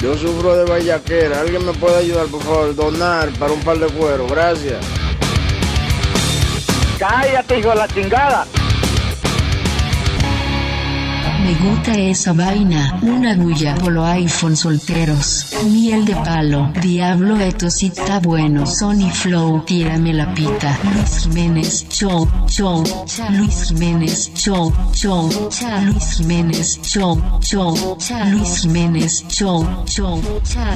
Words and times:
Yo 0.00 0.16
sufro 0.16 0.56
de 0.56 0.64
vallaquera. 0.64 1.40
¿Alguien 1.40 1.64
me 1.66 1.72
puede 1.72 1.96
ayudar, 1.96 2.26
por 2.26 2.42
favor? 2.42 2.74
Donar 2.74 3.30
para 3.38 3.52
un 3.52 3.60
par 3.60 3.78
de 3.78 3.86
cuero. 3.88 4.26
Gracias. 4.28 4.78
Cállate, 6.98 7.58
hijo 7.58 7.70
de 7.70 7.74
la 7.74 7.88
chingada. 7.88 8.46
Me 11.48 11.54
gusta 11.54 11.92
esa 11.92 12.34
vaina, 12.34 13.00
una 13.00 13.34
bulla 13.34 13.74
por 13.76 13.90
los 13.92 14.06
iPhone 14.06 14.54
solteros. 14.54 15.46
Miel 15.64 16.04
de 16.04 16.14
palo, 16.16 16.70
Diablo 16.82 17.40
esto 17.40 17.70
sí 17.70 17.86
está 17.86 18.20
bueno. 18.20 18.66
Sony 18.66 19.10
Flow, 19.10 19.64
tírame 19.64 20.12
la 20.12 20.34
pita. 20.34 20.78
Luis 20.92 21.20
Jiménez, 21.22 21.86
show, 21.88 22.28
show. 22.48 22.84
Luis 23.30 23.64
Jiménez, 23.66 24.30
show, 24.34 24.70
show. 24.92 25.30
Luis 25.84 26.18
Jiménez, 26.18 26.80
show, 26.82 27.18
show. 27.40 27.96
Luis 28.26 28.60
Jiménez, 28.60 29.24
show, 29.28 29.66
show. 29.86 30.20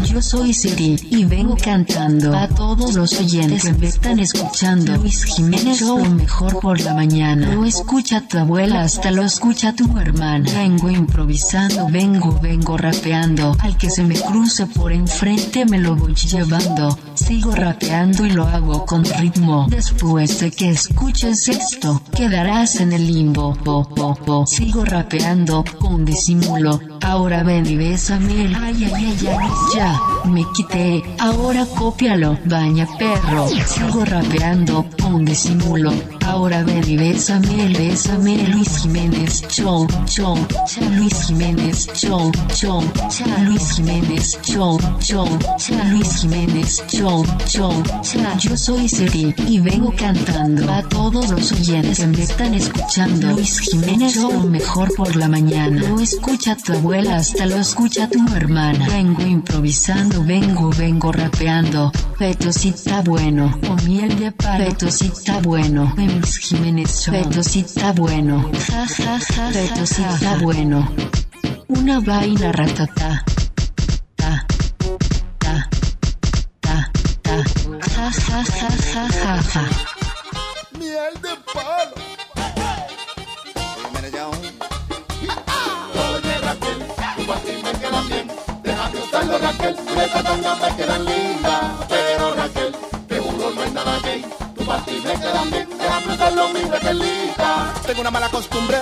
Yo 0.07 0.23
soy 0.23 0.55
Siri 0.55 0.97
y 1.11 1.27
vengo 1.27 1.55
cantando 1.63 2.35
a 2.35 2.49
todos 2.49 2.95
los 2.95 3.21
oyentes 3.21 3.65
que 3.65 3.75
me 3.75 3.89
están 3.89 4.21
escuchando. 4.21 4.97
Luis 4.97 5.23
Jiménez, 5.25 5.81
show, 5.81 6.03
mejor 6.03 6.59
por 6.61 6.81
la 6.81 6.95
mañana. 6.95 7.53
Lo 7.53 7.67
escucha 7.67 8.27
tu 8.27 8.39
abuela, 8.39 8.81
hasta 8.81 9.11
lo 9.11 9.23
escucha 9.23 9.75
tu 9.75 9.99
hermana. 9.99 10.62
Vengo 10.63 10.89
improvisando, 10.91 11.89
vengo, 11.89 12.39
vengo 12.41 12.77
rapeando. 12.77 13.57
Al 13.59 13.77
que 13.77 13.91
se 13.91 14.05
me 14.05 14.15
cruce 14.15 14.65
por 14.67 14.93
enfrente 14.93 15.67
me 15.67 15.81
lo 15.81 15.97
voy 15.97 16.15
llevando. 16.15 16.97
Sigo 17.15 17.51
rapeando 17.51 18.25
y 18.25 18.31
lo 18.31 18.47
hago 18.47 18.87
con 18.87 19.05
ritmo. 19.05 19.67
Después 19.69 20.39
de 20.39 20.53
que 20.53 20.71
escuches 20.71 21.49
esto, 21.49 22.01
quedarás 22.15 22.77
en 22.77 22.93
el 22.93 23.09
limbo. 23.09 23.59
Sigo 24.47 24.85
rapeando 24.85 25.65
con 25.81 26.05
disimulo. 26.05 26.79
Ahora 27.03 27.43
ven 27.43 27.67
y 27.67 27.77
bésame. 27.77 28.55
Ay, 28.57 28.85
ay, 28.85 28.93
ay, 28.95 29.27
ay, 29.27 29.51
ya. 29.75 30.01
Me 30.27 30.45
quité. 30.55 31.03
Ahora 31.19 31.67
cópialo. 31.67 32.39
Baña 32.45 32.87
perro. 32.99 33.49
Sigo 33.49 34.05
rapeando 34.05 34.87
con 35.01 35.25
disimulo. 35.25 35.93
Ahora 36.25 36.63
ven 36.63 36.89
y 36.89 36.97
bésame, 36.97 37.69
bésame. 37.77 38.47
Luis 38.49 38.79
Jiménez, 38.79 39.43
show, 39.49 39.87
show. 40.07 40.37
Luis 40.97 41.27
Jiménez, 41.27 41.89
show, 41.95 42.31
show. 42.55 42.83
Luis 43.45 43.77
Jiménez, 43.77 44.39
show, 44.43 44.79
show. 45.01 45.27
Luis 45.91 46.21
Jiménez, 46.21 46.83
show, 46.89 47.25
show. 47.47 47.83
Yo 48.39 48.57
soy 48.57 48.89
Siri 48.89 49.35
y 49.47 49.61
vengo 49.61 49.93
cantando 49.97 50.71
a 50.73 50.83
todos 50.83 51.31
los 51.31 51.53
oyentes 51.53 51.99
que 51.99 52.07
me 52.07 52.23
están 52.23 52.55
escuchando. 52.55 53.33
Luis 53.33 53.59
Jiménez, 53.61 54.15
show, 54.15 54.33
mejor 54.49 54.95
por 54.95 55.15
la 55.17 55.29
mañana. 55.29 55.83
Lo 55.89 56.01
escucha 56.01 56.57
tu 56.57 56.73
abuela, 56.73 57.17
hasta 57.17 57.47
lo 57.47 57.57
escucha 57.57 58.09
tu 58.09 58.25
hermana. 58.35 58.87
Vengo 58.89 59.23
improvisando, 59.23 60.25
vengo, 60.25 60.71
vengo 60.71 61.13
rapeando. 61.13 61.93
Feto 62.19 62.53
si 62.53 62.69
está 62.69 63.03
bueno, 63.03 63.59
o 63.69 63.75
miel 63.87 64.19
de 64.19 64.33
palo. 64.33 64.65
Feto 64.65 64.91
si 64.91 65.07
está 65.07 65.41
bueno, 65.41 65.93
Luis 65.97 66.39
Jiménez, 66.39 67.05
show. 67.05 67.15
Está 67.73 67.93
bueno, 67.93 68.51
ja 68.69 68.87
ja 68.87 69.19
ja. 69.19 69.51
Feto 69.51 69.87
si 69.87 70.03
está 70.03 70.37
bueno. 70.43 70.89
Una 71.69 72.01
vaina 72.01 72.51
ratata. 72.53 73.25
Ta, 74.17 74.45
ta, 75.39 75.69
ta, 76.61 76.91
ta. 77.23 77.37
Ja 77.95 78.11
ja 78.11 78.43
ja 78.61 78.71
ja 78.93 79.03
ja 79.23 79.35
ja. 79.55 79.65
Miel 80.79 81.15
de 81.23 81.35
palo. 81.53 81.97
Oye 85.95 86.39
Raquel, 86.41 86.79
tu 87.17 87.27
patín 87.27 87.63
me 87.63 87.73
quedan 87.81 88.09
bien. 88.09 88.27
Déjame 88.65 88.99
usarlo 88.99 89.39
Raquel, 89.39 89.77
tus 89.77 90.23
tangas 90.25 90.61
me 90.61 90.77
quedan 90.77 91.05
lindas. 91.05 91.92
Tu 94.85 94.91
patín 94.91 95.05
me 95.05 95.15
quedan 95.21 95.51
bien, 95.51 95.69
déjame 95.79 96.15
usarlo 96.15 96.49
mi 96.49 96.61
Raquelita. 96.63 97.75
Tengo 97.87 98.01
una 98.01 98.11
mala 98.11 98.29
costumbre 98.29 98.79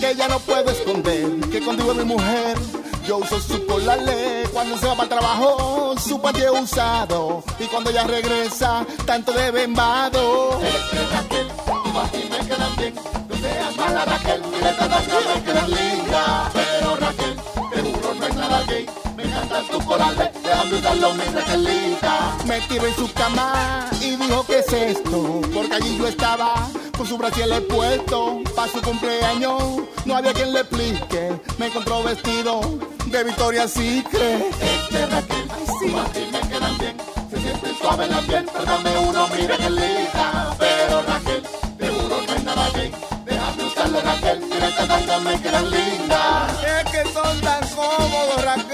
que 0.00 0.14
ya 0.14 0.28
no 0.28 0.40
puedo 0.40 0.70
esconder. 0.70 1.40
Que 1.50 1.60
contigo 1.60 1.94
mi 1.94 2.04
mujer, 2.04 2.58
yo 3.06 3.18
uso 3.18 3.40
su 3.40 3.58
ley 3.58 4.44
Cuando 4.52 4.76
se 4.76 4.86
va 4.86 4.94
para 4.94 5.02
el 5.04 5.08
trabajo, 5.08 5.94
su 5.98 6.20
patio 6.20 6.52
usado. 6.54 7.44
Y 7.60 7.64
cuando 7.64 7.90
ella 7.90 8.04
regresa, 8.04 8.84
tanto 9.04 9.32
de 9.32 9.50
bembado. 9.52 10.60
Es 10.62 10.74
que 10.90 11.14
Raquel, 11.14 11.48
tu 11.48 11.92
patín 11.92 12.30
me 12.30 12.38
quedan 12.38 12.76
bien. 12.76 12.94
No 13.28 13.36
seas 13.36 13.76
mala 13.76 14.04
Raquel, 14.04 14.42
tus 14.42 14.60
tangas 14.60 15.02
me 15.36 15.42
quedan 15.44 15.70
lindas. 15.70 16.52
Pero 16.52 16.96
Raquel, 16.96 17.36
que 17.72 17.80
uno 17.80 18.14
no 18.18 18.26
es 18.26 18.34
nada 18.34 18.62
gay. 18.66 18.86
Me 19.16 19.22
encantan 19.22 19.66
tus 19.68 19.84
corales, 19.84 20.30
déjame 20.46 20.74
usarlo 20.76 21.14
mi 21.14 21.24
Raquelita. 21.24 22.36
Me 22.46 22.60
tiró 22.62 22.86
en 22.86 22.94
su 22.96 23.12
cama 23.12 23.88
y 24.00 24.16
dijo, 24.16 24.44
¿qué 24.46 24.58
es 24.60 24.72
esto? 24.72 25.40
Porque 25.52 25.74
allí 25.74 25.98
yo 25.98 26.06
estaba 26.06 26.68
con 26.96 27.06
su 27.06 27.18
le 27.18 27.60
puesto 27.62 28.40
para 28.54 28.70
su 28.72 28.80
cumpleaños. 28.80 29.62
No 30.04 30.16
había 30.16 30.32
quien 30.32 30.52
le 30.52 30.60
explique. 30.60 31.40
Me 31.58 31.66
encontró 31.66 32.02
vestido 32.02 32.60
de 33.06 33.24
Victoria 33.24 33.68
Secret. 33.68 34.42
Este 34.60 35.06
Raquel, 35.06 35.48
Ay, 35.50 35.66
sí. 35.80 35.86
tu 36.14 36.30
me 36.32 36.40
quedan 36.48 36.78
bien. 36.78 36.96
Se 37.30 37.40
siente 37.40 37.74
suave 37.80 38.04
el 38.06 38.14
ambiente, 38.14 38.52
dame 38.64 38.98
uno, 39.08 39.26
que 39.28 39.70
linda. 39.70 40.56
Pero 40.58 41.02
Raquel, 41.02 41.42
uno 41.90 42.16
no 42.26 42.34
es 42.34 42.44
nada 42.44 42.70
gay. 42.74 42.92
Déjame 43.24 43.64
usarle 43.64 44.00
Raquel, 44.00 44.42
estas 44.52 44.88
tangas 44.88 45.22
me 45.22 45.40
quedan 45.40 45.70
lindas. 45.70 46.52
Es 46.64 46.90
que 46.90 47.12
son 47.12 47.40
tan 47.40 47.68
cómodos, 47.70 48.44
Raquel. 48.44 48.65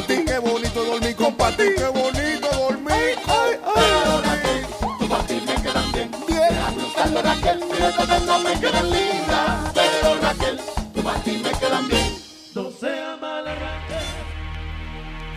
Compartir, 0.00 0.24
qué 0.24 0.38
bonito 0.38 0.84
dormir, 0.84 1.16
compartir, 1.16 1.74
qué 1.76 1.86
bonito 1.86 2.48
dormir. 2.58 3.18
Ay, 3.26 3.58
Pero 3.74 4.22
Raquel, 4.22 4.66
tu 4.98 5.08
patín 5.08 5.44
me 5.44 5.54
quedan 5.54 5.92
bien. 5.92 6.10
Déjame 6.26 6.84
usarle 6.84 7.22
Raquel, 7.22 7.60
mira 7.70 7.88
estas 7.88 8.08
tangas 8.08 8.42
me 8.42 8.60
quedan 8.60 8.90
lindas. 8.90 9.72
Pero 9.74 10.20
Raquel, 10.22 10.60
tu 10.94 11.02
patín 11.02 11.42
me 11.42 11.50
quedan 11.50 11.88
bien. 11.88 12.18
No 12.54 12.70
sea 12.70 13.16
mala 13.20 13.54
Raquel. 13.54 14.06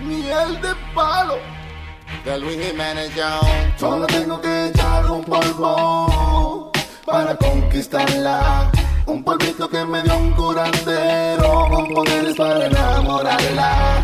Miel 0.02 0.62
de 0.62 0.76
palo. 0.96 1.38
De 2.24 2.38
Luis 2.40 2.58
Jiménez 2.66 3.12
Show. 3.16 3.42
Solo 3.78 4.08
tengo 4.08 4.40
que 4.40 4.68
echar 4.68 5.12
un 5.12 5.24
polvo 5.24 6.72
para 7.06 7.36
conquistarla. 7.36 8.72
Un 9.06 9.24
polvito 9.24 9.70
que 9.70 9.84
me 9.84 10.02
dio 10.04 10.16
un 10.16 10.32
curandero 10.32 11.68
con 11.70 11.94
poderes 11.94 12.36
para 12.38 12.66
enamorarla. 12.68 14.04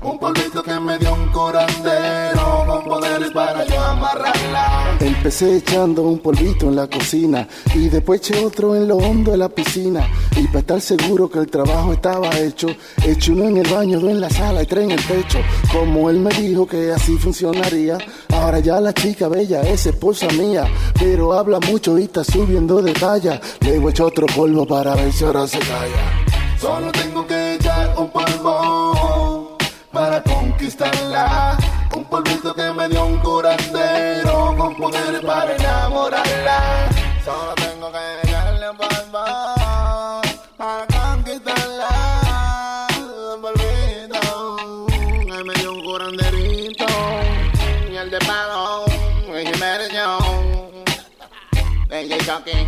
Un 0.00 0.16
polvito 0.18 0.62
que 0.62 0.78
me 0.78 0.96
dio 0.98 1.12
un 1.12 1.28
curandero 1.32 2.64
con 2.66 2.84
poderes 2.84 3.30
para 3.32 3.64
yo 3.64 3.80
amarrarla. 3.80 4.96
Empecé 5.00 5.56
echando 5.56 6.02
un 6.02 6.20
polvito 6.20 6.68
en 6.68 6.76
la 6.76 6.86
cocina 6.86 7.48
y 7.74 7.88
después 7.88 8.20
eché 8.20 8.44
otro 8.44 8.76
en 8.76 8.86
lo 8.86 8.96
hondo 8.96 9.32
de 9.32 9.38
la 9.38 9.48
piscina. 9.48 10.08
Y 10.36 10.46
para 10.46 10.60
estar 10.60 10.80
seguro 10.80 11.28
que 11.28 11.40
el 11.40 11.48
trabajo 11.48 11.92
estaba 11.92 12.30
hecho, 12.38 12.68
eché 13.04 13.32
uno 13.32 13.48
en 13.48 13.56
el 13.56 13.68
baño, 13.68 13.98
dos 13.98 14.10
en 14.10 14.20
la 14.20 14.30
sala 14.30 14.62
y 14.62 14.66
tres 14.66 14.84
en 14.84 14.92
el 14.92 15.02
pecho. 15.02 15.40
Como 15.72 16.10
él 16.10 16.20
me 16.20 16.30
dijo 16.30 16.66
que 16.66 16.92
así 16.92 17.16
funcionaría, 17.18 17.98
ahora 18.34 18.60
ya 18.60 18.80
la 18.80 18.94
chica 18.94 19.28
bella 19.28 19.62
es 19.62 19.86
esposa 19.86 20.28
mía. 20.28 20.64
Pero 20.98 21.32
habla 21.32 21.58
mucho 21.58 21.98
y 21.98 22.04
está 22.04 22.22
subiendo 22.22 22.80
de 22.80 22.92
talla. 22.92 23.40
Le 23.60 23.76
hecho 23.76 24.06
otro 24.06 24.26
polvo 24.26 24.64
para 24.64 24.94
ver 24.94 25.12
si 25.12 25.24
ahora 25.24 25.46
se 25.46 25.58
calla. 25.58 26.28
Solo 26.60 26.90
tengo 26.90 27.24
que 27.24 27.37
polvito 32.08 32.54
que 32.54 32.72
me 32.72 32.88
dio 32.88 33.04
un 33.04 33.18
curandero 33.20 34.54
con 34.56 34.74
poder 34.76 35.24
para 35.24 35.54
enamorarla. 35.54 36.88
Solo 37.24 37.54
tengo 37.54 37.92
que 37.92 38.28
echarle 38.28 38.66
polvo 38.74 39.24
para 40.56 40.86
conquistarla. 40.86 42.88
Polvito 43.42 44.56
que 45.26 45.44
me 45.44 45.54
dio 45.54 45.72
un 45.72 45.84
curanderito 45.84 46.86
y 47.90 47.96
el 47.96 48.10
de 48.10 48.18
palo 48.20 48.84
y 49.28 49.58
mereció. 49.58 50.18
DJ 51.88 52.18
Chucky, 52.18 52.66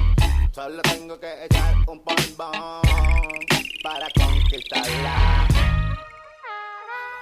solo 0.53 0.83
tengo 0.83 1.19
que 1.19 1.45
echar 1.45 1.75
un 1.87 2.03
polvo 2.05 2.83
para 3.83 4.07
conquistarla. 4.15 5.40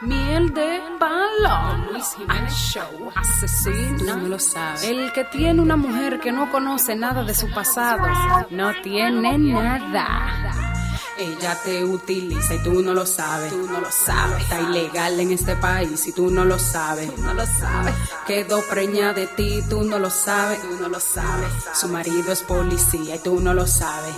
Miel 0.00 0.54
de 0.54 0.80
palo. 1.00 1.90
Luis 1.90 2.14
Jiménez 2.16 2.52
Show. 2.52 3.10
Asesino. 3.16 3.98
Tú 3.98 4.04
no 4.04 4.28
lo 4.28 4.38
sabes. 4.38 4.84
El 4.84 5.12
que 5.12 5.24
tiene 5.24 5.60
una 5.60 5.76
mujer 5.76 6.20
que 6.20 6.30
no 6.30 6.52
conoce 6.52 6.94
nada 6.94 7.24
de 7.24 7.34
su 7.34 7.50
pasado. 7.50 8.06
No 8.50 8.72
tiene 8.82 9.36
nada. 9.38 10.87
Ella 11.18 11.58
te 11.64 11.84
utiliza 11.84 12.54
y 12.54 12.62
tú 12.62 12.80
no 12.80 12.94
lo 12.94 13.04
sabes. 13.04 13.50
Tú 13.50 13.66
no 13.66 13.80
lo 13.80 13.90
sabes. 13.90 14.42
Está 14.42 14.60
ilegal 14.60 15.18
en 15.18 15.32
este 15.32 15.56
país 15.56 16.06
y 16.06 16.12
tú 16.12 16.30
no 16.30 16.44
lo 16.44 16.58
sabes. 16.58 17.12
Tú 17.12 17.20
no 17.22 17.34
lo 17.34 17.44
sabes. 17.44 17.94
Quedó 18.26 18.62
preñada 18.68 19.14
de 19.14 19.26
ti, 19.26 19.62
tú 19.68 19.82
no 19.82 19.98
lo 19.98 20.10
sabes. 20.10 20.60
Tú 20.62 20.78
no 20.80 20.88
lo 20.88 21.00
sabes. 21.00 21.48
Su 21.74 21.88
marido 21.88 22.32
es 22.32 22.42
policía 22.42 23.16
y 23.16 23.18
tú 23.18 23.40
no 23.40 23.52
lo 23.52 23.66
sabes. 23.66 24.14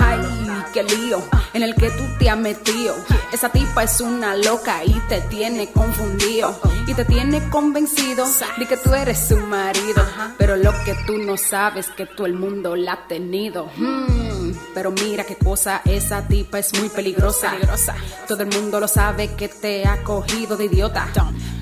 Ay, 0.00 0.20
qué 0.72 0.84
lío 0.84 1.22
en 1.52 1.62
el 1.62 1.74
que 1.74 1.90
tú 1.90 2.04
te 2.18 2.30
has 2.30 2.38
metido. 2.38 2.94
Esa 3.32 3.50
tipa 3.50 3.82
es 3.82 4.00
una 4.00 4.34
loca 4.36 4.84
y 4.84 4.98
te 5.08 5.20
tiene 5.22 5.70
confundido. 5.70 6.58
Y 6.86 6.94
te 6.94 7.04
tiene 7.04 7.46
convencido 7.50 8.26
de 8.58 8.66
que 8.66 8.76
tú 8.78 8.94
eres 8.94 9.28
su 9.28 9.36
marido. 9.36 10.02
Pero 10.38 10.56
lo 10.56 10.72
que 10.84 10.94
tú 11.06 11.18
no 11.18 11.36
sabes 11.36 11.88
que 11.90 12.06
todo 12.06 12.26
el 12.26 12.34
mundo 12.34 12.74
la 12.74 12.94
ha 12.94 13.06
tenido. 13.06 13.70
Hmm, 13.76 14.47
pero 14.74 14.90
mira 14.90 15.24
qué 15.24 15.36
cosa, 15.36 15.82
esa 15.84 16.26
tipa 16.26 16.58
es 16.58 16.78
muy 16.78 16.88
peligrosa. 16.88 17.54
Todo 18.26 18.42
el 18.42 18.48
mundo 18.48 18.80
lo 18.80 18.88
sabe 18.88 19.34
que 19.34 19.48
te 19.48 19.86
ha 19.86 20.02
cogido 20.02 20.56
de 20.56 20.66
idiota. 20.66 21.08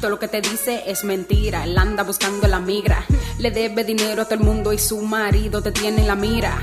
Todo 0.01 0.11
lo 0.11 0.19
que 0.19 0.29
te 0.29 0.41
dice 0.41 0.85
es 0.87 1.05
mentira. 1.05 1.65
Él 1.65 1.77
anda 1.79 2.03
buscando 2.03 2.47
la 2.49 2.61
migra. 2.61 3.05
Le 3.39 3.51
debe 3.51 3.85
dinero 3.85 4.23
a 4.23 4.25
todo 4.25 4.35
el 4.35 4.41
mundo 4.41 4.73
y 4.73 4.79
su 4.79 5.01
marido 5.01 5.63
te 5.63 5.73
tiene 5.73 6.03
en 6.03 6.07
la 6.07 6.17
mira. 6.17 6.59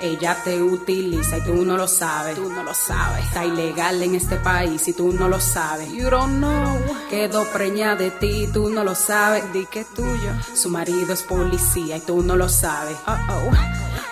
Ella 0.00 0.36
te 0.44 0.62
utiliza 0.62 1.38
y 1.38 1.40
tú 1.42 1.64
no 1.64 1.76
lo 1.76 1.88
sabes. 1.88 2.36
Tú 2.36 2.48
no 2.50 2.62
lo 2.62 2.72
sabes. 2.72 3.24
Está 3.24 3.44
ilegal 3.44 4.00
en 4.02 4.14
este 4.14 4.36
país 4.36 4.86
y 4.86 4.92
tú 4.92 5.12
no 5.12 5.28
lo 5.28 5.40
sabes. 5.40 5.90
You 5.92 6.08
don't 6.08 6.38
know. 6.38 6.78
Quedó 7.10 7.44
preñada 7.46 7.96
de 7.96 8.10
ti 8.12 8.44
y 8.44 8.46
tú 8.46 8.70
no 8.70 8.84
lo 8.84 8.94
sabes. 8.94 9.52
Di 9.52 9.66
que 9.66 9.80
es 9.80 9.88
tuyo. 9.88 10.32
Su 10.54 10.70
marido 10.70 11.12
es 11.12 11.22
policía 11.22 11.96
y 11.96 12.00
tú 12.00 12.22
no 12.22 12.36
lo 12.36 12.48
sabes. 12.48 12.96
Uh 13.06 13.32
oh. 13.32 13.50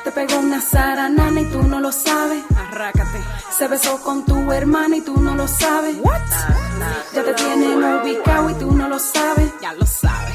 Te 0.02 0.10
pegó 0.10 0.38
una 0.40 0.60
zaranana 0.60 1.40
y 1.40 1.44
tú 1.46 1.62
no 1.62 1.80
lo 1.80 1.92
sabes. 1.92 2.42
Arrácate. 2.56 3.20
Se 3.56 3.68
besó 3.68 4.00
con 4.02 4.24
tu 4.24 4.52
hermana 4.52 4.96
y 4.96 5.00
tú 5.02 5.20
no 5.20 5.34
lo 5.34 5.46
sabes. 5.46 5.96
What? 6.00 6.20
Ya 7.14 7.22
te 7.22 7.34
tienen 7.34 7.82
ubicado 7.82 8.50
y 8.50 8.54
tú 8.54 8.72
no 8.72 8.88
lo 8.88 8.98
sabes. 8.98 9.52
Ya 9.60 9.72
lo 9.72 9.86
sabes. 9.86 10.34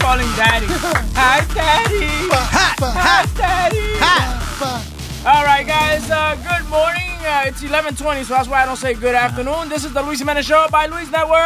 Calling 0.00 0.32
daddy. 0.36 0.66
Hi, 1.12 1.44
daddy. 1.52 2.08
Hi, 2.32 3.26
daddy. 3.36 4.00
All 5.26 5.44
right, 5.44 5.66
guys. 5.66 6.08
Uh, 6.10 6.34
good 6.36 6.64
morning. 6.70 7.12
Uh, 7.20 7.44
it's 7.46 7.60
11:20, 7.62 8.24
so 8.24 8.32
that's 8.34 8.48
why 8.48 8.62
I 8.62 8.64
don't 8.66 8.78
say 8.78 8.94
good 8.94 9.14
afternoon. 9.14 9.68
This 9.68 9.84
is 9.84 9.92
the 9.92 10.00
Luis 10.02 10.18
Jimenez 10.20 10.46
Show 10.46 10.66
by 10.70 10.86
Luis 10.86 11.10
Network. 11.10 11.42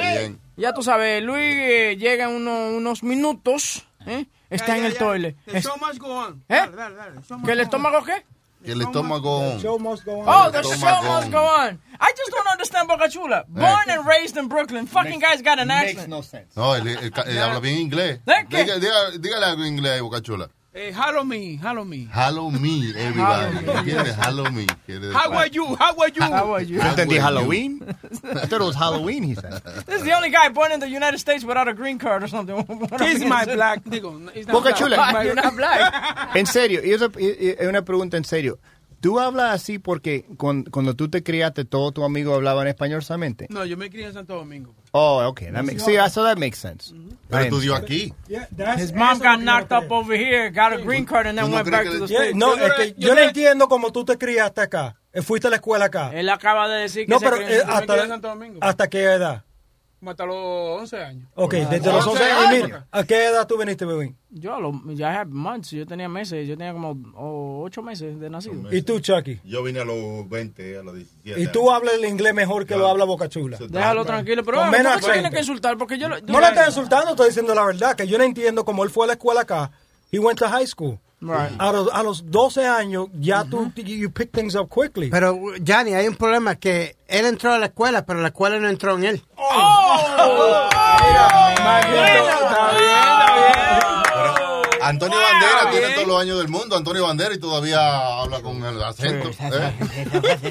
Bien. 0.00 0.40
Ya 0.56 0.72
tú 0.72 0.82
sabes, 0.82 1.22
Luis 1.22 1.54
eh, 1.54 1.96
llega 1.98 2.24
en 2.24 2.30
uno- 2.36 2.70
unos 2.78 3.02
minutos. 3.02 3.84
¿eh? 4.06 4.24
Está 4.48 4.78
en 4.78 4.86
el 4.86 4.96
toilet. 4.96 5.36
The 5.44 5.58
Es- 5.58 5.64
show 5.64 5.76
must 5.78 5.98
go 5.98 6.08
on. 6.16 6.42
¿Eh? 6.48 6.54
Dale, 6.54 6.76
dale, 6.76 6.94
dale. 6.96 7.20
¿Que 7.44 7.52
el 7.52 7.60
estómago 7.60 8.02
qué? 8.04 8.24
Y 8.66 8.72
el 8.72 8.82
estómago. 8.82 9.58
Show 9.60 9.78
must 9.78 10.04
go 10.04 10.20
on. 10.20 10.24
Oh, 10.28 10.50
the 10.50 10.58
Estómago. 10.60 10.80
show 10.80 11.02
must 11.08 11.30
go 11.30 11.38
on. 11.44 11.80
I 12.00 12.12
just 12.16 12.30
don't 12.30 12.46
understand 12.50 12.88
Boca 12.88 13.08
Chula. 13.08 13.38
Eh. 13.40 13.44
Born 13.60 13.88
and 13.90 14.06
raised 14.06 14.36
in 14.36 14.48
Brooklyn. 14.48 14.86
Fucking 14.86 15.20
guy's 15.20 15.40
got 15.42 15.58
an 15.58 15.70
accent. 15.70 16.08
No, 16.08 16.74
él, 16.74 16.86
él- 16.86 17.12
él 17.26 17.38
habla 17.42 17.60
bien 17.60 17.78
inglés. 17.78 18.20
¿De 18.26 18.34
qué? 18.50 18.64
Diga- 18.64 18.78
diga- 18.78 19.10
dígale 19.18 19.46
algo 19.46 19.62
en 19.62 19.68
inglés, 19.78 20.00
Boca 20.02 20.20
Chula. 20.20 20.48
Eh, 20.78 20.92
hello 20.94 21.24
me, 21.24 21.56
hello 21.56 21.86
me. 21.86 22.06
Hello 22.12 22.50
me, 22.50 22.92
everybody. 22.94 23.64
¿Entiendes? 23.64 24.14
Hello 24.16 24.44
me. 24.50 24.66
How 25.10 25.32
are 25.32 25.46
you? 25.46 25.74
How 25.74 25.96
are 25.96 26.10
you? 26.10 26.20
How 26.20 26.52
are 26.52 26.60
you? 26.60 26.80
Entendí? 26.80 27.18
Halloween. 27.18 27.80
I 27.88 28.44
thought 28.44 28.60
it 28.60 28.64
was 28.64 28.74
Halloween, 28.74 29.22
he 29.22 29.34
said. 29.36 29.62
This 29.86 30.00
is 30.00 30.04
the 30.04 30.12
only 30.12 30.28
guy 30.28 30.50
born 30.50 30.72
in 30.72 30.80
the 30.80 30.88
United 30.90 31.16
States 31.16 31.44
without 31.44 31.66
a 31.66 31.72
green 31.72 31.98
card 31.98 32.22
or 32.24 32.28
something. 32.28 32.56
He's 33.00 33.24
my 33.24 33.46
black. 33.46 33.84
Digo, 33.84 34.30
he's 34.34 34.46
not 34.46 34.52
Boca 34.52 34.64
black. 34.64 34.76
Chula. 34.76 35.24
You're 35.24 35.34
not 35.34 35.56
black. 35.56 36.36
En 36.36 36.44
serio, 36.44 36.82
es 36.82 37.00
una 37.66 37.80
pregunta 37.80 38.18
en 38.18 38.24
serio. 38.24 38.58
¿Tú 39.00 39.20
hablas 39.20 39.52
así 39.54 39.78
porque 39.78 40.24
cuando, 40.36 40.70
cuando 40.70 40.94
tú 40.94 41.08
te 41.08 41.22
criaste, 41.22 41.64
todos 41.64 41.92
tus 41.94 42.04
amigos 42.04 42.34
hablaban 42.34 42.66
español 42.66 43.02
solamente? 43.02 43.46
No, 43.50 43.64
yo 43.64 43.76
me 43.76 43.90
crié 43.90 44.06
en 44.06 44.14
Santo 44.14 44.34
Domingo. 44.34 44.74
Oh, 44.92 45.22
okay. 45.26 45.52
That 45.52 45.62
makes, 45.64 45.84
see, 45.84 45.96
so 46.10 46.24
that 46.24 46.38
makes 46.38 46.58
sense. 46.58 46.92
Pero 47.28 47.42
I 47.42 47.44
estudió 47.46 47.74
understand. 47.74 47.84
aquí. 47.84 48.14
Yeah, 48.56 48.74
His 48.76 48.92
mom 48.94 49.18
got 49.18 49.40
knocked 49.40 49.70
up 49.72 49.90
over 49.92 50.16
here, 50.16 50.50
got 50.50 50.72
a 50.72 50.78
green 50.78 51.04
card, 51.04 51.26
and 51.26 51.38
then 51.38 51.46
¿Tú 51.46 51.50
no 51.50 51.56
went 51.56 51.70
back 51.70 51.84
to 51.84 51.92
the 51.92 51.98
le- 52.00 52.06
States. 52.06 52.34
No, 52.34 52.56
Yo 52.56 52.62
es 52.64 52.68
no- 52.70 52.74
que 52.76 52.94
yo 52.98 53.08
yo 53.08 53.14
no 53.14 53.20
entiendo 53.20 53.68
cómo 53.68 53.92
tú 53.92 54.04
te 54.04 54.16
criaste 54.16 54.60
acá. 54.62 54.96
Eh, 55.12 55.22
Fuiste 55.22 55.46
a 55.46 55.50
la 55.50 55.56
escuela 55.56 55.86
acá. 55.86 56.10
Él 56.12 56.28
acaba 56.28 56.68
de 56.68 56.82
decir 56.82 57.06
que 57.06 57.12
No, 57.12 57.18
se 57.18 57.24
pero 57.24 57.36
crió- 57.36 57.46
eh, 57.48 57.50
crié 57.50 57.60
en 57.62 57.66
Santo 57.68 57.92
hasta, 58.18 58.28
Domingo. 58.28 58.58
¿hasta 58.60 58.88
qué 58.88 59.02
edad? 59.02 59.44
Como 59.98 60.10
hasta 60.10 60.26
los 60.26 60.36
11 60.80 60.96
años. 60.98 61.28
Ok, 61.34 61.54
desde 61.54 61.90
los 61.90 62.06
11 62.06 62.22
años. 62.22 62.46
años. 62.46 62.64
Mira, 62.66 62.86
¿a 62.90 63.04
qué 63.04 63.24
edad 63.28 63.46
tú 63.46 63.56
viniste, 63.56 63.86
bebé? 63.86 64.14
Yo, 64.28 64.54
a 64.54 64.60
lo- 64.60 64.82
ya 64.92 65.20
had 65.20 65.28
months, 65.28 65.70
yo 65.70 65.86
tenía 65.86 66.06
meses, 66.08 66.46
yo 66.46 66.56
tenía 66.56 66.74
como 66.74 66.94
oh, 67.14 67.62
ocho 67.64 67.82
meses 67.82 68.20
de 68.20 68.28
nacido. 68.28 68.70
¿Y 68.70 68.82
tú, 68.82 69.00
Chucky? 69.00 69.40
Yo 69.44 69.62
vine 69.62 69.80
a 69.80 69.84
los 69.86 70.28
20, 70.28 70.78
a 70.78 70.82
los 70.82 70.94
17. 70.96 71.40
¿Y 71.40 71.46
tú 71.46 71.70
hablas 71.70 71.94
el 71.94 72.04
inglés 72.04 72.34
mejor 72.34 72.66
que 72.66 72.76
lo 72.76 72.86
habla 72.88 73.04
Boca 73.06 73.28
Chula? 73.30 73.56
Déjalo 73.58 74.04
tranquilo, 74.04 74.44
pero 74.44 74.58
bueno, 74.58 74.82
no 74.82 74.94
se 74.96 75.00
tiene 75.00 75.12
acento. 75.12 75.30
que 75.30 75.38
insultar 75.38 75.78
porque 75.78 75.98
yo 75.98 76.08
lo... 76.10 76.20
No 76.20 76.40
le 76.40 76.48
estoy 76.48 76.66
insultando, 76.66 77.10
estoy 77.12 77.28
diciendo 77.28 77.54
la 77.54 77.64
verdad, 77.64 77.96
que 77.96 78.06
yo 78.06 78.18
no 78.18 78.24
entiendo 78.24 78.64
cómo 78.66 78.84
él 78.84 78.90
fue 78.90 79.04
a 79.04 79.08
la 79.08 79.12
escuela 79.14 79.40
acá. 79.40 79.70
He 80.12 80.18
went 80.18 80.38
to 80.38 80.48
high 80.48 80.66
school. 80.66 80.98
Right. 81.20 81.52
A 81.58 81.72
los, 81.72 81.88
a 81.92 82.02
los 82.02 82.30
12 82.30 82.66
años 82.66 83.08
ya 83.18 83.44
tú 83.44 83.72
you 83.74 84.10
pick 84.10 84.32
things 84.32 84.54
up 84.54 84.68
quickly. 84.68 85.08
Pero, 85.08 85.40
Johnny, 85.66 85.94
hay 85.94 86.06
un 86.08 86.14
problema 86.14 86.56
que 86.56 86.96
él 87.08 87.24
entró 87.24 87.52
a 87.52 87.58
la 87.58 87.66
escuela, 87.66 88.04
pero 88.04 88.20
la 88.20 88.28
escuela 88.28 88.58
no 88.58 88.68
entró 88.68 88.96
en 88.96 89.04
él. 89.04 89.22
Oh. 89.36 90.66
Antonio 94.88 95.18
Bandera 95.20 95.70
tiene 95.70 95.90
todos 95.94 96.06
los 96.08 96.20
años 96.20 96.38
del 96.38 96.48
mundo. 96.48 96.76
Antonio 96.76 97.04
Bandera 97.04 97.34
y 97.34 97.38
todavía 97.38 98.18
habla 98.20 98.40
con 98.40 98.62
el 98.64 98.82
acento. 98.82 99.30
¿eh? 99.30 99.72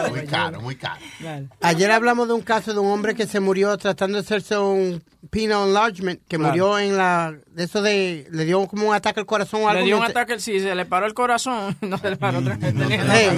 Muy 0.10 0.26
caro, 0.26 0.62
muy 0.62 0.76
caro. 0.76 1.00
Ayer 1.62 1.92
hablamos 1.92 2.28
de 2.28 2.34
un 2.34 2.42
caso 2.42 2.74
de 2.74 2.80
un 2.80 2.92
hombre 2.92 3.16
que 3.16 3.26
se 3.28 3.37
murió 3.40 3.78
tratando 3.78 4.18
de 4.18 4.24
hacerse 4.24 4.58
un 4.58 5.04
penile 5.30 5.54
enlargement, 5.54 6.20
que 6.28 6.38
Claro. 6.38 6.50
murió 6.52 6.80
en 6.80 6.98
la... 6.98 7.34
de 7.52 7.64
Eso 7.64 7.82
de... 7.82 8.28
Le 8.32 8.46
dio 8.46 8.66
como 8.68 8.90
un 8.90 8.96
ataque 8.96 9.20
al 9.20 9.26
corazón 9.26 9.64
o 9.64 9.68
algo. 9.70 9.82
Le 9.82 9.86
dio 9.88 9.98
un 9.98 10.04
ataque, 10.04 10.40
sí, 10.40 10.60
se 10.60 10.74
le 10.76 10.86
paró 10.86 11.06
el 11.06 11.14
corazón. 11.14 11.76
No 11.82 11.98
se 11.98 12.10
le 12.10 12.18
paró 12.18 12.40
otra 12.40 12.56
vez. 12.58 12.74
Hey. 13.12 13.30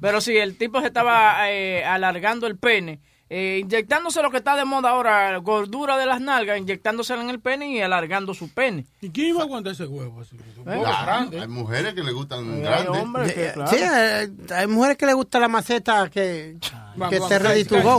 Pero 0.00 0.20
sí, 0.20 0.36
el 0.36 0.56
tipo 0.56 0.80
se 0.80 0.86
estaba 0.88 1.50
eh, 1.50 1.84
alargando 1.84 2.46
el 2.46 2.56
pene, 2.56 3.00
eh, 3.30 3.60
inyectándose 3.62 4.22
lo 4.22 4.30
que 4.30 4.38
está 4.38 4.56
de 4.56 4.64
moda 4.64 4.90
ahora, 4.90 5.36
gordura 5.38 5.96
de 5.98 6.06
las 6.06 6.20
nalgas, 6.20 6.58
inyectándosela 6.58 7.22
en 7.22 7.30
el 7.30 7.40
pene 7.40 7.70
y 7.70 7.80
alargando 7.80 8.32
su 8.34 8.48
pene. 8.52 8.86
¿Y 9.00 9.10
quién 9.10 9.28
iba 9.28 9.40
a 9.40 9.44
aguantar 9.44 9.72
ese 9.74 9.86
huevo 9.86 10.20
así? 10.20 10.36
Claro, 10.64 11.30
hay 11.40 11.48
mujeres 11.48 11.94
que 11.94 12.02
le 12.02 12.12
gustan 12.12 12.50
Hay 12.54 12.60
grandes. 12.62 13.02
hombres 13.02 13.32
que, 13.34 13.52
claro. 13.52 13.70
Sí, 13.70 13.76
eh, 13.82 14.28
hay 14.54 14.66
mujeres 14.66 14.96
que 14.96 15.06
les 15.06 15.14
gusta 15.14 15.38
la 15.38 15.48
maceta 15.48 16.08
que, 16.10 16.56
que 16.60 16.68
Vamos, 16.96 17.14
esté 17.14 17.38
ready 17.38 17.64
to 17.64 17.80
go. 17.82 17.98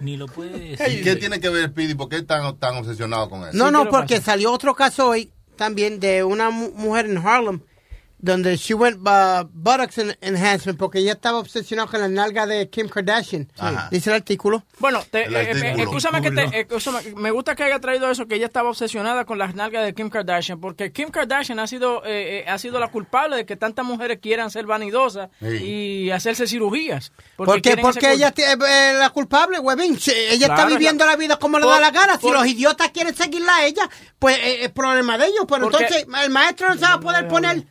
Ni 0.00 0.16
lo 0.16 0.26
puede 0.26 0.72
¿Y 0.74 1.02
qué 1.02 1.16
tiene 1.16 1.40
que 1.40 1.48
ver 1.48 1.70
Speedy? 1.70 1.94
¿Por 1.94 2.08
qué 2.08 2.16
están 2.16 2.56
tan 2.58 2.76
obsesionado 2.76 3.30
con 3.30 3.40
eso? 3.48 3.56
No, 3.56 3.66
¿qué 3.66 3.72
no, 3.72 3.84
le 3.84 3.90
porque 3.90 4.20
salió 4.20 4.52
otro 4.52 4.74
caso 4.74 5.08
hoy 5.08 5.30
también 5.56 6.00
de 6.00 6.22
una 6.22 6.50
mu- 6.50 6.70
mujer 6.72 7.06
en 7.06 7.16
Harlem 7.18 7.60
donde 8.26 8.56
she 8.56 8.74
went 8.74 8.98
uh, 8.98 9.44
buttocks 9.52 9.96
en- 9.98 10.16
enhancement 10.20 10.78
porque 10.78 10.98
ella 10.98 11.12
estaba 11.12 11.38
obsesionada 11.38 11.88
con 11.88 12.00
la 12.00 12.08
nalga 12.08 12.46
de 12.46 12.68
Kim 12.68 12.88
Kardashian. 12.88 13.50
Dice 13.90 14.10
el 14.10 14.16
artículo. 14.16 14.64
Bueno, 14.78 15.02
te, 15.10 15.24
El 15.24 15.34
eh, 15.36 15.50
eh, 15.52 15.74
escúchame 15.78 16.20
que 16.20 16.30
te, 16.30 16.42
eh, 16.60 16.66
me 17.16 17.30
gusta 17.30 17.54
que 17.54 17.62
haya 17.64 17.78
traído 17.80 18.10
eso, 18.10 18.26
que 18.26 18.34
ella 18.34 18.46
estaba 18.46 18.68
obsesionada 18.68 19.24
con 19.24 19.38
las 19.38 19.54
nalgas 19.54 19.84
de 19.86 19.94
Kim 19.94 20.10
Kardashian, 20.10 20.60
porque 20.60 20.92
Kim 20.92 21.08
Kardashian 21.08 21.58
ha 21.58 21.66
sido, 21.66 22.04
eh, 22.04 22.40
eh, 22.40 22.44
ha 22.48 22.58
sido 22.58 22.78
la 22.78 22.88
culpable 22.88 23.36
de 23.36 23.46
que 23.46 23.56
tantas 23.56 23.84
mujeres 23.84 24.18
quieran 24.20 24.50
ser 24.50 24.66
vanidosas 24.66 25.30
y 25.40 26.10
hacerse 26.10 26.46
cirugías. 26.46 27.12
¿Por 27.36 27.62
qué? 27.62 27.76
Porque 27.76 28.12
ella 28.12 28.32
es 28.36 28.44
eh, 28.54 28.94
la 28.98 29.10
culpable, 29.10 29.58
huevín. 29.58 29.98
Ella 30.30 30.46
está 30.48 30.66
viviendo 30.66 31.04
claro. 31.04 31.12
la 31.12 31.16
vida 31.16 31.36
como 31.38 31.58
le 31.58 31.66
da 31.66 31.80
la 31.80 31.90
gana. 31.90 32.14
Si 32.14 32.20
por- 32.22 32.34
los 32.34 32.46
idiotas 32.46 32.90
quieren 32.90 33.14
seguirla 33.14 33.54
a 33.56 33.64
ella, 33.66 33.88
pues 34.18 34.36
eh, 34.38 34.64
es 34.64 34.70
problema 34.72 35.16
de 35.16 35.26
ellos. 35.26 35.44
Pero 35.48 35.70
Porque- 35.70 35.84
entonces 35.84 36.06
el 36.24 36.30
maestro 36.30 36.68
no 36.68 36.74
se 36.74 36.80
va 36.82 36.94
a 36.94 37.00
poder 37.00 37.28
poner 37.28 37.64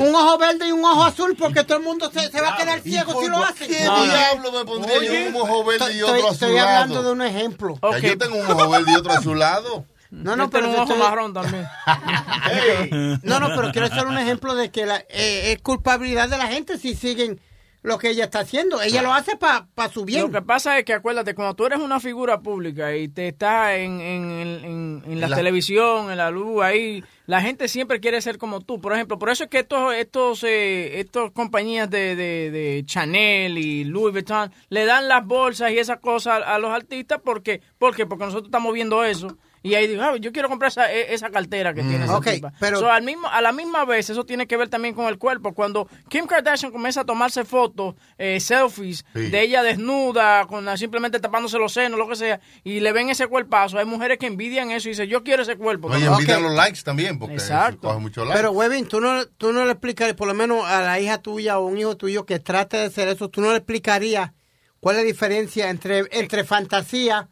un 0.00 0.14
ojo 0.14 0.38
verde 0.38 0.68
y 0.68 0.72
un 0.72 0.84
ojo 0.84 1.04
azul 1.04 1.36
porque 1.38 1.64
todo 1.64 1.78
el 1.78 1.84
mundo 1.84 2.10
se, 2.12 2.30
se 2.30 2.40
va 2.40 2.54
a 2.54 2.56
quedar 2.56 2.80
ciego 2.80 3.20
si 3.20 3.28
lo 3.28 3.38
hace. 3.42 3.66
¿Qué 3.66 3.78
diablo 3.82 4.52
me 4.52 4.64
pondría 4.64 5.02
yo 5.02 5.28
un 5.30 5.36
ojo 5.36 5.64
verde 5.64 5.94
y 5.94 6.02
otro 6.02 6.14
Estoy, 6.16 6.20
a 6.20 6.28
su 6.28 6.32
estoy 6.34 6.58
hablando 6.58 7.02
de 7.02 7.12
un 7.12 7.22
ejemplo. 7.22 7.78
Ya 7.82 7.98
Yo 7.98 8.18
tengo 8.18 8.36
un 8.36 8.46
ojo 8.50 8.68
verde 8.70 8.92
y 8.92 8.94
otro 8.96 9.12
a 9.12 9.22
su 9.22 9.34
lado. 9.34 9.84
No, 10.10 10.36
no, 10.36 10.48
pero 10.48 10.64
te 10.66 10.70
un 10.70 10.80
ojo 10.80 10.92
estoy- 10.94 10.98
marrón 10.98 11.34
también. 11.34 11.66
No, 13.22 13.40
no, 13.40 13.48
pero 13.56 13.72
quiero 13.72 13.86
hacer 13.88 14.06
un 14.06 14.18
ejemplo 14.18 14.54
de 14.54 14.70
que 14.70 14.86
la, 14.86 14.98
eh, 15.10 15.52
es 15.52 15.62
culpabilidad 15.62 16.28
de 16.28 16.38
la 16.38 16.46
gente 16.46 16.78
si 16.78 16.94
siguen 16.94 17.40
lo 17.82 17.98
que 17.98 18.10
ella 18.10 18.24
está 18.24 18.40
haciendo. 18.40 18.82
Ella 18.82 19.02
lo 19.02 19.12
hace 19.14 19.36
para 19.36 19.66
su 19.92 20.04
bien. 20.04 20.22
Lo 20.22 20.30
que 20.30 20.42
pasa 20.42 20.78
es 20.78 20.84
que 20.84 20.92
acuérdate, 20.92 21.34
cuando 21.34 21.54
tú 21.54 21.64
eres 21.66 21.78
una 21.78 22.00
figura 22.00 22.40
pública 22.40 22.94
y 22.96 23.08
te 23.08 23.28
estás 23.28 23.72
en, 23.76 24.00
en, 24.00 24.30
en, 24.32 25.02
en 25.06 25.20
la, 25.20 25.28
la- 25.28 25.36
televisión, 25.36 26.10
en 26.10 26.18
la 26.18 26.30
luz, 26.30 26.62
ahí, 26.62 27.04
la 27.26 27.40
gente 27.40 27.68
siempre 27.68 28.00
quiere 28.00 28.20
ser 28.20 28.36
como 28.36 28.60
tú. 28.60 28.80
Por 28.80 28.92
ejemplo, 28.92 29.18
por 29.18 29.30
eso 29.30 29.44
es 29.44 29.50
que 29.50 29.60
estos, 29.60 29.94
estos, 29.94 30.42
eh, 30.44 30.98
estos 31.00 31.30
compañías 31.30 31.88
de, 31.88 32.16
de, 32.16 32.50
de 32.50 32.82
Chanel 32.84 33.56
y 33.58 33.84
Louis 33.84 34.12
Vuitton 34.12 34.50
le 34.70 34.84
dan 34.84 35.06
las 35.08 35.24
bolsas 35.24 35.70
y 35.70 35.78
esas 35.78 36.00
cosas 36.00 36.42
a, 36.42 36.54
a 36.56 36.58
los 36.58 36.70
artistas 36.72 37.20
porque, 37.24 37.60
porque, 37.78 38.06
porque 38.06 38.24
nosotros 38.24 38.48
estamos 38.48 38.74
viendo 38.74 39.04
eso. 39.04 39.36
Y 39.62 39.74
ahí 39.74 39.86
digo, 39.88 40.02
"Ah, 40.02 40.16
yo 40.16 40.32
quiero 40.32 40.48
comprar 40.48 40.70
esa, 40.70 40.92
e- 40.92 41.12
esa 41.14 41.30
cartera 41.30 41.74
que 41.74 41.82
tiene 41.82 42.04
esa 42.04 42.16
Ok, 42.16 42.26
tipa". 42.30 42.52
pero- 42.60 42.78
So, 42.78 42.90
al 42.90 43.02
mismo, 43.02 43.28
a 43.28 43.40
la 43.40 43.52
misma 43.52 43.84
vez, 43.84 44.08
eso 44.10 44.24
tiene 44.24 44.46
que 44.46 44.56
ver 44.56 44.68
también 44.68 44.94
con 44.94 45.06
el 45.06 45.18
cuerpo. 45.18 45.52
Cuando 45.54 45.88
Kim 46.08 46.26
Kardashian 46.26 46.70
comienza 46.72 47.00
a 47.00 47.04
tomarse 47.04 47.44
fotos, 47.44 47.94
eh, 48.18 48.38
selfies, 48.40 49.04
Sí. 49.14 49.30
de 49.30 49.42
ella 49.42 49.62
desnuda, 49.62 50.46
con 50.46 50.68
simplemente 50.78 51.18
tapándose 51.20 51.58
los 51.58 51.72
senos, 51.72 51.98
lo 51.98 52.08
que 52.08 52.16
sea, 52.16 52.40
y 52.64 52.80
le 52.80 52.92
ven 52.92 53.10
ese 53.10 53.26
cuerpazo, 53.26 53.78
hay 53.78 53.84
mujeres 53.84 54.18
que 54.18 54.26
envidian 54.26 54.70
eso 54.70 54.88
y 54.88 54.92
dicen, 54.92 55.08
yo 55.08 55.24
quiero 55.24 55.42
ese 55.42 55.56
cuerpo. 55.56 55.88
Oye, 55.88 56.06
envidian 56.06 56.42
los 56.42 56.52
likes 56.54 56.80
también, 56.84 57.18
porque 57.18 57.34
Exacto. 57.34 57.88
coge 57.88 57.98
mucho 58.00 58.24
likes. 58.24 58.36
Pero, 58.38 58.52
Webin, 58.52 58.86
tú 58.86 59.00
no, 59.00 59.26
tú 59.26 59.52
no 59.52 59.64
le 59.64 59.72
explicarías, 59.72 60.16
por 60.16 60.28
lo 60.28 60.34
menos 60.34 60.64
a 60.66 60.80
la 60.82 61.00
hija 61.00 61.18
tuya 61.18 61.58
o 61.58 61.66
un 61.66 61.78
hijo 61.78 61.96
tuyo 61.96 62.24
que 62.26 62.38
trate 62.38 62.76
de 62.76 62.84
hacer 62.84 63.08
eso, 63.08 63.28
tú 63.28 63.40
no 63.40 63.50
le 63.50 63.56
explicarías 63.58 64.32
cuál 64.80 64.96
es 64.96 65.02
la 65.02 65.06
diferencia 65.06 65.70
entre, 65.70 66.04
entre 66.12 66.44
fantasía 66.44 67.28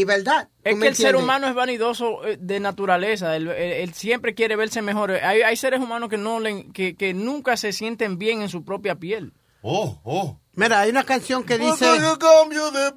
y 0.00 0.04
verdad. 0.04 0.48
¿Tú 0.62 0.70
Es 0.70 0.76
que 0.80 0.88
el 0.88 0.94
ser 0.94 1.16
humano 1.16 1.46
es 1.48 1.54
vanidoso 1.54 2.26
eh, 2.26 2.36
de 2.40 2.60
naturaleza, 2.60 3.34
él, 3.36 3.48
él- 3.48 3.72
él 3.72 3.94
siempre 3.94 4.34
quiere 4.34 4.56
verse 4.56 4.82
mejor. 4.82 5.10
Hay, 5.12 5.42
hay 5.42 5.56
seres 5.56 5.80
humanos 5.80 6.08
que, 6.08 6.18
no 6.18 6.40
le, 6.40 6.66
que, 6.72 6.94
que 6.96 7.14
nunca 7.14 7.56
se 7.56 7.72
sienten 7.72 8.18
bien 8.18 8.42
en 8.42 8.48
su 8.48 8.64
propia 8.64 8.94
piel. 8.96 9.32
Oh, 9.62 10.00
oh. 10.04 10.38
Mira, 10.56 10.80
hay 10.80 10.88
una 10.90 11.04
canción 11.04 11.44
que 11.44 11.58
dice... 11.58 11.84
Cuando 11.84 11.96
yo 12.14 12.18
cambio 12.18 12.70
de 12.70 12.86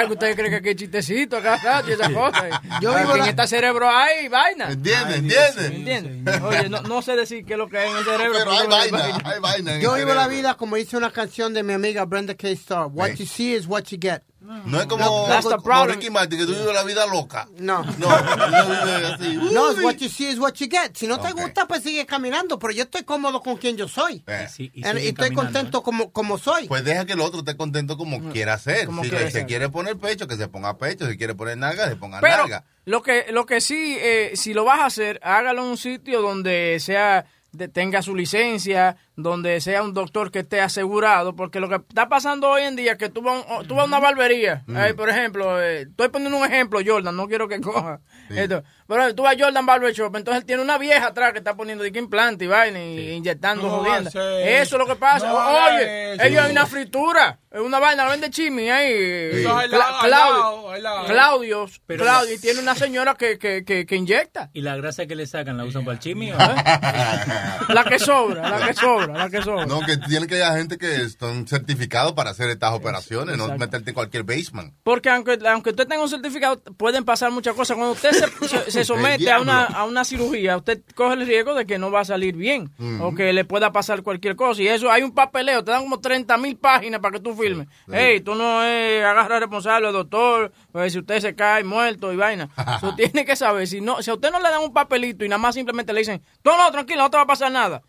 es 0.00 0.06
que 0.06 0.12
ustedes 0.12 0.36
creen 0.36 0.50
que 0.50 0.56
aquí 0.56 0.68
hay 0.70 0.74
chistecito 0.74 1.36
acá 1.36 1.82
y 1.86 1.92
esas 1.92 2.08
cosas. 2.10 2.44
Yo 2.80 2.94
vivo 2.94 3.12
en 3.12 3.18
la- 3.20 3.28
este 3.28 3.46
cerebro 3.46 3.90
hay 3.90 4.28
vaina. 4.28 4.70
¿Entiendes? 4.70 5.16
¿Entiendes? 5.18 5.56
¿Entiendes? 5.70 6.40
Oye, 6.40 6.68
no, 6.70 6.80
no 6.82 7.02
sé 7.02 7.14
decir 7.14 7.44
qué 7.44 7.52
es 7.54 7.58
lo 7.58 7.68
que 7.68 7.76
hay 7.76 7.90
en 7.90 7.96
el 7.98 8.04
cerebro. 8.04 8.38
Pero 8.38 8.50
hay 8.52 8.58
hay 8.60 8.90
vaina, 8.90 9.18
hay 9.24 9.40
vaina. 9.40 9.78
Yo 9.80 9.92
vivo 9.94 10.14
la 10.14 10.28
vida 10.28 10.54
como 10.56 10.76
dice 10.76 10.96
una 10.96 11.10
canción 11.10 11.52
de 11.52 11.62
mi 11.62 11.74
amiga 11.74 12.06
Brenda 12.06 12.34
K. 12.34 12.48
Star. 12.48 12.86
What 12.86 13.16
you 13.16 13.26
see 13.26 13.54
is 13.54 13.66
what 13.66 13.82
you 13.90 13.98
get. 14.00 14.22
No 14.64 14.80
es 14.80 14.86
como, 14.86 15.26
That's 15.28 15.44
the 15.44 15.50
como 15.50 15.62
problem. 15.62 15.96
Ricky 15.96 16.10
Martin, 16.10 16.38
que 16.38 16.46
tú 16.46 16.52
vives 16.52 16.74
la 16.74 16.82
vida 16.82 17.06
loca. 17.06 17.48
No. 17.58 17.84
No. 17.98 18.08
No, 19.52 19.70
es 19.70 19.82
what 19.82 19.96
you 19.96 20.08
see 20.08 20.28
is 20.28 20.38
what 20.38 20.54
you 20.54 20.68
get. 20.68 20.94
Si 20.96 21.06
no 21.06 21.20
te 21.20 21.32
gusta, 21.32 21.66
pues 21.66 21.82
sigue 21.82 22.06
caminando. 22.06 22.58
Pero 22.58 22.72
yo 22.72 22.82
estoy 22.84 23.02
cómodo 23.04 23.42
con 23.42 23.56
quien 23.56 23.76
yo 23.76 23.88
soy. 23.88 24.22
Eh, 24.26 24.48
y, 24.58 24.82
estoy 25.08 25.32
contento 25.32 25.82
como, 25.82 26.10
como 26.10 26.38
soy. 26.38 26.66
Pues 26.68 26.84
deja 26.84 27.04
que 27.04 27.12
el 27.12 27.20
otro 27.20 27.40
esté 27.40 27.56
contento 27.56 27.96
como 27.96 28.30
quiera 28.30 28.58
ser. 28.58 28.86
como 28.86 29.04
Si 29.04 29.10
se 29.10 29.30
ser. 29.30 29.46
quiere 29.46 29.68
poner 29.68 29.96
pecho, 29.98 30.26
que 30.26 30.36
se 30.36 30.48
ponga 30.48 30.78
pecho. 30.78 31.08
Si 31.08 31.16
quiere 31.16 31.34
poner 31.34 31.58
nalga, 31.58 31.88
se 31.88 31.96
ponga 31.96 32.20
Pero 32.20 32.38
nalga. 32.38 32.64
lo 32.84 33.02
que, 33.02 33.26
lo 33.30 33.46
que 33.46 33.60
sí, 33.60 33.96
eh, 34.00 34.32
si 34.34 34.54
lo 34.54 34.64
vas 34.64 34.80
a 34.80 34.86
hacer, 34.86 35.20
hágalo 35.22 35.62
en 35.62 35.68
un 35.68 35.76
sitio 35.76 36.22
donde 36.22 36.78
sea 36.80 37.26
de- 37.52 37.68
tenga 37.68 38.02
su 38.02 38.14
licencia, 38.14 38.96
donde 39.16 39.60
sea 39.60 39.82
un 39.82 39.92
doctor 39.94 40.30
que 40.30 40.40
esté 40.40 40.60
asegurado, 40.60 41.34
porque 41.36 41.60
lo 41.60 41.68
que 41.68 41.76
está 41.76 42.08
pasando 42.08 42.48
hoy 42.48 42.62
en 42.62 42.76
día 42.76 42.92
es 42.92 42.98
que 42.98 43.08
tú 43.08 43.22
vas, 43.22 43.44
un- 43.48 43.66
tú 43.66 43.74
vas 43.74 43.84
a 43.84 43.88
una 43.88 43.98
barbería, 44.00 44.62
Mm. 44.66 44.96
Por 44.96 45.08
ejemplo, 45.10 45.60
eh, 45.62 45.82
estoy 45.82 46.08
poniendo 46.08 46.38
un 46.38 46.44
ejemplo, 46.46 46.80
Jordan, 46.84 47.16
no 47.16 47.26
quiero 47.28 47.48
que 47.48 47.60
coja. 47.60 48.00
Esto, 48.30 48.62
pero 48.90 49.14
tú 49.14 49.22
vas 49.22 49.36
a 49.36 49.38
Jordan 49.44 49.64
Barber 49.64 49.92
Shop, 49.94 50.14
entonces 50.16 50.40
él 50.42 50.46
tiene 50.46 50.62
una 50.62 50.76
vieja 50.76 51.06
atrás 51.06 51.32
que 51.32 51.38
está 51.38 51.54
poniendo 51.54 51.84
de 51.84 51.92
que 51.92 52.00
implante 52.00 52.44
y 52.44 52.48
vaina 52.48 52.82
y 52.82 53.12
inyectando 53.12 53.62
No 53.62 53.70
jodienda. 53.78 54.10
Eso 54.10 54.76
es 54.76 54.78
lo 54.78 54.86
que 54.86 54.96
pasa. 54.96 55.28
No 55.28 55.36
Oye, 55.36 56.14
eso. 56.14 56.22
ellos 56.24 56.44
hay 56.44 56.50
una 56.52 56.66
fritura, 56.66 57.38
es 57.50 57.60
una 57.60 57.78
vaina, 57.78 58.04
la 58.04 58.10
vende 58.10 58.30
Chimi 58.30 58.68
ahí. 58.68 59.42
Cla- 59.44 60.00
Claudio. 60.02 61.04
Claudio, 61.06 61.66
Pero- 61.86 62.02
Claudio, 62.02 62.34
y 62.34 62.38
tiene 62.38 62.60
una 62.60 62.74
señora 62.74 63.14
que, 63.14 63.38
que, 63.38 63.64
que, 63.64 63.86
que 63.86 63.96
inyecta. 63.96 64.50
¿Y 64.52 64.62
la 64.62 64.76
grasa 64.76 65.06
que 65.06 65.14
le 65.14 65.26
sacan 65.26 65.56
la 65.56 65.64
usan 65.64 65.84
para 65.84 65.94
el 65.94 65.98
chimi? 66.00 66.32
o? 66.32 66.36
La 67.68 67.84
que 67.84 67.98
sobra, 68.00 68.48
la 68.58 68.66
que 68.66 68.74
sobra, 68.74 69.06
la 69.16 69.30
que 69.30 69.42
sobra. 69.42 69.66
No, 69.66 69.80
que 69.80 69.96
tiene 69.96 70.26
que 70.26 70.42
haber 70.42 70.58
gente 70.58 70.76
que 70.78 71.02
están 71.02 71.46
certificados 71.46 72.12
para 72.14 72.30
hacer 72.30 72.50
estas 72.50 72.72
operaciones, 72.72 73.36
no 73.36 73.46
meterte 73.56 73.90
en 73.90 73.94
cualquier 73.94 74.24
basement. 74.24 74.74
Porque 74.82 75.08
aunque, 75.08 75.38
aunque 75.46 75.70
usted 75.70 75.86
tenga 75.86 76.02
un 76.02 76.08
certificado, 76.08 76.60
pueden 76.76 77.04
pasar 77.04 77.30
muchas 77.30 77.54
cosas. 77.54 77.76
Cuando 77.76 77.92
usted 77.92 78.10
se, 78.10 78.70
se- 78.70 78.79
se 78.80 78.94
somete 78.94 79.30
a 79.30 79.40
una, 79.40 79.64
a 79.64 79.84
una 79.84 80.04
cirugía, 80.04 80.56
usted 80.56 80.82
coge 80.94 81.14
el 81.14 81.26
riesgo 81.26 81.54
de 81.54 81.66
que 81.66 81.78
no 81.78 81.90
va 81.90 82.00
a 82.00 82.04
salir 82.04 82.34
bien 82.36 82.70
o 83.00 83.14
que 83.14 83.32
le 83.32 83.44
pueda 83.44 83.72
pasar 83.72 84.02
cualquier 84.02 84.36
cosa. 84.36 84.62
Y 84.62 84.68
eso, 84.68 84.90
hay 84.90 85.02
un 85.02 85.12
papeleo, 85.12 85.64
te 85.64 85.70
dan 85.70 85.82
como 85.82 86.00
30 86.00 86.36
mil 86.38 86.56
páginas 86.56 87.00
para 87.00 87.12
que 87.12 87.20
tú 87.20 87.34
firmes. 87.34 87.66
Hey, 87.90 88.20
tú 88.20 88.34
no 88.34 88.62
es 88.62 89.04
agarra 89.04 89.40
responsable, 89.40 89.92
doctor, 89.92 90.52
pues 90.72 90.92
si 90.92 90.98
usted 90.98 91.20
se 91.20 91.34
cae 91.34 91.64
muerto 91.64 92.12
y 92.12 92.16
vaina. 92.16 92.48
Tú 92.80 92.94
tiene 92.96 93.24
que 93.24 93.36
saber, 93.36 93.66
si, 93.66 93.80
no, 93.80 94.02
si 94.02 94.10
a 94.10 94.14
usted 94.14 94.30
no 94.30 94.38
le 94.40 94.48
dan 94.50 94.62
un 94.62 94.72
papelito 94.72 95.24
y 95.24 95.28
nada 95.28 95.38
más 95.38 95.54
simplemente 95.54 95.92
le 95.92 96.00
dicen, 96.00 96.22
no, 96.44 96.56
no, 96.56 96.70
tranquilo, 96.72 97.02
no 97.02 97.10
te 97.10 97.16
va 97.16 97.22
a 97.24 97.26
pasar 97.26 97.50
nada. 97.52 97.82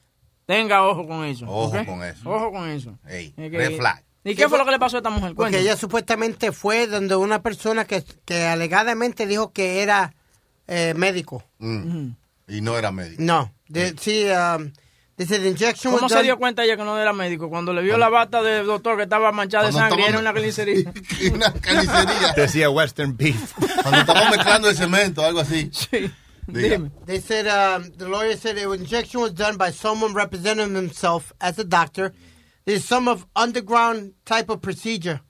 Tenga 0.46 0.84
ojo 0.86 1.08
con 1.08 1.24
eso. 1.24 1.46
Ojo 1.48 1.86
con 1.86 2.04
eso. 2.04 2.30
Ojo 2.30 2.52
con 2.52 2.68
eso. 2.70 2.98
Ey, 3.08 3.34
Es 3.38 3.52
que- 3.52 3.58
red 3.58 3.78
flag. 3.78 4.04
¿Y 4.24 4.36
qué 4.36 4.48
fue 4.48 4.58
lo 4.60 4.66
que 4.66 4.72
le 4.72 4.78
pasó 4.80 4.98
a 4.98 5.00
esta 5.00 5.10
mujer? 5.10 5.30
Porque 5.30 5.52
Cuéntame. 5.54 5.64
ella 5.64 5.76
supuestamente 5.78 6.52
fue 6.52 6.86
donde 6.86 7.16
una 7.16 7.42
persona 7.42 7.86
que, 7.86 8.04
que 8.26 8.46
alegadamente 8.46 9.26
dijo 9.26 9.52
que 9.52 9.82
era 9.82 10.14
eh, 10.68 10.94
médico. 10.96 11.44
Mm. 11.60 12.10
Y 12.48 12.62
no 12.62 12.78
era 12.78 12.92
médico. 12.92 13.22
No. 13.24 13.54
De- 13.68 13.96
sí, 13.98 14.26
um, 14.26 14.72
dice, 15.18 15.40
the 15.40 15.48
injection 15.48 15.94
¿Cómo 15.94 16.04
was 16.04 16.12
se 16.12 16.18
done- 16.18 16.24
dio 16.26 16.38
cuenta 16.38 16.64
ella 16.64 16.76
que 16.76 16.84
no 16.84 16.98
era 17.00 17.14
médico? 17.14 17.50
Cuando 17.50 17.72
le 17.74 17.82
vio 17.82 17.98
la 17.98 18.10
bata 18.10 18.42
del 18.44 18.66
doctor 18.66 18.98
que 18.98 19.04
estaba 19.04 19.32
manchada 19.32 19.68
de 19.68 19.72
Cuando 19.72 19.96
sangre 19.96 20.06
y 20.06 20.10
era 20.10 20.20
estaba- 20.20 20.22
una 20.22 20.34
carnicería. 20.34 20.94
una 21.34 21.54
carnicería. 21.54 22.34
Decía 22.36 22.70
Western 22.70 23.16
Beef. 23.16 23.54
Cuando 23.82 24.00
estamos 24.02 24.30
mezclando 24.32 24.70
el 24.70 24.76
cemento, 24.76 25.24
algo 25.26 25.40
así. 25.40 25.70
Sí. 25.74 26.12
Diga. 26.48 26.90
They 27.06 27.22
said 27.22 27.46
um, 27.48 27.92
the 27.98 28.10
lawyer 28.10 28.36
said 28.36 28.56
the 28.58 28.64
injection 28.74 29.22
was 29.22 29.34
done 29.34 29.58
by 29.58 29.72
someone 29.72 30.14
representing 30.14 30.76
himself 30.76 31.32
as 31.40 31.58
a 31.60 31.64
doctor. 31.64 32.14
There's 32.66 32.84
some 32.84 33.08
of 33.08 33.26
underground 33.36 34.14
type 34.26 34.50
of 34.50 34.60
procedure 34.62 35.22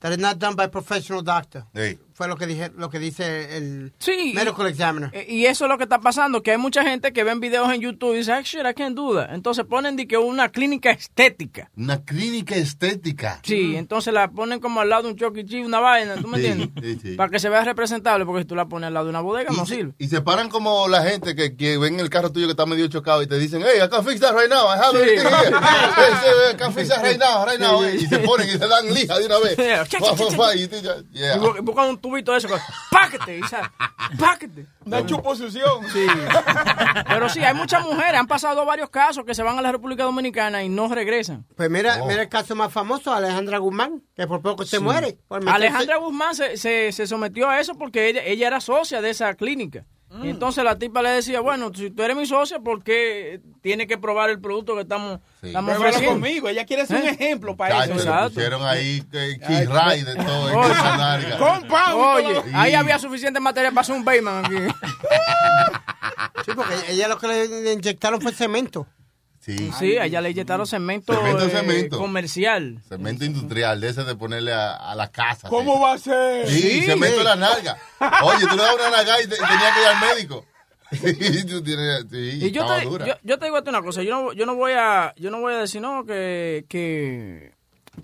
that 0.00 0.12
is 0.12 0.18
not 0.18 0.38
done 0.38 0.54
by 0.54 0.68
professional 0.68 1.20
doctor. 1.20 1.64
Ey. 1.74 1.98
Fue 2.14 2.28
lo 2.28 2.36
que 2.36 2.46
dije, 2.46 2.70
lo 2.76 2.90
que 2.90 2.98
dice 2.98 3.56
el 3.56 3.92
Sí. 3.98 4.32
medical 4.34 4.66
examiner. 4.66 5.10
Eh, 5.12 5.26
Y 5.28 5.46
eso 5.46 5.64
es 5.64 5.70
lo 5.70 5.78
que 5.78 5.84
está 5.84 6.00
pasando, 6.00 6.42
que 6.42 6.50
hay 6.52 6.58
mucha 6.58 6.82
gente 6.84 7.12
que 7.12 7.24
ven 7.24 7.40
videos 7.40 7.72
en 7.72 7.80
YouTube 7.80 8.14
y 8.14 8.18
dice, 8.18 8.32
"Ah, 8.32 8.40
shit, 8.42 8.60
I 8.68 8.74
can't 8.74 8.94
do 8.96 9.14
that". 9.14 9.34
Entonces 9.34 9.64
ponen 9.64 9.96
de 9.96 10.06
que 10.06 10.16
una 10.18 10.48
clínica 10.50 10.90
estética. 10.90 11.70
Una 11.76 12.02
clínica 12.04 12.54
estética. 12.56 13.40
Sí, 13.42 13.76
entonces 13.76 14.12
la 14.12 14.30
ponen 14.30 14.60
como 14.60 14.80
al 14.80 14.88
lado 14.90 15.04
de 15.04 15.08
un 15.10 15.16
Chucky 15.16 15.44
E. 15.56 15.64
Una 15.64 15.80
vaina, 15.80 16.16
¿tú 16.16 16.28
me 16.28 16.38
Sí, 16.42 16.46
entiendes? 16.46 16.82
sí, 16.82 16.98
sí. 17.10 17.14
Para 17.16 17.30
que 17.30 17.38
se 17.38 17.48
vea 17.48 17.64
representable, 17.64 18.24
porque 18.26 18.42
si 18.42 18.46
tú 18.46 18.54
la 18.54 18.66
pones 18.66 18.88
al 18.88 18.94
lado 18.94 19.06
de 19.06 19.10
una 19.10 19.20
bodega 19.20 19.50
no 19.56 19.64
sirve. 19.66 19.92
Y 19.98 20.08
se 20.08 20.20
paran 20.20 20.48
como 20.48 20.88
la 20.88 21.02
gente 21.02 21.34
que, 21.34 21.56
que 21.56 21.78
ven 21.78 21.98
el 22.00 22.10
carro 22.10 22.30
tuyo 22.32 22.46
que 22.46 22.52
está 22.52 22.66
medio 22.66 22.86
chocado 22.88 23.22
y 23.22 23.26
te 23.26 23.38
dicen, 23.38 23.62
hey, 23.62 23.80
I 23.84 23.88
can 23.88 24.04
fix 24.04 24.20
that 24.20 24.34
right 24.34 24.50
now. 24.50 24.66
I 24.66 24.78
have 24.78 24.94
everything 24.98 25.26
here. 25.26 25.56
Hey, 25.96 26.12
sí, 26.22 26.54
I 26.54 26.56
can 26.56 26.72
fix 26.74 26.88
that 26.88 27.02
right 27.02 27.18
now, 27.18 27.44
right 27.46 27.60
now. 27.60 27.82
Sí, 27.82 27.98
sí. 28.00 28.04
Y 28.04 28.08
se 28.08 28.18
ponen 28.18 28.48
y 28.48 28.52
se 28.52 28.58
dan 28.68 28.92
lija 28.92 29.18
de 29.18 29.26
una 29.26 29.38
vez. 29.38 29.56
Yeah. 29.62 29.84
Y 29.84 31.18
yeah. 31.18 31.36
Y 31.36 31.38
bu- 31.38 31.58
y 31.58 31.60
buscan 31.62 31.88
un 31.88 31.98
tubito 32.02 32.32
de 32.32 32.38
eso, 32.38 32.48
páquete, 32.90 33.40
sale, 33.48 33.68
páquete. 34.18 34.66
Una 34.84 35.06
chuposición. 35.06 35.88
Sí. 35.90 36.04
Pero 37.08 37.28
sí, 37.30 37.40
hay 37.42 37.54
muchas 37.54 37.82
mujeres, 37.84 38.14
han 38.20 38.26
pasado 38.26 38.64
varios 38.66 38.90
casos 38.90 39.24
que 39.24 39.34
se 39.34 39.42
van 39.42 39.58
a 39.58 39.62
la 39.62 39.72
República 39.72 40.02
Dominicana 40.04 40.62
y 40.62 40.68
no 40.68 40.88
regresan. 40.94 41.46
Pues 41.56 41.70
mira, 41.70 41.98
mira 42.06 42.22
el 42.22 42.28
caso 42.28 42.54
más 42.54 42.72
famoso, 42.72 43.12
Alejandra 43.12 43.58
Guzmán, 43.58 44.02
que 44.14 44.26
por 44.26 44.42
poco 44.42 44.64
se 44.64 44.76
Sí. 44.76 44.82
muere. 44.82 45.16
Alejandra 45.46 45.96
Guzmán 45.96 46.34
se, 46.34 46.56
se, 46.56 46.92
se 46.92 47.06
sometió 47.06 47.48
a 47.48 47.60
eso 47.60 47.74
porque 47.76 48.08
ella, 48.08 48.22
ella 48.24 48.48
era 48.48 48.60
socia 48.60 49.00
de 49.00 49.10
esa 49.10 49.32
clínica. 49.34 49.84
Y 50.22 50.28
entonces 50.28 50.62
la 50.62 50.76
tipa 50.78 51.00
le 51.00 51.08
decía, 51.10 51.40
bueno, 51.40 51.70
si 51.74 51.90
tú 51.90 52.02
eres 52.02 52.16
mi 52.16 52.26
socia, 52.26 52.58
¿por 52.60 52.82
qué 52.84 53.40
tienes 53.62 53.86
que 53.86 53.96
probar 53.96 54.28
el 54.28 54.40
producto 54.40 54.74
que 54.74 54.82
estamos, 54.82 55.20
ofreciendo? 55.42 56.10
conmigo, 56.10 56.48
ella 56.48 56.66
quiere 56.66 56.84
ser 56.86 57.00
un 57.02 57.08
¿Eh? 57.08 57.16
ejemplo 57.18 57.56
para 57.56 57.84
eso. 57.84 57.94
le 57.94 58.28
pusieron 58.28 58.62
ahí 58.64 59.02
eh, 59.12 59.38
Key 59.46 60.02
de 60.04 60.14
todo 60.16 60.50
en 60.50 60.56
Oye. 60.56 60.72
esa 60.72 60.96
narga. 60.98 61.38
Oye, 62.14 62.42
ahí 62.52 62.70
Sí. 62.72 62.76
había 62.76 62.98
suficiente 62.98 63.40
material 63.40 63.72
para 63.72 63.80
hacer 63.82 63.94
un 63.96 64.04
Bayman 64.04 64.44
aquí. 64.44 64.56
Sí, 66.44 66.52
porque 66.54 66.74
ella 66.88 67.08
lo 67.08 67.18
que 67.18 67.28
le, 67.28 67.48
le 67.48 67.72
inyectaron 67.72 68.20
fue 68.20 68.32
cemento. 68.32 68.86
Sí. 69.44 69.72
Sí, 69.78 69.96
a 69.98 70.04
ella 70.04 70.20
le 70.20 70.30
inyectaron 70.30 70.66
cemento, 70.68 71.12
Cemento, 71.12 71.44
eh, 71.46 71.50
cemento. 71.50 71.98
comercial. 71.98 72.80
Cemento 72.88 73.24
industrial, 73.24 73.80
de 73.80 73.88
ese 73.88 74.04
de 74.04 74.14
ponerle 74.14 74.52
a, 74.52 74.72
a 74.76 74.94
la 74.94 75.10
casa. 75.10 75.48
¿Cómo 75.48 75.80
va 75.80 75.94
a 75.94 75.98
ser? 75.98 76.46
Sí, 76.48 76.82
cemento 76.82 77.18
en 77.18 77.24
la 77.24 77.34
narga. 77.36 77.76
Oye, 78.22 78.46
tú 78.48 78.56
le 78.56 78.62
das 78.62 78.74
una 78.76 78.90
narga 78.90 79.20
y, 79.20 79.26
te- 79.26 79.34
y 79.34 79.38
tenía 79.38 79.74
que 79.74 79.80
ir 79.80 79.86
al 79.88 80.14
médico. 80.14 80.46
Sí, 80.92 81.44
tú 81.46 81.62
tienes, 81.62 82.04
sí, 82.10 82.38
Y 82.42 82.50
yo 82.50 82.66
te, 82.66 82.84
yo, 82.84 83.16
yo 83.22 83.38
te 83.38 83.46
digo 83.46 83.58
una 83.66 83.80
cosa, 83.80 84.02
yo 84.02 84.10
no, 84.10 84.32
yo 84.34 84.44
no 84.44 84.54
voy 84.56 84.72
a, 84.72 85.14
yo 85.16 85.30
no 85.30 85.40
voy 85.40 85.54
a 85.54 85.58
decir 85.58 85.80
no 85.80 86.04
que, 86.04 86.66
que, 86.68 87.52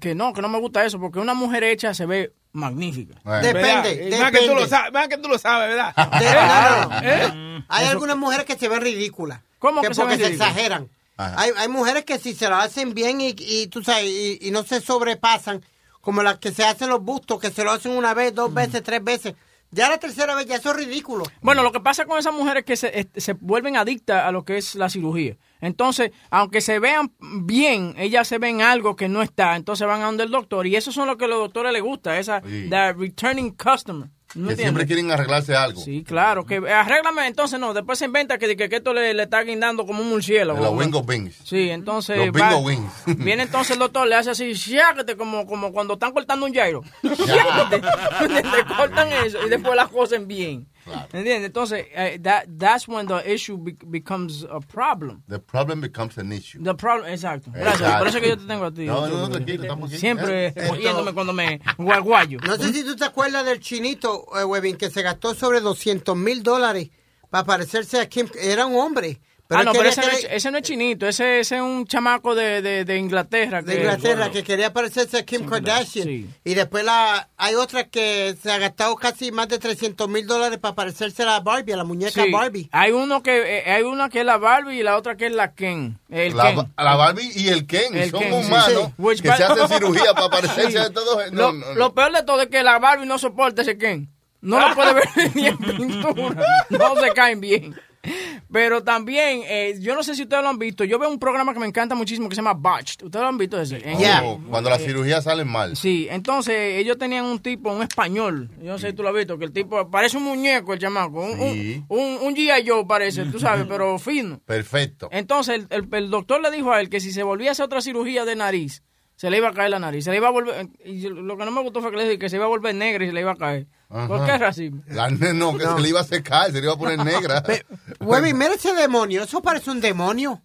que 0.01 0.15
no, 0.15 0.33
que 0.33 0.41
no 0.41 0.49
me 0.49 0.59
gusta 0.59 0.85
eso, 0.87 0.99
porque 0.99 1.19
una 1.19 1.35
mujer 1.35 1.65
hecha 1.65 1.93
se 1.93 2.07
ve 2.07 2.33
magnífica. 2.53 3.15
Depende, 3.43 4.17
Más 4.19 4.33
que 4.33 4.39
tú 4.39 4.47
lo 4.47 4.53
depende. 4.63 4.69
sabes, 4.71 4.93
más 4.95 5.09
que 5.09 5.19
tú 5.19 5.29
lo 5.29 5.39
sabes, 5.39 5.69
¿verdad? 5.69 5.93
Claro. 5.95 6.91
¿Eh? 7.03 7.63
Hay 7.69 7.83
Eso- 7.85 7.93
algunas 7.93 8.17
mujeres 8.17 8.47
que 8.47 8.57
se 8.57 8.69
ven 8.69 8.81
ridículas. 8.81 9.41
¿Cómo 9.59 9.83
que 9.83 9.89
que 9.89 9.95
se 9.95 10.01
porque 10.01 10.17
ven 10.17 10.27
se 10.27 10.33
exageran. 10.33 10.89
Hay, 11.19 11.51
hay 11.57 11.69
mujeres 11.69 12.05
que 12.05 12.19
si 12.19 12.33
se 12.35 12.49
lo 12.49 12.57
hacen 12.57 12.95
bien 12.95 13.21
y, 13.21 13.35
y 13.39 13.67
tú 13.67 13.83
sabes, 13.83 14.05
y, 14.07 14.39
y 14.41 14.51
no 14.51 14.63
se 14.63 14.81
sobrepasan, 14.81 15.65
como 16.01 16.23
las 16.23 16.39
que 16.39 16.53
se 16.53 16.65
hacen 16.65 16.89
los 16.89 17.03
bustos, 17.03 17.41
que 17.41 17.51
se 17.51 17.65
lo 17.65 17.73
hacen 17.73 17.93
una 17.93 18.15
vez, 18.15 18.35
dos 18.35 18.55
veces, 18.55 18.83
tres 18.83 19.03
veces. 19.03 19.35
Ya 19.71 19.91
la 19.91 19.99
tercera 19.99 20.35
vez 20.35 20.47
ya 20.47 20.57
eso 20.57 20.71
es 20.71 20.77
ridículo. 20.77 21.25
Bueno, 21.43 21.63
lo 21.63 21.73
que 21.73 21.81
pasa 21.81 22.07
con 22.07 22.19
esas 22.19 22.33
mujeres 22.33 22.63
es 22.63 22.65
que 22.65 22.77
se, 22.77 23.09
se 23.21 23.33
vuelven 23.35 23.77
adictas 23.77 24.25
a 24.25 24.33
lo 24.33 24.43
que 24.43 24.57
es 24.57 24.75
la 24.77 24.89
cirugía. 24.89 25.37
Entonces, 25.61 26.13
aunque 26.31 26.63
se 26.63 26.79
vean 26.79 27.13
bien, 27.21 27.95
ellas 27.99 28.27
se 28.29 28.39
ven 28.39 28.63
algo 28.63 28.97
que 28.97 29.11
no 29.11 29.21
está, 29.21 29.57
entonces 29.57 29.87
van 29.87 30.01
a 30.01 30.07
donde 30.07 30.25
el 30.25 30.31
doctor. 30.31 30.67
Y 30.67 30.77
eso 30.77 30.91
son 30.91 31.07
lo 31.07 31.19
que 31.19 31.27
a 31.27 31.29
los 31.29 31.39
doctores 31.41 31.73
les 31.73 31.83
gusta, 31.83 32.19
esa 32.19 32.41
Sí. 32.41 32.69
the 32.71 32.93
returning 32.95 33.51
customer. 33.53 34.09
¿No 34.35 34.49
que 34.49 34.57
siempre 34.57 34.87
quieren 34.87 35.11
arreglarse 35.11 35.57
algo. 35.57 35.81
Sí, 35.81 36.05
claro, 36.05 36.45
que 36.45 36.57
arréglame, 36.57 37.27
entonces 37.27 37.59
no, 37.59 37.73
después 37.73 37.99
se 37.99 38.05
inventa 38.05 38.37
que, 38.39 38.57
que, 38.57 38.69
que 38.69 38.77
esto 38.77 38.93
le, 38.93 39.15
le 39.15 39.23
está 39.23 39.43
guindando 39.43 39.87
como 39.87 40.03
un 40.03 40.11
murciélago. 40.11 40.61
Los 40.63 40.75
Wingo 40.75 41.01
Wings. 41.01 41.37
Sí, 41.45 41.71
entonces. 41.71 42.19
Los 42.19 42.33
bingo 42.33 42.59
wings. 42.59 42.93
Viene 43.25 43.45
entonces 43.45 43.73
el 43.73 43.79
doctor, 43.79 44.07
le 44.07 44.15
hace 44.17 44.31
así, 44.31 44.53
"Shiáquete", 44.53 45.17
como, 45.17 45.47
como 45.47 45.73
cuando 45.73 45.95
están 45.95 46.13
cortando 46.13 46.45
un 46.47 46.53
gyro. 46.53 46.83
Shiáquete. 47.03 47.81
Le 48.29 48.65
cortan 48.77 49.09
eso 49.25 49.39
y 49.47 49.49
después 49.49 49.75
las 49.75 49.89
cosen 49.89 50.29
bien. 50.29 50.69
¿Entiendes? 51.13 51.45
Entonces, 51.47 51.87
eh, 51.95 52.19
that, 52.23 52.45
that's 52.59 52.87
when 52.89 53.07
the 53.07 53.23
issue 53.31 53.57
be- 53.59 53.77
becomes 53.87 54.45
a 54.51 54.61
problem. 54.61 55.23
The 55.29 55.39
problem 55.39 55.81
becomes 55.81 56.17
an 56.19 56.33
issue. 56.33 56.63
The 56.63 56.75
problem, 56.75 57.11
exacto. 57.13 57.51
Gracias, 57.53 57.81
Exacto. 57.81 57.99
por 57.99 58.09
eso 58.09 58.21
que 58.21 58.29
yo 58.29 58.37
te 58.39 58.45
tengo 58.47 58.65
a 58.65 58.71
ti. 58.73 58.85
No, 58.87 59.07
no, 59.07 59.29
tranquilo, 59.31 59.63
estamos 59.63 59.91
aquí. 59.91 59.99
Siempre 59.99 60.49
Eh, 60.57 60.69
oyéndome 60.71 61.13
cuando 61.13 61.33
me 61.33 61.61
guaguayo. 61.77 62.39
No 62.47 62.57
sé 62.57 62.73
si 62.73 62.85
tú 62.85 62.97
te 62.97 63.05
acuerdas 63.05 63.45
del 63.45 63.61
chinito, 63.61 64.27
eh, 64.39 64.45
Webin, 64.45 64.77
que 64.77 64.91
se 64.91 65.03
gastó 65.03 65.35
sobre 65.35 65.61
200 65.61 66.17
mil 66.17 66.43
dólares 66.43 66.91
para 67.31 67.45
parecerse 67.45 68.01
a 68.01 68.09
Kim. 68.09 68.27
Era 68.41 68.67
un 68.67 68.77
hombre. 68.77 69.21
Pero 69.49 69.61
ah, 69.63 69.65
no, 69.65 69.73
pero 69.73 69.89
ese 69.89 70.03
que 70.03 70.07
no, 70.09 70.13
es, 70.13 70.29
ese 70.31 70.51
no 70.51 70.59
es 70.59 70.63
chinito, 70.63 71.09
ese, 71.09 71.41
ese 71.41 71.57
es 71.57 71.63
un 71.63 71.87
chamaco 71.87 72.35
de, 72.35 72.61
de, 72.61 72.85
de 72.85 72.99
Inglaterra. 72.99 73.63
de 73.63 73.73
que- 73.73 73.81
Inglaterra 73.81 74.31
que 74.31 74.43
quería 74.45 74.75
parecerse 74.75 75.17
a 75.17 75.23
Kim 75.25 75.47
Kardashian. 75.47 76.07
Sí. 76.07 76.29
Y 76.45 76.53
después 76.53 76.85
la, 76.85 77.31
hay 77.39 77.55
otra 77.55 77.85
que 77.85 78.37
se 78.43 78.53
ha 78.53 78.59
gastado 78.59 78.95
casi 78.97 79.33
más 79.33 79.49
de 79.49 79.59
300 79.59 80.07
mil 80.07 80.27
dólares 80.27 80.59
para 80.59 80.75
parecerse 80.75 81.23
a 81.23 81.27
la 81.27 81.41
Barbie, 81.41 81.73
a 81.73 81.79
la 81.79 81.85
muñeca 81.85 82.25
Sí. 82.25 82.31
Barbie. 82.31 82.69
Hay 82.73 82.93
uno 82.93 83.23
que 83.23 83.61
eh, 83.61 83.73
hay 83.73 83.85
una 83.85 84.11
que 84.11 84.21
es 84.21 84.27
la 84.27 84.37
Barbie 84.37 84.81
y 84.81 84.83
la 84.83 84.99
otra 84.99 85.17
que 85.17 85.25
es 85.29 85.33
la 85.33 85.55
Ken. 85.55 85.99
El 86.11 86.37
La, 86.37 86.55
Ken. 86.55 86.73
la 86.77 86.97
Barbie 86.97 87.31
y 87.35 87.49
el 87.49 87.67
Ken 87.67 87.97
El 87.97 88.11
son 88.11 88.21
Ken, 88.21 88.33
humanos 88.35 88.91
que 89.23 89.33
se 89.33 89.45
hacen 89.45 89.67
cirugía 89.69 90.13
para 90.13 90.29
parecerse 90.31 90.73
Sí. 90.73 90.77
a 90.77 90.91
todos. 90.93 91.33
lo, 91.33 91.53
No, 91.53 91.53
no, 91.55 91.67
no. 91.69 91.75
lo 91.75 91.95
peor 91.95 92.13
de 92.13 92.23
todo 92.23 92.43
es 92.43 92.49
que 92.49 92.63
la 92.63 92.79
Barbie 92.79 93.07
no 93.07 93.17
soporta 93.17 93.63
ese 93.63 93.79
Ken. 93.79 94.11
No 94.43 94.61
lo 94.61 94.75
puede 94.75 94.93
ver 94.93 95.09
ni 95.35 95.47
en 95.47 95.57
pintura. 95.57 96.45
No 96.69 96.95
se 97.01 97.11
caen 97.15 97.41
bien. 97.41 97.75
Pero 98.51 98.83
también, 98.83 99.43
eh, 99.45 99.77
yo 99.81 99.95
no 99.95 100.03
sé 100.03 100.15
si 100.15 100.23
ustedes 100.23 100.43
lo 100.43 100.49
han 100.49 100.59
visto. 100.59 100.85
Yo 100.85 100.99
veo 100.99 101.11
un 101.11 101.19
programa 101.19 101.53
que 101.53 101.61
me 101.61 101.67
encanta 101.67 101.95
muchísimo 101.95 102.29
que 102.29 102.35
se 102.35 102.41
llama 102.43 102.55
Botched. 102.55 103.05
¿Ustedes 103.05 103.23
lo 103.23 103.29
han 103.29 103.37
visto 103.39 103.61
ese? 103.61 103.83
Oh, 104.25 104.41
Cuando 104.49 104.71
las 104.71 104.83
cirugías 104.83 105.25
salen 105.25 105.49
mal. 105.49 105.77
Sí, 105.77 106.07
entonces 106.11 106.77
ellos 106.79 106.97
tenían 106.99 107.25
un 107.27 107.41
tipo, 107.41 107.71
un 107.73 107.83
español, 107.83 108.51
yo 108.63 108.73
no 108.73 108.79
sé 108.79 108.89
si 108.89 108.93
tú 108.95 109.03
lo 109.03 109.11
has 109.11 109.15
visto, 109.15 109.37
que 109.39 109.45
el 109.45 109.53
tipo 109.53 109.91
parece 109.91 110.17
un 110.17 110.25
muñeco, 110.25 110.73
el 110.73 110.79
chamaco, 110.79 111.21
un, 111.21 111.39
Sí. 111.53 111.85
un, 111.89 111.99
un, 111.99 112.19
un 112.23 112.35
G.I. 112.37 112.67
Joe 112.67 112.85
parece, 112.87 113.25
tú 113.27 113.39
sabes, 113.39 113.67
pero 113.69 113.99
fino. 113.99 114.41
Perfecto. 114.47 115.09
Entonces 115.13 115.57
el, 115.57 115.67
el- 115.71 115.89
el 115.95 116.11
doctor 116.11 116.41
le 116.41 116.51
dijo 116.51 116.73
a 116.73 116.81
él 116.81 116.89
que 116.89 117.01
si 117.01 117.13
se 117.13 117.23
volvía 117.23 117.51
a 117.51 117.53
hacer 117.53 117.65
otra 117.67 117.81
cirugía 117.81 118.25
de 118.25 118.37
nariz, 118.37 118.83
se 119.19 119.31
le 119.31 119.39
iba 119.39 119.49
a 119.49 119.53
caer 119.53 119.71
la 119.71 119.81
nariz, 119.81 120.05
se 120.05 120.13
le 120.13 120.19
iba 120.19 120.29
a 120.29 120.31
volver, 120.31 120.69
y 120.85 121.01
yo- 121.01 121.11
lo 121.11 121.37
que 121.37 121.45
no 121.45 121.51
me 121.51 121.61
gustó 121.61 121.81
fue 121.81 121.91
que 121.91 121.97
le 121.97 122.05
dije 122.05 122.19
que 122.21 122.29
se 122.31 122.37
iba 122.37 122.45
a 122.45 122.49
volver 122.49 122.73
negra 122.73 123.03
y 123.05 123.09
se 123.09 123.13
le 123.13 123.21
iba 123.23 123.33
a 123.33 123.37
caer. 123.37 123.67
¿Por 123.89 124.25
qué 124.25 124.39
racismo? 124.39 124.83
La 124.87 125.11
no, 125.11 125.59
que 125.59 125.67
se 125.67 125.81
le 125.81 125.89
iba 125.89 125.99
a 126.01 126.05
secar, 126.05 126.47
se 126.53 126.53
le 126.61 126.67
iba 126.67 126.75
a 126.75 126.79
poner 126.79 127.05
negra. 127.05 127.43
Webin, 128.01 128.39
mira 128.39 128.55
ese 128.55 128.73
demonio, 128.75 129.25
eso 129.25 129.43
parece 129.43 129.73
un 129.73 129.81
demonio. 129.81 130.41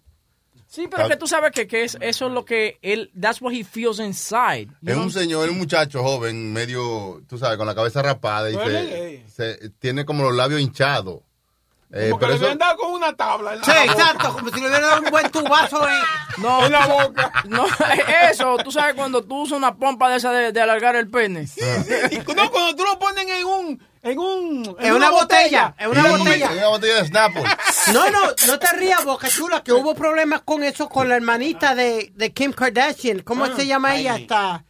Sí, 0.66 0.88
pero 0.90 1.06
que 1.08 1.16
tú 1.16 1.28
sabes 1.28 1.52
que, 1.52 1.68
que 1.68 1.84
es, 1.84 1.96
eso 2.00 2.26
es 2.26 2.32
lo 2.32 2.44
que 2.44 2.78
él, 2.82 3.12
that's 3.20 3.40
what 3.40 3.52
he 3.52 3.62
feels 3.62 4.00
inside. 4.00 4.68
Es 4.84 4.94
know? 4.94 5.04
un 5.04 5.12
señor, 5.12 5.44
es 5.44 5.52
un 5.52 5.58
muchacho 5.58 6.02
joven, 6.02 6.52
medio, 6.52 7.22
tú 7.28 7.38
sabes, 7.38 7.56
con 7.58 7.68
la 7.68 7.76
cabeza 7.76 8.02
rapada 8.02 8.50
y 8.50 8.54
se, 8.54 9.22
se- 9.28 9.70
tiene 9.78 10.04
como 10.04 10.24
los 10.24 10.34
labios 10.34 10.60
hinchados. 10.60 11.20
Eh, 11.96 12.08
Como 12.10 12.18
que 12.18 12.26
le 12.26 12.34
eso, 12.34 12.44
habían 12.44 12.58
dado 12.58 12.76
con 12.76 12.90
una 12.92 13.12
tabla. 13.14 13.52
en 13.54 13.60
la 13.60 13.64
Sí, 13.64 13.70
boca. 13.70 13.92
exacto, 13.92 14.32
como 14.32 14.50
si 14.50 14.60
le 14.60 14.66
hubiera 14.68 14.86
dado 14.88 15.02
un 15.02 15.10
buen 15.10 15.30
tubazo 15.30 15.88
en, 15.88 16.42
No, 16.42 16.66
En 16.66 16.72
la 16.72 16.86
boca. 16.86 17.32
No, 17.44 17.66
eso, 18.30 18.56
tú 18.64 18.72
sabes 18.72 18.94
cuando 18.94 19.22
tú 19.22 19.42
usas 19.42 19.58
una 19.58 19.74
pompa 19.76 20.10
de 20.10 20.16
esa 20.16 20.32
de, 20.32 20.50
de 20.50 20.60
alargar 20.60 20.96
el 20.96 21.08
pene. 21.08 21.46
No, 22.36 22.50
cuando 22.50 22.74
tú 22.76 22.82
lo 22.84 22.98
ponen 22.98 23.28
en 23.28 23.44
un. 23.44 23.88
En, 24.02 24.18
un, 24.18 24.76
en 24.80 24.92
una 24.92 25.08
botella, 25.10 25.74
en 25.78 25.88
una 25.88 26.06
botella. 26.08 26.50
y 26.52 26.58
una 26.58 26.68
botella 26.68 26.94
de 26.96 27.06
Snapple. 27.06 27.42
No, 27.94 28.10
no, 28.10 28.20
no 28.48 28.58
te 28.58 28.72
rías, 28.76 29.02
Boca 29.02 29.30
Chula, 29.30 29.62
que 29.62 29.72
hubo 29.72 29.94
problemas 29.94 30.42
con 30.42 30.62
eso 30.62 30.90
con 30.90 31.08
la 31.08 31.16
hermanita 31.16 31.74
de, 31.74 32.12
de 32.14 32.32
Kim 32.34 32.52
Kardashian. 32.52 33.20
¿Cómo 33.20 33.46
se 33.46 33.66
llama 33.66 33.96
ella? 33.96 34.16
Hasta 34.16 34.64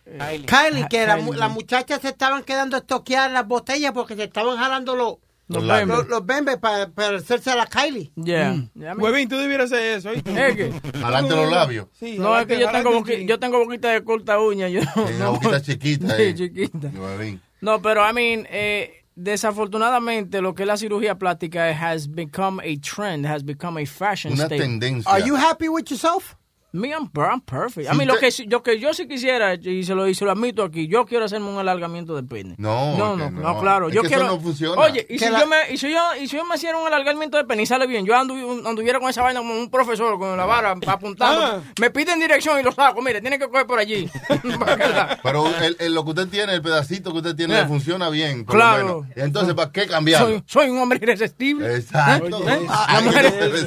Kylie, 0.47 0.87
que 0.89 1.05
la 1.09 1.17
mu- 1.17 1.31
Kylie. 1.33 1.41
las 1.41 1.51
muchachas 1.51 2.01
se 2.03 2.11
estaban 2.11 2.45
quedando 2.45 2.77
estoqueadas 2.77 3.27
en 3.27 3.35
las 3.35 3.49
botellas 3.49 3.91
porque 3.93 4.15
se 4.15 4.23
estaban 4.23 4.57
jalando 4.57 4.95
los 4.95 5.17
Los 5.47 5.63
los, 5.63 5.77
bembes. 5.77 5.97
los, 5.99 6.09
los 6.09 6.27
bembes 6.27 6.57
para, 6.57 6.89
para 6.91 7.19
hacerse 7.19 7.51
a 7.51 7.57
la 7.57 7.67
Kylie. 7.67 8.11
Yeah. 8.17 8.57
Huevín, 8.97 9.29
tú 9.29 9.37
debieras 9.37 9.71
hacer 9.71 9.99
eso. 9.99 10.11
que- 10.13 10.73
Adelante 11.03 11.37
los 11.37 11.51
labios. 11.51 11.89
Sí, 11.93 12.17
No, 12.19 12.39
es 12.39 12.47
que 12.47 12.59
yo 12.59 12.71
tengo, 12.71 12.91
boqui- 12.93 13.27
yo 13.29 13.39
tengo 13.39 13.59
boquita 13.59 13.91
de 13.91 14.03
corta 14.03 14.41
uña. 14.41 14.69
Yo, 14.69 14.81
Tiene 14.95 15.17
una 15.17 15.29
boquita 15.31 15.61
chiquita. 15.61 16.17
Sí, 16.17 16.23
eh. 16.23 16.35
chiquita. 16.35 16.91
Huevín. 16.95 17.41
No, 17.61 17.81
pero 17.83 18.09
I 18.09 18.13
mean, 18.15 18.47
eh, 18.51 19.05
desafortunadamente 19.17 20.41
lo 20.41 20.55
que 20.55 20.63
es 20.63 20.67
la 20.67 20.77
cirugía 20.77 21.19
plástica 21.19 21.69
has 21.71 22.09
become 22.11 22.63
a 22.63 22.81
trend, 22.81 23.27
has 23.27 23.45
become 23.45 23.81
a 23.83 23.87
fashion 23.87 24.33
Una 24.33 24.47
statement. 24.47 24.81
tendencia. 24.83 25.11
Are 25.13 25.23
you 25.25 25.37
happy 25.37 25.69
with 25.69 25.85
yourself? 25.91 26.37
Me, 26.77 26.89
I'm, 26.89 27.09
I'm 27.15 27.41
perfect. 27.41 27.89
Si 27.89 27.97
mean, 27.97 28.09
lo 28.09 28.17
que, 28.19 28.33
si- 28.33 28.47
lo 28.47 28.61
que 28.65 28.81
yo 28.81 28.93
sí 28.93 29.07
quisiera, 29.07 29.55
y 29.55 29.85
se 29.85 29.95
lo, 29.95 30.09
y 30.09 30.15
se 30.17 30.25
lo 30.25 30.33
admito 30.33 30.65
aquí, 30.65 30.89
yo 30.89 31.07
quiero 31.07 31.25
hacerme 31.25 31.47
un 31.49 31.57
alargamiento 31.57 32.17
de 32.17 32.25
pene. 32.25 32.57
No, 32.59 32.99
no, 32.99 33.17
no, 33.17 33.31
no. 33.31 33.41
no, 33.41 33.61
claro. 33.61 33.89
Es 33.89 33.95
yo 33.95 34.01
que 34.03 34.09
eso 34.09 34.17
quiero, 34.17 34.35
no 34.35 34.41
funciona. 34.41 34.83
Oye, 34.83 35.07
y 35.09 35.21
si, 35.21 35.29
la- 35.31 35.39
yo 35.39 35.47
me, 35.47 35.57
y, 35.73 35.77
si 35.77 35.93
yo, 35.93 36.01
y 36.21 36.27
si 36.27 36.37
yo 36.37 36.45
me 36.45 36.57
hiciera 36.57 36.77
un 36.77 36.85
alargamiento 36.89 37.37
de 37.37 37.45
pene 37.45 37.63
y 37.63 37.67
sale 37.67 37.87
bien, 37.87 38.05
yo 38.05 38.13
andu- 38.15 38.67
anduviera 38.69 38.99
con 38.99 39.09
esa 39.09 39.23
vaina 39.23 39.39
como 39.39 39.55
un 39.57 39.71
profesor, 39.71 40.19
con 40.19 40.37
la 40.37 40.47
vara 40.47 40.75
apuntando. 40.89 41.41
Ah. 41.47 41.61
Me 41.81 41.91
piden 41.91 42.19
dirección 42.19 42.59
y 42.59 42.65
lo 42.65 42.73
saco. 42.73 43.01
Mire, 43.03 43.21
tiene 43.21 43.39
que 43.39 43.49
coger 43.49 43.67
por 43.69 43.79
allí. 43.79 44.11
La- 44.43 45.17
Pero 45.23 45.47
el, 45.63 45.77
el- 45.79 45.95
lo 45.95 46.03
que 46.05 46.11
usted 46.11 46.27
tiene, 46.27 46.55
el 46.55 46.63
pedacito 46.63 47.13
que 47.13 47.19
usted 47.19 47.37
tiene, 47.37 47.55
le 47.55 47.67
funciona 47.69 48.09
bien. 48.11 48.45
Por 48.45 48.57
Claro. 48.57 48.79
Lo 48.89 49.01
menos. 49.03 49.17
Y 49.17 49.21
Entonces, 49.21 49.55
¿para 49.55 49.71
qué 49.71 49.87
cambiarlo? 49.87 50.27
soy, 50.27 50.43
soy 50.45 50.71
un 50.71 50.79
hombre 50.79 50.99
irresistible. 51.01 51.77
Exacto. 51.77 52.43
¿Eh? 52.49 52.67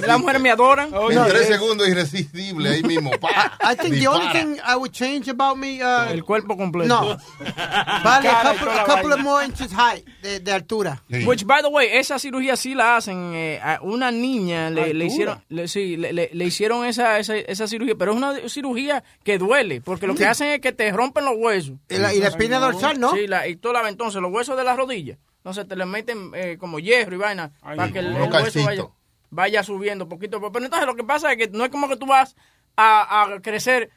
Las 0.06 0.20
mujeres 0.20 0.42
me 0.42 0.52
adoran. 0.52 0.90
En 1.10 1.26
tres 1.30 1.48
segundos 1.48 1.88
irresistible, 1.88 2.68
ahí 2.70 2.84
mismo. 2.84 2.97
pa, 3.20 3.58
I 3.62 3.76
think 3.76 3.96
the 4.00 4.08
only 4.08 4.28
thing 4.32 4.58
I 4.66 4.76
would 4.76 4.92
change 4.92 5.30
about 5.30 5.58
me, 5.58 5.82
uh, 5.82 6.10
El 6.12 6.24
cuerpo 6.24 6.56
completo. 6.58 6.88
no, 6.88 7.18
vale, 8.04 8.30
a 8.30 8.42
couple, 8.44 8.66
toda 8.68 8.82
a 8.82 8.86
couple 8.86 9.14
of 9.14 9.20
more 9.22 9.44
inches 9.44 9.72
high 9.74 10.04
de, 10.22 10.40
de 10.40 10.52
altura. 10.52 11.04
Sí. 11.10 11.26
Which, 11.26 11.46
by 11.46 11.62
the 11.62 11.70
way, 11.70 11.88
esa 11.92 12.20
cirugía 12.20 12.56
sí 12.56 12.74
la 12.76 12.98
hacen. 12.98 13.34
eh, 13.36 13.60
a 13.62 13.80
una 13.82 14.12
niña 14.12 14.70
le, 14.70 14.92
hicieron, 15.06 15.44
le, 15.50 15.68
sí, 15.68 15.98
le, 15.98 16.14
le- 16.14 16.30
le 16.34 16.46
hicieron 16.46 16.86
esa, 16.86 17.20
esa, 17.20 17.36
esa 17.36 17.68
cirugía, 17.68 17.96
pero 17.98 18.12
es 18.12 18.18
una 18.18 18.36
cirugía 18.50 19.04
que 19.24 19.38
duele, 19.38 19.82
porque 19.82 20.08
lo 20.08 20.16
que 20.16 20.26
hacen 20.26 20.48
es 20.50 20.60
que 20.62 20.72
te 20.72 20.92
rompen 20.92 21.26
los 21.26 21.36
huesos. 21.38 21.76
Y 21.90 21.98
la, 21.98 22.14
y 22.14 22.20
la 22.20 22.28
espina 22.30 22.60
dorsal, 22.60 23.00
¿no? 23.00 23.12
Sí, 23.14 23.28
la, 23.28 23.48
y 23.48 23.56
tú 23.56 23.72
la, 23.74 23.88
entonces 23.90 24.22
los 24.22 24.32
huesos 24.32 24.58
de 24.58 24.64
las 24.64 24.78
rodillas, 24.78 25.18
entonces 25.38 25.68
te 25.68 25.76
le 25.76 25.86
meten 25.86 26.32
eh, 26.34 26.58
como 26.60 26.80
hierro 26.80 27.16
y 27.16 27.18
vaina 27.18 27.52
para 27.62 27.92
que 27.92 28.00
el, 28.00 28.16
el 28.16 28.32
hueso 28.32 28.64
vaya, 28.66 28.84
vaya 29.30 29.64
subiendo 29.64 30.08
poquito. 30.10 30.40
Pero 30.52 30.66
entonces 30.66 30.86
lo 30.88 30.96
que 30.96 31.04
pasa 31.04 31.32
es 31.32 31.38
que 31.38 31.48
no 31.50 31.64
es 31.64 31.70
como 31.72 31.88
que 31.88 31.96
tú 31.98 32.06
vas 32.06 32.36
a, 32.78 33.24
a 33.34 33.42
crecer 33.42 33.90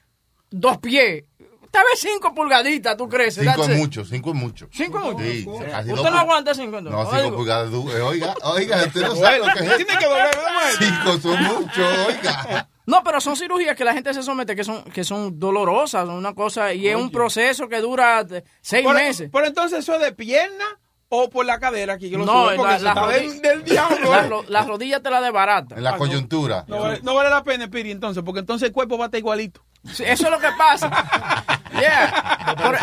dos 0.51 0.79
pies 0.79 1.25
tal 1.71 1.85
vez 1.85 2.01
cinco 2.01 2.35
pulgaditas, 2.35 2.97
tú 2.97 3.09
creces. 3.09 3.45
Cinco 3.47 3.63
es 3.65 3.79
mucho, 3.79 4.05
cinco 4.05 4.31
es 4.31 4.37
mucho. 4.37 4.69
Cinco 4.73 4.99
es 4.99 5.05
mucho. 5.05 5.25
Sí, 5.25 5.47
casi 5.71 5.93
¿Usted 5.93 6.11
no 6.11 6.19
aguanta 6.19 6.53
cinco 6.53 6.79
entonces? 6.79 6.91
No, 6.91 7.09
Oiga. 7.09 7.23
cinco 7.23 7.37
pulgadas. 7.37 7.73
eh, 7.73 8.01
Oiga, 8.01 8.35
oiga, 8.43 8.85
usted 8.89 9.03
no 9.03 9.15
sabe 9.15 9.39
lo 9.39 9.45
que 9.45 9.65
es. 9.65 9.77
Tiene 9.77 9.97
que 9.99 10.07
doler, 10.07 10.31
¿verdad? 10.35 10.71
Cinco 10.77 11.19
son 11.21 11.43
mucho, 11.45 11.83
oiga. 12.09 12.69
No, 12.87 13.05
pero 13.05 13.21
son 13.21 13.37
cirugías 13.37 13.77
que 13.77 13.85
la 13.85 13.93
gente 13.95 14.13
se 14.13 14.25
somete 14.25 14.57
que 14.57 14.65
son 14.65 14.83
que 14.83 15.05
son 15.05 15.39
dolorosas, 15.39 16.09
una 16.09 16.35
cosa 16.35 16.75
y 16.75 16.89
es 16.89 16.97
un 16.97 17.13
proceso 17.13 17.69
que 17.69 17.81
dura 17.81 18.27
seis 18.61 18.85
Pero- 18.85 18.93
meses. 18.99 19.31
Pero 19.33 19.47
entonces 19.47 19.79
eso 19.79 19.95
es 19.95 20.01
de 20.01 20.11
pierna 20.11 20.65
o 21.13 21.29
por 21.29 21.45
la 21.45 21.59
cadera 21.59 21.95
aquí 21.95 22.09
que 22.09 22.17
lo 22.17 22.25
No, 22.25 22.45
sube, 22.47 22.57
porque 22.57 22.71
la- 22.71 22.77
eso 22.77 22.85
la 22.85 22.91
está 22.93 23.07
del, 23.09 23.43
del 23.43 23.65
diablo. 23.65 24.11
La, 24.13 24.25
eh. 24.25 24.29
ro- 24.29 24.45
la 24.49 24.63
rodilla 24.65 25.01
te 25.01 25.11
la 25.11 25.21
desbarata. 25.21 25.75
En 25.75 25.83
la 25.83 25.97
coyuntura. 25.97 26.65
No 26.69 26.79
vale, 26.81 27.01
no 27.03 27.15
vale 27.15 27.29
la 27.31 27.43
pena, 27.43 27.69
Piri, 27.69 27.91
entonces, 27.91 28.23
porque 28.25 28.41
entonces 28.41 28.69
el 28.69 28.73
cuerpo 28.73 28.97
va 28.97 29.05
a 29.05 29.09
estar 29.09 29.19
igualito. 29.19 29.61
Sí, 29.93 30.05
eso 30.05 30.25
es 30.27 30.31
lo 30.31 30.39
que 30.39 30.49
pasa. 30.59 30.91
Yeah. 31.81 32.57
Por- 32.57 32.77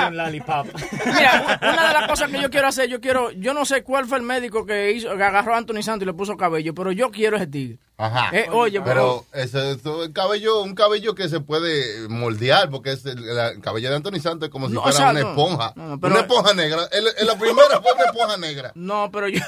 Mira, 1.06 1.60
una 1.62 1.88
de 1.88 1.94
las 1.94 2.08
cosas 2.08 2.30
que 2.32 2.42
yo 2.42 2.50
quiero 2.50 2.68
hacer, 2.68 2.90
yo 2.90 3.00
quiero, 3.00 3.32
yo 3.32 3.54
no 3.54 3.66
sé 3.66 3.84
cuál 3.84 4.08
fue 4.08 4.18
el 4.18 4.24
médico 4.24 4.66
que 4.66 4.92
hizo, 4.92 5.16
que 5.16 5.24
agarró 5.24 5.54
a 5.54 5.58
Anthony 5.58 5.84
Santos 5.84 6.04
y 6.04 6.06
le 6.08 6.14
puso 6.14 6.36
cabello, 6.38 6.74
pero 6.74 6.92
yo 6.92 7.12
quiero 7.12 7.38
ese 7.38 7.48
tigre. 7.48 7.78
Ajá. 8.00 8.30
Eh, 8.32 8.48
oye, 8.52 8.80
pero 8.82 9.26
ese, 9.34 9.72
eso 9.72 10.04
es 10.04 10.10
cabello, 10.12 10.62
un 10.62 10.76
cabello 10.76 11.16
que 11.16 11.30
se 11.30 11.40
puede 11.40 12.08
moldear, 12.10 12.70
porque 12.70 12.92
es 12.92 13.06
el, 13.06 13.28
el 13.28 13.60
cabello 13.62 13.90
de 13.90 13.96
Anthony 13.96 14.20
Santos 14.20 14.48
es 14.48 14.52
como 14.52 14.68
si 14.68 14.74
No, 14.74 14.82
fuera 14.84 14.96
o 14.96 15.00
sea, 15.00 15.10
una 15.12 15.20
no, 15.22 15.30
esponja. 15.30 15.74
no, 15.76 15.88
no, 15.90 16.00
pero- 16.00 16.14
una 16.14 16.22
esponja 16.22 16.54
negra. 16.54 16.82
En, 16.92 17.04
en 17.20 17.28
la 17.28 17.36
primera 17.36 17.82
fue 17.82 17.92
una 17.94 18.04
esponja 18.06 18.38
negra. 18.38 18.72
No, 18.76 19.10
pero 19.12 19.28
yo, 19.28 19.42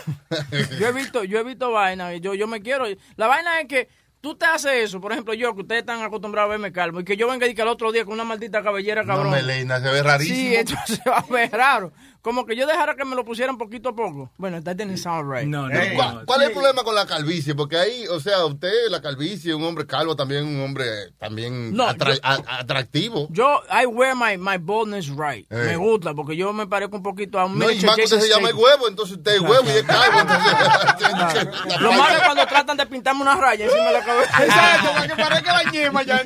yo 0.79 0.87
he 0.87 0.91
visto, 0.91 1.23
yo 1.23 1.39
he 1.39 1.43
visto 1.43 1.71
vainas, 1.71 2.15
y 2.15 2.19
yo, 2.21 2.33
yo 2.33 2.47
me 2.47 2.61
quiero. 2.61 2.85
La 3.17 3.27
vaina 3.27 3.59
es 3.61 3.67
que 3.67 3.89
tú 4.21 4.35
te 4.35 4.45
haces 4.45 4.71
eso, 4.73 4.99
por 4.99 5.11
ejemplo, 5.11 5.33
yo 5.33 5.53
que 5.55 5.61
ustedes 5.61 5.81
están 5.81 6.01
acostumbrados 6.01 6.49
a 6.49 6.51
verme 6.51 6.71
calvo, 6.71 6.99
y 6.99 7.03
que 7.05 7.15
yo 7.17 7.27
venga 7.27 7.47
y 7.47 7.55
que 7.55 7.61
el 7.61 7.67
otro 7.67 7.91
día 7.91 8.05
con 8.05 8.13
una 8.13 8.23
maldita 8.23 8.61
cabellera 8.63 9.03
No, 9.03 9.07
cabrón. 9.13 9.31
Melina, 9.31 9.79
se 9.79 9.89
ve 9.89 10.03
rarísimo. 10.03 10.37
Sí, 10.37 10.55
entonces 10.55 11.01
va 11.07 11.17
a 11.19 11.25
ver 11.27 11.51
raro. 11.51 11.91
Como 12.21 12.45
que 12.45 12.55
yo 12.55 12.67
dejara 12.67 12.95
que 12.95 13.05
me 13.05 13.15
lo 13.15 13.23
pusieran 13.23 13.57
poquito 13.57 13.89
a 13.89 13.95
poco. 13.95 14.29
Bueno, 14.37 14.61
that 14.61 14.75
didn't 14.75 14.97
sound 14.97 15.31
right. 15.31 15.47
No, 15.47 15.69
Eh, 15.69 15.93
¿Cuál, 15.95 16.25
cuál 16.25 16.41
es 16.41 16.47
el 16.49 16.53
problema 16.53 16.83
con 16.83 16.93
la 16.95 17.05
calvicie? 17.05 17.55
Porque 17.55 17.77
ahí, 17.77 18.05
o 18.07 18.19
sea, 18.19 18.45
usted, 18.45 18.89
la 18.89 19.01
calvicie, 19.01 19.53
un 19.55 19.63
hombre 19.63 19.85
calvo, 19.87 20.15
también 20.15 20.45
un 20.45 20.61
hombre 20.61 20.85
también 21.17 21.73
No, 21.73 21.85
atra- 21.87 22.15
yo- 22.15 22.19
a- 22.23 22.59
atractivo. 22.59 23.27
Yo, 23.31 23.61
I 23.71 23.85
wear 23.85 24.15
my, 24.15 24.37
my 24.37 24.57
baldness 24.59 25.07
right. 25.09 25.45
Eh. 25.51 25.55
Me 25.69 25.77
gusta 25.77 26.13
porque 26.13 26.35
yo 26.35 26.51
me 26.51 26.67
parezco 26.67 26.97
un 26.97 27.03
poquito 27.03 27.39
a 27.39 27.45
un 27.45 27.57
No, 27.57 27.71
y 27.71 27.79
más 27.81 27.95
que 27.95 28.03
usted 28.03 28.19
se 28.19 28.27
llama 28.29 28.49
el 28.49 28.55
huevo, 28.55 28.87
entonces 28.87 29.17
usted 29.17 29.35
es 29.35 29.41
huevo 29.41 29.63
y 29.67 29.77
es 29.77 29.83
calvo. 29.83 30.19
entonces- 30.99 31.47
Lo 31.79 31.91
malo 31.93 32.17
es 32.17 32.23
cuando 32.23 32.45
tratan 32.47 32.77
de 32.77 32.85
pintarme 32.85 33.21
una 33.21 33.35
raya 33.35 33.65
encima 33.65 33.85
de 33.85 33.93
la 33.93 34.03
cabeza. 34.03 34.43
Exacto, 34.43 34.89
para 34.93 35.07
que 35.07 35.15
parezca 35.23 35.63
la 35.63 35.71
ñema 35.71 36.03
ya. 36.03 36.21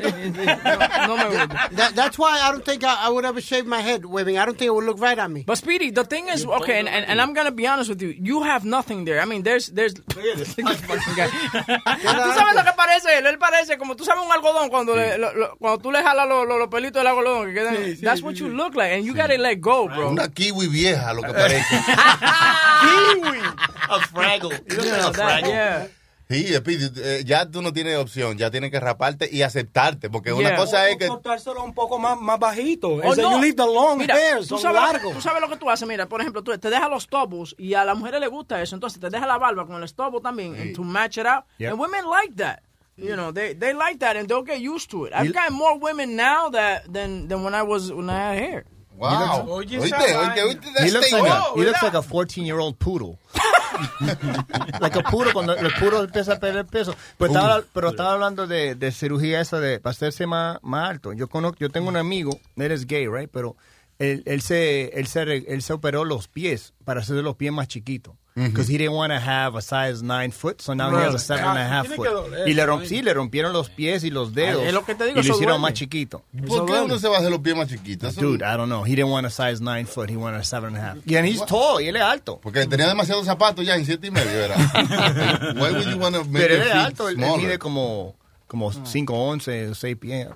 no 1.07 1.17
me 1.17 1.25
gusta. 1.25 1.69
That, 1.75 1.93
that's 1.95 2.17
why 2.17 2.39
I 2.39 2.51
don't 2.51 2.63
think 2.65 2.83
I, 2.83 3.07
I 3.07 3.09
would 3.09 3.25
ever 3.25 3.41
shave 3.41 3.65
my 3.65 3.81
head 3.81 4.05
waving. 4.05 4.37
I 4.37 4.45
don't 4.45 4.57
think 4.57 4.67
it 4.69 4.73
would 4.73 4.85
look 4.85 4.99
right 4.99 5.17
on 5.19 5.31
me. 5.33 5.43
But 5.45 5.57
Speedy, 5.57 5.82
the 5.91 6.03
thing 6.03 6.27
is, 6.29 6.45
okay, 6.45 6.79
and, 6.79 6.87
and, 6.87 7.05
and 7.07 7.21
I'm 7.21 7.33
gonna 7.33 7.51
be 7.51 7.67
honest 7.67 7.89
with 7.89 8.01
you, 8.01 8.09
you 8.17 8.43
have 8.43 8.65
nothing 8.65 9.05
there. 9.05 9.21
I 9.21 9.25
mean, 9.25 9.43
there's, 9.43 9.67
there's. 9.67 9.93
tú 10.03 10.05
sabes 10.15 10.57
lo 12.55 12.63
que 12.63 12.73
parece 12.75 13.17
él. 13.17 13.25
Él 13.27 13.37
parece 13.37 13.77
como 13.77 13.95
tú 13.95 14.03
sabes 14.05 14.23
un 14.25 14.31
algodón 14.31 14.69
cuando 14.69 14.95
le, 14.95 15.17
lo- 15.17 15.33
lo- 15.33 15.55
cuando 15.57 15.79
tú 15.79 15.91
le 15.91 16.01
jalas 16.03 16.27
los 16.27 16.47
los- 16.47 16.59
los 16.59 16.67
pelitos 16.69 16.99
del 17.01 17.07
algodón 17.07 17.47
que 17.47 17.53
quedan. 17.53 17.75
Sí, 17.77 17.95
sí, 17.97 18.01
that's 18.03 18.19
sí, 18.19 18.25
what 18.25 18.33
sí. 18.35 18.39
you 18.39 18.49
look 18.49 18.75
like, 18.75 18.93
and 18.93 19.05
you 19.05 19.13
gotta 19.13 19.37
let 19.37 19.57
go, 19.59 19.87
bro. 19.87 20.09
Una 20.09 20.27
kiwi 20.29 20.67
vieja, 20.67 21.13
lo 21.13 21.21
que 21.21 21.33
parece. 21.33 21.65
kiwi. 22.81 23.39
A 23.89 23.99
fraggle. 23.99 24.61
You 24.69 24.77
look 24.77 24.85
like 24.85 25.07
a 25.07 25.11
that- 25.11 25.13
fraggle. 25.13 25.49
yeah. 25.49 25.87
Sí, 26.29 26.45
eh, 26.53 27.23
ya 27.25 27.45
tú 27.49 27.61
no 27.61 27.73
tienes 27.73 27.97
opción, 27.97 28.37
ya 28.37 28.49
tienes 28.49 28.71
que 28.71 28.79
raparte 28.79 29.29
y 29.31 29.41
aceptarte, 29.41 30.09
porque 30.09 30.31
una 30.33 30.49
Yeah. 30.49 30.57
cosa 30.57 30.89
es 30.89 30.97
que... 30.97 31.07
cortárselo 31.07 31.63
un 31.63 31.73
poco 31.73 31.99
más, 31.99 32.19
más 32.19 32.39
bajito. 32.39 32.87
Oh, 32.89 33.13
Ese, 33.13 33.21
no. 33.21 33.31
you 33.33 33.41
leave 33.41 33.55
the 33.55 33.65
long 33.65 33.97
Mira, 33.99 34.15
hairs, 34.15 34.47
tú 34.47 34.57
sabes, 34.57 34.81
largos. 34.81 35.13
tú 35.13 35.21
sabes 35.21 35.41
lo 35.41 35.49
que 35.49 35.57
tú 35.57 35.69
haces, 35.69 35.87
mira, 35.87 36.07
por 36.07 36.21
ejemplo, 36.21 36.41
tú 36.41 36.57
te 36.57 36.69
dejas 36.69 36.89
los 36.89 37.07
tobos 37.07 37.53
y 37.57 37.73
a 37.75 37.83
las 37.85 37.97
mujeres 37.97 38.19
les 38.21 38.29
gusta 38.29 38.61
eso, 38.61 38.75
entonces 38.75 38.99
te 38.99 39.09
dejas 39.09 39.27
la 39.27 39.37
barba 39.37 39.65
con 39.67 39.75
el 39.75 39.83
estobo 39.83 40.21
también 40.21 40.55
and 40.55 40.75
to 40.75 40.83
match 40.83 41.17
it 41.17 41.25
out. 41.25 41.43
Yep. 41.59 41.71
And 41.71 41.79
women 41.79 42.05
like 42.05 42.35
that. 42.37 42.59
You 42.95 43.15
know, 43.15 43.31
they 43.33 43.55
they 43.55 43.73
like 43.73 43.97
that 43.99 44.15
and 44.17 44.27
they'll 44.27 44.45
get 44.45 44.59
used 44.59 44.91
to 44.91 45.05
it. 45.07 45.13
I've 45.15 45.33
got 45.33 45.51
more 45.51 45.77
women 45.79 46.15
now 46.15 46.49
that 46.51 46.83
than 46.87 47.27
than 47.27 47.43
when 47.43 47.55
I 47.55 47.63
was 47.63 47.91
when 47.91 48.07
I 48.07 48.35
had 48.35 48.37
hair. 48.37 48.65
Wow. 48.95 49.47
Oíste, 49.49 49.71
He 49.71 50.91
looks, 50.91 51.11
like 51.11 51.23
a, 51.23 51.43
Oh, 51.49 51.55
he 51.55 51.63
looks 51.65 51.81
like 51.81 51.95
a 51.95 52.03
14 52.03 52.45
year 52.45 52.59
old 52.59 52.77
poodle. 52.77 53.17
like 54.79 54.99
a 54.99 55.03
poodle 55.03 55.33
cuando 55.33 55.55
el 55.55 55.73
poodle 55.73 56.05
empieza 56.05 56.33
a 56.33 56.39
perder 56.39 56.65
peso. 56.65 56.95
Pero 57.17 57.31
estaba, 57.31 57.63
pero 57.73 57.89
estaba 57.89 58.13
hablando 58.13 58.47
de, 58.47 58.75
de 58.75 58.91
cirugía 58.91 59.41
esa 59.41 59.59
de 59.59 59.79
para 59.79 59.91
hacerse 59.91 60.27
más, 60.27 60.59
más 60.61 60.89
alto. 60.89 61.13
Yo 61.13 61.27
conozco, 61.27 61.57
yo 61.59 61.69
tengo 61.69 61.89
un 61.89 61.97
amigo, 61.97 62.39
él 62.55 62.71
es 62.71 62.85
gay, 62.87 63.07
right? 63.07 63.29
Pero 63.31 63.55
él, 63.99 64.23
él 64.25 64.41
se 64.41 64.99
él 64.99 65.07
se 65.07 65.21
él 65.21 65.61
se 65.61 65.73
operó 65.73 66.05
los 66.05 66.27
pies 66.27 66.73
para 66.83 67.01
hacer 67.01 67.17
los 67.17 67.35
pies 67.35 67.51
más 67.51 67.67
chiquitos. 67.67 68.15
Because 68.35 68.67
he 68.67 68.79
didn't 68.79 68.95
want 68.95 69.13
to 69.13 69.19
have 69.19 69.55
a 69.55 69.61
size 69.61 70.01
9 70.01 70.31
foot, 70.31 70.59
so 70.59 70.73
now 70.73 70.89
he 70.89 70.95
has 71.05 71.13
a 71.13 71.19
seven 71.19 71.45
and 71.45 71.59
a 71.59 71.67
half 71.67 71.83
Tiene 71.85 71.95
foot. 71.97 72.07
doler, 72.09 72.47
Y 72.47 72.55
le, 72.55 72.65
romp- 72.65 72.85
sí, 72.85 73.03
le 73.03 73.13
rompieron 73.13 73.53
los 73.53 73.69
pies 73.69 74.03
y 74.03 74.09
los 74.09 74.33
dedos. 74.33 74.63
es 74.65 74.73
lo 74.73 74.83
que 74.83 74.95
te 74.95 75.03
digo, 75.05 75.19
y 75.19 75.23
lo 75.23 75.33
hicieron 75.35 75.57
duele. 75.57 75.59
más 75.61 75.73
chiquito. 75.73 76.23
¿Por 76.47 76.65
qué 76.65 76.73
uno 76.81 76.97
se 76.97 77.07
va 77.07 77.17
a 77.17 77.19
hacer 77.19 77.29
los 77.29 77.41
pies 77.41 77.55
más 77.55 77.67
chiquitos? 77.67 78.15
Dude, 78.15 78.43
I 78.43 78.57
don't 78.57 78.65
know. 78.69 78.83
He 78.83 78.95
didn't 78.95 79.11
want 79.11 79.27
a 79.27 79.29
size 79.29 79.61
9 79.61 79.85
foot. 79.85 80.09
He 80.09 80.15
wanted 80.17 80.39
a 80.41 80.43
seven 80.43 80.75
and 80.75 80.77
a 80.77 80.81
half. 80.81 80.97
Yeah, 81.05 81.19
and 81.19 81.27
he's 81.27 81.45
tall. 81.45 81.79
Y 81.79 81.87
él 81.89 81.95
es 81.95 82.01
alto. 82.01 82.39
Porque 82.41 82.65
tenía 82.65 82.87
demasiados 82.87 83.25
zapatos 83.27 83.63
ya 83.67 83.75
en 83.75 83.85
siete 83.85 84.07
y 84.07 84.11
medio, 84.11 84.31
era. 84.31 84.55
Why 85.55 85.71
would 85.71 85.85
you 85.85 85.97
wanna 85.99 86.23
make 86.23 86.31
Pero 86.47 86.55
él 86.55 86.61
es 86.61 86.67
feet 86.71 86.75
alto. 86.85 87.09
Él, 87.09 87.17
mide 87.17 87.59
como, 87.59 88.15
como 88.47 88.71
5, 88.73 89.13
11, 89.13 89.75
6 89.75 89.95
pies. 89.97 90.27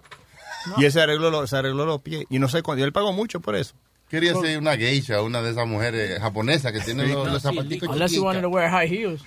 Y 0.78 0.86
él 0.86 0.92
se 0.92 1.02
arregló, 1.02 1.32
los- 1.32 1.50
se 1.50 1.58
arregló 1.58 1.86
los 1.88 2.02
pies. 2.02 2.26
Y 2.30 2.38
no 2.38 2.48
sé 2.48 2.62
cuándo. 2.62 2.82
Y 2.82 2.86
él 2.86 2.92
pagó 2.94 3.12
mucho 3.12 3.40
por 3.40 3.56
eso. 3.56 3.74
Quería 4.10 4.34
ser 4.36 4.58
una 4.58 4.78
geisha, 4.78 5.22
una 5.22 5.42
de 5.42 5.52
esas 5.52 5.68
mujeres 5.68 6.18
japonesas 6.22 6.72
que 6.72 6.80
tienen 6.80 7.12
los, 7.12 7.30
los 7.30 7.42
zapatitos 7.42 7.90
Unless 7.90 8.14
you 8.14 8.24
wanted 8.24 8.42
to 8.42 8.50
wear 8.50 8.70
high 8.70 8.88
heels. 8.88 9.22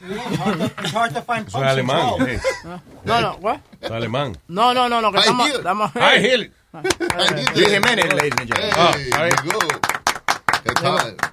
It's 0.82 0.92
hard 0.94 1.12
to 1.12 1.20
find 1.22 1.46
Eso 1.46 1.58
es 1.58 1.70
alemán. 1.70 2.14
eh. 2.26 2.40
No, 3.04 3.20
no, 3.20 3.36
what? 3.42 3.56
Eso 3.80 3.86
es 3.86 3.90
alemán. 3.92 4.38
No, 4.48 4.72
no, 4.72 4.88
no, 4.88 5.02
no, 5.02 5.12
que 5.12 5.18
High 5.18 5.26
estamos, 5.26 5.46
heel. 5.48 5.56
estamos 5.56 5.90
High 5.92 6.20
heel. 6.20 6.52
Luis 7.54 7.68
Jiménez, 7.68 8.14
ladies 8.14 8.32
and 8.38 8.48
gentlemen. 8.48 8.74
Ah, 8.76 9.22
ver. 9.22 9.34
llegó. 9.44 9.58
¿Qué 9.58 9.68
tal? 9.68 10.59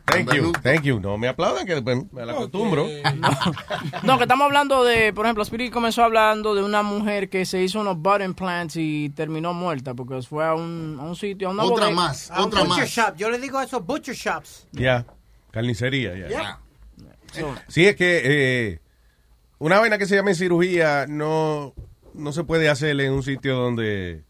Thank 0.05 0.33
you, 0.33 0.51
thank 0.63 0.81
you. 0.83 0.99
No 0.99 1.17
me 1.17 1.27
aplaudan 1.27 1.65
que 1.65 1.73
después 1.75 2.11
me 2.11 2.25
la 2.25 2.33
acostumbro. 2.33 2.87
No, 4.03 4.17
que 4.17 4.23
estamos 4.23 4.45
hablando 4.45 4.83
de, 4.83 5.11
por 5.13 5.25
ejemplo, 5.25 5.43
Spirit 5.43 5.71
comenzó 5.71 6.03
hablando 6.03 6.55
de 6.55 6.63
una 6.63 6.81
mujer 6.83 7.29
que 7.29 7.45
se 7.45 7.61
hizo 7.63 7.79
unos 7.81 7.97
butt 7.97 8.21
implants 8.21 8.75
y 8.77 9.09
terminó 9.09 9.53
muerta 9.53 9.93
porque 9.93 10.21
fue 10.21 10.45
a 10.45 10.53
un, 10.53 10.97
a 10.99 11.03
un 11.03 11.15
sitio, 11.15 11.49
a 11.49 11.51
una 11.51 11.63
Otra 11.63 11.85
bodega. 11.87 11.95
más, 12.01 12.31
A 12.31 12.39
un 12.41 12.47
otra 12.47 12.61
butcher 12.63 12.79
más. 12.83 12.89
shop. 12.89 13.15
Yo 13.17 13.29
le 13.29 13.39
digo 13.39 13.59
eso, 13.61 13.81
butcher 13.81 14.15
shops. 14.15 14.67
Ya, 14.71 15.05
carnicería, 15.51 16.15
ya. 16.17 16.27
Yeah. 16.27 16.59
Sí, 17.67 17.85
es 17.85 17.95
que 17.95 18.21
eh, 18.23 18.79
una 19.59 19.79
vaina 19.79 19.97
que 19.97 20.05
se 20.05 20.15
llama 20.15 20.29
en 20.31 20.35
cirugía 20.35 21.05
no, 21.07 21.73
no 22.13 22.31
se 22.31 22.43
puede 22.43 22.69
hacer 22.69 22.99
en 22.99 23.11
un 23.13 23.23
sitio 23.23 23.55
donde 23.55 24.23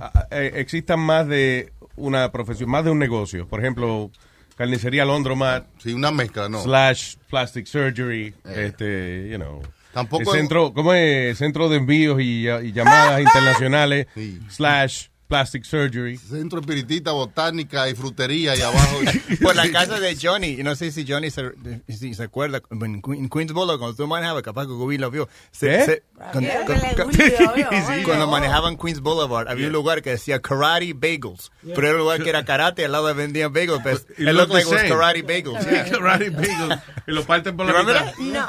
a- 0.00 0.26
eh, 0.30 0.52
existan 0.56 1.00
más 1.00 1.26
de 1.26 1.72
una 1.96 2.30
profesión, 2.30 2.70
más 2.70 2.84
de 2.84 2.90
un 2.90 2.98
negocio. 2.98 3.46
Por 3.48 3.60
ejemplo, 3.60 4.10
carnicería 4.56 5.04
Londromat, 5.04 5.66
Sí, 5.78 5.92
una 5.92 6.10
mezcla, 6.10 6.48
no. 6.48 6.62
slash 6.62 7.16
plastic 7.30 7.66
surgery, 7.66 8.34
Eh. 8.44 8.66
este, 8.68 9.28
you 9.30 9.36
know. 9.36 9.62
Tampoco 9.92 10.32
el 10.34 10.40
centro, 10.40 10.72
¿cómo 10.74 10.92
es? 10.92 11.38
Centro 11.38 11.68
de 11.68 11.76
envíos 11.78 12.20
y, 12.20 12.48
y 12.48 12.72
llamadas 12.72 13.20
internacionales, 13.22 14.06
Sí. 14.14 14.40
slash 14.48 15.06
plastic 15.28 15.64
surgery. 15.64 16.16
Centro 16.18 16.60
espiritista, 16.60 17.10
botánica 17.12 17.88
y 17.88 17.94
frutería 17.94 18.54
y 18.56 18.60
abajo. 18.62 18.98
Por 19.42 19.56
la 19.56 19.70
casa 19.70 19.98
de 20.00 20.16
Johnny. 20.20 20.58
Y 20.58 20.62
no 20.62 20.74
sé 20.76 20.90
si 20.92 21.04
Johnny 21.06 21.30
se, 21.30 21.52
si 21.88 22.14
se 22.14 22.22
acuerda. 22.22 22.60
En 22.70 23.02
Que- 23.02 23.12
en 23.12 23.28
Queens 23.28 23.52
Boulevard, 23.52 23.78
cuando 23.78 23.96
tú 23.96 24.06
manejabas, 24.06 24.42
capaz 24.42 24.66
que 24.66 24.72
Gubin 24.72 25.00
lo 25.00 25.10
vio. 25.10 25.28
Se- 25.50 25.74
¿Eh? 25.74 25.84
se- 25.84 26.02
con- 26.32 26.44
Quiero 26.44 26.64
con- 26.64 26.78
con- 26.78 27.08
obvio, 27.52 27.68
Sí. 27.70 28.02
Cuando 28.04 28.26
manejaban 28.28 28.76
Queens 28.76 29.00
Boulevard, 29.00 29.48
había 29.48 29.66
un 29.66 29.72
lugar 29.72 30.02
que 30.02 30.10
decía 30.10 30.40
Karate 30.40 30.92
Bagels. 30.94 31.50
Pero 31.62 31.80
era 31.82 31.92
un 31.92 31.98
lugar 31.98 32.22
que 32.22 32.30
era 32.30 32.44
karate, 32.44 32.84
al 32.84 32.92
lado 32.92 33.12
vendían 33.14 33.52
bagels. 33.52 33.80
Pero 33.82 33.96
It 33.96 34.10
it 34.10 34.18
looked 34.20 34.34
looked 34.34 34.52
like 34.54 34.68
it 34.68 34.72
was. 34.72 34.82
Karate 34.84 35.22
Bagels. 35.22 35.64
Sí, 35.64 35.90
karate 35.90 36.30
bagels. 36.30 36.80
Y 37.06 37.12
lo 37.12 37.24
parten 37.24 37.56
por 37.56 37.66
la 37.66 37.82
mitad. 37.82 38.14
No. 38.18 38.48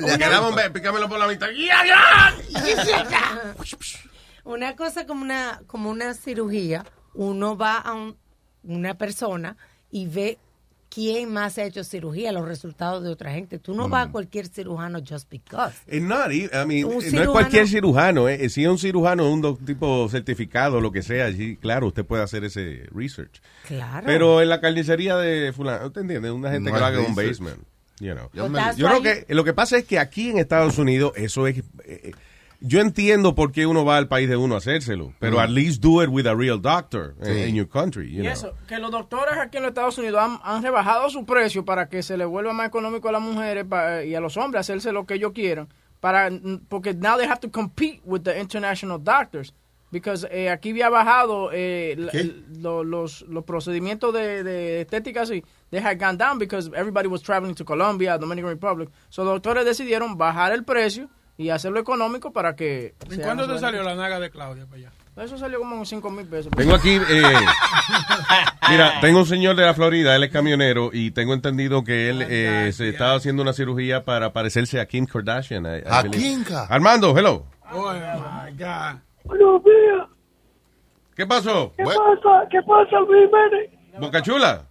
Le 0.00 0.18
quedaba 0.18 0.48
un 0.48 0.54
be- 0.54 0.70
pícamelo 0.70 1.08
por 1.08 1.18
la 1.18 1.26
mitad. 1.26 1.48
¡Ya, 1.50 1.84
ya! 1.86 2.34
Una 4.48 4.74
cosa 4.76 5.06
como 5.06 5.22
una, 5.22 5.60
como 5.66 5.90
una 5.90 6.14
cirugía, 6.14 6.84
uno 7.14 7.56
va 7.56 7.76
a 7.78 7.92
un- 7.92 8.16
una 8.64 8.94
persona 8.96 9.56
y 9.90 10.06
ve 10.06 10.38
quién 10.90 11.30
más 11.30 11.58
ha 11.58 11.64
hecho 11.64 11.84
cirugía, 11.84 12.32
los 12.32 12.48
resultados 12.48 13.04
de 13.04 13.10
otra 13.10 13.30
gente. 13.32 13.58
Tú 13.58 13.74
no 13.74 13.90
vas 13.90 14.06
Mm. 14.06 14.08
a 14.08 14.12
cualquier 14.12 14.46
cirujano 14.48 15.00
just 15.06 15.28
because. 15.30 15.76
It's 15.86 16.02
not, 16.02 16.32
I 16.32 16.48
mean, 16.66 16.86
Un 16.86 16.94
no 17.12 17.20
es 17.22 17.28
cualquier 17.28 17.68
cirujano. 17.68 18.26
Eh. 18.26 18.48
Si 18.48 18.64
es 18.64 18.70
un 18.70 18.78
cirujano, 18.78 19.30
un 19.30 19.58
tipo 19.66 20.08
certificado, 20.08 20.80
lo 20.80 20.92
que 20.92 21.02
sea, 21.02 21.30
sí, 21.30 21.58
claro, 21.60 21.88
usted 21.88 22.06
puede 22.06 22.22
hacer 22.22 22.42
ese 22.44 22.88
research. 22.90 23.42
Claro. 23.66 24.06
Pero 24.06 24.40
en 24.40 24.48
la 24.48 24.62
carnicería 24.62 25.16
de 25.18 25.52
fulano, 25.52 25.88
¿usted 25.88 26.00
entiende? 26.00 26.30
Una 26.30 26.50
gente 26.50 26.70
No 26.70 26.74
que 26.74 26.80
lo 26.80 26.86
haga 26.86 27.00
en 27.00 27.04
un 27.06 27.14
basement. 27.14 27.58
You 28.00 28.14
know. 28.14 28.30
Yo 28.32 28.86
creo 28.88 29.02
que 29.02 29.26
lo 29.34 29.44
que 29.44 29.52
pasa 29.52 29.76
es 29.76 29.84
que 29.84 29.98
aquí 29.98 30.30
en 30.30 30.38
Estados 30.38 30.78
Unidos 30.78 31.12
eso 31.16 31.46
es 31.48 31.58
eh, 31.84 32.12
yo 32.60 32.80
entiendo 32.80 33.34
por 33.34 33.52
qué 33.52 33.66
uno 33.66 33.84
va 33.84 33.96
al 33.98 34.08
país 34.08 34.28
de 34.28 34.36
uno 34.36 34.54
a 34.54 34.58
hacérselo, 34.58 35.12
pero 35.18 35.36
Mm. 35.36 35.40
at 35.40 35.50
least 35.50 35.82
do 35.82 36.02
it 36.02 36.08
with 36.10 36.26
a 36.26 36.34
real 36.34 36.60
doctor 36.60 37.14
in- 37.20 37.24
Sí. 37.26 37.42
in 37.50 37.54
your 37.54 37.68
country. 37.68 38.10
You 38.10 38.20
Y 38.20 38.22
know. 38.22 38.32
eso, 38.32 38.54
que 38.66 38.78
los 38.78 38.90
doctores 38.90 39.36
aquí 39.38 39.58
en 39.58 39.62
los 39.62 39.70
Estados 39.70 39.96
Unidos 39.98 40.20
han, 40.20 40.38
han 40.42 40.62
rebajado 40.62 41.08
su 41.10 41.24
precio 41.24 41.64
para 41.64 41.88
que 41.88 42.02
se 42.02 42.16
le 42.16 42.24
vuelva 42.24 42.52
más 42.52 42.66
económico 42.66 43.08
a 43.08 43.12
las 43.12 43.22
mujeres 43.22 43.64
pa- 43.64 44.02
y 44.04 44.14
a 44.14 44.20
los 44.20 44.36
hombres 44.36 44.60
hacerse 44.60 44.90
lo 44.92 45.06
que 45.06 45.14
ellos 45.14 45.32
quieran. 45.32 45.68
Para, 46.00 46.30
porque 46.68 46.94
now 46.94 47.16
they 47.16 47.26
have 47.26 47.40
to 47.40 47.50
compete 47.50 48.00
with 48.04 48.22
the 48.22 48.38
international 48.40 48.98
doctors. 49.02 49.52
Because 49.90 50.28
eh, 50.30 50.50
aquí 50.50 50.70
había 50.72 50.90
bajado 50.90 51.48
eh, 51.50 51.94
la- 51.96 52.12
lo- 52.60 52.84
los, 52.84 53.22
los 53.22 53.42
procedimientos 53.44 54.12
de, 54.12 54.42
de 54.44 54.82
estética 54.82 55.22
así. 55.22 55.42
They 55.70 55.80
had 55.80 55.98
gone 55.98 56.18
down 56.18 56.38
because 56.38 56.70
everybody 56.76 57.08
was 57.08 57.22
traveling 57.22 57.54
to 57.54 57.64
Colombia, 57.64 58.18
Dominican 58.18 58.50
Republic. 58.50 58.90
So 59.08 59.24
los 59.24 59.32
doctores 59.40 59.64
decidieron 59.64 60.18
bajar 60.18 60.52
el 60.52 60.62
precio 60.64 61.08
y 61.38 61.50
hacerlo 61.50 61.78
económico 61.78 62.32
para 62.32 62.54
que... 62.56 62.94
¿En 63.10 63.20
cuándo 63.22 63.46
te 63.48 63.58
salió 63.60 63.82
la 63.84 63.94
naga 63.94 64.18
de 64.20 64.28
Claudia 64.28 64.66
para 64.66 64.76
allá? 64.76 64.92
Eso 65.16 65.38
salió 65.38 65.58
como 65.60 65.76
en 65.76 65.86
5 65.86 66.10
mil 66.10 66.26
pesos. 66.26 66.52
Tengo 66.56 66.74
aquí, 66.74 66.96
eh, 66.96 67.22
mira, 68.70 69.00
tengo 69.00 69.20
un 69.20 69.26
señor 69.26 69.56
de 69.56 69.64
la 69.64 69.72
Florida, 69.74 70.14
él 70.14 70.24
es 70.24 70.30
camionero 70.32 70.90
y 70.92 71.10
tengo 71.12 71.34
entendido 71.34 71.82
que 71.84 72.10
él 72.10 72.22
eh, 72.28 72.70
se 72.72 72.88
está 72.90 73.14
haciendo 73.14 73.42
una 73.42 73.52
cirugía 73.52 74.04
para 74.04 74.32
parecerse 74.32 74.80
a 74.80 74.86
Kim 74.86 75.06
Kardashian. 75.06 75.64
I- 75.64 75.78
I 75.78 75.82
A. 75.86 76.02
Kimka. 76.04 76.64
Armando, 76.66 77.16
hello. 77.16 77.46
Oh, 77.72 77.92
my 77.92 78.52
God. 78.56 78.96
Buenos 79.24 79.62
días. 79.64 80.06
¿Qué 81.16 81.26
pasó? 81.26 81.72
¿Qué 81.76 81.84
pasa? 81.84 82.48
¿Qué 82.50 82.58
pasa, 82.62 82.96
Jiménez? 83.06 83.70
Boca 84.00 84.22
Chula. 84.22 84.66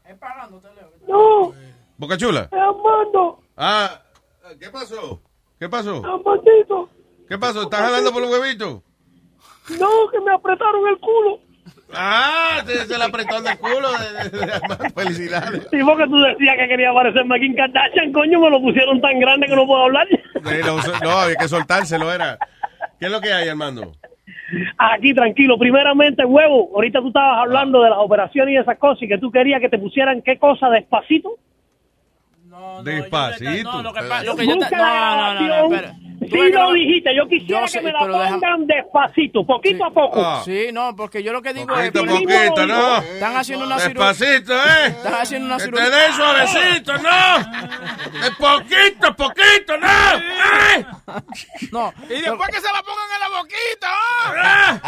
No, 1.08 1.54
Boca 1.98 2.18
Chula. 2.18 2.42
es 2.52 2.54
Armando. 2.54 3.42
Ah, 3.58 4.02
¿qué 4.60 4.70
pasó? 4.70 5.22
¿Qué 5.60 5.70
pasó? 5.70 6.04
Armandito. 6.06 6.90
¿Qué 7.28 7.38
pasó? 7.38 7.64
¿Estás 7.64 7.82
jalando 7.82 8.12
por 8.12 8.22
los 8.22 8.32
huevitos? 8.32 8.82
No, 9.80 9.90
que 10.12 10.20
me 10.22 10.32
apretaron 10.32 10.88
el 10.88 10.98
culo. 11.00 11.40
Ah, 11.94 12.62
se, 12.66 12.86
se 12.86 12.98
le 12.98 13.04
apretó 13.04 13.38
el 13.38 13.58
culo 13.58 13.90
de, 13.92 14.30
de- 14.30 14.46
de 14.46 14.52
Armando. 14.54 14.86
Felicidades. 14.96 15.68
Y 15.72 15.84
porque 15.84 16.06
tú 16.06 16.18
decías 16.20 16.56
que 16.58 16.68
quería 16.68 16.94
parecerme 16.94 17.36
a 17.36 17.40
Kim 17.40 17.56
Kardashian, 17.56 18.12
coño, 18.14 18.40
me 18.40 18.50
lo 18.50 18.62
pusieron 18.62 19.00
tan 19.02 19.20
grande 19.20 19.48
que 19.48 19.56
no 19.56 19.66
puedo 19.66 19.84
hablar. 19.84 20.08
No, 20.66 20.78
no, 21.04 21.10
había 21.12 21.36
que 21.36 21.48
soltárselo, 21.48 22.12
era. 22.14 22.38
¿Qué 23.00 23.06
es 23.08 23.12
lo 23.12 23.20
que 23.22 23.32
hay, 23.34 23.48
Armando? 23.50 23.94
Aquí, 24.78 25.14
tranquilo. 25.14 25.58
Primeramente, 25.58 26.24
huevo, 26.26 26.72
ahorita 26.76 27.00
tú 27.00 27.08
estabas 27.08 27.40
hablando 27.40 27.82
de 27.84 27.90
las 27.90 28.00
operaciones 28.00 28.54
y 28.54 28.58
esas 28.58 28.78
cosas 28.78 29.04
y 29.04 29.08
que 29.08 29.18
tú 29.18 29.32
querías 29.32 29.60
que 29.62 29.70
te 29.70 29.78
pusieran 29.80 30.22
qué 30.22 30.38
cosa 30.38 30.70
despacito. 30.70 31.32
Despacito. 32.84 33.72
No, 33.72 33.82
lo 33.84 33.94
que, 33.94 34.02
lo 34.02 34.36
que 34.36 34.48
yo 34.48 34.58
te- 34.60 34.76
no, 34.76 35.34
no, 35.34 35.34
no, 35.34 35.70
no, 35.70 36.08
Sí 36.20 36.32
que 36.32 36.50
lo 36.50 36.64
no- 36.64 36.74
dijiste, 36.74 37.16
yo 37.16 37.28
quisiera 37.28 37.60
Yo 37.60 37.66
que 37.66 37.72
sé, 37.72 37.82
me 37.82 37.92
la 37.94 38.00
pongan 38.00 38.66
despacito, 38.68 39.46
poquito 39.46 39.86
a 39.86 39.92
poco. 39.92 40.20
Ah. 40.26 40.42
Sí, 40.44 40.70
no, 40.74 40.94
porque 40.96 41.22
yo 41.24 41.32
lo 41.32 41.42
que 41.44 41.54
digo 41.54 41.68
Poquito, 41.68 42.04
es... 42.04 42.12
poquito, 42.12 42.66
¿no? 42.68 42.98
Están 42.98 43.38
haciendo 43.38 43.66
una 43.66 43.78
cirugía... 43.80 44.08
Despacito, 44.14 44.54
¿eh? 44.56 44.88
Están 44.88 45.14
haciendo 45.14 45.46
una 45.46 45.58
Que 45.58 45.64
te 45.64 45.78
cirugía... 45.78 45.90
den 45.98 46.14
suavecito, 46.14 46.94
¿no? 46.98 48.20
De 48.20 48.32
poquito, 48.32 49.16
poquito, 49.16 49.78
¿no? 49.78 49.88
¡Ay! 49.88 50.86
No. 51.72 51.94
Y 52.10 52.22
después 52.22 52.50
que 52.50 52.62
se 52.62 52.74
la 52.74 52.82
pongan 52.84 53.08
en 53.14 53.20
la 53.22 53.30
boquita, 53.40 53.90
¡Ah! 54.26 54.80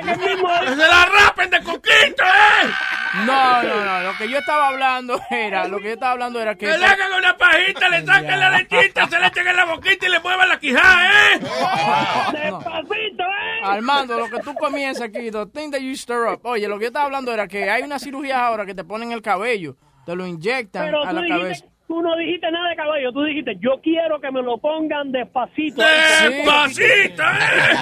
¡Que 0.62 0.68
se 0.70 0.76
la 0.76 1.04
rapen 1.04 1.50
de 1.50 1.62
coquito, 1.62 2.22
eh! 2.24 2.70
No, 3.14 3.62
no, 3.62 3.84
no, 3.84 4.00
lo 4.00 4.16
que 4.18 4.28
yo 4.28 4.38
estaba 4.38 4.68
hablando 4.68 5.20
era, 5.30 5.68
lo 5.68 5.78
que 5.78 5.84
yo 5.84 5.92
estaba 5.92 6.12
hablando 6.12 6.40
era 6.40 6.54
que... 6.56 6.66
Que 6.66 6.78
le 6.78 6.84
hagan 6.84 7.12
una 7.12 7.36
pajita, 7.36 7.88
le 7.88 8.04
saquen 8.06 8.40
la 8.40 8.50
lechita, 8.50 9.08
se 9.08 9.18
le 9.18 9.26
echen 9.26 9.46
en 9.46 9.56
la 9.56 9.64
boquita 9.66 10.06
y 10.06 10.10
le 10.10 10.20
muevan 10.20 10.48
la 10.48 10.58
quijada, 10.58 11.32
¿eh? 11.32 11.38
Despacito, 12.32 13.22
¿eh? 13.22 13.60
Armando, 13.62 14.18
lo 14.18 14.28
que 14.28 14.40
tú 14.40 14.54
comienzas 14.54 15.02
aquí, 15.02 15.30
the 15.30 15.46
thing 15.46 15.70
that 15.70 15.80
you 15.80 15.94
stir 15.96 16.26
up. 16.26 16.40
Oye, 16.44 16.66
lo 16.66 16.76
que 16.78 16.84
yo 16.84 16.88
estaba 16.88 17.06
hablando 17.06 17.32
era 17.32 17.46
que 17.46 17.70
hay 17.70 17.82
una 17.82 17.98
cirugía 17.98 18.44
ahora 18.46 18.66
que 18.66 18.74
te 18.74 18.84
ponen 18.84 19.12
el 19.12 19.22
cabello, 19.22 19.76
te 20.04 20.16
lo 20.16 20.26
inyectan 20.26 20.86
Pero 20.86 21.04
a 21.04 21.12
la 21.12 21.20
dijiste, 21.20 21.38
cabeza. 21.40 21.66
Tú 21.94 22.02
no 22.02 22.16
dijiste 22.16 22.50
nada 22.50 22.70
de 22.70 22.76
cabello, 22.76 23.12
tú 23.12 23.22
dijiste, 23.22 23.56
yo 23.60 23.80
quiero 23.80 24.20
que 24.20 24.30
me 24.32 24.42
lo 24.42 24.58
pongan 24.58 25.12
despacito. 25.12 25.80
¡Despacito, 25.80 27.22
eh! 27.22 27.76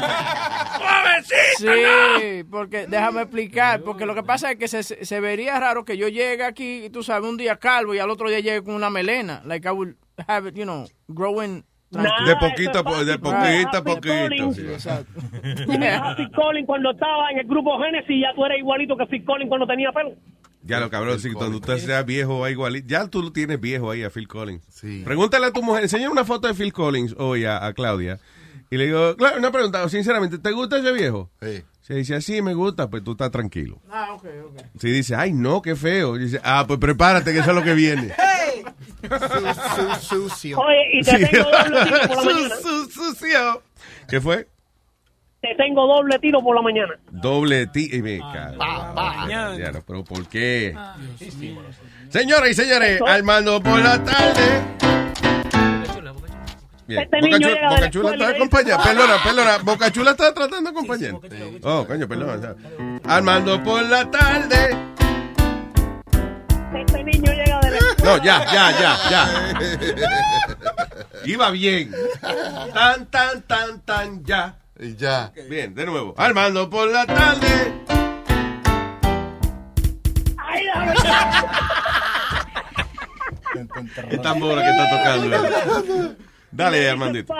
¡Suavecito, 0.78 1.72
Sí, 2.20 2.44
porque 2.50 2.86
déjame 2.86 3.22
explicar, 3.22 3.80
porque 3.82 4.04
lo 4.06 4.14
que 4.14 4.22
pasa 4.22 4.50
es 4.50 4.58
que 4.58 4.68
se, 4.68 4.82
se 4.82 5.20
vería 5.20 5.58
raro 5.58 5.84
que 5.84 5.96
yo 5.96 6.08
llegue 6.08 6.44
aquí, 6.44 6.90
tú 6.92 7.02
sabes, 7.02 7.28
un 7.28 7.36
día 7.38 7.56
calvo 7.56 7.94
y 7.94 7.98
al 8.00 8.10
otro 8.10 8.28
día 8.28 8.40
llegue 8.40 8.62
con 8.62 8.74
una 8.74 8.90
melena. 8.90 9.40
Like 9.44 9.66
I 9.66 9.70
would 9.72 9.94
have 10.28 10.46
it, 10.48 10.54
you 10.56 10.64
know, 10.64 10.84
growing. 11.08 11.64
De 11.90 12.36
poquito 12.40 12.78
a 12.78 12.84
po- 12.84 13.04
de 13.04 13.18
poquito 13.18 13.76
a 13.78 13.82
poquito. 13.84 14.52
sí. 14.52 14.62
Tú 15.66 15.72
a 15.72 16.14
Phil 16.16 16.30
Collins 16.32 16.66
cuando 16.66 16.90
estaba 16.90 17.30
en 17.30 17.38
el 17.40 17.46
grupo 17.46 17.78
Genesis 17.82 18.10
y 18.10 18.20
ya 18.22 18.32
tú 18.34 18.44
eres 18.46 18.58
igualito 18.58 18.96
que 18.96 19.06
Phil 19.06 19.24
Collins 19.24 19.48
cuando 19.48 19.66
tenía 19.66 19.90
pelo. 19.92 20.12
Ya 20.64 20.78
lo 20.80 20.90
cabrón, 20.90 21.18
si 21.20 21.32
cuando 21.32 21.58
usted 21.58 21.78
sea 21.78 22.02
viejo 22.02 22.38
va 22.38 22.50
igual. 22.50 22.86
Ya 22.86 23.08
tú 23.08 23.22
lo 23.22 23.32
tienes 23.32 23.60
viejo 23.60 23.90
ahí 23.90 24.02
a 24.04 24.10
Phil 24.10 24.28
Collins. 24.28 24.62
Pregúntale 25.04 25.46
a 25.46 25.52
tu 25.52 25.62
mujer, 25.62 25.82
enseña 25.82 26.08
una 26.10 26.24
foto 26.24 26.46
de 26.48 26.54
Phil 26.54 26.72
Collins 26.72 27.14
hoy 27.18 27.44
a, 27.44 27.64
a 27.66 27.72
Claudia. 27.72 28.18
Y 28.70 28.76
le 28.76 28.86
digo, 28.86 29.16
claro, 29.16 29.38
una 29.38 29.50
pregunta, 29.52 29.86
sinceramente, 29.88 30.38
¿te 30.38 30.50
gusta 30.52 30.78
ese 30.78 30.92
viejo? 30.92 31.30
Si 31.82 31.94
dice, 31.94 32.14
así 32.14 32.40
me 32.42 32.54
gusta, 32.54 32.88
pues 32.88 33.02
tú 33.04 33.10
estás 33.12 33.30
tranquilo. 33.30 33.80
Ah, 33.90 34.14
ok, 34.14 34.24
ok. 34.46 34.60
Si 34.78 34.90
dice, 34.90 35.14
ay, 35.16 35.32
no, 35.32 35.60
qué 35.60 35.74
feo. 35.76 36.14
Dice, 36.16 36.40
ah, 36.44 36.64
pues 36.66 36.78
prepárate, 36.78 37.32
que 37.32 37.40
eso 37.40 37.50
es 37.50 37.56
lo 37.56 37.62
que 37.64 37.74
viene. 37.74 38.14
Oye, 40.56 40.88
y 40.92 41.02
te 41.02 41.10
Sí. 41.18 41.24
tengo 41.30 41.50
tiro 41.84 41.98
por 42.08 42.16
la 42.16 42.22
Su- 42.22 42.24
mañana. 42.34 42.54
su- 42.62 42.90
sucio. 42.90 43.62
¿Qué 44.08 44.20
fue? 44.20 44.48
Te 45.42 45.54
tengo 45.56 45.86
doble 45.88 46.18
tiro 46.20 46.40
por 46.40 46.54
la 46.54 46.62
mañana. 46.62 46.94
Doble 47.10 47.66
ti. 47.66 47.88
y 47.92 48.00
me 48.00 48.18
cago. 48.20 48.58
Ya, 49.28 49.72
no, 49.72 49.82
pero 49.84 50.04
¿por 50.04 50.28
qué? 50.28 50.72
Señoras 52.10 52.50
y 52.50 52.54
señores, 52.54 53.00
Armando 53.04 53.60
por 53.60 53.80
la 53.80 54.02
tarde. 54.04 54.62
Bien. 56.86 57.02
Este 57.02 57.20
Boca 57.20 57.38
Chula- 57.38 57.68
Boca 57.68 57.80
la 57.80 57.90
Chula 57.90 58.10
está 58.12 58.24
y 58.24 58.26
dice, 58.26 58.36
acompañando. 58.36 58.82
Perdona, 58.84 59.22
perdona. 59.24 59.58
Boca 59.58 59.90
Chula 59.92 60.10
está 60.12 60.34
tratando 60.34 60.70
de 60.70 60.76
acompañar. 60.76 61.14
Oh, 61.62 61.84
coño, 61.86 62.06
perdón. 62.08 62.56
Armando 63.04 63.62
por 63.64 63.82
la 63.82 64.10
tarde. 64.10 64.76
Este 66.74 67.04
niño 67.04 67.32
llega 67.32 67.60
de 67.60 67.70
la 67.70 67.78
No, 68.04 68.16
ya, 68.22 68.44
ya, 68.52 68.70
ya, 68.80 68.96
ya. 69.10 69.58
Iba 71.24 71.50
bien. 71.50 71.92
Tan, 72.74 73.06
tan, 73.06 73.42
tan, 73.42 73.80
tan, 73.80 74.24
ya. 74.24 74.56
Y 74.82 74.96
ya. 74.96 75.30
Bien, 75.48 75.72
de 75.74 75.86
nuevo. 75.86 76.12
Armando 76.16 76.68
por 76.68 76.90
la 76.90 77.06
tarde. 77.06 77.46
Ay. 80.36 80.64
El 84.10 84.20
tambor 84.20 84.58
que 84.58 84.70
está 84.70 84.90
tocando. 84.90 86.16
Dale, 86.50 86.88
Armandito. 86.88 87.32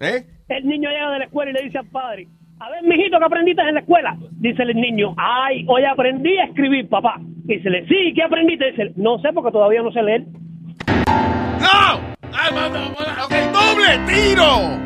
¿Eh? 0.00 0.26
El 0.48 0.66
niño 0.66 0.90
llega 0.90 1.12
de 1.12 1.18
la 1.20 1.24
escuela 1.24 1.50
y 1.50 1.54
le 1.54 1.62
dice 1.62 1.78
al 1.78 1.86
padre, 1.86 2.28
a 2.60 2.68
ver, 2.70 2.82
mijito, 2.82 3.18
¿qué 3.18 3.24
aprendiste 3.24 3.62
en 3.62 3.74
la 3.74 3.80
escuela? 3.80 4.16
Dice 4.32 4.62
el 4.62 4.74
niño, 4.76 5.14
ay, 5.16 5.64
hoy 5.66 5.84
aprendí 5.84 6.36
a 6.38 6.44
escribir, 6.44 6.90
papá. 6.90 7.14
Dice, 7.18 7.70
sí, 7.88 8.12
¿qué 8.14 8.22
aprendiste? 8.22 8.70
Dice, 8.70 8.92
no 8.96 9.18
sé 9.20 9.30
porque 9.32 9.50
todavía 9.50 9.80
no 9.80 9.92
sé 9.92 10.02
leer. 10.02 10.26
¡No! 11.58 12.12
Armando, 12.34 12.78
ok, 13.24 13.34
doble 13.52 13.98
tiro. 14.06 14.78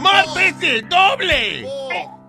Mártese, 0.00 0.82
doble. 0.82 1.66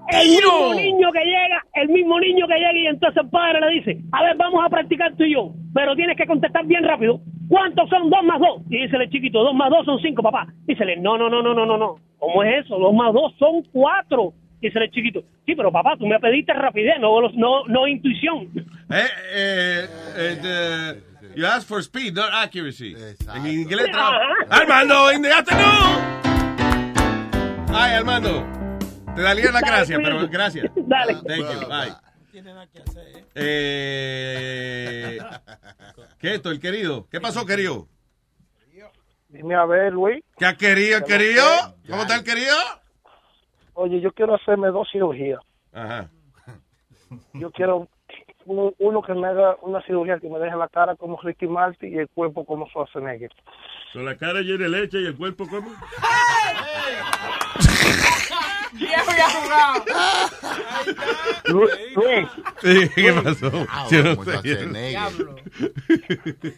El 0.09 0.29
mismo 0.29 0.73
niño 0.73 1.11
que 1.11 1.19
llega, 1.25 1.63
el 1.73 1.89
mismo 1.89 2.19
niño 2.19 2.47
que 2.47 2.55
llega 2.55 2.77
y 2.77 2.87
entonces 2.87 3.23
el 3.23 3.29
padre 3.29 3.59
le 3.61 3.71
dice, 3.73 3.97
a 4.13 4.23
ver, 4.23 4.37
vamos 4.37 4.63
a 4.65 4.69
practicar 4.69 5.13
tú 5.15 5.23
y 5.23 5.33
yo, 5.33 5.51
pero 5.73 5.95
tienes 5.95 6.15
que 6.15 6.25
contestar 6.25 6.65
bien 6.65 6.83
rápido. 6.83 7.19
¿Cuántos 7.49 7.89
son 7.89 8.09
dos 8.09 8.23
más 8.23 8.39
dos? 8.39 8.61
Y 8.69 8.83
dice 8.83 8.97
el 8.97 9.09
chiquito, 9.09 9.43
dos 9.43 9.53
más 9.53 9.69
dos 9.69 9.85
son 9.85 9.99
cinco, 10.01 10.21
papá. 10.21 10.47
Dícele, 10.65 10.97
no, 10.97 11.17
no, 11.17 11.29
no, 11.29 11.41
no, 11.41 11.53
no, 11.53 11.65
no, 11.65 11.77
no. 11.77 11.95
¿Cómo 12.19 12.43
es 12.43 12.65
eso? 12.65 12.77
Dos 12.77 12.93
más 12.93 13.13
dos 13.13 13.33
son 13.37 13.63
cuatro. 13.71 14.33
Dice 14.61 14.79
el 14.79 14.89
chiquito, 14.89 15.21
sí, 15.45 15.53
pero 15.55 15.71
papá, 15.71 15.95
tú 15.99 16.07
me 16.07 16.19
pediste 16.19 16.51
rapidez, 16.51 16.95
no, 16.99 17.21
no, 17.21 17.65
no 17.67 17.87
intuición. 17.87 18.47
Eh, 18.89 19.05
eh, 19.35 19.85
eh, 20.17 20.93
you 21.37 21.45
asked 21.45 21.67
for 21.67 21.83
speed, 21.83 22.15
not 22.15 22.33
accuracy. 22.33 22.95
En 23.35 23.45
inglés. 23.45 23.87
Armando, 24.49 25.09
in 25.09 25.21
the 25.21 25.31
afternoon. 25.31 26.17
Ay, 27.69 27.93
Armando. 27.93 28.43
Te 29.15 29.21
daría 29.21 29.51
la 29.51 29.59
Dale, 29.61 29.67
gracia, 29.67 29.95
cuídate. 29.97 30.15
pero 30.15 30.27
gracias. 30.29 30.71
Dale. 30.75 31.13
Thank 31.27 31.61
you. 31.61 31.67
Bye. 31.67 31.93
Eh, 33.35 35.19
¿Qué 36.19 36.27
es 36.27 36.33
esto, 36.35 36.49
el 36.49 36.59
querido? 36.59 37.07
¿Qué 37.11 37.21
pasó, 37.21 37.45
querido? 37.45 37.87
Dime 39.29 39.55
a 39.55 39.65
ver, 39.65 39.93
Luis. 39.93 40.23
¿Qué 40.37 40.45
ha 40.45 40.55
querido, 40.55 40.97
el 40.97 41.03
querido? 41.03 41.43
¿Cómo 41.87 42.01
está 42.03 42.15
el 42.15 42.23
querido? 42.23 42.55
Oye, 43.73 44.01
yo 44.01 44.11
quiero 44.11 44.35
hacerme 44.35 44.69
dos 44.69 44.87
cirugías. 44.91 45.39
Ajá. 45.71 46.09
Yo 47.33 47.51
quiero 47.51 47.87
uno, 48.47 48.73
uno 48.79 49.01
que 49.01 49.13
me 49.13 49.27
haga 49.27 49.57
una 49.61 49.81
cirugía 49.83 50.19
que 50.19 50.29
me 50.29 50.39
deje 50.39 50.55
la 50.55 50.67
cara 50.69 50.95
como 50.95 51.19
Ricky 51.21 51.47
Martin 51.47 51.93
y 51.93 51.97
el 51.97 52.07
cuerpo 52.09 52.45
como 52.45 52.65
Schwarzenegger. 52.67 53.31
Con 53.93 54.05
la 54.05 54.15
cara 54.17 54.41
llena 54.41 54.63
de 54.63 54.69
leche 54.69 55.01
y 55.01 55.05
el 55.05 55.15
cuerpo 55.15 55.47
como. 55.47 55.69
Ya 58.79 59.01
había 59.01 59.29
jugado. 59.29 59.83
Luis, 61.45 61.71
Sí, 62.61 62.89
¿Qué 62.95 63.13
pasó? 63.13 63.51
Ah, 63.69 63.87
Yo 63.91 64.03
no 64.03 64.23
sé. 64.23 64.39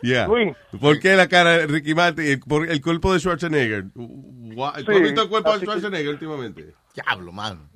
Yeah. 0.00 0.28
Luis. 0.28 0.54
¿Por 0.80 1.00
qué 1.00 1.16
la 1.16 1.26
cara 1.28 1.58
de 1.58 1.66
Ricky 1.66 1.92
Martin? 1.92 2.24
El, 2.24 2.38
por 2.38 2.70
el 2.70 2.80
cuerpo 2.80 3.12
de 3.12 3.18
Schwarzenegger. 3.18 3.86
¿Tú 3.92 4.64
has 4.64 4.76
Sí, 4.84 5.00
visto 5.02 5.22
el 5.22 5.28
cuerpo 5.28 5.52
de 5.52 5.58
Schwarzenegger 5.58 6.10
últimamente? 6.10 6.72
Diablo, 7.02 7.32
mano. 7.32 7.68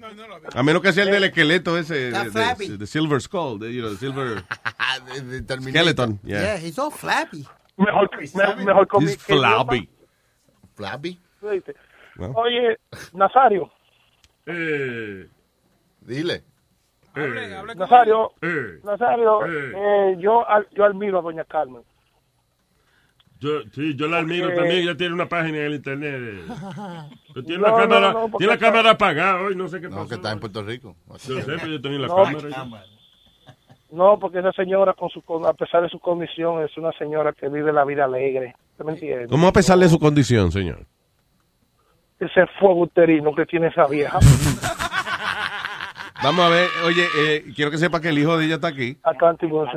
A 0.54 0.62
menos 0.62 0.82
que 0.82 0.92
sea 0.92 1.04
el 1.04 1.10
del 1.10 1.24
esqueleto 1.24 1.76
ese, 1.78 2.10
de, 2.10 2.76
de- 2.78 2.86
Silver 2.86 3.20
Skull, 3.20 3.58
de, 3.60 3.72
you 3.72 3.82
know, 3.82 3.94
Silver 3.94 4.42
de 5.24 5.42
Terminator. 5.42 5.70
Skeleton. 5.70 6.20
Yeah, 6.24 6.40
Yeah. 6.40 6.56
he's 6.58 6.78
all 6.78 6.90
flappy. 6.90 7.46
mejor, 7.76 8.08
me- 8.34 8.64
mejor 8.64 8.86
con 8.88 9.02
He's 9.02 9.16
flabby. 9.16 9.88
Flappy. 10.74 11.20
¿Viste? 11.40 11.74
Well. 12.16 12.32
Oye, 12.36 12.76
Nazario, 13.12 13.70
Eh, 14.46 15.28
Dile. 16.00 16.42
Nazario, 17.76 18.32
eh. 18.40 18.80
Nazario, 18.84 19.46
Eh. 19.46 19.72
eh, 19.76 20.16
yo, 20.18 20.48
al- 20.48 20.68
yo 20.72 20.84
admiro 20.84 21.18
a 21.18 21.22
Doña 21.22 21.44
Carmen. 21.44 21.82
Yo, 23.42 23.62
sí, 23.74 23.94
yo 23.96 24.06
la 24.06 24.18
admiro 24.18 24.46
Porque- 24.46 24.60
también. 24.60 24.82
Ella 24.82 24.96
tiene 24.96 25.14
una 25.14 25.28
página 25.28 25.58
en 25.58 25.64
el 25.64 25.74
internet. 25.74 26.14
eh. 26.16 26.44
Pero 27.34 27.44
tiene 27.46 27.60
No, 27.62 27.66
la 27.66 27.70
no, 27.72 27.76
cámara, 27.76 28.12
no, 28.12 28.30
tiene 28.38 28.46
la 28.46 28.54
está- 28.54 28.66
cámara 28.66 28.90
apagada 28.90 29.40
hoy. 29.42 29.56
No 29.56 29.68
sé 29.68 29.80
qué 29.80 29.88
No, 29.88 30.08
que 30.08 30.14
está 30.14 30.32
en 30.32 30.40
Puerto 30.40 30.62
Rico. 30.62 30.96
Yo 31.08 31.18
sé, 31.18 31.42
pero 31.44 31.66
yo 31.66 31.80
tenía 31.80 31.98
la 31.98 32.08
No. 32.08 32.16
cámara. 32.16 32.84
No, 33.90 34.18
porque 34.18 34.38
esa 34.38 34.52
señora, 34.52 34.94
con 34.94 35.10
su, 35.10 35.20
con- 35.22 35.44
a 35.44 35.52
pesar 35.52 35.82
de 35.82 35.88
su 35.88 35.98
condición, 35.98 36.62
es 36.62 36.74
una 36.78 36.92
señora 36.92 37.32
que 37.32 37.48
vive 37.48 37.72
la 37.72 37.84
vida 37.84 38.04
alegre. 38.04 38.54
¿Usted 38.72 38.84
me 38.86 38.92
entiende? 38.92 39.26
¿Cómo 39.26 39.48
a 39.48 39.52
pesar 39.52 39.78
de 39.78 39.88
su 39.88 39.98
condición, 39.98 40.50
señor? 40.52 40.86
Ese 42.20 42.46
fuego 42.60 42.82
uterino 42.82 43.34
que 43.34 43.44
tiene 43.44 43.66
esa 43.66 43.86
vieja. 43.88 44.18
Vamos 46.22 46.44
a 46.44 46.48
ver, 46.50 46.68
oye, 46.86 47.04
eh, 47.18 47.44
quiero 47.56 47.72
que 47.72 47.78
sepa 47.78 48.00
que 48.00 48.10
el 48.10 48.18
hijo 48.18 48.38
de 48.38 48.46
ella 48.46 48.54
está 48.54 48.68
aquí. 48.68 48.96
Acá. 49.02 49.34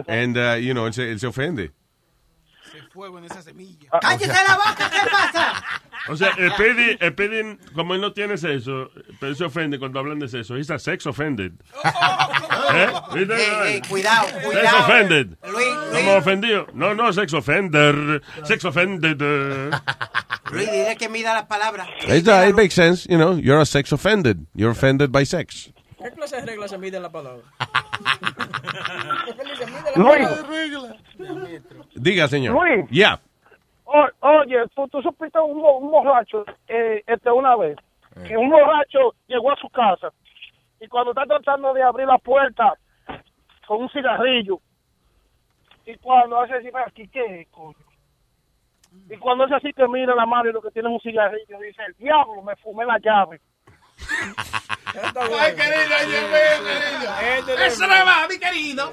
And, 0.07 0.37
uh, 0.37 0.55
you 0.59 0.73
know, 0.73 0.85
él 0.85 0.93
se, 0.93 1.11
él 1.11 1.19
se 1.19 1.25
ofende. 1.25 1.71
Fuego 2.95 3.17
en 3.19 3.25
esa 3.25 3.41
semilla. 3.41 3.89
¡Cállese 4.01 4.31
la 4.31 4.55
boca! 4.55 4.89
¿Qué 4.89 5.09
pasa? 5.11 5.63
O 6.07 6.15
sea, 6.15 6.29
el 6.37 6.51
Speedy, 6.51 6.97
el 6.99 7.13
Speedy, 7.13 7.57
como 7.73 7.95
él 7.95 8.01
no 8.01 8.13
tiene 8.13 8.37
sexo, 8.37 8.91
pero 9.19 9.33
se 9.33 9.43
ofende 9.43 9.79
cuando 9.79 9.97
hablan 9.99 10.19
de 10.19 10.27
sexo. 10.27 10.55
He's 10.55 10.69
a 10.69 10.77
sex 10.77 11.07
offended. 11.07 11.53
¿Eh? 12.73 12.87
¿Viste? 13.11 13.33
Ey, 13.35 13.73
ey, 13.73 13.81
cuidado, 13.89 14.27
Sex 14.27 14.45
cuidado. 14.45 14.77
offended. 14.81 15.27
Luis, 15.51 15.67
Estamos 15.87 16.15
ofendidos. 16.17 16.67
No, 16.75 16.93
no, 16.93 17.11
sex 17.11 17.33
offender. 17.33 18.21
Sex 18.43 18.63
offended. 18.65 19.19
Luis, 20.51 20.71
dile 20.71 20.95
que 20.95 21.09
mida 21.09 21.33
las 21.33 21.45
palabras. 21.47 21.87
It, 22.07 22.27
uh, 22.27 22.47
it 22.47 22.55
makes 22.55 22.75
sense, 22.75 23.07
you 23.09 23.17
know, 23.17 23.35
you're 23.39 23.59
a 23.59 23.65
sex 23.65 23.91
offended. 23.91 24.45
You're 24.53 24.71
offended 24.73 25.11
by 25.11 25.25
sex. 25.25 25.71
¿Qué 26.05 26.11
clase 26.11 26.35
de 26.35 26.45
reglas 26.45 26.69
se 26.69 26.77
mide 26.77 26.97
en 26.97 27.03
la 27.03 27.09
palabra? 27.11 27.41
Luis, 29.95 30.27
Diga, 31.95 32.27
señor. 32.27 32.53
Luis. 32.53 32.87
Yeah. 32.91 33.19
o- 33.85 34.09
oye, 34.21 34.57
tú, 34.75 34.87
tú 34.87 35.01
supiste 35.01 35.39
un, 35.39 35.59
bo- 35.61 35.77
un 35.79 35.89
borracho 35.89 36.45
eh, 36.67 37.03
este, 37.07 37.31
una 37.31 37.55
vez, 37.55 37.77
que 38.27 38.37
un 38.37 38.49
borracho 38.49 39.15
llegó 39.27 39.51
a 39.51 39.55
su 39.55 39.67
casa 39.69 40.11
y 40.79 40.87
cuando 40.87 41.11
está 41.11 41.25
tratando 41.25 41.73
de 41.73 41.81
abrir 41.81 42.05
la 42.07 42.17
puerta 42.19 42.73
con 43.67 43.81
un 43.81 43.89
cigarrillo, 43.89 44.59
y 45.87 45.95
cuando 45.97 46.39
hace 46.39 46.53
así, 46.55 46.69
aquí, 46.85 47.07
¿qué 47.07 47.41
es, 47.41 47.47
coño? 47.49 47.75
Y 49.09 49.17
cuando 49.17 49.45
hace 49.45 49.55
así 49.55 49.73
que 49.73 49.87
mira 49.87 50.13
la 50.15 50.25
mano 50.27 50.49
y 50.49 50.53
lo 50.53 50.61
que 50.61 50.69
tiene 50.71 50.87
es 50.89 50.93
un 50.93 50.99
cigarrillo, 51.01 51.59
dice, 51.59 51.81
el 51.87 51.93
diablo, 51.95 52.41
me 52.43 52.55
fumé 52.57 52.85
la 52.85 52.99
llave. 52.99 53.41
Ay, 55.39 55.55
querido, 55.55 55.95
Dios 56.07 56.23
mío, 56.23 57.45
querido. 57.45 57.65
Eso 57.65 57.87
no 57.87 57.93
va, 58.05 58.27
mi 58.27 58.37
querido. 58.39 58.91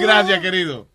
Gracias, 0.00 0.40
querido. 0.40 0.88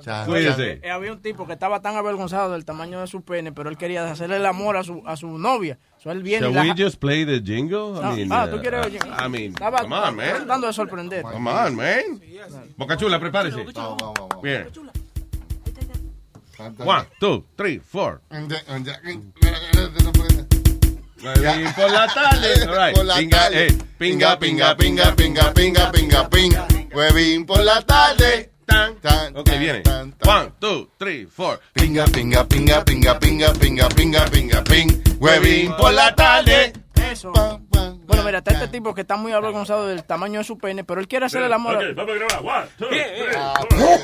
Chan, 0.00 0.26
Cuídese. 0.26 0.80
Eh, 0.82 0.90
había 0.90 1.12
un 1.12 1.20
tipo 1.20 1.46
que 1.46 1.52
estaba 1.52 1.82
tan 1.82 1.94
avergonzado 1.94 2.52
del 2.52 2.64
tamaño 2.64 3.02
de 3.02 3.06
su 3.06 3.22
pene, 3.22 3.52
pero 3.52 3.68
él 3.68 3.76
quería 3.76 4.10
hacerle 4.10 4.36
el 4.36 4.46
amor 4.46 4.78
a 4.78 4.82
su, 4.82 5.02
a 5.04 5.14
su 5.16 5.36
novia. 5.36 5.78
So, 5.98 6.10
él 6.10 6.22
viene 6.22 6.50
Shall 6.50 6.68
we 6.68 6.74
just 6.74 6.98
play 6.98 7.26
the 7.26 7.38
jingle? 7.42 7.98
I 7.98 8.02
No, 8.02 8.12
mean, 8.16 8.32
ah, 8.32 8.46
uh, 8.46 8.50
¿tú 8.50 8.60
quieres 8.62 8.86
oye? 8.86 8.98
I 8.98 9.28
mean, 9.28 9.52
Estaba 9.52 9.80
come 9.82 9.94
on, 9.96 10.16
man. 10.16 10.36
tratando 10.36 10.66
de 10.68 10.72
sorprender. 10.72 11.22
Come 11.22 11.50
on, 11.50 11.76
man. 11.76 12.20
Boca 12.78 12.96
Chula, 12.96 13.20
prepárese. 13.20 13.62
Bien. 14.42 14.68
One, 16.78 17.06
two, 17.18 17.44
three, 17.56 17.78
four. 17.78 18.20
Huevín 21.22 21.72
por 21.74 21.90
la 21.90 22.06
tarde. 22.06 22.48
All 22.68 22.76
right. 22.86 22.96
Por 22.96 23.04
la 23.04 23.14
Pinga, 23.16 23.38
tarde. 23.38 23.66
eh, 23.66 23.78
Pinga, 23.98 24.38
pinga, 24.38 24.76
pinga, 24.76 25.14
pinga, 25.14 25.52
pinga, 25.54 25.90
pinga, 25.92 26.28
pinga. 26.30 26.66
Huevín 26.94 27.44
por 27.46 27.62
la 27.62 27.82
tarde. 27.82 28.50
Tan, 28.64 28.94
tan, 29.00 29.36
Ok, 29.36 29.44
tan, 29.50 29.58
viene. 29.60 29.80
tan, 29.80 30.12
tan. 30.12 30.36
One, 30.44 30.52
two, 30.60 30.90
three, 30.96 31.26
four. 31.26 31.60
Pinga, 31.72 32.04
pinga, 32.06 32.44
pinga, 32.46 32.84
pinga, 32.84 33.18
pinga, 33.18 33.52
pinga, 33.52 33.88
pinga, 33.88 34.24
pinga, 34.26 34.64
ping. 34.64 34.88
Huevín 35.18 35.72
por 35.76 35.92
la 35.92 36.14
tarde. 36.14 36.72
Eso. 37.10 37.32
Bueno, 37.32 38.24
mira, 38.24 38.38
está 38.38 38.52
este 38.52 38.68
tipo 38.68 38.94
que 38.94 39.00
está 39.02 39.16
muy 39.16 39.32
avergonzado 39.32 39.86
del 39.88 40.04
tamaño 40.04 40.38
de 40.38 40.44
su 40.44 40.56
pene, 40.58 40.84
pero 40.84 41.00
él 41.00 41.08
quiere 41.08 41.26
hacer 41.26 41.42
el 41.42 41.52
amor. 41.52 41.94
Vamos 41.94 42.12
a 42.14 42.18
grabar. 42.18 42.62
One, 42.62 42.70
two, 42.78 42.88
three, 42.88 43.36
Ah, 43.36 43.54
four. 43.70 44.00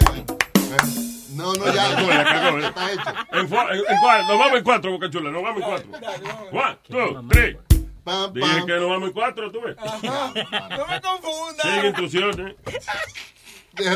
No, 1.35 1.52
no, 1.52 1.66
ya. 1.72 1.94
Cagó, 1.94 2.09
ya 2.09 2.24
cagó. 2.24 2.59
Está 2.59 2.92
hecho. 2.92 3.02
En, 3.33 3.46
cuatro, 3.48 3.74
nos 4.29 4.38
vamos 4.38 4.57
en 4.59 4.64
cuatro, 4.64 4.90
Boca 4.92 5.11
Chula, 5.11 5.31
nos 5.31 5.42
vamos 5.42 5.62
en 5.62 5.68
cuatro. 5.68 5.90
One, 6.52 6.79
two, 6.88 7.29
three. 7.29 7.59
Pam, 8.05 8.33
Dije 8.33 8.66
que 8.66 8.72
nos 8.76 8.88
vamos 8.88 9.09
en 9.09 9.12
cuatro, 9.12 9.50
tú 9.52 9.61
ves. 9.62 9.76
No 9.76 10.87
me 10.87 11.00
confundas. 11.00 11.62
Sin 11.74 11.85
instrucciones. 11.87 12.55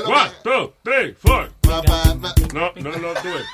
One, 0.04 0.30
two, 0.44 0.74
three, 0.82 1.14
four. 1.14 1.50
Pa, 1.62 1.80
pa, 1.82 2.02
pa. 2.20 2.34
No, 2.52 2.72
no, 2.76 2.90
no, 2.98 3.14
tú 3.20 3.28
ves. 3.28 3.46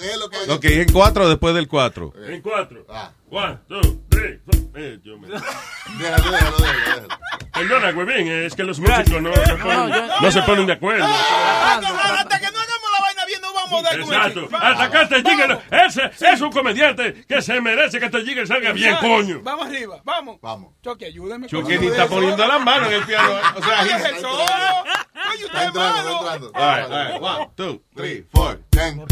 Déjalo 0.00 0.30
que- 0.30 0.50
Ok, 0.52 0.64
en 0.64 0.92
cuatro 0.92 1.28
después 1.28 1.54
del 1.54 1.68
cuatro. 1.68 2.12
En 2.26 2.40
cuatro. 2.40 2.84
Ah. 2.88 3.12
One, 3.30 3.58
two, 3.68 3.80
three, 4.10 4.38
four. 4.44 4.54
Eh, 4.74 4.98
yo 5.04 5.18
me... 5.18 5.28
Déjalo, 5.28 6.30
déjalo, 6.30 6.56
déjalo. 6.58 7.08
Perdona, 7.52 7.90
huevín, 7.90 8.28
es 8.28 8.54
que 8.54 8.62
los 8.62 8.78
músicos 8.78 9.20
no, 9.20 9.34
se 9.34 9.54
ponen, 9.56 9.88
yo- 9.92 10.20
no 10.20 10.30
se 10.30 10.42
ponen 10.42 10.66
de 10.66 10.72
acuerdo. 10.74 11.04
Hasta 11.04 12.38
que 12.40 12.46
no 12.52 12.58
hagamos 12.60 12.90
la 12.92 13.00
vaina 13.02 13.24
bien, 13.26 13.40
no 13.42 13.52
vamos 13.52 13.80
a 13.80 13.82
dar 13.82 14.00
con 14.00 14.14
Exacto. 14.14 14.48
Hasta 14.56 14.90
que 14.90 15.02
este 15.02 15.22
jiggle, 15.30 15.58
ese 15.70 16.10
es 16.32 16.40
un 16.40 16.52
comediante 16.52 17.24
que 17.26 17.42
se 17.42 17.60
merece 17.60 17.98
que 17.98 18.06
este 18.06 18.22
jiggle 18.24 18.46
salga 18.46 18.72
bien, 18.72 18.96
coño. 19.00 19.40
Vamos 19.42 19.66
arriba, 19.66 20.00
vamos. 20.04 20.38
Vamos. 20.40 20.72
Choque, 20.82 21.06
ayúdame. 21.06 21.48
Chucky 21.48 21.78
ni 21.78 21.88
está 21.88 22.06
poniendo 22.06 22.46
las 22.46 22.60
manos 22.62 22.88
en 22.88 22.94
el 22.94 23.04
piano. 23.04 23.32
O 23.56 23.62
sea, 23.62 23.82
he's- 23.84 24.04
el 24.14 24.20
solo. 24.20 24.44
Oye, 24.44 25.44
usted 25.44 25.58
Está 25.58 25.60
es 25.62 25.66
entrando, 25.66 26.02
malo. 26.02 26.20
está 26.20 26.34
entrando. 26.34 26.52
All 26.54 26.76
right, 26.76 26.90
all 26.92 27.12
right. 27.12 27.22
One, 27.22 27.48
two, 27.56 27.82
Three, 27.94 28.24
four, 28.32 28.58
ten. 28.70 29.04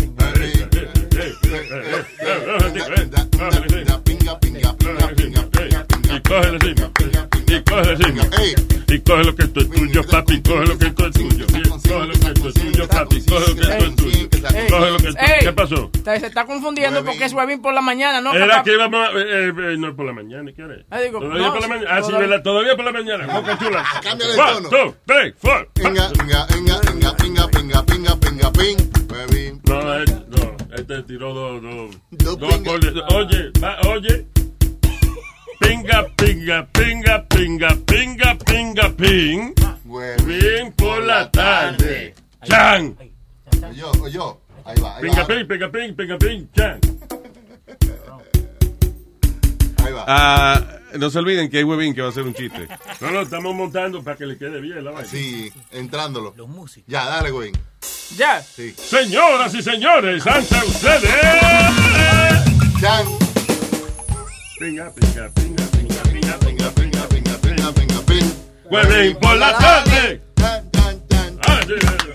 Pinga, 4.26 4.38
pinga, 4.40 4.72
pinga, 4.76 5.06
pinga, 5.14 5.42
pinga, 5.46 6.88
pinga. 6.90 7.28
Y 7.48 7.62
cógelo 7.62 7.90
encima. 7.92 8.24
Y 8.88 8.94
Y 8.94 9.00
coge 9.00 9.24
lo 9.24 9.34
que 9.36 9.42
esto 9.44 9.60
es 9.60 9.70
tuyo, 9.70 10.02
papi. 10.04 10.42
Coge 10.42 10.66
lo 10.66 10.78
que 10.78 10.86
esto 10.86 11.06
es 11.06 11.12
tuyo. 11.12 11.46
Coge 11.46 12.06
lo 12.06 12.12
que 12.12 12.26
esto 12.26 12.48
es 12.48 12.54
tuyo, 12.54 12.88
papi. 12.88 13.20
Coge 13.26 13.48
lo 13.48 13.54
que 13.54 13.60
esto 13.62 13.84
es 13.86 13.96
tuyo. 13.96 14.28
Coge 14.68 14.90
lo 14.90 14.96
que 14.98 15.08
esto. 15.08 15.20
¿Qué 15.40 15.52
pasó? 15.52 15.90
Se 16.04 16.26
está 16.26 16.44
confundiendo 16.44 17.04
porque 17.04 17.24
es 17.24 17.32
huevín 17.32 17.62
por 17.62 17.72
la 17.74 17.80
mañana, 17.82 18.20
¿no? 18.20 18.32
Era 18.34 18.62
que 18.64 18.72
íbamos 18.72 19.00
a... 19.08 19.12
eh, 19.12 19.48
eh, 19.48 19.76
no 19.78 19.88
es 19.88 19.94
por 19.94 20.06
la 20.06 20.12
mañana, 20.12 20.50
¿qué 20.54 20.62
era? 20.62 20.76
Ah, 20.90 21.00
digo, 21.00 21.20
Todavía 21.20 21.46
no, 21.46 21.52
por 21.52 21.62
la 21.62 21.68
mañana. 21.68 21.88
Ah, 21.92 21.96
sí, 22.02 22.06
todavía- 22.08 22.28
¿verdad? 22.28 22.42
Todavía 22.42 22.76
por 22.76 22.84
la 22.84 22.92
mañana. 22.92 23.26
Boca 23.26 23.58
chula. 23.58 23.84
Cámbiale 24.02 24.34
el 24.34 24.40
One, 24.40 24.52
tono. 24.54 24.68
two, 24.70 24.94
three, 25.06 25.32
four. 25.38 25.68
Pinga, 25.74 26.10
pinga, 26.10 26.46
pinga, 26.48 26.80
pinga, 26.80 27.16
pinga, 27.16 27.46
pinga, 27.48 27.84
pinga, 27.86 28.16
pinga, 28.20 28.52
ping. 28.52 30.15
Este 30.76 31.02
tiró 31.02 31.32
dos, 31.34 31.62
dos, 31.62 31.96
Dos 32.10 32.38
dos 32.38 32.54
acordes. 32.54 32.92
Oye, 33.14 33.50
va, 33.62 33.78
oye. 33.88 34.26
Pinga, 35.60 36.06
pinga, 36.16 36.66
pinga, 36.72 37.24
pinga, 37.26 37.68
pinga, 37.86 38.38
pinga, 38.38 38.90
ping. 38.96 39.52
Huevín. 39.86 40.26
Bien 40.26 40.72
por 40.72 41.02
la 41.04 41.30
tarde. 41.30 42.14
Chan. 42.44 42.96
Yo, 43.74 44.08
yo. 44.08 44.40
Ahí 44.64 44.80
va, 44.82 44.96
ahí 44.96 45.02
Pinga, 45.02 45.22
va. 45.22 45.26
ping, 45.26 45.46
pinga, 45.46 45.70
ping, 45.70 45.94
pinga, 45.94 46.18
ping, 46.18 46.46
chan. 46.54 46.80
Ahí 49.86 49.92
va. 49.92 50.04
Ah, 50.08 50.60
no 50.98 51.10
se 51.10 51.18
olviden 51.18 51.48
que 51.48 51.58
hay 51.58 51.64
huevín 51.64 51.94
que 51.94 52.00
va 52.00 52.08
a 52.08 52.10
hacer 52.10 52.24
un 52.24 52.34
chiste. 52.34 52.66
No, 53.00 53.10
no, 53.12 53.20
estamos 53.20 53.54
montando 53.54 54.02
para 54.02 54.16
que 54.16 54.26
le 54.26 54.36
quede 54.36 54.60
bien 54.60 54.84
la 54.84 54.90
vaina. 54.90 55.08
Sí, 55.08 55.52
entrándolo. 55.70 56.34
Los 56.36 56.48
músicos. 56.48 56.90
Ya, 56.90 57.04
dale, 57.04 57.30
güey. 57.30 57.52
Ya. 58.16 58.42
Sí. 58.42 58.74
Señoras 58.76 59.54
y 59.54 59.62
señores, 59.62 60.26
ante 60.26 60.56
ustedes. 60.56 61.10
Chan. 62.80 63.06
Pinga, 64.58 64.90
pinga, 64.90 65.30
pinga, 65.34 65.64
pinga, 65.66 65.98
pinga, 66.00 66.38
Pinga, 66.40 66.70
pinga, 66.70 67.08
pinga, 67.08 67.38
pinga, 67.38 67.72
pinga, 67.72 68.00
ping. 68.06 68.30
Huevín 68.70 69.16
por 69.20 69.36
la 69.36 69.56
tarde. 69.58 70.20
Tan, 70.34 70.70
tan, 70.70 71.06
tan. 71.06 71.38
Ah, 71.46 71.60
sí, 71.66 71.74
sí, 71.80 71.86
sí. 71.86 72.10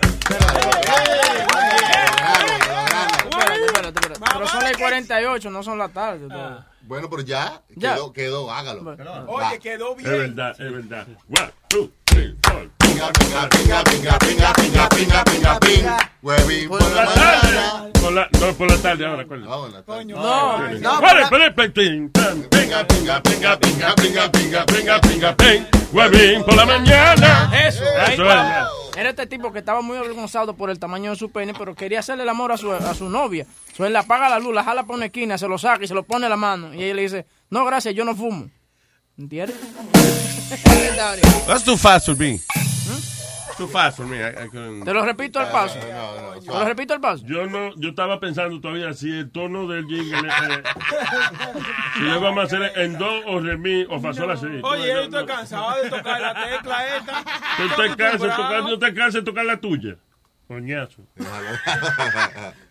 Espérate, 3.29 3.65
espérate, 3.65 3.99
espérate. 3.99 4.21
Pero 4.33 4.47
son 4.47 4.59
las 4.60 4.60
48, 4.77 5.49
no 5.49 5.63
son 5.63 5.77
las 5.77 5.91
tardes. 5.91 6.27
todavía. 6.27 6.67
Bueno, 6.83 7.09
pero 7.09 7.21
ya, 7.21 7.61
Ya. 7.75 7.93
quedó, 7.95 8.11
quedó, 8.13 8.51
hágalo. 8.51 8.95
Oye, 9.27 9.59
quedó 9.59 9.91
Es 9.91 9.97
bien. 9.97 10.35
verdad, 10.35 10.51
es 10.59 10.71
verdad. 10.71 11.07
One, 11.29 11.51
two, 11.69 11.91
three, 12.05 12.35
four. 12.43 12.69
Pinga, 13.01 13.49
pinga, 13.49 13.49
pinga, 13.49 13.83
pinga, 13.83 14.19
pinga, 14.19 14.53
pinga, 14.53 14.89
pinga, 14.89 15.23
pinga, 15.23 15.59
pinga. 15.59 16.11
Huevín 16.21 16.69
por 16.69 16.93
la 16.93 17.05
tarde. 17.11 17.91
Por 17.99 18.13
la, 18.13 18.29
no, 18.39 18.53
por 18.53 18.69
la 18.69 18.77
tarde 18.77 19.05
ahora. 19.07 19.25
¿cuál? 19.25 19.41
No, 19.41 19.65
en 19.65 19.73
la 19.73 19.81
tarde. 19.81 20.05
No, 20.05 20.69
no, 20.79 20.99
¿Cuál 20.99 21.17
es? 21.17 21.29
por 21.29 21.39
¿Cuál 21.39 21.65
es? 21.65 21.71
Pinga, 21.71 22.11
pinga, 22.51 22.85
pinga, 22.85 23.21
pinga, 23.23 23.59
pinga, 23.59 23.95
pinga, 23.95 24.31
pinga, 24.31 24.65
pinga, 24.65 25.01
pinga, 25.01 25.35
pinga. 25.35 25.67
Huevín 25.91 26.43
por 26.43 26.55
la 26.55 26.65
mañana. 26.67 27.51
Eso, 27.67 27.83
Eso 27.83 28.31
es. 28.31 28.97
Era 28.97 29.09
este 29.09 29.25
tipo 29.25 29.51
que 29.51 29.59
estaba 29.59 29.81
muy 29.81 29.97
avergonzado 29.97 30.53
por 30.53 30.69
el 30.69 30.77
tamaño 30.77 31.09
de 31.09 31.15
su 31.15 31.31
pene, 31.31 31.55
pero 31.57 31.73
quería 31.73 32.01
hacerle 32.01 32.21
el 32.21 32.29
amor 32.29 32.51
a 32.51 32.57
su, 32.57 32.71
a 32.71 32.93
su 32.93 33.09
novia. 33.09 33.47
So, 33.75 33.83
él 33.83 33.93
le 33.93 33.99
apaga 33.99 34.29
la 34.29 34.37
luz, 34.37 34.53
la 34.53 34.63
jala 34.63 34.83
por 34.83 34.95
una 34.95 35.05
esquina, 35.05 35.39
se 35.39 35.47
lo 35.47 35.57
saca 35.57 35.83
y 35.83 35.87
se 35.87 35.95
lo 35.95 36.03
pone 36.03 36.27
en 36.27 36.29
la 36.29 36.37
mano. 36.37 36.71
Y 36.71 36.83
ella 36.83 36.93
le 36.93 37.01
dice, 37.01 37.25
no, 37.49 37.65
gracias, 37.65 37.95
yo 37.95 38.05
no 38.05 38.15
fumo. 38.15 38.47
¿Entiendes? 39.17 39.55
That's 41.47 41.63
too 41.63 41.77
fast 41.77 42.05
for 42.05 42.15
me. 42.15 42.41
Too 43.61 43.67
fast 43.67 43.97
for 43.97 44.07
me. 44.07 44.17
I, 44.17 44.29
I 44.29 44.47
couldn't- 44.49 44.83
Te 44.85 44.91
lo 44.93 45.05
repito 45.05 45.39
al 45.39 45.51
paso. 45.51 45.77
Te 45.79 46.47
lo 46.51 46.65
repito 46.65 46.93
al 46.95 46.99
paso. 46.99 47.23
Yo 47.27 47.45
no, 47.45 47.75
yo 47.75 47.89
estaba 47.89 48.19
pensando 48.19 48.59
todavía 48.59 48.91
si 48.93 49.11
el 49.19 49.29
tono 49.31 49.67
del 49.67 49.85
jingle, 49.85 50.27
eh, 50.27 50.63
si 51.95 52.01
lo 52.01 52.19
vamos 52.19 52.39
a 52.39 52.43
hacer 52.47 52.71
en 52.79 52.97
do 52.97 53.07
o 53.27 53.39
re 53.39 53.57
mi 53.57 53.83
o 53.87 53.99
fa 53.99 54.13
sol 54.13 54.31
así. 54.31 54.47
Oye, 54.63 54.87
Yo- 54.87 55.01
estoy 55.01 55.25
cansado 55.27 55.75
de 55.83 55.89
tocar 55.91 56.19
la 56.21 56.33
tecla 56.33 56.97
esta. 56.97 57.23
Tú 57.57 57.81
te 57.81 57.95
cansas 57.95 58.39
no 58.63 58.79
te 58.79 58.93
cansas 58.95 59.13
de 59.13 59.21
tocar 59.21 59.45
la 59.45 59.57
tuya. 59.57 59.95
Coñazo. 60.47 61.03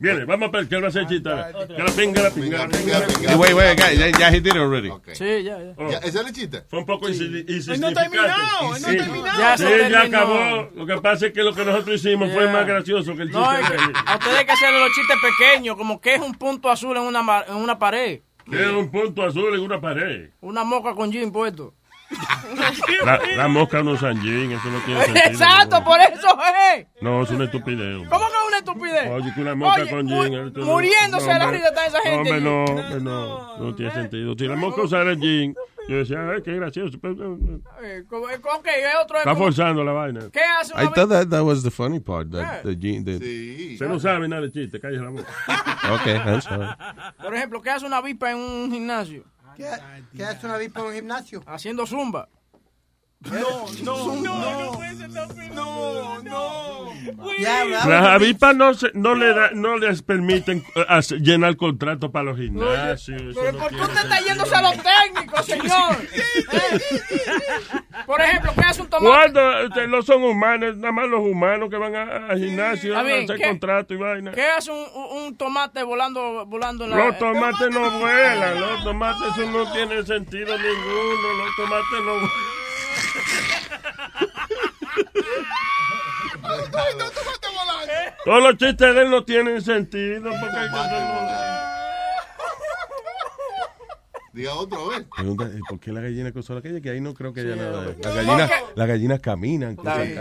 Viene, 0.00 0.24
vamos 0.24 0.48
a 0.48 0.52
ver, 0.56 0.66
¿qué 0.66 0.76
va 0.80 0.86
a 0.86 0.88
hacer 0.88 1.06
chiste? 1.06 1.28
ahora? 1.28 1.52
Que 1.66 1.74
la 1.82 1.90
pinga, 1.92 2.22
la 2.22 2.30
pinga, 2.30 2.58
la 2.66 2.68
pinga. 2.68 3.36
Wait, 3.36 3.52
wait, 3.52 3.78
ya, 3.78 3.92
ya, 3.92 4.08
ya 4.18 4.28
he 4.30 4.40
did 4.40 4.46
it 4.46 4.56
already. 4.56 4.90
Sí, 5.12 5.42
ya, 5.44 5.58
ya. 5.62 5.74
Oh. 5.76 5.90
Ya, 5.90 5.98
¿Ese 5.98 6.08
es 6.20 6.26
el 6.26 6.32
chiste? 6.32 6.62
Fue 6.70 6.78
un 6.78 6.86
poco 6.86 7.06
insi- 7.10 7.44
Él 7.70 7.80
no 7.82 7.92
terminado, 7.92 8.78
no 8.80 8.86
terminado. 8.86 9.38
Ya 9.38 9.58
Sí, 9.58 9.64
se 9.64 9.90
ya 9.90 10.00
acabó. 10.02 10.70
Lo 10.74 10.86
que 10.86 10.96
pasa 11.02 11.26
es 11.26 11.32
que 11.34 11.42
lo 11.42 11.54
que 11.54 11.66
nosotros 11.66 11.96
hicimos 12.02 12.32
fue 12.32 12.50
más 12.50 12.66
gracioso 12.66 13.14
que 13.14 13.22
el 13.22 13.28
chiste. 13.28 13.40
No, 13.42 13.50
que 13.50 14.00
a 14.10 14.14
ustedes 14.16 14.38
hay 14.38 14.46
que 14.46 14.52
hacerle 14.52 14.80
los 14.80 14.90
chistes 14.94 15.16
pequeños, 15.38 15.76
como 15.76 16.00
que 16.00 16.14
es 16.14 16.20
un 16.22 16.34
punto 16.34 16.70
azul 16.70 16.96
en 16.96 17.02
una, 17.02 17.44
en 17.46 17.56
una 17.56 17.78
pared. 17.78 18.20
Es 18.50 18.66
un 18.68 18.90
punto 18.90 19.22
azul 19.22 19.54
en 19.54 19.60
una 19.60 19.80
pared. 19.82 20.30
Una 20.40 20.64
moca 20.64 20.94
con 20.94 21.12
jean 21.12 21.30
puesto. 21.30 21.74
La, 23.04 23.20
la 23.36 23.48
mosca 23.48 23.82
no 23.82 23.92
usan 23.92 24.20
jean, 24.22 24.52
eso 24.52 24.68
no 24.70 24.78
tiene 24.80 25.04
sentido. 25.04 25.26
Exacto, 25.26 25.82
por 25.84 26.00
eso 26.00 26.28
es. 26.76 26.86
No, 27.00 27.22
es 27.22 27.30
una 27.30 27.44
estupidez. 27.44 27.96
¿Cómo 28.08 28.26
que 28.26 28.32
es 28.32 28.48
una 28.48 28.58
estupidez? 28.58 29.10
Oye, 29.10 29.34
que 29.34 29.40
una 29.40 29.54
mosca 29.54 29.82
Oye, 29.82 29.90
con 29.90 30.06
mu- 30.06 30.24
jean. 30.24 30.46
esto 30.48 30.60
no- 30.60 30.66
muriéndose 30.66 31.26
de 31.32 31.38
la 31.38 31.44
hombre, 31.44 31.58
risa 31.58 31.68
está 31.68 31.86
esa 31.86 32.00
gente. 32.00 32.16
Hombre, 32.32 32.40
no, 32.40 32.64
hombre, 32.64 33.00
no, 33.00 33.58
no 33.58 33.74
tiene 33.74 33.92
sentido. 33.92 34.34
Si 34.36 34.46
la 34.46 34.56
mosca 34.56 34.82
usara 34.82 35.14
jean, 35.14 35.54
yo 35.88 35.96
decía, 35.96 36.18
ay, 36.34 36.42
qué 36.42 36.54
gracioso. 36.56 36.98
eh, 37.02 37.08
Eh, 37.82 38.02
eh, 38.02 38.04
Ok, 38.10 38.66
es 38.66 38.94
otro. 39.02 39.16
es 39.16 39.20
Está 39.26 39.34
forzando 39.36 39.84
la 39.84 39.92
vaina. 39.92 40.20
¿Qué 40.32 40.40
hace 40.60 40.74
una 40.74 40.82
I 40.84 40.88
thought 40.92 41.08
that, 41.10 41.28
that 41.28 41.42
was 41.42 41.62
the 41.62 41.70
funny 41.70 42.00
part. 42.00 42.30
That, 42.30 42.40
Yeah. 42.40 42.62
the, 42.62 42.76
gene- 42.76 43.04
the, 43.04 43.76
Se 43.78 43.86
no 43.86 43.98
sabe 43.98 44.28
nada 44.28 44.42
de 44.42 44.52
chiste, 44.52 44.78
cállese 44.80 45.02
la 45.04 45.10
boca. 45.10 45.26
Okay, 46.00 46.16
I'm 46.16 46.40
sorry. 46.42 46.66
Por 47.22 47.34
ejemplo, 47.34 47.62
¿qué 47.62 47.70
hace 47.70 47.86
una 47.86 47.96
avispa 47.98 48.30
en 48.30 48.36
un 48.38 48.70
gimnasio? 48.70 49.24
¿Qué, 49.56 50.24
hace 50.24 50.46
una 50.46 50.56
avispa 50.56 50.80
en 50.80 50.86
un 50.86 50.94
gimnasio? 50.94 51.42
Haciendo 51.46 51.86
zumba. 51.86 52.28
No, 53.22 53.66
no, 53.82 54.14
no, 54.22 54.80
no, 55.52 56.22
no. 56.22 56.90
Las 57.38 58.06
avispas 58.06 58.56
no, 58.56 58.72
se- 58.74 58.90
no, 58.94 59.14
le 59.14 59.34
da, 59.34 59.50
no 59.52 59.76
les 59.76 60.02
permiten 60.02 60.64
eh, 60.74 60.84
hacer- 60.88 61.20
llenar 61.20 61.56
contrato 61.56 62.10
para 62.10 62.24
los 62.26 62.38
gimnasios. 62.38 63.20
eso 63.20 63.40
Pero 63.40 63.52
no 63.52 63.58
¿por 63.58 63.70
qué 63.70 63.80
usted 63.82 64.00
está 64.04 64.20
yéndose 64.20 64.54
a 64.54 64.62
los 64.62 64.72
técnicos, 64.82 65.44
señor? 65.46 65.96
Eh. 66.52 66.80
Por 68.06 68.20
ejemplo, 68.22 68.52
¿qué 68.54 68.64
hace 68.64 68.82
un 68.82 68.88
tomate? 68.88 69.08
¿Cuándo? 69.32 69.66
Ustedes 69.66 69.88
no 69.88 70.02
son 70.02 70.22
humanos, 70.24 70.76
nada 70.78 70.92
más 70.92 71.08
los 71.08 71.20
humanos 71.20 71.68
que 71.70 71.76
van 71.76 71.94
a- 71.96 72.26
al 72.28 72.38
gimnasio 72.38 72.90
Está 72.92 73.00
a 73.00 73.02
bien, 73.04 73.24
hacer 73.24 73.36
¿qué- 73.36 73.48
contrato 73.48 73.94
y 73.94 73.96
vaina. 73.98 74.32
¿Qué 74.32 74.44
hace 74.46 74.70
un, 74.70 74.78
un- 74.94 75.22
un 75.24 75.36
tomate 75.36 75.82
volando, 75.82 76.46
volando 76.46 76.84
en 76.84 76.90
la... 76.90 76.96
Los 76.96 77.18
tomates 77.18 77.70
no 77.70 77.90
vuelan, 77.98 78.60
los 78.60 78.82
tomates 78.84 79.22
eso 79.36 79.50
no 79.50 79.72
tiene 79.72 80.02
sentido 80.06 80.56
ninguno, 80.56 81.32
los 81.38 81.56
tomates 81.56 82.00
no 82.04 82.12
vuelan. 82.12 82.30
Todos 88.24 88.42
los 88.42 88.56
chistes 88.56 88.94
de 88.94 89.02
él 89.02 89.10
no 89.10 89.24
tienen 89.24 89.60
sentido 89.62 90.30
porque 90.40 90.56
hay 90.56 90.70
que 90.70 90.76
hacerlo. 90.76 91.20
Diga 94.32 94.54
otra 94.54 94.78
vez. 94.78 95.06
Pregunta, 95.16 95.44
¿y 95.52 95.60
¿por 95.68 95.80
qué 95.80 95.90
la 95.92 96.00
gallina 96.02 96.30
cruzó 96.30 96.54
la 96.54 96.62
calle? 96.62 96.80
Que 96.80 96.90
ahí 96.90 97.00
no 97.00 97.14
creo 97.14 97.32
que 97.32 97.40
haya 97.40 97.56
nada. 97.56 97.80
de- 97.82 97.86
Las 97.88 97.96
¿Por 97.96 98.14
gallinas, 98.14 98.50
las 98.76 98.88
gallinas 98.88 99.20
caminan, 99.20 99.74
bien, 99.76 99.84
calles. 99.84 100.14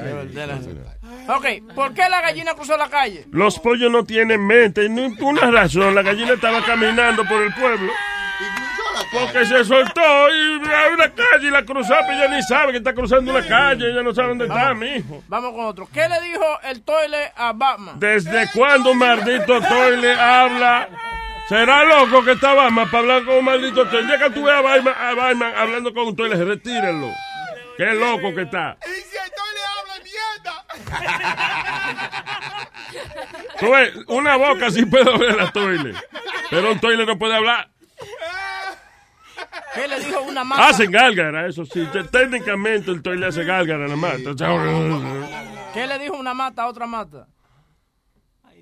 de 0.65 0.73
verdad. 0.73 0.97
Ok, 1.37 1.45
¿por 1.75 1.93
qué 1.93 2.09
la 2.09 2.19
gallina 2.21 2.53
cruzó 2.55 2.75
la 2.75 2.89
calle? 2.89 3.27
Los 3.31 3.59
pollos 3.59 3.91
no 3.91 4.03
tienen 4.05 4.45
mente, 4.45 4.89
ninguna 4.89 5.51
razón. 5.51 5.93
La 5.93 6.01
gallina 6.01 6.33
estaba 6.33 6.65
caminando 6.65 7.23
por 7.25 7.39
el 7.43 7.53
pueblo. 7.53 7.91
Porque 9.11 9.45
se 9.45 9.65
soltó 9.65 10.29
y 10.29 10.61
hay 10.69 10.93
una 10.93 11.09
calle 11.09 11.47
y 11.47 11.51
la 11.51 11.65
cruzó, 11.65 11.95
pero 12.01 12.13
ella 12.13 12.27
ni 12.27 12.43
sabe 12.43 12.71
que 12.73 12.77
está 12.77 12.93
cruzando 12.93 13.31
una 13.31 13.45
calle, 13.47 13.89
ella 13.89 14.03
no 14.03 14.13
sabe 14.13 14.29
dónde 14.29 14.45
está, 14.45 14.73
mijo. 14.73 15.23
Vamos 15.27 15.51
con 15.53 15.65
otro. 15.65 15.89
¿Qué 15.91 16.07
le 16.07 16.21
dijo 16.21 16.45
el 16.63 16.83
toile 16.83 17.31
a 17.35 17.53
Batman? 17.53 17.99
¿Desde 17.99 18.49
cuándo 18.53 18.91
un 18.91 18.99
maldito 18.99 19.61
toile 19.61 20.13
habla? 20.13 20.89
¿Será 21.47 21.83
loco 21.83 22.23
que 22.23 22.33
está 22.33 22.53
Batman 22.53 22.87
para 22.91 22.99
hablar 22.99 23.25
con 23.25 23.37
un 23.37 23.45
maldito 23.45 23.87
toile? 23.87 24.05
Día 24.05 24.19
que 24.19 24.29
tú 24.29 24.43
veas 24.43 24.59
a 24.59 24.61
Batman, 24.61 24.93
a 24.95 25.13
Batman 25.15 25.53
hablando 25.57 25.93
con 25.93 26.07
un 26.09 26.15
toile, 26.15 26.35
retírenlo. 26.45 27.11
Qué 27.77 27.85
loco 27.95 28.35
que 28.35 28.43
está. 28.43 28.77
Y 28.85 28.89
si 28.89 29.17
el 29.17 29.31
toile 29.31 29.61
habla 29.79 29.93
mierda. 30.03 30.65
Tú 33.59 33.71
ves, 33.71 33.91
una 34.07 34.35
boca 34.35 34.69
sí 34.69 34.85
puede 34.85 35.17
ver 35.17 35.41
a 35.41 35.51
toile, 35.51 35.93
pero 36.51 36.71
un 36.71 36.79
toile 36.79 37.05
no 37.05 37.17
puede 37.17 37.35
hablar. 37.35 37.69
¿Qué 39.75 39.87
le 39.87 39.99
dijo 39.99 40.21
una 40.21 40.43
mata? 40.43 40.67
Hacen 40.69 40.91
gárgara, 40.91 41.47
eso 41.47 41.65
sí. 41.65 41.87
Te- 41.91 42.03
Técnicamente 42.03 42.91
el 42.91 43.01
toile 43.01 43.27
hace 43.27 43.43
gárgara 43.43 43.85
nada 43.87 43.95
más. 43.95 44.17
¿Qué 45.73 45.87
le 45.87 45.99
dijo 45.99 46.15
una 46.17 46.33
mata 46.33 46.63
a 46.63 46.67
otra 46.67 46.85
mata? 46.87 47.27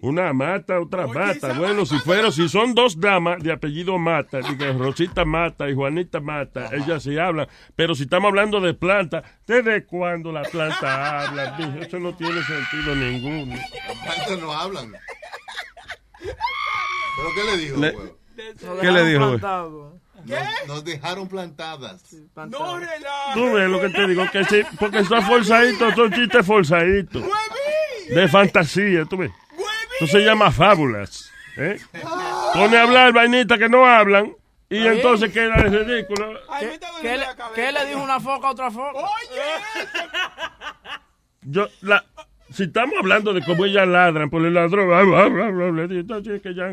Una 0.02 0.32
mata, 0.32 0.80
otra 0.80 1.08
mata. 1.08 1.54
Bueno, 1.54 1.84
si 1.86 1.98
fueron, 1.98 2.32
si 2.32 2.48
son 2.48 2.76
dos 2.76 3.00
damas 3.00 3.42
de 3.42 3.52
apellido 3.52 3.98
Mata, 3.98 4.42
Rosita 4.78 5.26
Mata 5.26 5.68
y 5.70 5.74
Juanita 5.74 6.20
Mata, 6.20 6.70
ellas 6.72 7.02
sí 7.02 7.18
hablan. 7.18 7.48
Pero 7.76 7.96
si 7.96 8.04
estamos 8.04 8.30
hablando 8.30 8.62
de 8.62 8.76
planta, 8.76 9.24
¿desde 9.48 9.86
cuándo 9.86 10.32
la 10.32 10.44
planta 10.44 11.22
habla? 11.26 11.58
Eso 11.82 11.98
no 11.98 12.16
tiene 12.16 12.44
sentido 12.44 12.96
ninguno. 12.96 13.56
Las 13.56 14.16
plantas 14.16 14.40
no 14.40 14.54
hablan. 14.54 14.92
¿Pero 16.20 17.30
qué 17.36 17.44
le 17.44 17.58
dijo, 17.58 17.78
güey? 17.78 17.94
¿Qué 18.82 18.92
le 18.92 19.04
dijo, 19.06 19.28
güey? 19.30 19.40
Nos, 20.28 20.68
nos 20.68 20.84
dejaron 20.84 21.28
plantadas. 21.28 22.04
No 22.36 22.78
relajes. 22.80 23.34
Tú 23.34 23.54
ves 23.54 23.70
lo 23.70 23.80
que 23.82 23.90
te 23.90 24.08
digo, 24.08 24.24
que 24.32 24.44
sí, 24.46 24.62
porque 24.80 25.04
son 25.06 25.22
forzaditos, 25.24 25.94
son 25.96 26.12
chistes 26.12 26.46
forzaditos. 26.46 27.24
De 28.10 28.28
fantasía, 28.28 29.06
tú 29.06 29.18
ves. 29.18 29.32
Eso 30.00 30.08
se 30.12 30.20
llama 30.26 30.52
fábulas. 30.52 31.32
¿eh? 31.58 31.80
Pone 32.54 32.78
a 32.78 32.84
hablar 32.84 33.14
vainitas 33.14 33.58
que 33.58 33.68
no 33.70 33.86
hablan 33.86 34.34
y 34.70 34.86
entonces 34.86 35.32
queda 35.32 35.56
de 35.64 35.84
ridículo. 35.84 36.34
¿Qué, 36.60 36.80
qué 37.02 37.18
le, 37.18 37.26
qué 37.56 37.72
le 37.72 37.86
dijo 37.88 38.02
una 38.02 38.20
foca 38.20 38.48
a 38.50 38.52
otra 38.52 38.70
foca? 38.70 39.00
Yo, 41.42 41.68
la, 41.82 42.04
si 42.52 42.64
estamos 42.64 42.96
hablando 43.00 43.34
de 43.34 43.42
cómo 43.44 43.66
ellas 43.66 43.88
ladran 43.88 44.30
por 44.30 44.46
el 44.46 44.54
ladrón, 44.54 44.88
bla, 44.88 45.02
bla, 45.04 45.28
bla, 45.30 45.50
bla, 45.50 45.72
bla, 45.72 45.84
entonces 46.00 46.42
que 46.42 46.54
ya- 46.54 46.70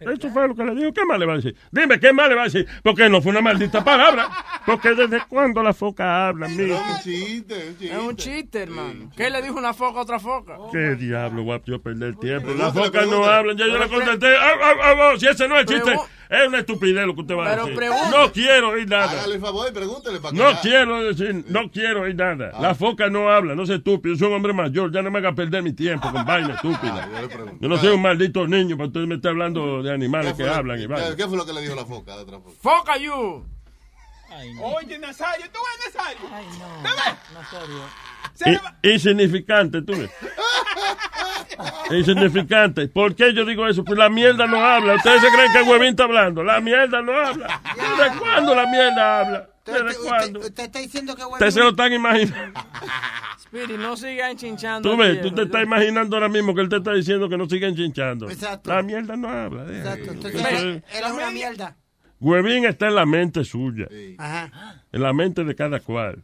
Eso 0.00 0.30
fue 0.30 0.48
lo 0.48 0.54
que 0.54 0.64
le 0.64 0.74
dijo. 0.74 0.92
¿Qué 0.92 1.04
más 1.04 1.18
le 1.18 1.26
va 1.26 1.34
a 1.34 1.36
decir? 1.36 1.54
Dime, 1.70 2.00
¿qué 2.00 2.12
más 2.12 2.28
le 2.28 2.34
va 2.34 2.42
a 2.42 2.44
decir? 2.46 2.66
Porque 2.82 3.08
no 3.08 3.20
fue 3.20 3.32
una 3.32 3.40
maldita 3.42 3.84
palabra. 3.84 4.28
Porque 4.64 4.94
desde 4.94 5.20
cuándo 5.28 5.62
la 5.62 5.72
foca 5.74 6.28
habla, 6.28 6.48
mijo. 6.48 6.74
Es 6.74 6.80
un 6.80 6.98
chiste, 7.02 7.54
un 7.54 7.76
chiste. 7.78 7.94
Es 7.94 7.98
un 8.02 8.16
chiste, 8.16 8.62
hermano. 8.62 9.10
¿Qué 9.16 9.28
le 9.30 9.42
dijo 9.42 9.58
una 9.58 9.74
foca 9.74 9.98
a 9.98 10.02
otra 10.02 10.18
foca? 10.18 10.56
¿Qué 10.72 10.94
diablo, 10.96 11.42
guapo? 11.42 11.64
Yo 11.66 11.80
perder 11.82 12.16
tiempo. 12.16 12.46
Pero 12.48 12.58
Las 12.58 12.72
focas 12.72 13.06
no 13.06 13.24
hablan. 13.24 13.56
Ya 13.56 13.66
yo 13.66 13.78
le 13.78 13.88
contesté. 13.88 14.34
Ah, 14.36 14.52
ah, 14.62 14.74
ah, 14.82 15.12
si 15.18 15.26
ese 15.26 15.46
no 15.48 15.58
es 15.58 15.66
chiste, 15.66 15.92
Pregu- 15.92 16.06
es 16.30 16.48
una 16.48 16.58
estupidez 16.60 17.06
lo 17.06 17.14
que 17.14 17.20
usted 17.22 17.34
va 17.36 17.46
a 17.46 17.50
Pero 17.50 17.62
decir. 17.64 17.76
pregunte. 17.76 18.16
No 18.16 18.32
quiero 18.32 18.68
oír 18.70 18.88
nada. 18.88 19.10
Hágale 19.10 19.34
el 19.34 19.40
favor 19.40 19.68
y 19.68 19.72
pregúntele 19.74 20.20
para 20.20 20.36
No 20.36 20.60
quiero 20.60 21.02
decir, 21.02 21.44
no 21.48 21.70
quiero 21.70 22.02
oír 22.02 22.14
nada. 22.14 22.52
La 22.60 22.74
foca 22.74 23.10
no 23.10 23.28
habla, 23.30 23.54
no 23.54 23.66
sé 23.66 23.74
estúpido. 23.74 24.16
Soy 24.16 24.28
un 24.28 24.34
hombre 24.34 24.52
mayor, 24.52 24.92
ya 24.92 25.02
no 25.02 25.10
me 25.10 25.18
haga 25.18 25.34
perder 25.34 25.62
mi 25.62 25.72
tiempo 25.72 26.10
con 26.12 26.24
vaina 26.24 26.54
estúpida. 26.54 27.08
Yo 27.60 27.68
no 27.68 27.76
soy 27.76 27.90
un 27.94 28.02
maldito 28.02 28.46
niño 28.46 28.76
para 28.76 28.86
usted 28.88 29.00
me 29.00 29.16
esté 29.16 29.28
hablando 29.28 29.82
de 29.82 29.92
animales 29.92 30.34
que 30.34 30.48
hablan 30.48 30.78
y 30.78 30.82
¿Qué, 30.82 30.86
vaina. 30.86 31.16
qué 31.16 31.26
fue 31.26 31.36
lo 31.36 31.44
que 31.44 31.52
le 31.52 31.60
dijo 31.62 31.74
la 31.74 31.84
foca 31.84 32.16
de 32.16 32.22
otra 32.22 32.38
foca? 32.38 32.54
Foca 32.62 32.96
you. 32.98 33.44
Oye, 34.62 34.98
Nazario, 34.98 35.46
tú 35.52 35.58
ves, 35.58 35.94
Nazario. 35.94 36.28
Ay, 36.32 36.46
no. 36.58 36.90
I- 36.90 38.09
insignificante, 38.82 39.82
tú 39.82 39.92
ves. 39.92 40.10
Insignificante. 41.90 42.88
¿Por 42.88 43.14
qué 43.14 43.34
yo 43.34 43.44
digo 43.44 43.66
eso? 43.66 43.84
Pues 43.84 43.98
la 43.98 44.08
mierda 44.08 44.46
no 44.46 44.64
habla. 44.64 44.94
Ustedes 44.94 45.20
se 45.20 45.28
creen 45.28 45.52
que 45.52 45.58
el 45.60 45.68
huevín 45.68 45.88
está 45.90 46.04
hablando. 46.04 46.42
La 46.42 46.60
mierda 46.60 47.02
no 47.02 47.12
habla. 47.12 47.60
¿Desde 47.74 48.18
cuándo 48.18 48.54
la 48.54 48.66
mierda 48.66 49.20
habla? 49.20 49.48
¿Desde 49.66 49.98
cuándo? 50.08 50.40
Usted 50.40 50.64
está 50.64 50.78
diciendo 50.78 51.14
que 51.14 51.24
Ustedes 51.24 51.54
se 51.54 51.60
lo 51.60 51.70
están 51.70 51.92
imaginando. 51.92 52.60
Speedy, 53.42 53.76
no 53.76 53.96
siga 53.96 54.30
enchinchando. 54.30 54.88
Tú 54.90 54.96
ves, 54.96 55.20
tú 55.20 55.32
te 55.34 55.42
estás 55.42 55.62
imaginando 55.62 56.16
ahora 56.16 56.28
mismo 56.28 56.54
que 56.54 56.60
él 56.62 56.68
te 56.68 56.76
está 56.76 56.92
diciendo 56.94 57.28
que 57.28 57.36
no 57.36 57.48
sigan 57.48 57.74
chinchando. 57.76 58.30
Exacto. 58.30 58.70
La 58.72 58.82
mierda 58.82 59.16
no 59.16 59.28
habla. 59.28 59.62
Exacto. 59.76 60.12
Entonces, 60.12 60.44
él 60.52 60.82
es- 60.92 61.04
es 61.04 61.10
una 61.12 61.30
mierda. 61.30 61.76
Huevín 62.20 62.64
está 62.66 62.88
en 62.88 62.94
la 62.94 63.06
mente 63.06 63.44
suya. 63.44 63.86
Ajá. 64.18 64.82
En 64.92 65.02
la 65.02 65.12
mente 65.12 65.42
de 65.44 65.54
cada 65.54 65.80
cual. 65.80 66.22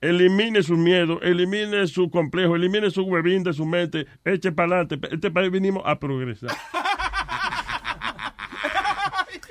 Elimine 0.00 0.62
su 0.62 0.76
miedo, 0.76 1.20
elimine 1.22 1.88
su 1.88 2.08
complejo, 2.08 2.54
elimine 2.54 2.88
su 2.90 3.02
huevín 3.02 3.42
de 3.42 3.52
su 3.52 3.66
mente, 3.66 4.06
eche 4.24 4.52
para 4.52 4.76
adelante. 4.82 5.08
Este 5.10 5.30
país 5.30 5.50
vinimos 5.50 5.82
a 5.84 5.98
progresar. 5.98 6.50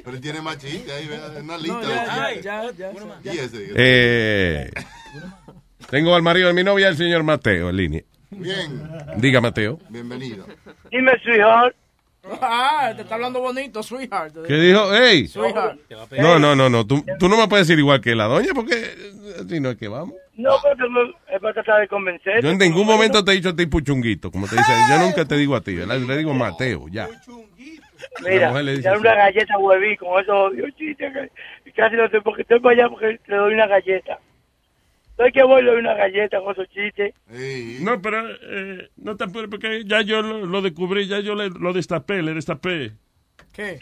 Pero 0.06 0.22
tiene 0.22 0.42
más 0.42 0.58
chistes 0.58 0.90
ahí, 0.90 1.10
una 1.42 1.58
lista. 1.58 1.82
No, 1.82 1.86
de 1.86 1.96
ya, 2.42 2.42
ya, 2.42 2.72
ya, 2.72 2.94
ya. 3.24 3.34
Y 3.34 3.38
ese. 3.40 3.74
Eh, 3.76 4.72
tengo 5.90 6.16
al 6.16 6.22
marido 6.22 6.48
de 6.48 6.54
mi 6.54 6.64
novia, 6.64 6.88
el 6.88 6.96
señor 6.96 7.24
Mateo, 7.24 7.70
en 7.70 7.76
línea. 7.76 8.04
Bien. 8.30 8.90
Diga, 9.18 9.42
Mateo. 9.42 9.80
Bienvenido. 9.90 10.46
Dime, 10.90 11.12
sweetheart. 11.24 11.76
Ah, 12.42 12.94
te 12.96 13.02
está 13.02 13.16
hablando 13.16 13.42
bonito, 13.42 13.84
sweetheart. 13.84 14.34
¿Qué 14.48 14.54
dijo? 14.54 14.94
¡Ey! 14.94 15.28
Sweetheart. 15.28 15.78
No, 16.20 16.40
no, 16.40 16.56
no, 16.56 16.70
no. 16.70 16.88
Tú, 16.88 17.04
tú 17.20 17.28
no 17.28 17.38
me 17.38 17.50
puedes 17.50 17.68
decir 17.68 17.78
igual 17.78 18.00
que 18.00 18.16
la 18.16 18.26
doña 18.26 18.54
porque 18.56 18.76
eh, 18.76 19.36
así 19.46 19.60
no 19.60 19.72
es 19.72 19.78
que 19.78 19.90
vamos. 19.90 20.16
No, 20.38 20.52
porque 20.62 20.88
me, 20.88 21.36
es 21.36 21.42
para 21.42 21.54
tratar 21.56 21.82
de 21.82 21.88
convencerte. 21.88 22.44
Yo 22.44 22.50
en 22.50 22.60
ningún 22.60 22.86
momento 22.86 23.26
te 23.26 23.32
he 23.32 23.36
dicho 23.36 23.50
a 23.50 23.56
ti 23.56 23.66
puchunguito, 23.66 24.32
como 24.32 24.48
te 24.48 24.56
dice. 24.56 24.72
Yo 24.90 25.00
nunca 25.00 25.26
te 25.26 25.36
digo 25.36 25.56
a 25.56 25.62
ti. 25.62 25.76
¿verdad? 25.76 25.98
Le 25.98 26.18
digo 26.18 26.34
Mateo, 26.34 26.88
ya. 26.90 27.08
Mira, 28.24 28.50
así. 28.50 29.00
una 29.00 29.16
galleta 29.16 29.58
hueví 29.58 29.98
con 29.98 30.22
esos 30.22 30.36
odios 30.36 30.76
chistes 30.76 31.12
que 31.64 31.72
casi 31.72 31.96
no 31.96 32.08
sé 32.10 32.22
porque 32.22 32.44
estoy 32.44 32.60
para 32.60 32.74
allá 32.74 32.90
porque 32.90 33.20
le 33.28 33.36
doy 33.36 33.54
una 33.54 33.68
galleta. 33.68 34.20
Estoy 35.12 35.32
que 35.32 35.44
voy 35.44 35.64
le 35.64 35.72
doy 35.72 35.80
una 35.80 35.96
galleta 35.96 36.40
con 36.42 36.54
esos 36.54 36.70
chistes. 36.70 37.14
No, 37.82 38.00
pero 38.02 38.24
eh, 38.30 38.90
no 38.98 39.16
te 39.16 39.24
apures 39.24 39.50
porque 39.50 39.84
ya 39.86 40.02
yo 40.02 40.22
lo, 40.22 40.46
lo 40.46 40.62
descubrí, 40.62 41.08
ya 41.08 41.20
yo 41.20 41.34
le, 41.34 41.50
lo 41.50 41.74
destapé, 41.74 42.22
le 42.22 42.36
destapé. 42.36 42.92
¿Qué? 43.54 43.80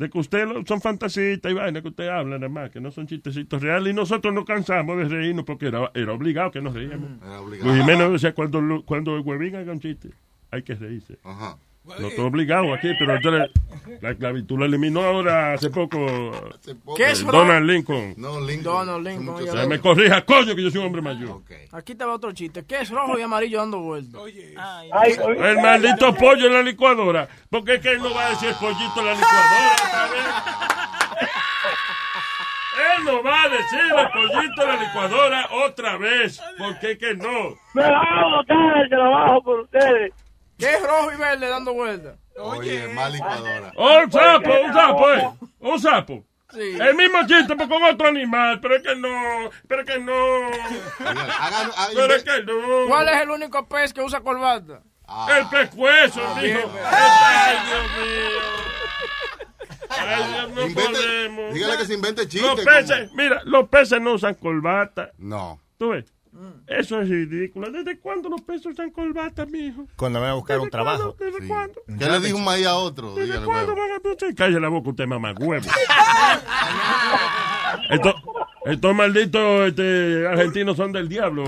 De 0.00 0.08
que 0.08 0.18
usted 0.18 0.48
lo- 0.48 0.64
son 0.64 0.80
fantasías 0.80 1.38
y 1.44 1.52
vainas 1.52 1.82
que 1.82 1.88
usted 1.88 2.08
habla 2.08 2.38
nada 2.38 2.48
más, 2.48 2.70
que 2.70 2.80
no 2.80 2.90
son 2.90 3.06
chistecitos 3.06 3.60
reales 3.60 3.92
y 3.92 3.94
nosotros 3.94 4.32
nos 4.32 4.46
cansamos 4.46 4.96
de 4.96 5.04
reírnos 5.04 5.44
porque 5.44 5.66
era, 5.66 5.90
era 5.92 6.12
obligado 6.14 6.50
que 6.50 6.62
nos 6.62 6.72
reíamos. 6.72 7.10
Luis 7.66 7.76
Jiménez 7.82 8.12
decía 8.12 8.34
cuando, 8.34 8.62
lo- 8.62 8.82
cuando 8.82 9.14
el 9.14 9.20
huevín 9.20 9.56
haga 9.56 9.72
un 9.72 9.78
chiste, 9.80 10.08
hay 10.50 10.62
que 10.62 10.74
reírse. 10.74 11.18
Ajá. 11.22 11.58
No 11.82 12.08
estoy 12.08 12.24
obligado 12.24 12.74
aquí, 12.74 12.92
pero 12.98 13.16
entonces 13.16 13.50
la 14.00 14.10
esclavitud 14.10 14.58
la 14.58 14.66
eliminó 14.66 15.02
ahora 15.02 15.54
hace 15.54 15.70
poco. 15.70 15.98
¿Qué 16.96 17.04
eh, 17.04 17.10
es, 17.10 17.24
Donald 17.26 17.68
Lincoln. 17.68 18.14
No, 18.16 18.38
Lincoln. 18.40 18.86
Donald 18.86 19.06
Lincoln. 19.06 19.28
O 19.30 19.40
ya 19.40 19.52
sea, 19.52 19.62
lo- 19.62 19.68
me 19.68 19.80
corrija, 19.80 20.24
coño, 20.24 20.54
que 20.54 20.62
yo 20.62 20.70
soy 20.70 20.80
un 20.80 20.86
hombre 20.86 21.02
mayor. 21.02 21.40
Aquí 21.72 21.94
te 21.94 22.04
va 22.04 22.14
otro 22.14 22.32
chiste. 22.32 22.64
¿Qué 22.64 22.80
es 22.82 22.90
rojo 22.90 23.18
y 23.18 23.22
amarillo 23.22 23.58
dando 23.58 23.80
vueltas? 23.80 24.20
El 25.02 25.56
maldito 25.56 26.14
pollo 26.14 26.46
en 26.46 26.52
la 26.52 26.62
licuadora. 26.62 27.28
Porque 27.48 27.76
es 27.76 27.80
que 27.80 27.92
él 27.92 27.98
no 28.02 28.14
va 28.14 28.26
a 28.26 28.30
decir 28.30 28.54
pollito 28.60 29.00
en 29.00 29.06
la 29.06 29.14
licuadora 29.14 29.74
otra 29.74 30.10
vez. 30.10 30.24
Él 32.98 33.04
no 33.04 33.22
va 33.22 33.42
a 33.42 33.48
decir 33.48 33.80
el 33.80 34.10
pollito 34.10 34.62
en 34.62 34.68
la 34.68 34.76
licuadora 34.84 35.48
otra 35.66 35.96
vez. 35.96 36.40
Porque 36.58 36.92
es 36.92 36.98
que 36.98 37.14
no. 37.14 37.56
Me 37.74 37.82
van 37.82 37.94
a 37.94 38.36
botar 38.36 38.82
el 38.82 38.88
trabajo 38.90 39.42
por 39.42 39.60
ustedes. 39.60 40.12
¿Qué 40.60 40.74
es 40.74 40.82
rojo 40.82 41.12
y 41.12 41.16
verde 41.16 41.48
dando 41.48 41.72
vueltas? 41.74 42.16
Oye, 42.38 42.88
más 42.88 43.12
licuadora. 43.12 43.72
Oh, 43.76 43.98
un 44.04 44.12
sapo, 44.12 44.50
un 44.64 44.72
sapo, 44.72 45.12
eh. 45.12 45.30
Un 45.60 45.80
sapo. 45.80 46.24
Sí. 46.52 46.76
El 46.80 46.94
mismo 46.96 47.18
chiste, 47.28 47.54
pero 47.56 47.68
con 47.68 47.82
otro 47.84 48.08
animal. 48.08 48.60
Pero 48.60 48.76
es 48.76 48.82
que 48.82 48.96
no. 48.96 49.50
Pero 49.68 49.82
es 49.82 49.86
que 49.86 49.98
no. 50.00 50.50
Pero 51.94 52.14
es 52.14 52.24
que 52.24 52.42
no. 52.44 52.86
¿Cuál 52.88 53.08
es 53.08 53.20
el 53.22 53.30
único 53.30 53.66
pez 53.68 53.92
que 53.92 54.00
usa 54.02 54.20
corbata? 54.20 54.80
El 55.36 55.48
pescuezo, 55.48 56.20
Ah, 56.24 56.34
mijo. 56.40 56.68
bien, 56.68 56.84
Ay, 56.84 57.56
Dios 57.66 57.82
mío. 58.06 58.40
Ay, 59.88 60.32
Dios, 60.32 60.50
no 60.50 60.62
Invente- 60.66 60.92
podemos. 60.92 61.54
dígale 61.54 61.76
que 61.78 61.84
se 61.86 61.94
invente 61.94 62.28
chistes, 62.28 62.48
Los 62.56 62.64
peces, 62.64 63.12
mira, 63.14 63.40
los 63.44 63.68
peces 63.68 64.00
no 64.00 64.12
usan 64.14 64.34
corbata. 64.34 65.10
No. 65.18 65.60
¿Tú 65.78 65.90
ves? 65.90 66.04
Eso 66.66 67.00
es 67.00 67.08
ridículo. 67.08 67.70
¿Desde 67.70 67.98
cuándo 67.98 68.28
los 68.28 68.40
peces 68.42 68.66
usan 68.66 68.90
corbata, 68.90 69.46
mijo? 69.46 69.86
Cuando 69.96 70.20
me 70.20 70.26
va 70.26 70.32
a 70.32 70.34
buscar 70.34 70.60
un 70.60 70.70
trabajo. 70.70 71.16
¿Desde 71.18 71.46
cuándo? 71.46 71.80
¿Qué 71.98 72.04
le 72.06 72.20
dijo 72.20 72.38
un 72.38 72.44
maíz 72.44 72.66
a 72.66 72.76
otro? 72.76 73.14
¿Desde 73.14 73.26
Dígale, 73.26 73.46
cuándo 73.46 73.74
huevo. 73.74 73.88
van 73.88 74.06
a 74.06 74.12
usted? 74.12 74.34
Cállese 74.36 74.60
la 74.60 74.68
boca, 74.68 74.90
usted 74.90 75.06
mamá 75.06 75.34
huevo. 75.38 75.66
estos, 77.90 78.14
estos 78.66 78.94
malditos 78.94 79.68
este, 79.68 80.26
argentinos 80.26 80.76
son 80.76 80.92
del 80.92 81.08
diablo. 81.08 81.44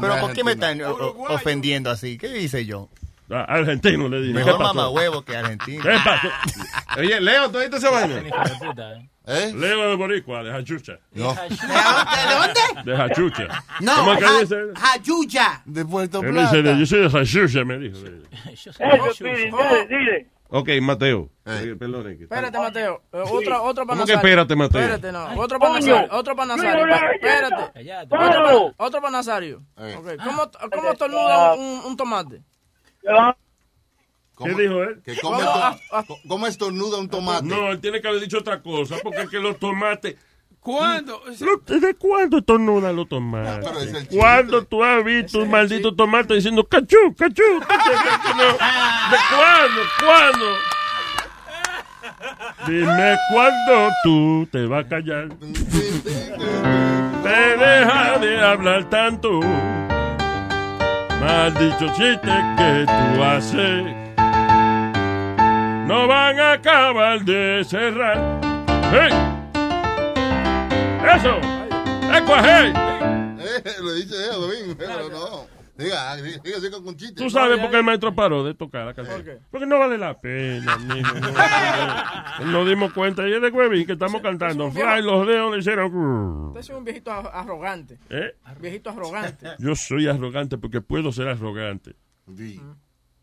Pero 0.00 0.20
¿por 0.20 0.32
qué 0.32 0.44
me 0.44 0.52
están 0.52 0.80
ofendiendo 1.28 1.90
así? 1.90 2.18
¿Qué 2.18 2.38
hice 2.38 2.64
yo? 2.64 2.88
Ah, 3.30 3.46
argentino 3.48 4.08
le 4.08 4.20
dije. 4.20 4.34
Mejor 4.34 4.58
mamá 4.58 4.90
huevo 4.90 5.22
que 5.22 5.36
argentino. 5.36 5.82
¿Qué 5.82 5.96
pasó? 6.04 6.28
Oye, 6.98 7.20
Leo, 7.20 7.50
¿tú 7.50 7.58
viste 7.58 7.76
esa 7.76 7.90
vaina? 9.26 9.58
Leo 9.58 9.88
de 9.90 9.96
Boricua, 9.96 10.42
de 10.42 10.52
Hachucha. 10.52 10.98
No. 11.12 11.34
¿De 11.34 11.40
dónde? 12.34 12.92
De 12.92 12.96
Hachucha. 13.02 13.48
No, 13.80 13.94
¿Cómo 13.96 14.18
que 14.18 14.26
dice? 14.40 14.56
Jayuya. 14.74 15.62
De 15.64 15.84
Puerto 15.84 16.20
Él 16.22 16.34
dice, 16.34 16.62
Plata. 16.62 16.78
yo 16.78 16.86
soy 16.86 17.00
de 17.08 17.18
Hachucha, 17.18 17.64
me 17.64 17.78
dijo. 17.78 17.96
Eso, 18.52 18.72
Speedy, 19.14 19.50
dile, 19.50 19.86
dile. 19.88 20.30
Ok, 20.50 20.68
Mateo. 20.82 21.30
Eh, 21.46 21.74
Espérate, 22.20 22.58
Mateo. 22.58 23.02
Eh, 23.12 23.22
Otro, 23.28 23.62
otro 23.64 23.86
para 23.86 23.96
¿Cómo 23.98 24.06
que 24.06 24.12
Nazario. 24.12 24.14
espérate, 24.16 24.54
Mateo? 24.56 24.80
Espérate, 24.82 25.12
no. 25.12 25.40
Otro. 25.40 25.58
Nazario. 25.58 26.08
Otro 26.12 26.36
para 26.36 26.46
Nazario. 26.56 26.84
Mira, 26.84 26.96
Pa- 27.00 27.00
mira, 27.00 27.14
Espérate. 27.14 28.14
Otro 28.14 28.18
para- 28.44 28.74
Otro 28.76 29.00
para 29.00 29.10
Nazario. 29.10 29.62
Eh. 29.78 29.96
Ok. 29.98 30.22
¿Cómo, 30.24 30.50
cómo 30.72 30.92
estornuda 30.92 31.54
un, 31.54 31.80
un 31.86 31.96
tomate? 31.96 32.42
¿Qué 34.36 34.50
dijo 34.54 34.82
él? 34.82 35.00
Que 35.04 35.16
come 35.20 35.38
¿Cómo? 35.44 35.78
esto- 36.00 36.16
¿Cómo 36.28 36.46
estornuda 36.46 36.98
un 36.98 37.08
tomate? 37.08 37.46
No, 37.46 37.70
él 37.70 37.80
tiene 37.80 38.00
que 38.00 38.08
haber 38.08 38.20
dicho 38.20 38.38
otra 38.38 38.60
cosa, 38.62 38.96
porque 39.02 39.22
es 39.22 39.28
que 39.30 39.38
los 39.38 39.58
tomates... 39.58 40.16
¿Cuándo? 40.60 41.20
Lo- 41.40 41.58
¿Desde 41.66 41.94
cuándo 41.94 42.38
estornudan 42.38 42.96
los 42.96 43.06
tomates? 43.08 43.64
Chiste. 43.92 44.16
¿Cuándo 44.16 44.64
tú 44.64 44.82
has 44.82 45.04
visto 45.04 45.40
un 45.40 45.50
maldito 45.50 45.94
tomate 45.94 46.32
diciendo 46.34 46.64
cachú, 46.64 47.14
cachú, 47.18 47.42
cachú, 47.68 47.90
cachú? 47.92 48.36
No. 48.38 48.44
¿De 49.10 49.18
cuándo? 49.30 49.80
¿Cuándo? 50.00 50.46
Dime 52.66 53.16
cuándo 53.30 53.90
tú 54.02 54.48
te 54.50 54.64
vas 54.66 54.86
a 54.86 54.88
callar. 54.88 55.28
Te 57.22 57.56
deja 57.58 58.18
de 58.18 58.40
hablar 58.42 58.88
tanto. 58.88 59.40
Maldito 61.20 61.86
chiste 61.88 62.32
que 62.56 62.86
tú 62.86 63.22
haces. 63.22 64.03
No 65.86 66.06
van 66.08 66.38
a 66.40 66.52
acabar 66.52 67.24
de 67.24 67.62
cerrar. 67.66 68.40
¡Hey! 68.90 69.10
¡Eso! 71.16 71.36
¡Eco, 72.16 72.32
hey! 72.42 72.72
Eh, 73.38 73.70
lo 73.82 73.92
dice 73.94 74.14
él, 74.24 74.38
Bobín, 74.38 74.76
pero 74.78 75.08
no. 75.10 75.46
Diga, 75.76 76.14
diga, 76.16 76.40
diga, 76.60 76.80
con 76.82 76.96
chistes. 76.96 77.16
¿Tú 77.16 77.28
sabes 77.28 77.58
por 77.58 77.68
qué 77.70 77.78
el 77.78 77.82
maestro 77.84 78.14
paró 78.14 78.44
de 78.44 78.54
tocar 78.54 78.86
la 78.86 78.94
canción? 78.94 79.24
Porque 79.50 79.66
no 79.66 79.78
vale 79.78 79.98
la 79.98 80.18
pena, 80.18 80.78
mijo. 80.78 81.14
No, 82.40 82.44
Nos 82.52 82.68
dimos 82.68 82.92
cuenta, 82.92 83.28
y 83.28 83.32
es 83.34 83.42
de 83.42 83.50
Huevín 83.50 83.84
que 83.84 83.92
estamos 83.94 84.22
cantando. 84.22 84.70
Fly, 84.70 85.02
los 85.02 85.26
dedos 85.26 85.52
le 85.52 85.58
hicieron... 85.58 86.46
Usted 86.48 86.60
es 86.60 86.68
un 86.70 86.84
viejito 86.84 87.10
ar- 87.12 87.30
arrogante. 87.34 87.98
¿Eh? 88.08 88.34
Viejito 88.60 88.90
arrogante. 88.90 89.48
Yo 89.58 89.74
soy 89.74 90.06
arrogante 90.08 90.56
porque 90.58 90.80
puedo 90.80 91.10
ser 91.12 91.28
arrogante. 91.28 91.96
Sí. 92.36 92.60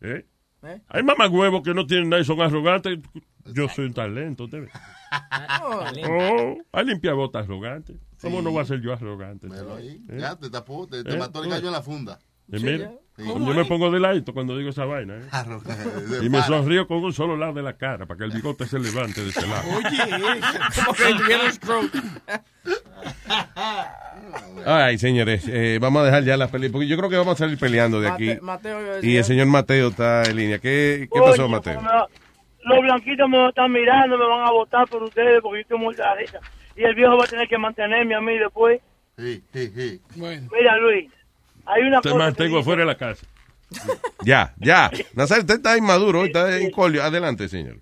¿Eh? 0.02 0.26
¿Eh? 0.64 0.80
Hay 0.88 1.02
mamagüevos 1.02 1.62
que 1.62 1.74
no 1.74 1.86
tienen 1.86 2.08
nada 2.10 2.22
y 2.22 2.24
son 2.24 2.40
arrogantes. 2.40 2.98
Yo 3.46 3.68
soy 3.68 3.86
un 3.86 3.94
talento, 3.94 4.44
¿usted 4.44 4.62
ve? 4.62 4.68
Oh, 5.62 5.84
hay 6.72 6.86
limpiabotas 6.86 7.44
arrogantes. 7.44 7.96
¿Cómo 8.20 8.38
Sí. 8.38 8.44
no 8.44 8.50
voy 8.50 8.62
a 8.62 8.64
ser 8.64 8.80
yo 8.80 8.92
arrogante? 8.94 9.48
Pero 9.48 9.74
ahí, 9.76 10.00
¿Eh? 10.08 10.16
ya 10.18 10.36
te 10.36 10.48
tapó, 10.48 10.86
te, 10.86 11.04
te 11.04 11.14
¿Eh? 11.14 11.18
mató 11.18 11.42
el 11.44 11.50
gallo 11.50 11.66
en 11.66 11.72
la 11.72 11.82
funda. 11.82 12.18
Y 12.48 12.58
mira, 12.62 12.92
Sí. 13.16 13.24
yo 13.26 13.36
me 13.36 13.64
pongo 13.66 13.90
de 13.90 14.00
ladito 14.00 14.32
cuando 14.32 14.56
digo 14.56 14.70
esa 14.70 14.86
vaina. 14.86 15.16
¿eh? 15.16 15.28
Arrogante. 15.30 16.24
Y 16.24 16.30
me 16.30 16.42
sonrío 16.42 16.86
con 16.86 17.04
un 17.04 17.12
solo 17.12 17.36
lado 17.36 17.52
de 17.52 17.62
la 17.62 17.76
cara 17.76 18.06
para 18.06 18.16
que 18.16 18.24
el 18.24 18.30
bigote 18.30 18.66
se 18.66 18.78
levante 18.78 19.22
de 19.22 19.28
ese 19.30 19.46
lado. 19.46 19.64
Como 19.70 20.94
que 20.94 21.14
tuviera 21.14 21.44
un 21.44 21.52
stroke. 21.52 21.92
Ay, 24.66 24.98
señores, 24.98 25.44
eh, 25.48 25.78
vamos 25.80 26.02
a 26.02 26.06
dejar 26.06 26.24
ya 26.24 26.36
la 26.36 26.48
pelea, 26.48 26.70
porque 26.70 26.86
yo 26.86 26.96
creo 26.96 27.10
que 27.10 27.16
vamos 27.16 27.34
a 27.34 27.38
salir 27.44 27.58
peleando 27.58 28.00
de 28.00 28.08
aquí. 28.08 28.36
Mateo, 28.40 29.02
Y 29.02 29.16
el 29.16 29.24
señor 29.24 29.46
Mateo 29.46 29.88
está 29.88 30.22
en 30.24 30.36
línea. 30.36 30.58
¿Qué, 30.58 31.08
qué 31.12 31.20
pasó, 31.20 31.48
Mateo? 31.48 31.80
va- 31.82 32.06
Los 32.64 32.80
blanquitos 32.80 33.28
me 33.28 33.48
están 33.48 33.72
mirando, 33.72 34.16
me 34.16 34.26
van 34.26 34.46
a 34.46 34.50
votar 34.52 34.86
por 34.88 35.02
ustedes 35.02 35.40
porque 35.42 35.58
yo 35.58 35.62
estoy 35.62 35.78
muy 35.78 35.94
rarita. 35.94 36.38
Y 36.76 36.84
el 36.84 36.94
viejo 36.94 37.16
va 37.16 37.24
a 37.24 37.26
tener 37.26 37.48
que 37.48 37.58
mantenerme 37.58 38.14
a 38.14 38.20
mí 38.20 38.38
después. 38.38 38.80
Sí, 39.18 39.42
sí, 39.52 39.72
sí. 39.76 40.00
Bueno. 40.16 40.48
Mira, 40.56 40.76
Luis, 40.78 41.10
hay 41.66 41.82
una 41.82 42.00
Te 42.00 42.10
cosa. 42.10 42.24
mantengo 42.24 42.58
dice- 42.58 42.76
de 42.76 42.84
la 42.84 42.94
casa. 42.96 43.26
Ya, 44.24 44.54
ya. 44.58 44.90
Nazario, 45.14 45.42
usted 45.42 45.56
está 45.56 45.76
inmaduro, 45.76 46.20
hoy 46.20 46.26
está 46.28 46.56
en 46.58 46.70
colio. 46.70 47.02
Adelante, 47.02 47.48
señor. 47.48 47.76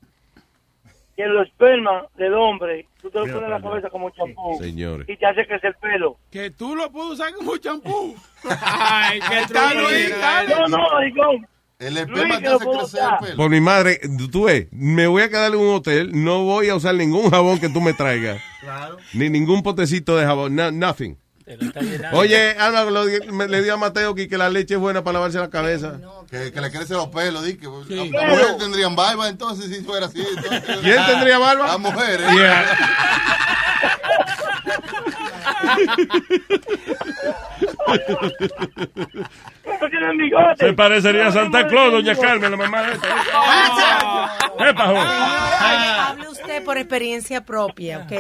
Que 1.20 1.26
el 1.26 1.36
esperma 1.42 2.06
del 2.16 2.32
hombre, 2.32 2.86
tú 3.02 3.10
te 3.10 3.18
lo 3.18 3.26
Mira 3.26 3.34
pones 3.36 3.48
en 3.48 3.54
la 3.54 3.60
cabeza 3.60 3.90
como 3.90 4.08
champú. 4.08 4.58
Señores. 4.58 5.06
Y 5.06 5.16
te 5.18 5.26
hace 5.26 5.46
crecer 5.46 5.74
el 5.82 5.90
pelo. 5.90 6.16
Que 6.30 6.50
tú 6.50 6.74
lo 6.74 6.90
puedes 6.90 7.12
usar 7.12 7.34
como 7.34 7.58
champú. 7.58 8.16
Ay, 8.48 9.20
qué 9.20 9.34
Luis, 9.74 10.14
No, 10.48 10.68
no, 10.68 10.78
maricón. 10.94 11.46
El 11.78 11.98
esperma 11.98 12.36
Luis, 12.36 12.40
te 12.40 12.46
hace 12.48 12.64
crecer 12.64 13.02
el 13.02 13.18
pelo. 13.26 13.36
Por 13.36 13.50
mi 13.50 13.60
madre, 13.60 14.00
tú 14.32 14.44
ves, 14.44 14.68
me 14.72 15.06
voy 15.08 15.20
a 15.24 15.28
quedar 15.28 15.52
en 15.52 15.58
un 15.60 15.74
hotel, 15.74 16.10
no 16.24 16.44
voy 16.44 16.70
a 16.70 16.74
usar 16.74 16.94
ningún 16.94 17.28
jabón 17.30 17.60
que 17.60 17.68
tú 17.68 17.82
me 17.82 17.92
traigas. 17.92 18.40
Ni 19.12 19.28
ningún 19.28 19.62
potecito 19.62 20.16
de 20.16 20.24
jabón, 20.24 20.56
no- 20.56 20.70
nothing. 20.70 21.18
Oye, 22.12 22.54
me- 23.32 23.48
le 23.48 23.62
dio 23.62 23.74
a 23.74 23.76
Mateo 23.76 24.14
que, 24.14 24.28
que 24.28 24.38
la 24.38 24.48
leche 24.50 24.74
es 24.74 24.80
buena 24.80 25.02
para 25.02 25.14
lavarse 25.14 25.38
la 25.38 25.50
cabeza. 25.50 25.98
Que, 26.30 26.52
que 26.52 26.60
le 26.60 26.70
crecen 26.70 26.96
los 26.96 27.08
pelos, 27.08 27.44
di 27.44 27.56
que 27.56 27.66
las 27.66 28.06
mujeres 28.06 28.58
tendrían 28.58 28.94
barba 28.96 29.28
entonces 29.28 29.66
si 29.74 29.82
fuera 29.82 30.06
así. 30.06 30.20
entonces- 30.36 30.78
¿Quién 30.82 31.06
tendría 31.06 31.38
barba? 31.38 31.66
Las 31.66 31.78
mujeres. 31.80 32.26
Yeah. 32.34 32.76
tienen 39.90 40.16
bigote. 40.16 40.66
Se 40.66 40.72
parecería 40.72 41.28
a 41.28 41.32
Santa 41.32 41.66
Claus, 41.66 41.92
doña 41.92 42.14
Carmen, 42.16 42.50
la 42.50 42.56
mamá 42.56 42.82
de 42.82 42.92
esta. 42.92 43.08
¿Qué 44.58 44.74
pasó? 44.74 44.96
Hable 44.98 46.28
usted 46.28 46.64
por 46.64 46.78
experiencia 46.78 47.44
propia, 47.44 47.98
¿ok? 48.06 48.12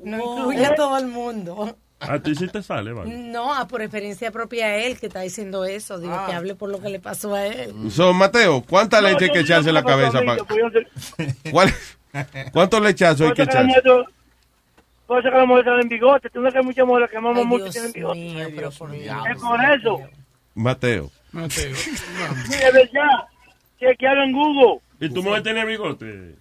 No 0.00 0.16
incluye 0.38 0.66
a 0.66 0.74
todo 0.74 0.98
el 0.98 1.06
mundo. 1.06 1.76
A 2.00 2.18
ti 2.18 2.34
sí 2.34 2.48
te 2.48 2.62
sale, 2.62 2.92
vale. 2.92 3.16
No, 3.16 3.54
ah, 3.54 3.66
por 3.66 3.80
experiencia 3.80 4.30
propia 4.30 4.66
a 4.66 4.76
él 4.76 4.98
que 4.98 5.06
está 5.06 5.20
diciendo 5.20 5.64
eso. 5.64 5.98
Digo, 5.98 6.12
que 6.26 6.32
hable 6.34 6.54
por 6.54 6.68
lo 6.70 6.80
que 6.80 6.88
le 6.90 7.00
pasó 7.00 7.34
a 7.34 7.46
él. 7.46 7.72
So, 7.90 8.12
Mateo, 8.12 8.62
¿cuánta 8.62 9.00
leche 9.00 9.24
hay 9.26 9.30
que 9.30 9.40
echarse 9.40 9.68
en 9.70 9.74
la 9.74 9.84
cabeza? 9.84 10.20
pa- 10.22 10.36
¿Cuál- 11.50 11.72
¿Cuántos 12.52 12.82
lechazos 12.82 13.28
hay 13.28 13.32
que 13.34 13.42
echarse? 13.42 13.82
Por 15.06 15.18
eso 15.20 15.30
que 15.30 15.36
las 15.36 15.46
mujeres 15.46 15.64
tienen 15.64 15.88
bigote. 15.88 16.30
Tú 16.30 16.40
no 16.40 16.50
que 16.50 16.58
hay 16.58 16.64
muchas 16.64 16.86
mujeres 16.86 17.10
que 17.10 17.20
maman 17.20 17.46
mucho 17.46 17.68
tienen 17.70 17.92
bigote. 17.92 18.42
Es 18.42 19.38
por 19.40 19.64
eso. 19.64 20.00
Mateo. 20.54 21.10
Sí, 21.50 21.62
es 22.54 22.72
verdad. 22.72 23.24
Chequealo 23.80 24.22
en 24.24 24.32
Google. 24.32 24.80
¿Y 25.00 25.08
tu 25.10 25.22
mujer 25.22 25.42
tiene 25.42 25.64
bigote? 25.64 26.34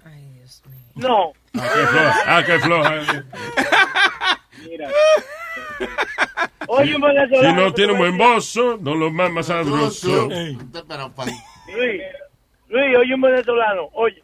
No. 0.95 1.33
Ah, 1.55 1.63
qué 1.73 1.87
floja. 1.87 2.23
Ah, 2.27 2.43
qué 2.45 2.59
floja. 2.59 2.93
Mira. 4.69 4.89
Oye, 6.67 6.95
un 6.95 7.01
Si 7.01 7.07
venezolano. 7.07 7.61
no 7.61 7.73
tiene 7.73 7.91
un 7.93 7.99
buen 7.99 8.17
bozo, 8.17 8.77
no 8.81 8.95
lo 8.95 9.11
más 9.11 9.31
más 9.31 9.47
sabroso. 9.47 10.27
Luis, 10.29 12.01
Luis, 12.69 12.97
oye 12.97 13.13
un 13.13 13.21
venezolano. 13.21 13.89
Oye, 13.93 14.21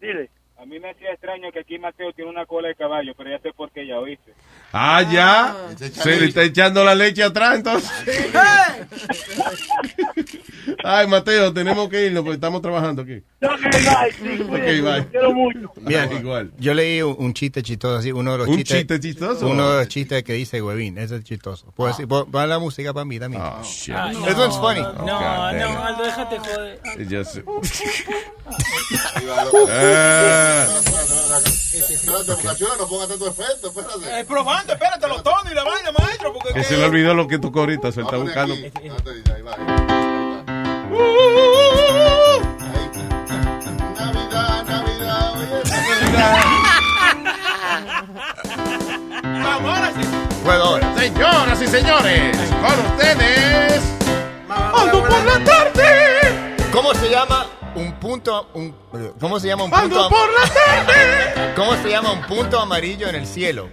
dile. 0.00 0.30
A 0.58 0.64
mí 0.66 0.80
me 0.80 0.90
hacía 0.90 1.12
extraño 1.12 1.52
que 1.52 1.60
aquí 1.60 1.78
Mateo 1.78 2.12
tiene 2.12 2.30
una 2.30 2.44
cola 2.44 2.68
de 2.68 2.74
caballo, 2.74 3.14
pero 3.16 3.30
ya 3.30 3.38
sé 3.38 3.52
por 3.52 3.70
qué, 3.70 3.86
ya 3.86 3.98
oíste. 4.00 4.32
Ah, 4.72 5.02
ya. 5.02 5.56
Se 5.92 6.20
le 6.20 6.26
está 6.26 6.42
echando 6.42 6.84
la 6.84 6.94
leche 6.94 7.22
atrás, 7.22 7.56
entonces. 7.56 7.90
Ay, 10.84 11.06
Mateo, 11.06 11.52
tenemos 11.52 11.88
que 11.88 12.06
irnos 12.06 12.22
porque 12.22 12.34
estamos 12.34 12.60
trabajando 12.60 13.02
aquí. 13.02 13.22
Ok, 13.42 13.60
bye. 13.62 14.12
Sí, 14.12 14.42
Ok, 14.42 14.48
cuídate, 14.48 14.80
bye. 14.82 15.06
Quiero 15.06 15.32
mucho. 15.32 15.72
Mira, 15.80 16.04
igual. 16.12 16.52
yo 16.58 16.74
leí 16.74 17.00
un, 17.02 17.32
chiste 17.34 17.62
chistoso 17.62 17.96
así, 17.96 18.12
uno 18.12 18.32
de 18.32 18.38
los 18.38 18.48
¿Un 18.48 18.58
chistes. 18.58 18.78
chiste 18.78 19.00
chistoso? 19.00 19.46
Uno 19.48 19.70
de 19.70 19.78
los 19.78 19.88
chistes 19.88 20.22
que 20.22 20.34
dice 20.34 20.60
Huevín, 20.60 20.98
ese 20.98 21.16
es 21.16 21.24
chistoso. 21.24 21.72
Puedo 21.74 21.90
decir, 21.90 22.06
pon 22.06 22.30
pon 22.30 22.48
la 22.48 22.58
música 22.58 22.92
para 22.92 23.04
mí 23.04 23.18
también. 23.18 23.42
Oh, 23.42 23.62
shit. 23.62 23.94
Ah, 23.96 24.10
This 24.10 24.36
one's 24.36 24.56
funny. 24.56 24.80
No, 24.80 25.04
no, 25.04 25.84
Aldo, 25.84 26.04
déjate 26.04 26.38
joder. 26.38 27.08
Ya 27.08 27.24
sé. 27.24 27.42
Ah. 29.70 30.66
Ah. 30.66 30.80
No 32.78 32.86
ponga 32.88 33.06
tanto 33.06 33.28
efecto, 33.28 33.68
espérate. 33.68 34.20
Eh, 34.20 34.24
probando, 34.58 34.72
espérate, 34.72 35.08
los 35.08 35.22
tonos 35.22 35.50
y 35.50 35.54
la 35.54 35.64
vaina, 35.64 35.92
maestro. 35.92 36.32
Porque 36.32 36.54
Que 36.54 36.64
se 36.64 36.76
le 36.76 36.84
olvidó 36.84 37.14
lo 37.14 37.26
que 37.26 37.38
tocó 37.38 37.60
ahorita, 37.60 37.92
se 37.92 38.02
está 38.02 38.16
buscando. 38.16 38.54
Ahí 38.54 38.88
va, 38.88 38.96
ahí 39.34 39.42
va. 39.42 39.56
Navidad, 43.94 44.64
Navidad, 44.64 45.34
Vamos. 50.44 50.98
Señoras 50.98 51.62
y 51.62 51.66
señores, 51.66 52.36
con 52.48 52.86
ustedes. 52.86 53.82
Aldo 54.48 55.00
por 55.02 55.24
la 55.24 55.44
tarde. 55.44 56.56
¿Cómo 56.72 56.94
se 56.94 57.10
llama 57.10 57.46
un 57.74 57.92
punto, 57.94 58.48
un, 58.54 58.74
cómo 59.20 59.38
se 59.40 59.48
llama 59.48 59.64
un 59.64 59.70
punto, 59.70 60.08
por 60.08 60.28
la 60.32 60.48
tarde. 60.48 61.54
cómo 61.54 61.76
se 61.76 61.90
llama 61.90 62.12
un 62.12 62.22
punto 62.22 62.58
amarillo 62.58 63.08
en 63.08 63.16
el 63.16 63.26
cielo? 63.26 63.68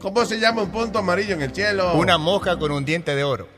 ¿Cómo 0.00 0.24
se 0.24 0.38
llama 0.38 0.62
un 0.62 0.70
punto 0.70 0.98
amarillo 1.00 1.34
en 1.34 1.42
el 1.42 1.52
cielo? 1.54 1.94
Una 1.94 2.18
mosca 2.18 2.58
con 2.58 2.70
un 2.70 2.84
diente 2.84 3.14
de 3.14 3.24
oro. 3.24 3.48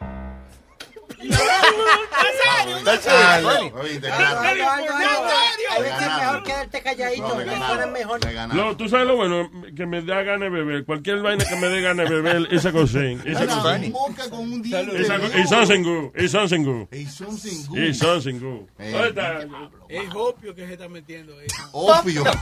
No, 8.52 8.76
tú 8.76 8.88
sabes 8.88 9.06
lo 9.06 9.16
bueno, 9.16 9.50
que 9.76 9.86
me 9.86 10.02
da 10.02 10.22
ganas 10.22 10.40
de 10.40 10.50
beber. 10.50 10.84
Cualquier 10.84 11.20
vaina 11.22 11.44
que 11.44 11.56
me 11.56 11.68
dé 11.68 11.80
ganas 11.80 12.08
de 12.08 12.20
beber, 12.20 12.48
esa 12.50 12.72
cosa. 12.72 13.00
Esa 13.04 13.44
Una 13.44 13.54
cosa. 13.54 13.78
mosca 13.90 14.30
con 14.30 14.40
un 14.40 14.62
diente. 14.62 15.00
Esa 15.02 15.18
de 15.18 15.30
co- 15.30 15.38
It's 15.38 15.50
something 15.50 15.82
good. 15.82 16.10
It's 16.16 16.32
something 16.32 16.64
good. 16.64 16.88
It's 16.92 17.14
something 17.16 17.66
good. 17.68 17.78
It's 17.78 17.98
something 17.98 18.38
good. 18.40 18.68
Eh. 18.78 19.48
Es 19.88 20.14
opio 20.14 20.54
que 20.54 20.66
se 20.66 20.72
está 20.74 20.88
metiendo 20.88 21.38
ahí. 21.38 21.46
Opio. 21.72 22.24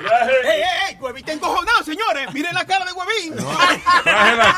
Traje, 0.00 0.30
¡Ey, 0.44 0.60
ey, 0.62 0.62
ey! 0.90 0.96
Huevín 1.00 1.18
está 1.18 1.32
encojonado, 1.32 1.84
señores. 1.84 2.32
Miren 2.32 2.54
la 2.54 2.64
cara 2.64 2.84
de 2.86 2.92
Huevín. 2.92 3.36
traje 3.36 4.36
la, 4.36 4.56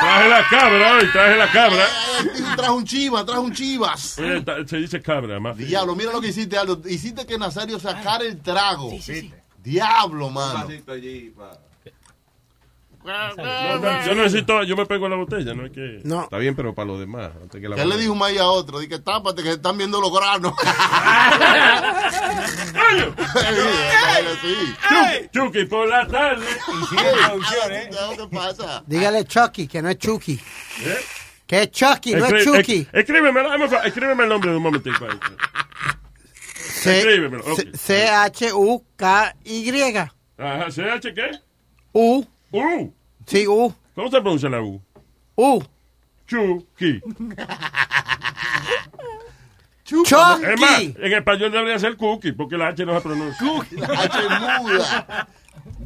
traje 0.00 0.28
la 0.28 0.48
cabra 0.48 0.92
hoy, 0.94 1.06
traje 1.12 1.36
la 1.36 1.52
cabra. 1.52 1.86
Trajo 2.56 2.74
un 2.74 2.84
chiva, 2.84 3.24
trajo 3.24 3.42
un 3.42 3.52
chivas. 3.52 4.18
Eh, 4.18 4.44
Se 4.66 4.76
dice 4.78 5.00
cabra, 5.00 5.38
más. 5.40 5.56
Diablo, 5.56 5.94
mira 5.94 6.12
lo 6.12 6.20
que 6.20 6.28
hiciste, 6.28 6.58
Aldo. 6.58 6.82
Hiciste 6.88 7.26
que 7.26 7.38
Nazario 7.38 7.78
sacara 7.78 8.24
el 8.24 8.40
trago. 8.42 8.90
Diablo, 9.58 10.30
mano. 10.30 10.68
No, 10.68 10.68
no, 10.68 11.71
yo 13.04 14.14
necesito, 14.14 14.62
yo 14.62 14.76
me 14.76 14.86
pego 14.86 15.08
la 15.08 15.16
botella, 15.16 15.54
no 15.54 15.66
es 15.66 15.72
que. 15.72 16.00
No. 16.04 16.22
Está 16.24 16.38
bien, 16.38 16.54
pero 16.54 16.74
para 16.74 16.86
los 16.86 17.00
demás. 17.00 17.30
antes 17.42 17.60
que 17.60 17.68
la 17.68 17.74
¿Qué 17.76 17.84
le 17.84 17.96
dijo 17.98 18.12
un 18.12 18.18
maíz 18.18 18.38
a 18.40 18.46
otro? 18.46 18.78
Dije, 18.78 18.98
tápate 19.00 19.42
que 19.42 19.48
se 19.48 19.54
están 19.56 19.76
viendo 19.76 20.00
los 20.00 20.12
granos. 20.12 20.54
Chucky 25.32 25.64
por 25.64 25.88
la 25.88 26.06
tarde. 26.06 26.46
¿Qué 28.16 28.26
pasa? 28.30 28.82
Dígale 28.86 29.24
Chucky, 29.24 29.66
que 29.66 29.82
no 29.82 29.88
es 29.90 29.98
Chucky. 29.98 30.34
¿Eh? 30.84 30.98
Que 31.46 31.62
es 31.62 31.70
Chucky, 31.70 32.14
no 32.14 32.26
es 32.26 32.44
Chucky. 32.44 32.84
esc- 32.84 32.88
Escríbemelo, 32.92 33.48
dame 33.50 33.68
fa- 33.68 33.82
escríbeme 33.84 34.22
el 34.24 34.28
nombre 34.28 34.50
de 34.50 34.56
un 34.56 34.62
ok. 37.40 37.60
C-H-U-K-Y. 37.74 39.70
Ajá, 40.38 40.70
¿CH 40.70 41.14
qué? 41.14 41.30
U. 41.92 42.24
U. 42.52 42.92
Sí, 43.26 43.46
U. 43.46 43.74
¿Cómo 43.94 44.10
se 44.10 44.20
pronuncia 44.20 44.48
la 44.48 44.60
U? 44.62 44.80
U. 45.36 45.62
Chucky. 46.26 47.00
Chucky. 49.84 50.14
Es 50.44 50.60
más, 50.60 50.80
en 50.80 51.12
español 51.12 51.52
debería 51.52 51.78
ser 51.78 51.96
cookie, 51.96 52.32
porque 52.32 52.56
la 52.56 52.68
H 52.68 52.84
no 52.86 52.94
se 52.94 53.00
pronuncia. 53.00 53.46
La 53.76 53.86
H 54.02 54.18
muda. 54.40 55.28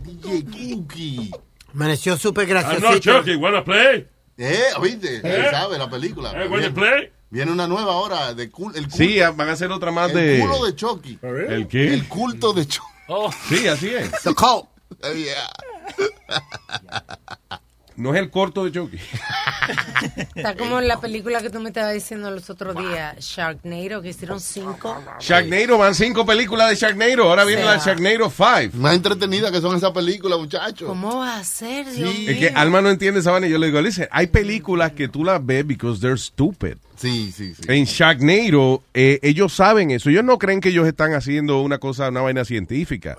DJ 0.04 0.44
Cookie. 0.44 1.30
Amaneció 1.74 2.16
súper 2.16 2.48
I'm 2.48 2.54
not 2.54 2.64
graciosito. 2.78 3.18
Chucky, 3.18 3.34
wanna 3.36 3.64
play? 3.64 4.06
Eh, 4.38 4.62
¿viste? 4.82 5.20
¿Eh? 5.24 5.48
¿Sabe 5.50 5.78
la 5.78 5.88
película? 5.90 6.30
Eh, 6.32 6.46
wanna 6.48 6.68
Viene- 6.68 6.70
play? 6.70 7.12
Viene 7.28 7.50
una 7.52 7.66
nueva 7.66 7.92
ahora 7.94 8.32
de 8.34 8.50
cul- 8.52 8.74
el 8.76 8.84
culto, 8.84 8.96
Sí, 8.96 9.20
ah, 9.20 9.32
van 9.32 9.48
a 9.48 9.52
hacer 9.52 9.70
otra 9.72 9.90
más 9.90 10.10
el 10.12 10.16
de. 10.16 10.40
culo 10.40 10.64
de 10.64 10.76
Chucky. 10.76 11.18
¿El 11.22 11.66
qué? 11.66 11.92
El 11.92 12.06
culto 12.06 12.52
de 12.52 12.66
Chucky. 12.66 12.88
Sí, 13.48 13.66
así 13.66 13.88
es. 13.88 14.10
The 14.22 14.32
cult. 14.34 14.66
Yeah. 15.02 15.50
No 17.96 18.14
es 18.14 18.20
el 18.20 18.30
corto 18.30 18.64
de 18.64 18.72
Chucky. 18.72 18.98
Está 20.34 20.54
como 20.54 20.78
en 20.78 20.86
la 20.86 21.00
película 21.00 21.40
que 21.40 21.48
tú 21.48 21.60
me 21.60 21.70
estabas 21.70 21.94
diciendo 21.94 22.30
los 22.30 22.50
otros 22.50 22.76
días, 22.76 23.16
Sharknado, 23.18 24.02
que 24.02 24.10
hicieron 24.10 24.38
cinco. 24.38 25.02
Sharknado, 25.18 25.78
van 25.78 25.94
cinco 25.94 26.26
películas 26.26 26.68
de 26.68 26.76
Sharknado. 26.76 27.22
Ahora 27.24 27.44
viene 27.46 27.62
sea. 27.62 27.76
la 27.76 27.78
Sharknado 27.78 28.30
5. 28.30 28.76
Más 28.76 28.94
entretenida 28.94 29.50
que 29.50 29.62
son 29.62 29.74
esas 29.76 29.92
películas, 29.92 30.38
muchachos. 30.38 30.86
¿Cómo 30.86 31.18
va 31.18 31.38
a 31.38 31.44
ser, 31.44 31.90
Dios 31.90 32.14
mío? 32.14 32.30
Es 32.30 32.38
que 32.38 32.48
Alma 32.50 32.82
no 32.82 32.90
entiende 32.90 33.20
esa 33.20 33.30
vaina. 33.30 33.46
Yo 33.46 33.56
le 33.56 33.68
digo, 33.68 33.80
listen, 33.80 34.08
hay 34.10 34.26
películas 34.26 34.92
que 34.92 35.08
tú 35.08 35.24
las 35.24 35.44
ves 35.44 35.66
because 35.66 35.98
they're 35.98 36.18
stupid. 36.18 36.76
Sí, 36.96 37.32
sí, 37.34 37.54
sí. 37.54 37.62
En 37.68 37.84
Sharknado, 37.84 38.82
eh, 38.94 39.18
ellos 39.22 39.52
saben 39.52 39.90
eso. 39.90 40.08
Ellos 40.10 40.24
no 40.24 40.38
creen 40.38 40.60
que 40.60 40.70
ellos 40.70 40.86
están 40.86 41.12
haciendo 41.14 41.60
una 41.60 41.78
cosa, 41.78 42.08
una 42.08 42.22
vaina 42.22 42.44
científica. 42.44 43.16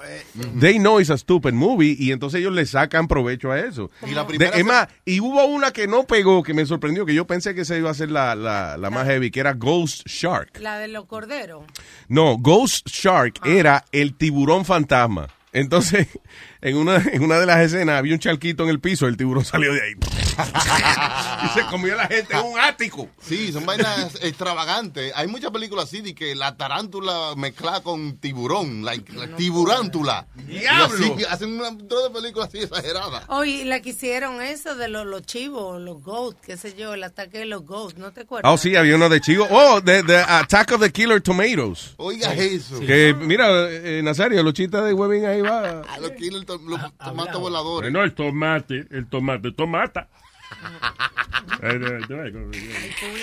They 0.60 0.78
know 0.80 1.00
it's 1.00 1.10
a 1.10 1.18
stupid 1.18 1.54
movie 1.54 1.96
y 1.98 2.12
entonces 2.12 2.40
ellos 2.42 2.54
le 2.54 2.66
sacan 2.66 3.08
provecho 3.08 3.52
a 3.52 3.60
eso. 3.60 3.90
Y 4.08 4.12
la 4.14 4.22
De- 4.24 4.28
primera 4.28 4.58
es 4.58 4.66
más, 4.66 4.88
y 5.06 5.20
hubo 5.20 5.46
una 5.46 5.72
que 5.72 5.88
no 5.88 6.04
pegó 6.06 6.44
que 6.44 6.54
me 6.54 6.66
sorprendió, 6.66 7.06
que 7.06 7.14
yo 7.14 7.28
pensé 7.28 7.54
que 7.54 7.66
se 7.66 7.78
iba 7.78 7.90
a 7.90 7.94
ser 7.94 8.10
la, 8.12 8.36
la, 8.36 8.78
la 8.78 8.90
más 8.90 9.06
heavy, 9.08 9.32
que 9.32 9.40
era 9.40 9.54
Ghost 9.54 10.08
Shark. 10.08 10.60
La 10.60 10.80
de 10.80 10.88
los 10.88 11.06
corderos. 11.06 11.64
No, 12.08 12.38
Ghost 12.38 12.88
Shark 12.90 13.40
era 13.46 13.86
el 13.92 14.16
tiburón 14.16 14.66
fantasma. 14.66 15.28
Entonces, 15.54 16.08
en 16.62 16.78
una, 16.78 16.98
en 17.12 17.24
una 17.24 17.40
de 17.40 17.46
las 17.46 17.60
escenas 17.62 17.98
había 18.00 18.14
un 18.14 18.20
charquito 18.20 18.64
en 18.64 18.70
el 18.70 18.80
piso, 18.80 19.08
el 19.08 19.18
tiburón 19.18 19.46
salió 19.46 19.74
de 19.74 19.82
ahí. 19.82 19.94
y 21.46 21.48
se 21.60 21.66
comió 21.68 21.94
a 21.94 21.98
la 21.98 22.08
gente 22.08 22.36
en 22.36 22.46
un 22.46 22.60
ático. 22.60 23.10
Sí, 23.22 23.52
son 23.52 23.66
vainas 23.66 24.16
extravagantes. 24.22 25.12
Hay 25.16 25.28
muchas 25.28 25.52
películas 25.52 25.86
así 25.86 26.02
de 26.02 26.14
que 26.14 26.36
la 26.36 26.56
tarántula 26.58 27.34
mezcla 27.36 27.82
con 27.82 28.18
tiburón, 28.18 28.84
like, 28.86 29.12
la 29.14 29.28
tiburántula. 29.36 30.28
¡Diablo! 30.36 30.98
Y 31.08 31.12
así, 31.14 31.26
hacen 31.26 31.60
una 31.60 31.72
de 31.72 32.10
películas 32.14 32.50
así 32.50 32.60
exageradas. 32.60 33.24
Oye, 33.30 33.66
la 33.66 33.82
que 33.82 33.90
hicieron 33.90 34.42
eso 34.42 34.76
de 34.76 34.88
los, 34.88 35.06
los 35.06 35.24
chivos, 35.24 35.82
los 35.82 36.02
goats, 36.04 36.38
qué 36.46 36.58
sé 36.58 36.76
yo, 36.76 36.94
el 36.94 37.04
ataque 37.04 37.40
de 37.40 37.46
los 37.46 37.66
goats, 37.66 37.98
¿no 37.98 38.12
te 38.12 38.22
acuerdas? 38.22 38.52
Oh, 38.52 38.58
sí, 38.58 38.76
había 38.76 38.96
uno 38.96 39.10
de 39.10 39.22
chivo. 39.22 39.48
Oh, 39.50 39.82
the, 39.82 40.04
the 40.04 40.18
Attack 40.18 40.74
of 40.74 40.82
the 40.82 40.92
Killer 40.92 41.22
Tomatoes. 41.22 41.94
Oiga 41.98 42.34
eso. 42.34 42.80
Que, 42.80 43.14
mira, 43.14 43.48
eh, 43.70 44.02
Nazario, 44.04 44.44
los 44.44 44.54
chistes 44.54 44.84
de 44.84 44.94
Webbing 44.94 45.26
ahí 45.26 45.42
va. 45.42 45.82
A 45.90 46.00
los 46.00 46.12
to- 46.46 46.58
los 46.68 46.98
tomates 46.98 47.38
voladores. 47.38 47.92
No, 47.92 48.04
el 48.04 48.14
tomate, 48.14 48.86
el 48.92 49.08
tomate, 49.08 49.52
tomata. 49.52 50.08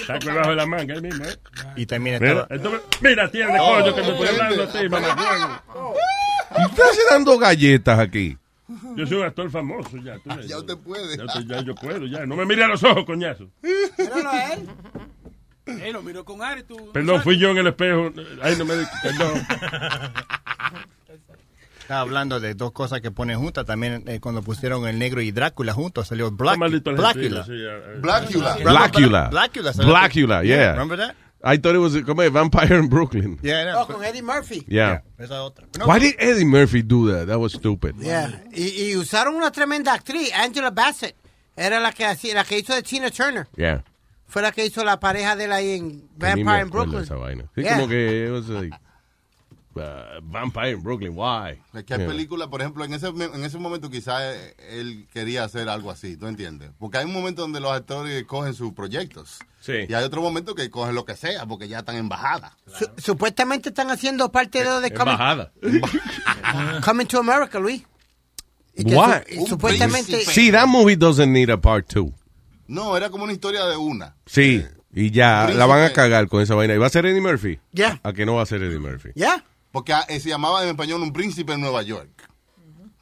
Está 0.00 0.14
aquí 0.14 0.26
debajo 0.26 0.50
de 0.50 0.56
la 0.56 0.66
manga 0.66 0.94
ahí 0.94 1.00
mismo, 1.00 1.24
¿eh? 1.24 1.36
Y 1.76 1.86
también 1.86 2.20
Mira, 2.20 2.46
entonces, 2.50 2.80
mira, 3.00 3.30
tiene 3.30 3.56
Oh, 3.60 3.74
coño 3.80 3.94
que 3.94 4.02
me 4.02 4.08
estoy 4.08 4.26
vende. 4.26 4.42
hablando 4.42 4.62
a 4.64 4.72
ti, 4.72 4.88
mamá. 4.88 5.62
¿Y 6.58 6.64
usted 6.66 6.82
hace 6.82 7.00
dando 7.10 7.38
galletas 7.38 7.98
aquí? 7.98 8.36
Yo 8.96 9.06
soy 9.06 9.18
un 9.18 9.24
actor 9.24 9.50
famoso 9.50 9.96
ya. 9.98 10.18
tú. 10.18 10.30
Ya 10.46 10.58
usted 10.58 10.76
puede. 10.78 11.16
Ya, 11.16 11.24
ya 11.46 11.60
yo 11.62 11.74
puedo, 11.74 12.06
ya. 12.06 12.26
No 12.26 12.36
me 12.36 12.44
mire 12.46 12.64
a 12.64 12.68
los 12.68 12.82
ojos, 12.82 13.04
coñazo. 13.04 13.48
Míralo 13.98 14.30
a 14.30 14.52
él. 14.54 14.68
Él 15.66 15.92
lo 15.92 16.02
miró 16.02 16.24
con 16.24 16.42
Ari, 16.42 16.62
tú. 16.64 16.92
Perdón, 16.92 17.22
fui 17.22 17.38
yo 17.38 17.50
en 17.50 17.58
el 17.58 17.66
espejo. 17.68 18.12
Ay, 18.42 18.56
no 18.56 18.64
me 18.64 18.74
Perdón. 19.02 19.46
Estaba 21.84 22.00
hablando 22.00 22.40
de 22.40 22.54
dos 22.54 22.72
cosas 22.72 23.00
que 23.02 23.10
ponen 23.10 23.38
juntas. 23.38 23.66
También 23.66 24.04
eh, 24.06 24.18
cuando 24.18 24.42
pusieron 24.42 24.86
el 24.88 24.98
negro 24.98 25.20
y 25.20 25.32
Drácula 25.32 25.72
juntos 25.74 26.08
salió 26.08 26.30
Black, 26.30 26.58
Blackula. 26.58 27.44
Blackula. 28.00 28.56
Blackula. 28.58 29.28
Blackula. 29.30 29.72
Blackula, 29.84 30.42
yeah. 30.44 30.72
Remember 30.72 30.96
that? 30.98 31.14
I 31.46 31.58
thought 31.58 31.74
it 31.74 31.78
was 31.78 31.94
como 32.06 32.22
a 32.22 32.30
vampire 32.30 32.78
in 32.78 32.88
Brooklyn. 32.88 33.38
Yeah, 33.42 33.74
Oh, 33.76 33.86
con 33.86 34.02
Eddie 34.02 34.22
Murphy. 34.22 34.64
Yeah. 34.66 35.02
Esa 35.18 35.42
otra. 35.42 35.66
Why 35.84 35.98
did 35.98 36.14
Eddie 36.18 36.46
Murphy 36.46 36.82
do 36.82 37.12
that? 37.12 37.26
That 37.26 37.38
was 37.38 37.52
stupid. 37.52 37.96
Yeah. 37.98 38.30
Y, 38.54 38.90
y 38.92 38.96
usaron 38.96 39.34
una 39.34 39.50
tremenda 39.50 39.92
actriz, 39.92 40.32
Angela 40.32 40.70
Bassett. 40.70 41.14
Era 41.54 41.80
la 41.80 41.92
que 41.92 42.04
la 42.32 42.44
que 42.44 42.58
hizo 42.58 42.74
de 42.74 42.82
Tina 42.82 43.10
Turner. 43.10 43.46
Yeah. 43.56 43.84
Fue 44.26 44.40
la 44.40 44.52
que 44.52 44.64
hizo 44.64 44.82
la 44.84 44.98
pareja 44.98 45.36
de 45.36 45.52
ahí 45.52 45.76
en 45.76 46.08
Vampire 46.16 46.62
in 46.62 46.70
Brooklyn. 46.70 47.02
esa 47.02 47.16
vaina. 47.16 47.44
Sí, 47.54 47.60
Yeah. 47.60 47.74
como 47.76 47.88
que 47.88 48.24
it 48.26 48.30
was 48.32 48.48
like, 48.48 48.74
uh, 49.76 50.20
Vampire 50.22 50.70
in 50.72 50.82
Brooklyn, 50.82 51.12
why? 51.14 51.58
Es 51.72 51.84
que 51.84 51.94
hay 51.94 52.00
Yeah. 52.00 52.08
películas, 52.08 52.48
por 52.48 52.60
ejemplo, 52.60 52.84
en 52.84 52.94
ese, 52.94 53.08
en 53.08 53.44
ese 53.44 53.58
momento 53.58 53.90
quizás 53.90 54.22
él 54.70 55.06
quería 55.12 55.44
hacer 55.44 55.68
algo 55.68 55.90
así, 55.90 56.16
¿tú 56.16 56.26
entiendes? 56.26 56.70
Porque 56.78 56.98
hay 56.98 57.04
un 57.06 57.12
momento 57.12 57.42
donde 57.42 57.60
los 57.60 57.72
actores 57.72 58.24
cogen 58.24 58.54
sus 58.54 58.72
proyectos. 58.72 59.38
Sí. 59.60 59.72
Y 59.88 59.94
hay 59.94 60.04
otro 60.04 60.20
momento 60.20 60.54
que 60.54 60.68
cogen 60.70 60.94
lo 60.94 61.04
que 61.04 61.16
sea, 61.16 61.46
porque 61.46 61.68
ya 61.68 61.78
están 61.80 61.96
en 61.96 62.08
bajada. 62.08 62.56
Su- 62.66 62.90
supuestamente 62.98 63.70
están 63.70 63.90
haciendo 63.90 64.30
parte 64.30 64.58
de 64.62 64.90
Coming, 64.92 65.12
Embajada. 65.12 65.52
Coming 66.84 67.06
to 67.06 67.18
America, 67.18 67.58
Luis. 67.58 67.82
Why? 68.76 69.22
su- 69.38 69.46
supuestamente... 69.46 70.20
See, 70.24 70.50
that 70.50 70.66
movie 70.66 70.96
doesn't 70.96 71.32
need 71.32 71.48
a 71.50 71.56
part 71.60 71.86
two. 71.88 72.12
No, 72.66 72.96
era 72.96 73.10
como 73.10 73.24
una 73.24 73.32
historia 73.32 73.64
de 73.66 73.76
una. 73.76 74.14
Sí, 74.26 74.64
y 74.92 75.10
ya 75.10 75.44
Príncipe. 75.46 75.58
la 75.58 75.66
van 75.66 75.82
a 75.84 75.92
cagar 75.92 76.28
con 76.28 76.40
esa 76.42 76.54
vaina. 76.54 76.74
¿Y 76.74 76.78
va 76.78 76.86
a 76.86 76.90
ser 76.90 77.04
Eddie 77.06 77.20
Murphy? 77.20 77.58
Ya. 77.72 78.00
¿A 78.02 78.12
que 78.12 78.24
no 78.26 78.34
va 78.36 78.42
a 78.42 78.46
ser 78.46 78.62
Eddie 78.62 78.78
Murphy? 78.78 79.10
¿Ya? 79.14 79.44
Porque 79.74 79.92
ah, 79.92 80.04
eh, 80.08 80.20
se 80.20 80.28
llamaba 80.28 80.62
en 80.62 80.68
español 80.68 81.02
Un 81.02 81.12
Príncipe 81.12 81.52
en 81.52 81.60
Nueva 81.60 81.82
York. 81.82 82.08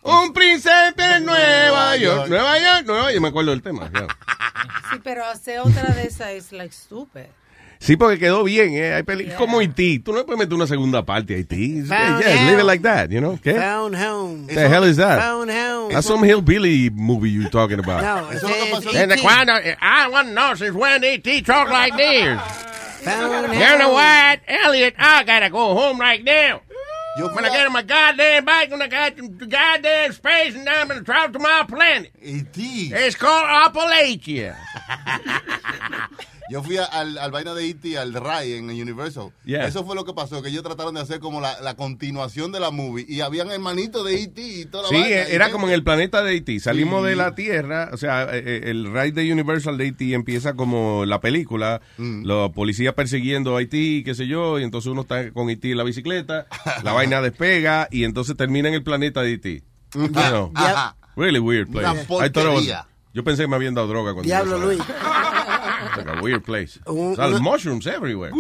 Un 0.03 0.33
príncipe 0.33 1.17
en 1.17 1.27
Nueva 1.27 1.97
York. 1.99 2.29
Nueva 2.31 2.59
York, 2.59 2.87
Nueva 2.87 3.03
York. 3.03 3.15
Yo 3.15 3.21
me 3.21 3.29
acuerdo 3.29 3.51
del 3.51 3.63
tema. 3.63 3.91
ya. 3.95 4.07
Sí, 4.91 5.01
pero 5.05 5.25
hacer 5.25 5.61
otra 5.61 5.85
de 5.95 6.03
esas 6.07 6.31
es 6.31 6.53
like 6.53 6.73
stupid. 6.75 7.27
Sí, 7.79 7.97
porque 7.97 8.19
quedó 8.19 8.43
bien, 8.45 8.75
¿eh? 8.75 8.95
Hay 8.95 9.03
peli- 9.03 9.31
como 9.37 9.59
Haití. 9.59 9.99
Tú 9.99 10.13
no 10.13 10.25
puedes 10.25 10.39
meter 10.39 10.55
una 10.55 10.67
segunda 10.67 11.05
parte 11.05 11.35
a 11.35 11.37
Haití. 11.37 11.83
Yeah, 11.83 11.87
Found 11.87 12.23
yeah, 12.23 12.45
leave 12.47 12.61
it 12.61 12.65
like 12.67 12.83
that, 12.83 13.11
you 13.11 13.21
know? 13.21 13.39
¿Qué? 13.43 13.55
Found 13.55 13.95
home. 13.97 14.47
the 14.47 14.69
hell 14.69 14.85
is 14.85 14.97
that? 14.97 15.19
Found 15.21 15.51
home. 15.51 15.93
That's 15.93 16.07
some 16.07 16.27
hillbilly 16.27 16.91
movie 16.91 17.31
you're 17.31 17.51
talking 17.51 17.79
about. 17.81 18.03
No, 18.03 18.31
Eso 18.31 18.47
es 18.49 18.51
lo 18.51 18.65
que 18.65 18.77
it's 18.77 18.87
pasó. 18.87 19.09
The 19.09 19.21
cuando, 19.21 19.53
I 19.81 20.09
want 20.09 20.29
to 20.29 20.35
know 20.35 20.55
since 20.55 20.73
when 20.75 21.05
E.T. 21.05 21.43
talk 21.43 21.69
like 21.71 21.97
this. 21.97 22.72
Found 23.05 23.53
You 23.55 23.79
know 23.79 23.93
what, 23.93 24.41
Elliot? 24.47 24.95
I 24.99 25.25
gotta 25.25 25.51
go 25.51 25.75
home 25.75 25.99
right 25.99 26.23
now. 26.23 26.61
Yo 27.19 27.29
When 27.35 27.45
I 27.45 27.51
get 27.51 27.67
on 27.67 27.73
my 27.73 27.83
goddamn 27.83 28.45
bike, 28.45 28.71
when 28.71 28.81
I 28.81 28.89
got 28.89 29.17
to 29.17 29.29
goddamn 29.29 30.13
space, 30.13 30.55
and 30.55 30.67
I'm 30.69 30.89
gonna 30.89 31.03
travel 31.03 31.35
to 31.35 31.39
my 31.39 31.65
planet. 31.69 32.11
E.T. 32.23 32.91
It's 32.93 33.17
called 33.17 33.47
Appalachia. 33.47 34.57
Yo 36.53 36.63
fui 36.63 36.77
a- 36.77 36.85
al, 36.85 37.17
al 37.17 37.31
vaina 37.31 37.55
de 37.55 37.67
E.T., 37.71 37.97
al 37.99 38.13
Rai 38.13 38.53
en 38.53 38.69
Universal. 38.69 39.33
Yeah. 39.45 39.67
Eso 39.67 39.85
fue 39.85 39.95
lo 39.97 40.05
que 40.05 40.13
pasó, 40.13 40.43
que 40.43 40.51
ellos 40.51 40.63
trataron 40.63 40.95
de 40.95 41.01
hacer 41.01 41.19
como 41.19 41.41
la, 41.41 41.59
la 41.63 41.75
continuación 41.77 42.53
de 42.53 42.61
la 42.61 42.71
movie. 42.71 43.07
Y 43.09 43.23
habían 43.23 43.51
hermanitos 43.51 44.05
de 44.05 44.23
E.T. 44.23 44.43
y 44.43 44.65
toda 44.67 44.83
la 44.85 44.89
Sí, 44.91 44.97
vaina. 44.97 45.17
era 45.23 45.51
como 45.51 45.67
en 45.69 45.73
el 45.73 45.83
planeta 45.83 46.23
de 46.23 46.31
Haití. 46.33 46.61
Salimos 46.61 47.03
Sí. 47.05 47.09
de 47.11 47.17
la 47.17 47.35
Tierra, 47.35 47.89
o 47.93 47.97
sea, 47.97 48.25
eh, 48.25 48.43
eh, 48.45 48.61
el 48.67 48.87
ride 48.93 49.13
de 49.23 49.33
Universal 49.33 49.79
de 49.79 49.85
Haití 49.85 50.13
empieza 50.15 50.53
como 50.55 51.07
la 51.07 51.21
película, 51.21 51.81
Mm. 51.97 52.25
los 52.27 52.51
policías 52.53 52.93
persiguiendo 52.95 53.57
a 53.57 53.61
Haití, 53.61 54.03
qué 54.05 54.15
sé 54.15 54.27
yo, 54.27 54.59
y 54.61 54.65
entonces 54.65 54.91
uno 54.93 55.01
está 55.03 55.33
con 55.33 55.49
Haití 55.49 55.71
en 55.73 55.79
la 55.79 55.85
bicicleta, 55.85 56.47
la 56.85 56.93
vaina 56.93 57.23
despega 57.23 57.89
y 57.91 58.05
entonces 58.05 58.37
termina 58.37 58.69
en 58.69 58.75
el 58.75 58.83
planeta 58.83 59.23
de 59.23 59.31
Haití. 59.31 59.63
You 59.95 60.09
know, 60.09 60.53
Ajá. 60.55 60.97
really 61.17 61.39
weird 61.39 61.71
place. 61.71 61.89
Una 62.09 62.27
I 62.27 62.31
was- 62.55 62.87
yo 63.15 63.23
pensé 63.25 63.43
que 63.43 63.49
me 63.49 63.57
habían 63.57 63.75
dado 63.75 63.89
droga 63.89 64.13
cuando 64.15 64.27
Diablo, 64.27 64.59
yo 64.59 64.65
Luis. 64.67 64.81
Like 66.05 66.19
a 66.19 66.23
weird 66.23 66.43
place. 66.43 66.81
Un- 66.87 67.17
sea, 67.17 67.29
una- 67.29 67.39
mushrooms 67.41 67.87
everywhere. 67.87 68.33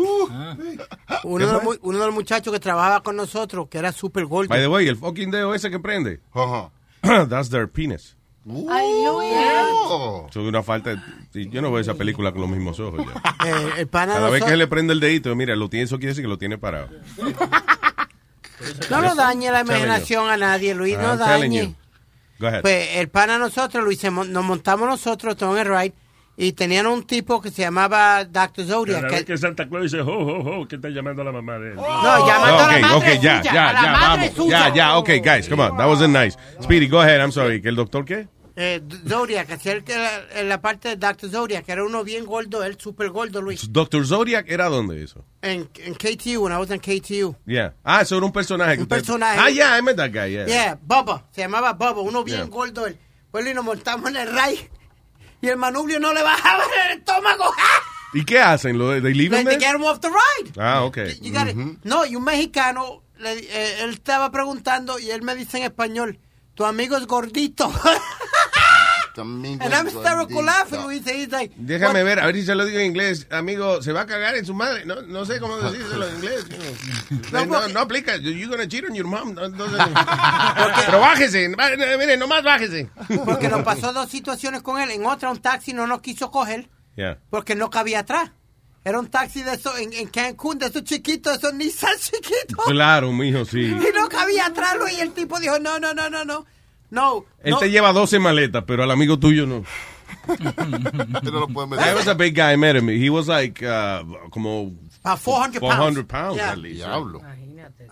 Uno 1.24 1.46
de, 1.46 1.52
los, 1.52 1.78
uno 1.82 1.98
de 1.98 2.06
los 2.06 2.14
muchachos 2.14 2.52
que 2.52 2.60
trabajaba 2.60 3.02
con 3.02 3.16
nosotros, 3.16 3.68
que 3.68 3.78
era 3.78 3.92
super 3.92 4.24
gordo. 4.26 4.48
By 4.48 4.60
the 4.60 4.68
way, 4.68 4.88
el 4.88 4.96
fucking 4.96 5.30
dedo 5.30 5.54
ese 5.54 5.70
que 5.70 5.78
prende, 5.78 6.20
Ajá. 6.32 6.70
that's 7.28 7.50
their 7.50 7.68
penis. 7.68 8.16
Ay, 8.68 8.88
Luis. 9.04 9.32
Oh. 9.86 10.26
Eso 10.28 10.40
es 10.42 10.48
una 10.48 10.62
falta. 10.64 10.96
de- 11.32 11.48
yo 11.48 11.62
no 11.62 11.70
veo 11.70 11.80
esa 11.80 11.94
película 11.94 12.32
con 12.32 12.40
los 12.40 12.50
mismos 12.50 12.80
ojos. 12.80 13.04
ya. 13.06 13.22
Eh, 13.46 13.72
el 13.78 13.86
pana 13.88 14.14
Cada 14.14 14.30
vez 14.30 14.44
que 14.44 14.56
le 14.56 14.66
prende 14.68 14.92
el 14.92 15.00
dedito, 15.00 15.34
mira, 15.34 15.54
lo 15.56 15.68
tiene, 15.68 15.84
eso 15.84 15.96
quiere 15.98 16.10
decir 16.10 16.22
que 16.24 16.28
lo 16.28 16.38
tiene 16.38 16.58
parado. 16.58 16.88
No 18.90 19.00
lo 19.00 19.14
dañe 19.16 19.50
la 19.50 19.60
imaginación 19.62 20.28
a 20.28 20.36
nadie, 20.36 20.74
Luis, 20.74 20.96
no 20.96 21.14
I'm 21.14 21.18
dañe. 21.18 21.66
you. 21.66 21.74
Go 22.38 22.46
ahead. 22.46 22.62
Pues 22.62 22.88
el 22.96 23.08
pana 23.08 23.38
nosotros, 23.38 23.82
Luis, 23.84 24.02
nos 24.04 24.44
montamos 24.44 24.88
nosotros, 24.88 25.36
todo 25.36 25.56
en 25.56 25.66
el 25.66 25.76
ride, 25.76 25.94
y 26.36 26.52
tenían 26.52 26.86
un 26.86 27.02
tipo 27.04 27.40
que 27.42 27.50
se 27.50 27.62
llamaba 27.62 28.24
Dr. 28.24 28.64
Zodiac. 28.66 29.08
Que- 29.08 29.24
que 29.24 29.36
Santa 29.38 29.68
Claus 29.68 29.84
dice, 29.90 30.00
ho, 30.00 30.06
ho, 30.08 30.60
ho, 30.62 30.68
que 30.68 30.76
está 30.76 30.88
llamando 30.88 31.22
a 31.22 31.24
la 31.26 31.32
mamá 31.32 31.58
de 31.58 31.70
él. 31.70 31.76
No, 31.76 32.26
llamando 32.26 32.58
a 32.58 32.72
la 32.72 32.78
madre 32.80 32.94
ok, 33.14 33.20
ya, 33.22 33.38
suya, 33.42 33.52
ya, 33.52 33.68
a 33.68 33.72
la 33.72 33.82
ya, 33.82 33.92
madre 33.92 34.20
vamos. 34.28 34.36
suya. 34.36 34.68
Ya, 34.68 34.74
ya, 34.74 34.96
ok, 34.98 35.08
guys, 35.22 35.48
come 35.48 35.62
on. 35.62 35.76
That 35.76 35.86
wasn't 35.88 36.14
nice. 36.16 36.36
Speedy, 36.62 36.88
go 36.88 37.00
ahead, 37.00 37.20
I'm 37.20 37.32
sorry. 37.32 37.60
¿Que 37.60 37.68
el 37.68 37.76
doctor 37.76 38.04
qué? 38.04 38.28
Eh, 38.54 38.82
Zodiac, 39.08 39.46
que 39.46 39.54
hacía 39.54 39.72
el 39.72 39.82
que 39.82 39.94
era- 39.94 40.26
en 40.34 40.46
la 40.48 40.60
parte 40.60 40.88
de 40.90 40.96
Dr. 40.96 41.30
Zodiac, 41.30 41.64
que 41.64 41.72
era 41.72 41.84
uno 41.84 42.04
bien 42.04 42.26
gordo, 42.26 42.62
él 42.62 42.76
super 42.78 43.08
gordo, 43.08 43.40
Luis. 43.40 43.72
Doctor 43.72 44.06
Zodiac 44.06 44.44
era 44.46 44.68
dónde 44.68 45.02
eso? 45.02 45.24
En, 45.40 45.70
en 45.84 45.94
KTU, 45.94 46.42
when 46.44 46.52
I 46.52 46.58
was 46.58 46.70
in 46.70 46.78
KTU. 46.78 47.34
Yeah. 47.46 47.72
Ah, 47.82 48.02
eso 48.02 48.16
era 48.18 48.26
un 48.26 48.32
personaje. 48.32 48.76
que 48.76 48.82
Un 48.82 48.88
personaje. 48.88 49.38
Ah, 49.40 49.48
yeah, 49.48 49.78
I 49.78 49.82
met 49.82 49.96
that 49.96 50.10
guy, 50.12 50.30
yeah. 50.32 50.46
Yeah, 50.46 50.78
Bubba, 50.82 51.24
se 51.30 51.40
llamaba 51.40 51.72
Bubba, 51.72 52.02
uno 52.02 52.22
bien 52.24 52.40
Yeah. 52.40 52.46
gordo. 52.50 52.86
Él. 52.86 52.98
Pues 53.30 53.46
y 53.46 53.54
nos 53.54 53.64
montamos 53.64 54.10
en 54.10 54.16
el 54.16 54.28
ride 54.28 54.70
y 55.42 55.48
el 55.48 55.58
manubrio 55.58 56.00
no 56.00 56.14
le 56.14 56.22
bajaba 56.22 56.64
el 56.90 56.98
estómago. 56.98 57.44
¿Y 58.14 58.24
qué 58.24 58.40
hacen? 58.40 58.78
¿Lo 58.78 58.90
they 59.00 59.12
leave 59.14 59.36
to 59.42 59.48
there? 59.50 59.58
get 59.60 59.74
him 59.74 59.82
off 59.84 60.00
the 60.00 60.08
ride. 60.08 60.52
Ah, 60.58 60.84
ok. 60.84 60.98
You. 61.20 61.78
No, 61.84 62.04
y 62.06 62.14
un 62.16 62.24
mexicano, 62.24 63.02
le- 63.18 63.38
eh, 63.38 63.82
él 63.82 63.90
estaba 63.90 64.30
preguntando 64.30 64.98
y 64.98 65.10
él 65.10 65.22
me 65.22 65.34
dice 65.34 65.58
en 65.58 65.64
español, 65.64 66.18
tu 66.54 66.64
amigo 66.64 66.96
es 66.96 67.06
gordito. 67.06 67.72
And 69.16 69.74
I'm 69.74 69.86
hysterical 69.86 70.42
laughing, 70.44 70.80
Luis. 70.84 71.02
He's 71.06 71.28
like, 71.30 71.52
Déjame 71.56 72.00
what- 72.02 72.04
ver, 72.04 72.20
a 72.20 72.26
ver 72.26 72.34
si 72.34 72.44
se 72.44 72.54
lo 72.54 72.64
digo 72.64 72.78
en 72.78 72.86
inglés. 72.86 73.26
Amigo, 73.30 73.82
se 73.82 73.92
va 73.92 74.02
a 74.02 74.06
cagar 74.06 74.34
en 74.36 74.44
su 74.46 74.54
madre. 74.54 74.84
No, 74.84 75.02
no 75.02 75.24
sé 75.26 75.38
cómo 75.40 75.56
decírselo 75.58 76.08
en 76.08 76.14
inglés. 76.16 76.46
No, 77.32 77.44
no, 77.46 77.68
no 77.68 77.80
aplica. 77.80 78.16
You're 78.16 78.46
gonna 78.46 78.66
cheat 78.68 78.84
on 78.88 78.94
your 78.94 79.06
mom. 79.06 79.34
No, 79.34 79.48
no 79.48 79.66
sé. 79.68 79.76
Pero 80.86 81.00
bájese. 81.00 81.48
va- 81.54 81.70
Mire, 81.98 82.16
nomás 82.16 82.42
bájese. 82.42 82.88
Porque 83.24 83.48
nos 83.48 83.62
pasó 83.62 83.92
dos 83.92 84.08
situaciones 84.08 84.62
con 84.62 84.80
él. 84.80 84.90
En 84.90 85.04
otra, 85.06 85.30
un 85.30 85.38
taxi 85.40 85.72
no 85.72 85.86
nos 85.86 86.00
quiso 86.00 86.30
coger 86.30 86.68
Yeah. 86.96 87.18
porque 87.30 87.54
no 87.54 87.70
cabía 87.70 88.00
atrás. 88.00 88.30
Era 88.84 88.98
un 88.98 89.08
taxi 89.08 89.42
de 89.42 89.54
esos 89.54 89.78
en, 89.78 89.92
en 89.92 90.08
Cancún, 90.08 90.58
de 90.58 90.66
esos 90.66 90.82
chiquitos, 90.84 91.38
esos 91.38 91.54
Nissan 91.54 91.96
chiquitos. 91.98 92.64
Claro, 92.66 93.12
mijo, 93.12 93.44
sí. 93.44 93.60
Y 93.60 93.92
no 93.94 94.08
cabía 94.08 94.46
atrás, 94.46 94.74
Luis. 94.78 94.94
Y 94.98 95.00
el 95.00 95.12
tipo 95.12 95.38
dijo, 95.38 95.58
no, 95.58 95.78
no, 95.78 95.94
no, 95.94 96.10
no, 96.10 96.24
no. 96.24 96.44
No, 96.92 97.24
Él 97.42 97.52
no. 97.52 97.58
te 97.58 97.70
lleva 97.70 97.92
12 97.92 98.18
maletas, 98.18 98.64
pero 98.66 98.82
al 98.82 98.90
amigo 98.90 99.18
tuyo 99.18 99.46
no. 99.46 99.64
no 101.22 101.30
lo 101.40 101.48
pueden 101.48 101.72
I 101.80 101.94
was 101.94 102.06
a 102.06 102.14
big 102.14 102.34
guy, 102.36 102.52
I 102.52 102.56
met 102.56 102.76
him. 102.76 102.88
He 102.88 103.10
was 103.10 103.28
like, 103.28 103.62
uh, 103.64 104.04
como 104.30 104.72
About 105.04 105.18
400 105.18 105.60
pounds. 105.60 105.74
400 105.74 106.06
pounds 106.06 106.36
Yeah. 106.36 106.52
at 106.52 106.58
least. 106.58 106.76
Diablo. 106.84 107.20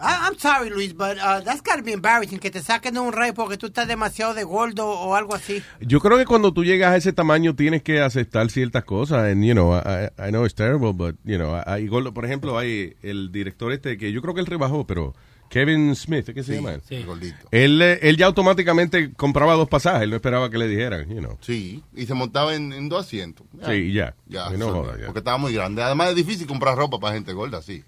I, 0.00 0.28
I'm 0.28 0.36
sorry, 0.38 0.68
Luis, 0.70 0.92
but 0.92 1.16
uh, 1.18 1.40
that's 1.40 1.60
gotta 1.62 1.82
be 1.82 1.92
embarrassing 1.92 2.38
que 2.38 2.50
te 2.50 2.60
saquen 2.60 2.94
de 2.94 3.00
un 3.00 3.12
rey 3.12 3.32
porque 3.32 3.56
tú 3.56 3.66
estás 3.68 3.86
demasiado 3.88 4.34
de 4.34 4.44
gordo 4.44 4.86
o 4.88 5.14
algo 5.14 5.34
así. 5.34 5.62
Yo 5.80 6.00
creo 6.00 6.18
que 6.18 6.26
cuando 6.26 6.52
tú 6.52 6.64
llegas 6.64 6.92
a 6.92 6.96
ese 6.96 7.12
tamaño 7.12 7.54
tienes 7.54 7.82
que 7.82 8.00
aceptar 8.00 8.50
ciertas 8.50 8.84
cosas. 8.84 9.30
And, 9.32 9.44
you 9.44 9.54
know, 9.54 9.72
I, 9.76 10.10
I 10.18 10.30
know 10.30 10.44
it's 10.44 10.54
terrible, 10.54 10.92
but, 10.92 11.16
you 11.24 11.36
know, 11.38 11.60
hay 11.66 11.86
gordo- 11.88 12.12
por 12.12 12.24
ejemplo, 12.26 12.58
hay 12.58 12.94
el 13.02 13.32
director 13.32 13.72
este 13.72 13.96
que 13.96 14.12
yo 14.12 14.20
creo 14.22 14.34
que 14.34 14.40
él 14.40 14.46
rebajó, 14.46 14.86
pero 14.86 15.14
Kevin 15.50 15.94
Smith, 15.96 16.26
¿qué 16.32 16.42
se 16.42 16.52
Sí, 16.52 16.56
llama 16.56 16.74
él? 16.74 16.80
sí. 16.88 17.02
Gordito. 17.02 17.48
Él, 17.50 17.82
eh, 17.82 17.98
él 18.02 18.16
ya 18.16 18.24
automáticamente 18.26 19.12
compraba 19.12 19.54
dos 19.54 19.68
pasajes, 19.68 20.02
él 20.02 20.10
no 20.10 20.16
esperaba 20.16 20.48
que 20.48 20.56
le 20.56 20.66
dijeran, 20.68 21.06
you 21.10 21.18
know. 21.18 21.36
Sí, 21.42 21.82
y 21.94 22.06
se 22.06 22.14
montaba 22.14 22.54
en, 22.54 22.72
en 22.72 22.88
dos 22.88 23.04
asientos. 23.04 23.46
Sí, 23.66 23.92
ya. 23.92 24.14
Ya, 24.26 24.46
Y 24.54 24.58
no 24.58 24.66
eso, 24.68 24.72
joda, 24.72 24.96
ya. 24.98 25.06
porque 25.06 25.18
estaba 25.18 25.36
muy 25.38 25.52
grande. 25.52 25.82
Además 25.82 26.10
es 26.10 26.16
difícil 26.16 26.46
comprar 26.46 26.78
ropa 26.78 26.98
para 26.98 27.14
gente 27.14 27.32
gorda, 27.34 27.60
sí. 27.60 27.84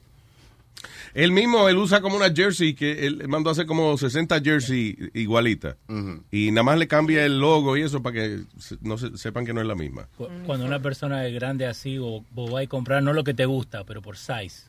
Él 1.15 1.31
mismo, 1.31 1.69
él 1.69 1.77
usa 1.77 2.01
como 2.01 2.17
una 2.17 2.33
jersey 2.35 2.75
que 2.75 3.07
él 3.07 3.29
mandó 3.29 3.51
a 3.51 3.53
hacer 3.53 3.67
como 3.67 3.97
60 3.99 4.41
jersey 4.41 4.97
igualita. 5.13 5.77
Y 6.31 6.51
nada 6.51 6.63
más 6.63 6.79
le 6.79 6.89
cambia 6.89 7.25
el 7.27 7.39
logo 7.39 7.77
y 7.77 7.83
eso 7.83 8.03
para 8.03 8.15
que 8.15 8.41
se- 8.59 8.79
no 8.81 8.97
se- 8.97 9.17
sepan 9.19 9.45
que 9.45 9.53
no 9.53 9.61
es 9.61 9.67
la 9.67 9.75
misma. 9.75 10.09
Cu- 10.17 10.29
Cuando 10.47 10.65
una 10.65 10.81
persona 10.81 11.27
es 11.27 11.35
grande 11.35 11.67
así, 11.67 11.99
o 11.99 12.25
vos 12.31 12.51
vas 12.51 12.65
a 12.65 12.67
comprar 12.67 13.03
no 13.03 13.13
lo 13.13 13.25
que 13.25 13.35
te 13.35 13.45
gusta, 13.45 13.85
pero 13.85 14.01
por 14.01 14.17
size. 14.17 14.69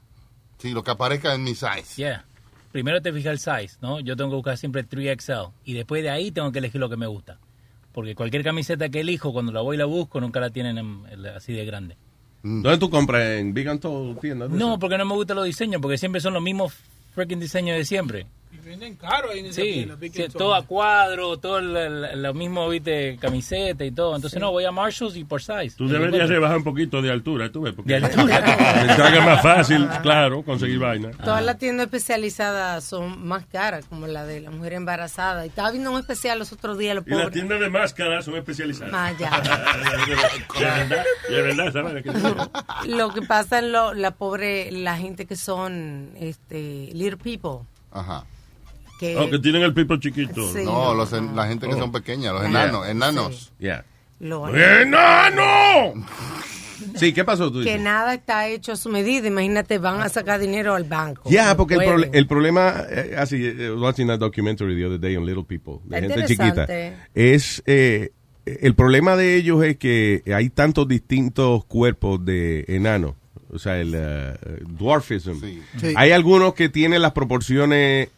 Sí, 0.57 0.71
lo 0.73 0.83
que 0.83 0.91
aparezca 0.91 1.33
en 1.33 1.43
mi 1.45 1.55
size. 1.55 1.95
Yeah. 1.95 2.25
Primero 2.73 3.01
te 3.01 3.13
fijas 3.13 3.31
el 3.31 3.39
size, 3.39 3.77
¿no? 3.81 4.01
Yo 4.01 4.17
tengo 4.17 4.31
que 4.31 4.35
buscar 4.35 4.57
siempre 4.57 4.83
3XL. 4.83 5.51
Y 5.63 5.73
después 5.73 6.03
de 6.03 6.09
ahí 6.09 6.31
tengo 6.31 6.51
que 6.51 6.59
elegir 6.59 6.81
lo 6.81 6.89
que 6.89 6.97
me 6.97 7.07
gusta. 7.07 7.37
Porque 7.93 8.15
cualquier 8.15 8.43
camiseta 8.43 8.89
que 8.89 8.99
elijo, 9.01 9.31
cuando 9.31 9.51
la 9.53 9.61
voy 9.61 9.75
y 9.75 9.79
la 9.79 9.85
busco, 9.85 10.19
nunca 10.19 10.39
la 10.41 10.49
tienen 10.49 10.77
en- 10.79 11.03
en- 11.09 11.25
así 11.27 11.53
de 11.53 11.63
grande. 11.65 11.95
¿Dónde 12.41 12.77
tú 12.77 12.89
compras? 12.89 13.21
¿En 13.39 13.53
Big 13.53 13.69
and 13.69 13.79
Tall 13.79 14.17
tiendas? 14.19 14.49
No, 14.49 14.77
porque 14.79 14.97
no 14.97 15.05
me 15.05 15.13
gustan 15.13 15.37
los 15.37 15.45
diseños, 15.45 15.81
porque 15.81 15.97
siempre 15.97 16.19
son 16.19 16.33
los 16.33 16.41
mismos 16.43 16.73
freaking 17.13 17.39
diseños 17.39 17.77
de 17.77 17.85
siempre. 17.85 18.25
Y 18.53 18.57
venden 18.67 18.95
caro 18.95 19.31
ahí 19.31 19.39
en 19.39 19.47
esa 19.47 19.61
Sí, 19.61 19.73
tienda, 19.73 19.97
sí, 19.99 20.23
todo 20.37 20.53
a 20.53 20.63
cuadro, 20.65 21.37
todo 21.37 21.57
el- 21.57 21.75
el- 21.75 22.21
lo 22.21 22.33
mismo, 22.35 22.69
viste, 22.69 23.17
camiseta 23.19 23.83
y 23.83 23.89
todo. 23.91 24.15
Entonces, 24.15 24.39
no, 24.39 24.51
voy 24.51 24.63
a 24.65 24.71
Marshalls 24.71 25.15
y 25.15 25.23
por 25.23 25.41
size. 25.41 25.71
Tú 25.75 25.87
deberías 25.87 26.29
rebajar 26.29 26.57
un 26.57 26.63
poquito 26.63 27.01
de 27.01 27.11
altura, 27.11 27.51
tú 27.51 27.63
ves. 27.63 27.73
Porque 27.73 27.99
De 27.99 28.05
altura. 28.05 28.43
te 29.11 29.21
más 29.21 29.41
fácil, 29.41 29.87
claro, 30.03 30.43
conseguir 30.43 30.77
vaina. 30.77 31.09
Todas 31.23 31.43
las 31.43 31.57
tiendas 31.57 31.85
especializadas 31.85 32.83
son 32.83 33.25
más 33.25 33.43
caras, 33.47 33.85
como 33.85 34.05
la 34.05 34.25
de 34.25 34.41
la 34.41 34.51
mujer 34.51 34.73
embarazada. 34.73 35.45
Y 35.45 35.49
estaba 35.49 35.71
viendo 35.71 35.91
un 35.91 35.99
especial 35.99 36.37
los 36.37 36.53
otros 36.53 36.77
días, 36.77 36.95
los 36.95 37.07
Y 37.07 37.11
las 37.11 37.31
tiendas 37.31 37.59
de 37.59 37.69
máscaras 37.71 38.25
son 38.25 38.35
especializadas. 38.35 38.93
Ah, 38.93 39.11
ya. 39.17 39.31
De 41.29 41.41
verdad, 41.41 42.01
que- 42.03 42.13
Lo 42.87 43.13
que 43.13 43.21
pasa 43.23 43.59
es 43.59 43.65
lo, 43.65 43.93
la 43.93 44.11
pobre, 44.11 44.71
la 44.71 44.95
gente 44.97 45.25
que 45.25 45.35
son 45.35 46.11
este, 46.19 46.89
little 46.93 47.17
people. 47.17 47.65
Ajá. 47.91 48.25
Que, 48.99 49.17
Oh, 49.17 49.29
que 49.29 49.39
tienen 49.39 49.63
el 49.63 49.73
pipo 49.73 49.97
chiquito. 49.97 50.51
Sí. 50.53 50.63
No, 50.63 50.93
los 50.93 51.11
en- 51.13 51.35
la 51.35 51.47
gente 51.47 51.67
que 51.67 51.73
Oh. 51.73 51.77
son 51.79 51.91
pequeñas, 51.91 52.33
los 52.33 52.41
Yeah. 52.41 52.49
enanos, 52.49 52.87
enanos. 52.87 53.51
Yeah. 53.59 53.85
lo- 54.19 54.47
¡Enano! 54.55 56.05
Sí, 56.95 57.13
¿qué 57.13 57.23
pasó 57.23 57.49
tú? 57.51 57.59
que 57.59 57.65
dices? 57.71 57.81
nada 57.81 58.13
está 58.13 58.47
hecho 58.47 58.71
a 58.73 58.75
su 58.75 58.89
medida. 58.89 59.27
Imagínate, 59.27 59.77
van 59.79 60.01
a 60.01 60.09
sacar 60.09 60.39
dinero 60.39 60.75
al 60.75 60.83
banco. 60.83 61.29
Ya, 61.29 61.55
porque 61.57 61.75
el, 61.75 61.81
prole- 61.81 62.09
el 62.13 62.27
problema, 62.27 62.83
eh, 62.89 63.15
así, 63.17 63.37
eh, 63.45 63.71
watching 63.71 64.09
a 64.09 64.17
documentary 64.17 64.75
the 64.75 64.85
other 64.85 64.99
day 64.99 65.15
on 65.15 65.25
Little 65.25 65.43
People, 65.43 65.75
de 65.85 66.01
gente 66.01 66.25
chiquita, 66.25 66.67
es, 67.13 67.63
eh, 67.65 68.11
el 68.45 68.75
problema 68.75 69.15
de 69.15 69.35
ellos 69.35 69.63
es 69.63 69.77
que 69.77 70.23
hay 70.33 70.49
tantos 70.49 70.87
distintos 70.87 71.63
cuerpos 71.65 72.23
de 72.25 72.65
enanos, 72.67 73.15
o 73.51 73.59
sea, 73.59 73.79
el 73.79 73.93
eh, 73.95 74.33
dwarfism. 74.67 75.39
Sí. 75.79 75.93
Hay 75.95 76.11
algunos 76.11 76.53
que 76.53 76.67
tienen 76.69 77.01
las 77.01 77.13
proporciones 77.13 78.09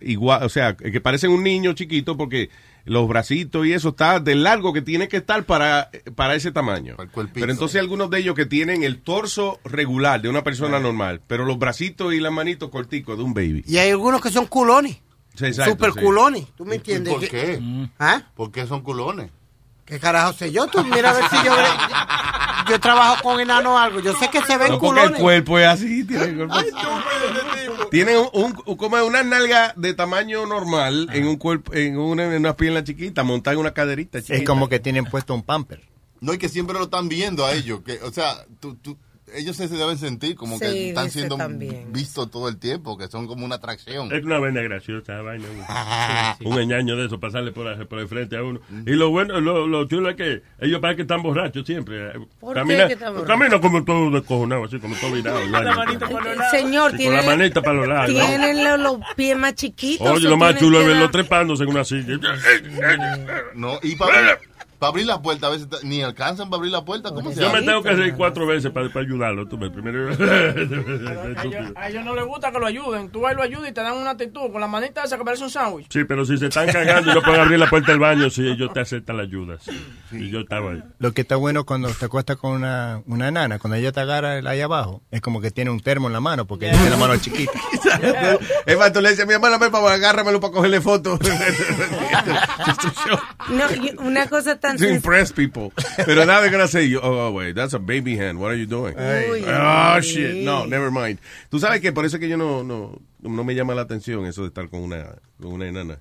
igual, 0.00 0.42
o 0.42 0.48
sea, 0.48 0.76
que 0.76 1.00
parecen 1.00 1.30
un 1.30 1.42
niño 1.42 1.72
chiquito 1.72 2.16
porque 2.16 2.50
los 2.84 3.06
bracitos 3.06 3.66
y 3.66 3.72
eso 3.72 3.90
está 3.90 4.18
del 4.18 4.42
largo 4.42 4.72
que 4.72 4.82
tiene 4.82 5.08
que 5.08 5.18
estar 5.18 5.44
para, 5.44 5.90
para 6.14 6.34
ese 6.34 6.52
tamaño. 6.52 6.96
Pero 7.34 7.52
entonces 7.52 7.80
algunos 7.80 8.10
de 8.10 8.20
ellos 8.20 8.34
que 8.34 8.46
tienen 8.46 8.82
el 8.82 9.00
torso 9.00 9.60
regular 9.64 10.20
de 10.22 10.28
una 10.28 10.42
persona 10.42 10.80
normal, 10.80 11.20
pero 11.26 11.44
los 11.44 11.58
bracitos 11.58 12.14
y 12.14 12.20
las 12.20 12.32
manitos 12.32 12.70
corticos 12.70 13.18
de 13.18 13.24
un 13.24 13.34
baby. 13.34 13.64
Y 13.66 13.76
hay 13.78 13.90
algunos 13.90 14.20
que 14.20 14.30
son 14.30 14.46
culones. 14.46 14.98
Sí, 15.34 15.46
exacto, 15.46 15.72
Super 15.72 15.92
sí. 15.92 16.00
culones. 16.00 16.46
¿Tú 16.56 16.64
me 16.64 16.76
entiendes? 16.76 17.14
¿Por 17.14 17.28
qué? 17.28 17.60
¿Ah? 17.98 18.22
¿Por 18.34 18.50
qué 18.50 18.66
son 18.66 18.82
culones? 18.82 19.30
¿Qué 19.84 20.00
carajo 20.00 20.32
sé 20.32 20.50
yo? 20.50 20.66
Tú 20.66 20.84
mira 20.84 21.10
a 21.10 21.12
ver 21.14 21.24
si 21.30 21.36
yo... 21.44 21.52
Yo 22.70 22.78
trabajo 22.80 23.22
con 23.22 23.40
enanos 23.40 23.72
o 23.72 23.78
algo. 23.78 24.00
Yo 24.00 24.14
sé 24.14 24.28
que 24.30 24.40
se 24.42 24.56
ven 24.58 24.68
No, 24.72 24.78
porque 24.78 25.00
el 25.00 25.06
culones. 25.06 25.20
cuerpo 25.22 25.58
es 25.58 25.66
así, 25.66 26.04
tiene 26.04 26.24
el 26.24 26.36
cuerpo 26.36 26.54
así. 26.54 26.68
Tiene 27.90 28.18
un, 28.18 28.28
un- 28.32 28.62
un- 28.66 28.76
como 28.76 28.96
una 29.04 29.22
nalga 29.22 29.72
de 29.76 29.94
tamaño 29.94 30.44
normal 30.46 31.08
en 31.12 31.26
un 31.26 31.36
cuerpo, 31.36 31.72
en 31.74 31.98
una, 31.98 32.24
en 32.24 32.36
una 32.40 32.56
pierna 32.56 32.84
chiquita, 32.84 33.22
montada 33.24 33.54
en 33.54 33.60
una 33.60 33.72
caderita 33.72 34.20
chiquita. 34.20 34.36
Es 34.38 34.44
como 34.44 34.68
que 34.68 34.78
tienen 34.80 35.04
puesto 35.06 35.34
un 35.34 35.42
pamper. 35.42 35.80
No, 36.20 36.34
y 36.34 36.38
que 36.38 36.48
siempre 36.48 36.76
lo 36.76 36.84
están 36.84 37.08
viendo 37.08 37.46
a 37.46 37.52
ellos. 37.52 37.80
Que, 37.86 38.00
o 38.02 38.12
sea, 38.12 38.44
tú, 38.60 38.74
tú- 38.76 38.98
ellos 39.34 39.56
se, 39.56 39.68
deben 39.68 39.98
sentir 39.98 40.34
como 40.36 40.58
Sí, 40.58 40.64
que 40.64 40.88
están 40.90 41.10
siendo 41.10 41.36
vistos 41.88 42.30
todo 42.30 42.48
el 42.48 42.58
tiempo, 42.58 42.96
que 42.98 43.08
son 43.08 43.26
como 43.26 43.44
una 43.44 43.56
atracción. 43.56 44.12
Es 44.12 44.24
una 44.24 44.38
vaina 44.38 44.60
graciosa, 44.62 45.20
vaina. 45.22 45.46
Un, 46.40 46.46
un 46.52 46.58
engaño 46.60 46.96
de 46.96 47.06
eso, 47.06 47.18
pasarle 47.20 47.52
por, 47.52 47.66
la- 47.66 47.84
por 47.84 47.98
el 47.98 48.08
frente 48.08 48.36
a 48.36 48.42
uno. 48.42 48.60
Y 48.86 48.92
lo 48.92 49.10
bueno, 49.10 49.40
lo, 49.40 49.66
lo 49.66 49.86
chulo 49.86 50.10
es 50.10 50.16
que 50.16 50.42
ellos 50.60 50.80
parecen 50.80 50.96
que 50.96 51.02
están 51.02 51.22
borrachos 51.22 51.66
siempre. 51.66 52.12
¿Por 52.40 52.54
qué 52.54 52.60
Camina, 52.60 52.86
que 52.86 52.92
están 52.94 53.14
borrachos? 53.14 53.38
camina 53.38 53.60
como 53.60 53.84
todo 53.84 54.10
descojonado, 54.10 54.64
así 54.64 54.78
como 54.78 54.94
todo 54.96 55.12
virado. 55.12 55.38
Señor, 56.50 56.92
tiene, 56.96 57.16
la 57.16 57.22
manita 57.22 57.60
para 57.62 57.74
los 57.78 57.88
lados. 57.88 58.06
tienen 58.10 58.64
los, 58.64 58.78
los 58.80 58.98
pies 59.16 59.36
más 59.36 59.54
chiquitos. 59.54 60.06
Oye, 60.08 60.28
lo 60.28 60.36
más 60.36 60.56
chulo 60.56 60.80
es 60.80 60.86
verlo 60.86 61.10
trepándose 61.10 61.64
en 61.64 61.68
una 61.70 61.84
silla. 61.84 62.18
No, 63.54 63.78
y 63.82 63.96
para 63.96 64.38
abrir 64.80 65.06
la 65.06 65.20
puerta, 65.20 65.46
a 65.48 65.50
veces 65.50 65.68
ni 65.82 66.02
alcanzan 66.02 66.48
para 66.50 66.58
abrir 66.58 66.72
la 66.72 66.84
puerta. 66.84 67.10
¿Cómo 67.10 67.32
se 67.32 67.40
Yo 67.40 67.52
me 67.52 67.62
tengo 67.62 67.82
que 67.82 67.90
hacer 67.90 68.14
cuatro 68.14 68.46
veces 68.46 68.70
para, 68.70 68.88
para 68.88 69.04
ayudarlo. 69.04 69.46
Tú, 69.48 69.58
me- 69.58 69.70
primero. 69.70 70.08
A 70.10 70.12
ellos, 71.44 71.72
a 71.76 71.88
ellos 71.88 72.04
no 72.04 72.14
les 72.14 72.24
gusta 72.24 72.52
que 72.52 72.58
lo 72.58 72.66
ayuden. 72.66 73.10
Tú 73.10 73.20
vas 73.20 73.32
y 73.32 73.36
lo 73.36 73.42
ayudas 73.42 73.70
y 73.70 73.72
te 73.72 73.80
dan 73.80 73.94
una 73.96 74.10
actitud 74.10 74.50
con 74.52 74.60
la 74.60 74.66
manita 74.66 75.04
esa 75.04 75.16
que 75.18 75.24
parece 75.24 75.44
un 75.44 75.50
sándwich. 75.50 75.86
Sí, 75.90 76.04
pero 76.04 76.24
si 76.24 76.38
se 76.38 76.46
están 76.46 76.66
cagando 76.70 77.10
y 77.10 77.14
no 77.14 77.22
pueden 77.22 77.40
abrir 77.40 77.58
la 77.58 77.68
puerta 77.68 77.92
del 77.92 78.00
baño, 78.00 78.30
sí, 78.30 78.46
ellos 78.46 78.72
te 78.72 78.80
aceptan 78.80 79.16
la 79.16 79.22
ayuda. 79.24 79.58
sí. 79.60 79.72
Y 80.12 80.30
yo 80.30 80.40
estaba 80.40 80.72
ahí. 80.72 80.82
Lo 80.98 81.12
que 81.12 81.20
está 81.22 81.36
bueno 81.36 81.64
cuando 81.64 81.88
te 81.90 82.04
acuestas 82.06 82.36
con 82.36 82.52
una, 82.52 83.02
una 83.06 83.30
nana, 83.30 83.58
cuando 83.58 83.76
ella 83.76 83.92
te 83.92 84.00
agarra 84.00 84.34
ahí 84.48 84.60
abajo, 84.60 85.02
es 85.10 85.20
como 85.20 85.40
que 85.40 85.50
tiene 85.50 85.70
un 85.70 85.80
termo 85.80 86.06
en 86.06 86.12
la 86.14 86.20
mano, 86.20 86.46
porque 86.46 86.66
ella 86.68 86.76
tiene 86.76 86.90
la 86.90 86.96
mano 86.96 87.16
chiquita. 87.18 87.52
Es 88.66 88.78
más, 88.78 88.92
tú 88.92 89.00
le 89.00 89.10
dices, 89.10 89.26
mi 89.26 89.32
ven 89.32 89.40
para 89.70 89.92
agárramelo 89.92 90.40
para 90.40 90.52
cogerle 90.52 90.80
fotos. 90.80 91.18
No, 93.48 93.64
una 94.02 94.28
cosa 94.28 94.52
to 94.76 94.88
impress 94.88 95.32
people. 95.32 95.72
Pero 95.96 96.24
now 96.24 96.40
they're 96.40 96.50
gonna 96.50 96.68
say, 96.68 96.94
oh, 96.94 97.30
wait, 97.32 97.54
that's 97.54 97.74
a 97.74 97.78
baby 97.78 98.16
hand. 98.16 98.38
What 98.38 98.50
are 98.50 98.56
you 98.56 98.66
doing? 98.66 98.94
Uy. 98.94 99.44
oh, 99.46 100.00
shit. 100.00 100.44
No, 100.44 100.64
never 100.66 100.90
mind. 100.90 101.18
Tú 101.50 101.58
sabes 101.58 101.80
que 101.80 101.92
por 101.92 102.04
eso 102.04 102.16
es 102.16 102.20
que 102.20 102.28
yo 102.28 102.36
no, 102.36 102.62
no, 102.62 103.00
no 103.20 103.44
me 103.44 103.54
llama 103.54 103.74
la 103.74 103.82
atención 103.82 104.26
eso 104.26 104.42
de 104.42 104.48
estar 104.48 104.68
con 104.68 104.80
una, 104.80 105.16
con 105.40 105.52
una 105.52 105.68
enana. 105.68 105.98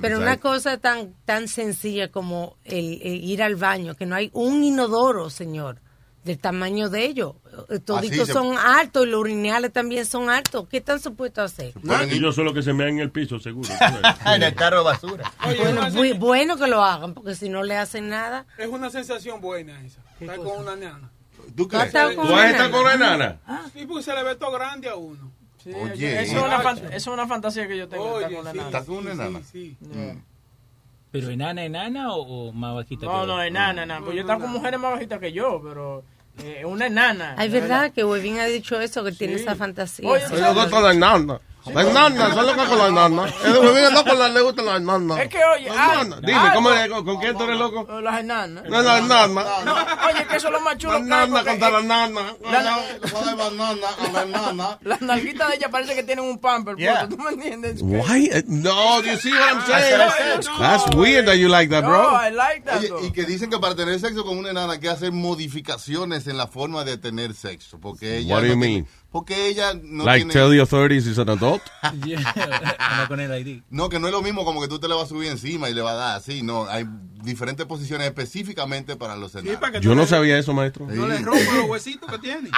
Pero 0.00 0.18
una 0.18 0.36
cosa 0.38 0.76
tan 0.76 1.14
tan 1.24 1.48
sencilla 1.48 2.08
como 2.08 2.56
el, 2.64 3.00
el 3.02 3.24
ir 3.24 3.42
al 3.42 3.56
baño, 3.56 3.94
que 3.94 4.04
no 4.04 4.14
hay 4.14 4.30
un 4.34 4.62
inodoro, 4.62 5.30
señor, 5.30 5.80
del 6.24 6.38
tamaño 6.38 6.88
de 6.88 7.04
ellos. 7.04 7.34
Eh, 7.68 7.78
Toditos 7.80 8.26
se- 8.26 8.32
son 8.32 8.56
altos 8.58 9.06
y 9.06 9.10
los 9.10 9.20
urinales 9.20 9.72
también 9.72 10.06
son 10.06 10.30
altos. 10.30 10.66
¿Qué 10.68 10.78
están 10.78 10.98
supuestos 11.00 11.42
a 11.42 11.44
hacer? 11.44 11.74
Y 12.10 12.18
yo 12.20 12.32
solo 12.32 12.52
que 12.54 12.62
se 12.62 12.72
me 12.72 12.88
en 12.88 12.98
el 12.98 13.10
piso, 13.10 13.38
seguro. 13.38 13.68
en 14.26 14.42
el 14.42 14.54
carro 14.54 14.78
de 14.78 14.84
basura. 14.84 15.30
Bueno, 15.44 15.82
bu- 15.90 16.18
bueno 16.18 16.56
que 16.56 16.66
lo 16.66 16.82
hagan, 16.82 17.12
porque 17.14 17.34
si 17.34 17.48
no 17.48 17.62
le 17.62 17.76
hacen 17.76 18.08
nada. 18.08 18.46
Es 18.58 18.68
una 18.68 18.88
sensación 18.90 19.40
buena 19.40 19.80
esa. 19.84 20.00
Estar 20.20 20.36
con 20.38 20.62
una 20.62 20.74
nana. 20.76 21.10
¿Tú 21.54 21.68
crees? 21.68 21.82
¿Has 21.82 21.86
estado 21.88 22.14
con 22.16 22.26
¿Tú 22.26 22.32
una 22.32 22.42
has 22.44 22.50
estado 22.52 22.68
nana? 22.70 22.72
con 22.72 22.84
una 22.86 22.94
enana? 22.94 23.70
Sí, 23.74 23.84
porque 23.86 24.02
se 24.02 24.14
le 24.14 24.22
ve 24.22 24.34
todo 24.36 24.52
grande 24.52 24.88
a 24.88 24.96
uno. 24.96 25.30
Oye. 25.66 26.22
Eso 26.22 26.38
es 26.38 26.42
una, 26.44 26.70
eso 26.72 26.86
es 26.90 27.06
una 27.06 27.26
fantasía 27.26 27.68
que 27.68 27.76
yo 27.76 27.86
tengo. 27.88 28.04
Oye, 28.04 28.24
estar 28.26 28.34
con 28.34 28.44
la 28.44 28.50
sí, 28.52 28.56
nana. 28.56 28.68
¿Estás 28.70 28.84
con 28.86 28.96
una 28.96 29.10
sí, 29.10 29.16
enana? 29.20 29.40
sí, 29.52 29.76
Mm. 29.80 30.18
¿Pero 31.10 31.30
enana, 31.30 31.64
enana 31.64 32.12
o, 32.12 32.48
o 32.48 32.52
más 32.52 32.74
bajita? 32.74 33.06
No, 33.06 33.20
que 33.20 33.26
no, 33.28 33.42
enana, 33.42 33.82
enana. 33.84 34.04
Pues 34.04 34.16
yo 34.16 34.22
estaba 34.22 34.40
con 34.40 34.50
mujeres 34.50 34.80
más 34.80 34.92
bajitas 34.94 35.20
que 35.20 35.32
yo, 35.32 35.60
pero 35.62 36.02
eh, 36.42 36.64
una 36.64 36.86
enana. 36.86 37.34
Ay, 37.38 37.48
verdad 37.48 37.92
que 37.92 38.04
Webin 38.04 38.38
ha 38.40 38.46
dicho 38.46 38.80
eso, 38.80 39.04
que 39.04 39.12
tiene 39.12 39.34
esa 39.34 39.54
fantasía. 39.54 40.08
Oye, 40.08 40.20
Sí. 40.22 40.32
¿tú 40.32 40.38
sabes? 40.38 40.56
enana. 40.92 41.40
Las 41.72 41.92
nanas, 41.92 42.34
son 42.34 42.46
locas 42.46 42.68
con 42.68 42.78
las 42.78 42.92
nanas. 42.92 43.34
Es 43.44 43.52
de 43.52 43.90
loco, 43.90 44.14
le 44.14 44.40
gustan 44.42 44.66
las 44.66 44.80
nanas. 44.82 45.18
Es 45.18 45.28
que, 45.28 45.44
oye, 45.44 45.68
Las 45.68 45.76
ah, 45.78 45.94
nanas. 45.96 46.20
Dime, 46.20 46.34
ah, 46.38 46.52
¿cómo, 46.54 46.70
no. 46.70 46.76
es? 46.76 46.88
¿con, 46.90 47.04
con 47.04 47.20
quién 47.20 47.38
tú 47.38 47.44
eres 47.44 47.58
loco? 47.58 48.00
Las 48.00 48.20
enanas. 48.20 48.64
No, 48.64 48.82
las 48.82 49.02
nanas. 49.06 49.46
Oye, 50.06 50.26
que 50.26 50.36
eso 50.36 50.48
es 50.48 50.52
lo 50.52 50.60
más 50.60 50.76
chulo. 50.76 50.92
Las 50.92 51.00
que 51.00 51.04
hay, 51.04 51.08
nanas 51.08 51.28
porque, 51.30 51.50
contra 51.50 51.68
eh, 51.68 51.72
las 51.72 51.84
nanas. 51.84 52.24
la- 52.42 54.78
Las 54.82 55.00
nalguitas 55.00 55.48
de 55.48 55.56
ella 55.56 55.68
parece 55.70 55.94
que 55.94 56.02
tienen 56.02 56.24
un 56.24 56.38
pamper. 56.38 56.76
Yeah. 56.76 57.08
¿Tú 57.08 57.16
me 57.16 57.30
entiendes? 57.30 57.80
Why? 57.82 58.30
No, 58.46 59.02
you 59.02 59.16
see 59.16 59.32
what 59.32 59.48
I'm 59.48 59.58
That's 59.66 59.66
saying? 59.66 60.00
I. 60.00 60.58
That's 60.58 60.96
weird 60.96 61.26
that 61.26 61.36
you 61.36 61.48
like 61.48 61.70
that, 61.70 61.84
bro. 61.84 62.18
Oye, 62.78 62.90
y 63.06 63.10
que 63.12 63.24
dicen 63.24 63.50
que 63.50 63.58
para 63.58 63.74
tener 63.74 63.98
sexo 64.00 64.24
con 64.24 64.38
una 64.38 64.50
enana 64.50 64.74
hay 64.74 64.80
que 64.80 64.88
hacer 64.90 65.12
modificaciones 65.12 66.26
en 66.26 66.36
la 66.36 66.46
forma 66.46 66.84
de 66.84 66.98
tener 66.98 67.34
sexo. 67.34 67.78
Porque 67.80 68.18
ella 68.18 68.34
What 68.34 68.42
do 68.42 68.48
no 68.48 68.54
you 68.54 68.58
mean? 68.58 68.86
Porque 69.14 69.46
ella 69.46 69.74
no 69.80 70.04
Like 70.04 70.24
tiene... 70.24 70.32
tell 70.32 70.50
the 70.50 70.60
authorities 70.60 71.06
he's 71.06 71.20
an 71.20 71.28
adult? 71.28 71.62
No 71.94 73.06
con 73.06 73.20
el 73.20 73.30
ID. 73.30 73.62
No, 73.70 73.88
que 73.88 74.00
no 74.00 74.08
es 74.08 74.12
lo 74.12 74.22
mismo 74.22 74.44
como 74.44 74.60
que 74.60 74.66
tú 74.66 74.80
te 74.80 74.88
le 74.88 74.94
vas 74.94 75.04
a 75.04 75.06
subir 75.06 75.30
encima 75.30 75.70
y 75.70 75.74
le 75.74 75.82
vas 75.82 75.92
a 75.92 75.96
dar 75.96 76.16
así. 76.16 76.42
No, 76.42 76.66
hay 76.68 76.84
diferentes 77.22 77.64
posiciones 77.64 78.08
específicamente 78.08 78.96
para 78.96 79.14
los 79.14 79.32
enanos. 79.36 79.80
Yo 79.82 79.94
no 79.94 80.04
sabía 80.06 80.36
eso, 80.36 80.52
maestro. 80.52 80.88
No 80.88 81.06
le 81.06 81.18
rompa 81.18 81.54
los 81.54 81.68
huesitos 81.68 82.10
que 82.10 82.18
tiene. 82.18 82.50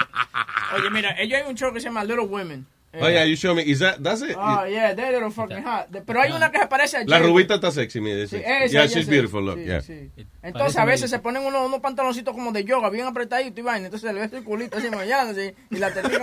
Oye, 0.76 0.90
mira, 0.90 1.14
ellos 1.16 1.40
hay 1.40 1.48
un 1.48 1.56
show 1.56 1.72
que 1.72 1.78
se 1.78 1.86
llama 1.86 2.02
Little 2.02 2.26
Women. 2.26 2.66
Oh, 3.00 3.08
yeah, 3.08 3.24
you 3.24 3.36
show 3.36 3.54
me. 3.54 3.62
Is 3.62 3.80
that, 3.80 4.02
that's 4.02 4.22
it? 4.22 4.36
Oh, 4.38 4.64
yeah, 4.64 4.94
they're 4.94 5.12
little 5.12 5.30
fucking 5.30 5.62
hot. 5.62 5.88
Pero 6.06 6.20
hay 6.20 6.32
una 6.32 6.50
que 6.50 6.58
se 6.60 6.66
parece 6.66 6.96
a 6.98 7.04
La 7.04 7.16
J-Lo. 7.18 7.32
rubita 7.32 7.54
está 7.54 7.70
sexy, 7.70 8.00
me 8.00 8.14
dice. 8.14 8.38
Sí, 8.38 8.42
esa, 8.44 8.66
yeah, 8.66 8.86
she's 8.86 9.08
beautiful, 9.08 9.44
look, 9.44 9.58
Sí, 9.58 9.64
yeah. 9.64 9.80
sí. 9.80 10.10
Entonces 10.42 10.76
a 10.76 10.84
veces 10.84 11.10
se 11.10 11.18
ponen 11.18 11.42
unos, 11.44 11.66
unos 11.66 11.80
pantaloncitos 11.80 12.34
como 12.34 12.52
de 12.52 12.64
yoga, 12.64 12.90
bien 12.90 13.06
apretaditos 13.06 13.58
y 13.58 13.62
vaina. 13.62 13.86
Entonces 13.86 14.12
le 14.12 14.20
ves 14.20 14.32
el 14.32 14.44
culito 14.44 14.78
así 14.78 14.90
mañana 14.90 15.30
así, 15.30 15.52
y 15.70 15.76
la 15.76 15.92
tetita. 15.92 16.18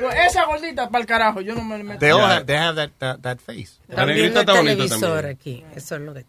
Pues 0.00 0.16
esa 0.26 0.44
gordita 0.44 0.88
para 0.90 1.00
el 1.02 1.06
carajo, 1.06 1.40
yo 1.40 1.54
no 1.54 1.64
me 1.64 1.82
meto. 1.82 1.98
They 2.00 2.10
all 2.10 2.20
have, 2.20 2.44
they 2.46 2.56
have 2.56 2.76
that, 2.76 2.90
that, 2.98 3.20
that 3.22 3.38
face. 3.38 3.78
También 3.94 4.32
no 4.34 4.40
hay 4.40 4.46
televisor 4.46 5.26
aquí. 5.26 5.64
Eso 5.74 5.96
es 5.96 6.00
lo 6.02 6.14
que. 6.14 6.24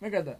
Mira 0.00 0.20
acá. 0.20 0.38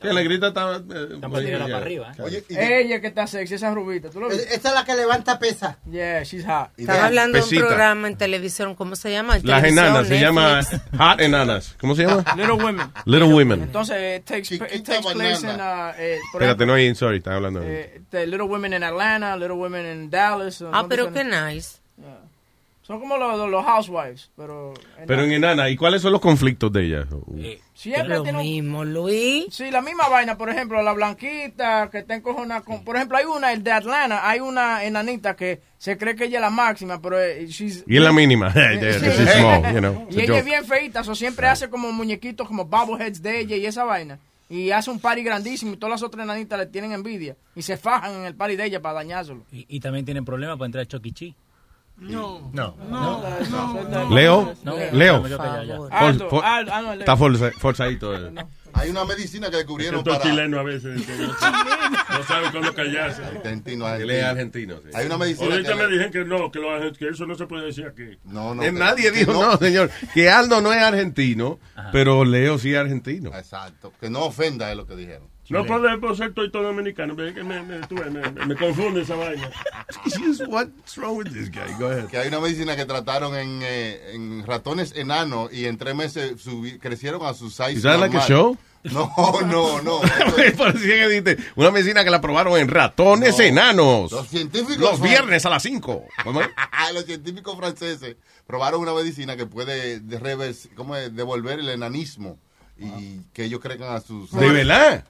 Que 0.00 0.12
la 0.12 0.20
grita 0.22 0.48
está... 0.48 0.76
eh, 0.76 1.18
para 1.20 1.76
arriba. 1.78 2.12
Oye, 2.18 2.44
Ella 2.50 3.00
que 3.00 3.06
está 3.06 3.26
sexy, 3.26 3.54
esa 3.54 3.72
rubita, 3.72 4.10
¿tú 4.10 4.20
lo 4.20 4.28
ves? 4.28 4.46
Esa 4.50 4.68
es 4.68 4.74
la 4.74 4.84
que 4.84 4.94
levanta 4.94 5.38
pesa. 5.38 5.78
Yeah, 5.90 6.22
she's 6.22 6.44
hot. 6.44 6.68
Estaba 6.76 7.06
hablando 7.06 7.38
de 7.38 7.44
un 7.44 7.50
programa 7.50 8.08
en 8.08 8.16
televisión, 8.16 8.74
¿cómo 8.74 8.94
se 8.94 9.10
llama? 9.10 9.38
Las 9.42 9.64
enanas, 9.64 10.06
se 10.06 10.20
llama. 10.20 10.60
Hot 10.98 11.20
Enanas. 11.20 11.74
¿Cómo 11.80 11.94
se 11.94 12.04
llama? 12.04 12.24
Little 12.36 12.62
Women. 12.62 12.92
Little 13.06 13.32
Women. 13.32 13.62
Entonces, 13.62 14.18
it 14.18 14.26
takes, 14.26 14.54
it 14.54 14.84
takes 14.84 15.12
place 15.12 15.42
in, 15.42 15.60
uh, 15.60 15.92
eh, 15.96 16.18
Espérate, 16.32 16.66
no 16.66 16.74
hay, 16.74 16.94
sorry, 16.94 17.18
estaba 17.18 17.36
hablando. 17.36 17.62
Eh, 17.62 18.02
the 18.10 18.26
Little 18.26 18.48
Women 18.48 18.74
in 18.74 18.82
Atlanta, 18.82 19.34
Little 19.36 19.56
Women 19.56 19.86
in 19.86 20.10
Dallas. 20.10 20.62
Ah, 20.72 20.84
pero 20.88 21.10
qué 21.12 21.24
nice. 21.24 21.78
Son 22.86 23.00
como 23.00 23.16
los, 23.16 23.50
los 23.50 23.64
housewives, 23.64 24.30
pero... 24.36 24.72
Pero 25.08 25.24
en 25.24 25.32
enana, 25.32 25.68
¿y 25.68 25.76
cuáles 25.76 26.00
son 26.02 26.12
los 26.12 26.20
conflictos 26.20 26.72
de 26.72 26.86
ella? 26.86 27.04
Siempre 27.74 28.14
Lo 28.16 28.22
tiene 28.22 28.38
un- 28.38 28.44
mismo, 28.44 28.84
Luis. 28.84 29.46
Sí, 29.50 29.72
la 29.72 29.82
misma 29.82 30.08
vaina, 30.08 30.38
por 30.38 30.50
ejemplo, 30.50 30.80
la 30.82 30.92
blanquita 30.92 31.90
que 31.90 31.98
está 31.98 32.14
encojonada 32.14 32.60
con... 32.60 32.84
Por 32.84 32.94
ejemplo, 32.94 33.18
hay 33.18 33.24
una, 33.24 33.52
el 33.52 33.64
de 33.64 33.72
Atlanta, 33.72 34.28
hay 34.28 34.38
una 34.38 34.84
enanita 34.84 35.34
que 35.34 35.60
se 35.78 35.98
cree 35.98 36.14
que 36.14 36.26
ella 36.26 36.38
es 36.38 36.42
la 36.42 36.50
máxima, 36.50 37.02
pero 37.02 37.20
eh, 37.20 37.46
she's... 37.48 37.82
Y 37.88 37.96
es 37.96 38.02
la 38.02 38.12
mínima. 38.12 38.50
She's 38.54 39.30
small, 39.36 39.62
you 39.74 39.78
know. 39.80 40.06
Y 40.08 40.20
ella 40.20 40.26
joke. 40.28 40.38
es 40.38 40.44
bien 40.44 40.64
feita, 40.64 41.00
o 41.00 41.14
siempre 41.16 41.48
hace 41.48 41.68
como 41.68 41.90
muñequitos, 41.90 42.46
como 42.46 42.66
bobbleheads 42.66 43.20
de 43.20 43.40
ella 43.40 43.56
y 43.56 43.66
esa 43.66 43.82
vaina. 43.82 44.20
Y 44.48 44.70
hace 44.70 44.92
un 44.92 45.00
party 45.00 45.24
grandísimo 45.24 45.74
y 45.74 45.76
todas 45.76 45.90
las 45.90 46.02
otras 46.04 46.22
enanitas 46.22 46.56
le 46.56 46.66
tienen 46.66 46.92
envidia. 46.92 47.34
Y 47.56 47.62
se 47.62 47.76
fajan 47.76 48.14
en 48.14 48.26
el 48.26 48.36
party 48.36 48.54
de 48.54 48.64
ella 48.66 48.80
para 48.80 48.94
dañárselo. 48.94 49.42
Y, 49.50 49.66
y 49.68 49.80
también 49.80 50.04
tienen 50.04 50.24
problemas 50.24 50.56
para 50.56 50.66
entrar 50.66 50.82
a 50.84 50.86
Chucky 50.86 51.08
E. 51.08 51.12
Cheese. 51.12 51.34
No. 51.98 52.50
No. 52.52 52.74
No. 52.90 54.10
Leo, 54.10 54.54
No. 54.62 54.76
Leo. 54.92 55.26
No. 55.26 55.88
Está 56.98 57.16
forza- 57.16 57.52
forzadito. 57.58 58.14
eh. 58.14 58.32
Hay 58.74 58.90
una 58.90 59.06
medicina 59.06 59.48
que 59.50 59.56
descubrieron 59.56 60.04
para... 60.04 60.20
chilenos 60.20 60.60
a 60.60 60.62
veces 60.62 61.08
no, 61.08 61.26
no 62.18 62.22
saben 62.24 62.50
cuándo 62.50 62.74
callarse. 62.74 63.24
Argentino, 63.24 63.88
Él 63.94 64.10
es 64.10 64.22
argentino. 64.22 64.76
sí. 64.84 64.90
Hay 64.92 65.06
una 65.06 65.16
medicina 65.16 65.50
Ahorita 65.54 65.72
que... 65.72 65.78
me 65.82 65.86
dijeron 65.86 66.12
que 66.12 66.24
no, 66.26 66.50
que, 66.52 66.58
lo- 66.58 66.92
que 66.92 67.08
eso 67.08 67.24
no 67.24 67.34
se 67.36 67.46
puede 67.46 67.64
decir 67.66 67.86
aquí. 67.86 68.18
No, 68.24 68.54
no. 68.54 68.62
Eh, 68.62 68.70
Nadie 68.72 69.10
dijo, 69.12 69.32
no, 69.32 69.56
señor, 69.56 69.90
que 70.12 70.28
Aldo 70.28 70.60
no 70.60 70.74
es 70.74 70.82
argentino, 70.82 71.58
pero 71.90 72.26
Leo 72.26 72.58
sí 72.58 72.74
es 72.74 72.78
argentino. 72.78 73.30
Exacto. 73.34 73.94
Que 73.98 74.10
no 74.10 74.24
ofenda 74.26 74.70
es 74.70 74.76
lo 74.76 74.86
que 74.86 74.94
dijeron. 74.94 75.28
No 75.48 75.64
podemos 75.64 76.16
ser 76.18 76.34
todo 76.34 76.62
dominicano. 76.62 77.14
Me, 77.14 77.32
me, 77.32 77.42
me, 77.62 77.62
me, 77.62 78.46
me 78.46 78.54
confunde 78.56 79.02
esa 79.02 79.14
vaina. 79.16 79.50
What's 80.48 80.96
wrong 80.96 81.16
with 81.16 81.32
this 81.32 81.50
guy? 81.50 81.72
Go 81.78 81.86
ahead. 81.86 82.06
Que 82.08 82.18
hay 82.18 82.28
una 82.28 82.40
medicina 82.40 82.76
que 82.76 82.84
trataron 82.84 83.34
en, 83.36 83.60
eh, 83.62 84.12
en 84.14 84.44
ratones 84.46 84.92
enanos 84.96 85.52
y 85.52 85.66
en 85.66 85.78
tres 85.78 85.94
meses 85.94 86.44
subi- 86.44 86.78
crecieron 86.80 87.24
a 87.24 87.34
su 87.34 87.50
size 87.50 87.72
Is 87.72 87.82
that 87.82 87.98
like 88.00 88.16
a 88.16 88.20
normal. 88.20 88.28
show? 88.28 88.58
No, 88.86 89.10
no, 89.46 89.82
no. 89.82 90.00
Parecía 90.56 90.94
que 90.94 91.08
dijiste, 91.08 91.36
una 91.56 91.72
medicina 91.72 92.04
que 92.04 92.10
la 92.10 92.20
probaron 92.20 92.56
en 92.56 92.68
ratones 92.68 93.36
No. 93.36 93.44
enanos. 93.44 94.12
Los 94.12 94.28
científicos 94.28 94.78
Los 94.78 95.00
viernes 95.00 95.44
a 95.44 95.50
las 95.50 95.64
5. 95.64 96.04
Los 96.94 97.04
científicos 97.04 97.56
franceses 97.56 98.14
probaron 98.46 98.80
una 98.80 98.94
medicina 98.94 99.36
que 99.36 99.44
puede 99.46 99.98
de 99.98 100.20
revers- 100.20 100.68
¿cómo 100.76 100.94
es? 100.94 101.12
devolver 101.16 101.58
el 101.58 101.68
enanismo 101.68 102.38
y 102.78 103.20
que 103.32 103.44
ellos 103.44 103.60
crezcan 103.60 103.94
a 103.96 104.00
sus... 104.00 104.30
¿De 104.32 104.50
verdad? 104.50 105.04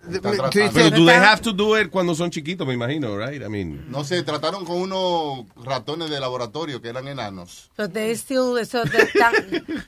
Pero 0.72 0.90
do 0.90 1.04
they 1.06 1.16
have 1.16 1.40
to 1.42 1.52
do 1.52 1.78
it 1.80 1.90
cuando 1.90 2.14
son 2.14 2.30
chiquitos, 2.30 2.66
me 2.66 2.74
imagino, 2.74 3.16
right? 3.18 3.42
I 3.42 3.48
mean, 3.48 3.90
No 3.90 4.04
sé, 4.04 4.22
trataron 4.22 4.64
con 4.64 4.76
unos 4.76 5.46
ratones 5.64 6.08
de 6.10 6.20
laboratorio 6.20 6.80
que 6.80 6.88
eran 6.88 7.08
enanos. 7.08 7.70
Pero 7.76 7.88
they 7.90 8.12
still, 8.14 8.56
eso 8.60 8.84
de- 8.84 8.98
están, 9.02 9.34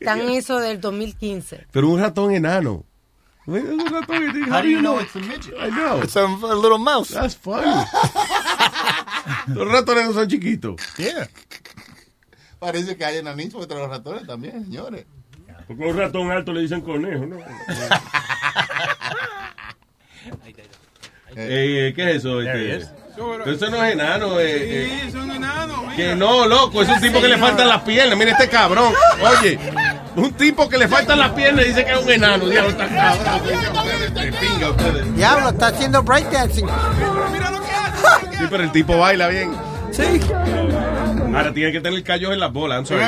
están 0.00 0.20
eso 0.30 0.58
del 0.58 0.80
2015. 0.80 1.66
pero 1.70 1.88
un 1.88 2.00
ratón 2.00 2.32
enano. 2.34 2.84
Es 3.46 3.62
un 3.64 3.86
ratón 3.86 4.24
enano. 4.24 4.56
How 4.56 4.62
do 4.62 4.68
you 4.68 4.80
know 4.80 5.00
it's 5.00 5.14
a 5.16 5.20
midget? 5.20 5.54
I 5.54 5.70
know. 5.70 6.02
It's 6.02 6.16
a, 6.16 6.24
a 6.24 6.54
little 6.54 6.78
mouse. 6.78 7.10
That's 7.14 7.36
funny. 7.36 7.64
Los 9.48 9.68
ratones 9.70 10.06
no 10.06 10.12
son 10.14 10.28
chiquitos. 10.28 10.76
Yeah. 10.96 11.28
Parece 12.58 12.96
que 12.96 13.04
hay 13.04 13.18
enanismo 13.18 13.62
entre 13.62 13.78
los 13.78 13.88
ratones 13.88 14.26
también, 14.26 14.64
señores. 14.64 15.06
Porque 15.68 15.84
un 15.84 15.96
ratón 15.98 16.30
alto 16.30 16.52
le 16.52 16.62
dicen 16.62 16.80
conejo, 16.80 17.26
¿no? 17.26 17.36
Eh, 21.36 21.92
¿Qué 21.94 22.10
es 22.10 22.16
eso? 22.16 22.40
Este? 22.40 22.78
eso 22.78 23.70
no 23.70 23.84
es 23.84 23.92
enano. 23.92 24.40
eh, 24.40 24.46
eh. 24.48 25.00
Sí, 25.04 25.12
son 25.12 25.30
enanos. 25.30 25.82
mira. 25.82 25.96
Que 25.96 26.16
no, 26.16 26.46
loco, 26.46 26.82
es 26.82 26.88
un 26.88 27.00
tipo 27.00 27.20
que 27.20 27.28
le 27.28 27.36
faltan 27.38 27.68
las 27.68 27.82
piernas. 27.82 28.18
Mira 28.18 28.32
este 28.32 28.48
cabrón. 28.48 28.92
Oye, 29.40 29.58
un 30.16 30.32
tipo 30.32 30.68
que 30.68 30.78
le 30.78 30.88
faltan 30.88 31.18
las 31.18 31.30
piernas 31.32 31.64
y 31.64 31.68
dice 31.68 31.84
que 31.84 31.92
es 31.92 31.98
un 32.02 32.10
enano. 32.10 32.48
Diablo, 32.48 32.70
está 32.70 32.88
cabrón. 32.88 33.40
Diablo, 35.16 35.48
está 35.50 35.66
haciendo 35.68 36.02
breakdancing. 36.02 36.66
Sí, 36.66 38.44
pero 38.50 38.62
el 38.64 38.72
tipo 38.72 38.96
baila 38.98 39.28
bien. 39.28 39.52
Sí. 39.92 40.20
Ahora 41.34 41.52
tiene 41.52 41.72
que 41.72 41.80
tener 41.80 42.02
callos 42.02 42.32
en 42.32 42.40
las 42.40 42.52
bolas. 42.52 42.78
I'm 42.78 42.86
sorry. 42.86 43.04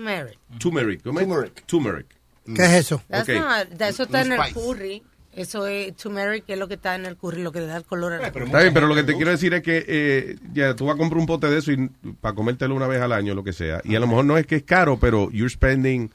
Turmeric. 0.58 1.02
Turmeric. 1.02 1.66
Turmeric. 1.66 2.06
¿Qué 2.44 2.64
es 2.64 2.72
eso? 2.72 3.02
That's 3.08 3.28
Ok. 3.28 3.34
not- 3.36 3.80
eso 3.80 4.02
está 4.02 4.20
en 4.22 4.32
el 4.32 4.38
spice. 4.40 4.54
curry. 4.60 5.02
Eso 5.34 5.66
es 5.66 5.96
turmeric, 5.96 6.44
que 6.44 6.52
es 6.52 6.58
lo 6.58 6.68
que 6.68 6.74
está 6.74 6.94
en 6.94 7.06
el 7.06 7.16
curry, 7.16 7.42
lo 7.42 7.52
que 7.52 7.60
le 7.60 7.66
da 7.66 7.78
el 7.78 7.84
color 7.84 8.12
al 8.12 8.22
Está 8.24 8.60
bien, 8.60 8.74
pero 8.74 8.86
lo 8.86 8.94
que 8.94 9.02
te 9.02 9.14
quiero 9.14 9.30
decir 9.30 9.54
es 9.54 9.62
que 9.62 9.84
eh, 9.88 10.36
ya 10.52 10.76
tú 10.76 10.86
vas 10.86 10.96
a 10.96 10.98
comprar 10.98 11.18
un 11.18 11.26
pote 11.26 11.48
de 11.48 11.58
eso 11.58 11.72
y 11.72 11.88
para 12.20 12.34
comértelo 12.34 12.74
una 12.74 12.86
vez 12.86 13.00
al 13.00 13.12
año, 13.12 13.34
lo 13.34 13.42
que 13.42 13.54
sea. 13.54 13.80
Y 13.84 13.94
a 13.94 14.00
lo 14.00 14.06
mejor 14.06 14.26
no 14.26 14.36
es 14.36 14.46
que 14.46 14.56
es 14.56 14.62
caro, 14.62 14.98
pero 14.98 15.30
you're 15.30 15.48
spending 15.48 16.10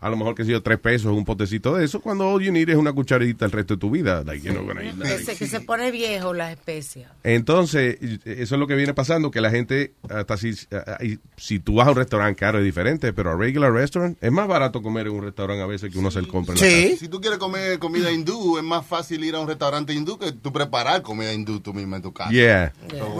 a 0.00 0.08
lo 0.08 0.16
mejor 0.16 0.34
que 0.34 0.44
sé 0.44 0.52
yo, 0.52 0.62
tres 0.62 0.78
pesos 0.78 1.12
un 1.12 1.24
potecito 1.26 1.74
de 1.76 1.84
eso, 1.84 2.00
cuando 2.00 2.26
all 2.28 2.42
you 2.42 2.50
need 2.50 2.68
es 2.70 2.76
una 2.76 2.92
cucharadita 2.92 3.44
el 3.44 3.52
resto 3.52 3.74
de 3.74 3.80
tu 3.80 3.90
vida. 3.90 4.24
Like, 4.24 4.48
eat 4.48 4.56
that. 4.56 5.06
que, 5.06 5.18
se, 5.18 5.36
que 5.36 5.46
se 5.46 5.60
pone 5.60 5.90
viejo 5.90 6.32
las 6.32 6.52
especias. 6.52 7.10
Entonces, 7.22 7.98
eso 8.24 8.54
es 8.54 8.58
lo 8.58 8.66
que 8.66 8.74
viene 8.76 8.94
pasando, 8.94 9.30
que 9.30 9.42
la 9.42 9.50
gente, 9.50 9.92
hasta 10.08 10.38
si, 10.38 10.54
eh, 10.70 11.18
si 11.36 11.58
tú 11.58 11.74
vas 11.74 11.88
a 11.88 11.90
un 11.90 11.96
restaurante 11.98 12.38
caro 12.40 12.58
es 12.58 12.64
diferente, 12.64 13.12
pero 13.12 13.30
a 13.32 13.36
regular 13.36 13.72
restaurant 13.72 14.16
es 14.22 14.32
más 14.32 14.48
barato 14.48 14.80
comer 14.80 15.06
en 15.06 15.12
un 15.12 15.22
restaurante 15.22 15.62
a 15.62 15.66
veces 15.66 15.92
que 15.92 15.98
uno 15.98 16.10
se 16.10 16.22
lo 16.22 16.28
compra 16.28 16.54
en 16.54 16.60
la 16.60 16.66
casa. 16.66 16.96
Si 16.98 17.08
tú 17.08 17.20
quieres 17.20 17.38
comer 17.38 17.78
comida 17.78 18.10
hindú, 18.10 18.56
es 18.56 18.64
más 18.64 18.86
fácil 18.86 19.22
ir 19.22 19.34
a 19.34 19.40
un 19.40 19.48
restaurante 19.48 19.92
hindú 19.92 20.18
que 20.18 20.32
tú 20.32 20.50
preparar 20.50 21.02
comida 21.02 21.32
hindú 21.34 21.60
tú 21.60 21.74
misma 21.74 21.96
en 21.96 22.02
tu 22.02 22.12
casa. 22.12 22.30
Yeah. 22.30 22.72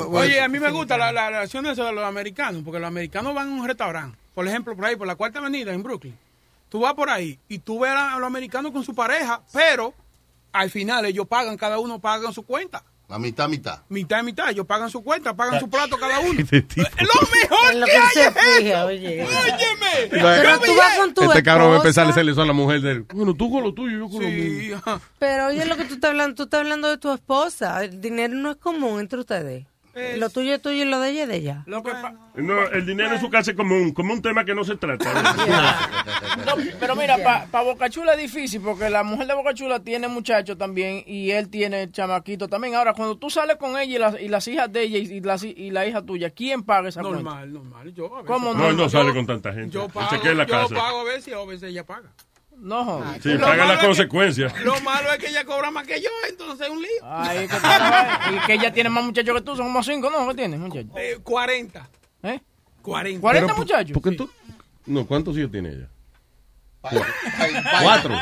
Oye, 0.08 0.40
a 0.40 0.48
mí 0.48 0.58
me 0.58 0.70
gusta 0.70 0.96
la, 0.96 1.12
la, 1.12 1.30
la 1.30 1.40
acción 1.42 1.64
de 1.64 1.72
eso 1.72 1.84
de 1.84 1.92
los 1.92 2.04
americanos, 2.04 2.62
porque 2.64 2.80
los 2.80 2.88
americanos 2.88 3.34
van 3.34 3.48
a 3.48 3.52
un 3.52 3.66
restaurante, 3.66 4.16
por 4.34 4.48
ejemplo, 4.48 4.74
por 4.74 4.86
ahí, 4.86 4.96
por 4.96 5.06
la 5.06 5.16
Cuarta 5.16 5.40
Avenida 5.40 5.74
en 5.74 5.82
Brooklyn. 5.82 6.16
Tú 6.70 6.80
vas 6.80 6.94
por 6.94 7.10
ahí 7.10 7.38
y 7.48 7.58
tú 7.58 7.80
ves 7.80 7.90
a 7.92 8.16
los 8.18 8.26
americanos 8.26 8.72
con 8.72 8.84
su 8.84 8.94
pareja, 8.94 9.42
pero 9.52 9.92
al 10.52 10.70
final 10.70 11.04
ellos 11.04 11.26
pagan, 11.26 11.56
cada 11.56 11.78
uno 11.78 11.98
paga 12.00 12.32
su 12.32 12.44
cuenta. 12.44 12.82
La 13.08 13.18
mitad, 13.18 13.48
mitad. 13.48 13.80
Mitad 13.88 14.20
y 14.20 14.22
mitad, 14.22 14.50
ellos 14.50 14.66
pagan 14.66 14.88
su 14.88 15.02
cuenta, 15.02 15.34
pagan 15.34 15.58
su 15.58 15.68
plato 15.68 15.98
cada 15.98 16.20
uno. 16.20 16.38
Este 16.38 16.62
tipo. 16.62 16.88
¡Lo 17.00 17.28
mejor 17.28 17.74
lo 17.74 17.86
que 17.86 17.92
que 17.92 17.98
hay 17.98 18.08
se 18.12 18.26
es 18.28 18.34
fija, 18.34 18.78
eso! 18.78 18.86
oye. 18.86 19.24
¡Óyeme! 19.24 20.08
Pero 20.10 20.60
tú 20.60 20.76
vas 20.76 20.96
con 20.96 21.14
tu 21.14 21.22
Este 21.24 21.42
cabrón 21.42 21.70
va 21.70 21.74
a 21.74 21.76
empezar 21.78 22.06
a 22.06 22.10
hacerle 22.10 22.30
eso 22.30 22.42
a 22.42 22.46
la 22.46 22.52
mujer 22.52 22.80
de 22.82 22.92
él. 22.92 23.06
Bueno, 23.12 23.34
tú 23.34 23.50
con 23.50 23.64
lo 23.64 23.74
tuyo, 23.74 23.98
yo 23.98 24.08
con 24.08 24.22
lo 24.22 24.28
mío. 24.28 24.80
Pero 25.18 25.48
oye 25.48 25.64
lo 25.64 25.76
que 25.76 25.86
tú 25.86 25.94
estás 25.94 26.10
hablando, 26.10 26.36
tú 26.36 26.44
estás 26.44 26.60
hablando 26.60 26.88
de 26.88 26.98
tu 26.98 27.12
esposa. 27.12 27.82
El 27.82 28.00
dinero 28.00 28.34
no 28.34 28.52
es 28.52 28.58
común 28.58 29.00
entre 29.00 29.18
ustedes. 29.18 29.66
Lo 30.16 30.30
tuyo 30.30 30.54
es 30.54 30.62
tuyo 30.62 30.82
y 30.82 30.84
lo 30.84 31.00
de 31.00 31.10
ella 31.10 31.22
es 31.24 31.28
de 31.28 31.36
ella. 31.36 31.62
Lo 31.66 31.82
que 31.82 31.92
No, 32.36 32.62
el 32.68 32.86
dinero 32.86 33.12
en 33.14 33.20
su 33.20 33.28
casa 33.28 33.50
es 33.50 33.56
como 33.56 33.74
un, 33.74 33.92
como 33.92 34.12
un 34.12 34.22
tema 34.22 34.44
que 34.44 34.54
no 34.54 34.64
se 34.64 34.76
trata. 34.76 35.10
No, 36.46 36.54
pero 36.78 36.96
mira, 36.96 37.16
para 37.50 37.64
Boca 37.64 37.90
Chula 37.90 38.14
es 38.14 38.18
difícil 38.20 38.60
porque 38.60 38.88
la 38.88 39.02
mujer 39.02 39.26
de 39.26 39.34
Boca 39.34 39.52
Chula 39.52 39.80
tiene 39.80 40.08
muchacho 40.08 40.56
también 40.56 41.02
y 41.06 41.30
él 41.32 41.48
tiene 41.50 41.90
chamaquito 41.90 42.48
también. 42.48 42.74
Ahora, 42.74 42.94
cuando 42.94 43.16
tú 43.18 43.30
sales 43.30 43.56
con 43.56 43.78
ella 43.78 43.96
y 43.96 43.98
las, 43.98 44.20
y 44.20 44.28
las 44.28 44.46
hijas 44.48 44.72
de 44.72 44.82
ella 44.82 44.98
y, 44.98 45.02
y 45.16 45.20
las- 45.20 45.42
y 45.44 45.70
la 45.70 45.86
hija 45.86 46.02
tuya, 46.02 46.30
¿quién 46.30 46.62
paga 46.62 46.88
esa 46.88 47.02
cuenta? 47.02 47.22
Normal, 47.22 47.52
normal. 47.52 47.92
Yo, 47.94 48.06
a 48.06 48.22
veces- 48.22 48.26
¿Cómo 48.26 48.54
No, 48.54 48.68
él 48.68 48.76
no 48.76 48.84
Yo- 48.84 48.88
sale 48.90 49.12
con 49.12 49.26
tanta 49.26 49.52
gente. 49.52 49.70
Yo 49.70 49.88
pago, 49.88 50.16
la 50.24 50.46
yo 50.46 50.50
casa. 50.50 50.74
pago 50.74 51.00
a 51.00 51.04
veces 51.04 51.28
y 51.28 51.32
a 51.32 51.44
veces 51.44 51.62
ella 51.70 51.84
paga. 51.84 52.10
No, 52.60 52.84
joder. 52.84 53.22
Sí, 53.22 53.28
Lo 53.30 53.40
paga 53.40 53.56
malo 53.56 53.68
la 53.68 53.74
es 53.74 53.80
que- 53.80 53.86
consecuencia. 53.86 54.54
Lo 54.64 54.80
malo 54.82 55.12
es 55.12 55.18
que 55.18 55.28
ella 55.28 55.44
cobra 55.44 55.70
más 55.70 55.86
que 55.86 56.00
yo, 56.00 56.08
entonces 56.28 56.66
es 56.66 56.72
un 56.72 56.80
lío. 56.82 56.90
Ay, 57.02 57.48
que 57.48 58.34
y 58.36 58.46
que 58.46 58.52
ella 58.54 58.72
tiene 58.72 58.90
más 58.90 59.02
muchachos 59.04 59.34
que 59.34 59.40
tú, 59.40 59.56
son 59.56 59.66
como 59.66 59.82
cinco, 59.82 60.10
¿no? 60.10 60.28
¿Qué 60.28 60.34
tiene, 60.34 60.58
muchachos? 60.58 60.90
Eh, 60.96 61.18
40. 61.22 61.88
¿Eh? 62.22 62.40
40. 62.82 63.20
¿40 63.26 63.32
Pero, 63.46 63.56
muchachos? 63.56 63.92
¿por 63.92 64.02
qué 64.02 64.16
tú? 64.16 64.30
No, 64.86 65.06
¿cuántos 65.06 65.36
hijos 65.38 65.50
tiene 65.50 65.70
ella? 65.70 65.88
Cuatro. 67.82 68.14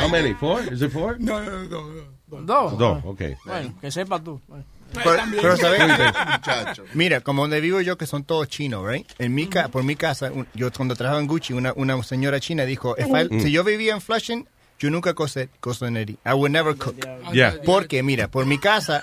How 0.00 0.08
many? 0.08 0.34
Four? 0.34 0.72
Is 0.72 0.82
it 0.82 0.90
four? 0.92 1.16
No, 1.20 1.40
no, 1.42 1.64
no, 1.64 1.82
no. 2.28 2.42
Dos. 2.44 2.76
Dos, 2.78 3.02
ok. 3.04 3.20
Bueno, 3.44 3.74
que 3.80 3.90
sepas 3.90 4.22
tú. 4.24 4.40
Bueno. 4.48 4.64
Pero, 4.92 5.22
pero, 5.40 5.56
¿sabes? 5.56 5.80
Muchacho. 5.82 6.84
Mira, 6.94 7.20
como 7.20 7.42
donde 7.42 7.60
vivo 7.60 7.80
yo, 7.80 7.96
que 7.98 8.06
son 8.06 8.24
todos 8.24 8.48
chinos, 8.48 8.86
right? 8.88 9.06
En 9.18 9.34
mi 9.34 9.46
ca 9.48 9.68
por 9.68 9.82
mi 9.82 9.96
casa, 9.96 10.30
un- 10.32 10.46
yo 10.54 10.70
cuando 10.72 10.94
trabajaba 10.94 11.20
en 11.20 11.26
Gucci, 11.26 11.52
una, 11.52 11.72
una 11.74 12.00
señora 12.02 12.38
china 12.40 12.64
dijo, 12.64 12.94
"If 12.98 13.06
I- 13.08 13.28
Mm. 13.34 13.40
si 13.42 13.50
yo 13.50 13.64
vivía 13.64 13.94
en 13.94 14.00
Flushing, 14.00 14.46
yo 14.78 14.90
nunca 14.90 15.14
cocinaría. 15.14 16.16
I 16.24 16.32
would 16.34 16.50
never 16.50 16.76
cook. 16.76 16.96
Yeah. 17.32 17.56
Porque, 17.64 18.02
mira, 18.02 18.28
por 18.28 18.46
mi 18.46 18.58
casa 18.58 19.02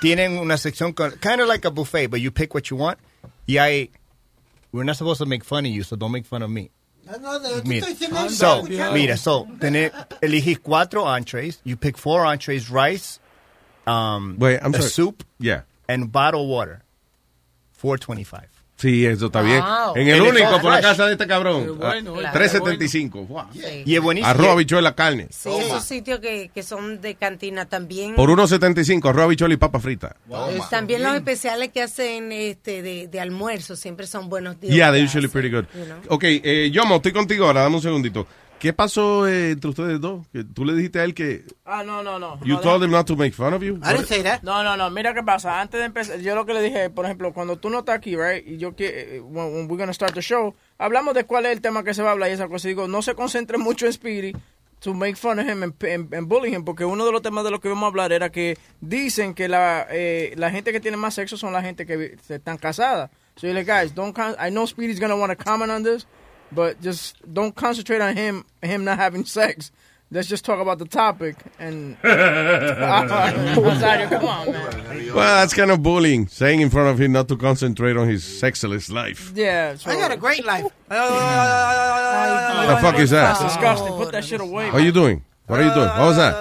tienen 0.00 0.38
una 0.38 0.56
sección, 0.56 0.92
con, 0.92 1.12
kind 1.20 1.40
of 1.40 1.48
like 1.48 1.66
a 1.66 1.70
buffet, 1.70 2.08
but 2.08 2.18
you 2.20 2.32
pick 2.32 2.54
what 2.54 2.64
you 2.70 2.76
want. 2.76 2.98
Y 3.46 3.58
hay, 3.58 3.90
we're 4.72 4.84
not 4.84 4.96
supposed 4.96 5.18
to 5.18 5.26
make 5.26 5.44
fun 5.44 5.64
of 5.66 5.72
you, 5.72 5.84
so 5.84 5.96
don't 5.96 6.12
make 6.12 6.26
fun 6.26 6.42
of 6.42 6.50
me. 6.50 6.70
No, 7.04 7.38
no, 7.38 7.62
Mira, 7.64 7.86
so, 8.28 8.64
mira, 8.92 9.16
so, 9.16 9.46
tener, 9.58 9.92
elegís 10.20 10.58
cuatro 10.60 11.06
entrees, 11.16 11.58
you 11.64 11.74
pick 11.76 11.96
four 11.96 12.26
entrees, 12.30 12.68
rice, 12.68 13.18
um, 13.88 14.36
Wait, 14.38 14.60
I'm 14.62 14.74
a 14.74 14.78
sorry. 14.78 14.90
soup, 14.90 15.22
Yeah. 15.38 15.62
and 15.88 16.10
bottled 16.12 16.48
water. 16.48 16.82
425. 17.80 18.48
Sí, 18.76 19.04
eso 19.06 19.26
está 19.26 19.42
bien. 19.42 19.60
Wow. 19.60 19.96
En 19.96 20.06
el 20.06 20.20
And 20.20 20.22
it's 20.28 20.30
único, 20.36 20.54
all 20.54 20.60
por 20.60 20.70
la 20.70 20.76
fresh. 20.78 20.90
casa 20.90 21.06
de 21.06 21.12
este 21.14 21.26
cabrón. 21.26 21.78
Bueno, 21.78 22.14
ah, 22.14 22.18
claro. 22.20 22.38
375. 22.38 23.26
Wow. 23.26 23.46
Y 23.84 23.96
es 23.96 24.00
buenísimo. 24.00 24.28
Arroz, 24.30 24.48
habichuela, 24.50 24.94
carne. 24.94 25.26
Sí, 25.30 25.48
esos 25.50 25.82
sitios 25.82 26.20
que, 26.20 26.48
que 26.54 26.62
son 26.62 27.00
de 27.00 27.16
cantina 27.16 27.66
también. 27.66 28.14
Por 28.14 28.30
1.75, 28.30 29.08
arroz, 29.08 29.24
habichuela 29.24 29.54
y 29.54 29.56
papa 29.56 29.80
frita. 29.80 30.14
Eh, 30.30 30.60
También 30.70 31.02
los 31.02 31.12
especiales 31.16 31.70
que 31.70 31.82
hacen 31.82 32.30
este 32.30 32.82
de, 32.82 33.08
de 33.08 33.20
almuerzo 33.20 33.74
siempre 33.74 34.06
son 34.06 34.28
buenos 34.28 34.60
días. 34.60 34.72
Yeah, 34.72 34.92
they're 34.92 35.04
usually 35.04 35.26
pretty 35.26 35.50
good. 35.50 35.64
you 35.74 35.84
know. 35.84 35.96
Ok, 36.10 36.22
eh, 36.26 36.70
Yomo, 36.72 36.96
estoy 36.96 37.10
contigo 37.10 37.46
ahora, 37.46 37.62
dame 37.62 37.74
un 37.76 37.82
segundito. 37.82 38.28
¿Qué 38.58 38.72
pasó 38.72 39.28
eh, 39.28 39.52
entre 39.52 39.70
ustedes 39.70 40.00
dos? 40.00 40.26
Que 40.32 40.42
tú 40.42 40.64
le 40.64 40.74
dijiste 40.74 40.98
a 41.00 41.04
él 41.04 41.14
que... 41.14 41.44
Ah, 41.64 41.84
no, 41.84 42.02
no, 42.02 42.18
no. 42.18 42.40
You 42.44 42.54
no, 42.54 42.60
told 42.60 42.82
him 42.82 42.90
not 42.90 43.06
to 43.06 43.16
make 43.16 43.32
fun 43.32 43.54
of 43.54 43.62
you? 43.62 43.78
No, 44.42 44.64
no, 44.64 44.76
no. 44.76 44.90
Mira 44.90 45.14
qué 45.14 45.22
pasa. 45.22 45.60
Antes 45.60 45.80
de 45.80 45.86
empezar, 45.86 46.18
yo 46.18 46.34
lo 46.34 46.44
que 46.44 46.54
le 46.54 46.62
dije, 46.62 46.90
por 46.90 47.04
ejemplo, 47.04 47.32
cuando 47.32 47.56
tú 47.56 47.70
no 47.70 47.80
estás 47.80 47.96
aquí, 47.96 48.16
right, 48.16 48.46
y 48.46 48.56
yo 48.56 48.74
que, 48.74 49.22
when, 49.24 49.54
when 49.54 49.70
we're 49.70 49.78
gonna 49.78 49.92
start 49.92 50.14
the 50.14 50.22
show, 50.22 50.54
hablamos 50.78 51.14
de 51.14 51.24
cuál 51.24 51.46
es 51.46 51.52
el 51.52 51.60
tema 51.60 51.84
que 51.84 51.94
se 51.94 52.02
va 52.02 52.10
a 52.10 52.12
hablar 52.12 52.30
y 52.30 52.32
esa 52.32 52.48
cosa. 52.48 52.68
Y 52.68 52.70
digo, 52.70 52.88
no 52.88 53.02
se 53.02 53.14
concentre 53.14 53.58
mucho 53.58 53.86
en 53.86 53.92
Speedy 53.92 54.32
to 54.80 54.94
make 54.94 55.16
fun 55.16 55.38
of 55.38 55.46
him 55.46 55.62
and, 55.62 55.74
and, 55.84 56.14
and 56.14 56.28
bully 56.28 56.54
him, 56.54 56.64
porque 56.64 56.84
uno 56.84 57.04
de 57.04 57.12
los 57.12 57.22
temas 57.22 57.44
de 57.44 57.50
los 57.50 57.60
que 57.60 57.68
vamos 57.68 57.84
a 57.84 57.88
hablar 57.88 58.12
era 58.12 58.30
que 58.30 58.56
dicen 58.80 59.34
que 59.34 59.48
la, 59.48 59.86
eh, 59.90 60.34
la 60.36 60.50
gente 60.50 60.72
que 60.72 60.80
tiene 60.80 60.96
más 60.96 61.14
sexo 61.14 61.36
son 61.36 61.52
la 61.52 61.62
gente 61.62 61.86
que 61.86 62.16
están 62.28 62.58
casadas. 62.58 63.10
So 63.36 63.46
you're 63.46 63.54
like, 63.54 63.70
guys, 63.70 63.94
don't 63.94 64.16
I 64.18 64.50
know 64.50 64.66
Speedy's 64.66 64.98
gonna 64.98 65.16
want 65.16 65.30
to 65.30 65.36
comment 65.36 65.70
on 65.70 65.84
this, 65.84 66.06
but 66.52 66.80
just 66.80 67.16
don't 67.32 67.54
concentrate 67.54 68.00
on 68.00 68.16
him 68.16 68.44
him 68.62 68.84
not 68.84 68.98
having 68.98 69.24
sex. 69.24 69.70
Let's 70.10 70.26
just 70.26 70.42
talk 70.42 70.58
about 70.58 70.78
the 70.78 70.86
topic 70.86 71.36
and 71.58 71.98
Rosario, 72.02 74.08
come 74.08 74.24
on, 74.24 74.52
man. 74.52 75.12
Well, 75.14 75.40
that's 75.40 75.52
kind 75.52 75.70
of 75.70 75.82
bullying, 75.82 76.28
saying 76.28 76.62
in 76.62 76.70
front 76.70 76.88
of 76.88 76.98
him 76.98 77.12
not 77.12 77.28
to 77.28 77.36
concentrate 77.36 77.94
on 77.96 78.08
his 78.08 78.24
sexless 78.24 78.88
life. 78.90 79.32
Yeah, 79.34 79.76
so, 79.76 79.90
I 79.90 79.96
got 79.96 80.10
a 80.10 80.16
great 80.16 80.44
life. 80.46 80.64
What 80.88 82.74
the 82.74 82.78
fuck 82.80 82.98
is 82.98 83.10
that? 83.10 83.38
That's 83.38 83.54
disgusting. 83.54 83.92
Put 83.96 84.12
that 84.12 84.24
shit 84.24 84.40
away. 84.40 84.66
What 84.70 84.80
are 84.80 84.84
you 84.84 84.92
doing? 84.92 85.24
What 85.46 85.60
are 85.60 85.64
you 85.64 85.74
doing? 85.74 85.88
What 85.88 86.00
was 86.00 86.16
that? 86.16 86.34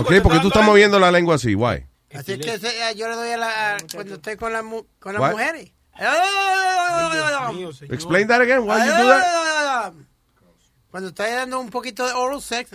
Ok, 0.00 0.20
porque 0.22 0.38
tú 0.40 0.48
estás 0.48 0.64
moviendo 0.64 0.98
la 1.00 1.10
lengua 1.10 1.34
así. 1.36 1.54
Why? 1.54 1.84
Así 2.12 2.38
que 2.40 2.58
se- 2.58 2.68
eh, 2.68 2.94
yo 2.96 3.08
le 3.08 3.14
doy 3.16 3.32
a 3.32 3.36
la, 3.38 3.76
cuando 3.92 4.14
estoy 4.14 4.36
con, 4.36 4.52
la, 4.52 4.62
con 5.00 5.14
las 5.14 5.30
mujeres. 5.32 5.70
Explain 7.90 8.26
that 8.28 8.40
again. 8.40 8.64
Why 8.66 8.78
you 8.84 8.92
do 8.92 9.08
that? 9.08 9.92
Cuando 10.90 11.08
estoy 11.08 11.30
dando 11.32 11.58
un 11.60 11.70
poquito 11.70 12.06
de 12.06 12.12
oral 12.14 12.40
sex. 12.40 12.70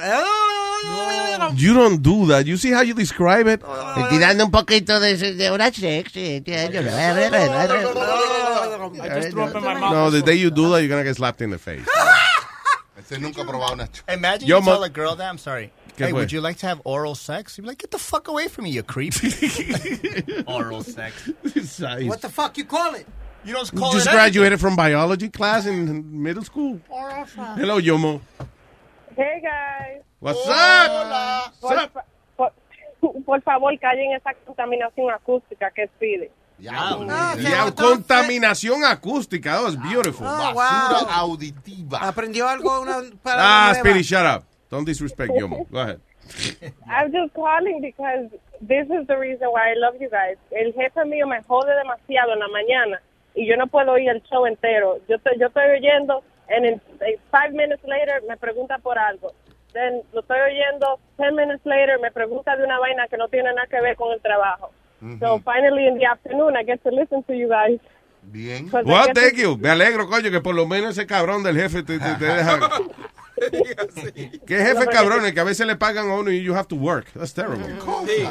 You 1.56 1.74
don't 1.74 2.02
do 2.02 2.26
that. 2.28 2.46
You 2.46 2.58
see 2.58 2.72
how 2.72 2.82
you 2.82 2.94
describe 2.94 3.48
it? 3.48 3.62
Estoy 3.62 4.20
dando 4.20 4.44
un 4.46 4.52
poquito 4.52 5.00
de, 5.00 5.16
de 5.16 5.50
oral 5.50 5.74
sex. 5.74 6.12
I 6.16 6.40
just 9.10 9.30
threw 9.32 9.44
up 9.44 9.56
in 9.56 9.64
my 9.64 9.74
mouth. 9.76 9.91
No, 9.91 10.10
the 10.12 10.22
day 10.22 10.36
you 10.36 10.50
do 10.52 10.70
that, 10.72 10.80
you're 10.82 10.90
gonna 10.90 11.04
get 11.04 11.16
slapped 11.16 11.41
in 11.41 11.50
the 11.50 11.58
face. 11.58 11.86
Ese 12.98 13.20
nunca 13.20 13.41
ha 13.41 13.46
probado 13.48 13.74
una 13.74 13.88
ch- 13.88 14.04
Imagine 14.10 14.48
Yo 14.48 14.58
you 14.58 14.64
mo- 14.66 14.72
tell 14.74 14.84
a 14.84 14.90
girl 14.90 15.16
that, 15.16 15.30
I'm 15.30 15.38
sorry. 15.38 15.72
¿Qué 16.00 16.06
Hey, 16.06 16.12
fue? 16.12 16.20
would 16.22 16.32
you 16.32 16.40
like 16.42 16.58
to 16.60 16.68
have 16.68 16.80
oral 16.86 17.14
sex? 17.14 17.58
You'd 17.58 17.64
be 17.64 17.68
like, 17.70 17.80
get 17.80 17.92
the 17.92 17.98
fuck 18.00 18.30
away 18.30 18.48
from 18.48 18.64
me, 18.64 18.70
you 18.72 18.84
creep. 18.84 19.14
oral 20.48 20.82
sex. 20.84 21.28
What 22.08 22.22
the 22.22 22.30
fuck 22.30 22.58
you 22.58 22.64
call 22.66 22.96
it? 22.96 23.06
You 23.44 23.54
don't 23.54 23.72
You 23.74 23.80
call 23.80 23.92
just 23.94 24.08
it 24.08 24.12
graduated 24.12 24.60
from 24.60 24.76
biology 24.76 25.30
class 25.30 25.66
in 25.66 26.22
middle 26.24 26.44
school. 26.44 26.80
Hello, 26.90 27.80
Yomo. 27.82 28.22
Hey 29.16 29.42
guys. 29.44 30.02
What's 30.20 30.40
up? 30.48 31.54
Por, 31.62 31.76
fa- 31.90 32.04
por, 32.38 32.52
por 33.26 33.42
favor, 33.42 33.72
callen 33.80 34.14
esa 34.16 34.34
contaminación 34.46 35.10
acústica 35.12 35.70
que 35.76 35.88
pide. 36.00 36.32
Ah, 36.70 37.36
Ya, 37.40 37.72
contaminación 37.72 38.84
acústica. 38.84 39.52
That 39.54 39.64
was 39.64 39.76
beautiful. 39.78 40.28
Oh, 40.28 40.54
Basura 40.54 41.06
wow. 41.06 41.10
auditiva. 41.10 42.00
Aprendió 42.00 42.48
algo 42.50 42.82
una 42.82 42.98
Ah, 42.98 43.12
palabra. 43.24 43.80
Speedy, 43.80 44.04
shut 44.04 44.26
up. 44.26 44.44
Don't 44.70 44.86
disrespect 44.86 45.32
Yomo. 45.34 45.66
Go 45.72 45.80
ahead. 45.80 46.00
I'm 46.88 47.12
just 47.12 47.34
calling 47.34 47.82
because 47.82 48.30
this 48.62 48.86
is 48.90 49.08
the 49.08 49.18
reason 49.18 49.48
why 49.50 49.72
I 49.72 49.74
love 49.78 49.96
you 50.00 50.10
guys. 50.10 50.38
El 50.52 50.74
jefe 50.74 51.04
mío 51.06 51.26
me 51.28 51.41
jode 51.48 51.74
demasiado 51.76 52.34
en 52.34 52.40
la 52.40 52.48
mañana 52.50 53.00
y 53.36 53.48
yo 53.48 53.56
no 53.58 53.68
puedo 53.68 53.94
oír 53.94 54.10
el 54.10 54.22
show 54.30 54.46
entero. 54.46 55.00
Yo 55.08 55.16
estoy, 55.16 55.40
yo 55.40 55.48
estoy 55.48 55.66
oyendo 55.80 56.22
and 56.50 56.66
in 56.66 56.82
eh, 57.02 57.18
five 57.32 57.52
minutes 57.54 57.84
later 57.86 58.22
me 58.28 58.38
pregunta 58.38 58.78
por 58.80 58.98
algo. 59.00 59.34
Then 59.74 60.02
lo 60.14 60.22
estoy 60.22 60.40
oyendo 60.40 61.00
ten 61.18 61.36
minutes 61.36 61.66
later 61.66 61.98
me 62.00 62.12
pregunta 62.12 62.56
de 62.58 62.64
una 62.64 62.78
vaina 62.80 63.08
que 63.08 63.18
no 63.18 63.28
tiene 63.28 63.54
nada 63.54 63.68
que 63.68 63.82
ver 63.82 63.96
con 63.96 64.12
el 64.14 64.22
trabajo. 64.22 64.72
So 65.20 65.40
finally 65.40 65.88
in 65.88 65.98
the 65.98 66.06
afternoon 66.06 66.56
I 66.58 66.64
get 66.64 66.84
to 66.84 66.90
listen 66.91 67.24
to 67.24 67.34
you 67.34 67.48
guys. 67.48 67.80
Bien. 68.22 68.70
Well, 68.72 68.84
¿de 68.84 69.14
qué 69.14 69.14
thank 69.14 69.36
te- 69.36 69.41
you. 69.41 69.58
Me 69.58 69.70
alegro, 69.70 70.08
coño, 70.10 70.30
que 70.30 70.41
por 70.41 70.54
lo 70.54 70.68
menos 70.68 70.91
ese 70.98 71.08
cabrón 71.08 71.41
del 71.41 71.56
jefe 71.56 71.84
te, 71.84 71.98
te- 72.00 72.16
te 72.16 72.26
deja. 72.36 72.60
¿Qué 74.45 74.57
jefe 74.57 74.88
cabrón? 74.88 75.26
El 75.26 75.34
que 75.34 75.40
a 75.40 75.44
veces 75.44 75.66
le 75.68 75.76
pagan 75.76 76.10
a 76.10 76.16
uno 76.16 76.32
y 76.32 76.41
you 76.41 76.53
have 76.53 76.68
to 76.68 76.76
work. 76.76 77.07
That's 77.14 77.34
terrible. 77.34 77.68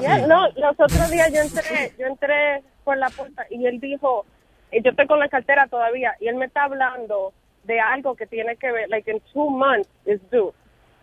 Ya, 0.01 0.27
no, 0.27 0.49
los 0.57 0.79
otros 0.79 1.11
días 1.11 1.33
yo 1.33 1.41
entré, 1.41 1.93
yo 1.99 2.07
entré 2.07 2.63
por 2.85 2.97
la 2.97 3.11
puerta 3.11 3.47
y 3.51 3.67
él 3.67 3.81
dijo, 3.81 4.25
y 4.73 4.83
yo 4.83 4.91
estoy 4.91 5.07
con 5.07 5.19
la 5.19 5.29
cartera 5.29 5.67
todavía, 5.69 6.15
y 6.21 6.29
él 6.29 6.37
me 6.37 6.47
está 6.47 6.65
hablando 6.65 7.33
de 7.65 7.81
algo 7.81 8.15
que 8.17 8.27
tiene 8.27 8.57
que 8.57 8.73
ver, 8.73 8.89
like 8.89 9.11
in 9.11 9.21
two 9.33 9.51
months 9.51 9.89
is 10.07 10.21
due. 10.31 10.53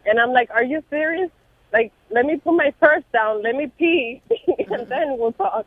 And 0.06 0.19
I'm 0.19 0.34
like, 0.34 0.52
are 0.52 0.64
you 0.64 0.84
serious? 0.90 1.32
Like, 1.73 1.91
let 2.10 2.26
me 2.26 2.38
put 2.38 2.53
my 2.53 2.72
purse 2.80 3.03
down, 3.11 3.41
let 3.44 3.56
me 3.56 3.68
pee, 3.68 4.22
and 4.69 4.88
then 4.88 5.18
we'll 5.18 5.34
talk. 5.34 5.65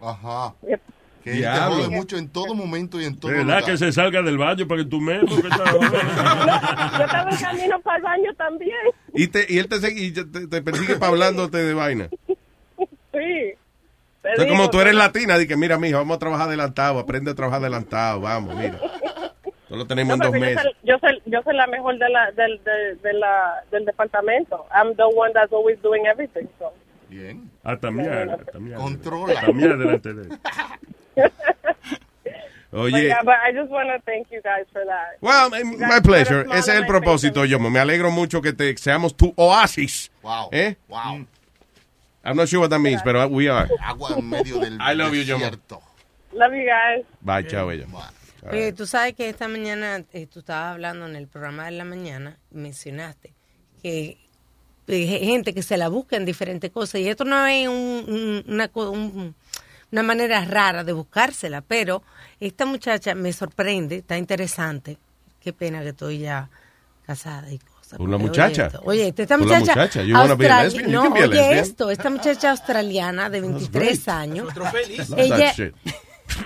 Ajá. 0.00 0.54
Yep. 0.66 0.80
Que 1.24 1.32
él 1.32 1.42
te 1.42 1.58
jode 1.58 1.88
mucho 1.88 2.16
en 2.18 2.28
todo 2.28 2.54
momento 2.54 3.00
y 3.00 3.06
en 3.06 3.18
todo 3.18 3.30
¿Verdad 3.32 3.44
lugar. 3.46 3.64
que 3.64 3.76
se 3.78 3.90
salga 3.92 4.20
del 4.22 4.36
baño 4.36 4.68
para 4.68 4.82
que 4.84 4.88
tú 4.90 5.00
me... 5.00 5.20
porque 5.20 5.48
está- 5.48 5.64
Yo 6.98 7.04
estaba 7.04 7.30
en 7.30 7.36
camino 7.38 7.80
para 7.80 7.96
el 7.96 8.02
baño 8.02 8.34
también. 8.36 8.76
Y, 9.14 9.26
te, 9.28 9.46
y 9.48 9.58
él 9.58 9.66
te, 9.68 9.76
y 9.90 10.12
te, 10.12 10.24
te 10.46 10.60
persigue 10.62 10.96
para 10.96 11.12
hablándote 11.12 11.56
de 11.58 11.72
vaina. 11.72 12.08
Sí. 12.76 13.54
Entonces, 14.22 14.44
digo, 14.44 14.48
como 14.56 14.70
tú 14.70 14.80
eres 14.80 14.94
latina, 14.94 15.38
di 15.38 15.46
que 15.46 15.56
mira, 15.56 15.78
mija, 15.78 15.96
vamos 15.96 16.16
a 16.16 16.18
trabajar 16.18 16.48
adelantado, 16.48 16.98
aprende 16.98 17.30
a 17.30 17.34
trabajar 17.34 17.60
adelantado, 17.62 18.20
vamos, 18.20 18.54
mira. 18.56 18.78
No 19.70 19.76
lo 19.76 19.86
tenemos 19.86 20.18
No, 20.18 20.26
en 20.26 20.30
dos 20.32 20.40
meses. 20.40 20.62
soy, 20.62 20.72
yo, 20.82 20.98
soy, 20.98 21.22
yo 21.24 21.42
soy 21.42 21.56
la 21.56 21.66
mejor 21.68 21.98
de 21.98 22.08
la, 22.10 22.30
del, 22.32 22.60
de, 22.64 22.94
de 23.02 23.12
la, 23.14 23.64
del 23.70 23.84
departamento. 23.86 24.66
I'm 24.74 24.94
the 24.96 25.04
one 25.04 25.32
that's 25.32 25.52
always 25.54 25.80
doing 25.82 26.04
everything. 26.06 26.46
So. 26.58 26.72
Bien. 27.08 27.50
Hasta 27.62 27.90
mierda. 27.90 28.38
Controla. 28.76 29.40
Hasta 29.40 29.52
mierda 29.52 29.76
delante 29.76 30.12
de 30.12 30.22
él. 30.22 30.28
But, 32.70 32.80
Oye, 32.92 33.06
yeah, 33.06 33.22
but 33.22 33.36
I 33.46 33.52
just 33.52 33.70
want 33.70 33.88
to 33.88 34.00
thank 34.04 34.26
you 34.32 34.42
guys 34.42 34.64
for 34.72 34.84
that. 34.84 35.18
well, 35.20 35.48
You 35.56 35.78
my 35.78 36.00
pleasure. 36.00 36.44
Ese 36.52 36.68
es 36.72 36.80
el 36.80 36.86
propósito, 36.86 37.44
yo. 37.44 37.60
Me 37.60 37.78
alegro 37.78 38.10
mucho 38.10 38.42
que 38.42 38.52
te, 38.52 38.76
seamos 38.76 39.16
tu 39.16 39.32
oasis. 39.36 40.10
Wow. 40.22 40.48
¿Eh? 40.50 40.74
Wow. 40.88 41.24
I'm 42.24 42.36
not 42.36 42.48
sure 42.48 42.58
what 42.58 42.70
that 42.70 42.80
means, 42.80 43.00
but 43.04 43.30
we 43.30 43.48
are. 43.48 43.68
Agua 43.80 44.16
en 44.18 44.28
medio 44.28 44.58
del 44.58 44.76
I 44.80 44.92
love 44.94 45.14
you, 45.14 45.22
Yomo. 45.22 45.44
desierto. 45.44 45.78
face. 45.80 46.32
Love 46.32 46.52
you 46.54 46.64
guys. 46.64 47.04
Bye, 47.20 47.44
chao, 47.46 47.70
ella. 47.70 47.86
Oye, 48.50 48.72
tú 48.72 48.86
sabes 48.86 49.14
que 49.14 49.28
esta 49.28 49.46
mañana 49.46 50.02
eh, 50.12 50.26
tú 50.26 50.40
estabas 50.40 50.72
hablando 50.72 51.06
en 51.06 51.14
el 51.14 51.28
programa 51.28 51.66
de 51.66 51.70
la 51.72 51.84
mañana, 51.84 52.38
mencionaste 52.50 53.32
que 53.82 54.18
eh, 54.88 55.06
gente 55.20 55.54
que 55.54 55.62
se 55.62 55.76
la 55.76 55.88
busca 55.88 56.16
en 56.16 56.24
diferentes 56.24 56.72
cosas 56.72 57.00
y 57.00 57.08
esto 57.08 57.24
no 57.24 57.46
es 57.46 57.68
un- 57.68 58.04
un- 58.08 58.44
una, 58.48 58.70
un- 58.74 59.34
una 59.92 60.02
manera 60.02 60.44
rara 60.44 60.84
de 60.84 60.92
buscársela, 60.92 61.60
pero 61.60 62.02
esta 62.40 62.66
muchacha 62.66 63.14
me 63.14 63.32
sorprende, 63.32 63.96
está 63.96 64.18
interesante. 64.18 64.98
Qué 65.40 65.52
pena 65.52 65.82
que 65.82 65.90
estoy 65.90 66.18
ya 66.18 66.48
casada 67.06 67.52
y 67.52 67.58
cosas. 67.58 68.00
Una 68.00 68.16
muchacha. 68.16 68.70
Oye, 68.82 69.08
esto, 69.08 69.16
oye, 69.16 69.22
esta, 69.22 69.38
Con 69.38 69.48
la 69.48 69.58
muchacha, 69.58 69.80
muchacha. 69.80 70.02
You 70.02 70.14
wanna 70.14 70.34
be 70.34 70.48
a 70.48 70.62
lesbian? 70.62 70.86
You 70.86 70.92
no, 70.92 71.02
can 71.02 71.12
be 71.12 71.20
a 71.20 71.22
oye 71.24 71.34
lesbian. 71.34 71.58
esto, 71.58 71.90
esta 71.90 72.10
muchacha 72.10 72.50
australiana 72.50 73.30
de 73.30 73.40
23 73.40 74.08
años. 74.08 74.48
Ella, 75.16 75.52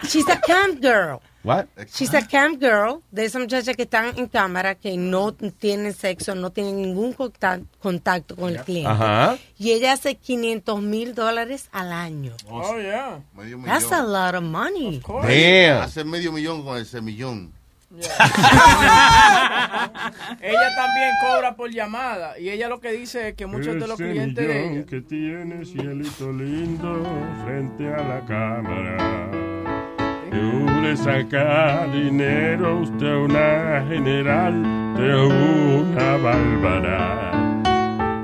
she's 0.08 0.28
a 0.28 0.40
camp 0.40 0.80
girl. 0.82 1.20
What? 1.48 1.66
She's 1.94 2.12
a 2.12 2.26
camp 2.26 2.60
girl, 2.60 3.02
de 3.10 3.24
esas 3.24 3.40
muchachas 3.40 3.74
que 3.74 3.84
están 3.84 4.12
en 4.18 4.26
cámara, 4.28 4.74
que 4.74 4.96
no 4.98 5.32
tienen 5.32 5.94
sexo, 5.94 6.34
no 6.34 6.50
tienen 6.50 6.76
ningún 6.82 7.14
contac- 7.14 7.64
contacto 7.78 8.36
con 8.36 8.50
el 8.50 8.60
cliente. 8.62 8.90
Ajá. 8.90 9.38
Y 9.58 9.70
ella 9.72 9.94
hace 9.94 10.16
500 10.16 10.82
mil 10.82 11.14
dólares 11.14 11.68
al 11.72 11.90
año. 11.92 12.34
Oh, 12.50 12.76
yeah. 12.78 13.20
Medio 13.34 13.58
That's 13.64 13.90
a 13.90 14.02
lot 14.02 14.34
of 14.34 14.42
money. 14.42 15.00
Damn. 15.06 15.82
Hace 15.84 16.04
medio 16.04 16.32
millón 16.32 16.62
con 16.64 16.76
ese 16.76 17.00
millón. 17.00 17.52
Ella 20.40 20.68
también 20.76 21.10
cobra 21.22 21.56
por 21.56 21.70
llamada 21.70 22.38
y 22.38 22.50
ella 22.50 22.68
lo 22.68 22.80
que 22.80 22.92
dice 22.92 23.28
es 23.28 23.34
que 23.34 23.46
muchos 23.46 23.74
de 23.80 23.86
los 23.86 23.96
clientes 23.96 24.46
de 24.46 24.72
ella 24.74 24.84
que 24.86 25.00
tiene 25.00 25.64
cielito 25.64 26.30
lindo 26.30 27.02
frente 27.44 27.88
a 27.94 28.02
la 28.02 28.20
cámara. 28.26 29.30
De 30.30 30.40
una 30.40 30.96
saca 30.96 31.86
dinero, 31.92 32.80
usted 32.80 33.14
una 33.14 33.84
general, 33.88 34.62
de 34.96 35.16
una 35.16 36.16
bárbara. 36.16 37.28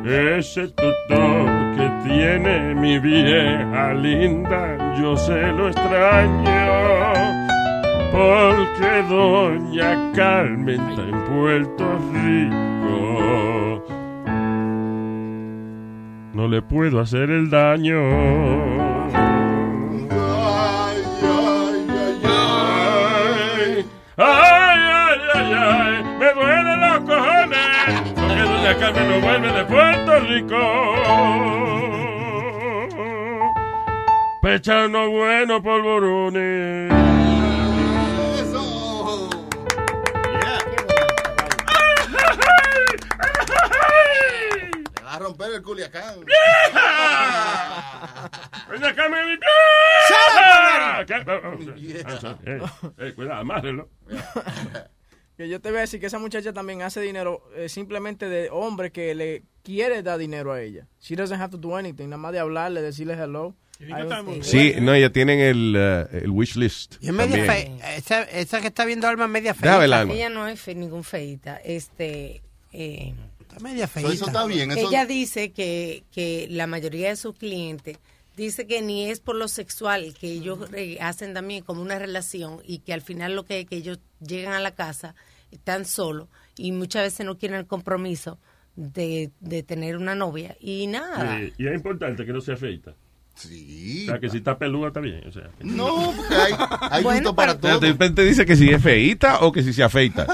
Ese 0.05 0.69
tutor 0.69 1.47
que 1.77 1.91
tiene 2.05 2.75
mi 2.75 2.99
vieja 2.99 3.95
linda, 3.95 4.97
yo 5.01 5.17
se 5.17 5.41
lo 5.53 5.69
extraño. 5.69 6.65
Porque 8.13 9.03
doña 9.09 10.13
Carmen 10.15 10.81
está 10.91 11.03
en 11.03 11.25
Puerto 11.25 11.99
Rico. 12.13 12.75
No 16.35 16.49
le 16.49 16.61
puedo 16.61 17.01
hacer 17.01 17.31
el 17.31 17.49
daño. 17.49 18.74
Rico. 30.35 30.57
Buenos 34.41 35.63
polvorones. 35.63 36.91
Le 44.93 45.03
va 45.03 45.15
a 45.15 45.19
romper 45.21 45.53
el 45.53 45.63
culiacán. 45.63 46.25
Doña 48.69 48.95
Carmen, 48.95 49.39
Shut 50.09 50.19
¿Qué? 51.07 51.15
Ah, 52.05 52.17
sorry. 52.21 52.39
Eh, 52.45 52.61
eh, 52.99 53.13
cuidado, 53.15 53.41
amárrelo. 53.41 53.89
que 55.37 55.49
yo 55.49 55.61
te 55.61 55.69
voy 55.69 55.79
a 55.79 55.83
decir 55.83 56.01
que 56.01 56.07
esa 56.07 56.19
muchacha 56.19 56.53
también 56.53 56.83
hace 56.83 57.01
dinero 57.01 57.49
eh, 57.55 57.69
simplemente 57.69 58.29
de 58.29 58.51
hombre 58.51 58.91
que 58.91 59.15
le 59.15 59.45
quiere 59.65 60.03
dar 60.03 60.19
dinero 60.19 60.53
a 60.53 60.61
ella. 60.63 60.87
She 61.01 61.17
doesn't 61.17 61.41
have 61.41 61.51
to 61.51 61.57
do 61.59 61.77
anything, 61.77 62.05
nada 62.05 62.19
más 62.19 62.33
de 62.33 62.39
hablarle, 62.39 62.83
decirle 62.83 63.15
hello. 63.15 63.55
Sí, 64.43 64.75
no, 64.81 64.97
ya 64.97 65.11
tienen 65.11 65.41
el, 65.41 65.75
uh, 65.77 66.17
el 66.17 66.31
wish 66.31 66.55
list. 66.57 66.95
Y 67.01 67.09
es 67.09 67.13
media 67.13 67.45
fe. 67.45 67.73
Esa, 67.97 68.23
esa 68.23 68.61
que 68.61 68.69
está 68.69 68.85
viendo 68.85 69.09
Alma 69.09 69.25
es 69.25 69.31
media 69.31 69.53
fea. 69.55 69.63
Déjame 69.71 69.85
el 69.87 69.93
alma. 69.93 70.15
Ella 70.15 70.29
no 70.29 70.47
es 70.47 70.61
fe- 70.61 70.75
ningún 70.77 71.03
feita. 71.03 71.57
Este, 71.57 72.41
eh, 72.73 73.15
Está 73.41 73.59
media 73.61 73.89
So, 73.89 73.99
eso 74.13 74.27
está 74.27 74.47
bien. 74.47 74.71
Eso, 74.71 74.89
Ella 74.89 75.07
dice 75.07 75.51
que, 75.51 76.05
que 76.13 76.47
la 76.51 76.67
mayoría 76.69 77.09
de 77.09 77.17
sus 77.17 77.37
clientes 77.37 77.99
dice 78.37 78.67
que 78.69 78.81
ni 78.81 79.11
es 79.11 79.19
por 79.21 79.35
lo 79.37 79.49
sexual, 79.49 80.15
que 80.19 80.29
ellos 80.31 80.59
hacen 81.01 81.35
también 81.35 81.65
como 81.65 81.83
una 81.83 81.99
relación 81.99 82.61
y 82.65 82.79
que 82.79 82.93
al 82.93 83.03
final 83.03 83.35
lo 83.35 83.45
que 83.45 83.61
es 83.61 83.67
que 83.67 83.77
ellos 83.77 83.99
llegan 84.21 84.53
a 84.55 84.61
la 84.61 84.71
casa, 84.73 85.15
están 85.51 85.85
solos 85.85 86.29
y 86.57 86.71
muchas 86.73 87.03
veces 87.03 87.27
no 87.27 87.39
quieren 87.39 87.59
el 87.59 87.67
compromiso 87.67 88.39
de, 88.77 89.31
de 89.41 89.63
tener 89.63 89.97
una 89.97 90.15
novia 90.15 90.57
y 90.61 90.87
nada. 90.87 91.39
Sí, 91.39 91.53
y 91.59 91.67
es 91.69 91.75
importante 91.75 92.25
que 92.27 92.33
no 92.33 92.41
se 92.41 92.53
afeita. 92.53 92.93
Sí. 93.37 94.05
O 94.07 94.11
sea, 94.13 94.21
que 94.21 94.31
si 94.31 94.37
está 94.37 94.57
peluda 94.59 94.89
está 94.89 95.01
bien. 95.01 95.21
O 95.27 95.33
sea, 95.33 95.49
No, 95.61 96.13
porque 96.17 96.35
hay, 96.35 96.53
hay 96.91 97.03
Bueno, 97.03 97.19
gusto 97.21 97.35
para 97.35 97.59
todo. 97.59 97.81
de 97.81 97.89
repente 97.89 98.23
dice 98.23 98.47
que 98.47 98.55
si 98.55 98.71
es 98.71 98.81
feíta 98.83 99.41
o 99.41 99.51
que 99.51 99.63
si 99.65 99.73
se 99.73 99.83
afeita. 99.83 100.27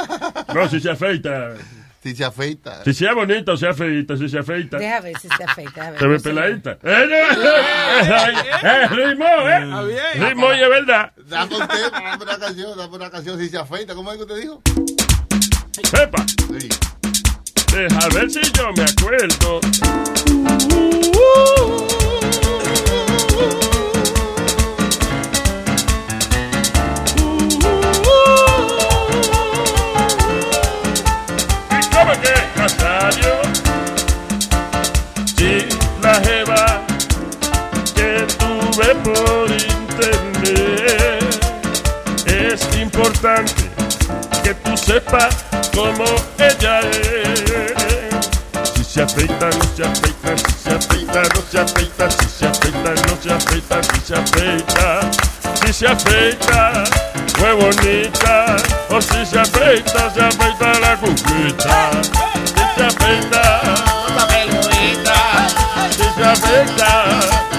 No, 0.54 0.68
si 0.68 0.80
se 0.80 0.90
afeita. 0.90 1.54
Si 2.02 2.14
se 2.16 2.24
afeita. 2.24 2.82
Si 2.84 2.92
sea 2.94 3.12
bonita 3.14 3.52
o 3.52 3.56
sea 3.58 3.72
feita, 3.74 4.16
si 4.16 4.28
se 4.28 4.38
afeita. 4.38 4.78
Deja 4.78 5.00
ver 5.00 5.18
si 5.18 5.28
se 5.28 5.44
afeita. 5.44 5.90
deja 5.90 5.90
ver. 5.92 5.98
Se 6.00 6.06
ve 6.06 6.12
No 6.12 6.18
se 6.18 6.28
peladita. 6.30 6.78
¡Eh, 6.82 7.06
no! 7.08 8.68
eh, 8.68 8.88
¡Ritmo, 8.88 9.26
eh! 9.26 10.00
¡Ritmo 10.18 10.46
y 10.54 10.60
es 10.60 10.68
verdad! 10.68 11.12
Dame 11.26 11.56
un 11.56 11.68
tema, 11.68 11.90
dame 12.02 12.22
una 12.24 12.38
canción, 12.38 12.78
dame 12.78 12.96
una 12.96 13.10
canción 13.10 13.38
si 13.38 13.48
se 13.48 13.58
afeita. 13.58 13.94
¿Cómo 13.94 14.10
es 14.12 14.16
que 14.18 14.22
usted 14.24 14.40
dijo? 14.40 14.62
¡Sepa! 15.84 16.24
Deja 17.72 18.08
ver 18.14 18.30
si 18.30 18.40
yo 18.52 18.72
me 18.76 18.82
acuerdo. 18.82 19.60
¿Y 31.70 31.80
cómo 31.94 32.12
que 44.50 44.54
tú 44.68 44.76
sepas 44.76 45.44
cómo 45.72 46.04
ella 46.38 46.80
es. 46.80 48.30
Si 48.74 48.82
se 48.82 49.02
afeita, 49.02 49.48
no 49.48 49.64
se 49.76 49.84
afeita, 49.84 50.36
si 50.36 50.52
se 50.52 50.70
afeita, 50.70 51.22
no 51.22 51.42
se 51.48 51.60
afeita, 51.60 52.10
si 52.10 52.28
se 52.28 52.46
afeita, 52.46 52.90
no 53.06 53.22
se 53.22 53.32
afeita, 53.32 53.82
si 53.82 54.00
se 54.00 54.14
afeita, 54.14 55.00
si 55.54 55.72
se 55.72 55.86
afeita, 55.86 56.84
fue 57.38 57.52
bonita, 57.52 58.56
o 58.90 59.00
si 59.00 59.24
se 59.24 59.38
afeita, 59.38 60.10
se 60.12 60.20
afeita 60.20 60.80
la 60.80 60.96
cuquita, 60.96 61.90
si 62.44 62.64
se 62.74 62.84
afeita, 62.86 63.62
la 64.16 64.26
peluita, 64.26 65.48
si 65.92 66.06
se 66.16 66.24
afeita, 66.24 67.04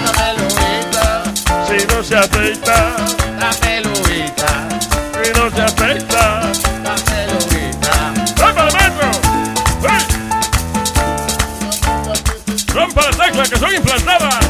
la 0.04 0.12
peluita, 0.12 1.22
si 1.66 1.86
no 1.86 2.02
se 2.02 2.16
afeita, 2.16 3.21
regla 13.22 13.44
que 13.44 13.56
soy 13.56 13.76
implantada. 13.76 14.41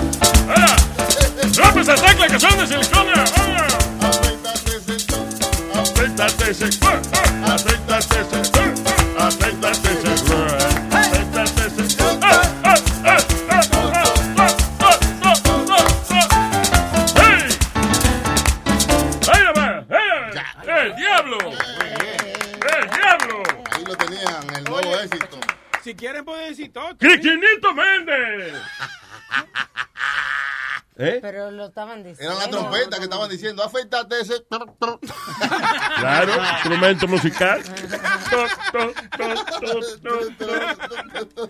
Estaban 31.72 32.02
diciendo. 32.02 32.34
Era 32.34 32.46
la 32.46 32.50
trompeta 32.50 32.98
que 32.98 33.04
estaban 33.04 33.30
diciendo, 33.30 33.64
afeítate 33.64 34.20
ese. 34.20 34.44
Claro, 35.98 36.32
instrumento 36.54 37.08
musical. 37.08 37.62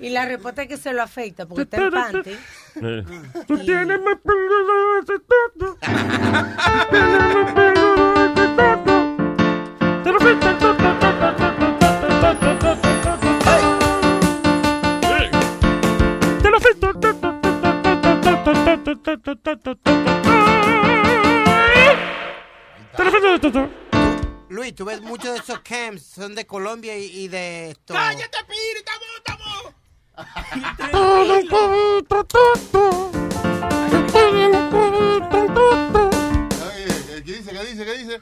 Y 0.01 0.11
la 0.11 0.27
respuesta 0.27 0.62
es 0.62 0.69
que 0.69 0.77
se 0.77 0.93
lo 0.93 1.03
afeita 1.03 1.47
porque 1.47 1.62
está 1.62 1.77
en 1.78 1.90
panty. 1.90 2.39
Tú 3.47 3.59
tienes 3.59 4.01
más 4.01 4.19
pelo 4.23 5.03
de 5.07 5.23
Luis, 24.48 24.74
tú 24.74 24.85
ves 24.85 25.01
muchos 25.01 25.32
de 25.32 25.39
esos 25.39 25.60
camps, 25.60 26.02
son 26.02 26.35
de 26.35 26.47
Colombia 26.47 26.97
y, 26.98 27.05
y 27.05 27.28
de 27.28 27.70
esto. 27.70 27.94
¡Cállate, 27.94 28.39
Piri! 28.47 28.78
¡Estamos, 28.78 29.09
estamos! 29.16 29.73
Todo 30.93 31.39
un 31.39 31.47
cubito, 31.48 32.24
toto. 32.24 33.10
Todo 34.12 34.47
un 34.47 34.70
cubito, 34.70 35.47
toto. 35.55 36.10
¿Qué 37.24 37.32
dice? 37.32 37.51
¿Qué 37.52 37.64
dice? 37.64 37.85
¿Qué 37.85 37.94
dice? 37.98 38.20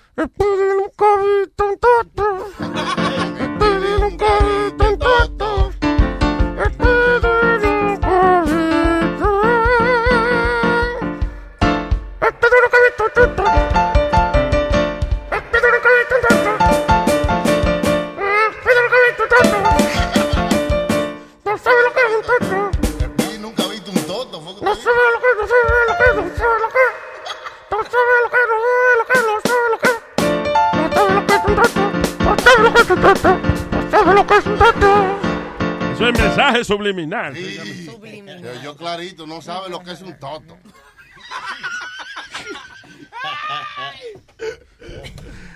Eso 35.94 36.08
es 36.08 36.18
mensaje 36.18 36.64
subliminal. 36.64 37.34
Yo, 37.36 38.62
yo 38.62 38.76
clarito, 38.76 39.26
no 39.26 39.42
sabe 39.42 39.68
lo 39.68 39.80
que 39.82 39.92
es 39.92 40.00
un 40.02 40.18
toto. 40.18 40.56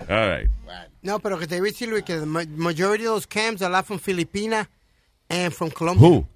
All 0.09 0.29
right. 0.29 0.51
No, 1.03 1.19
pero 1.19 1.39
que 1.39 1.47
te 1.47 1.59
voy 1.59 1.69
a 1.69 1.73
decir, 1.73 1.89
Luis, 1.89 2.05
que 2.05 2.19
the 2.19 2.27
ma- 2.27 2.45
majority 2.57 3.07
of 3.07 3.15
those 3.15 3.27
cams 3.27 3.63
are 3.63 3.83
from 3.83 3.99
Filipina 3.99 4.69
and 5.29 5.53
from 5.53 5.71
Colombia. 5.71 6.07
Who? 6.09 6.27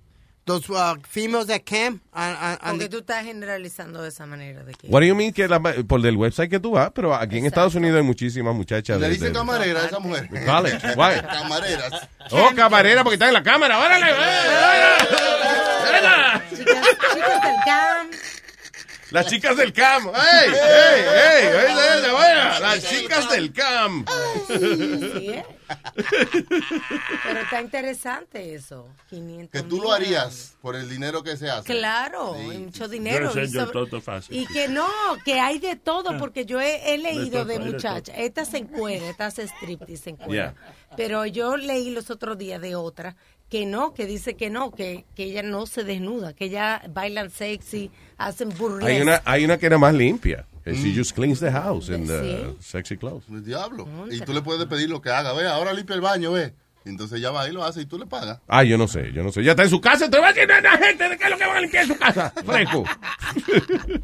Those 0.48 0.68
uh, 0.70 0.96
females 1.08 1.46
that 1.48 1.60
cam 1.64 2.00
on, 2.12 2.22
on, 2.30 2.36
on 2.52 2.58
Porque 2.78 2.88
tú 2.88 2.98
estás 2.98 3.22
generalizando 3.24 4.02
de 4.02 4.08
esa 4.08 4.24
manera. 4.26 4.64
De 4.64 4.72
que 4.72 4.88
What 4.88 5.00
do 5.02 5.06
you 5.06 5.14
mean 5.14 5.32
que 5.32 5.46
la- 5.46 5.60
por 5.60 6.00
del 6.00 6.16
website 6.16 6.48
que 6.50 6.58
tú 6.58 6.70
vas, 6.72 6.90
pero 6.94 7.14
aquí 7.14 7.36
en 7.38 7.44
Estados 7.46 7.74
Unidos 7.74 7.98
hay 7.98 8.02
muchísimas 8.02 8.54
muchachas. 8.54 8.98
Le 8.98 9.06
de- 9.08 9.12
dicen 9.12 9.28
de- 9.34 9.38
camarera 9.38 9.82
a 9.82 9.86
esa 9.86 9.98
mujer. 10.00 10.26
College, 10.46 10.78
why? 10.96 11.20
Camareras. 11.20 12.08
Oh, 12.30 12.50
camarera, 12.56 13.04
porque 13.04 13.14
está 13.16 13.28
en 13.28 13.34
la 13.34 13.42
cámara. 13.42 13.78
¡Órale! 13.78 14.06
chicas, 16.50 16.88
chicas 17.14 17.42
del 17.42 17.56
CAM. 17.64 18.10
Las 19.10 19.26
chicas 19.26 19.56
del 19.56 19.72
CAM. 19.72 20.06
¡Ey! 20.14 20.48
¡Ey! 20.48 21.01
¡Ey! 21.01 21.47
¡Esa 21.47 21.94
es 21.97 22.02
la 22.02 22.12
buena! 22.12 22.60
Las 22.60 22.85
chicas 22.89 23.30
del 23.30 23.52
CAM. 23.52 24.05
Sí, 24.47 25.30
¿eh? 25.30 25.44
Pero 27.24 27.40
está 27.40 27.60
interesante 27.60 28.55
eso. 28.55 28.89
500 29.10 29.51
Que 29.62 29.68
tú 29.68 29.80
lo 29.82 29.93
harías 29.93 30.56
por 30.62 30.76
el 30.76 30.89
dinero 30.89 31.22
que 31.22 31.36
se 31.36 31.51
hace. 31.51 31.64
Claro, 31.72 32.35
Sí. 32.39 32.59
mucho 32.59 32.89
dinero. 32.89 33.32
Yo 33.35 33.43
y 33.43 33.48
sobre- 33.48 33.72
todo 33.72 34.01
fácil. 34.01 34.36
Y 34.36 34.47
que 34.47 34.68
no, 34.68 34.89
que 35.24 35.40
hay 35.40 35.59
de 35.59 35.76
todo, 35.76 36.16
porque 36.18 36.44
yo 36.47 36.60
he, 36.60 36.94
he 36.94 36.98
leído 36.98 37.44
de 37.44 37.59
de 37.59 37.64
muchachas. 37.64 38.14
Esta 38.18 38.44
se 38.44 38.59
encuera, 38.59 39.09
esta 39.09 39.26
hace 39.26 39.47
striptease 39.48 40.02
se 40.05 40.10
encuera. 40.10 40.55
Yeah. 40.55 40.97
Pero 40.97 41.26
yo 41.26 41.56
leí 41.56 41.90
los 41.90 42.10
otros 42.10 42.39
días 42.39 42.60
de 42.60 42.74
otra 42.76 43.16
que 43.48 43.66
no, 43.66 43.94
que 43.94 44.06
dice 44.06 44.34
que 44.34 44.50
no, 44.50 44.72
que, 44.72 45.04
que 45.14 45.24
ella 45.24 45.42
no 45.42 45.66
se 45.66 45.84
desnuda, 45.84 46.34
que 46.34 46.46
ella 46.46 46.82
bailan 46.90 47.30
sexy, 47.30 47.90
hacen 48.18 48.50
burlesque. 48.56 48.92
Hay 48.92 49.02
una, 49.02 49.22
hay 49.24 49.44
una 49.44 49.58
que 49.58 49.66
era 49.66 49.78
más 49.78 49.94
limpia. 49.94 50.46
She 50.66 50.94
just 50.94 51.14
cleans 51.14 51.40
the 51.40 51.50
house 51.50 51.88
in 51.88 52.06
the 52.06 52.20
Sí. 52.20 52.56
sexy 52.60 52.96
clothes. 52.98 53.24
El 53.30 53.42
diablo. 53.42 53.88
Y 54.10 54.20
tú 54.20 54.34
le 54.34 54.42
puedes 54.42 54.66
pedir 54.66 54.90
lo 54.90 55.00
que 55.00 55.08
haga. 55.08 55.32
Ve, 55.32 55.48
ahora 55.48 55.72
limpia 55.72 55.94
el 55.94 56.02
baño, 56.02 56.32
ve. 56.32 56.52
Entonces 56.84 57.18
ella 57.18 57.30
va 57.30 57.48
y 57.48 57.52
lo 57.52 57.64
hace 57.64 57.82
y 57.82 57.86
tú 57.86 57.98
le 57.98 58.06
pagas. 58.06 58.38
Ah, 58.48 58.64
yo 58.64 58.76
no 58.76 58.86
sé, 58.86 59.12
yo 59.12 59.22
no 59.22 59.32
sé. 59.32 59.42
Ya 59.42 59.52
está 59.52 59.62
en 59.62 59.70
su 59.70 59.80
casa, 59.80 60.10
te 60.10 60.18
va 60.18 60.28
a 60.28 60.30
a 60.30 60.60
la 60.60 60.78
gente 60.78 61.08
de 61.08 61.16
qué 61.18 61.24
es 61.24 61.30
lo 61.30 61.38
que 61.38 61.46
van 61.46 61.56
a 61.56 61.60
limpiar 61.60 61.82
en 61.84 61.88
su 61.88 61.98
casa. 61.98 62.30
Fresco. 62.44 62.84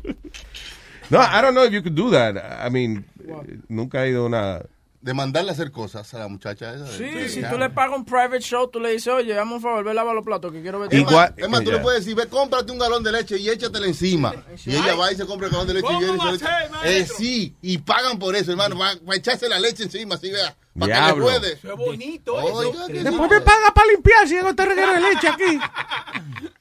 no, 1.10 1.18
I 1.20 1.42
don't 1.42 1.54
know 1.54 1.64
if 1.64 1.72
you 1.72 1.82
could 1.82 1.94
do 1.94 2.10
that. 2.10 2.36
I 2.36 2.70
mean, 2.70 3.04
eh, 3.20 3.58
nunca 3.68 4.04
he 4.04 4.10
ido 4.10 4.24
a 4.24 4.26
una... 4.26 4.62
De 5.05 5.12
mandarle 5.12 5.51
a 5.51 5.52
hacer 5.52 5.70
cosas 5.70 6.14
a 6.14 6.18
la 6.18 6.28
muchacha 6.28 6.72
esa. 6.74 6.86
Sí, 6.86 7.05
de- 7.05 7.28
si 7.28 7.43
tú 7.43 7.59
le 7.59 7.68
pagas 7.68 7.98
un 7.98 8.06
private 8.06 8.40
show, 8.40 8.68
tú 8.70 8.81
le 8.81 8.90
dices, 8.90 9.09
oye, 9.12 9.35
dame 9.35 9.52
un 9.52 9.60
favor, 9.60 9.85
ve 9.85 9.90
a 9.90 9.94
lavar 9.94 10.14
los 10.14 10.24
platos 10.24 10.51
que 10.51 10.62
quiero 10.62 10.81
ver. 10.81 10.89
Es 10.94 11.02
más, 11.02 11.10
Igual- 11.12 11.35
es 11.36 11.48
más, 11.51 11.62
tú 11.62 11.72
le 11.72 11.78
puedes 11.81 12.01
decir, 12.01 12.16
ve, 12.16 12.26
cómprate 12.26 12.72
un 12.72 12.78
galón 12.78 13.05
de 13.05 13.12
leche 13.12 13.36
y 13.36 13.51
échatela 13.51 13.86
encima. 13.86 14.35
Y 14.64 14.70
ella 14.74 14.94
va 14.94 15.12
y 15.12 15.16
se 15.16 15.26
compra 15.26 15.48
el 15.48 15.52
galón 15.52 15.66
de 15.66 15.74
leche 15.74 15.86
y 15.86 15.89
¿Cómo 15.89 15.98
viene 16.01 16.14
y 16.14 16.18
va 16.18 16.39
se 16.39 16.47
a? 16.47 16.68
Eh, 16.90 17.05
sí, 17.06 17.55
y 17.60 17.76
pagan 17.76 18.18
por 18.18 18.35
eso, 18.35 18.52
hermano, 18.52 18.78
para 18.78 18.98
echarse 19.18 19.47
la 19.47 19.59
leche 19.59 19.82
encima, 19.82 20.14
así 20.14 20.31
vea. 20.31 20.56
Para 20.78 20.94
que 21.10 21.14
le 21.16 21.20
puede. 21.22 21.52
Eso 21.52 21.68
es 21.72 21.76
bonito. 21.76 22.35
Oiga, 22.36 22.86
que 22.86 23.02
Después 23.05 23.31
me 23.31 23.40
paga 23.43 23.74
para 23.74 23.86
limpiar 23.93 24.26
si 24.26 24.39
hago 24.39 24.48
este 24.48 24.64
reguero 24.64 24.94
de 24.94 25.01
leche 25.01 25.28
aquí. 25.28 25.59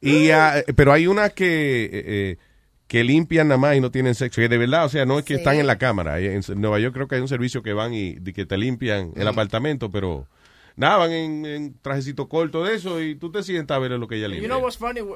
Y, 0.00 0.30
ah, 0.30 0.62
pero 0.74 0.92
hay 0.92 1.06
unas 1.06 1.32
que, 1.34 1.84
eh, 1.84 1.90
eh, 1.92 2.38
que 2.90 3.04
limpian 3.04 3.46
nada 3.46 3.56
más 3.56 3.76
y 3.76 3.80
no 3.80 3.92
tienen 3.92 4.16
sexo. 4.16 4.42
Y 4.42 4.48
de 4.48 4.58
verdad, 4.58 4.84
o 4.84 4.88
sea, 4.88 5.06
no 5.06 5.16
es 5.20 5.24
que 5.24 5.34
Sí. 5.34 5.38
están 5.38 5.54
en 5.60 5.68
la 5.68 5.78
cámara. 5.78 6.18
En 6.18 6.42
Nueva 6.56 6.80
York 6.80 6.92
creo 6.92 7.06
que 7.06 7.14
hay 7.14 7.20
un 7.20 7.28
servicio 7.28 7.62
que 7.62 7.72
van 7.72 7.94
y 7.94 8.16
que 8.16 8.46
te 8.46 8.58
limpian 8.58 9.12
el 9.14 9.28
apartamento, 9.28 9.92
pero 9.92 10.26
nada, 10.74 10.96
van 10.96 11.12
en, 11.12 11.46
en 11.46 11.78
trajecito 11.80 12.28
corto 12.28 12.64
de 12.64 12.74
eso 12.74 13.00
y 13.00 13.14
tú 13.14 13.30
te 13.30 13.44
sientas 13.44 13.76
a 13.76 13.78
ver 13.78 13.92
lo 13.92 14.08
que 14.08 14.16
ella 14.16 14.26
You 14.26 14.32
limpia. 14.32 14.48
know 14.48 14.58
what's 14.60 14.76
funny? 14.76 15.02
Uh, 15.02 15.14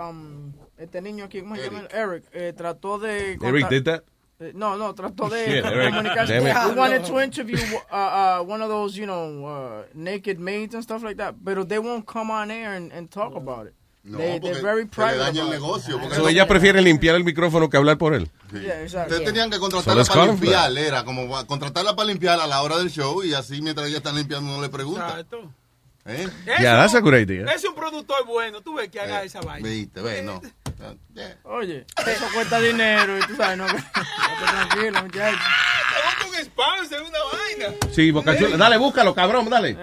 um, 0.00 0.52
este 0.78 1.02
niño 1.02 1.24
aquí, 1.24 1.40
¿cómo 1.40 1.56
se 1.56 1.64
llama? 1.64 1.88
Eric, 1.92 2.22
eh, 2.32 2.52
trató 2.56 3.00
de... 3.00 3.32
Eric 3.42 3.68
did 3.70 3.82
that? 3.82 4.02
Eh, 4.38 4.52
No, 4.54 4.76
no, 4.76 4.94
trató 4.94 5.28
de 5.28 5.46
Shit, 5.46 5.64
Eric, 5.64 5.94
comunicarse. 5.94 6.76
wanted 6.76 7.02
to 7.06 7.20
interview 7.20 7.58
uh, 7.90 7.96
uh, 7.96 8.44
one 8.46 8.62
of 8.62 8.68
those, 8.68 8.96
you 8.96 9.06
know, 9.06 9.46
uh, 9.46 9.82
naked 9.94 10.38
maids 10.38 10.74
and 10.76 10.84
stuff 10.84 11.02
like 11.02 11.16
that, 11.16 11.34
but 11.42 11.68
they 11.68 11.80
won't 11.80 12.06
come 12.06 12.30
on 12.30 12.52
air 12.52 12.74
and, 12.76 12.92
and 12.92 13.10
talk 13.10 13.34
about 13.34 13.66
it. 13.66 13.74
No, 14.06 14.18
they, 14.18 14.38
porque 14.40 14.60
they're 14.60 14.62
very 14.62 14.88
se 14.94 15.00
le 15.06 15.16
daña 15.16 15.42
el 15.42 15.50
negocio. 15.50 15.98
Porque 16.00 16.14
So, 16.14 16.22
no- 16.22 16.28
ella 16.28 16.46
prefiere 16.46 16.80
limpiar 16.80 17.16
el 17.16 17.24
micrófono 17.24 17.68
que 17.68 17.76
hablar 17.76 17.98
por 17.98 18.14
él. 18.14 18.30
Yeah, 18.52 18.82
exactly. 18.82 19.12
Ustedes 19.16 19.24
tenían 19.24 19.50
que 19.50 19.58
contratarla 19.58 20.04
para 20.04 20.26
limpiar, 20.26 20.78
era 20.78 21.04
como 21.04 21.28
contratarla 21.46 21.96
para 21.96 22.06
limpiar 22.08 22.38
a 22.40 22.46
la 22.46 22.62
hora 22.62 22.78
del 22.78 22.90
show 22.90 23.24
y 23.24 23.34
así 23.34 23.60
mientras 23.60 23.88
ella 23.88 23.96
está 23.98 24.12
limpiando 24.12 24.52
no 24.54 24.62
le 24.62 24.68
pregunta. 24.68 25.08
Exacto. 25.08 25.50
¿Eh? 26.08 26.28
Yeah, 26.60 26.76
that's 26.76 26.94
a 26.94 27.00
good 27.00 27.14
idea. 27.14 27.46
Es 27.52 27.64
un 27.64 27.74
productor 27.74 28.24
bueno. 28.26 28.60
Tú 28.60 28.74
ves 28.74 28.88
que 28.90 29.00
haga 29.00 29.24
esa 29.24 29.40
vaina. 29.40 29.68
Viste, 29.68 30.00
ve, 30.00 30.22
no. 30.22 30.40
Oye, 31.44 31.84
eso 32.06 32.26
cuesta 32.32 32.60
dinero 32.60 33.18
y 33.18 33.22
tú 33.22 33.34
sabes, 33.34 33.58
no, 33.58 33.66
tranquilo, 34.38 35.02
muchacho. 35.02 35.36
Sponsor, 36.44 37.00
una 37.02 37.18
vaina. 37.32 37.76
Sí, 37.92 38.10
Boca 38.10 38.36
Chula. 38.36 38.56
Dale, 38.56 38.76
búscalo, 38.76 39.14
cabrón, 39.14 39.48
dale. 39.50 39.76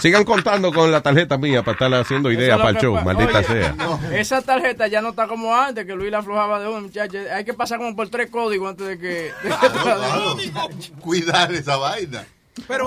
Sigan 0.00 0.24
contando 0.24 0.72
con 0.72 0.90
la 0.90 1.00
tarjeta 1.00 1.36
mía 1.38 1.62
para 1.62 1.72
estar 1.72 1.94
haciendo 1.94 2.30
ideas 2.30 2.58
para 2.58 2.70
el 2.70 2.78
show, 2.78 2.94
maldita 3.04 3.38
Oye, 3.38 3.46
sea. 3.46 3.74
Esa 4.12 4.42
tarjeta 4.42 4.86
ya 4.86 5.00
no 5.02 5.10
está 5.10 5.26
como 5.26 5.54
antes, 5.54 5.84
que 5.86 5.94
Luis 5.94 6.10
la 6.10 6.18
aflojaba 6.18 6.60
de 6.60 6.68
uno, 6.68 6.82
muchacho. 6.82 7.18
Hay 7.32 7.44
que 7.44 7.54
pasar 7.54 7.78
como 7.78 7.94
por 7.96 8.08
tres 8.08 8.30
códigos 8.30 8.70
antes 8.70 8.86
de 8.86 8.98
que... 8.98 9.08
de 9.08 9.32
que- 10.50 10.92
Cuidar 11.00 11.52
esa 11.52 11.76
vaina. 11.76 12.24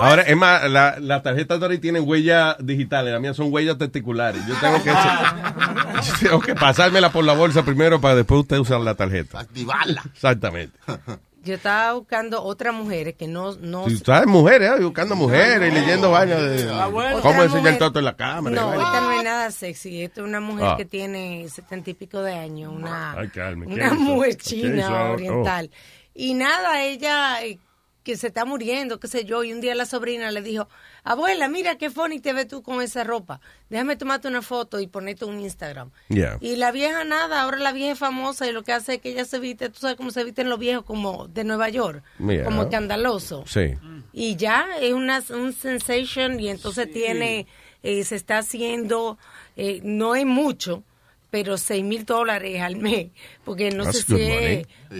Ahora, 0.00 0.22
es 0.22 0.36
más, 0.36 0.68
la, 0.68 0.96
las 0.98 1.22
tarjetas 1.22 1.60
de 1.60 1.66
ahora 1.66 1.80
tienen 1.80 2.02
huellas 2.06 2.56
digitales, 2.58 3.12
las 3.12 3.20
mías 3.20 3.36
son 3.36 3.52
huellas 3.52 3.78
testiculares. 3.78 4.44
Yo 4.46 4.54
tengo 4.60 4.82
que, 4.82 4.90
yo 6.08 6.12
tengo 6.28 6.40
que 6.40 6.54
pasármela 6.56 7.12
por 7.12 7.24
la 7.24 7.34
bolsa 7.34 7.62
primero 7.64 8.00
para 8.00 8.16
después 8.16 8.40
usted 8.40 8.58
usar 8.58 8.80
la 8.80 8.94
tarjeta. 8.96 9.40
Activarla. 9.40 10.02
Exactamente. 10.12 10.76
Yo 11.42 11.54
estaba 11.54 11.94
buscando 11.94 12.42
otras 12.42 12.74
mujeres 12.74 13.14
que 13.14 13.26
no... 13.26 13.54
no 13.56 13.88
Si 13.88 13.96
sabes 13.96 14.26
mujeres, 14.26 14.70
¿eh? 14.78 14.82
buscando 14.84 15.16
mujeres 15.16 15.72
y 15.72 15.74
leyendo 15.74 16.10
vainas 16.10 16.38
de 16.42 16.70
Ah, 16.70 16.86
bueno. 16.88 17.20
cómo 17.22 17.42
enseñar 17.42 17.62
mujer- 17.72 17.78
todo 17.78 17.98
en 17.98 18.04
la 18.04 18.16
cámara. 18.16 18.54
No, 18.56 18.72
esta 18.74 19.00
no 19.00 19.12
es 19.12 19.24
nada 19.24 19.50
sexy. 19.50 20.02
Esta 20.02 20.20
es 20.20 20.26
una 20.26 20.40
mujer 20.40 20.66
Ah. 20.66 20.76
que 20.76 20.84
tiene 20.84 21.48
setenta 21.48 21.88
y 21.90 21.94
pico 21.94 22.20
de 22.22 22.34
años, 22.34 22.72
una, 22.74 23.12
Ay, 23.12 23.28
Carmen, 23.28 23.68
¿qué 23.70 23.74
una 23.74 23.94
mujer 23.94 24.36
china 24.36 25.10
Oh. 25.10 25.12
oriental. 25.14 25.70
Y 26.14 26.34
nada, 26.34 26.82
ella 26.82 27.42
eh, 27.44 27.58
que 28.02 28.16
se 28.16 28.28
está 28.28 28.44
muriendo, 28.44 28.98
qué 28.98 29.08
sé 29.08 29.24
yo, 29.24 29.44
y 29.44 29.52
un 29.52 29.60
día 29.60 29.74
la 29.74 29.84
sobrina 29.84 30.30
le 30.30 30.40
dijo, 30.40 30.68
abuela, 31.04 31.48
mira 31.48 31.76
qué 31.76 31.90
funny 31.90 32.18
te 32.20 32.32
ves 32.32 32.48
tú 32.48 32.62
con 32.62 32.80
esa 32.80 33.04
ropa. 33.04 33.40
Déjame 33.68 33.96
tomarte 33.96 34.26
una 34.28 34.40
foto 34.42 34.80
y 34.80 34.86
ponerte 34.86 35.26
un 35.26 35.38
Instagram. 35.40 35.90
Yeah. 36.08 36.38
Y 36.40 36.56
la 36.56 36.72
vieja 36.72 37.04
nada, 37.04 37.42
ahora 37.42 37.58
la 37.58 37.72
vieja 37.72 37.92
es 37.92 37.98
famosa 37.98 38.48
y 38.48 38.52
lo 38.52 38.62
que 38.62 38.72
hace 38.72 38.94
es 38.94 39.00
que 39.00 39.10
ella 39.10 39.24
se 39.26 39.38
viste, 39.38 39.68
tú 39.68 39.80
sabes 39.80 39.96
cómo 39.96 40.10
se 40.10 40.24
visten 40.24 40.48
los 40.48 40.58
viejos 40.58 40.84
como 40.84 41.28
de 41.28 41.44
Nueva 41.44 41.68
York, 41.68 42.02
Yeah. 42.18 42.44
como 42.44 42.62
escandaloso 42.62 43.44
Sí. 43.46 43.74
y 44.12 44.36
ya 44.36 44.66
es 44.80 44.92
una 44.94 45.22
un 45.30 45.52
sensation 45.52 46.40
y 46.40 46.48
entonces 46.48 46.90
tiene 46.90 47.46
eh, 47.82 48.04
se 48.04 48.16
está 48.16 48.38
haciendo 48.38 49.18
eh, 49.56 49.80
no 49.84 50.14
es 50.14 50.24
mucho 50.26 50.82
pero 51.30 51.56
seis 51.56 51.84
mil 51.84 52.04
dólares 52.04 52.60
al 52.60 52.76
mes 52.76 53.08
porque 53.44 53.70
no 53.70 53.84
That's 53.84 53.98
sé 54.00 54.12
good 54.12 54.18
si 54.20 54.26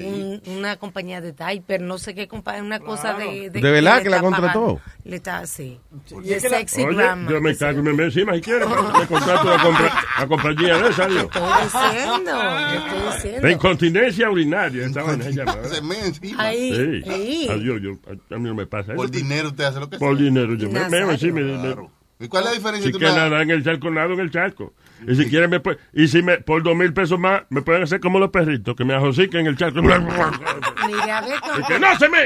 es 0.00 0.04
un- 0.04 0.40
una 0.58 0.76
compañía 0.76 1.20
de 1.20 1.32
diaper 1.32 1.80
no 1.82 1.98
sé 1.98 2.14
qué 2.14 2.28
compañía 2.28 2.62
una 2.62 2.78
cosa 2.80 3.14
de 3.14 3.50
¿De 3.50 3.60
verdad 3.60 3.96
le 3.98 4.02
que 4.04 4.10
la 4.10 4.16
está 4.16 4.28
contrató? 4.30 4.60
pagando. 4.76 4.80
le 5.04 5.16
está 5.16 5.38
así 5.38 5.80
Y 6.22 6.28
de 6.28 6.36
es 6.36 6.42
que 6.44 6.48
la- 6.48 6.58
sexy 6.58 6.82
Oye, 6.84 6.96
grandma, 6.96 7.30
yo 7.30 7.40
me 7.40 7.52
sé 7.54 7.58
cago 7.58 7.80
y 7.80 7.82
me 7.82 7.92
me 7.92 8.04
encima 8.04 8.34
si 8.34 8.40
quiere. 8.40 8.64
Me 9.00 9.06
contrato 9.06 9.52
a, 9.52 9.58
compra- 9.58 10.04
a 10.16 10.26
compañía 10.26 10.78
de 10.78 10.88
esa, 10.90 11.06
Dios. 11.08 11.24
estoy 11.24 11.42
diciendo 11.64 12.30
yo 12.32 12.78
estoy 12.78 13.12
diciendo 13.14 13.46
De 13.46 13.52
incontinencia 13.52 14.30
urinaria. 14.30 14.86
Esta 14.86 15.02
vaina 15.02 15.24
se 15.24 15.82
me 15.82 15.98
encima. 15.98 16.42
Ahí, 16.44 16.74
Sí. 17.02 17.10
ahí. 17.10 17.48
Adiós, 17.50 17.80
yo, 17.82 17.90
a, 18.34 18.38
mí 18.38 18.48
no 18.48 18.54
me 18.54 18.66
pasa 18.66 18.94
Por 18.94 19.06
eso. 19.06 19.12
dinero 19.12 19.48
usted 19.48 19.64
hace 19.64 19.80
lo 19.80 19.90
que 19.90 19.98
Por 19.98 20.16
sea. 20.16 20.24
dinero, 20.24 20.54
yo 20.54 20.70
me 20.70 20.88
meo 20.88 21.10
encima. 21.10 21.40
y 21.40 21.42
me- 21.44 21.76
¿Y 22.20 22.28
cuál 22.28 22.44
es 22.44 22.50
la 22.50 22.54
diferencia 22.56 22.90
Si 22.90 22.96
una- 22.96 23.14
nadar 23.16 23.42
en 23.42 23.50
el 23.50 23.64
charco, 23.64 23.90
nado 23.90 24.12
en 24.12 24.20
el 24.20 24.30
charco. 24.30 24.74
Y 25.06 25.14
si 25.14 25.28
quieren, 25.30 25.50
me 25.50 25.62
y 25.92 26.08
si 26.08 26.22
me, 26.22 26.38
por 26.38 26.62
dos 26.62 26.76
mil 26.76 26.92
pesos 26.92 27.18
más, 27.18 27.42
me 27.50 27.62
pueden 27.62 27.82
hacer 27.82 28.00
como 28.00 28.18
los 28.18 28.30
perritos, 28.30 28.74
que 28.76 28.84
me 28.84 28.94
ajosiquen 28.94 29.40
en 29.40 29.46
el 29.48 29.56
charco. 29.56 29.80
mira 29.82 29.98
ve 31.22 31.34
Y 31.36 31.40
con, 31.40 31.62
que 31.64 31.78
no 31.78 31.98
se 31.98 32.08
me... 32.08 32.18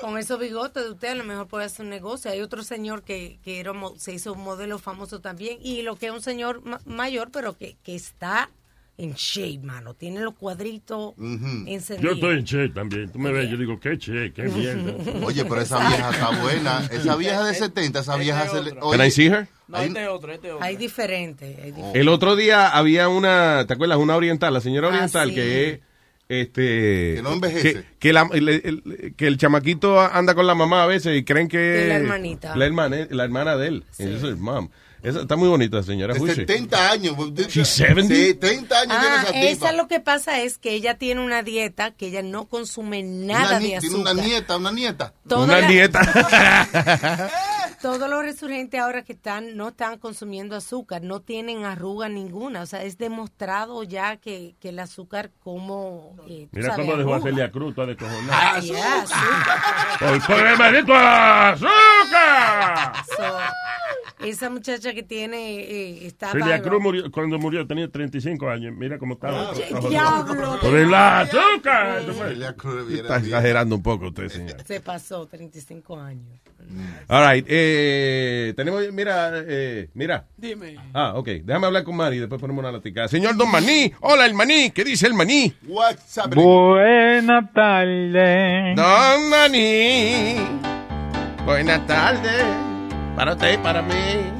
con 0.00 0.18
esos 0.18 0.38
bigotes 0.38 0.84
de 0.84 0.90
usted 0.90 1.08
a 1.08 1.14
lo 1.16 1.24
mejor 1.24 1.48
puede 1.48 1.64
hacer 1.64 1.84
un 1.84 1.90
negocio. 1.90 2.30
Hay 2.30 2.40
otro 2.40 2.62
señor 2.62 3.02
que, 3.02 3.38
que 3.42 3.60
era, 3.60 3.72
se 3.96 4.12
hizo 4.12 4.32
un 4.32 4.42
modelo 4.44 4.78
famoso 4.78 5.20
también 5.20 5.58
y 5.60 5.82
lo 5.82 5.96
que 5.96 6.06
es 6.06 6.12
un 6.12 6.22
señor 6.22 6.62
ma- 6.64 6.80
mayor 6.84 7.30
pero 7.32 7.56
que, 7.56 7.76
que 7.82 7.94
está 7.94 8.50
en 8.98 9.12
shape, 9.14 9.60
mano. 9.64 9.94
Tiene 9.94 10.20
los 10.20 10.34
cuadritos 10.34 11.14
encendidos. 11.18 12.00
Yo 12.02 12.10
estoy 12.12 12.38
en 12.38 12.44
che 12.44 12.68
también. 12.68 13.10
Tú 13.10 13.18
me 13.18 13.32
ves, 13.32 13.48
yo 13.48 13.56
digo, 13.56 13.78
qué 13.80 13.96
che, 13.96 14.32
qué 14.34 14.42
mierda. 14.42 14.92
Oye, 15.26 15.44
pero 15.44 15.60
esa 15.60 15.78
vieja 15.88 16.10
está 16.10 16.30
buena. 16.42 16.88
Esa 16.90 17.16
vieja 17.16 17.44
de 17.44 17.54
70, 17.54 18.00
esa 18.00 18.16
vieja 18.16 18.48
se 18.48 18.60
le... 18.62 18.74
Can 18.74 19.06
I 19.06 19.10
see 19.10 19.26
her? 19.26 19.48
No, 19.68 19.78
este 19.78 20.02
es 20.02 20.08
otro, 20.08 20.32
este 20.32 20.48
es 20.48 20.54
otro. 20.54 20.66
Hay 20.66 20.76
diferentes. 20.76 21.48
hay 21.58 21.70
diferentes. 21.70 22.00
El 22.00 22.08
otro 22.08 22.36
día 22.36 22.68
había 22.68 23.08
una, 23.08 23.64
¿te 23.66 23.74
acuerdas? 23.74 23.98
Una 23.98 24.16
oriental, 24.16 24.52
la 24.52 24.60
señora 24.60 24.88
Ah, 24.88 24.92
oriental 24.94 25.28
sí. 25.28 25.34
que 25.34 25.70
es 25.70 25.80
este 26.30 27.14
Que 27.16 27.20
no 27.22 27.32
envejece. 27.34 27.72
que, 27.74 27.84
que 27.98 28.12
la- 28.12 28.28
el, 28.32 28.48
el- 28.48 29.14
que 29.16 29.26
el 29.26 29.38
chamaquito 29.38 30.00
anda 30.00 30.34
con 30.34 30.46
la 30.46 30.54
mamá 30.54 30.82
a 30.82 30.86
veces 30.86 31.16
y 31.16 31.24
creen 31.24 31.48
que 31.48 31.56
Que 31.58 31.86
la 31.88 31.94
hermanita. 31.96 32.54
la 32.56 32.66
hermana 32.66 33.06
la 33.10 33.24
hermana 33.24 33.56
de 33.56 33.68
él 33.68 33.84
Esa 33.96 34.28
es 34.28 34.38
mom 34.38 34.68
está 35.02 35.36
muy 35.36 35.48
bonita 35.48 35.82
señora 35.82 36.14
De 36.14 36.20
Huche. 36.20 36.34
70 36.34 36.90
años. 36.90 37.16
She's 37.48 37.68
70? 37.68 38.14
70 38.14 38.80
años 38.80 38.98
tiene 39.00 39.16
Ah, 39.16 39.22
esa 39.30 39.40
esa 39.50 39.72
lo 39.72 39.88
que 39.88 40.00
pasa 40.00 40.40
es 40.40 40.58
que 40.58 40.72
ella 40.72 40.96
tiene 40.98 41.24
una 41.24 41.42
dieta 41.42 41.92
que 41.92 42.08
ella 42.08 42.22
no 42.22 42.46
consume 42.46 43.02
nada 43.02 43.54
de 43.58 43.66
tiene 43.66 43.76
azúcar. 43.78 44.00
una 44.00 44.14
nieta, 44.22 44.56
una 44.56 44.72
nieta. 44.72 45.12
Toda 45.28 45.44
una 45.44 45.60
la- 45.60 45.68
nieta 45.68 46.00
Todos 47.82 48.10
los 48.10 48.22
resurgentes 48.24 48.80
ahora 48.80 49.02
que 49.04 49.12
están 49.12 49.56
no 49.56 49.68
están 49.68 49.98
consumiendo 49.98 50.56
azúcar, 50.56 51.00
no 51.02 51.20
tienen 51.20 51.64
arruga 51.64 52.08
ninguna. 52.08 52.62
O 52.62 52.66
sea, 52.66 52.82
es 52.82 52.98
demostrado 52.98 53.84
ya 53.84 54.16
que, 54.16 54.56
que 54.58 54.70
el 54.70 54.80
azúcar 54.80 55.30
como... 55.38 56.16
eh, 56.28 56.48
Mira 56.50 56.74
cómo 56.74 56.96
dejó 56.96 57.14
a. 57.14 57.20
Celia 57.20 57.52
Cruz, 57.52 57.76
toda 57.76 57.86
descojonada. 57.86 58.56
Ah, 58.56 58.58
yeah, 58.58 59.02
azúcar. 59.02 60.26
Por 60.26 60.44
el 60.46 60.58
maldito 60.58 60.92
azúcar. 60.92 61.58
So, 63.16 63.22
esa 64.20 64.50
muchacha 64.50 64.92
que 64.94 65.02
tiene... 65.02 65.60
eh, 65.60 66.06
está 66.06 66.32
Celia. 66.32 66.60
Cruz 66.62 66.80
murió, 66.82 67.10
cuando 67.10 67.38
murió 67.38 67.66
tenía 67.66 67.88
35 67.88 68.48
años. 68.48 68.74
Mira 68.76 68.98
cómo 68.98 69.14
estaba. 69.14 69.52
diablo. 69.88 70.58
Por 70.60 70.76
el 70.76 70.92
azúcar. 70.94 72.02
Celia 72.12 72.52
Cruz 72.54 72.86
viene 72.86 73.02
está 73.02 73.18
bien. 73.18 73.26
exagerando 73.26 73.76
un 73.76 73.82
poco 73.82 74.08
usted 74.08 74.28
señor 74.28 74.56
Se 74.66 74.80
pasó 74.80 75.26
35 75.26 75.98
años. 76.00 76.40
All 77.08 77.26
right, 77.32 77.46
eh, 77.48 78.52
tenemos 78.54 78.82
mira 78.92 79.30
eh, 79.46 79.88
mira 79.94 80.26
Dime. 80.36 80.76
ah 80.92 81.14
ok 81.16 81.26
déjame 81.42 81.66
hablar 81.66 81.82
con 81.82 81.96
Mari 81.96 82.16
y 82.16 82.20
después 82.20 82.38
ponemos 82.38 82.60
una 82.62 82.70
laticada 82.72 83.08
señor 83.08 83.36
Don 83.38 83.50
Maní 83.50 83.90
hola 84.00 84.26
el 84.26 84.34
Maní 84.34 84.70
¿qué 84.72 84.84
dice 84.84 85.06
el 85.06 85.14
Maní? 85.14 85.54
What's 85.66 86.18
happening? 86.18 86.44
Buenas 86.44 87.52
tardes. 87.54 88.76
Don 88.76 89.30
Maní 89.30 90.36
buenas 91.46 91.86
tardes 91.86 92.44
para 93.18 93.32
usted 93.32 93.54
y 93.54 93.58
para 93.58 93.82
mí. 93.82 94.32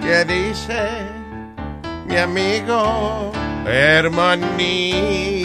¿qué 0.00 0.24
dice 0.24 0.80
mi 2.06 2.16
amigo 2.16 3.30
Hermaní 3.66 5.44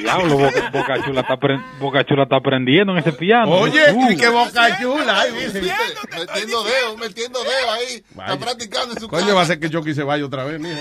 Diablo, 0.00 0.38
Boca, 0.38 0.70
Boca 0.72 1.02
Chula 1.04 1.20
está 1.22 1.34
apren- 1.34 1.62
Boca 1.80 2.04
Chula 2.04 2.22
está 2.24 2.36
aprendiendo 2.36 2.92
en 2.92 2.98
ese 2.98 3.12
piano. 3.12 3.50
Oye, 3.50 3.80
Uh. 3.92 4.16
qué 4.18 4.28
boca 4.28 4.78
chula. 4.80 5.20
ay, 5.20 5.32
¿Viste? 5.32 5.60
dice. 5.60 5.74
Metiendo 6.18 6.64
dedo, 6.64 6.96
metiendo 6.98 7.38
dedo 7.40 7.70
ahí. 7.72 7.94
Está 8.08 8.36
practicando 8.38 8.94
en 8.94 9.00
su 9.00 9.08
Coño, 9.08 9.22
casa. 9.22 9.34
va 9.34 9.42
a 9.42 9.44
ser 9.46 9.60
que 9.60 9.70
Chucky 9.70 9.94
se 9.94 10.02
vaya 10.02 10.24
otra 10.24 10.44
vez, 10.44 10.60
mijo. 10.60 10.74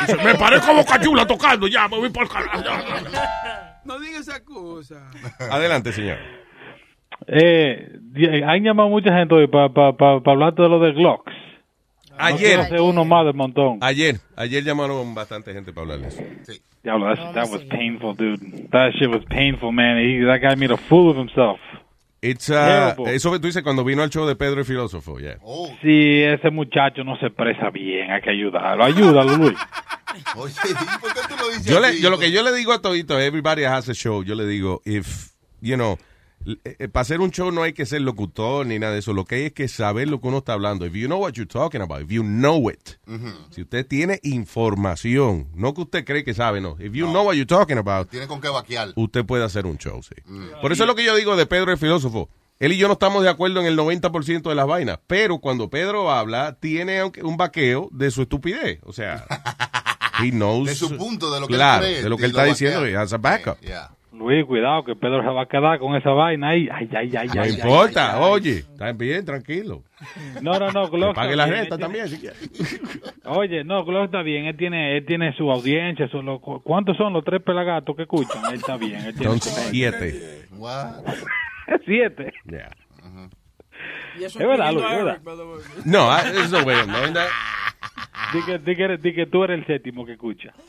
Dice, 0.00 0.16
Me 0.24 0.34
parezco 0.34 0.70
a 0.70 0.74
Boca 0.74 1.00
Chula 1.00 1.26
tocando. 1.26 1.66
Ya, 1.66 1.88
me 1.88 1.98
voy 1.98 2.10
por 2.10 2.28
carajo. 2.28 2.62
No 3.84 3.98
diga 4.00 4.18
esa 4.18 4.42
cosa. 4.44 5.10
Adelante, 5.50 5.92
señor. 5.92 6.18
Eh, 7.26 7.90
han 8.46 8.62
llamado 8.62 8.88
mucha 8.88 9.12
gente 9.16 9.34
hoy 9.34 9.46
para 9.46 9.68
pa, 9.72 9.96
pa- 9.96 10.20
pa 10.22 10.30
hablar 10.32 10.54
de 10.54 10.68
lo 10.68 10.78
de 10.78 10.92
Glocks. 10.92 11.32
Ayer. 12.18 12.72
No 12.72 12.84
uno 12.84 13.04
más 13.04 13.24
del 13.24 13.34
montón. 13.34 13.78
Ayer, 13.80 14.16
ayer 14.36 14.62
llamaron 14.64 15.14
bastante 15.14 15.52
gente 15.52 15.72
para 15.72 15.94
hablar 15.94 15.98
de 16.00 16.08
eso. 16.08 16.22
Diablo, 16.82 17.14
that, 17.14 17.34
that 17.34 17.50
was 17.50 17.62
painful, 17.64 18.14
dude. 18.14 18.68
That 18.70 18.92
shit 18.98 19.08
was 19.08 19.24
painful, 19.30 19.72
man. 19.72 19.98
He, 19.98 20.24
that 20.26 20.40
guy 20.42 20.54
made 20.54 20.70
a 20.70 20.76
fool 20.76 21.10
of 21.10 21.16
himself. 21.16 21.58
It's, 22.20 22.48
uh, 22.48 22.94
eso 23.06 23.30
que 23.32 23.38
tú 23.38 23.48
dices 23.48 23.62
cuando 23.62 23.84
vino 23.84 24.02
al 24.02 24.08
show 24.08 24.26
de 24.26 24.34
Pedro 24.34 24.60
el 24.60 24.64
filósofo, 24.64 25.18
yeah. 25.18 25.36
Si 25.82 26.22
ese 26.22 26.50
muchacho 26.50 27.04
no 27.04 27.18
se 27.18 27.26
expresa 27.26 27.68
bien, 27.68 28.10
hay 28.10 28.22
que 28.22 28.30
ayudarlo. 28.30 28.82
Ayúdalo, 28.82 29.36
Luis. 29.36 29.58
Oye, 30.36 30.54
¿y 30.70 31.00
por 31.00 31.12
qué 31.12 31.20
tú 31.28 31.34
lo 31.38 31.48
dices 31.48 31.66
Yo, 31.66 31.80
le, 31.80 32.00
yo 32.00 32.08
lo 32.08 32.18
que 32.18 32.30
yo 32.30 32.42
le 32.42 32.54
digo 32.54 32.72
a 32.72 32.80
todito, 32.80 33.18
everybody 33.20 33.64
has 33.64 33.90
a 33.90 33.94
show, 33.94 34.22
yo 34.22 34.34
le 34.34 34.46
digo, 34.46 34.80
if, 34.86 35.32
you 35.60 35.76
know, 35.76 35.98
para 36.92 37.00
hacer 37.02 37.20
un 37.20 37.30
show 37.30 37.50
no 37.50 37.62
hay 37.62 37.72
que 37.72 37.86
ser 37.86 38.02
locutor 38.02 38.66
ni 38.66 38.78
nada 38.78 38.92
de 38.92 38.98
eso, 38.98 39.12
lo 39.12 39.24
que 39.24 39.36
hay 39.36 39.42
es 39.44 39.52
que 39.52 39.68
saber 39.68 40.08
lo 40.08 40.20
que 40.20 40.28
uno 40.28 40.38
está 40.38 40.52
hablando. 40.52 40.86
If 40.86 40.92
you 40.94 41.06
know 41.06 41.20
what 41.20 41.32
you're 41.32 41.48
talking 41.50 41.80
about, 41.80 42.02
if 42.02 42.08
you 42.10 42.22
know 42.22 42.70
it. 42.70 42.98
Si 43.50 43.62
usted 43.62 43.86
tiene 43.86 44.20
información, 44.22 45.48
no 45.54 45.74
que 45.74 45.82
usted 45.82 46.04
cree 46.04 46.24
que 46.24 46.34
sabe, 46.34 46.60
no. 46.60 46.76
If 46.78 46.92
you 46.92 47.06
know 47.06 47.24
what 47.24 47.34
you're 47.34 47.46
talking 47.46 47.78
about, 47.78 48.10
Tiene 48.10 48.26
con 48.26 48.40
qué 48.40 48.48
vaquear. 48.48 48.92
usted 48.96 49.24
puede 49.24 49.44
hacer 49.44 49.66
un 49.66 49.78
show, 49.78 50.02
sí. 50.02 50.14
Por 50.60 50.72
eso 50.72 50.84
es 50.84 50.86
lo 50.86 50.94
que 50.94 51.04
yo 51.04 51.14
digo 51.16 51.36
de 51.36 51.46
Pedro 51.46 51.72
el 51.72 51.78
filósofo. 51.78 52.28
Él 52.60 52.72
y 52.72 52.76
yo 52.76 52.86
no 52.86 52.92
estamos 52.94 53.22
de 53.24 53.28
acuerdo 53.30 53.60
en 53.60 53.66
el 53.66 53.76
90% 53.76 54.42
de 54.48 54.54
las 54.54 54.66
vainas, 54.66 55.00
pero 55.06 55.38
cuando 55.38 55.68
Pedro 55.70 56.10
habla, 56.12 56.56
tiene 56.60 57.02
un 57.02 57.36
vaqueo 57.36 57.88
de 57.90 58.10
su 58.10 58.22
estupidez. 58.22 58.78
O 58.84 58.92
sea, 58.92 59.26
he 60.22 60.30
knows. 60.30 60.68
De 60.68 60.74
su 60.74 60.96
punto, 60.96 61.32
de 61.34 61.40
lo 61.40 61.48
que 61.48 61.54
él 61.54 61.58
claro, 61.58 61.82
cree, 61.82 62.02
de 62.02 62.08
lo 62.08 62.16
que 62.16 62.24
él 62.26 62.30
está 62.30 62.44
diciendo, 62.44 62.86
he 62.86 62.96
has 62.96 63.12
a 63.12 63.18
backup. 63.18 63.58
Luis, 64.16 64.44
cuidado, 64.46 64.84
que 64.84 64.94
Pedro 64.94 65.22
se 65.22 65.28
va 65.28 65.42
a 65.42 65.46
quedar 65.46 65.78
con 65.78 65.96
esa 65.96 66.10
vaina 66.10 66.50
ahí. 66.50 66.68
Ay, 66.72 66.88
ay, 66.96 67.12
ay, 67.16 67.28
No 67.34 67.42
ay, 67.42 67.50
importa, 67.50 68.12
ay, 68.14 68.20
ay. 68.22 68.30
oye, 68.30 68.58
está 68.58 68.92
bien, 68.92 69.24
tranquilo. 69.24 69.82
No, 70.40 70.58
no, 70.58 70.70
no, 70.70 70.88
Glock 70.88 71.10
Que 71.10 71.14
pague 71.14 71.36
la 71.36 71.46
renta 71.46 71.76
también, 71.76 72.08
si 72.08 72.18
quiere. 72.18 72.36
Oye, 73.24 73.64
no, 73.64 73.84
Glock 73.84 74.04
está 74.06 74.22
bien, 74.22 74.46
él 74.46 74.56
tiene, 74.56 74.96
él 74.96 75.04
tiene 75.06 75.34
su 75.36 75.50
audiencia, 75.50 76.08
su- 76.08 76.22
lo- 76.22 76.38
¿cuántos 76.40 76.96
son 76.96 77.12
los 77.12 77.24
tres 77.24 77.42
pelagatos 77.42 77.96
que 77.96 78.02
escuchan? 78.02 78.42
Él 78.50 78.54
está 78.54 78.76
bien, 78.76 79.00
él 79.04 79.14
tiene 79.14 79.38
Son 79.38 79.40
siete. 79.40 80.46
Siete. 81.86 82.32
Yeah. 82.46 82.70
Y 84.18 84.24
eso 84.24 84.38
Es 84.38 84.46
verdad, 84.46 84.72
Luis, 84.72 84.84
es 84.86 84.96
verdad. 85.04 85.18
No, 85.84 86.16
there's 86.32 86.52
no 86.52 86.62
way 86.62 86.76
of 86.78 86.86
knowing 86.86 87.14
that. 87.14 87.28
Di 88.32 88.42
que, 88.42 88.58
di, 88.58 88.74
que, 88.76 88.96
di 88.98 89.14
que 89.14 89.26
tú 89.26 89.44
eres 89.44 89.60
el 89.60 89.66
séptimo 89.66 90.04
que 90.04 90.12
escucha. 90.12 90.52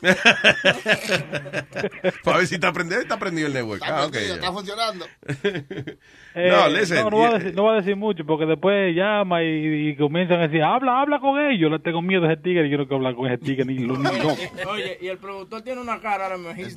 Para 2.24 2.38
ver 2.38 2.46
si 2.46 2.54
está 2.56 2.68
aprendiendo, 2.68 3.02
está 3.02 3.14
aprendido 3.16 3.48
el 3.48 3.54
network. 3.54 3.82
Está 3.82 4.02
Ah, 4.04 4.08
está 4.12 4.52
funcionando. 4.52 5.06
Eh, 6.38 6.50
No, 6.50 6.68
listen, 6.68 6.98
no, 6.98 7.10
no 7.10 7.16
voy, 7.16 7.26
a 7.26 7.38
decir, 7.38 7.54
no 7.54 7.62
voy 7.62 7.72
a 7.72 7.76
decir 7.76 7.96
mucho 7.96 8.24
porque 8.26 8.44
después 8.44 8.94
llama 8.94 9.42
y, 9.42 9.88
y 9.88 9.96
comienzan 9.96 10.38
a 10.38 10.42
decir, 10.48 10.62
habla, 10.62 11.00
habla 11.00 11.18
con 11.18 11.40
ellos. 11.40 11.70
Le 11.70 11.78
tengo 11.78 12.02
miedo 12.02 12.26
a 12.26 12.32
ese 12.32 12.42
tigre 12.42 12.66
y 12.66 12.70
yo 12.70 12.76
no 12.76 12.84
quiero 12.86 12.96
hablar 12.96 13.14
con 13.14 13.26
ese 13.26 13.38
tigre 13.38 13.64
ni 13.64 13.78
lo 13.78 13.96
ni 13.96 14.02
no. 14.18 14.36
Oye, 14.70 14.98
y 15.00 15.06
el 15.08 15.16
productor 15.16 15.62
tiene 15.62 15.80
una 15.80 15.98
cara 15.98 16.24
ahora 16.24 16.36
mismo. 16.36 16.52
He's 16.54 16.76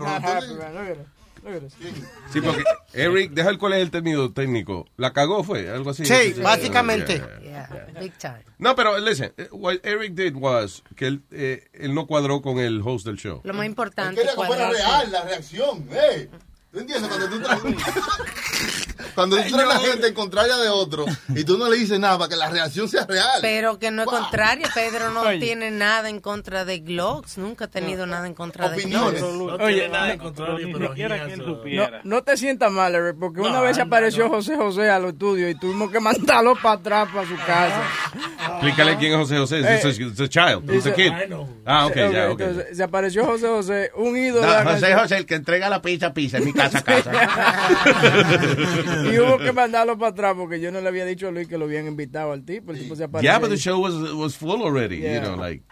Sí, 2.31 2.41
porque 2.41 2.63
Eric, 2.93 3.31
deja 3.31 3.49
el 3.49 3.57
cuál 3.57 3.73
es 3.73 3.81
el 3.81 3.91
término 3.91 4.31
técnico. 4.31 4.87
La 4.97 5.13
cagó, 5.13 5.43
fue, 5.43 5.69
algo 5.69 5.91
así. 5.91 6.05
Sí, 6.05 6.33
básicamente. 6.41 7.17
Yeah, 7.17 7.39
yeah. 7.41 7.69
Yeah, 7.69 7.99
big 7.99 8.17
time. 8.17 8.43
No, 8.57 8.75
pero 8.75 8.99
listen, 8.99 9.33
eh, 9.37 9.47
what 9.51 9.77
Eric 9.83 10.13
did 10.13 10.35
was 10.35 10.83
que 10.95 11.07
él, 11.07 11.23
eh, 11.31 11.67
él 11.73 11.93
no 11.93 12.07
cuadró 12.07 12.41
con 12.41 12.59
el 12.59 12.81
host 12.83 13.05
del 13.05 13.17
show. 13.17 13.41
Lo 13.43 13.53
más 13.53 13.65
importante 13.65 14.21
que 14.21 14.27
real 14.27 15.11
la 15.11 15.21
reacción. 15.23 15.87
¿eh? 15.91 16.29
¿Tú 16.71 16.79
entiendes? 16.79 17.09
Cuando 17.09 17.29
tú 17.29 17.39
traes, 17.41 17.61
cuando 19.15 19.37
tú 19.37 19.43
traes 19.51 19.69
a 19.69 19.73
la 19.73 19.79
gente 19.79 20.07
en 20.07 20.13
contraria 20.13 20.55
de 20.57 20.69
otro 20.69 21.05
y 21.35 21.43
tú 21.43 21.57
no 21.57 21.67
le 21.67 21.77
dices 21.77 21.99
nada 21.99 22.17
para 22.19 22.29
que 22.29 22.35
la 22.35 22.47
reacción 22.49 22.87
sea 22.87 23.05
real. 23.07 23.39
Pero 23.41 23.79
que 23.79 23.89
no 23.89 24.03
es 24.03 24.07
contrario, 24.07 24.67
Pedro 24.75 25.09
no 25.11 25.21
Oye. 25.21 25.39
tiene 25.39 25.71
nada 25.71 26.09
en 26.09 26.19
contra 26.19 26.65
de 26.65 26.79
Glocks, 26.79 27.37
nunca 27.39 27.65
ha 27.65 27.67
tenido 27.69 28.05
nada 28.05 28.27
en 28.27 28.35
contra 28.35 28.67
Opiniones. 28.67 29.19
de 29.21 29.27
Glocks. 29.31 29.63
Oye, 29.63 29.89
nada 29.89 30.13
en 30.13 30.19
pero 30.19 30.57
eso. 30.59 31.43
supiera. 31.45 31.89
No, 32.03 32.17
no 32.17 32.23
te 32.23 32.37
sientas 32.37 32.71
mal, 32.71 32.93
Eric, 32.93 33.15
porque 33.19 33.41
una 33.41 33.61
vez 33.61 33.75
se 33.75 33.81
apareció 33.81 34.29
José 34.29 34.55
José 34.55 34.89
a 34.91 34.99
los 34.99 35.13
estudios 35.13 35.49
y 35.51 35.55
tuvimos 35.55 35.91
que 35.91 35.99
mandarlo 35.99 36.55
para 36.55 36.75
atrás, 36.75 37.09
para 37.11 37.27
su 37.27 37.35
casa. 37.37 37.81
Explícale 38.51 38.97
quién 38.97 39.13
es 39.13 39.17
José 39.17 39.37
José. 39.37 39.59
Eh, 39.61 39.75
It's 39.83 39.85
a, 39.85 39.89
it's 40.03 40.19
a 40.21 40.27
child, 40.29 40.69
it's 40.71 40.85
a 40.85 40.93
kid. 40.93 41.11
Ah, 41.65 41.85
ok, 41.87 41.91
Ok, 41.91 42.11
ya, 42.13 42.29
ok. 42.31 42.39
entonces, 42.41 42.77
se 42.77 42.83
apareció 42.83 43.25
José 43.25 43.47
José, 43.47 43.91
un 43.95 44.15
ídolo 44.15 44.45
No, 44.45 44.53
de 44.53 44.63
la 44.65 44.71
José. 44.73 44.93
José, 44.95 45.17
el 45.17 45.25
que 45.25 45.35
entrega 45.35 45.67
la 45.69 45.81
pizza, 45.81 46.13
pizza, 46.13 46.39
mi 46.39 46.53
casa, 46.60 46.81
casa. 46.84 47.11
y 49.11 49.19
hubo 49.19 49.38
que 49.38 49.52
mandarlo 49.52 49.98
para 49.98 50.11
atrás 50.11 50.34
porque 50.38 50.60
yo 50.60 50.72
no 50.72 50.81
le 50.81 50.88
había 50.90 51.06
dicho 51.06 51.27
a 51.27 51.31
Luis 51.31 51.48
que 51.48 51.57
lo 51.57 51.65
habían 51.65 51.88
invitado 51.88 52.31
al 52.31 52.44
tipo. 52.44 52.72
El 52.72 52.80
tipo 52.80 52.95
se 52.95 53.03
apareció. 53.06 53.30
Yeah, 53.31 53.40
but 53.40 53.49
the 53.49 53.57
show 53.57 53.80
was, 53.80 53.94
was 54.14 54.36
full 54.36 54.61
already, 54.61 54.98
you 54.98 55.03
Yeah. 55.03 55.22
know, 55.22 55.36
like, 55.36 55.64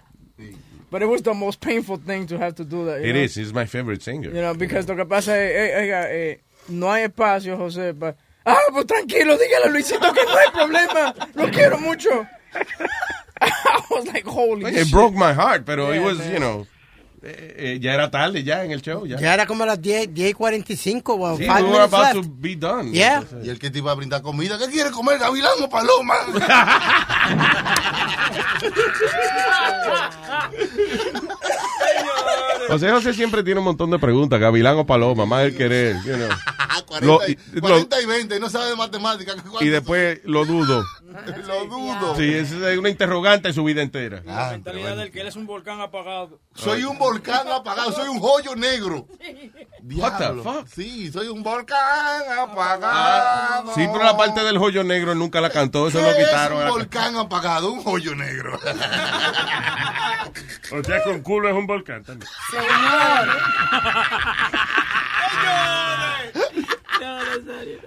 But 0.90 1.02
it 1.02 1.08
was 1.08 1.22
the 1.22 1.34
most 1.34 1.60
painful 1.60 1.98
thing 1.98 2.28
to 2.28 2.38
have 2.38 2.56
to 2.56 2.64
do 2.64 2.86
that. 2.86 3.02
you 3.02 3.08
it 3.10 3.14
know? 3.14 3.20
is. 3.22 3.36
He's 3.36 3.54
my 3.54 3.66
favorite 3.66 4.02
singer. 4.02 4.30
You 4.30 4.42
know, 4.42 4.54
because 4.54 4.88
lo 4.88 4.96
que 4.96 5.04
pasa 5.06 5.36
es, 5.38 5.52
eh, 5.52 5.76
oiga, 5.82 6.08
eh, 6.10 6.40
no 6.70 6.90
hay 6.90 7.04
espacio, 7.04 7.58
José. 7.58 7.94
pa- 7.94 8.16
ah, 8.46 8.56
pues 8.72 8.86
tranquilo, 8.86 9.38
dígale 9.38 9.66
a 9.66 9.70
Luisito 9.70 10.14
que 10.14 10.24
no 10.24 10.38
hay 10.38 10.50
problema. 10.54 11.14
Lo 11.36 11.50
quiero 11.52 11.78
mucho. 11.80 12.10
I 13.42 13.82
was 13.92 14.06
like, 14.08 14.26
holy 14.26 14.66
It 14.74 14.86
shit. 14.86 14.92
broke 14.92 15.14
my 15.14 15.34
heart, 15.34 15.66
pero 15.66 15.92
it 15.92 15.96
Yeah, 15.98 16.06
was, 16.06 16.20
man. 16.20 16.32
you 16.34 16.40
know, 16.40 16.68
eh, 17.28 17.56
eh, 17.58 17.80
ya 17.82 17.94
era 17.94 18.10
tarde 18.10 18.44
ya 18.44 18.64
en 18.64 18.72
el 18.72 18.82
show. 18.82 19.06
Ya, 19.06 19.18
Ya 19.18 19.34
era 19.34 19.46
como 19.46 19.66
las 19.66 19.82
10, 19.82 20.14
10 20.14 20.32
y 20.32 20.34
45. 20.34 21.16
Well, 21.16 21.38
Sí, 21.38 21.44
we 21.44 21.62
were 21.64 21.84
about 21.84 22.16
left. 22.16 22.28
to 22.28 22.34
be 22.40 22.56
done. 22.56 22.92
Yeah. 22.92 23.24
Y 23.44 23.50
el 23.50 23.60
que 23.60 23.70
te 23.70 23.80
iba 23.80 23.92
a 23.92 23.96
brindar 23.96 24.22
comida, 24.22 24.58
¿qué 24.58 24.68
quiere 24.72 24.92
comer? 24.92 25.20
Gavilán 25.20 25.54
o 25.62 25.70
paloma. 25.70 26.16
José 32.68 32.92
José 32.92 33.14
siempre 33.14 33.44
tiene 33.44 33.60
un 33.60 33.66
montón 33.66 33.90
de 33.92 34.00
preguntas. 34.00 34.40
Gavilán 34.40 34.78
o 34.78 34.86
Paloma, 34.86 35.26
más 35.26 35.44
el 35.46 35.56
querer. 35.56 35.96
you 36.04 36.16
know. 36.16 36.28
40, 36.88 37.06
Lo- 37.06 37.28
y, 37.28 37.32
y- 37.34 37.38
lo- 37.56 37.62
40 37.62 38.02
y 38.02 38.06
20, 38.06 38.40
no 38.40 38.50
sabe 38.50 38.70
de 38.70 38.76
matemáticas. 38.76 39.36
y 39.60 39.68
después 39.68 40.20
lo 40.24 40.46
dudo. 40.46 40.84
Lo 41.48 41.66
dudo. 41.66 42.16
Sí, 42.16 42.32
es 42.34 42.52
una 42.78 42.90
interrogante 42.90 43.48
en 43.48 43.54
su 43.56 43.64
vida 43.64 43.82
entera. 43.82 44.22
La 44.26 44.52
mentalidad 44.52 44.96
del 44.98 45.10
que 45.10 45.22
él 45.22 45.28
es 45.28 45.36
un 45.36 45.48
volcán 45.48 45.80
apagado. 45.82 46.40
Soy 46.54 46.84
un 46.84 47.00
volcán 47.00 47.48
apagado, 47.52 47.92
soy 47.94 48.10
un 48.10 48.20
joyo 48.20 48.56
negro. 48.56 49.08
What 49.96 50.18
the 50.18 50.24
Diablo. 50.26 50.44
fuck? 50.44 50.68
Sí, 50.68 51.10
soy 51.12 51.30
un 51.30 51.42
volcán 51.42 52.22
apagado. 52.40 53.74
Sí, 53.74 53.88
pero 53.92 54.04
la 54.04 54.16
parte 54.18 54.44
del 54.44 54.58
joyo 54.60 54.84
negro 54.84 55.16
nunca 55.16 55.42
la 55.42 55.50
cantó, 55.50 55.88
eso 55.88 55.98
¿Qué 55.98 56.04
lo 56.04 56.12
es 56.12 56.18
quitaron. 56.28 56.64
un 56.64 56.70
volcán 56.70 57.16
apagado? 57.16 57.72
Un 57.72 57.84
joyo 57.84 58.14
negro. 58.14 58.60
O 60.70 60.84
sea, 60.84 61.02
con 61.04 61.22
culo 61.22 61.48
es 61.48 61.56
un 61.56 61.66
volcán 61.66 62.04
también. 62.04 62.30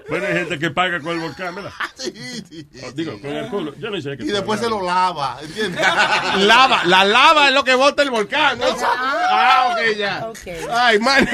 Bueno, 0.09 0.27
hay 0.27 0.35
gente 0.35 0.59
que 0.59 0.71
paga 0.71 1.01
con 1.01 1.13
el 1.15 1.21
volcán, 1.21 1.55
¿verdad? 1.55 1.71
Sí, 1.95 2.13
sí. 2.13 2.67
O 2.87 2.93
digo, 2.93 3.21
con 3.21 3.31
el 3.31 3.47
culo. 3.49 3.75
Yo 3.79 3.91
no 3.91 4.01
sé 4.01 4.17
qué. 4.17 4.25
Y 4.25 4.29
después 4.29 4.61
se 4.61 4.69
lo 4.71 4.83
lava, 4.83 5.39
¿entiendes? 5.43 5.81
Lava, 6.47 6.83
la 6.85 7.05
lava 7.05 7.49
es 7.49 7.55
lo 7.55 7.63
que 7.63 7.75
bota 7.75 8.03
el 8.03 8.11
volcán. 8.11 8.59
¿no? 8.59 8.65
Ah, 8.83 9.71
ok, 9.73 9.97
ya. 9.99 10.27
Ay, 10.71 10.99
man. 10.99 11.29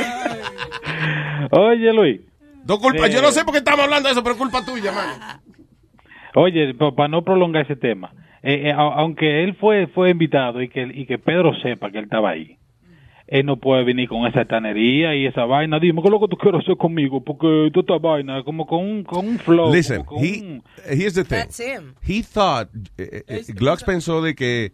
Oye, 1.53 1.93
Luis. 1.93 2.21
No 2.65 2.79
culpa, 2.79 3.07
Eh, 3.07 3.11
yo 3.13 3.23
no 3.23 3.31
sé 3.31 3.45
por 3.45 3.53
qué 3.53 3.59
estamos 3.59 3.85
hablando 3.85 4.09
de 4.09 4.13
eso, 4.13 4.23
pero 4.23 4.35
es 4.35 4.39
culpa 4.41 4.65
tuya, 4.65 4.91
man. 4.91 5.41
Oye, 6.35 6.75
para 6.75 7.09
no 7.09 7.23
prolongar 7.23 7.65
ese 7.65 7.77
tema, 7.77 8.13
eh, 8.43 8.69
eh, 8.69 8.73
aunque 8.77 9.45
él 9.45 9.55
fue 9.57 9.87
fue 9.89 10.11
invitado 10.11 10.61
y 10.61 10.69
que 10.69 10.83
y 10.83 11.07
que 11.07 11.19
Pedro 11.19 11.55
sepa 11.63 11.91
que 11.91 11.99
él 11.99 12.05
estaba 12.05 12.31
ahí, 12.31 12.56
él 13.29 13.45
no 13.47 13.57
puede 13.59 13.85
venir 13.85 14.09
con 14.09 14.27
esa 14.27 14.45
tanería 14.45 15.15
y 15.17 15.27
esa 15.27 15.45
vaina. 15.45 15.79
Dime, 15.81 16.01
¿qué 16.01 16.09
es 16.09 16.13
lo 16.13 16.21
que 16.21 16.29
tú 16.29 16.37
quieres 16.37 16.61
hacer 16.63 16.77
conmigo? 16.77 17.23
Porque 17.25 17.71
tú 17.73 17.81
esta 17.81 17.99
vaina, 17.99 18.43
como 18.45 18.67
con 18.67 18.81
un, 18.85 19.05
con 19.05 19.27
un 19.27 19.39
flow. 19.39 19.73
Listen, 19.73 20.05
con 20.05 20.25
he, 20.25 20.41
un- 20.43 20.63
here's 20.89 21.15
the 21.15 21.25
thing. 21.25 21.37
That's 21.39 21.59
him. 21.59 21.95
He 22.07 22.23
thought, 22.23 22.69
eh, 22.99 23.23
eh, 23.27 23.43
Glocks 23.55 23.83
pensó 23.85 24.23
de 24.23 24.35
que 24.35 24.73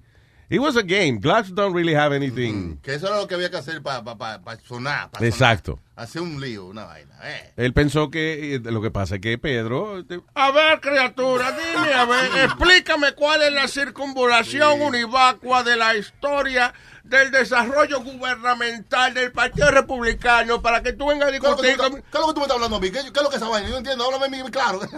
it 0.50 0.58
was 0.60 0.76
a 0.76 0.82
game. 0.82 1.18
Glocks 1.18 1.54
don't 1.54 1.74
really 1.74 1.94
have 1.94 2.14
anything. 2.14 2.76
Que 2.82 2.94
eso 2.94 3.06
era 3.06 3.16
lo 3.18 3.26
que 3.26 3.34
había 3.36 3.48
que 3.50 3.56
hacer 3.56 3.82
para 3.82 4.02
sonar. 4.04 4.42
pa 4.42 4.58
sonar. 4.66 5.10
Exacto. 5.20 5.78
Hacer 5.96 6.20
un 6.20 6.38
lío, 6.40 6.66
una 6.66 6.84
vaina. 6.84 7.14
Eh. 7.24 7.52
Él 7.56 7.72
pensó 7.72 8.10
que 8.10 8.56
eh, 8.56 8.60
lo 8.64 8.82
que 8.82 8.90
pasa 8.90 9.14
es 9.14 9.20
que 9.22 9.38
Pedro. 9.38 10.00
eh, 10.00 10.20
A 10.34 10.50
ver, 10.50 10.80
criatura, 10.80 11.52
dime, 11.52 11.92
a 11.94 12.04
ver, 12.04 12.44
explícame 12.44 13.12
cuál 13.14 13.42
es 13.42 13.52
la 13.52 13.66
circunvalación 13.68 14.80
univacua 14.82 15.62
de 15.62 15.76
la 15.76 15.96
historia 15.96 16.74
del 17.04 17.30
desarrollo 17.30 18.00
gubernamental 18.00 19.12
del 19.14 19.32
Partido 19.32 19.70
Republicano 19.70 20.62
para 20.62 20.82
que 20.82 20.92
tú 20.92 21.06
vengas 21.08 21.28
a 21.28 21.30
¿Qué 21.30 21.36
es 21.36 21.42
lo 21.42 21.56
que 21.56 21.66
discutir 21.68 21.90
tú- 21.90 22.02
qué 22.10 22.18
es 22.18 22.20
lo 22.20 22.26
que 22.28 22.32
tú 22.34 22.40
me 22.40 22.42
estás 22.46 22.56
hablando 22.56 22.76
a 22.76 22.80
mí? 22.80 22.86
¿Qué, 22.90 22.98
qué 22.98 22.98
es 23.18 23.22
lo 23.22 23.28
que 23.30 23.36
es 23.36 23.42
esa 23.42 23.48
vaina? 23.50 23.66
Yo 23.68 23.72
no 23.72 23.78
entiendo, 23.78 24.04
háblame 24.04 24.40
a 24.40 24.44
mí 24.44 24.50
claro. 24.50 24.80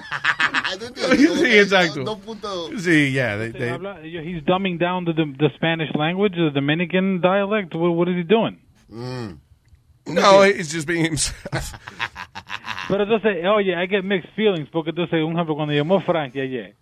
Sí, 1.17 1.59
exacto. 1.59 2.05
Dos 2.05 2.19
puntos. 2.21 2.71
Sí, 2.83 3.13
ya. 3.13 3.33
habla- 3.35 4.01
he's 4.03 4.45
dumbing 4.45 4.79
down 4.79 5.05
the, 5.05 5.13
the 5.15 5.51
Spanish 5.57 5.91
language, 5.95 6.35
the 6.35 6.51
Dominican 6.53 7.21
dialect. 7.21 7.75
What, 7.75 7.91
what 7.95 8.09
is 8.09 8.17
he 8.17 8.25
doing? 8.25 8.59
No, 10.07 10.43
he's 10.45 10.73
just 10.73 10.87
being 10.87 11.05
himself. 11.05 11.39
Pero 12.89 13.05
entonces, 13.05 13.45
oye, 13.47 13.75
hay 13.75 13.89
que 13.89 14.03
mixed 14.03 14.31
feelings, 14.35 14.69
porque 14.71 14.91
entonces, 14.91 15.23
un 15.25 15.33
ejemplo, 15.33 15.55
cuando 15.55 15.73
llamó 15.73 16.01
Frankie 16.01 16.41
ayer, 16.43 16.77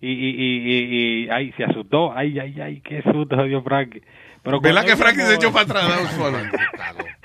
y, 0.00 0.08
y, 0.08 0.30
y, 0.30 0.72
y, 0.72 1.24
y 1.26 1.30
ay, 1.30 1.52
se 1.56 1.64
asustó. 1.64 2.12
Ay, 2.16 2.38
ay, 2.38 2.58
ay, 2.60 2.80
qué 2.80 3.02
susto 3.02 3.36
se 3.36 3.42
dio 3.44 3.62
Frankie. 3.62 4.02
Pero 4.42 4.60
¿Verdad 4.60 4.84
que 4.84 4.96
Frankie 4.96 5.20
no- 5.22 5.26
se 5.28 5.34
echó 5.34 5.52
para 5.52 5.64
atrás? 5.64 6.16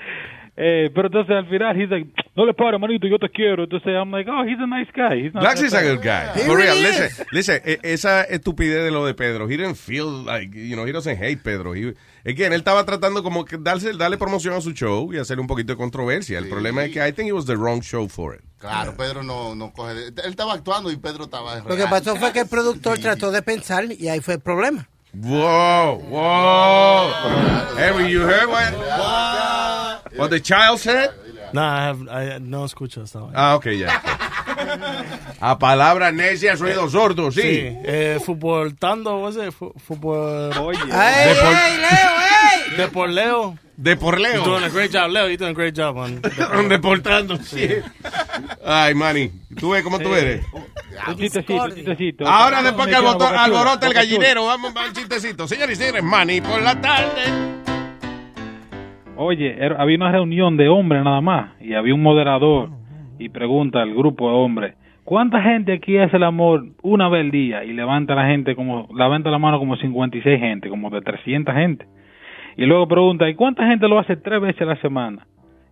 Eh, 0.60 0.90
pero 0.92 1.06
entonces 1.06 1.36
al 1.36 1.48
final, 1.48 1.80
he's 1.80 1.88
like, 1.88 2.10
no 2.34 2.44
le 2.44 2.52
pares, 2.52 2.80
manito, 2.80 3.06
yo 3.06 3.16
te 3.20 3.28
quiero. 3.28 3.62
Entonces 3.62 3.92
I'm 3.94 4.10
like, 4.10 4.28
oh, 4.28 4.42
he's 4.42 4.58
a 4.58 4.66
nice 4.66 4.90
guy. 4.92 5.24
He's 5.24 5.32
not 5.32 5.44
Blacks 5.44 5.62
is 5.62 5.72
a 5.72 5.82
good 5.84 6.02
guy. 6.02 6.34
For 6.46 6.56
real, 6.56 6.82
listen, 6.82 7.10
listen, 7.30 7.62
e- 7.64 7.78
esa 7.84 8.24
estupidez 8.24 8.82
de 8.82 8.90
lo 8.90 9.06
de 9.06 9.14
Pedro, 9.14 9.44
he 9.48 9.56
didn't 9.56 9.76
feel 9.76 10.24
like, 10.26 10.52
you 10.52 10.74
know, 10.74 10.84
he 10.84 10.90
doesn't 10.90 11.16
hate 11.16 11.44
Pedro. 11.44 11.76
He, 11.76 11.94
again, 12.24 12.52
él 12.52 12.58
estaba 12.58 12.84
tratando 12.84 13.22
como 13.22 13.44
que 13.44 13.56
darse, 13.56 13.92
darle 13.92 14.18
promoción 14.18 14.54
a 14.54 14.60
su 14.60 14.72
show 14.72 15.14
y 15.14 15.18
hacer 15.18 15.38
un 15.38 15.46
poquito 15.46 15.74
de 15.74 15.76
controversia. 15.76 16.38
El 16.40 16.48
problema 16.48 16.82
es 16.84 16.90
que 16.90 17.06
I 17.08 17.12
think 17.12 17.28
it 17.28 17.34
was 17.34 17.46
the 17.46 17.54
wrong 17.54 17.80
show 17.80 18.08
for 18.08 18.34
it. 18.34 18.40
Claro, 18.58 18.96
Pedro 18.96 19.22
no, 19.22 19.54
no 19.54 19.72
coge. 19.72 19.92
Él 20.08 20.14
estaba 20.24 20.54
actuando 20.54 20.90
y 20.90 20.96
Pedro 20.96 21.26
estaba. 21.26 21.60
Lo 21.60 21.76
que 21.76 21.84
pasó 21.84 22.16
fue 22.16 22.32
que 22.32 22.40
el 22.40 22.48
productor 22.48 22.98
trató 22.98 23.30
de 23.30 23.42
pensar 23.42 23.84
y 23.92 24.08
ahí 24.08 24.18
fue 24.18 24.34
el 24.34 24.40
problema. 24.40 24.88
Whoa, 25.14 26.02
whoa. 26.08 27.74
Harry, 27.76 28.08
you 28.10 28.20
heard 28.20 28.48
what, 28.48 28.74
what 30.16 30.30
the 30.30 30.40
child 30.40 30.80
said? 30.80 31.12
No, 31.52 31.62
I 31.62 31.82
have, 31.84 32.08
I, 32.08 32.38
no 32.38 32.64
escucho 32.64 33.02
esta 33.02 33.20
vaina. 33.20 33.32
Ah, 33.34 33.54
ok, 33.54 33.72
ya. 33.74 33.88
A 35.40 35.58
palabras 35.58 36.12
necias, 36.14 36.58
ruidos 36.60 36.92
sordos, 36.92 37.34
sí. 37.34 37.42
eh, 37.42 38.18
futboltando, 38.24 39.10
¿cómo 39.12 39.32
se 39.32 39.40
dice? 39.40 39.52
Fu- 39.52 39.72
Fútbol. 39.76 40.50
Oye. 40.58 40.78
Ay, 40.92 41.28
de 41.28 41.34
por, 41.36 41.54
ay, 41.54 41.78
Leo, 41.78 42.76
De 42.76 42.88
por 42.88 43.08
Leo. 43.10 43.58
De 43.76 43.96
por 43.96 44.20
Leo. 44.20 44.34
You're 44.44 44.50
doing 44.50 44.64
a 44.64 44.68
great 44.68 44.92
job, 44.92 45.10
Leo. 45.10 45.26
You're 45.28 45.36
doing 45.36 45.50
a 45.52 45.54
great 45.54 45.76
job, 45.78 45.96
man. 45.96 46.20
Deportando, 46.68 47.36
sí. 47.36 47.68
Ay, 48.64 48.94
Manny, 48.94 49.30
¿tú 49.58 49.70
ves 49.70 49.82
cómo 49.84 49.98
tú 50.00 50.12
eres? 50.14 50.44
Un 51.06 51.16
chistecito, 51.16 51.62
un 51.64 51.74
chistecito. 51.74 52.26
Ahora 52.26 52.62
después 52.62 52.88
que 52.88 52.96
alborota, 52.96 53.86
el 53.86 53.94
gallinero, 53.94 54.46
vamos 54.46 54.74
a 54.74 54.86
un 54.88 54.92
chistecito. 54.92 55.46
Señores 55.46 55.78
y 55.78 55.82
señores, 55.82 56.02
Manny 56.02 56.40
por 56.40 56.60
la 56.60 56.80
tarde. 56.80 57.22
Oye, 59.16 59.56
era- 59.58 59.80
había 59.82 59.96
una 59.96 60.12
reunión 60.12 60.56
de 60.56 60.68
hombres 60.68 61.02
nada 61.04 61.20
más 61.20 61.50
y 61.60 61.74
había 61.74 61.94
un 61.94 62.02
moderador 62.02 62.70
y 63.18 63.28
pregunta 63.28 63.82
al 63.82 63.94
grupo 63.94 64.28
de 64.28 64.36
hombres, 64.36 64.74
¿cuánta 65.04 65.42
gente 65.42 65.72
aquí 65.72 65.98
hace 65.98 66.16
el 66.16 66.24
amor 66.24 66.66
una 66.82 67.08
vez 67.08 67.22
al 67.24 67.30
día? 67.30 67.64
Y 67.64 67.72
levanta 67.72 68.14
la 68.14 68.26
gente 68.26 68.54
como, 68.54 68.88
levanta 68.94 69.30
la 69.30 69.38
mano 69.38 69.58
como 69.58 69.76
56 69.76 70.40
gente, 70.40 70.68
como 70.68 70.90
de 70.90 71.00
300 71.00 71.54
gente. 71.54 71.86
Y 72.56 72.66
luego 72.66 72.88
pregunta, 72.88 73.28
¿y 73.28 73.34
cuánta 73.34 73.66
gente 73.66 73.88
lo 73.88 73.98
hace 73.98 74.16
tres 74.16 74.40
veces 74.40 74.62
a 74.62 74.66
la 74.66 74.76
semana? 74.80 75.26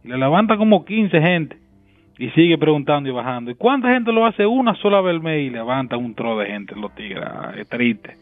Y 0.05 0.09
le 0.09 0.19
levanta 0.19 0.57
como 0.57 0.85
15 0.85 1.21
gente. 1.21 1.57
Y 2.19 2.31
sigue 2.31 2.57
preguntando 2.57 3.11
y 3.11 3.13
bajando. 3.13 3.51
¿Y 3.51 3.57
cuánta 3.57 3.93
gente 3.93 4.13
lo 4.13 4.25
hace 4.25 4.47
una 4.47 4.75
sola 4.77 5.01
vez 5.01 5.17
al 5.17 5.21
mes? 5.21 5.47
Y 5.47 5.51
levanta 5.51 5.97
un 5.97 6.15
tro 6.15 6.39
de 6.39 6.47
gente, 6.47 6.75
los 6.75 6.95
tigres. 6.95 7.25
Ah, 7.27 7.53
Es 7.59 7.69
triste. 7.69 8.17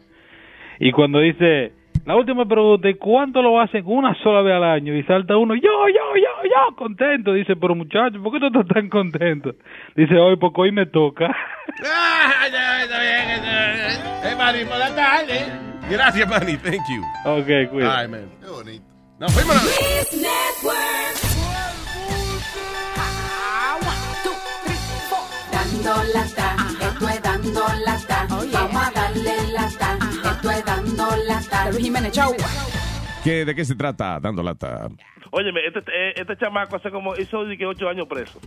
Y 0.79 0.91
cuando 0.91 1.19
dice, 1.19 1.71
la 2.05 2.15
última 2.15 2.45
pregunta, 2.45 2.87
¿y 2.87 2.95
cuánto 2.95 3.41
lo 3.41 3.59
hacen 3.59 3.83
una 3.85 4.13
sola 4.21 4.41
vez 4.41 4.55
al 4.55 4.63
año? 4.63 4.95
Y 4.95 5.03
salta 5.03 5.37
uno, 5.37 5.55
yo, 5.55 5.61
yo, 5.61 6.15
yo, 6.15 6.43
yo, 6.43 6.75
contento. 6.75 7.33
Dice, 7.33 7.55
pero 7.55 7.73
muchacho, 7.73 8.21
¿por 8.21 8.31
qué 8.31 8.39
tú 8.39 8.47
estás 8.47 8.67
tan 8.67 8.89
contento? 8.89 9.53
Dice, 9.95 10.15
hoy, 10.15 10.35
porque 10.37 10.61
hoy 10.61 10.71
me 10.71 10.85
toca. 10.85 11.35
Eh, 14.23 14.35
Manny, 14.35 14.65
por 14.65 14.77
la 14.77 14.95
tarde. 14.95 15.45
Gracias, 15.89 16.27
Manny, 16.27 16.57
thank 16.57 16.81
you. 16.89 17.01
ok, 17.25 17.69
cuida. 17.69 17.99
Ay, 17.99 18.07
man. 18.07 18.25
Qué 18.41 18.49
bonito. 18.49 18.85
Nos 19.19 19.33
fuimos. 19.33 19.55
Dando 25.51 26.03
lata, 26.13 26.55
esto 26.81 27.09
es 27.09 27.21
dando 27.21 27.61
lata. 27.85 27.94
Jiménez, 31.79 32.11
chau. 32.11 32.33
¿Qué, 33.23 33.45
¿De 33.45 33.55
qué 33.55 33.65
se 33.65 33.75
trata? 33.75 34.19
Dando 34.19 34.43
lata. 34.43 34.87
Óyeme, 35.31 35.61
este, 35.65 35.79
eh, 35.79 36.13
este 36.15 36.37
chamaco 36.37 36.75
hace 36.75 36.91
como, 36.91 37.15
hizo 37.15 37.43
que 37.57 37.65
ocho 37.65 37.89
años 37.89 38.07
preso. 38.07 38.39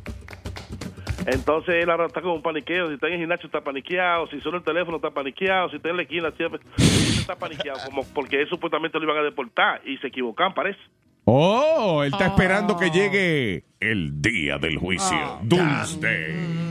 Entonces 1.26 1.82
él 1.82 1.90
ahora 1.90 2.06
está 2.06 2.22
como 2.22 2.34
un 2.34 2.42
paniqueo. 2.42 2.88
Si 2.88 2.94
está 2.94 3.08
en 3.08 3.14
el 3.14 3.18
gimnasio 3.20 3.46
está 3.46 3.60
paniqueado. 3.60 4.28
Si 4.28 4.40
suena 4.40 4.58
el 4.58 4.64
teléfono 4.64 4.96
está 4.96 5.10
paniqueado. 5.10 5.68
Si 5.68 5.76
está 5.76 5.90
en 5.90 5.96
la 5.96 6.02
esquina 6.02 6.30
siempre 6.36 6.60
está 6.76 7.36
paniqueado. 7.36 7.78
Como 7.84 8.04
porque 8.14 8.40
él 8.40 8.48
supuestamente 8.48 8.98
lo 8.98 9.04
iban 9.04 9.18
a 9.18 9.22
deportar 9.22 9.82
y 9.84 9.98
se 9.98 10.06
equivocan, 10.06 10.54
parece. 10.54 10.80
Oh, 11.24 12.02
él 12.02 12.12
está 12.12 12.28
esperando 12.28 12.78
que 12.78 12.90
llegue 12.90 13.64
el 13.80 14.22
día 14.22 14.56
del 14.56 14.78
juicio. 14.78 15.38
Doomsday. 15.42 16.68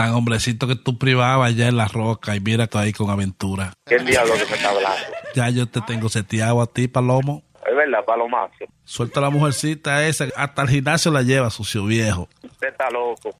Tan 0.00 0.14
hombrecito 0.14 0.66
que 0.66 0.76
tú 0.76 0.96
privabas 0.96 1.50
allá 1.50 1.68
en 1.68 1.76
la 1.76 1.86
roca 1.86 2.34
y 2.34 2.40
mira 2.40 2.66
tú 2.66 2.78
ahí 2.78 2.90
con 2.90 3.10
aventura. 3.10 3.74
¿Qué 3.84 3.98
diablo 3.98 4.32
que 4.32 4.46
me 4.46 4.56
está 4.56 4.70
hablando? 4.70 4.98
Ya 5.34 5.50
yo 5.50 5.66
te 5.68 5.82
tengo 5.82 6.08
seteado 6.08 6.62
a 6.62 6.66
ti, 6.66 6.88
Palomo. 6.88 7.42
Es 7.66 7.76
verdad, 7.76 8.02
palomazo. 8.06 8.64
Suelta 8.82 9.20
a 9.20 9.24
la 9.24 9.28
mujercita 9.28 10.06
esa, 10.06 10.28
hasta 10.36 10.62
el 10.62 10.70
gimnasio 10.70 11.10
la 11.10 11.20
lleva, 11.20 11.50
sucio 11.50 11.84
viejo. 11.84 12.30
Usted 12.42 12.68
está 12.68 12.88
loco. 12.88 13.36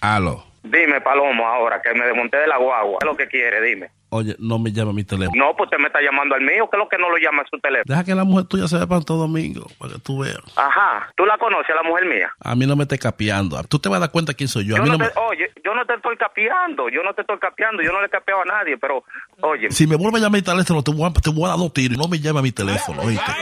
Aló. 0.00 0.53
Dime, 0.64 0.98
Palomo, 1.02 1.46
ahora 1.46 1.82
que 1.82 1.92
me 1.92 2.06
desmonté 2.06 2.38
de 2.38 2.46
la 2.46 2.56
guagua. 2.56 2.98
¿Qué 2.98 3.06
es 3.06 3.12
lo 3.12 3.16
que 3.16 3.28
quiere? 3.28 3.60
Dime. 3.60 3.90
Oye, 4.08 4.34
no 4.38 4.58
me 4.58 4.72
llame 4.72 4.90
a 4.90 4.92
mi 4.94 5.04
teléfono. 5.04 5.36
No, 5.36 5.54
pues 5.54 5.66
usted 5.66 5.78
me 5.78 5.88
está 5.88 6.00
llamando 6.00 6.34
al 6.34 6.40
mío. 6.40 6.70
¿Qué 6.70 6.76
es 6.76 6.78
lo 6.78 6.88
que 6.88 6.96
no 6.96 7.10
lo 7.10 7.18
llama 7.18 7.42
a 7.42 7.46
su 7.46 7.58
teléfono? 7.58 7.84
Deja 7.84 8.02
que 8.02 8.14
la 8.14 8.24
mujer 8.24 8.46
tuya 8.46 8.66
se 8.66 8.76
vea 8.76 8.86
para 8.86 9.02
todo 9.02 9.18
domingo, 9.18 9.66
para 9.78 9.92
que 9.92 9.98
tú 9.98 10.20
veas. 10.20 10.38
Ajá. 10.56 11.12
¿Tú 11.16 11.26
la 11.26 11.36
conoces, 11.36 11.68
a 11.70 11.74
la 11.74 11.82
mujer 11.82 12.06
mía? 12.06 12.32
A 12.40 12.54
mí 12.54 12.64
no 12.64 12.76
me 12.76 12.84
estés 12.84 12.98
capeando. 12.98 13.60
Tú 13.64 13.78
te 13.78 13.90
vas 13.90 13.98
a 13.98 14.00
dar 14.00 14.10
cuenta 14.10 14.32
quién 14.32 14.48
soy 14.48 14.66
yo. 14.66 14.76
A 14.76 14.80
mí 14.80 14.88
no 14.88 14.96
no 14.96 15.04
me... 15.04 15.10
Oye, 15.28 15.50
yo 15.62 15.74
no 15.74 15.84
te 15.84 15.94
estoy 15.94 16.16
capeando. 16.16 16.88
Yo 16.88 17.02
no 17.02 17.12
te 17.12 17.20
estoy 17.20 17.38
capeando. 17.38 17.82
Yo 17.82 17.92
no 17.92 18.00
le 18.00 18.06
he 18.06 18.10
capeado 18.10 18.40
a 18.40 18.44
nadie. 18.46 18.78
Pero, 18.78 19.04
oye. 19.42 19.70
Si 19.70 19.86
me 19.86 19.96
vuelve 19.96 20.18
a 20.18 20.22
llamar 20.22 20.38
a 20.38 20.40
mi 20.40 20.42
teléfono, 20.42 20.82
te 20.82 20.92
voy 20.92 21.10
a, 21.10 21.12
te 21.12 21.30
voy 21.30 21.44
a 21.44 21.48
dar 21.48 21.58
dos 21.58 21.74
tiros 21.74 21.98
y 21.98 22.00
no 22.00 22.08
me 22.08 22.18
llame 22.18 22.38
a 22.38 22.42
mi 22.42 22.52
teléfono, 22.52 23.02
¿oíste? 23.02 23.32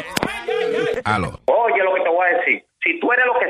Aló. 1.05 1.39
Oye, 1.45 1.85
lo 1.85 1.95
que 1.95 2.01
te 2.01 2.09
voy 2.09 2.27
a 2.27 2.39
decir. 2.39 2.65
Si 2.83 2.99
tú 2.99 3.13
eres 3.13 3.27
lo 3.27 3.39
que 3.39 3.42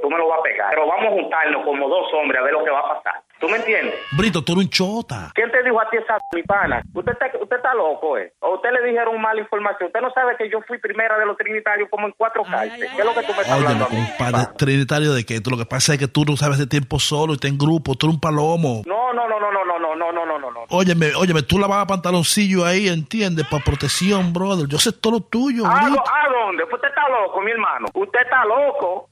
tú 0.00 0.10
me 0.10 0.18
lo 0.18 0.28
vas 0.28 0.40
a 0.40 0.42
pegar. 0.42 0.70
Pero 0.70 0.86
vamos 0.86 1.06
a 1.06 1.10
juntarnos 1.10 1.64
como 1.64 1.88
dos 1.88 2.12
hombres 2.14 2.40
a 2.40 2.44
ver 2.44 2.52
lo 2.52 2.64
que 2.64 2.70
va 2.70 2.80
a 2.80 2.94
pasar. 2.96 3.22
¿Tú 3.42 3.48
me 3.48 3.56
entiendes? 3.56 3.94
Brito, 4.12 4.44
tú 4.44 4.52
eres 4.52 4.66
un 4.66 4.70
chota. 4.70 5.32
¿Quién 5.34 5.50
te 5.50 5.64
dijo 5.64 5.80
a 5.80 5.90
ti 5.90 5.96
esa 5.96 6.16
mi 6.32 6.44
pana? 6.44 6.80
Usted 6.94 7.10
está, 7.10 7.26
usted 7.40 7.56
está 7.56 7.74
loco, 7.74 8.16
¿eh? 8.16 8.32
O 8.38 8.54
usted 8.54 8.70
le 8.70 8.88
dijeron 8.88 9.20
mala 9.20 9.40
información. 9.40 9.88
Usted 9.88 10.00
no 10.00 10.12
sabe 10.12 10.36
que 10.36 10.48
yo 10.48 10.60
fui 10.62 10.78
primera 10.78 11.18
de 11.18 11.26
los 11.26 11.36
trinitarios 11.36 11.88
como 11.90 12.06
en 12.06 12.14
cuatro 12.16 12.44
cartas. 12.44 12.78
¿Qué 12.78 12.84
es 12.84 13.04
lo 13.04 13.12
que 13.12 13.22
tú 13.22 13.32
me 13.34 13.42
estás 13.42 13.58
Óyeme, 13.58 13.72
hablando 13.72 13.88
compadre, 13.88 14.46
trinitario 14.56 15.12
de 15.12 15.24
que 15.26 15.40
tú 15.40 15.50
lo 15.50 15.56
que 15.56 15.66
pasa 15.66 15.94
es 15.94 15.98
que 15.98 16.06
tú 16.06 16.24
no 16.24 16.36
sabes 16.36 16.58
de 16.58 16.68
tiempo 16.68 17.00
solo 17.00 17.32
y 17.32 17.34
estás 17.34 17.50
en 17.50 17.58
grupo, 17.58 17.96
tú 17.96 18.06
eres 18.06 18.14
un 18.14 18.20
palomo. 18.20 18.82
No, 18.86 19.12
no, 19.12 19.28
no, 19.28 19.40
no, 19.40 19.50
no, 19.50 19.64
no, 19.64 19.96
no, 19.96 20.12
no, 20.12 20.24
no, 20.24 20.38
no, 20.38 20.50
no. 20.52 20.60
Óyeme, 20.70 21.12
óyeme, 21.16 21.42
tú 21.42 21.58
lavabas 21.58 21.86
pantaloncillo 21.86 22.64
ahí, 22.64 22.86
¿entiendes? 22.86 23.44
Para 23.50 23.64
protección, 23.64 24.32
brother. 24.32 24.68
Yo 24.68 24.78
sé 24.78 24.92
todo 24.92 25.14
lo 25.14 25.20
tuyo, 25.20 25.66
¿A, 25.66 25.82
Brito. 25.82 26.00
¿A 26.06 26.28
dónde? 26.30 26.62
Usted 26.62 26.88
está 26.88 27.08
loco, 27.08 27.40
mi 27.40 27.50
hermano. 27.50 27.88
Usted 27.92 28.20
está 28.20 28.44
loco. 28.44 29.08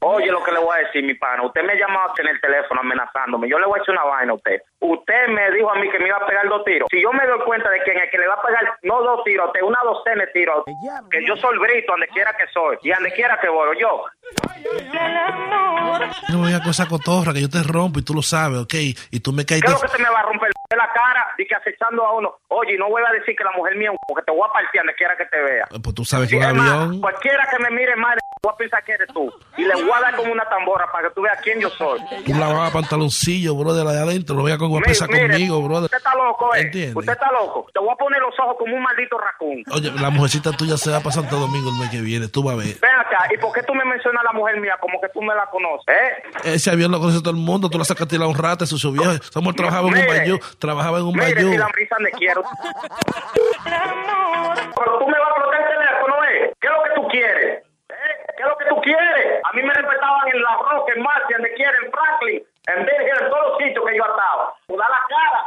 Oye, 0.00 0.26
lo 0.26 0.42
que 0.42 0.52
le 0.52 0.58
voy 0.58 0.76
a 0.76 0.86
decir, 0.86 1.04
mi 1.04 1.14
pana. 1.14 1.42
Usted 1.44 1.62
me 1.62 1.76
llamó 1.76 2.00
en 2.18 2.28
el 2.28 2.40
teléfono 2.40 2.80
amenazándome. 2.80 3.48
Yo 3.48 3.58
le 3.58 3.66
voy 3.66 3.78
a 3.78 3.80
decir 3.80 3.92
una 3.92 4.04
vaina 4.04 4.32
a 4.32 4.36
usted. 4.36 4.62
Usted 4.80 5.28
me 5.28 5.50
dijo 5.52 5.70
a 5.70 5.74
mí 5.76 5.90
que 5.90 5.98
me 5.98 6.08
iba 6.08 6.16
a 6.16 6.26
pegar 6.26 6.48
dos 6.48 6.64
tiros. 6.64 6.88
Si 6.90 7.00
yo 7.02 7.12
me 7.12 7.26
doy 7.26 7.40
cuenta 7.44 7.70
de 7.70 7.80
que 7.80 7.92
en 7.92 8.00
el 8.00 8.10
que 8.10 8.18
le 8.18 8.26
va 8.26 8.34
a 8.34 8.42
pegar 8.42 8.78
no 8.82 9.02
dos 9.02 9.24
tiros, 9.24 9.44
a 9.44 9.48
usted 9.48 9.62
una 9.62 9.78
docena 9.84 10.24
de 10.24 10.32
tiros. 10.32 10.64
Que 11.10 11.24
yo 11.26 11.36
soy 11.36 11.58
brito 11.58 11.92
donde 11.92 12.08
quiera 12.08 12.32
que 12.36 12.46
soy. 12.52 12.78
Y 12.82 12.90
donde 12.90 13.12
quiera 13.12 13.38
que 13.40 13.48
voy, 13.48 13.78
yo. 13.78 14.04
No 16.28 16.38
me 16.38 16.46
vengas 16.46 16.60
con 16.62 16.70
esa 16.70 16.86
cotorra 16.88 17.32
que 17.32 17.42
yo 17.42 17.50
te 17.50 17.62
rompo 17.62 17.98
y 17.98 18.04
tú 18.04 18.14
lo 18.14 18.22
sabes, 18.22 18.58
¿ok? 18.58 18.74
Y 19.10 19.20
tú 19.20 19.32
me 19.32 19.44
caes... 19.44 19.62
¿Qué 19.62 19.68
es 19.68 19.74
lo 19.74 19.80
que 19.80 19.96
te 19.96 20.02
me 20.02 20.10
va 20.10 20.20
a 20.20 20.22
romper 20.22 20.50
la 20.70 20.92
cara? 20.92 21.26
Y 21.36 21.46
que 21.46 21.54
acechando 21.54 22.04
a 22.06 22.14
uno. 22.14 22.36
Oye, 22.48 22.74
y 22.74 22.78
no 22.78 22.88
vuelva 22.88 23.10
a 23.10 23.12
decir 23.12 23.36
que 23.36 23.44
la 23.44 23.52
mujer 23.52 23.76
mía, 23.76 23.90
porque 24.06 24.24
te 24.24 24.32
voy 24.32 24.46
a 24.48 24.52
partir 24.52 24.80
donde 24.80 24.94
quiera 24.94 25.16
que 25.16 25.26
te 25.26 25.40
vea. 25.42 25.66
Pues 25.82 25.94
tú 25.94 26.04
sabes 26.04 26.28
que 26.28 26.36
Sí, 26.36 26.36
un 26.36 26.44
avión... 26.44 27.00
Cualquiera 27.00 27.48
que 27.50 27.58
me 27.62 27.70
mire 27.70 27.96
mal, 27.96 28.16
voy 28.42 28.52
a 28.52 28.56
pensar 28.56 28.82
que 28.84 28.92
eres 28.92 29.08
tú. 29.08 29.30
Y 29.56 29.64
le 29.64 29.74
voy 29.74 29.90
a 29.94 30.00
dar 30.00 30.16
como 30.16 30.32
una 30.32 30.44
tambora 30.48 30.86
para 30.90 31.08
que 31.08 31.14
tú 31.14 31.22
veas 31.22 31.38
quién 31.42 31.60
yo 31.60 31.68
soy. 31.70 32.00
Tú 32.24 32.32
lavabas 32.32 32.72
pantaloncillo, 32.72 33.54
brother, 33.54 33.86
allá 33.86 34.02
adentro. 34.02 34.34
Lo 34.36 34.42
voy 34.42 34.52
a 34.52 34.58
con 34.58 34.70
mire, 34.70 34.94
conmigo, 35.28 35.62
brother. 35.62 35.84
Usted 35.84 35.98
está 35.98 36.14
loco, 36.14 36.54
¿eh? 36.54 36.60
¿Entiendes? 36.60 36.96
Usted 36.96 37.12
está 37.12 37.30
loco. 37.32 37.66
Te 37.72 37.80
voy 37.80 37.90
a 37.92 37.96
poner 37.96 38.20
los 38.20 38.34
ojos 38.40 38.56
como 38.58 38.74
un 38.74 38.82
maldito 38.82 39.18
raccoon. 39.18 39.62
Oye, 39.72 39.92
la 40.00 40.10
mujercita 40.10 40.52
tuya 40.52 40.76
se 40.76 40.90
va 40.90 41.00
para 41.00 41.12
Santo 41.12 41.36
Domingo 41.36 41.70
el 41.70 41.76
mes 41.80 41.90
que 41.90 42.00
viene, 42.00 42.28
tú 42.28 42.42
vas 42.42 42.54
a 42.54 42.58
ver. 42.58 42.78
Ven 42.80 42.94
acá, 42.98 43.28
¿y 43.32 43.36
por 43.36 43.52
qué 43.52 43.62
tú 43.62 43.74
me 43.74 43.84
mencionas 43.84 44.22
a 44.22 44.32
la 44.32 44.32
mujer 44.32 44.58
mía 44.60 44.76
como 44.80 45.00
que 45.00 45.08
tú 45.10 45.20
me 45.20 45.34
la 45.34 45.46
conoces, 45.46 45.94
eh? 45.94 46.22
Ese 46.54 46.70
avión 46.70 46.90
lo 46.90 46.98
conoce 46.98 47.20
todo 47.20 47.30
el 47.30 47.36
mundo, 47.36 47.68
tú 47.68 47.78
la 47.78 47.84
sacaste 47.84 48.16
a 48.16 48.26
un 48.26 48.34
rato, 48.36 48.64
sucio 48.64 48.92
viejo. 48.92 49.12
Samuel 49.30 49.54
trabajaba 49.54 49.88
en 49.88 49.98
un 49.98 50.06
bayou, 50.06 50.38
trabajaba 50.58 50.98
en 50.98 51.04
un 51.04 51.14
Mire, 51.14 51.34
bayou. 51.34 51.50
si 51.52 51.58
la 51.58 51.68
brisa 51.68 51.96
quiero. 52.16 52.42
Pero 53.64 54.98
tú 54.98 55.06
me 55.06 55.18
vas 55.18 55.28
a 55.28 55.30
explotar 55.30 55.60
el 55.60 55.68
teléfono, 55.68 56.14
¿eh? 56.24 56.52
¿Qué 56.60 56.66
es 56.66 56.72
lo 56.72 56.82
que 56.82 57.00
tú 57.00 57.08
quieres? 57.08 57.69
¿Qué 58.40 58.46
es 58.46 58.48
lo 58.48 58.56
que 58.56 58.64
tú 58.72 58.80
quieres? 58.80 59.42
A 59.44 59.52
mí 59.52 59.60
me 59.62 59.74
respetaban 59.74 60.28
en 60.32 60.40
La 60.40 60.56
Roca, 60.56 60.92
en 60.96 61.02
Marcia, 61.02 61.36
donde 61.36 61.52
quiera, 61.52 61.72
en 61.84 61.92
Franklin, 61.92 62.40
en 62.72 62.86
Virgen, 62.86 63.14
en 63.20 63.28
todos 63.28 63.48
los 63.52 63.58
sitios 63.58 63.84
que 63.84 63.96
yo 63.98 64.04
estaba. 64.08 64.54
Tú 64.66 64.76
da 64.78 64.88
la 64.88 65.02
cara. 65.12 65.44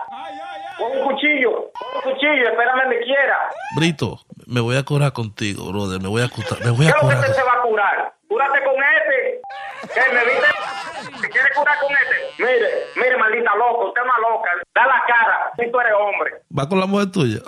Con 0.78 0.92
un 0.92 1.04
cuchillo, 1.10 1.72
con 1.74 1.88
un 1.96 2.02
cuchillo, 2.14 2.50
espérame 2.54 2.82
donde 2.84 3.00
quiera. 3.02 3.50
Brito, 3.76 4.20
me 4.46 4.62
voy 4.62 4.78
a 4.78 4.84
curar 4.86 5.12
contigo, 5.12 5.74
brother. 5.74 6.00
Me 6.04 6.08
voy 6.08 6.22
a 6.22 6.30
curar. 6.30 6.62
Me 6.64 6.70
voy 6.70 6.86
¿Qué 6.86 6.94
a 6.94 6.96
es 6.96 7.02
lo 7.02 7.10
que 7.10 7.34
se 7.34 7.42
va 7.42 7.54
a 7.54 7.62
curar? 7.66 8.14
Cúrate 8.30 8.64
con 8.64 8.76
este. 8.78 9.42
¿Qué 9.90 10.14
me 10.14 10.22
viste? 10.30 11.18
¿Te 11.22 11.30
quieres 11.34 11.58
curar 11.58 11.76
con 11.82 11.90
este? 11.98 12.44
Mire, 12.46 12.70
mire, 12.96 13.18
maldita 13.18 13.56
loco, 13.56 13.88
usted 13.90 14.02
es 14.02 14.06
una 14.06 14.20
loca. 14.30 14.52
Da 14.76 14.86
la 14.86 15.02
cara, 15.08 15.52
si 15.58 15.72
tú 15.72 15.80
eres 15.80 15.94
hombre. 15.98 16.46
Va 16.56 16.70
con 16.70 16.80
la 16.80 16.86
mujer 16.86 17.10
tuya. 17.12 17.40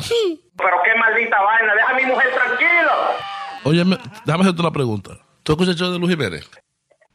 Pero 0.57 0.77
qué 0.83 0.95
maldita 0.97 1.39
vaina, 1.39 1.75
deja 1.75 1.89
a 1.91 1.93
mi 1.93 2.05
mujer 2.05 2.33
tranquila. 2.33 2.97
Óyeme, 3.63 3.97
déjame 4.25 4.41
hacerte 4.45 4.61
una 4.61 4.71
pregunta. 4.71 5.11
¿Tú 5.45 5.51
escuchas 5.51 5.75
el 5.75 5.79
show 5.79 5.91
de 5.93 5.99
Luis 5.99 6.09
Jiménez? 6.09 6.49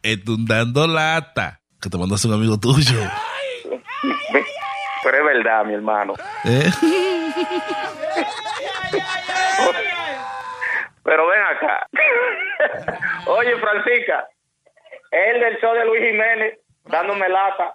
Etundando 0.05 0.87
lata. 0.87 1.61
Que 1.83 1.91
te 1.91 1.99
mandaste 1.99 2.29
un 2.29 2.35
amigo 2.35 2.61
tuyo. 2.61 3.01
Pero 5.03 5.17
es 5.19 5.25
verdad, 5.25 5.65
mi 5.65 5.75
hermano. 5.75 6.15
¿Eh? 6.45 6.71
Pero 11.03 11.27
ven 11.27 11.43
acá. 11.43 11.89
Oye, 13.27 13.57
Francisca, 13.59 14.29
el 15.11 15.41
del 15.41 15.59
show 15.61 15.75
de 15.75 15.85
Luis 15.87 16.01
Jiménez, 16.01 16.61
dándome 16.85 17.29
lata. 17.29 17.75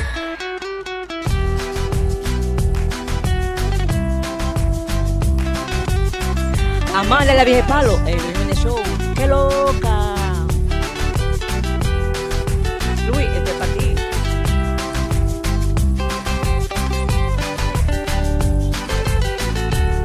Amale 6.93 7.33
la 7.33 7.45
vieja 7.45 7.65
palo, 7.67 7.97
el 8.05 8.17
Luis 8.17 8.33
Jiménez 8.33 8.59
Show. 8.59 8.75
¡Qué 9.15 9.25
loca! 9.25 10.13
Luis, 13.07 13.29
este 13.29 13.51
es 13.51 13.57
para 13.57 13.73
ti. 13.73 13.95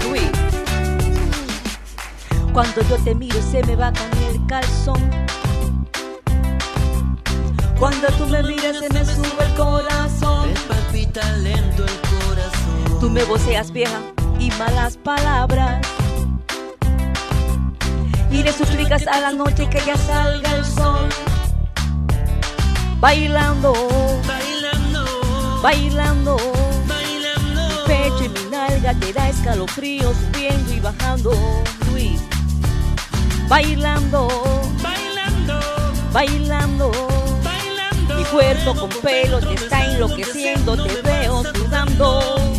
Luis. 0.08 0.30
Cuando 2.52 2.82
yo 2.82 2.96
te 2.98 3.14
miro 3.16 3.42
se 3.42 3.64
me 3.64 3.74
va 3.74 3.92
caer 3.92 4.30
el 4.30 4.46
calzón. 4.46 5.10
Cuando 7.80 8.06
tú 8.16 8.26
me 8.28 8.44
miras 8.44 8.78
se 8.78 8.88
me 8.94 9.04
sube 9.04 9.44
el 9.44 9.54
corazón. 9.54 10.50
Me 10.50 10.60
palpita 10.60 11.32
lento 11.38 11.84
el 11.84 12.00
corazón. 12.00 13.00
Tú 13.00 13.10
me 13.10 13.24
voceas 13.24 13.72
vieja 13.72 14.00
y 14.38 14.50
malas 14.52 14.96
palabras. 14.96 15.84
Y 18.36 18.42
le 18.42 18.52
suplicas 18.52 19.06
a 19.06 19.18
la 19.18 19.32
noche 19.32 19.66
que 19.66 19.80
ya 19.86 19.96
salga 19.96 20.56
el 20.56 20.62
sol. 20.62 21.08
Bailando, 23.00 23.72
bailando, 24.26 25.04
bailando, 25.62 26.36
bailando. 26.86 27.66
Mi 27.66 27.86
pecho 27.86 28.24
y 28.24 28.28
mi 28.28 28.50
nalga 28.50 28.92
te 28.92 29.14
da 29.14 29.30
escalofríos 29.30 30.14
subiendo 30.18 30.74
y 30.74 30.80
bajando. 30.80 31.32
Luis, 31.90 32.20
bailando, 33.48 34.28
bailando, 34.82 35.60
bailando. 36.12 36.90
Mi 38.18 38.24
cuerpo 38.24 38.74
con 38.74 38.90
pelo 39.00 39.40
te 39.40 39.54
está 39.54 39.82
enloqueciendo, 39.86 40.76
te 40.76 41.00
veo 41.00 41.42
sudando. 41.54 42.55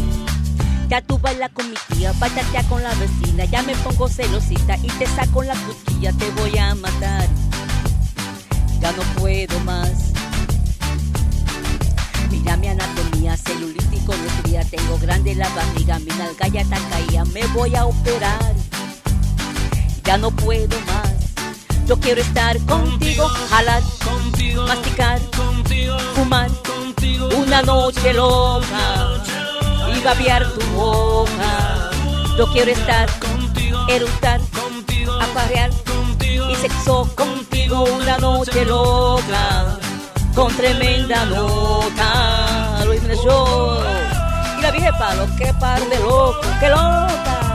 Ya 0.89 1.01
tú 1.01 1.19
bailas 1.19 1.51
con 1.51 1.69
mi 1.69 1.76
tía, 1.89 2.14
ya 2.53 2.64
con 2.69 2.81
la 2.81 2.93
vecina, 2.95 3.43
ya 3.43 3.61
me 3.64 3.76
pongo 3.76 4.07
celosita 4.07 4.77
y 4.77 4.88
te 4.88 5.05
saco 5.05 5.43
la 5.43 5.53
cuchilla, 5.53 6.14
te 6.14 6.31
voy 6.31 6.57
a 6.57 6.73
matar. 6.76 7.27
Ya 8.80 8.93
no 8.93 9.03
puedo 9.19 9.59
más. 9.61 9.91
Mira 12.31 12.55
mi 12.55 12.68
anatomía, 12.68 13.35
celulítico 13.35 14.14
de 14.14 14.27
cría, 14.41 14.64
tengo 14.64 14.97
grande 14.99 15.35
la 15.35 15.49
barriga, 15.49 15.99
mi 15.99 16.11
nalga 16.18 16.47
ya 16.47 16.61
está 16.61 16.77
caída, 16.89 17.26
me 17.26 17.45
voy 17.47 17.76
a 17.76 17.85
operar. 17.85 18.55
Ya 20.05 20.18
no 20.18 20.31
puedo 20.31 20.80
más. 20.85 21.14
Yo 21.85 21.99
quiero 21.99 22.22
estar 22.22 22.57
contigo, 22.61 23.27
jalar, 23.49 23.84
contigo, 24.05 24.65
masticar, 24.65 25.19
contigo, 25.31 25.97
fumar, 26.15 26.49
contigo, 26.64 27.27
una 27.35 27.61
noche 27.61 28.14
loca 28.14 29.36
y 29.98 30.03
babear 30.03 30.45
tu 30.53 30.65
boca. 30.76 31.91
Yo 32.38 32.45
quiero 32.52 32.72
estar 32.72 33.10
contigo, 33.19 33.86
eructar, 33.90 34.40
contigo, 34.52 35.14
aparear 35.14 35.72
contigo, 35.84 36.49
y 36.49 36.56
sexo 36.56 37.10
contigo 37.15 37.84
una 37.84 38.18
noche 38.18 38.65
loca 38.65 39.78
con 40.38 40.56
tremenda 40.56 41.26
nota. 41.26 42.84
Luis 42.86 43.02
Show. 43.24 43.80
Y 44.60 44.61
la 44.61 44.72
vieja 44.72 44.98
palo, 44.98 45.28
qué 45.38 45.52
par 45.60 45.82
de 45.90 45.99
locos, 45.99 46.45
qué 46.60 46.69
loca. 46.69 47.47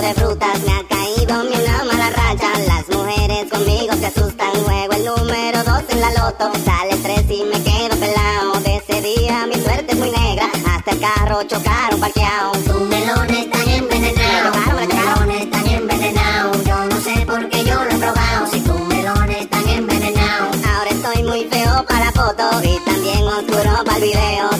De 0.00 0.14
frutas, 0.14 0.60
me 0.60 0.72
ha 0.72 0.84
caído 0.86 1.44
mi 1.44 1.56
una 1.56 1.84
mala 1.84 2.10
racha. 2.10 2.50
Las 2.66 2.88
mujeres 2.88 3.50
conmigo 3.50 3.94
se 3.94 4.06
asustan, 4.06 4.52
juego 4.64 4.92
el 4.92 5.04
número 5.04 5.64
dos 5.64 5.82
en 5.88 6.00
la 6.00 6.10
loto. 6.12 6.52
Sale 6.64 6.96
tres 7.02 7.24
y 7.28 7.42
me 7.44 7.60
quedo 7.64 7.96
pelado. 7.98 8.60
De 8.60 8.76
ese 8.76 9.02
día 9.02 9.46
mi 9.46 9.54
suerte 9.54 9.92
es 9.92 9.98
muy 9.98 10.10
negra, 10.10 10.48
hasta 10.68 10.90
el 10.92 11.00
carro 11.00 11.42
chocaron 11.44 11.98
parqueado. 12.00 12.52
Tus 12.52 12.80
melones 12.82 13.38
están 13.46 13.68
envenenados, 13.68 14.56
tus 14.56 14.86
melones 14.86 15.42
están 15.42 15.66
envenenados. 15.66 16.64
Yo 16.64 16.84
no 16.84 17.00
sé 17.00 17.26
por 17.26 17.48
qué 17.48 17.64
yo 17.64 17.74
lo 17.74 17.90
he 17.90 17.98
probado, 17.98 18.46
si 18.52 18.60
tus 18.60 18.80
melones 18.80 19.40
están 19.40 19.68
envenenados. 19.68 20.56
Ahora 20.64 20.90
estoy 20.90 21.22
muy 21.24 21.44
feo 21.46 21.84
para 21.88 22.04
la 22.04 22.12
foto 22.12 22.44
y 22.62 22.78
también 22.84 23.24
oscuro 23.26 23.84
para 23.84 23.96
el 23.96 24.02
video. 24.02 24.57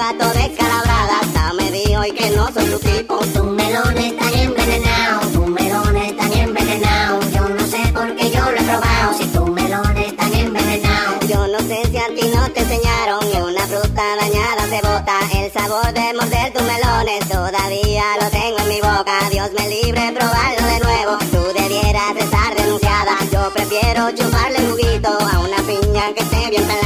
Toda 0.00 0.32
descalabrada. 0.32 1.20
Hasta 1.20 1.52
me 1.52 1.70
dijo 1.70 2.04
y 2.04 2.12
que 2.12 2.30
no 2.30 2.50
soy 2.52 2.64
tu 2.70 2.78
tipo. 2.78 3.18
Tus 3.18 3.44
melones 3.44 4.12
están 4.12 4.34
envenenados, 4.34 5.32
tus 5.32 5.46
melones 5.46 6.10
están 6.12 6.32
envenenados. 6.32 7.32
Yo 7.32 7.48
no 7.48 7.60
sé 7.66 7.80
por 7.92 8.16
qué 8.16 8.30
yo 8.30 8.40
lo 8.40 8.56
he 8.56 8.62
probado, 8.62 9.14
si 9.18 9.26
tus 9.26 9.50
melones 9.50 10.06
están 10.06 10.32
envenenados. 10.34 11.28
Yo 11.28 11.46
no 11.46 11.58
sé 11.58 11.82
si 11.90 11.98
a 11.98 12.06
ti 12.14 12.32
no 12.34 12.50
te 12.50 12.60
enseñaron 12.60 13.20
que 13.30 13.42
una 13.42 13.64
fruta 13.66 14.02
dañada 14.16 14.62
se 14.72 14.80
bota. 14.88 15.16
El 15.34 15.52
sabor 15.52 15.92
de 15.92 16.14
morder 16.14 16.52
tus 16.54 16.62
melones 16.62 17.28
todavía 17.28 18.04
lo 18.20 18.30
tengo 18.30 18.58
en 18.58 18.68
mi 18.68 18.80
boca. 18.80 19.16
Dios 19.30 19.50
me 19.52 19.68
libre 19.68 20.12
probarlo 20.18 20.66
de 20.66 20.80
nuevo. 20.80 21.18
Tú 21.30 21.42
debieras 21.52 22.16
estar 22.16 22.54
denunciada. 22.56 23.16
Yo 23.30 23.50
prefiero 23.52 24.10
chuparle 24.12 24.60
juguito 24.66 25.10
a 25.10 25.38
una 25.40 25.58
piña 25.58 26.14
que 26.14 26.22
esté 26.22 26.48
bien 26.48 26.62
pelada. 26.62 26.79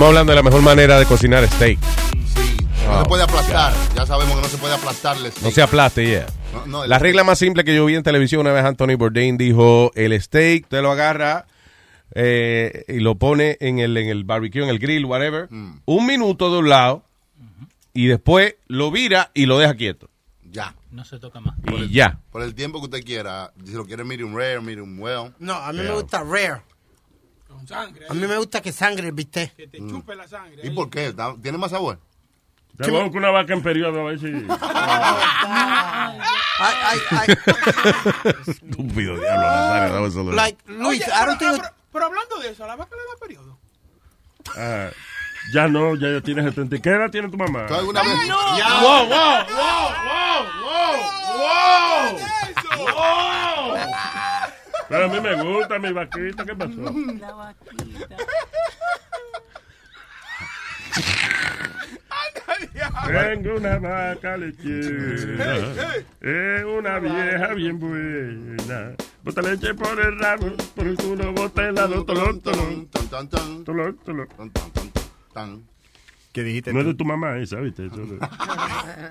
Estamos 0.00 0.12
hablando 0.16 0.32
de 0.32 0.36
la 0.36 0.42
mejor 0.42 0.62
manera 0.62 0.98
de 0.98 1.04
cocinar 1.04 1.46
steak. 1.46 1.78
no 1.78 2.90
Oh, 2.90 3.02
se 3.02 3.04
puede 3.10 3.22
aplastar. 3.22 3.74
Ya 3.94 4.06
sabemos 4.06 4.34
que 4.34 4.40
no 4.40 4.48
se 4.48 4.56
puede 4.56 4.72
aplastar 4.74 5.14
el 5.18 5.26
steak. 5.30 5.42
No 5.44 5.50
se 5.50 5.60
aplaste, 5.60 6.06
yeah. 6.06 6.26
No, 6.54 6.64
no, 6.64 6.84
el- 6.84 6.88
La 6.88 6.98
regla 6.98 7.22
más 7.22 7.38
simple 7.38 7.64
que 7.64 7.76
yo 7.76 7.84
vi 7.84 7.96
en 7.96 8.02
televisión 8.02 8.40
una 8.40 8.52
vez 8.52 8.64
Anthony 8.64 8.96
Bourdain 8.96 9.36
dijo, 9.36 9.90
el 9.94 10.18
steak 10.18 10.68
te 10.68 10.80
lo 10.80 10.90
agarra 10.90 11.44
eh, 12.14 12.86
y 12.88 13.00
lo 13.00 13.16
pone 13.16 13.58
en 13.60 13.78
el, 13.78 13.94
en 13.98 14.08
el 14.08 14.24
barbecue, 14.24 14.62
en 14.62 14.70
el 14.70 14.78
grill, 14.78 15.04
whatever, 15.04 15.48
Mm. 15.50 15.80
un 15.84 16.06
minuto 16.06 16.50
de 16.50 16.58
un 16.60 16.70
lado 16.70 17.04
y 17.92 18.06
después 18.06 18.54
lo 18.68 18.90
vira 18.90 19.30
y 19.34 19.44
lo 19.44 19.58
deja 19.58 19.74
quieto. 19.74 20.08
Ya. 20.50 20.74
No 20.92 21.04
se 21.04 21.18
toca 21.18 21.40
más. 21.40 21.56
Por 21.60 21.74
el- 21.74 21.90
ya. 21.90 22.18
Por 22.32 22.40
el 22.40 22.54
tiempo 22.54 22.78
que 22.80 22.86
usted 22.86 23.04
quiera. 23.04 23.52
Si 23.66 23.72
lo 23.72 23.84
quiere 23.84 24.02
medium 24.04 24.34
rare, 24.34 24.62
medium 24.62 24.98
well. 24.98 25.34
No, 25.38 25.52
a 25.56 25.70
mí 25.74 25.80
me 25.80 25.90
gusta 25.90 26.22
rare. 26.24 26.62
Con 27.60 27.68
sangre. 27.68 28.06
A 28.08 28.14
mí 28.14 28.26
me 28.26 28.36
gusta 28.38 28.60
que 28.62 28.72
sangre, 28.72 29.10
¿viste? 29.12 29.52
Que 29.56 29.66
te 29.68 29.78
chupe 29.78 30.14
la 30.16 30.26
sangre. 30.26 30.60
¿Y 30.62 30.70
por 30.70 30.88
qué? 30.90 31.12
¿Da- 31.12 31.34
¿Tiene 31.42 31.58
más 31.58 31.70
sabor? 31.70 31.98
Te 32.76 32.90
busco 32.90 33.18
una 33.18 33.30
vaca 33.30 33.52
en 33.52 33.62
periodo 33.62 34.00
a 34.00 34.04
ver 34.04 34.18
si. 34.18 34.26
Ay, 36.62 36.74
ay, 36.82 36.98
ay. 37.10 37.34
Estúpido 38.46 39.16
diablo, 39.18 39.46
Nazario. 39.46 39.96
a 39.96 40.00
little- 40.08 40.34
Like, 40.34 40.58
Luis, 40.66 41.02
Oye, 41.02 41.12
I 41.12 41.26
don't 41.26 41.38
pero, 41.38 41.52
think... 41.52 41.62
pero, 41.62 41.74
pero 41.92 42.04
hablando 42.06 42.38
de 42.38 42.48
eso, 42.50 42.64
¿a 42.64 42.66
la 42.68 42.76
vaca 42.76 42.96
le 42.96 43.02
da 43.02 43.16
periodo? 43.20 43.58
Ah, 44.56 44.88
ya 45.52 45.68
no, 45.68 45.94
ya, 45.96 46.08
ya 46.10 46.20
tienes 46.22 46.44
70. 46.46 46.78
¿Qué 46.78 46.88
edad 46.90 47.10
tiene 47.10 47.28
tu 47.28 47.36
mamá? 47.36 47.66
¿Tú 47.66 47.74
alguna 47.74 48.02
vez? 48.02 48.26
no! 48.28 48.58
Ya. 48.58 48.80
Wow, 48.80 49.06
wow, 49.08 49.44
wow, 49.48 49.88
wow, 50.06 50.46
wow, 51.36 52.18
wow. 52.86 54.19
Pero 54.90 55.04
a 55.04 55.08
mí 55.08 55.20
me 55.20 55.40
gusta 55.40 55.78
mi 55.78 55.92
vaquita, 55.92 56.44
¿qué 56.44 56.54
pasó? 56.56 56.74
La 57.20 57.32
vaquita. 57.32 58.16
Tengo 63.06 63.56
una 63.56 63.78
vaca 63.78 64.36
lechera, 64.36 65.56
es 66.20 66.64
una 66.64 66.98
vieja 66.98 67.54
bien 67.54 67.78
buena. 67.78 68.96
Bota 69.22 69.42
leche 69.42 69.74
por 69.74 70.00
el 70.00 70.18
ramo, 70.18 70.52
por 70.74 70.86
el 70.86 70.96
culo 70.96 71.32
bota 71.32 71.68
helado, 71.68 72.04
tolón, 72.04 72.40
tolón, 72.40 72.88
tolón, 72.88 73.96
tolón. 74.04 74.28
tan. 75.32 75.62
¿Qué 76.32 76.42
dijiste? 76.42 76.72
No 76.72 76.80
es 76.80 76.86
de 76.86 76.94
tu 76.94 77.04
mamá 77.04 77.38
esa, 77.38 77.60
¿viste? 77.60 77.86
Eso 77.86 77.96
de, 77.96 78.18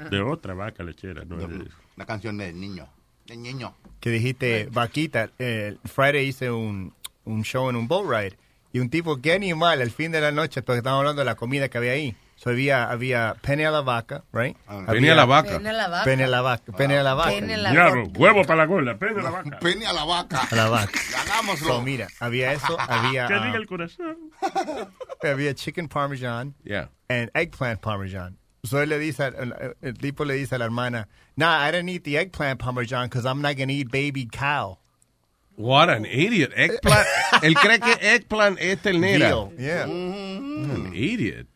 de 0.10 0.22
otra 0.22 0.53
vaca 0.53 0.84
lechera, 0.84 1.23
no 1.26 1.39
es 1.39 1.49
de... 1.49 1.68
La 1.95 2.06
canción 2.06 2.38
del 2.38 2.60
niño. 2.60 2.88
Del 3.30 3.41
niño. 3.41 3.76
que 3.99 4.10
dijiste 4.10 4.68
vaquita. 4.72 5.30
Eh, 5.39 5.77
Friday 5.85 6.26
hice 6.27 6.51
un, 6.51 6.93
un 7.26 7.43
show 7.43 7.69
en 7.69 7.76
un 7.76 7.88
boat 7.88 8.06
ride 8.10 8.38
y 8.73 8.80
un 8.80 8.89
tipo, 8.89 9.22
qué 9.22 9.34
animal, 9.34 9.81
al 9.81 9.91
fin 9.91 10.11
de 10.11 10.22
la 10.22 10.31
noche, 10.31 10.61
porque 10.61 10.77
estamos 10.80 10.99
hablando 10.99 11.22
de 11.22 11.26
la 11.26 11.35
comida 11.35 11.69
que 11.69 11.77
había 11.77 11.91
ahí. 11.93 12.15
So 12.35 12.51
había, 12.51 12.89
había 12.89 13.35
pene 13.41 13.65
a 13.65 13.72
la 13.72 13.81
vaca, 13.81 14.23
right? 14.31 14.56
Ah, 14.65 14.85
Pene 14.88 15.11
a 15.11 15.15
la 15.15 15.26
vaca. 15.26 15.57
Pene 15.57 15.69
a 15.69 15.73
la 15.73 15.88
vaca. 15.89 16.06
Pene 16.06 16.23
a 16.23 16.27
la 16.30 16.41
vaca. 16.41 16.72
Pene 16.72 16.97
a 16.97 17.03
la 17.03 17.14
vaca. 17.14 17.30
Pene 17.31 17.53
a 17.53 17.57
la 17.57 17.73
vaca. 17.73 18.03
huevo 18.18 18.41
para 18.43 18.56
la 18.56 18.65
gola, 18.65 18.97
pene 18.97 19.22
la 19.22 19.30
vaca. 19.30 19.60
Pene 19.60 19.85
a 19.85 19.91
la 19.91 20.06
vaca. 20.06 20.47
A 20.49 20.56
la 20.56 20.69
vaca. 20.69 20.99
Hagámoslo. 21.22 21.68
So, 21.68 21.81
mira, 21.81 22.07
había 22.22 22.53
eso, 22.53 22.77
había, 22.80 23.27
Que 23.27 23.34
diga 23.34 23.57
el 23.57 23.68
corazón. 23.68 24.18
había 25.22 25.53
chicken 25.53 25.89
parmesan 25.89 26.56
Yeah. 26.64 26.89
and 27.10 27.30
eggplant 27.34 27.81
parmesan. 27.81 28.38
So 28.69 28.77
él 28.77 28.89
le 28.89 28.99
dice, 28.99 29.19
el, 29.25 29.75
el 29.81 29.93
tipo 29.95 30.25
le 30.25 30.35
dice 30.35 30.53
a 30.53 30.59
la 30.59 30.65
hermana, 30.65 31.07
nah, 31.35 31.57
I 31.57 31.71
didn't 31.71 31.89
eat 31.89 32.03
the 32.03 32.17
eggplant 32.17 32.59
parmesan 32.59 33.07
because 33.07 33.25
I'm 33.25 33.41
not 33.41 33.57
going 33.57 33.69
to 33.69 33.73
eat 33.73 33.89
baby 33.89 34.27
cow. 34.31 34.77
What 35.55 35.89
an 35.89 36.05
idiot. 36.05 36.51
Eggplant. 36.55 37.07
Él 37.41 37.55
cree 37.55 37.79
que 37.79 37.95
eggplant 37.99 38.59
es 38.61 38.77
ternera. 38.77 39.51
Yeah. 39.57 39.85
Mm-hmm. 39.87 40.71
An 40.71 40.91
mm. 40.91 40.95
idiot. 40.95 41.47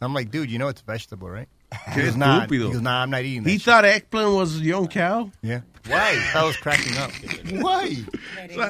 I'm 0.00 0.14
like, 0.14 0.30
dude, 0.30 0.50
you 0.50 0.58
know 0.58 0.68
it's 0.68 0.82
a 0.82 0.84
vegetable, 0.84 1.28
right? 1.28 1.48
Qué 1.70 1.94
He 2.02 2.10
estúpido. 2.10 2.50
He 2.50 2.72
goes, 2.74 2.80
nah, 2.80 3.02
I'm 3.02 3.10
not 3.10 3.22
eating 3.22 3.42
that. 3.42 3.50
He 3.50 3.58
shit." 3.58 3.64
thought 3.64 3.84
eggplant 3.84 4.34
was 4.34 4.60
young 4.60 4.86
cow. 4.86 5.32
Yeah. 5.42 5.62
Why? 5.88 6.18
I 6.34 6.44
was 6.44 6.56
cracking 6.56 6.96
up. 6.98 7.10
Why? 7.62 8.04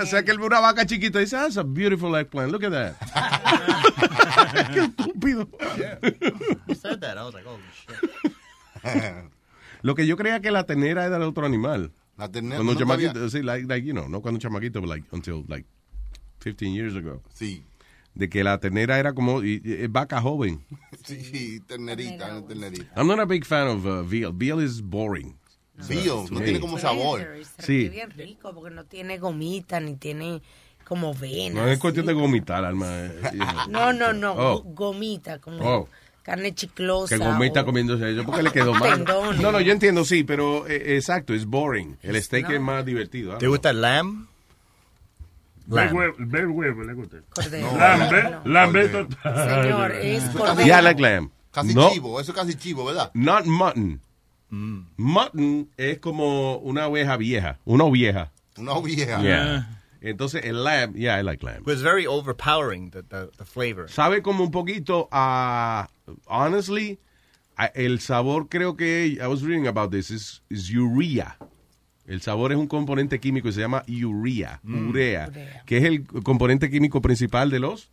O 0.01 0.07
sea, 0.07 0.23
que 0.23 0.33
él 0.33 0.39
ve 0.39 0.47
una 0.47 0.61
vaca 0.61 0.85
chiquita 0.85 1.19
y 1.19 1.25
dice, 1.25 1.37
that's 1.37 1.57
a 1.57 1.65
beautiful 1.65 2.15
eggplant. 2.17 2.53
Look 2.53 2.65
at 2.65 2.73
that. 2.73 2.97
Qué 4.73 4.81
estúpido. 4.85 5.49
He 6.69 6.75
said 6.75 7.01
that. 7.01 7.17
I 7.19 7.25
was 7.25 7.35
like, 7.35 7.47
oh, 7.47 7.59
shit. 7.73 8.01
Lo 9.83 9.95
que 9.95 10.07
yo 10.07 10.17
creía 10.17 10.41
que 10.41 10.51
la 10.51 10.65
ternera 10.65 11.05
era 11.07 11.19
de 11.19 11.25
otro 11.25 11.47
animal. 11.47 11.93
La 12.19 12.29
ternera. 12.31 12.57
Cuando 12.57 12.73
no 12.75 12.79
chamaquito, 12.79 13.29
sí, 13.31 13.43
like, 13.43 13.67
like, 13.67 13.87
you 13.87 13.93
know, 13.93 14.09
no 14.09 14.21
cuando 14.21 14.37
un 14.37 14.41
chamaquito, 14.41 14.81
but 14.81 14.89
like, 14.89 15.05
until 15.13 15.45
like 15.49 15.67
15 16.41 16.73
years 16.75 16.95
ago. 16.97 17.23
Sí. 17.35 17.63
De 18.15 18.29
que 18.29 18.43
la 18.43 18.59
ternera 18.59 18.99
era 18.99 19.13
como 19.13 19.43
y- 19.43 19.61
y- 19.65 19.83
es 19.85 19.93
vaca 19.93 20.21
joven. 20.23 20.65
Sí, 21.05 21.61
ternerita, 21.67 22.43
ternerita. 22.47 22.87
I'm 22.97 23.07
not 23.07 23.21
a 23.21 23.27
big 23.27 23.45
fan 23.45 23.69
of 23.69 23.87
uh, 23.87 24.03
veal. 24.03 24.33
Veal 24.33 24.61
is 24.61 24.81
boring. 24.81 25.37
To 25.77 26.27
no 26.31 26.41
tiene 26.41 26.61
como 26.61 26.79
sabor. 26.79 27.27
Sí. 27.59 27.89
Bien 27.89 28.11
rico 28.11 28.53
porque 28.55 28.75
no 28.75 28.85
tiene 28.85 29.19
gomita 29.19 29.79
ni 29.81 29.97
tiene 29.97 30.41
como 30.87 31.13
venas. 31.15 31.65
No 31.65 31.69
es 31.71 31.79
cuestión 31.79 32.07
de 32.07 32.13
gomitar, 32.15 32.65
alma. 32.65 32.87
eh. 32.91 33.21
No, 33.69 33.93
no, 33.93 34.13
no, 34.13 34.33
Oh. 34.33 34.63
go- 34.63 34.71
gomita, 34.93 35.39
como 35.39 35.59
Oh. 35.63 35.89
carne 36.23 36.55
chiclosa. 36.55 37.19
Que 37.19 37.25
gomita 37.25 37.63
o- 37.63 37.65
comiéndose 37.67 38.11
eso 38.13 38.25
porque 38.25 38.43
le 38.43 38.53
quedó 38.53 38.73
mal. 38.75 39.05
No, 39.05 39.53
no, 39.53 39.61
yo 39.61 39.73
entiendo, 39.73 40.05
sí, 40.05 40.25
pero 40.25 40.67
eh, 40.67 40.97
exacto, 40.97 41.35
es 41.35 41.45
boring. 41.45 41.99
El 42.03 42.23
steak 42.23 42.51
es 42.51 42.61
más 42.61 42.85
divertido. 42.85 43.35
¿ah? 43.35 43.39
¿Te 43.39 43.49
gusta 43.49 43.71
el 43.71 43.81
lamb? 43.83 44.27
Ver 45.67 45.93
Lamb. 45.93 46.53
huevo, 46.57 46.85
le 46.85 46.95
gusta. 46.95 47.17
Cordero. 47.35 47.77
Lambe, 47.77 48.37
lambe 48.45 48.89
total. 48.89 49.63
Señor, 49.65 49.93
es 49.93 50.23
cordero. 50.37 50.79
I 50.79 50.83
like 50.83 51.03
lamb. 51.03 51.31
Casi 51.51 51.75
No. 51.75 51.91
chivo, 51.91 52.21
eso 52.21 52.31
es 52.33 52.37
casi 52.39 52.55
chivo, 52.55 52.85
¿verdad? 52.85 53.11
Not 53.15 53.47
mutton. 53.47 54.01
Mutton 54.51 55.69
es 55.77 55.99
como 55.99 56.57
una 56.59 56.87
oveja 56.89 57.17
vieja, 57.17 57.59
una 57.65 57.85
vieja. 57.91 58.33
Una 58.59 58.79
vieja. 58.81 59.21
Yeah. 59.23 59.81
Entonces 60.01 60.45
el 60.45 60.63
lamb, 60.63 60.95
yeah, 60.95 61.19
I 61.19 61.23
like 61.23 61.45
lamb. 61.45 61.63
It 61.63 61.67
was 61.67 61.83
very 61.83 62.07
overpowering, 62.07 62.91
the, 62.91 63.03
the, 63.03 63.29
the 63.39 63.45
flavor. 63.45 63.89
Sabe 63.91 64.23
como 64.23 64.45
un 64.45 64.51
poquito 64.51 65.09
a, 65.11 65.89
honestly, 66.27 66.99
a- 67.57 67.67
el 67.75 67.99
sabor 68.01 68.49
creo 68.49 68.77
que, 68.77 69.19
I 69.21 69.27
was 69.27 69.43
reading 69.43 69.67
about 69.67 69.91
this, 69.91 70.11
is, 70.11 70.43
is 70.49 70.71
urea. 70.71 71.37
El 72.07 72.21
sabor 72.23 72.53
es 72.53 72.59
un 72.59 72.69
componente 72.69 73.19
químico 73.19 73.49
y 73.49 73.53
se 73.53 73.61
llama 73.63 73.83
urea, 73.89 74.61
urea, 74.65 75.31
que 75.67 75.79
es 75.79 75.85
el 75.85 76.05
componente 76.23 76.71
químico 76.71 77.03
principal 77.03 77.51
de 77.51 77.59
los 77.59 77.91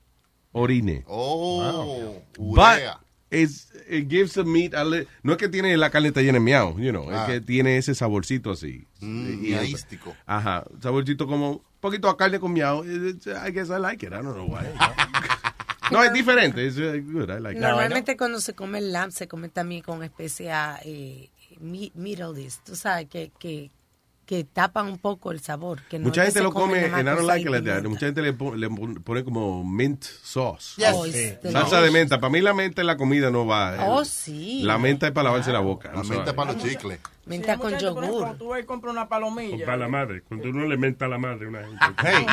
orines. 0.51 1.03
Oh, 1.07 2.21
urea. 2.37 2.99
It's, 3.33 3.67
it 3.89 4.07
gives 4.09 4.33
the 4.33 4.43
meat 4.43 4.73
a 4.73 4.83
li- 4.85 5.07
no 5.23 5.33
es 5.33 5.37
que 5.37 5.49
tiene 5.49 5.75
la 5.77 5.89
carne 5.89 6.09
está 6.09 6.21
llena 6.21 6.33
de 6.33 6.39
miau, 6.39 6.77
you 6.77 6.91
know, 6.91 7.09
Ah. 7.09 7.23
es 7.25 7.31
que 7.31 7.41
tiene 7.41 7.77
ese 7.77 7.95
saborcito 7.95 8.51
así. 8.51 8.85
Mm, 9.01 9.29
Y- 9.33 9.37
miaístico. 9.49 10.15
Ajá, 10.25 10.63
saborcito 10.81 11.25
como 11.27 11.51
un 11.51 11.61
poquito 11.81 12.07
a 12.09 12.15
carne 12.17 12.39
con 12.39 12.53
miau. 12.53 12.83
I 12.85 13.51
guess 13.51 13.69
I 13.69 13.79
like 13.79 14.05
it. 14.05 14.11
I 14.13 14.21
don't 14.21 14.33
know 14.35 14.47
why. 14.47 14.63
no, 15.91 16.03
es 16.03 16.13
diferente. 16.13 16.65
It's 16.65 16.77
uh, 16.77 16.99
good. 17.11 17.29
I 17.29 17.39
like 17.39 17.55
it. 17.57 17.61
Normalmente 17.61 18.15
cuando 18.17 18.39
se 18.39 18.53
come 18.53 18.77
el 18.79 18.91
lamb 18.91 19.11
se 19.11 19.27
come 19.27 19.49
también 19.49 19.81
con 19.81 20.03
especia 20.03 20.79
eh, 20.83 21.29
mi- 21.59 21.91
Middle 21.95 22.41
East, 22.41 22.61
tú 22.65 22.75
sabes, 22.75 23.07
que, 23.09 23.31
que, 23.39 23.69
que 24.25 24.43
tapan 24.43 24.87
un 24.87 24.97
poco 24.97 25.31
el 25.31 25.39
sabor. 25.41 25.81
Que 25.89 25.99
no 25.99 26.05
Mucha 26.05 26.23
gente 26.23 26.41
lo 26.41 26.51
come, 26.51 26.87
más 26.89 26.99
and 26.99 27.07
I 27.07 27.11
don't 27.11 27.17
con 27.17 27.27
like 27.27 27.45
it 27.47 27.65
like. 27.65 27.87
Mucha 27.87 28.05
gente 28.05 28.21
le, 28.21 28.33
pone, 28.33 28.57
le 28.57 28.69
pone 28.69 29.23
como 29.23 29.63
mint 29.63 30.03
sauce. 30.03 30.75
Yes. 30.81 30.91
Oh, 30.93 31.05
it's 31.05 31.41
Salsa 31.51 31.81
de 31.81 31.91
menta. 31.91 32.19
Para 32.19 32.31
mí 32.31 32.41
la 32.41 32.53
menta 32.53 32.81
en 32.81 32.87
la 32.87 32.97
comida 32.97 33.31
no 33.31 33.45
va. 33.45 33.85
Oh, 33.87 33.99
El- 33.99 34.05
sí. 34.05 34.61
La 34.63 34.77
menta 34.77 35.07
es 35.07 35.13
para 35.13 35.25
lavarse 35.25 35.51
la 35.51 35.59
boca. 35.59 35.89
La 35.89 36.03
menta 36.03 36.15
sorry. 36.25 36.35
para 36.35 36.53
los 36.53 36.63
chicles. 36.63 36.99
Menta 37.25 37.57
con 37.57 37.71
por 37.71 37.79
ejemplo, 37.79 38.01
yogur. 38.01 38.19
Cuando 38.19 38.37
tú 38.37 38.47
vas 38.49 38.61
y 38.61 38.63
compras 38.65 38.91
una 38.93 39.07
palomilla. 39.07 39.65
Para 39.65 39.77
la 39.77 39.87
madre, 39.87 40.23
cuando 40.23 40.49
uno 40.49 40.65
le 40.65 40.77
menta 40.77 41.05
a 41.05 41.07
la 41.09 41.17
madre 41.17 41.47
una 41.47 41.59
gente. 41.63 41.85
Hey, 42.03 42.25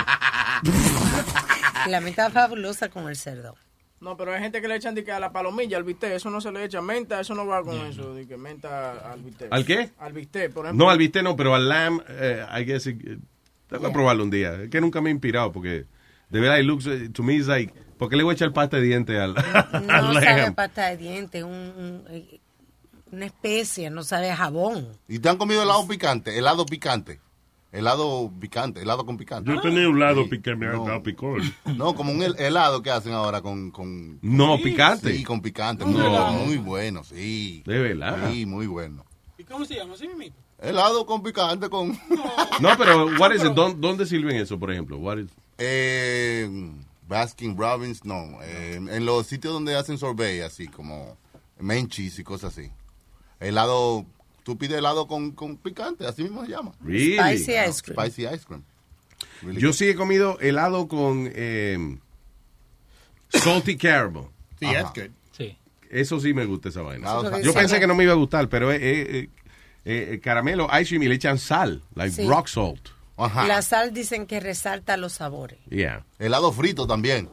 La 1.88 2.00
menta 2.00 2.30
fabulosa 2.30 2.88
con 2.88 3.08
el 3.08 3.16
cerdo. 3.16 3.56
No, 4.00 4.16
pero 4.16 4.32
hay 4.32 4.40
gente 4.40 4.62
que 4.62 4.68
le 4.68 4.76
echan 4.76 4.94
de 4.94 5.04
que 5.04 5.12
a 5.12 5.20
la 5.20 5.30
palomilla, 5.30 5.76
al 5.76 5.84
bistec, 5.84 6.12
eso 6.12 6.30
no 6.30 6.40
se 6.40 6.50
le 6.50 6.64
echa 6.64 6.80
menta, 6.80 7.20
eso 7.20 7.34
no 7.34 7.46
va 7.46 7.62
con 7.62 7.76
eso, 7.86 8.14
de 8.14 8.26
que 8.26 8.36
menta 8.38 9.12
al 9.12 9.20
bistec. 9.22 9.48
¿Al 9.52 9.64
qué? 9.66 9.90
Al 9.98 10.12
bistec, 10.14 10.52
por 10.52 10.64
ejemplo. 10.64 10.86
No, 10.86 10.90
al 10.90 10.96
bistec 10.96 11.22
no, 11.22 11.36
pero 11.36 11.54
al 11.54 11.68
lamb, 11.68 12.00
eh, 12.08 12.44
I 12.58 12.64
guess, 12.64 12.86
it- 12.86 13.06
eh, 13.06 13.18
tengo 13.68 13.86
que 13.88 13.92
probarlo 13.92 14.24
un 14.24 14.30
día. 14.30 14.54
Es 14.62 14.70
que 14.70 14.80
nunca 14.80 15.00
me 15.02 15.10
he 15.10 15.12
inspirado 15.12 15.52
porque 15.52 15.84
de 16.30 16.40
verdad, 16.40 16.58
it 16.58 16.64
looks, 16.64 16.86
eh, 16.86 17.10
to 17.12 17.22
me, 17.22 17.34
it's 17.34 17.46
like, 17.46 17.74
¿por 17.98 18.08
qué 18.08 18.16
le 18.16 18.22
voy 18.22 18.32
a 18.32 18.34
echar 18.36 18.52
pasta 18.54 18.78
de 18.78 18.84
diente 18.84 19.18
al, 19.20 19.34
al 19.72 19.86
No 19.86 20.14
sabe 20.14 20.52
pasta 20.52 20.86
de 20.88 20.96
diente, 20.96 21.44
un, 21.44 21.52
un, 21.52 22.04
eh, 22.08 22.40
una 23.12 23.26
especia, 23.26 23.90
no 23.90 24.02
sabe 24.02 24.32
jabón. 24.34 24.88
¿Y 25.08 25.18
te 25.18 25.28
han 25.28 25.36
comido 25.36 25.62
helado 25.62 25.86
picante? 25.86 26.38
Helado 26.38 26.64
picante. 26.64 27.20
Helado 27.72 28.32
picante, 28.40 28.82
helado 28.82 29.06
con 29.06 29.16
picante. 29.16 29.50
Yo 29.52 29.60
tenía 29.60 29.88
un 29.88 30.00
lado 30.00 30.24
Sí. 30.24 30.28
pique, 30.30 30.56
me 30.56 30.66
ha 30.66 30.72
No. 30.72 30.84
dado 30.84 31.02
picor. 31.04 31.40
No, 31.76 31.94
como 31.94 32.10
un 32.12 32.20
hel- 32.20 32.38
helado 32.40 32.82
que 32.82 32.90
hacen 32.90 33.12
ahora 33.12 33.40
con... 33.42 33.70
con 33.70 34.18
No, 34.22 34.58
picante. 34.60 35.14
Sí, 35.16 35.22
con 35.22 35.40
picante. 35.40 35.84
No. 35.84 35.90
Muy, 35.92 36.00
bueno, 36.02 36.32
muy 36.46 36.56
bueno, 36.56 37.04
sí. 37.04 37.62
De 37.64 37.78
verdad. 37.78 38.30
Sí, 38.32 38.44
muy 38.44 38.66
bueno. 38.66 39.04
¿Y 39.38 39.44
cómo 39.44 39.64
se 39.64 39.76
llama? 39.76 39.94
¿Así 39.94 40.08
mismo? 40.08 40.34
Helado 40.58 41.06
con 41.06 41.22
picante 41.22 41.68
con... 41.70 41.90
No, 42.60 42.70
pero 42.76 43.06
what 43.18 43.32
is 43.32 43.42
it? 43.44 43.52
¿Dó- 43.52 43.72
¿dónde 43.74 44.04
sirven 44.04 44.36
eso, 44.36 44.58
por 44.58 44.72
ejemplo? 44.72 44.98
What 44.98 45.18
is- 45.18 45.30
Eh, 45.58 46.72
Baskin 47.06 47.56
Robbins, 47.56 48.04
no. 48.04 48.38
eh, 48.42 48.74
en 48.76 49.04
los 49.06 49.26
sitios 49.28 49.52
donde 49.54 49.76
hacen 49.76 49.96
sorbet, 49.96 50.42
así 50.42 50.66
como 50.68 51.16
menchis 51.58 52.18
y 52.18 52.24
cosas 52.24 52.56
así. 52.58 52.70
Helado, 53.40 54.04
tú 54.42 54.56
pides 54.58 54.78
helado 54.78 55.06
con, 55.06 55.32
con 55.32 55.56
picante, 55.56 56.06
así 56.06 56.22
mismo 56.22 56.44
se 56.44 56.50
llama. 56.52 56.72
Really? 56.82 57.16
Spicy 57.38 57.52
ice 57.68 57.82
cream. 57.82 57.98
Spicy 58.00 58.22
ice 58.26 58.44
cream. 58.46 58.62
Really 59.42 59.60
Yo 59.60 59.68
good. 59.68 59.74
sí 59.76 59.88
he 59.88 59.94
comido 59.94 60.38
helado 60.40 60.88
con 60.88 61.30
eh, 61.34 61.98
salty 63.28 63.76
caramel. 63.76 64.24
Sí, 64.58 64.66
Ajá. 64.66 64.74
that's 64.82 64.92
good. 64.94 65.10
Sí. 65.32 65.56
Eso 65.90 66.20
sí 66.20 66.34
me 66.34 66.44
gusta 66.44 66.68
esa 66.68 66.82
vaina. 66.82 67.08
Yo 67.42 67.52
pensé 67.54 67.80
que 67.80 67.86
no 67.86 67.94
me 67.94 68.04
iba 68.04 68.12
a 68.12 68.16
gustar, 68.16 68.48
pero 68.48 68.70
es 68.72 68.80
eh, 68.80 69.18
eh, 69.20 69.28
eh, 70.14 70.20
caramelo, 70.22 70.68
ice 70.80 70.88
cream 70.90 71.02
y 71.04 71.08
le 71.08 71.14
echan 71.16 71.38
sal, 71.38 71.82
like 71.94 72.14
Sí. 72.14 72.26
rock 72.28 72.46
salt. 72.48 72.88
Ajá. 73.16 73.46
La 73.46 73.60
sal 73.62 73.92
dicen 73.92 74.26
que 74.26 74.40
resalta 74.40 74.96
los 74.96 75.12
sabores. 75.14 75.58
Yeah. 75.68 76.04
Helado 76.18 76.52
frito 76.52 76.86
también. 76.86 77.28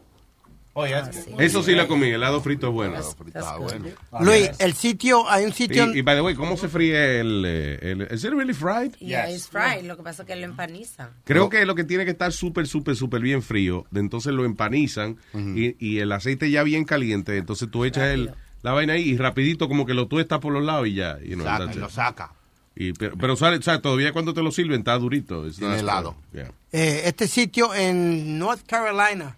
Oh, 0.79 0.85
yeah. 0.85 1.09
Eso 1.39 1.63
sí 1.63 1.73
la 1.73 1.87
comí, 1.87 2.09
helado 2.11 2.39
frito 2.39 2.67
es 2.67 2.73
bueno. 2.73 2.97
Ah, 3.33 3.57
bueno. 3.57 3.85
Luis, 4.19 4.51
el 4.59 4.73
sitio, 4.75 5.27
hay 5.27 5.43
un 5.43 5.51
sitio... 5.51 5.91
Y, 5.91 5.97
y, 5.97 6.01
by 6.03 6.15
the 6.17 6.21
way, 6.21 6.35
¿cómo 6.35 6.55
se 6.55 6.67
fríe 6.67 7.19
el, 7.19 7.43
eh, 7.47 7.79
el 7.81 8.01
¿Is 8.13 8.23
it 8.23 8.29
really 8.31 8.53
fried? 8.53 8.91
Yeah, 8.99 9.27
it's 9.27 9.47
fried. 9.47 9.85
Lo 9.85 9.97
que 9.97 10.03
pasa 10.03 10.21
es 10.21 10.27
que 10.27 10.35
lo 10.35 10.45
empanizan. 10.45 11.09
Creo 11.23 11.49
que 11.49 11.65
lo 11.65 11.73
que 11.73 11.83
tiene 11.83 12.05
que 12.05 12.11
estar 12.11 12.31
súper, 12.31 12.67
súper, 12.67 12.95
súper 12.95 13.21
bien 13.21 13.41
frío, 13.41 13.87
de 13.89 14.01
entonces 14.01 14.33
lo 14.33 14.45
empanizan 14.45 15.17
y, 15.33 15.75
y 15.83 15.97
el 15.97 16.11
aceite 16.11 16.51
ya 16.51 16.61
bien 16.61 16.85
caliente, 16.85 17.37
entonces 17.37 17.71
tú 17.71 17.83
echas 17.83 18.09
el, 18.13 18.29
la 18.61 18.73
vaina 18.73 18.93
ahí 18.93 19.01
y 19.09 19.17
rapidito 19.17 19.67
como 19.67 19.87
que 19.87 19.95
lo 19.95 20.07
tuestas 20.07 20.37
por 20.39 20.53
los 20.53 20.63
lados 20.63 20.87
y 20.87 20.93
ya. 20.93 21.17
you 21.23 21.33
know, 21.37 21.43
Saca, 21.43 21.57
that's 21.57 21.75
it. 21.75 21.81
lo 21.81 21.89
saca. 21.89 22.33
Y, 22.75 22.93
pero, 22.93 23.17
pero 23.17 23.35
sale, 23.35 23.57
o 23.57 23.61
sea, 23.63 23.81
todavía 23.81 24.13
cuando 24.13 24.35
te 24.35 24.43
lo 24.43 24.51
sirven 24.51 24.81
está 24.81 24.95
durito. 24.99 25.43
Not- 25.57 25.79
helado. 25.79 26.15
Yeah. 26.33 26.51
Eh, 26.71 27.01
este 27.05 27.27
sitio 27.27 27.73
en 27.73 28.37
North 28.37 28.61
Carolina 28.67 29.35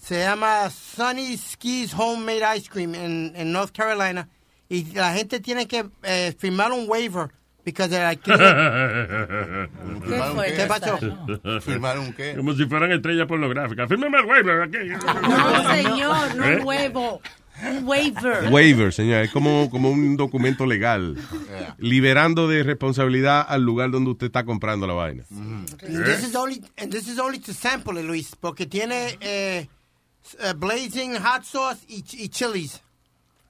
se 0.00 0.20
llama 0.20 0.70
Sunny 0.70 1.36
Skis 1.36 1.92
Homemade 1.94 2.56
Ice 2.56 2.68
Cream 2.70 2.94
en, 2.94 3.32
en 3.36 3.52
North 3.52 3.76
Carolina 3.76 4.28
y 4.68 4.84
la 4.94 5.12
gente 5.12 5.40
tiene 5.40 5.66
que 5.66 5.84
eh, 6.02 6.34
firmar 6.38 6.72
un 6.72 6.84
waiver 6.88 7.30
la 7.88 8.16
¿Firmaron 8.16 9.68
fue? 10.36 10.46
qué? 10.46 10.54
¿Qué 10.56 10.66
pasó? 10.66 10.98
¿Firmaron 11.60 12.12
qué? 12.12 12.34
Como 12.36 12.54
si 12.54 12.66
fueran 12.66 12.92
estrellas 12.92 13.26
pornográficas. 13.26 13.88
Fírmeme 13.88 14.18
el 14.18 14.24
waiver 14.24 14.62
aquí. 14.62 14.78
No, 15.28 15.74
señor, 15.74 16.34
no 16.36 16.44
¿Eh? 16.44 16.56
un 16.56 16.62
huevo. 16.66 17.20
Un 17.60 17.88
waiver. 17.88 18.52
Waiver, 18.52 18.92
señor, 18.92 19.24
es 19.24 19.32
como, 19.32 19.68
como 19.68 19.90
un 19.90 20.16
documento 20.16 20.64
legal, 20.64 21.16
liberando 21.78 22.46
de 22.46 22.62
responsabilidad 22.62 23.44
al 23.48 23.62
lugar 23.62 23.90
donde 23.90 24.12
usted 24.12 24.26
está 24.26 24.44
comprando 24.44 24.86
la 24.86 24.94
vaina. 24.94 25.24
And 25.30 25.66
this 26.04 26.22
is 26.22 26.36
only 26.36 26.62
and 26.76 26.92
this 26.92 27.08
is 27.08 27.18
only 27.18 27.40
to 27.40 27.52
sample 27.52 27.98
it, 27.98 28.06
Luis, 28.06 28.36
porque 28.38 28.66
tiene 28.66 29.18
eh, 29.20 29.66
eh, 30.40 30.52
blazing 30.56 31.16
hot 31.16 31.44
sauce 31.44 31.84
y, 31.88 32.02
ch- 32.02 32.14
y 32.20 32.28
chilies. 32.28 32.80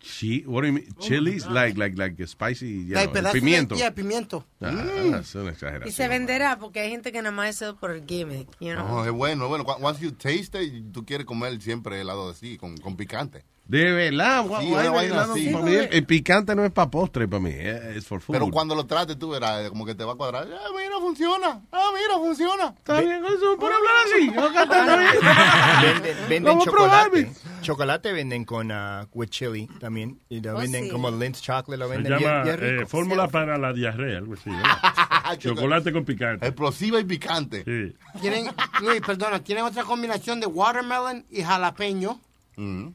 Chi- 0.00 0.44
what 0.46 0.62
do 0.62 0.68
you 0.68 0.72
mean? 0.74 0.86
Chilies, 1.00 1.44
like, 1.46 1.76
like, 1.76 1.96
like 1.98 2.24
spicy, 2.26 2.86
you 2.86 2.94
Like 2.94 3.12
de- 3.12 3.32
pimiento. 3.32 3.74
yeah, 3.74 3.90
pimiento. 3.92 4.44
Ah, 4.60 4.70
Mm. 4.70 5.14
es 5.14 5.34
una 5.34 5.52
Y 5.86 5.90
se 5.90 6.06
venderá 6.06 6.56
porque 6.58 6.80
hay 6.80 6.90
gente 6.90 7.10
que 7.10 7.20
nada 7.20 7.34
más 7.34 7.50
eso 7.56 7.76
por 7.76 7.90
el 7.90 8.04
gimmick, 8.06 8.48
you 8.60 8.72
know. 8.74 8.86
No, 8.86 9.04
es 9.04 9.10
bueno, 9.10 9.44
es 9.44 9.48
bueno. 9.48 9.64
Cu- 9.64 9.84
Once 9.84 10.00
you 10.00 10.12
taste 10.12 10.62
it, 10.62 10.92
tú 10.92 11.04
quieres 11.04 11.26
comer 11.26 11.60
siempre 11.60 12.00
helado 12.00 12.30
así, 12.30 12.56
con, 12.56 12.76
con 12.78 12.96
picante. 12.96 13.44
De 13.68 13.92
verdad, 13.92 14.44
guau, 14.46 14.62
Sí, 14.62 14.68
guau, 14.70 14.80
una 14.80 14.90
vaina 14.90 15.20
así. 15.24 15.50
para 15.50 15.64
mí 15.64 15.72
el, 15.74 15.88
el 15.92 16.06
picante 16.06 16.56
no 16.56 16.64
es 16.64 16.72
para 16.72 16.90
postre, 16.90 17.28
para 17.28 17.40
mí, 17.40 17.52
es 17.54 18.06
for 18.06 18.18
food. 18.20 18.32
Pero 18.32 18.50
cuando 18.50 18.74
lo 18.74 18.86
trates 18.86 19.18
tú 19.18 19.28
verás, 19.28 19.68
como 19.68 19.84
que 19.84 19.94
te 19.94 20.04
va 20.04 20.14
a 20.14 20.16
cuadrar. 20.16 20.48
Ah, 20.50 20.68
mira, 20.74 20.98
funciona. 20.98 21.60
Ah, 21.70 21.90
mira, 21.94 22.14
funciona. 22.18 22.74
Está 22.78 23.00
bien, 23.02 23.22
eso, 23.26 23.58
por 23.58 23.70
hablar 23.70 23.92
así. 24.06 24.30
bien. 24.30 24.34
Venden, 25.82 26.28
venden 26.28 26.58
chocolate. 26.60 27.30
Chocolate 27.60 28.12
venden 28.12 28.44
con 28.46 28.70
uh, 28.70 29.06
with 29.12 29.28
chili 29.28 29.66
también. 29.78 30.18
Y 30.30 30.40
lo 30.40 30.54
Oh, 30.56 30.58
venden 30.60 30.84
sí. 30.84 30.90
como 30.90 31.10
Lindt 31.10 31.36
chocolate, 31.38 31.76
lo 31.76 31.88
Se 31.88 31.92
venden 31.94 32.16
bien, 32.18 32.30
llama 32.30 32.42
bien 32.44 32.54
eh, 32.62 32.76
rico. 32.78 32.88
fórmula 32.88 33.28
para 33.28 33.58
la 33.58 33.72
diarrea, 33.74 34.16
algo 34.18 34.34
así. 34.34 34.50
Chocolate 35.38 35.92
con 35.92 36.04
picante. 36.06 36.46
Explosiva 36.46 37.00
y 37.00 37.04
picante. 37.04 37.64
Sí. 37.64 37.94
Tienen, 38.20 38.46
Luis, 38.80 39.00
perdona, 39.02 39.40
tienen 39.40 39.64
otra 39.64 39.84
combinación 39.84 40.40
de 40.40 40.46
watermelon 40.46 41.26
y 41.30 41.42
jalapeño 41.42 42.18
Mm. 42.56 42.88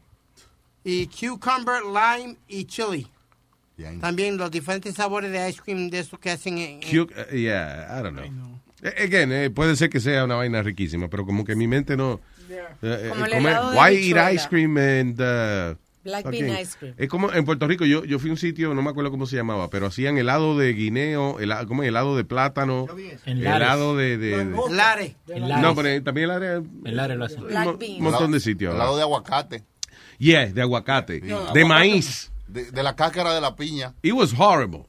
Y 0.83 1.07
cucumber, 1.07 1.81
lime 1.85 2.37
y 2.47 2.65
chili. 2.65 3.07
Bien. 3.77 3.99
También 3.99 4.37
los 4.37 4.51
diferentes 4.51 4.95
sabores 4.95 5.31
de 5.31 5.49
ice 5.49 5.61
cream 5.63 5.89
de 5.89 5.99
esos 5.99 6.19
que 6.19 6.29
hacen 6.31 6.57
en, 6.57 6.79
Cute, 6.81 7.13
uh, 7.31 7.35
yeah, 7.35 7.87
I 7.99 8.03
don't 8.03 8.15
know. 8.15 8.59
Eh, 8.83 9.03
Again, 9.05 9.31
eh, 9.31 9.49
puede 9.49 9.75
ser 9.75 9.89
que 9.89 9.99
sea 9.99 10.25
una 10.25 10.35
vaina 10.35 10.61
riquísima, 10.61 11.07
pero 11.09 11.25
como 11.25 11.43
que 11.43 11.55
mi 11.55 11.67
mente 11.67 11.95
no... 11.97 12.19
eh, 12.49 12.59
eh, 12.81 13.05
Como 13.09 13.25
el 13.25 13.31
comer- 13.31 13.51
helado 13.53 13.71
de 13.71 13.77
why 13.79 14.11
eat 14.13 14.33
ice 14.35 14.47
cream 14.49 14.77
and... 14.77 15.19
uh, 15.21 15.75
Black 16.03 16.25
fucking- 16.25 16.45
bean 16.47 16.59
ice 16.61 16.77
cream. 16.77 16.93
Es 16.97 17.07
como 17.07 17.31
en 17.31 17.45
Puerto 17.45 17.65
Rico, 17.65 17.85
yo, 17.85 18.03
yo 18.03 18.19
fui 18.19 18.29
a 18.29 18.33
un 18.33 18.37
sitio, 18.37 18.73
no 18.73 18.81
me 18.81 18.89
acuerdo 18.89 19.09
cómo 19.09 19.25
se 19.25 19.37
llamaba, 19.37 19.69
pero 19.69 19.87
hacían 19.87 20.17
helado 20.17 20.57
de 20.57 20.73
guineo, 20.73 21.39
helado, 21.39 21.65
¿cómo 21.65 21.81
es? 21.81 21.87
helado 21.89 22.15
de 22.17 22.25
plátano, 22.25 22.87
helado 23.25 23.95
de... 23.95 24.17
de- 24.17 24.45
de- 24.45 24.69
Lare. 24.69 25.15
No, 25.61 25.73
pero 25.73 25.87
eh, 25.87 26.01
también 26.01 26.25
el 26.25 26.31
área... 26.31 26.53
En 26.55 26.95
Lares 26.95 27.17
lo 27.17 27.25
hacen. 27.25 27.43
Un 27.43 28.03
montón 28.03 28.31
de 28.33 28.39
sitios. 28.41 28.75
Helado 28.75 28.97
de 28.97 29.01
aguacate. 29.01 29.63
Yeah, 30.23 30.53
de 30.53 30.61
aguacate. 30.61 31.19
De 31.53 31.65
maíz. 31.65 32.31
De, 32.47 32.71
de 32.71 32.81
la 32.83 32.95
cáscara 32.95 33.33
de 33.33 33.41
la 33.41 33.55
piña. 33.57 33.93
It 34.01 34.13
was 34.13 34.31
horrible. 34.31 34.85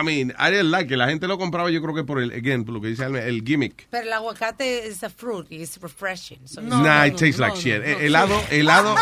I 0.00 0.04
mean, 0.04 0.32
I 0.38 0.50
didn't 0.50 0.70
like 0.70 0.92
it. 0.92 0.98
La 0.98 1.08
gente 1.08 1.26
lo 1.26 1.38
compraba 1.38 1.70
yo 1.70 1.80
creo 1.82 1.94
que 1.94 2.04
por 2.04 2.20
el, 2.20 2.30
again, 2.32 2.64
por 2.64 2.74
lo 2.74 2.80
que 2.80 2.88
dice 2.88 3.04
el, 3.04 3.16
el 3.16 3.42
gimmick. 3.42 3.86
Pero 3.90 4.06
el 4.06 4.12
aguacate 4.12 4.86
es 4.86 5.02
a 5.02 5.10
fruit 5.10 5.46
y 5.50 5.62
es 5.62 5.80
refreshing. 5.80 6.46
So 6.46 6.60
nah, 6.60 7.06
it 7.06 7.12
tastes 7.16 7.38
like 7.38 7.56
shit. 7.56 7.82
Helado, 7.82 8.40
helado. 8.50 8.94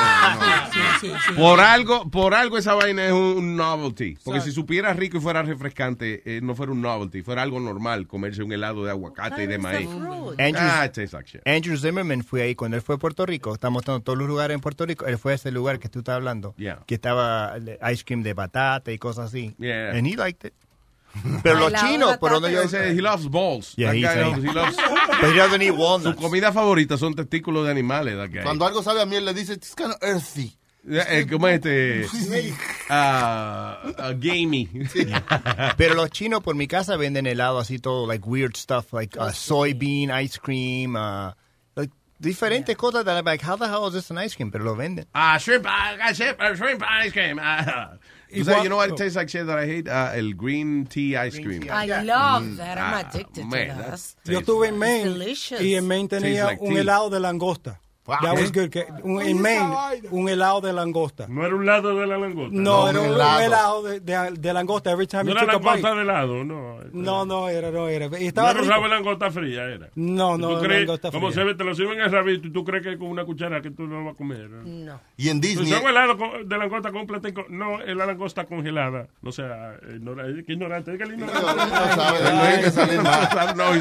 Por 1.36 1.60
algo, 1.60 2.08
por 2.10 2.34
algo 2.34 2.58
esa 2.58 2.74
vaina 2.74 3.06
es 3.06 3.12
un 3.12 3.56
novelty. 3.56 4.16
Porque 4.24 4.40
si 4.40 4.52
supiera 4.52 4.92
rico 4.92 5.18
y 5.18 5.20
fuera 5.20 5.42
refrescante, 5.42 6.22
eh, 6.24 6.40
no 6.42 6.54
fuera 6.54 6.72
un 6.72 6.80
novelty, 6.82 7.22
fuera 7.22 7.42
algo 7.42 7.60
normal 7.60 8.06
comerse 8.06 8.42
un 8.42 8.52
helado 8.52 8.84
de 8.84 8.90
aguacate 8.90 9.44
y 9.44 9.46
de 9.46 9.58
maíz. 9.58 9.88
Andrews, 9.88 10.54
Ah, 10.56 10.84
it 10.86 10.92
tastes 10.92 11.12
like 11.12 11.28
shit. 11.28 11.42
Andrew 11.46 11.76
Zimmerman 11.76 12.22
fue 12.24 12.42
ahí 12.42 12.54
cuando 12.54 12.76
él 12.76 12.82
fue 12.82 12.94
a 12.96 12.98
Puerto 12.98 13.26
Rico. 13.26 13.54
Está 13.54 13.70
mostrando 13.70 14.02
todos 14.02 14.18
los 14.18 14.28
lugares 14.28 14.54
en 14.54 14.60
Puerto 14.60 14.86
Rico. 14.86 15.06
Él 15.06 15.18
fue 15.18 15.32
a 15.32 15.34
ese 15.36 15.50
lugar 15.50 15.78
que 15.78 15.88
tú 15.88 16.00
estás 16.00 16.16
hablando. 16.16 16.54
Yeah. 16.56 16.80
Que 16.86 16.94
estaba 16.94 17.56
ice 17.92 18.04
cream 18.04 18.22
de 18.22 18.34
batata 18.34 18.92
y 18.92 18.98
cosas 18.98 19.26
así. 19.26 19.54
Yeah. 19.58 19.90
And 19.90 20.06
he 20.06 20.16
liked 20.16 20.46
it. 20.46 20.54
Pero 21.42 21.58
los 21.60 21.72
chinos, 21.80 22.16
por 22.18 22.32
donde 22.32 22.52
yo 22.52 22.62
He 22.62 22.68
said 22.68 22.96
he 22.96 23.00
loves 23.00 23.28
balls. 23.28 23.74
Yeah, 23.76 23.92
he 23.92 24.02
knows 24.02 24.42
he 24.42 24.52
loves- 24.52 24.76
But 25.20 25.30
he 25.30 25.36
doesn't 25.36 25.62
eat 25.62 25.68
Su 25.74 25.80
walnuts. 25.80 26.20
comida 26.20 26.52
favorita 26.52 26.96
son 26.98 27.14
testículos 27.14 27.64
de 27.64 27.70
animales. 27.70 28.16
Cuando 28.42 28.66
algo 28.66 28.82
sabe 28.82 29.00
a 29.02 29.06
miel, 29.06 29.24
le 29.24 29.34
dice, 29.34 29.52
it's 29.54 29.74
kind 29.74 29.90
of 29.92 29.98
earthy. 30.02 30.56
Eh, 30.86 31.26
¿Cómo 31.30 31.48
es 31.48 31.64
este? 31.64 32.52
Ah, 32.90 33.78
ah, 33.98 34.12
gamey. 34.14 34.68
Pero 35.78 35.94
los 35.94 36.10
chinos 36.10 36.42
por 36.42 36.54
mi 36.54 36.66
casa 36.66 36.96
venden 36.96 37.26
helado 37.26 37.58
así 37.58 37.78
todo, 37.78 38.06
like 38.06 38.26
weird 38.26 38.56
stuff, 38.56 38.92
like 38.92 39.18
uh, 39.18 39.30
soybean 39.32 40.10
ice 40.10 40.38
cream, 40.38 40.94
uh, 40.94 41.32
like 41.74 41.90
diferentes 42.20 42.76
cosas 42.76 43.06
that 43.06 43.16
I'm 43.16 43.24
like, 43.24 43.40
how 43.42 43.56
the 43.56 43.66
hell 43.66 43.86
is 43.88 43.94
this 43.94 44.10
an 44.10 44.18
ice 44.18 44.34
cream? 44.36 44.50
Pero 44.50 44.64
lo 44.64 44.76
venden. 44.76 45.06
Ah, 45.14 45.38
shrimp, 45.38 45.64
ah, 45.66 45.96
ah, 46.02 46.12
shrimp, 46.12 46.36
ah, 46.38 46.54
shrimp 46.54 46.82
ice 46.82 47.12
cream. 47.12 47.38
You, 48.34 48.44
you 48.62 48.68
know 48.68 48.76
what 48.76 48.90
it 48.90 48.96
tastes 48.96 49.16
like 49.16 49.28
shit 49.28 49.46
that 49.46 49.58
I 49.58 49.66
hate? 49.66 49.88
Ah, 49.88 50.12
el 50.14 50.32
green 50.34 50.86
tea 50.86 51.16
ice 51.16 51.38
cream. 51.38 51.62
I 51.70 51.86
love 52.02 52.56
that. 52.56 52.78
I'm 52.78 52.94
Ah, 52.94 53.08
addicted 53.08 53.46
man, 53.46 53.68
to 53.68 53.74
that. 53.74 53.76
that's- 53.84 54.16
Yo 54.24 54.40
estuve 54.40 54.68
en 54.68 54.78
Maine 54.78 55.04
delicious. 55.04 55.60
y 55.60 55.74
en 55.74 55.86
Maine 55.86 56.08
tenía 56.08 56.44
like 56.44 56.62
un 56.62 56.70
tea. 56.74 56.80
helado 56.80 57.10
de 57.10 57.20
langosta. 57.20 57.80
Wow. 58.06 58.16
That 58.20 58.34
was 58.34 58.52
good. 58.52 58.68
en 59.22 59.40
Maine, 59.40 59.72
un 60.10 60.28
helado 60.28 60.60
de 60.60 60.74
langosta. 60.74 61.26
No 61.26 61.46
era 61.46 61.54
un 61.56 61.64
lado 61.64 61.98
de 61.98 62.06
la 62.06 62.18
langosta. 62.18 62.50
No, 62.54 62.62
No, 62.84 62.90
era 62.90 63.00
un 63.00 63.06
un 63.08 63.14
helado. 63.14 63.40
helado 63.40 63.82
de, 63.82 64.00
de, 64.00 64.30
de 64.38 64.52
langosta. 64.52 64.90
Every 64.90 65.06
time 65.06 65.24
No 65.24 65.30
you 65.30 65.36
era 65.38 65.52
took 65.52 65.54
a 65.54 65.58
bite. 65.58 65.82
langosta 65.82 65.94
de 65.98 66.04
lado, 66.04 66.44
no. 66.44 66.78
No, 66.92 67.24
no 67.24 67.48
era, 67.48 67.70
no 67.70 67.88
era. 67.88 68.04
Y 68.06 68.10
No 68.10 68.16
estaba 68.16 68.50
era 68.50 68.88
langosta 68.88 69.30
fría, 69.30 69.64
era. 69.64 69.88
No, 69.94 70.36
no, 70.36 70.56
¿Tú 70.56 70.64
crees, 70.64 70.80
langosta 70.82 71.10
como 71.10 71.28
fría. 71.30 71.42
se 71.44 71.44
ve, 71.48 71.54
te 71.54 71.64
lo 71.64 71.74
sirven 71.74 71.98
en 71.98 72.04
el 72.04 72.12
rabito 72.12 72.46
y 72.48 72.52
tú 72.52 72.62
crees 72.62 72.82
que 72.82 72.98
con 72.98 73.08
una 73.08 73.24
cuchara 73.24 73.62
que 73.62 73.70
tú 73.70 73.86
no 73.86 74.00
lo 74.00 74.04
vas 74.04 74.14
a 74.14 74.16
comer. 74.18 74.50
¿no? 74.50 74.62
No. 74.64 75.00
Y 75.16 75.30
en 75.30 75.40
Pues 75.40 75.56
Disney. 75.58 75.72
son 75.72 75.88
helados 75.88 76.16
con- 76.18 76.46
de 76.46 76.58
langosta 76.58 76.92
con- 76.92 77.06
No, 77.48 77.80
es 77.80 77.96
la 77.96 78.04
langosta 78.04 78.44
congelada. 78.44 79.08
No 79.22 79.32
sea, 79.32 79.76
ignora- 79.88 80.24
qué 80.46 80.52
ignorante. 80.52 80.92
Es 80.92 80.98
que 80.98 81.04
el 81.04 81.16
No, 81.18 81.26
ignorante. 81.26 81.54
no 81.56 81.94
sabe, 81.94 82.18
no 82.34 82.42
hay 82.42 82.60
que 82.64 82.70
salir 82.70 83.00
mal. 83.00 83.56
no, 83.56 83.72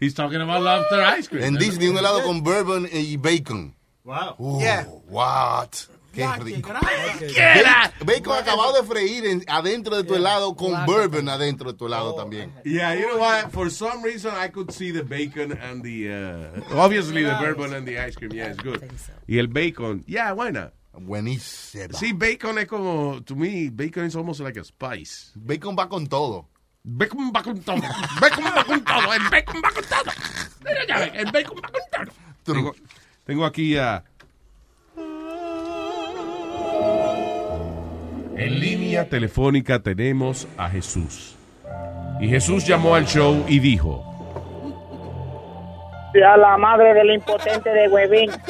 he's 0.00 0.14
talking 0.14 0.40
about 0.40 0.62
lobster 0.62 1.04
ice 1.18 1.28
cream. 1.28 1.44
En 1.44 1.56
Disney, 1.56 1.88
un 1.88 1.98
helado 1.98 2.22
con 2.22 2.42
bourbon 2.42 2.88
y 2.90 3.18
bacon. 3.18 3.57
Wow. 4.08 4.36
Uh, 4.38 4.58
Yeah. 4.60 4.84
What? 5.10 5.86
Qué 6.14 6.20
Ya, 6.20 6.36
rico. 6.36 6.72
qué 7.18 7.62
Ba- 7.62 7.92
Bacon 8.04 8.32
acabado 8.38 8.72
de 8.72 8.82
freír 8.88 9.26
en- 9.26 9.44
adentro 9.46 9.94
de 9.96 10.04
tu 10.04 10.14
helado 10.14 10.56
con 10.56 10.72
bourbon 10.86 11.28
adentro 11.28 11.70
de 11.72 11.78
tu 11.78 11.84
helado 11.86 12.14
también. 12.14 12.50
Yeah, 12.64 12.94
you 12.94 13.06
know 13.06 13.18
what? 13.18 13.50
For 13.52 13.70
some 13.70 14.02
reason, 14.02 14.32
I 14.34 14.48
could 14.48 14.70
see 14.72 14.90
the 14.92 15.02
bacon 15.02 15.52
and 15.52 15.82
the, 15.84 16.08
uh, 16.08 16.74
obviously 16.82 17.22
the 17.22 17.34
bourbon 17.34 17.74
and 17.74 17.86
the 17.86 17.98
ice 17.98 18.16
cream. 18.16 18.32
Yeah, 18.32 18.48
it's 18.52 18.62
good. 18.62 18.82
Y 19.28 19.38
el 19.38 19.48
bacon, 19.48 20.02
yeah, 20.06 20.32
why 20.32 20.50
not? 20.50 20.72
Buenísimo. 20.98 21.92
Sí, 21.98 22.12
bacon 22.14 22.58
es 22.58 22.66
como, 22.66 23.20
to 23.22 23.36
me, 23.36 23.68
bacon 23.68 24.06
is 24.06 24.16
almost 24.16 24.40
like 24.40 24.56
a 24.58 24.64
spice. 24.64 25.30
Bacon 25.36 25.76
va 25.76 25.86
con 25.88 26.06
todo. 26.06 26.48
Bacon 26.82 27.30
va 27.30 27.42
con 27.42 27.60
todo. 27.60 27.82
Bacon 28.20 28.44
va 28.44 28.64
con 28.64 28.82
todo. 28.82 29.12
El 29.12 29.28
bacon 29.30 29.60
va 29.62 29.70
con 29.70 29.84
todo. 29.84 30.12
Mira, 30.64 30.86
ya 30.88 30.98
ven, 31.00 31.14
el 31.14 31.30
bacon 31.30 31.58
va 31.62 31.68
con 31.70 31.82
todo. 31.92 32.74
Tengo 33.28 33.44
aquí 33.44 33.76
a... 33.76 34.02
En 38.36 38.58
línea 38.58 39.06
telefónica 39.06 39.82
tenemos 39.82 40.48
a 40.56 40.70
Jesús. 40.70 41.36
Y 42.20 42.28
Jesús 42.28 42.66
llamó 42.66 42.94
al 42.94 43.04
show 43.04 43.44
y 43.46 43.58
dijo, 43.58 44.02
a 46.14 46.36
la 46.38 46.56
madre 46.56 46.94
del 46.94 47.10
impotente 47.10 47.68
de 47.68 47.88
Huevín. 47.88 48.30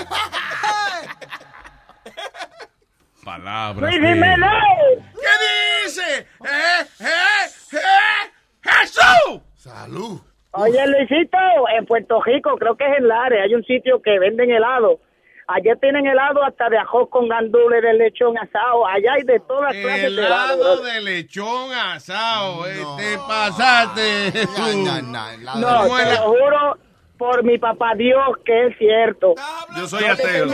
palabras 3.24 3.90
¡Luis 3.90 3.96
Jiménez! 3.96 4.48
¿Qué 5.12 5.34
dice? 5.86 6.18
¡Eh, 6.18 6.86
eh, 7.00 7.46
eh! 7.72 8.30
¡Jesús! 8.62 9.42
Salud. 9.56 10.27
Oye, 10.60 10.86
Luisito, 10.86 11.38
en 11.76 11.86
Puerto 11.86 12.20
Rico, 12.22 12.56
creo 12.58 12.76
que 12.76 12.84
es 12.84 12.98
en 12.98 13.08
Lares, 13.08 13.40
hay 13.44 13.54
un 13.54 13.64
sitio 13.64 14.02
que 14.02 14.18
venden 14.18 14.50
helado. 14.50 14.98
Allá 15.46 15.76
tienen 15.76 16.06
helado 16.06 16.44
hasta 16.44 16.68
de 16.68 16.76
ajos 16.76 17.08
con 17.08 17.26
gandules, 17.28 17.80
de 17.82 17.94
lechón 17.94 18.36
asado. 18.36 18.86
Allá 18.86 19.14
hay 19.14 19.22
de 19.22 19.40
todas 19.40 19.72
clases 19.72 20.02
de 20.16 20.26
helado. 20.26 20.54
Helado 20.60 20.82
de 20.82 21.00
lechón 21.00 21.72
asado. 21.72 22.66
eh, 22.66 22.84
Te 22.98 23.16
pasaste, 23.26 24.32
Jesús. 24.32 24.76
No, 24.76 25.82
¿Cómo 25.84 25.96
te 25.96 26.02
es 26.02 26.08
la- 26.08 26.14
lo 26.16 26.22
juro 26.26 26.78
por 27.16 27.42
mi 27.44 27.56
papá 27.56 27.94
Dios 27.96 28.20
que 28.44 28.66
es 28.66 28.76
cierto. 28.78 29.34
Yo 29.76 29.86
soy 29.86 30.04
No 30.06 30.16
te 30.16 30.22
ateo. 30.22 30.46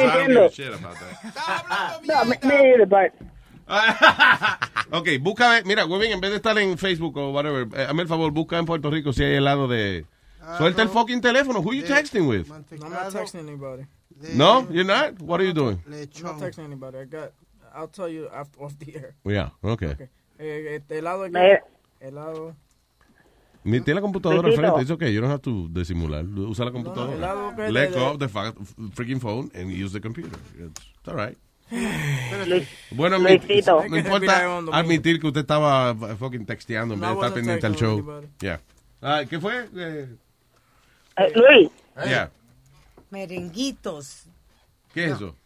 No, 2.04 2.24
mire, 2.42 2.86
Ok, 4.90 5.08
busca, 5.20 5.62
mira, 5.64 5.86
Webin, 5.86 6.12
en 6.12 6.20
vez 6.20 6.30
de 6.30 6.36
estar 6.36 6.56
en 6.58 6.76
Facebook 6.78 7.16
o 7.16 7.30
whatever, 7.32 7.66
eh, 7.74 7.86
hazme 7.88 8.02
el 8.02 8.08
favor, 8.08 8.30
busca 8.32 8.58
en 8.58 8.66
Puerto 8.66 8.90
Rico 8.90 9.12
si 9.12 9.24
hay 9.24 9.34
helado 9.36 9.66
de... 9.66 10.06
Suelta 10.58 10.82
el 10.82 10.88
fucking 10.90 11.20
teléfono. 11.22 11.60
Who 11.60 11.72
you 11.72 11.82
texting 11.84 12.28
with? 12.28 12.46
I'm 12.50 12.64
not 12.90 13.10
texting 13.10 13.40
anybody. 13.40 13.84
No, 14.34 14.66
you're 14.70 14.84
not? 14.84 15.18
What 15.22 15.40
are 15.40 15.46
you 15.46 15.54
doing? 15.54 15.78
I'm 15.86 15.92
not 16.22 16.38
texting 16.38 16.66
anybody. 16.66 16.98
I 16.98 17.04
got. 17.06 17.32
I'll 17.74 17.88
tell 17.88 18.08
you 18.10 18.28
after 18.28 18.60
off 18.62 18.78
the 18.78 18.94
air. 18.94 19.14
Yeah, 19.24 19.50
okay. 19.62 19.92
Okay. 19.92 20.08
Eh, 20.38 20.76
este 20.76 20.98
helado 20.98 21.24
aquí. 21.24 21.34
Helado. 21.98 22.54
Ni- 23.64 23.80
Tiene 23.80 23.94
la 23.96 24.00
computadora 24.02 24.48
al 24.48 24.54
frente. 24.54 24.82
It's 24.82 24.90
okay. 24.90 25.10
You 25.14 25.22
don't 25.22 25.30
have 25.30 25.40
to 25.42 25.66
disimular. 25.70 26.24
Usa 26.26 26.66
la 26.66 26.72
computadora. 26.72 27.56
que 27.56 27.72
Let 27.72 27.92
de- 27.92 27.98
go 27.98 28.10
of 28.10 28.18
the 28.18 28.28
fa- 28.28 28.52
freaking 28.94 29.20
phone 29.20 29.50
and 29.54 29.70
use 29.70 29.92
the 29.94 30.00
computer. 30.00 30.38
It's, 30.58 30.78
it's 30.98 31.08
all 31.08 31.14
right. 31.16 31.38
Luis- 31.70 32.68
Bueno, 32.90 33.18
Luisito. 33.18 33.84
no 33.88 33.96
importa 33.96 34.58
admitir 34.72 35.20
que 35.20 35.26
usted 35.28 35.40
estaba 35.40 35.92
uh, 35.92 36.16
fucking 36.16 36.46
texteando 36.46 36.94
en 36.94 37.00
No, 37.00 37.06
vez 37.06 37.16
de 37.20 37.26
estar 37.26 37.30
wasn't 37.30 37.34
pendiente 37.60 37.66
al 37.66 37.74
show. 37.76 38.22
Yeah. 38.40 38.60
Ah, 39.02 39.22
¿Qué 39.28 39.38
fue? 39.38 39.66
Eh, 39.76 40.08
Eh, 41.16 41.32
Luis. 41.34 41.70
yeah. 42.06 42.30
Merenguitos. 43.10 44.26
¿Qué 44.92 45.06
es 45.06 45.12
eso? 45.12 45.36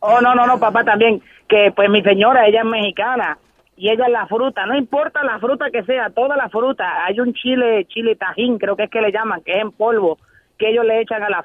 Oh, 0.00 0.20
no, 0.20 0.34
no, 0.34 0.46
no, 0.46 0.58
papá 0.58 0.84
también. 0.84 1.22
Que 1.48 1.72
pues 1.74 1.90
mi 1.90 2.02
señora, 2.02 2.46
ella 2.46 2.60
es 2.60 2.66
mexicana. 2.66 3.38
Y 3.76 3.88
ella 3.90 4.08
la 4.08 4.26
fruta, 4.26 4.66
no 4.66 4.76
importa 4.76 5.22
la 5.24 5.38
fruta 5.38 5.70
que 5.70 5.82
sea, 5.84 6.10
toda 6.10 6.36
la 6.36 6.48
fruta. 6.50 7.04
Hay 7.06 7.18
un 7.18 7.32
chile, 7.32 7.86
chile 7.88 8.14
tajín, 8.16 8.58
creo 8.58 8.76
que 8.76 8.84
es 8.84 8.90
que 8.90 9.00
le 9.00 9.10
llaman, 9.10 9.40
que 9.42 9.52
es 9.52 9.58
en 9.62 9.72
polvo, 9.72 10.18
que 10.58 10.68
ellos 10.70 10.84
le 10.84 11.00
echan 11.00 11.22
a 11.22 11.30
la, 11.30 11.44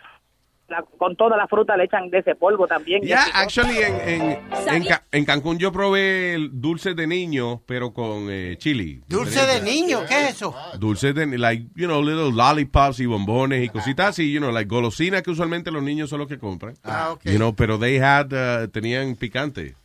la- 0.67 0.83
con 0.97 1.15
toda 1.15 1.37
la 1.37 1.47
fruta 1.47 1.77
le 1.77 1.83
echan 1.85 2.09
de 2.09 2.19
ese 2.19 2.35
polvo 2.35 2.65
también. 2.67 3.03
Y 3.03 3.07
Yeah, 3.07 3.25
picoso. 3.25 3.37
actually, 3.61 3.77
en, 3.83 3.95
en, 4.09 4.39
en, 4.67 4.83
Ca- 4.85 5.03
en 5.11 5.25
Cancún 5.25 5.57
yo 5.59 5.71
probé 5.71 6.33
el 6.33 6.49
dulce 6.59 6.93
de 6.95 7.05
niño, 7.07 7.61
pero 7.65 7.93
con 7.93 8.27
eh, 8.31 8.55
chili. 8.57 9.01
Dulce 9.07 9.45
de 9.45 9.61
niño, 9.61 9.99
¿qué 10.07 10.23
es 10.23 10.29
eso? 10.35 10.55
Dulce 10.79 11.13
de, 11.13 11.25
like, 11.37 11.67
you 11.75 11.85
know, 11.87 12.01
little 12.01 12.31
lollipops 12.31 12.99
y 12.99 13.05
bombones 13.05 13.63
y 13.63 13.69
cositas 13.69 14.07
así, 14.09 14.31
you 14.31 14.39
know, 14.39 14.51
like 14.51 14.67
golosinas 14.67 15.21
que 15.21 15.31
usualmente 15.31 15.69
los 15.71 15.83
niños 15.83 16.09
son 16.09 16.19
los 16.19 16.27
que 16.27 16.39
compran. 16.39 16.75
Ah, 16.83 17.11
ok. 17.11 17.21
You 17.25 17.35
know, 17.37 17.55
pero 17.55 17.77
they 17.77 17.97
had, 17.99 18.31
uh, 18.33 18.67
tenían 18.69 19.15
picante. 19.15 19.75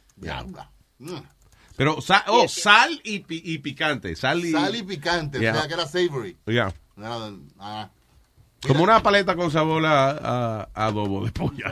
Pero, 1.77 2.01
sa- 2.03 2.25
oh, 2.29 2.47
sal 2.49 3.01
y, 3.05 3.21
pi- 3.21 3.43
y 3.45 3.59
picante. 3.59 4.15
Sal 4.15 4.45
y, 4.45 4.51
Sal 4.53 4.75
y 4.77 4.83
picante, 4.83 5.39
Yeah. 5.41 5.53
o 5.53 5.57
sea 5.59 5.69
que 5.69 5.75
era 5.75 5.87
savory. 5.87 6.37
Yeah. 6.47 6.73
Nada, 6.97 7.33
ah. 7.59 7.89
Como 8.67 8.83
una 8.85 9.03
paleta 9.03 9.35
con 9.37 9.51
sabor 9.51 9.85
a, 9.87 10.11
a- 10.11 10.69
a 10.75 10.87
adobo 10.87 11.25
de 11.25 11.33
pollo. 11.33 11.65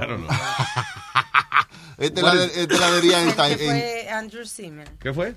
Esta 1.98 2.22
What 2.22 2.34
helade- 2.34 2.46
is- 2.52 2.56
esta 2.58 2.76
heladería 2.76 3.22
en, 3.22 3.28
Que 3.30 3.34
Tai- 3.34 3.52
en- 3.52 3.58
fue 3.58 4.08
Andrew 4.10 4.46
Zimmer. 4.46 4.88
¿Qué 5.00 5.12
fue? 5.12 5.34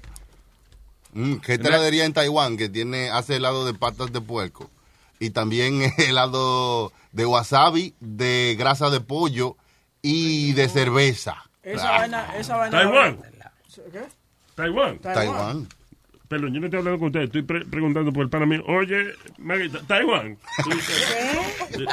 Mm, 1.14 1.38
que 1.38 1.53
esta 1.56 1.68
heladería 1.69 2.06
en 2.06 2.14
Taiwán 2.14 2.56
que 2.56 2.69
tiene 2.69 3.10
hace 3.10 3.36
helado 3.38 3.65
de 3.65 3.73
patas 3.73 4.14
de 4.14 4.22
puerco 4.22 4.69
y 5.19 5.32
también 5.32 5.82
helado 5.98 6.94
de 7.11 7.26
wasabi, 7.26 7.95
de 7.99 8.56
grasa 8.57 8.90
de 8.91 9.02
pollo 9.02 9.57
y 10.02 10.53
de 10.53 10.69
cerveza. 10.69 11.44
Esa 11.64 11.91
vaina, 11.91 12.36
esa 12.38 12.56
vaina. 12.57 12.78
Taiwán. 12.78 13.19
¿Qué? 13.91 14.02
Taiwán. 14.56 14.99
Taiwán. 14.99 15.68
Pero 16.31 16.47
yo 16.47 16.61
no 16.61 16.65
estoy 16.67 16.79
hablando 16.79 16.97
con 16.97 17.07
usted, 17.07 17.23
estoy 17.23 17.41
pre- 17.41 17.65
preguntando 17.65 18.13
por 18.13 18.23
el 18.23 18.29
pana 18.29 18.45
mío. 18.45 18.63
Oye, 18.65 19.11
Margarita, 19.37 19.79
Taiwán. 19.85 20.37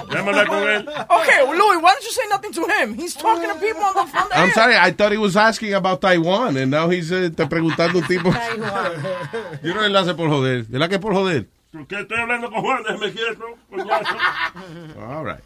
Déjame 0.06 0.31
hablar 0.31 0.47
con 0.47 0.59
él. 0.62 0.89
Okay, 0.89 1.43
well, 1.44 1.59
Louis, 1.59 1.77
why 1.82 1.90
don't 1.90 2.05
you 2.05 2.10
say 2.12 2.23
nothing 2.31 2.52
to 2.52 2.62
him? 2.69 2.94
He's 2.94 3.15
talking 3.16 3.48
to 3.48 3.56
people 3.56 3.82
on 3.82 3.94
the 3.94 4.06
phone. 4.12 4.28
I'm 4.32 4.51
sorry, 4.52 4.77
I 4.77 4.93
thought 4.93 5.10
he 5.10 5.19
was 5.19 5.36
asking 5.36 5.74
about 5.74 6.01
Taiwan, 6.01 6.56
and 6.56 6.70
now 6.70 6.89
he's 6.89 7.10
eh, 7.10 7.31
te 7.31 7.47
preguntando 7.47 7.98
un 7.98 8.06
tipo. 8.06 8.31
Yo 9.65 9.74
no 9.74 9.89
lo 9.89 9.98
hace 9.98 10.15
por 10.15 10.28
joder. 10.28 10.62
¿Verdad 10.69 10.89
que 10.89 10.94
es 10.94 11.01
por 11.01 11.15
joder? 11.15 11.47
Porque 11.73 11.97
estoy 12.01 12.19
hablando 12.20 12.48
con 12.48 12.62
Juan, 12.62 12.82
déjeme 12.85 13.12
quieto, 13.12 13.44
coñazo. 13.69 14.16
All 15.01 15.24
right. 15.24 15.43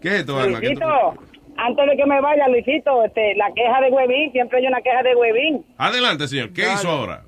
¿Qué 0.00 0.08
es 0.08 0.14
esto, 0.20 0.38
Alma? 0.40 0.58
¿Qué 0.60 0.74
tú- 0.74 0.80
Luisito, 0.80 1.24
antes 1.56 1.86
de 1.86 1.96
que 1.96 2.06
me 2.06 2.20
vaya, 2.20 2.48
Luisito, 2.48 3.04
este, 3.04 3.34
la 3.36 3.46
queja 3.54 3.80
de 3.80 3.90
Huevín, 3.90 4.32
siempre 4.32 4.58
hay 4.58 4.66
una 4.66 4.80
queja 4.82 5.02
de 5.04 5.14
Huevín. 5.14 5.64
Adelante, 5.78 6.26
señor. 6.26 6.52
¿Qué 6.52 6.62
hizo 6.72 6.88
ahora? 6.90 7.22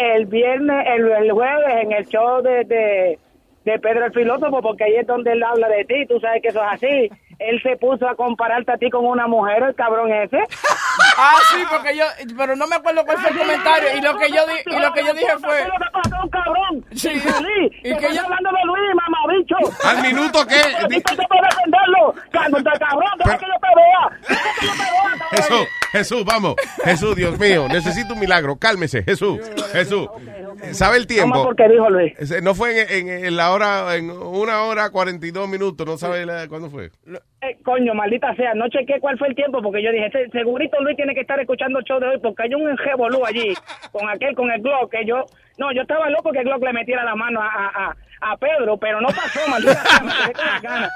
El 0.00 0.26
viernes, 0.26 0.86
el, 0.86 1.10
el 1.10 1.32
jueves, 1.32 1.74
en 1.82 1.92
el 1.92 2.06
show 2.06 2.42
de, 2.42 2.64
de, 2.64 3.18
de 3.64 3.78
Pedro 3.78 4.06
el 4.06 4.12
Filósofo, 4.12 4.62
porque 4.62 4.84
ahí 4.84 4.96
es 4.96 5.06
donde 5.06 5.32
él 5.32 5.42
habla 5.42 5.68
de 5.68 5.84
ti, 5.84 6.06
tú 6.06 6.18
sabes 6.20 6.42
que 6.42 6.48
eso 6.48 6.60
es 6.62 6.72
así. 6.72 7.10
Él 7.48 7.60
se 7.62 7.76
puso 7.76 8.08
a 8.08 8.14
compararte 8.14 8.72
a 8.72 8.76
ti 8.76 8.88
con 8.90 9.04
una 9.04 9.26
mujer, 9.26 9.62
el 9.62 9.74
cabrón 9.74 10.12
ese. 10.12 10.38
Ah, 11.14 11.36
sí, 11.50 11.62
porque 11.70 11.96
yo, 11.96 12.04
pero 12.38 12.56
no 12.56 12.66
me 12.66 12.76
acuerdo 12.76 13.04
cuál 13.04 13.18
fue 13.18 13.30
el 13.30 13.38
comentario 13.38 13.96
y 13.96 14.00
lo 14.00 14.16
que 14.16 14.30
yo 14.30 14.46
di, 14.46 14.54
y 14.74 14.78
lo 14.78 14.92
que 14.92 15.04
yo 15.04 15.12
dije 15.14 15.32
fue, 15.40 15.62
un 16.22 16.28
cabrón. 16.30 16.84
Sí. 16.94 17.08
Luis, 17.10 17.72
Y 17.82 17.94
que 17.96 18.14
yo- 18.14 18.22
hablando 18.24 18.50
de 18.50 18.64
Luis, 18.64 18.94
mamabicho. 18.94 19.56
¿Al 19.84 20.02
minuto 20.02 20.46
que 20.46 20.54
puedo 20.56 21.42
defenderlo. 21.50 22.14
Cabrón, 22.30 22.64
cabrón, 22.64 23.10
deja 23.18 23.38
que 23.38 23.46
yo 23.46 23.58
te 23.60 23.68
vea. 23.76 24.38
Que 24.58 24.66
yo 24.66 24.72
te 24.72 24.78
vea. 24.78 25.28
Jesús, 25.32 25.68
Jesús, 25.92 26.24
vamos. 26.24 26.54
Jesús, 26.84 27.16
Dios 27.16 27.38
mío, 27.38 27.68
necesito 27.68 28.14
un 28.14 28.20
milagro. 28.20 28.56
Cálmese, 28.56 29.02
Jesús. 29.02 29.38
Jesús. 29.72 30.08
¿Sabe 30.72 30.96
el 30.98 31.06
tiempo? 31.06 31.32
¿Cómo 31.32 31.44
porque 31.44 31.68
dijo 31.68 31.88
Luis? 31.90 32.12
Ese- 32.18 32.42
No 32.42 32.54
fue 32.54 32.82
en, 32.82 33.08
en- 33.08 33.24
en 33.26 33.36
la 33.36 33.52
hora, 33.52 33.96
en 33.96 34.10
una 34.10 34.62
hora 34.64 34.90
42 34.90 35.48
minutos, 35.48 35.86
no 35.86 35.96
sabe 35.96 36.24
la- 36.26 36.48
cuándo 36.48 36.70
fue. 36.70 36.90
Eh, 37.42 37.58
coño, 37.64 37.94
maldita 37.94 38.34
sea, 38.36 38.54
no 38.54 38.68
chequé 38.68 39.00
cuál 39.00 39.18
fue 39.18 39.28
el 39.28 39.34
tiempo 39.34 39.60
porque 39.62 39.82
yo 39.82 39.90
dije, 39.90 40.10
"Se- 40.10 40.30
segurito 40.30 40.80
Luis 40.82 40.96
tiene 40.96 41.14
que 41.14 41.20
estar 41.22 41.38
escuchando 41.40 41.78
el 41.80 41.84
show 41.84 41.98
de 42.00 42.06
hoy 42.08 42.18
porque 42.22 42.44
hay 42.44 42.54
un 42.54 42.68
enjebolú 42.70 43.24
allí 43.26 43.54
con 43.92 44.08
aquel, 44.08 44.34
con 44.34 44.50
el 44.50 44.60
Glock, 44.62 44.90
que 44.92 45.04
yo, 45.04 45.24
no, 45.58 45.72
yo 45.72 45.82
estaba 45.82 46.08
loco 46.10 46.30
que 46.32 46.38
el 46.38 46.44
Glock 46.44 46.62
le 46.62 46.72
metiera 46.72 47.04
la 47.04 47.14
mano 47.16 47.40
a, 47.42 47.46
a, 47.46 47.66
a, 47.90 47.96
a 48.22 48.36
Pedro, 48.36 48.76
pero 48.78 49.00
no 49.00 49.08
pasó, 49.08 49.40
maldita 49.48 49.82
sea, 49.84 50.00
me 50.00 50.12
quedé 50.12 50.32
con 50.32 50.46
las 50.46 50.62
ganas. 50.62 50.90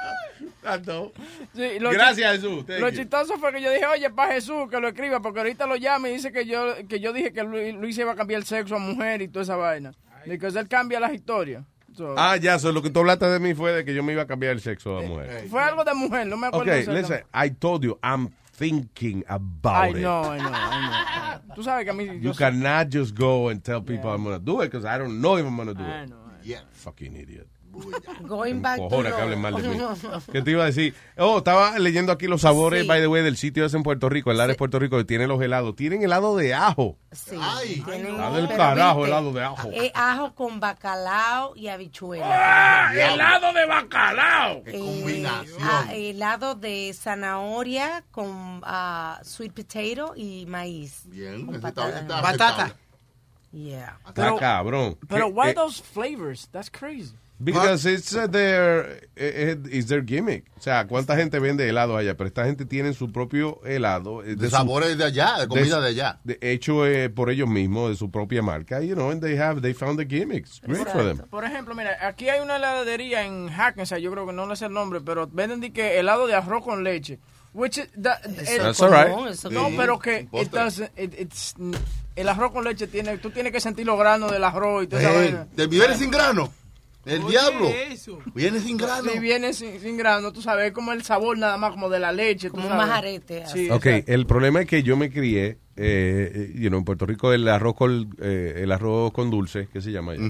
Sí, 1.55 1.79
lo 1.79 1.91
Gracias, 1.91 2.31
Jesús. 2.33 2.65
Thank 2.65 2.79
Lo 2.79 2.89
you. 2.89 2.95
chistoso 2.97 3.37
fue 3.37 3.53
que 3.53 3.61
yo 3.61 3.71
dije, 3.71 3.85
oye, 3.85 4.09
para 4.09 4.33
Jesús, 4.33 4.69
que 4.69 4.79
lo 4.79 4.89
escriba, 4.89 5.21
porque 5.21 5.39
ahorita 5.39 5.65
lo 5.65 5.75
llama 5.77 6.09
y 6.09 6.13
dice 6.13 6.31
que 6.31 6.45
yo, 6.45 6.75
que 6.89 6.99
yo 6.99 7.13
dije 7.13 7.31
que 7.31 7.43
Luis, 7.43 7.97
iba 7.97 8.11
a 8.11 8.15
cambiar 8.15 8.39
el 8.39 8.45
sexo 8.45 8.75
a 8.75 8.79
mujer 8.79 9.21
y 9.21 9.27
toda 9.27 9.43
esa 9.43 9.55
vaina. 9.55 9.93
Porque 10.25 10.47
él 10.47 10.67
cambia 10.67 10.99
las 10.99 11.13
historias. 11.13 11.63
So, 11.95 12.13
Ah, 12.17 12.35
ya, 12.37 12.59
so, 12.59 12.71
lo 12.71 12.81
que 12.81 12.89
tú 12.89 12.99
hablaste 12.99 13.25
de 13.27 13.39
mí 13.39 13.53
fue 13.55 13.71
de 13.71 13.85
que 13.85 13.93
yo 13.93 14.03
me 14.03 14.13
iba 14.13 14.23
a 14.23 14.27
cambiar 14.27 14.51
el 14.53 14.61
sexo 14.61 14.97
a 14.97 15.01
mujer. 15.01 15.47
Fue 15.49 15.61
algo 15.61 15.83
de 15.83 15.93
mujer, 15.93 16.27
no 16.27 16.37
me 16.37 16.47
acuerdo. 16.47 16.63
Okay, 16.69 16.79
exactamente. 16.81 17.13
listen, 17.15 17.27
I 17.33 17.49
told 17.49 17.83
you, 17.83 17.97
I'm 18.03 18.29
thinking 18.57 19.23
about 19.27 19.85
I 19.85 19.89
it. 19.91 20.01
know, 20.03 20.21
I 20.23 20.37
know, 20.37 20.51
I 20.51 21.39
know. 21.47 21.55
Tú 21.55 21.63
sabes 21.63 21.85
que 21.85 21.91
a 21.91 21.93
mí... 21.93 22.05
You 22.05 22.31
yo- 22.31 22.33
cannot 22.35 22.89
just 22.93 23.15
go 23.17 23.49
and 23.49 23.63
tell 23.63 23.81
people 23.81 24.11
I'm 24.11 24.23
going 24.23 24.37
to 24.37 24.43
do 24.45 24.61
it 24.61 24.69
because 24.71 24.85
I 24.85 24.97
don't 24.99 25.21
know 25.21 25.37
if 25.37 25.45
I'm 25.45 25.55
going 25.55 25.69
to 25.69 25.73
do 25.73 25.83
I 25.83 26.03
it. 26.03 26.09
know, 26.09 26.17
Yeah. 26.47 26.61
Fucking 26.71 27.13
idiot. 27.17 27.47
Going 28.21 28.61
back 28.61 28.77
to 28.77 28.87
Cojones 28.87 29.13
que 29.13 29.21
hablen 29.21 29.41
mal 29.41 29.53
de 29.61 29.67
mí. 29.67 29.77
¿Qué 30.31 30.41
te 30.41 30.51
iba 30.51 30.63
a 30.63 30.67
decir? 30.67 30.95
Oh, 31.17 31.39
estaba 31.39 31.77
leyendo 31.77 32.13
aquí 32.13 32.25
los 32.27 32.41
sabores, 32.41 32.83
Sí. 32.83 32.87
by 32.87 33.01
the 33.01 33.07
way, 33.07 33.21
del 33.21 33.35
sitio 33.35 33.65
ese 33.65 33.75
en 33.75 33.83
Puerto 33.83 34.07
Rico, 34.07 34.31
el 34.31 34.39
área 34.39 34.53
de 34.53 34.57
Puerto 34.57 34.79
Rico, 34.79 34.95
que 34.97 35.03
tiene 35.03 35.27
los 35.27 35.41
helados. 35.41 35.75
Tienen 35.75 36.01
helado 36.01 36.37
de 36.37 36.53
ajo. 36.53 36.97
Sí, 37.11 37.35
Ay, 37.39 37.83
tienen- 37.85 38.15
Ah, 38.21 38.31
del 38.31 38.47
carajo, 38.47 38.99
viste, 39.01 39.11
helado 39.11 39.33
de 39.33 39.43
ajo. 39.43 39.69
Es 39.73 39.91
ajo 39.93 40.33
con 40.33 40.61
bacalao 40.61 41.55
y 41.57 41.67
habichuela. 41.67 42.25
¡Ah, 42.87 42.93
helado 42.95 43.51
de 43.51 43.65
bacalao! 43.65 44.63
Eh, 44.65 45.25
ah, 45.61 45.85
helado 45.93 46.55
de 46.55 46.93
zanahoria 46.97 48.05
con 48.11 48.61
ah, 48.63 49.19
sweet 49.23 49.51
potato 49.53 50.13
y 50.15 50.45
maíz. 50.47 51.01
Bien, 51.07 51.45
Con 51.45 51.55
está- 51.55 51.69
está 51.69 52.19
aceptable. 52.19 52.73
Yeah. 53.51 53.97
Está 54.07 54.35
cabrón. 54.37 54.97
Pero 55.07 55.27
¿Qué- 55.27 55.33
why 55.33 55.49
eh, 55.49 55.53
those 55.53 55.81
flavors? 55.81 56.47
That's 56.51 56.69
crazy. 56.69 57.13
Because 57.39 57.85
it's 57.85 58.15
uh, 58.15 58.27
their, 58.27 59.07
eh, 59.15 59.53
eh, 59.55 59.57
it's 59.71 59.85
their 59.87 60.03
gimmick. 60.03 60.45
O 60.57 60.59
sea, 60.61 60.87
¿cuánta 60.87 61.15
gente 61.15 61.37
vende 61.37 61.69
helado 61.69 61.95
allá? 61.95 62.17
Pero 62.17 62.27
esta 62.29 62.45
gente 62.45 62.65
tiene 62.65 62.93
su 62.93 63.11
propio 63.11 63.61
helado. 63.63 64.23
De 64.23 64.35
su- 64.35 64.49
sabores 64.49 64.97
de 64.97 65.03
allá, 65.05 65.37
de 65.41 65.47
comida 65.47 65.79
de 65.79 65.89
allá. 65.89 66.19
de- 66.23 66.39
hecho 66.41 66.87
eh, 66.87 67.09
por 67.11 67.29
ellos 67.29 67.47
mismos, 67.47 67.91
de 67.91 67.95
su 67.95 68.09
propia 68.09 68.41
marca. 68.41 68.81
You 68.81 68.95
know, 68.95 69.11
and 69.11 69.21
they 69.21 69.37
have, 69.37 69.61
they 69.61 69.75
found 69.75 69.99
the 69.99 70.05
gimmicks. 70.07 70.59
Great 70.63 70.87
for 70.87 71.03
them. 71.03 71.19
Por 71.29 71.45
ejemplo, 71.45 71.75
mira, 71.75 71.95
aquí 72.01 72.27
hay 72.27 72.39
una 72.39 72.55
heladería 72.55 73.23
en 73.23 73.49
Hackensack, 73.49 73.99
yo 73.99 74.09
creo 74.11 74.25
que 74.25 74.33
no 74.33 74.47
le 74.47 74.55
sé 74.55 74.65
el 74.65 74.73
nombre, 74.73 74.99
pero 75.01 75.27
venden 75.31 75.59
de 75.61 75.71
que 75.71 75.99
helado 75.99 76.25
de 76.25 76.33
arroz 76.33 76.63
con 76.63 76.83
leche. 76.83 77.19
Which 77.53 77.77
is- 77.77 77.89
that- 78.01 78.25
el- 78.25 78.57
That's 78.63 78.81
all 78.81 78.89
right. 78.91 79.29
eso 79.31 79.51
No, 79.51 79.69
pero 79.77 79.99
que 79.99 80.27
it 80.33 80.51
doesn't- 80.51 80.89
it- 80.97 81.13
it's- 81.19 81.53
el 82.17 82.27
arroz 82.29 82.51
con 82.51 82.63
leche 82.65 82.87
tiene, 82.87 83.17
tú 83.19 83.29
tienes 83.31 83.51
que 83.53 83.59
sentir 83.61 83.85
los 83.85 83.97
granos 83.97 84.31
del 84.31 84.43
arroz 84.43 84.83
y 84.83 84.87
toda 84.87 85.01
esa 85.01 85.11
Eh, 85.13 85.17
vaina. 85.17 85.47
¿te 85.55 85.67
viene 85.67 85.95
sin 85.95 86.11
grano? 86.11 86.51
El 87.05 87.21
Oye, 87.23 87.29
diablo. 87.31 87.69
eso. 87.89 88.19
Viene 88.35 88.59
sin 88.59 88.75
grano. 88.75 89.09
Si 89.09 89.19
viene 89.19 89.53
sin, 89.53 89.79
sin 89.79 89.95
grano, 89.95 90.33
tú 90.33 90.41
sabes, 90.41 90.67
es 90.67 90.73
como 90.73 90.91
el 90.91 91.03
sabor 91.03 91.37
nada 91.37 91.55
más 91.57 91.71
como 91.71 91.89
de 91.89 91.99
la 91.99 92.11
leche. 92.11 92.49
Como 92.49 92.63
tú 92.63 92.67
un 92.67 92.73
sabes. 92.73 92.87
majarete, 92.87 93.45
Sí, 93.47 93.69
Ok, 93.71 93.85
el 94.07 94.25
problema 94.25 94.59
es 94.61 94.67
que 94.67 94.83
yo 94.83 94.97
me 94.97 95.09
crié, 95.09 95.57
eh, 95.77 96.31
eh, 96.33 96.51
you 96.55 96.69
know, 96.69 96.79
en 96.79 96.85
Puerto 96.85 97.05
Rico 97.05 97.31
el 97.33 97.47
arroz 97.47 97.75
con 97.75 98.15
eh, 98.21 98.55
el 98.63 98.71
arroz 98.71 99.11
con 99.11 99.29
dulce, 99.29 99.67
¿qué 99.71 99.81
se 99.81 99.91
llama? 99.91 100.13
allá? 100.13 100.23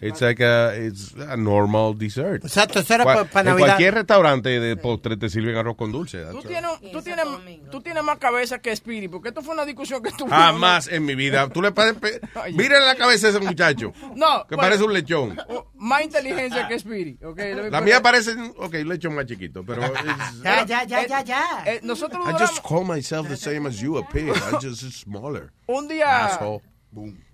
It's 0.00 0.20
like 0.20 0.42
a, 0.44 0.76
it's 0.76 1.14
a 1.28 1.36
normal 1.36 1.96
dessert. 1.98 2.44
Exacto, 2.44 2.80
eso 2.80 2.94
era 2.94 3.04
pa- 3.04 3.40
en 3.42 3.56
cualquier 3.58 3.94
restaurante 3.94 4.48
de 4.60 4.76
postre 4.76 5.16
te 5.16 5.28
sirven 5.28 5.56
arroz 5.56 5.76
con 5.76 5.92
dulce. 5.92 6.24
Tú 6.32 6.42
tienes, 6.42 6.70
tú, 6.92 7.02
tienes, 7.02 7.24
tú 7.70 7.80
tienes 7.80 8.02
más 8.02 8.18
cabeza 8.18 8.58
que 8.58 8.74
Speedy, 8.74 9.08
porque 9.08 9.28
esto 9.28 9.42
fue 9.42 9.54
una 9.54 9.64
discusión 9.64 10.02
que 10.02 10.10
tuvimos. 10.12 10.38
Jamás 10.38 10.88
en 10.88 11.04
mi 11.04 11.14
vida. 11.14 11.48
Tú 11.48 11.62
le 11.62 11.72
Mira 12.54 12.80
la 12.80 12.94
cabeza 12.96 13.28
de 13.30 13.36
ese 13.38 13.46
muchacho. 13.46 13.92
No, 14.16 14.46
Que 14.48 14.54
bueno, 14.54 14.68
parece 14.70 14.84
un 14.84 14.92
lechón. 14.94 15.36
o- 15.48 15.66
Más 15.74 16.02
inteligencia 16.02 16.66
que 16.68 16.78
Speedy. 16.78 17.18
Okay, 17.22 17.54
La 17.70 17.80
mía 17.80 18.00
parece, 18.00 18.32
ok, 18.56 18.74
un 18.82 18.88
lechón 18.88 19.14
más 19.14 19.26
chiquito, 19.26 19.62
pero... 19.64 19.82
Ya, 20.42 20.64
ya, 20.64 20.84
ya, 20.84 21.06
ya, 21.06 21.22
ya. 21.22 21.44
Eh, 21.66 21.80
nosotros 21.82 22.20
I 22.22 22.32
duramos 22.32 22.50
just 22.50 22.66
call 22.66 22.84
myself 22.84 23.28
the 23.28 23.36
same 23.36 23.68
as 23.68 23.78
you, 23.80 23.98
a 23.98 24.08
pig. 24.08 24.28
I 24.28 24.56
just 24.60 24.82
smaller. 24.92 25.52
un 25.66 25.88
día, 25.88 26.26
Asshole. 26.26 26.62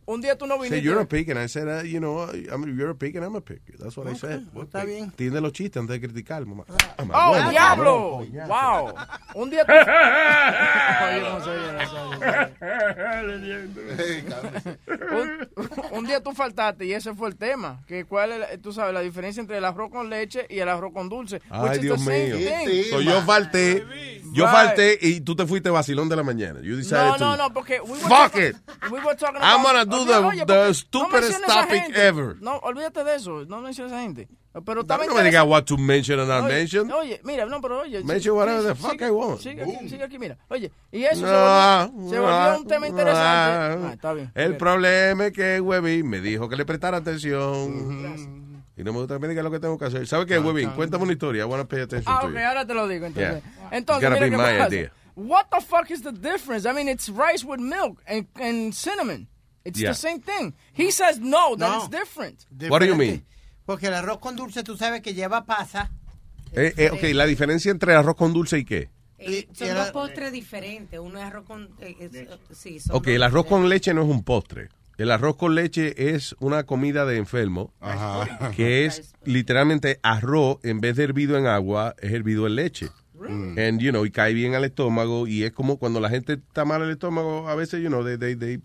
Un 0.06 0.20
día 0.20 0.36
tú 0.36 0.46
no 0.46 0.56
Say 0.58 0.70
viniste. 0.70 0.82
you're 0.84 1.00
a 1.00 1.06
pig, 1.06 1.30
and 1.30 1.38
I 1.38 1.46
said, 1.48 1.68
uh, 1.68 1.82
you 1.84 2.00
know, 2.00 2.26
I'm, 2.50 2.64
you're 2.76 2.90
a 2.90 2.94
pig 2.94 3.16
and 3.16 3.24
I'm 3.24 3.36
a 3.36 3.40
pig. 3.40 3.60
That's 3.78 3.96
what 3.96 4.08
I 4.08 4.14
said. 4.16 4.42
está 4.54 4.84
bien. 4.84 5.10
Tiene 5.12 5.40
los 5.40 5.52
chistes 5.52 5.80
antes 5.80 6.00
de 6.00 6.06
criticar, 6.08 6.44
mamá. 6.44 6.64
Mamá, 6.98 7.14
¡Oh, 7.14 7.28
bueno, 7.30 7.50
diablo! 7.50 8.26
cabrón. 8.34 8.48
¡Wow! 8.48 8.94
Un 9.42 9.50
día 9.50 9.64
tú... 9.64 9.72
Un, 15.12 15.48
un 15.92 16.06
día 16.06 16.20
tú 16.22 16.32
faltaste 16.32 16.84
y 16.86 16.92
ese 16.92 17.14
fue 17.14 17.28
el 17.28 17.36
tema. 17.36 17.82
Que 17.86 18.04
cuál 18.04 18.32
es, 18.32 18.62
tú 18.62 18.72
sabes, 18.72 18.94
la 18.94 19.00
diferencia 19.00 19.40
entre 19.40 19.58
el 19.58 19.64
arroz 19.64 19.90
con 19.90 20.08
leche 20.10 20.46
y 20.48 20.58
el 20.58 20.68
arroz 20.68 20.92
con 20.92 21.08
dulce. 21.08 21.40
Ay, 21.50 21.78
Dios 21.78 22.00
mío. 22.00 22.36
So, 22.90 23.00
yo 23.00 23.20
falté, 23.22 23.84
yo 24.32 24.44
Right. 24.44 24.54
falté 24.54 24.98
y 25.00 25.20
tú 25.20 25.36
te 25.36 25.46
fuiste 25.46 25.70
vacilón 25.70 26.08
de 26.08 26.16
la 26.16 26.22
mañana. 26.22 26.60
You 26.62 26.76
decided 26.76 27.04
No, 27.06 27.16
to, 27.16 27.24
no, 27.24 27.36
no, 27.36 27.52
porque 27.52 27.80
we 27.80 27.90
were 27.90 28.00
Fuck 28.00 28.10
talking- 28.32 28.48
it. 28.48 28.56
We 28.90 29.00
were 29.00 29.16
talking 29.16 29.40
I'm 29.42 29.60
about- 29.60 29.86
gonna 29.86 29.91
do 29.98 30.04
the- 30.06 30.14
oye, 30.26 30.44
the 30.46 30.54
no 30.66 30.74
stupidest 30.74 31.42
a 31.44 31.46
topic 31.46 31.96
ever. 31.96 32.36
No, 32.40 32.56
olvídate 32.58 33.04
de 33.04 33.14
eso. 33.16 33.44
No 33.46 33.60
menciones 33.60 33.92
a 33.92 33.96
esa 33.96 34.02
gente. 34.04 34.28
Pero 34.52 34.74
No, 34.74 34.80
estaba 34.82 35.06
no 35.06 35.14
me 35.14 35.22
digas 35.22 35.46
what 35.46 35.64
to 35.64 35.78
mention 35.78 36.20
and 36.20 36.28
not 36.28 36.44
Oye, 36.44 36.52
mention. 36.54 36.92
Oye, 36.92 37.20
mira, 37.24 37.46
no, 37.46 37.60
pero 37.62 37.80
oye. 37.80 38.04
Mention 38.04 38.36
whatever 38.36 38.62
the 38.62 38.74
fuck 38.74 38.92
sigue- 38.92 39.06
I 39.06 39.10
want. 39.10 39.40
Sigue 39.40 39.62
aquí, 39.62 39.88
sigue 39.88 40.04
aquí, 40.04 40.18
mira. 40.18 40.36
Oye, 40.48 40.70
y 40.90 41.04
eso 41.04 41.16
se 41.16 41.22
No, 41.22 41.88
volvió, 41.88 42.10
se 42.10 42.18
volvió 42.20 42.56
un 42.58 42.66
tema 42.66 42.88
interesante. 42.88 43.76
no. 43.80 43.88
Ah, 43.88 43.92
está 43.94 44.12
bien. 44.12 44.30
El 44.34 44.56
problema 44.58 45.26
es 45.28 45.32
que 45.32 45.58
Webin 45.60 46.06
me 46.06 46.20
dijo 46.20 46.48
que 46.50 46.56
le 46.56 46.66
prestara 46.66 46.98
atención. 46.98 48.52
Y 48.76 48.84
no 48.84 48.92
me 48.92 48.98
gusta 49.00 49.14
que 49.14 49.20
me 49.20 49.28
diga 49.28 49.42
lo 49.42 49.50
que 49.50 49.60
tengo 49.60 49.78
que 49.78 49.84
hacer. 49.86 50.06
¿Sabe 50.06 50.26
qué, 50.26 50.38
Webin? 50.38 50.70
Cuéntame 50.70 51.04
una 51.04 51.12
historia. 51.12 51.42
I 51.42 51.46
want 51.46 51.62
to 51.62 51.68
pay 51.68 51.80
attention 51.82 52.12
Ah, 52.14 52.20
to 52.20 52.26
ok, 52.28 52.32
you. 52.34 52.38
ahora 52.40 52.66
te 52.66 52.74
lo 52.74 52.86
digo, 52.88 53.06
entonces. 53.06 53.42
Yeah. 53.42 53.68
Entonces, 53.70 54.10
mira 54.10 54.30
qué 54.30 54.36
pasa. 54.36 54.68
idea. 54.68 54.92
What 55.14 55.46
the 55.50 55.60
fuck 55.60 55.90
is 55.90 56.02
the 56.02 56.12
difference? 56.12 56.66
I 56.68 56.72
mean, 56.72 56.88
it's 56.88 57.08
rice 57.10 57.44
with 57.44 57.58
milk 57.60 58.00
and, 58.06 58.26
and 58.40 58.72
cinnamon. 58.74 59.28
It's 59.64 59.78
Yeah. 59.78 59.90
the 59.90 59.94
same 59.96 60.20
thing. 60.20 60.54
He 60.76 60.90
says 60.90 61.18
no, 61.20 61.56
that 61.56 61.68
No. 61.70 61.78
it's 61.78 61.90
different. 61.90 62.40
What 62.70 62.80
do 62.80 62.86
you 62.86 62.96
mean? 62.96 63.24
Porque 63.64 63.86
el 63.86 63.94
arroz 63.94 64.18
con 64.18 64.34
dulce 64.36 64.62
tú 64.64 64.76
sabes 64.76 65.02
que 65.02 65.14
lleva 65.14 65.44
pasa. 65.44 65.90
Eh, 66.52 66.72
eh, 66.76 66.90
ok, 66.92 67.02
la 67.14 67.26
diferencia 67.26 67.70
entre 67.70 67.94
arroz 67.94 68.16
con 68.16 68.32
dulce 68.32 68.58
y 68.58 68.64
qué? 68.64 68.90
Eh, 69.18 69.46
son 69.52 69.68
y 69.68 69.70
dos 69.70 69.90
postres 69.92 70.32
diferentes. 70.32 70.98
Uno 70.98 71.18
es 71.20 71.24
arroz 71.24 71.44
con. 71.46 71.70
eh, 71.80 71.96
es- 72.00 72.58
sí, 72.58 72.80
son 72.80 72.96
Ok, 72.96 73.06
el 73.08 73.22
arroz 73.22 73.46
con 73.46 73.68
leche 73.68 73.94
no 73.94 74.02
es 74.02 74.08
un 74.08 74.24
postre. 74.24 74.68
El 74.98 75.10
arroz 75.10 75.36
con 75.36 75.54
leche 75.54 76.14
es 76.14 76.34
una 76.40 76.64
comida 76.64 77.06
de 77.06 77.16
enfermo 77.16 77.72
que 78.56 78.84
es 78.84 79.14
literalmente 79.24 79.98
arroz 80.02 80.58
en 80.64 80.80
vez 80.80 80.96
de 80.96 81.04
hervido 81.04 81.38
en 81.38 81.46
agua, 81.46 81.94
es 82.00 82.12
hervido 82.12 82.46
en 82.46 82.56
leche. 82.56 82.88
And, 83.30 83.80
you 83.80 83.90
know, 83.90 84.04
y 84.04 84.10
cae 84.10 84.32
bien 84.34 84.54
al 84.54 84.64
estómago 84.64 85.26
y 85.26 85.44
es 85.44 85.52
como 85.52 85.78
cuando 85.78 86.00
la 86.00 86.08
gente 86.10 86.34
está 86.34 86.64
mal 86.64 86.82
al 86.82 86.90
estómago, 86.90 87.48
a 87.48 87.54
veces, 87.54 87.82
you 87.82 87.88
know, 87.88 88.04
they, 88.04 88.16
they, 88.16 88.34
they- 88.36 88.60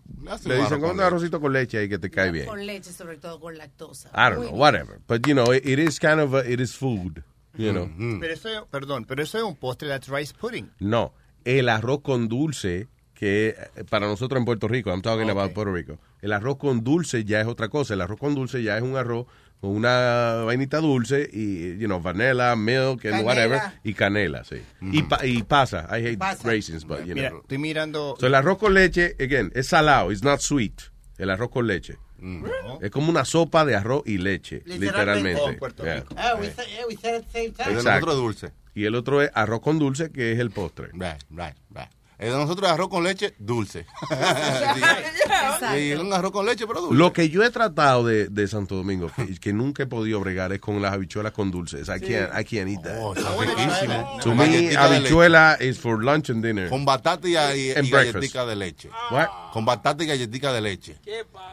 le 0.46 0.56
dicen, 0.56 0.80
con 0.80 0.80
"Come 0.80 0.92
un 0.94 1.00
arrocito 1.00 1.40
con 1.40 1.52
leche 1.52 1.78
ahí 1.78 1.88
que 1.88 1.98
te 1.98 2.10
cae 2.10 2.30
bien. 2.30 2.46
Con 2.46 2.64
leche, 2.66 2.92
sobre 2.92 3.16
todo 3.18 3.38
con 3.40 3.56
lactosa. 3.56 4.08
I 4.14 4.30
don't 4.30 4.36
Muy 4.38 4.46
know, 4.46 4.50
bien. 4.52 4.60
whatever. 4.60 5.00
But, 5.06 5.26
you 5.26 5.34
know, 5.34 5.52
it, 5.52 5.64
it 5.66 5.78
is 5.78 5.98
kind 6.00 6.20
of, 6.20 6.34
a- 6.34 6.48
it 6.50 6.60
is 6.60 6.74
food, 6.76 7.22
you 7.56 7.72
know. 7.72 7.88
Pero 8.20 8.32
eso, 8.32 8.66
perdón, 8.70 9.04
pero 9.04 9.22
eso 9.22 9.38
es 9.38 9.44
un 9.44 9.56
postre, 9.56 9.88
that's 9.88 10.08
rice 10.08 10.32
pudding. 10.38 10.70
No, 10.80 11.12
el 11.44 11.68
arroz 11.68 12.00
con 12.02 12.28
dulce, 12.28 12.88
que 13.14 13.56
eh, 13.76 13.84
para 13.88 14.06
nosotros 14.06 14.38
en 14.38 14.44
Puerto 14.44 14.68
Rico, 14.68 14.90
I'm 14.90 15.02
talking 15.02 15.28
about 15.28 15.52
Puerto 15.52 15.72
Rico, 15.72 15.98
el 16.22 16.32
arroz 16.32 16.56
con 16.58 16.84
dulce 16.84 17.24
ya 17.24 17.40
es 17.40 17.46
otra 17.48 17.68
cosa. 17.68 17.94
El 17.94 18.00
arroz 18.00 18.18
con 18.20 18.34
dulce 18.34 18.62
ya 18.62 18.76
es 18.76 18.82
un 18.82 18.96
arroz 18.96 19.26
con 19.60 19.70
una 19.70 20.42
vainita 20.44 20.78
dulce 20.78 21.28
y, 21.32 21.76
you 21.78 21.86
know, 21.86 22.00
vanilla, 22.00 22.54
milk, 22.56 23.04
and 23.04 23.14
Canela. 23.14 23.24
whatever, 23.24 23.60
y 23.82 23.92
canela, 23.94 24.44
sí. 24.44 24.56
y, 24.80 25.02
pa- 25.02 25.24
y 25.26 25.42
pasa. 25.42 25.88
I 25.90 26.04
hate 26.06 26.18
Pasa. 26.18 26.46
raisins, 26.46 26.84
but, 26.84 27.00
you 27.04 27.14
Mira, 27.14 27.30
know. 27.30 27.40
estoy 27.42 27.58
mirando. 27.58 28.16
So, 28.20 28.26
el 28.28 28.34
arroz 28.34 28.58
con 28.58 28.74
leche, 28.74 29.16
again, 29.18 29.50
es 29.54 29.66
salado, 29.68 30.12
it's 30.12 30.22
not 30.22 30.40
sweet. 30.40 30.80
El 31.18 31.30
arroz 31.30 31.50
con 31.50 31.66
leche. 31.66 31.96
Es 32.80 32.90
como 32.90 33.10
una 33.10 33.24
sopa 33.24 33.64
de 33.64 33.74
arroz 33.76 34.02
y 34.06 34.18
leche, 34.18 34.62
Literalmente. 34.66 34.86
literalmente. 34.86 35.40
Oh, 35.40 35.48
en 35.50 35.58
Puerto 35.58 35.84
Yeah. 35.84 35.94
Rico. 36.00 36.14
Ah, 36.16 36.34
we 36.40 36.46
said, 36.50 36.66
yeah, 36.66 36.86
we 36.88 36.96
said 36.96 37.14
at 37.16 37.24
the 37.24 37.32
same 37.32 37.50
time. 37.52 37.70
El 37.70 37.76
Exacto. 37.78 38.10
es 38.10 38.16
dulce. 38.16 38.52
Y 38.74 38.84
el 38.84 38.94
otro 38.94 39.22
es 39.22 39.30
arroz 39.34 39.60
con 39.60 39.78
dulce, 39.78 40.10
que 40.12 40.32
es 40.32 40.38
el 40.38 40.50
postre. 40.50 40.88
Right, 40.92 41.20
right, 41.30 41.56
right. 41.70 41.88
El 42.18 42.32
de 42.32 42.36
nosotros 42.36 42.68
arroz 42.68 42.88
con 42.88 43.04
leche, 43.04 43.34
dulce. 43.38 43.86
Y 45.78 45.92
un 45.92 46.12
arroz 46.12 46.32
con 46.32 46.46
leche, 46.46 46.66
pero 46.66 46.80
dulce. 46.80 46.96
Lo 46.96 47.12
que 47.12 47.28
yo 47.28 47.44
he 47.44 47.50
tratado 47.50 48.04
de, 48.04 48.28
de 48.28 48.48
Santo 48.48 48.74
Domingo, 48.76 49.10
que, 49.14 49.38
que 49.38 49.52
nunca 49.52 49.84
he 49.84 49.86
podido 49.86 50.18
bregar, 50.20 50.52
es 50.52 50.60
con 50.60 50.80
las 50.82 50.92
habichuelas 50.92 51.32
con 51.32 51.50
dulces. 51.50 51.88
I 51.88 52.00
can't, 52.00 52.30
I 52.36 52.44
can't 52.44 52.68
eat 52.68 52.82
that. 52.82 52.98
Oh, 53.00 53.14
está 53.14 53.30
riquísimo. 53.38 54.18
to 54.20 54.30
Con 54.30 54.36
me, 54.36 54.76
habichuela 54.76 55.56
is 55.60 55.78
for 55.78 56.02
lunch 56.02 56.30
and 56.30 56.44
dinner. 56.44 56.68
Con 56.68 56.84
batata 56.84 57.28
y, 57.28 57.34
y, 57.34 57.70
And 57.72 57.86
y 57.86 57.90
galletica 57.90 58.44
de 58.46 58.56
leche. 58.56 58.90
What? 59.10 59.28
Con 59.52 59.64
batata 59.64 60.02
y 60.02 60.06
galletica 60.06 60.52
de 60.52 60.60
leche. 60.60 60.96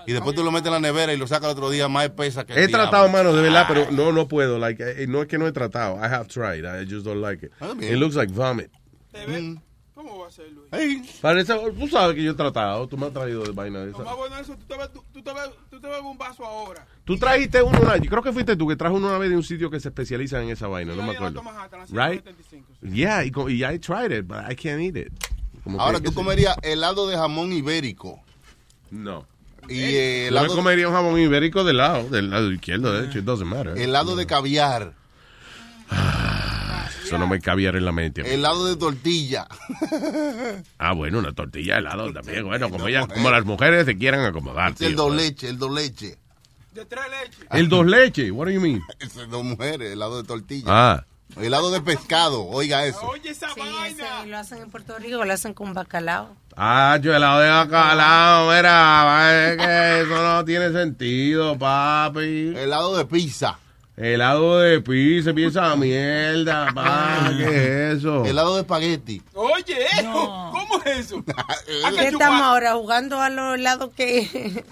Y 0.07 0.13
después 0.13 0.35
tú 0.35 0.43
lo 0.43 0.51
metes 0.51 0.67
en 0.67 0.73
la 0.73 0.79
nevera 0.79 1.13
y 1.13 1.17
lo 1.17 1.27
sacas 1.27 1.45
el 1.45 1.51
otro 1.51 1.69
día 1.69 1.87
más 1.87 2.05
espesa 2.05 2.45
que 2.45 2.53
el 2.53 2.59
He 2.59 2.67
diablo. 2.67 2.89
tratado, 2.89 3.09
mano, 3.09 3.33
de 3.33 3.41
verdad, 3.41 3.65
pero 3.67 3.91
no, 3.91 4.11
no 4.11 4.27
puedo. 4.27 4.57
Like, 4.57 4.83
eh, 4.83 5.05
no 5.07 5.21
es 5.21 5.27
que 5.27 5.37
no 5.37 5.45
he 5.47 5.51
tratado. 5.51 5.97
I 5.97 6.07
have 6.11 6.27
tried. 6.27 6.63
I 6.65 6.85
just 6.89 7.05
don't 7.05 7.21
like 7.21 7.45
it. 7.45 7.51
Ah. 7.61 7.73
It 7.79 7.97
looks 7.97 8.15
like 8.15 8.31
vomit. 8.33 8.71
Mm. 9.27 9.57
¿Cómo 10.25 10.27
va 10.27 10.27
a 10.27 10.31
ser, 10.31 10.51
Luis? 10.51 10.67
Ey, 10.71 11.19
Parece, 11.21 11.53
tú 11.79 11.87
sabes 11.87 12.15
que 12.15 12.23
yo 12.23 12.31
he 12.31 12.35
tratado. 12.35 12.87
Tú 12.87 12.97
me 12.97 13.05
has 13.07 13.13
traído 13.13 13.43
de 13.43 13.51
vaina 13.51 13.79
de 13.79 13.91
Lo 13.91 13.97
más 13.99 14.07
esa. 14.07 14.15
bueno 14.15 14.37
eso, 14.39 14.55
tú 14.57 14.65
te 14.67 14.77
ves, 14.77 14.91
tú, 14.91 15.03
tú 15.13 15.21
te 15.21 15.33
ves, 15.33 15.49
tú 15.69 15.79
te 15.79 15.87
ves 15.87 16.01
un 16.01 16.17
vaso 16.17 16.45
ahora. 16.45 16.85
Tú 17.03 17.17
trajiste 17.17 17.61
uno 17.61 17.79
una 17.81 17.97
Yo 17.97 18.09
creo 18.09 18.23
que 18.23 18.31
fuiste 18.33 18.55
tú 18.55 18.67
que 18.67 18.75
trajo 18.75 18.95
uno 18.95 19.07
una 19.09 19.17
vez 19.19 19.29
de 19.29 19.35
un 19.35 19.43
sitio 19.43 19.69
que 19.69 19.79
se 19.79 19.89
especializa 19.89 20.41
en 20.41 20.49
esa 20.49 20.67
vaina. 20.67 20.95
No 20.95 21.03
me 21.03 21.11
acuerdo. 21.13 21.41
Right? 21.89 22.23
175, 22.23 22.73
Yeah, 22.81 23.23
y, 23.23 23.31
y 23.53 23.63
I 23.65 23.79
tried 23.79 24.11
it, 24.11 24.25
but 24.27 24.39
I 24.49 24.55
can't 24.55 24.81
eat 24.81 24.95
it. 24.97 25.13
Como 25.63 25.79
Ahora 25.81 25.99
tú 25.99 26.13
comerías 26.13 26.55
helado 26.63 27.07
de 27.07 27.15
jamón 27.17 27.51
ibérico. 27.53 28.19
sí. 28.89 28.95
No. 28.97 29.27
Y 29.67 29.79
eh, 29.81 30.29
Yo 30.31 30.41
me 30.43 30.47
comería 30.49 30.87
un 30.87 30.93
jamón 30.93 31.19
ibérico 31.19 31.63
del 31.63 31.77
lado, 31.77 32.07
del 32.09 32.29
lado 32.29 32.51
izquierdo, 32.51 32.93
de 32.93 33.07
hecho, 33.07 33.17
it 33.17 33.25
doesn't 33.25 33.47
matter. 33.49 33.75
helado 33.77 34.15
de 34.15 34.27
caviar. 34.27 34.93
Eso 37.05 37.17
no 37.17 37.27
me 37.27 37.39
caviar 37.39 37.75
en 37.75 37.85
la 37.85 37.91
mente. 37.91 38.23
mí. 38.23 38.29
Helado 38.29 38.65
de 38.65 38.75
tortilla. 38.75 39.47
Ah, 40.77 40.93
bueno, 40.93 41.19
una 41.19 41.33
tortilla 41.33 41.73
de 41.75 41.79
helado 41.79 42.11
también. 42.13 42.45
Bueno, 42.45 42.69
como, 42.69 42.87
ellas, 42.87 43.07
como 43.07 43.29
las 43.31 43.45
mujeres 43.45 43.85
se 43.85 43.97
quieran 43.97 44.25
acomodar. 44.25 44.69
el 44.69 44.75
tío. 44.75 44.91
dos 44.95 45.15
leche, 45.15 45.49
el 45.49 45.57
dos 45.57 45.71
leche. 45.71 46.17
De 46.73 46.85
tres 46.85 47.03
leches. 47.09 47.45
El 47.51 47.69
dos 47.69 47.85
leche, 47.85 48.31
what 48.31 48.45
do 48.47 48.51
you 48.51 48.59
mean? 48.61 48.81
Es 48.99 49.13
dos 49.29 49.43
mujeres, 49.43 49.93
helado 49.93 50.21
de 50.21 50.27
tortilla. 50.27 50.65
Ah, 50.67 51.05
Helado 51.37 51.71
de 51.71 51.81
pescado, 51.81 52.45
oiga 52.45 52.85
eso. 52.85 53.01
Oye, 53.07 53.31
esa 53.31 53.49
Sí, 53.53 53.59
vaina. 53.59 53.87
ese 54.21 54.27
lo 54.27 54.37
hacen 54.37 54.61
en 54.61 54.69
Puerto 54.69 54.97
Rico, 54.99 55.25
lo 55.25 55.33
hacen 55.33 55.53
con 55.53 55.73
bacalao. 55.73 56.35
ah, 56.55 56.97
yo 57.01 57.15
helado 57.15 57.39
de 57.39 57.49
bacalao, 57.49 58.47
mira, 58.53 59.49
es 59.51 59.57
que 59.57 60.01
eso 60.01 60.23
no 60.23 60.45
tiene 60.45 60.71
sentido, 60.71 61.57
papi. 61.57 62.53
Helado 62.55 62.95
de 62.95 63.05
pizza. 63.05 63.57
Helado 63.97 64.59
de 64.59 64.81
pizza, 64.81 65.33
piensa 65.33 65.73
mierda, 65.77 66.67
pa, 66.73 67.31
¿qué 67.37 67.43
es 67.45 67.97
eso? 67.99 68.25
Helado 68.25 68.55
de 68.55 68.61
espagueti. 68.61 69.21
Oye, 69.33 69.85
eso, 69.97 70.11
¿cómo 70.51 70.83
es 70.83 70.97
eso? 70.97 71.23
¿Qué 71.95 72.07
estamos 72.07 72.41
ahora 72.41 72.73
jugando 72.73 73.21
a 73.21 73.29
los 73.29 73.57
lados 73.57 73.91
que 73.95 74.27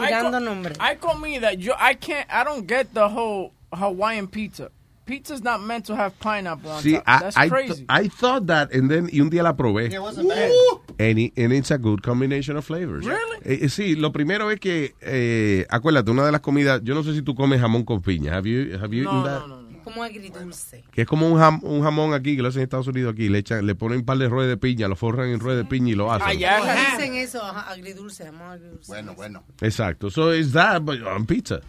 mirando 0.00 0.40
nombres? 0.40 0.76
Hay 0.80 0.96
comida. 0.96 1.52
Yo, 1.52 1.74
I 1.74 1.94
can't. 1.94 2.26
I 2.28 2.42
don't 2.44 2.68
get 2.68 2.88
the 2.92 3.04
whole 3.04 3.52
Hawaiian 3.70 4.26
pizza. 4.26 4.70
Pizza's 5.04 5.42
not 5.42 5.60
meant 5.60 5.84
to 5.86 5.96
have 5.96 6.12
pineapple 6.20 6.70
on 6.70 6.82
Sí, 6.82 6.92
top. 6.94 7.02
I, 7.06 7.18
That's 7.20 7.36
I, 7.36 7.48
crazy. 7.48 7.84
I 7.88 8.08
thought 8.08 8.46
that, 8.46 8.72
and 8.72 8.88
then, 8.88 9.08
y 9.12 9.20
un 9.20 9.30
día 9.30 9.42
la 9.42 9.56
probé. 9.56 9.88
Yeah, 9.90 9.96
it 9.98 10.02
wasn't 10.02 10.28
bad. 10.28 10.50
And, 10.98 11.18
it- 11.18 11.32
and 11.36 11.52
it's 11.52 11.70
a 11.72 11.78
good 11.78 12.02
combination 12.02 12.56
of 12.56 12.64
flavors. 12.64 13.04
Really? 13.04 13.38
Eh, 13.44 13.58
eh, 13.62 13.68
sí, 13.68 13.96
lo 13.96 14.12
primero 14.12 14.50
es 14.50 14.60
que, 14.60 14.94
eh, 15.00 15.66
acuérdate, 15.70 16.10
una 16.10 16.24
de 16.24 16.32
las 16.32 16.40
comidas, 16.40 16.80
yo 16.84 16.94
no 16.94 17.02
sé 17.02 17.14
si 17.14 17.22
tú 17.22 17.34
comes 17.34 17.60
jamón 17.60 17.84
con 17.84 18.00
piña. 18.00 18.36
Have 18.36 18.48
you, 18.48 18.78
have 18.80 18.94
you 18.96 19.02
eaten 19.02 19.24
that? 19.24 19.42
Como 19.82 20.04
agridulce. 20.04 20.84
Que 20.92 21.02
es 21.02 21.08
como 21.08 21.28
un, 21.28 21.40
jam- 21.40 21.58
un 21.64 21.82
jamón 21.82 22.14
aquí, 22.14 22.36
que 22.36 22.42
lo 22.42 22.48
hacen 22.50 22.60
en 22.60 22.64
Estados 22.64 22.86
Unidos 22.86 23.14
aquí, 23.14 23.28
le 23.28 23.38
echan, 23.38 23.66
le 23.66 23.74
ponen 23.74 23.98
un 23.98 24.04
par 24.04 24.16
de 24.18 24.28
ruedas 24.28 24.48
de 24.50 24.56
piña, 24.56 24.86
lo 24.86 24.94
forran 24.94 25.30
en 25.30 25.40
ruedas 25.40 25.64
de 25.64 25.68
piña 25.68 25.90
y 25.90 25.94
lo 25.96 26.12
hacen. 26.12 26.38
Dicen 26.38 27.14
eso, 27.16 27.42
agridulce, 27.42 28.24
jamón 28.26 28.42
agridulce. 28.52 28.86
Bueno, 28.92 29.14
bueno. 29.16 29.42
Exacto. 29.60 30.08
So 30.08 30.32
is 30.32 30.52
that 30.52 30.82
but 30.82 31.02
on 31.02 31.26
pizza. 31.26 31.60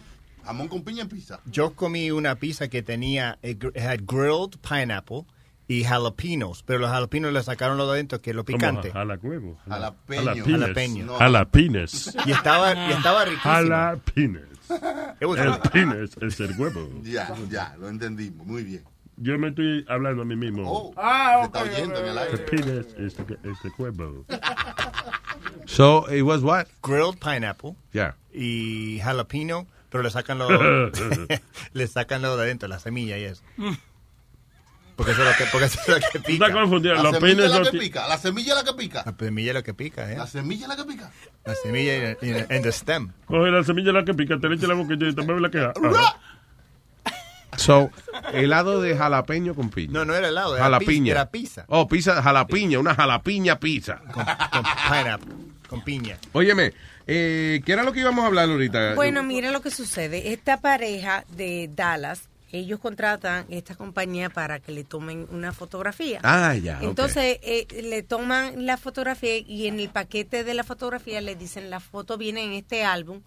Jamón 0.44 0.68
con 0.68 0.82
piña 0.84 1.02
en 1.02 1.08
pizza. 1.08 1.40
Yo 1.46 1.74
comí 1.74 2.10
una 2.10 2.34
pizza 2.36 2.68
que 2.68 2.82
tenía, 2.82 3.38
it 3.42 3.58
gr- 3.62 3.78
had 3.80 4.00
grilled 4.06 4.58
pineapple 4.60 5.24
y 5.66 5.84
jalapenos, 5.84 6.62
pero 6.62 6.80
los 6.80 6.90
jalapenos 6.90 7.32
le 7.32 7.42
sacaron 7.42 7.78
lo 7.78 7.86
de 7.86 7.92
adentro, 7.94 8.20
que 8.20 8.30
es 8.30 8.36
lo 8.36 8.44
picante. 8.44 8.90
Jalapeños. 8.92 9.56
Jalapeño. 9.66 11.06
No. 11.06 11.14
Jalapines. 11.14 12.14
Y 12.26 12.32
estaba, 12.32 12.74
y 12.88 12.92
estaba 12.92 13.24
riquísimo. 13.24 13.52
Was 15.22 15.40
El 15.40 15.70
pines 15.70 16.10
es 16.20 16.40
el 16.40 16.58
huevo. 16.58 16.88
Ya, 17.02 17.34
ya, 17.50 17.76
lo 17.78 17.88
entendimos. 17.88 18.46
Muy 18.46 18.62
bien. 18.64 18.82
Yo 19.16 19.38
me 19.38 19.48
estoy 19.48 19.84
hablando 19.88 20.22
a 20.22 20.24
mí 20.24 20.34
mismo. 20.36 20.64
Oh, 20.66 20.92
Ah, 20.96 21.36
se 21.40 21.46
está 21.46 21.62
ok, 21.62 21.68
oyendo 21.70 21.98
en 22.00 22.04
el 22.06 22.10
El 22.10 22.18
aire. 22.18 22.38
pines 22.38 22.86
es 22.98 23.18
el, 23.18 23.38
es 23.50 23.64
el 23.64 23.72
huevo. 23.78 24.24
So 25.66 26.06
it 26.12 26.22
was 26.22 26.42
what? 26.42 26.66
Grilled 26.82 27.18
pineapple 27.20 27.74
Yeah. 27.92 28.16
y 28.32 28.98
jalapeno, 29.02 29.66
pero 29.94 30.02
le 30.02 30.10
sacan 30.10 30.38
lo, 30.38 30.48
le 31.72 31.86
sacan 31.86 32.20
lo 32.20 32.36
de 32.36 32.42
adentro, 32.42 32.66
la 32.66 32.80
semilla 32.80 33.16
y 33.16 33.22
eso. 33.22 33.44
Porque 34.96 35.12
eso 35.12 35.22
es 35.22 35.28
lo 35.28 35.36
que, 35.36 35.44
porque 35.52 35.66
eso 35.66 35.78
es 35.82 35.88
lo 35.88 35.94
que 36.10 36.18
pica. 36.18 36.46
Está 36.46 36.52
confundido. 36.52 37.00
La 37.00 37.12
semilla 37.12 37.44
es 37.44 37.50
la 37.52 37.62
que 37.62 37.78
pica. 37.78 38.08
La 38.08 38.18
semilla 38.18 38.54
es 38.54 38.58
la 38.58 38.64
que 38.64 38.76
pica. 38.76 39.04
La 39.06 39.12
semilla 39.16 39.50
es 39.50 39.54
lo 39.54 39.62
que 39.62 39.74
pica, 39.74 40.12
¿eh? 40.12 40.16
La 40.16 40.26
semilla 40.26 40.62
es 40.64 40.68
la 40.68 40.76
que 40.76 40.84
pica. 40.84 41.12
La 41.44 41.54
semilla 41.54 42.16
and 42.50 42.62
the 42.64 42.72
stem. 42.72 43.12
Coge 43.26 43.52
la 43.52 43.62
semilla 43.62 43.92
la 43.92 44.04
que 44.04 44.14
pica, 44.14 44.36
te 44.40 44.48
le 44.48 44.56
echa 44.56 44.66
la 44.66 44.74
boquilla 44.74 45.08
y 45.10 45.14
te 45.14 45.22
mueve 45.22 45.40
la 45.40 45.50
queja. 45.50 45.72
So, 47.56 47.92
helado 48.32 48.82
de 48.82 48.96
jalapeño 48.96 49.54
con 49.54 49.70
piña. 49.70 49.92
No, 49.92 50.04
no 50.04 50.12
era 50.16 50.26
helado, 50.26 50.56
era 50.56 50.64
jalapiña. 50.64 51.04
pizza, 51.04 51.12
era 51.12 51.30
pizza. 51.30 51.64
Oh, 51.68 51.86
pizza, 51.86 52.20
jalapiña, 52.20 52.80
una 52.80 52.96
jalapiña 52.96 53.60
pizza. 53.60 54.00
Con 54.12 54.24
pineapple, 54.90 55.34
con 55.68 55.84
piña. 55.84 56.18
Óyeme, 56.32 56.72
eh, 57.06 57.60
¿qué 57.64 57.72
era 57.72 57.82
lo 57.82 57.92
que 57.92 58.00
íbamos 58.00 58.24
a 58.24 58.28
hablar 58.28 58.48
ahorita? 58.48 58.94
Bueno, 58.94 59.22
mira 59.22 59.50
lo 59.50 59.60
que 59.60 59.70
sucede. 59.70 60.32
Esta 60.32 60.60
pareja 60.60 61.24
de 61.36 61.70
Dallas, 61.74 62.28
ellos 62.52 62.80
contratan 62.80 63.46
esta 63.48 63.74
compañía 63.74 64.30
para 64.30 64.60
que 64.60 64.72
le 64.72 64.84
tomen 64.84 65.26
una 65.30 65.52
fotografía. 65.52 66.20
Ah, 66.22 66.54
ya. 66.54 66.78
Entonces, 66.82 67.38
eh, 67.42 67.66
le 67.82 68.02
toman 68.02 68.64
la 68.66 68.76
fotografía 68.76 69.36
y 69.36 69.66
en 69.66 69.80
el 69.80 69.88
paquete 69.88 70.44
de 70.44 70.54
la 70.54 70.64
fotografía 70.64 71.20
le 71.20 71.36
dicen 71.36 71.70
la 71.70 71.80
foto 71.80 72.16
viene 72.16 72.44
en 72.44 72.52
este 72.52 72.84
álbum 72.84 73.22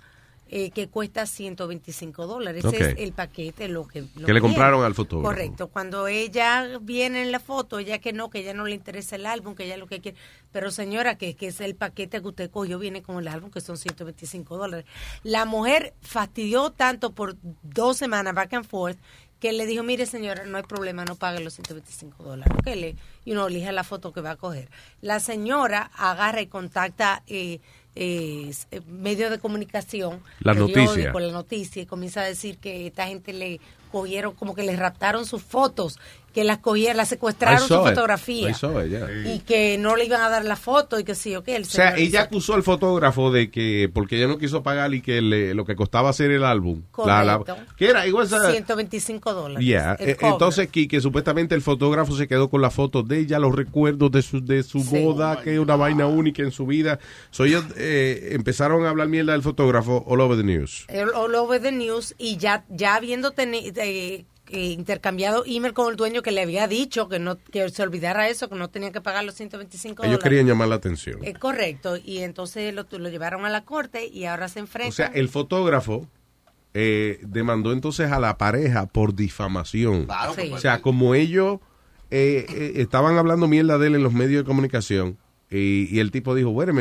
eh, 0.49 0.71
que 0.71 0.87
cuesta 0.87 1.25
125 1.25 2.27
dólares. 2.27 2.63
Ese 2.63 2.91
es 2.91 2.95
el 2.97 3.13
paquete, 3.13 3.67
lo 3.67 3.87
que... 3.87 4.05
lo 4.15 4.25
Que 4.25 4.33
le 4.33 4.41
compraron 4.41 4.83
al 4.83 4.95
fotógrafo. 4.95 5.27
Correcto. 5.27 5.67
Cuando 5.67 6.07
ella 6.07 6.79
viene 6.81 7.21
en 7.21 7.31
la 7.31 7.39
foto, 7.39 7.79
ella 7.79 7.99
que 7.99 8.13
no, 8.13 8.29
que 8.29 8.39
ella 8.39 8.53
no 8.53 8.65
le 8.65 8.75
interesa 8.75 9.15
el 9.15 9.25
álbum, 9.25 9.55
que 9.55 9.65
ella 9.65 9.77
lo 9.77 9.87
que 9.87 9.99
quiere. 9.99 10.17
Pero 10.51 10.71
señora, 10.71 11.17
que, 11.17 11.35
que 11.35 11.47
es 11.47 11.61
el 11.61 11.75
paquete 11.75 12.21
que 12.21 12.27
usted 12.27 12.49
cogió, 12.49 12.79
viene 12.79 13.01
con 13.01 13.17
el 13.17 13.27
álbum, 13.27 13.51
que 13.51 13.61
son 13.61 13.77
125 13.77 14.57
dólares. 14.57 14.85
La 15.23 15.45
mujer 15.45 15.93
fastidió 16.01 16.71
tanto 16.71 17.11
por 17.11 17.35
dos 17.63 17.97
semanas, 17.97 18.33
back 18.33 18.53
and 18.53 18.65
forth, 18.65 18.97
que 19.39 19.53
le 19.53 19.65
dijo, 19.65 19.83
mire 19.83 20.05
señora, 20.05 20.45
no 20.45 20.57
hay 20.57 20.63
problema, 20.63 21.05
no 21.05 21.15
pague 21.15 21.43
los 21.43 21.53
125 21.53 22.23
dólares. 22.23 22.53
Que 22.63 22.75
le, 22.75 22.95
y 23.23 23.33
uno 23.33 23.47
elija 23.47 23.71
la 23.71 23.83
foto 23.83 24.11
que 24.11 24.21
va 24.21 24.31
a 24.31 24.35
coger. 24.35 24.69
La 25.01 25.19
señora 25.19 25.91
agarra 25.95 26.41
y 26.41 26.47
contacta 26.47 27.23
eh, 27.27 27.59
eh, 27.99 28.51
medios 28.87 29.31
de 29.31 29.39
comunicación, 29.39 30.21
La 30.39 30.53
noticia. 30.53 31.11
la 31.11 31.31
noticia, 31.31 31.81
y 31.81 31.85
comienza 31.85 32.21
a 32.21 32.25
decir 32.25 32.57
que 32.57 32.87
esta 32.87 33.07
gente 33.07 33.33
le 33.33 33.59
cogieron, 33.91 34.35
como 34.35 34.53
que 34.53 34.63
le 34.63 34.75
raptaron 34.75 35.25
sus 35.25 35.41
fotos, 35.41 35.97
que 36.37 36.43
las 36.43 36.59
cogieron, 36.59 36.97
las 36.97 37.09
secuestraron 37.09 37.67
su 37.67 37.73
it. 37.73 37.79
fotografía. 37.79 38.51
I 38.51 38.53
saw 38.53 38.79
it, 38.79 38.91
yeah. 38.91 39.07
Y 39.33 39.39
que 39.39 39.79
no 39.79 39.95
le 39.95 40.05
iban 40.05 40.21
a 40.21 40.29
dar 40.29 40.45
la 40.45 40.55
foto 40.55 40.99
y 40.99 41.03
que 41.03 41.15
sí, 41.15 41.35
ok. 41.35 41.47
El 41.47 41.63
O 41.63 41.65
sea, 41.65 41.95
ella 41.97 42.21
acusó 42.21 42.53
al 42.53 42.61
fotógrafo 42.61 43.31
de 43.31 43.49
que, 43.49 43.89
porque 43.91 44.17
ella 44.17 44.27
no 44.27 44.37
quiso 44.37 44.61
pagar 44.61 44.93
y 44.93 45.01
que 45.01 45.19
le- 45.23 45.55
lo 45.55 45.65
que 45.65 45.75
costaba 45.75 46.09
hacer 46.11 46.29
el 46.29 46.43
álbum. 46.43 46.83
la- 47.03 47.23
la-. 47.23 47.41
¿Qué 47.75 47.87
era? 47.89 48.05
It 48.05 48.13
was 48.13 48.31
a- 48.33 48.51
125 48.51 49.33
dólares. 49.33 49.65
Yeah, 49.65 49.95
cover. 49.97 50.17
entonces 50.21 50.69
que, 50.69 50.87
que 50.87 51.01
supuestamente 51.01 51.55
el 51.55 51.63
fotógrafo 51.63 52.15
se 52.15 52.27
quedó 52.27 52.51
con 52.51 52.61
la 52.61 52.69
foto 52.69 53.01
de 53.01 53.17
ella, 53.17 53.39
los 53.39 53.55
recuerdos 53.55 54.11
de 54.11 54.21
su, 54.21 54.45
de 54.45 54.61
su 54.61 54.81
Sí. 54.81 54.89
boda, 55.03 55.41
que 55.41 55.53
es 55.55 55.59
una 55.59 55.75
vaina 55.75 56.05
única 56.05 56.43
en 56.43 56.51
su 56.51 56.67
vida. 56.67 56.99
So 57.31 57.45
ellos 57.45 57.65
eh, 57.77 58.29
empezaron 58.33 58.85
a 58.85 58.91
hablar 58.91 59.07
mierda 59.07 59.31
del 59.31 59.41
fotógrafo 59.41 60.03
all 60.05 60.21
over 60.21 60.37
the 60.37 60.43
news. 60.43 60.85
all, 61.15 61.33
over 61.33 61.59
the 61.59 61.71
news 61.71 62.13
y 62.19 62.37
ya 62.37 62.63
ya 62.69 62.93
habiendo 62.93 63.33
teni- 63.33 63.73
eh, 63.75 64.25
eh, 64.49 64.65
intercambiado 64.67 65.43
email 65.45 65.73
con 65.73 65.91
el 65.91 65.97
dueño 65.97 66.21
que 66.21 66.31
le 66.31 66.41
había 66.41 66.67
dicho 66.67 67.09
que 67.09 67.19
no 67.19 67.37
que 67.37 67.69
se 67.69 67.83
olvidara 67.83 68.29
eso 68.29 68.49
que 68.49 68.55
no 68.55 68.69
tenía 68.69 68.91
que 68.91 69.01
pagar 69.01 69.23
los 69.23 69.35
125 69.35 70.03
Ellos 70.03 70.11
dólares 70.11 70.23
querían 70.23 70.47
llamar 70.47 70.67
la 70.67 70.75
atención. 70.75 71.19
Eh, 71.23 71.33
correcto 71.33 71.97
y 71.97 72.19
entonces 72.19 72.73
lo, 72.73 72.85
lo 72.89 73.09
llevaron 73.09 73.45
a 73.45 73.49
la 73.49 73.63
corte 73.65 74.07
y 74.07 74.25
ahora 74.25 74.47
se 74.47 74.59
enfrentan 74.59 74.89
O 74.89 74.93
sea, 74.93 75.07
el 75.07 75.29
fotógrafo 75.29 76.07
eh, 76.73 77.19
demandó 77.23 77.71
entonces 77.73 78.11
a 78.11 78.19
la 78.19 78.37
pareja 78.37 78.85
por 78.85 79.15
difamación. 79.15 80.05
Claro, 80.05 80.33
Sí. 80.35 80.51
O 80.53 80.59
sea, 80.59 80.81
como 80.81 81.15
ellos 81.15 81.59
eh, 82.11 82.45
eh, 82.49 82.71
estaban 82.75 83.17
hablando 83.17 83.47
mierda 83.47 83.77
de 83.77 83.87
él 83.87 83.95
en 83.95 84.03
los 84.03 84.13
medios 84.13 84.43
de 84.43 84.45
comunicación 84.45 85.17
y, 85.49 85.87
y 85.89 85.99
el 85.99 86.11
tipo 86.11 86.35
dijo, 86.35 86.51
bueno, 86.51 86.79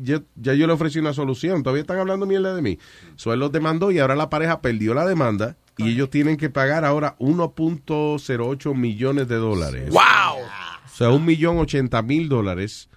yo, 0.00 0.20
ya 0.36 0.54
yo 0.54 0.66
le 0.66 0.72
ofrecí 0.72 0.98
una 0.98 1.12
solución, 1.12 1.62
todavía 1.62 1.82
están 1.82 1.98
hablando 1.98 2.26
mierda 2.26 2.54
de 2.54 2.62
mí. 2.62 2.78
So 3.16 3.32
él 3.32 3.40
los 3.40 3.52
demandó 3.52 3.90
y 3.90 3.98
ahora 3.98 4.16
la 4.16 4.30
pareja 4.30 4.60
perdió 4.60 4.94
la 4.94 5.04
demanda 5.04 5.56
y 5.76 5.90
ellos 5.90 6.10
tienen 6.10 6.36
que 6.36 6.50
pagar 6.50 6.84
ahora 6.84 7.16
1.08 7.18 8.74
millones 8.74 9.28
de 9.28 9.36
dólares. 9.36 9.90
¡Wow! 9.90 10.44
O 10.86 10.96
sea, 10.96 11.10
un 11.10 11.24
millón 11.24 11.58
ochenta 11.58 12.02
mil 12.02 12.28
dólares 12.28 12.88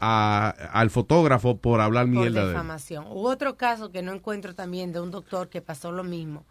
a- 0.00 0.48
al 0.72 0.90
fotógrafo 0.90 1.58
por 1.58 1.80
hablar 1.80 2.06
por 2.06 2.14
mierda 2.14 2.40
de 2.40 2.46
él. 2.46 2.52
difamación. 2.52 3.04
Hubo 3.08 3.28
otro 3.28 3.56
caso 3.56 3.90
que 3.92 4.02
no 4.02 4.12
encuentro 4.12 4.54
también 4.54 4.92
de 4.92 5.00
un 5.00 5.10
doctor 5.10 5.48
que 5.48 5.60
pasó 5.60 5.92
lo 5.92 6.02
mismo. 6.04 6.44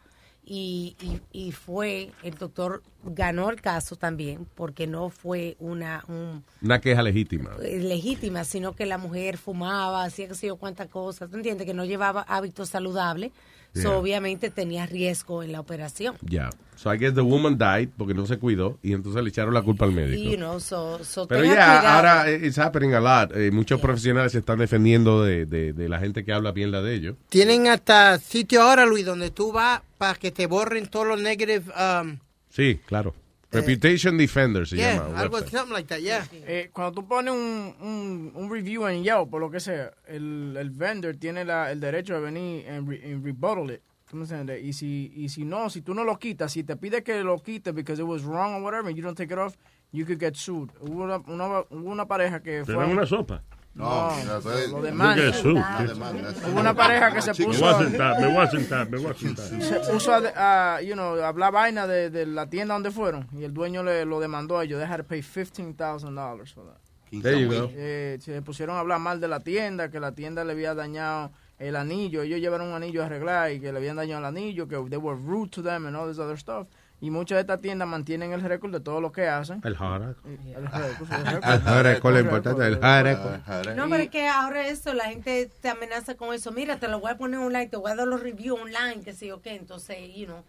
Y, 0.51 0.95
y, 1.01 1.47
y 1.47 1.51
fue, 1.51 2.11
el 2.23 2.33
doctor 2.35 2.81
ganó 3.03 3.49
el 3.51 3.61
caso 3.61 3.97
también 3.97 4.47
porque 4.55 4.87
no 4.87 5.09
fue 5.11 5.55
una 5.59 6.03
un, 6.07 6.43
Una 6.63 6.79
queja 6.81 7.03
legítima. 7.03 7.51
eh, 7.61 7.77
legítima, 7.79 8.43
sino 8.45 8.73
que 8.73 8.87
la 8.87 8.97
mujer 8.97 9.37
fumaba, 9.37 10.03
hacía 10.05 10.27
que 10.27 10.33
sé 10.35 10.47
yo 10.47 10.55
cuántas 10.55 10.87
cosas, 10.87 11.29
¿tú 11.29 11.35
entiendes? 11.35 11.67
Que 11.67 11.73
no 11.75 11.85
llevaba 11.85 12.21
hábitos 12.21 12.69
saludables, 12.69 13.31
so, 13.73 13.81
Yeah. 13.81 13.91
obviamente 13.97 14.49
tenía 14.49 14.85
riesgo 14.85 15.43
en 15.43 15.51
la 15.51 15.59
operación. 15.59 16.15
Ya. 16.21 16.49
So 16.75 16.93
I 16.93 16.97
guess 16.97 17.13
the 17.13 17.21
woman 17.21 17.57
died 17.57 17.89
porque 17.97 18.13
no 18.13 18.25
se 18.25 18.37
cuidó 18.37 18.79
y 18.81 18.93
entonces 18.93 19.21
le 19.21 19.29
echaron 19.29 19.53
la 19.53 19.61
culpa 19.61 19.83
al 19.85 19.91
médico. 19.91 20.21
Y, 20.21 20.31
you 20.31 20.37
know, 20.37 20.59
so, 20.61 21.03
so 21.03 21.27
Pero 21.27 21.43
ya, 21.43 21.49
cuidado. 21.51 21.87
ahora 21.89 22.29
eh, 22.31 22.39
it's 22.47 22.57
happening 22.57 22.93
a 22.93 23.01
lot. 23.01 23.35
Eh, 23.35 23.51
muchos 23.51 23.81
profesionales 23.81 24.31
se 24.31 24.39
están 24.39 24.59
defendiendo 24.59 25.21
de, 25.23 25.45
de, 25.45 25.73
de 25.73 25.89
la 25.89 25.99
gente 25.99 26.23
que 26.23 26.31
habla 26.31 26.53
mierda 26.53 26.81
de 26.81 26.95
ellos. 26.95 27.15
Tienen 27.27 27.67
hasta 27.67 28.17
sitio 28.19 28.61
ahora, 28.61 28.85
Luis, 28.85 29.05
donde 29.05 29.29
tú 29.29 29.51
vas 29.51 29.81
para 29.97 30.15
que 30.15 30.31
te 30.31 30.47
borren 30.47 30.87
todos 30.87 31.07
los 31.07 31.19
negative. 31.21 31.65
Um, 31.77 32.19
Sí, 32.49 32.79
claro. 32.85 33.13
Reputation 33.51 34.17
Defender 34.17 34.67
se 34.67 34.75
yeah, 34.75 34.97
llama. 34.97 35.19
algo 35.19 35.39
something 35.47 35.73
like 35.73 35.87
that, 35.87 35.99
yeah. 36.01 36.23
Eh, 36.31 36.69
cuando 36.71 37.01
tú 37.01 37.07
pones 37.07 37.33
un, 37.33 37.75
un, 37.81 38.31
un 38.35 38.49
review 38.51 38.87
en 38.87 39.03
Yelp 39.03 39.33
o 39.33 39.39
lo 39.39 39.49
que 39.49 39.59
sea, 39.59 39.91
el, 40.07 40.55
el 40.55 40.69
vendor 40.69 41.15
tiene 41.15 41.43
la, 41.43 41.71
el 41.71 41.79
derecho 41.79 42.13
de 42.13 42.19
venir 42.19 42.67
en 42.67 42.87
re, 42.87 42.99
en 43.03 43.23
rebuttal 43.23 43.71
it. 43.71 43.81
¿Tú 44.09 44.17
me 44.17 44.23
entiendes? 44.23 44.63
Y 44.63 44.73
si, 44.73 45.11
y 45.15 45.29
si 45.29 45.45
no, 45.45 45.69
si 45.69 45.81
tú 45.81 45.93
no 45.93 46.03
lo 46.03 46.17
quitas, 46.17 46.51
si 46.51 46.63
te 46.63 46.75
pide 46.75 47.03
que 47.03 47.23
lo 47.23 47.37
quites 47.39 47.73
because 47.73 47.99
it 48.01 48.07
was 48.07 48.23
wrong 48.23 48.55
or 48.55 48.61
whatever, 48.61 48.87
and 48.87 48.97
you 48.97 49.03
don't 49.03 49.15
take 49.15 49.31
it 49.31 49.37
off, 49.37 49.55
you 49.91 50.05
could 50.05 50.19
get 50.19 50.35
sued. 50.35 50.69
Hubo 50.79 51.03
una, 51.03 51.17
una, 51.27 51.59
hubo 51.69 51.89
una 51.91 52.05
pareja 52.07 52.41
que 52.41 52.63
¿Te 52.63 52.73
fue... 52.73 52.85
una 52.85 53.05
sopa? 53.05 53.43
No, 53.75 54.11
mira, 54.17 54.39
pues, 54.41 54.69
lo 54.69 54.81
demanda. 54.81 55.31
Hubo 55.41 56.59
una 56.59 56.73
pareja 56.73 57.13
que 57.13 57.21
se 57.21 57.31
Me 57.31 57.45
puso... 57.45 57.61
voy 57.61 57.73
a 57.73 57.77
sentar, 57.77 58.19
me 58.19 58.27
voy 58.27 58.37
a 58.37 58.47
sentar, 58.51 58.89
me 58.89 58.97
voy 58.97 59.11
a 59.11 59.13
sentar. 59.13 59.45
Se 59.61 59.79
puso 59.91 60.13
a, 60.13 60.75
a, 60.75 60.81
you 60.81 60.93
know, 60.93 61.21
hablar 61.23 61.53
vaina 61.53 61.87
de, 61.87 62.09
de 62.09 62.25
la 62.25 62.49
tienda 62.49 62.73
donde 62.73 62.91
fueron 62.91 63.27
y 63.31 63.43
el 63.43 63.53
dueño 63.53 63.83
le 63.83 64.05
lo 64.05 64.19
demandó 64.19 64.57
a 64.57 64.65
ellos. 64.65 64.79
They 64.79 64.89
had 64.91 64.97
to 64.97 65.03
pay 65.03 65.21
$15,000 65.21 66.53
for 66.53 66.65
that. 66.65 67.21
There 67.21 67.39
you 67.39 67.49
go. 67.49 67.71
Eh, 67.73 68.17
se 68.21 68.41
pusieron 68.41 68.75
a 68.75 68.81
hablar 68.81 68.99
mal 68.99 69.19
de 69.19 69.27
la 69.27 69.39
tienda, 69.39 69.89
que 69.89 69.99
la 69.99 70.11
tienda 70.11 70.43
le 70.43 70.53
había 70.53 70.75
dañado 70.75 71.31
el 71.57 71.75
anillo, 71.75 72.21
ellos 72.21 72.39
llevaron 72.39 72.67
un 72.67 72.73
anillo 72.73 73.03
a 73.03 73.07
arreglar 73.07 73.51
y 73.51 73.59
que 73.59 73.71
le 73.71 73.77
habían 73.79 73.97
dañado 73.97 74.19
el 74.19 74.25
anillo, 74.25 74.67
que 74.67 74.77
they 74.89 74.97
were 74.97 75.19
rude 75.19 75.49
to 75.49 75.61
them 75.61 75.85
and 75.87 75.95
all 75.95 76.07
this 76.07 76.19
other 76.19 76.37
stuff. 76.37 76.67
Y 77.01 77.11
muchas 77.11 77.37
de 77.37 77.41
estas 77.41 77.61
tiendas 77.61 77.87
mantienen 77.87 78.33
el 78.33 78.41
récord 78.41 78.71
de 78.71 78.81
todo 78.81 78.99
lo 78.99 79.11
que 79.11 79.27
hacen. 79.27 79.61
El 79.63 79.75
récord. 79.75 80.15
El 80.55 81.83
récord, 81.83 82.13
lo 82.13 82.19
importante, 82.19 82.67
el 82.67 82.81
récord. 82.81 83.75
No, 83.75 83.89
pero 83.89 84.03
es 84.03 84.09
que 84.09 84.27
ahora 84.27 84.67
eso, 84.67 84.93
la 84.93 85.05
gente 85.05 85.49
te 85.61 85.69
amenaza 85.69 86.15
con 86.15 86.33
eso. 86.33 86.51
Mira, 86.51 86.77
te 86.77 86.89
lo 86.89 86.99
voy 86.99 87.11
a 87.11 87.17
poner 87.17 87.39
online, 87.39 87.67
te 87.67 87.77
voy 87.77 87.91
a 87.91 87.95
dar 87.95 88.07
los 88.07 88.21
reviews 88.21 88.59
online, 88.59 89.01
que 89.03 89.13
sé 89.13 89.27
yo 89.27 89.41
qué. 89.41 89.55
Entonces, 89.55 89.97
you 90.13 90.25
know, 90.25 90.43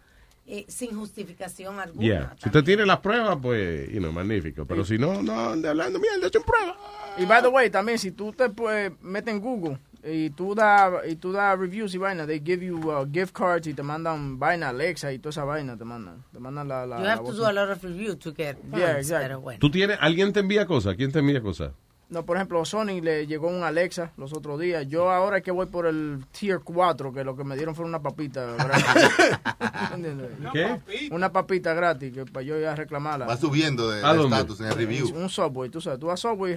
eh, 0.45 0.65
sin 0.67 0.93
justificación 0.97 1.79
alguna. 1.79 2.05
Yeah. 2.05 2.35
Si 2.37 2.49
usted 2.49 2.63
tiene 2.63 2.85
las 2.85 2.99
pruebas, 2.99 3.37
pues, 3.41 3.89
you 3.89 3.99
know, 3.99 4.11
magnífico. 4.11 4.65
Pero 4.65 4.83
si 4.83 4.97
no, 4.97 5.21
no 5.23 5.51
ande 5.51 5.69
hablando 5.69 5.99
mierda 5.99 6.27
sin 6.29 6.43
pruebas. 6.43 6.75
Y 7.17 7.25
by 7.25 7.41
the 7.41 7.47
way, 7.47 7.69
también 7.69 7.97
si 7.97 8.11
tú 8.11 8.33
te 8.33 8.49
pues, 8.49 8.91
metes 9.01 9.33
en 9.33 9.39
Google 9.39 9.77
y 10.03 10.29
tú 10.31 10.55
das 10.55 10.91
y 11.07 11.15
tú 11.15 11.31
das 11.31 11.57
reviews 11.59 11.93
y 11.93 11.97
vaina, 11.97 12.25
they 12.25 12.39
give 12.43 12.63
you 12.65 12.77
uh, 12.91 13.05
gift 13.11 13.33
cards 13.33 13.67
y 13.67 13.73
te 13.73 13.83
mandan 13.83 14.39
vaina 14.39 14.69
Alexa 14.69 15.11
y 15.13 15.19
toda 15.19 15.29
esa 15.31 15.43
vaina 15.43 15.77
te 15.77 15.85
mandan. 15.85 16.23
Te 16.31 16.39
mandan 16.39 16.67
la, 16.67 16.85
la, 16.85 16.97
You 16.97 17.03
la 17.03 17.11
have 17.13 17.19
to 17.19 17.23
voz. 17.25 17.37
do 17.37 17.45
a 17.45 17.53
lot 17.53 17.69
of 17.69 17.83
reviews 17.83 18.17
to 18.19 18.31
get 18.33 18.57
points, 18.57 18.77
Yeah, 18.79 18.97
exactly. 18.97 19.27
pero 19.27 19.41
bueno. 19.41 19.59
¿Tú 19.59 19.69
tienes, 19.69 19.97
alguien 20.01 20.33
te 20.33 20.39
envía 20.39 20.65
cosas? 20.65 20.95
¿Quién 20.95 21.11
te 21.11 21.19
envía 21.19 21.41
cosas? 21.41 21.71
No, 22.11 22.25
por 22.25 22.35
ejemplo, 22.35 22.63
Sony 22.65 22.99
le 23.01 23.25
llegó 23.25 23.47
un 23.47 23.63
Alexa 23.63 24.11
los 24.17 24.33
otros 24.33 24.59
días. 24.59 24.85
Yo 24.89 25.09
ahora 25.09 25.37
es 25.37 25.43
que 25.43 25.51
voy 25.51 25.67
por 25.67 25.85
el 25.87 26.25
Tier 26.37 26.59
4, 26.59 27.13
que 27.13 27.23
lo 27.23 27.37
que 27.37 27.45
me 27.45 27.55
dieron 27.55 27.73
fue 27.73 27.85
una 27.85 28.01
papita 28.01 28.45
gratis. 28.57 28.85
¿Qué? 30.51 31.09
Una 31.11 31.31
papita 31.31 31.73
gratis, 31.73 32.13
que 32.13 32.25
para 32.25 32.43
yo 32.43 32.57
ir 32.57 32.65
a 32.67 32.75
reclamarla. 32.75 33.25
Va 33.27 33.37
subiendo 33.37 33.89
de 33.89 34.01
estatus 34.01 34.59
en 34.59 34.67
el 34.67 34.75
review. 34.75 35.15
Un 35.15 35.29
Subway, 35.29 35.69
tú 35.69 35.79
sabes. 35.79 35.99
Tú 35.99 36.07
vas 36.07 36.23
a 36.25 36.29
Subway 36.29 36.53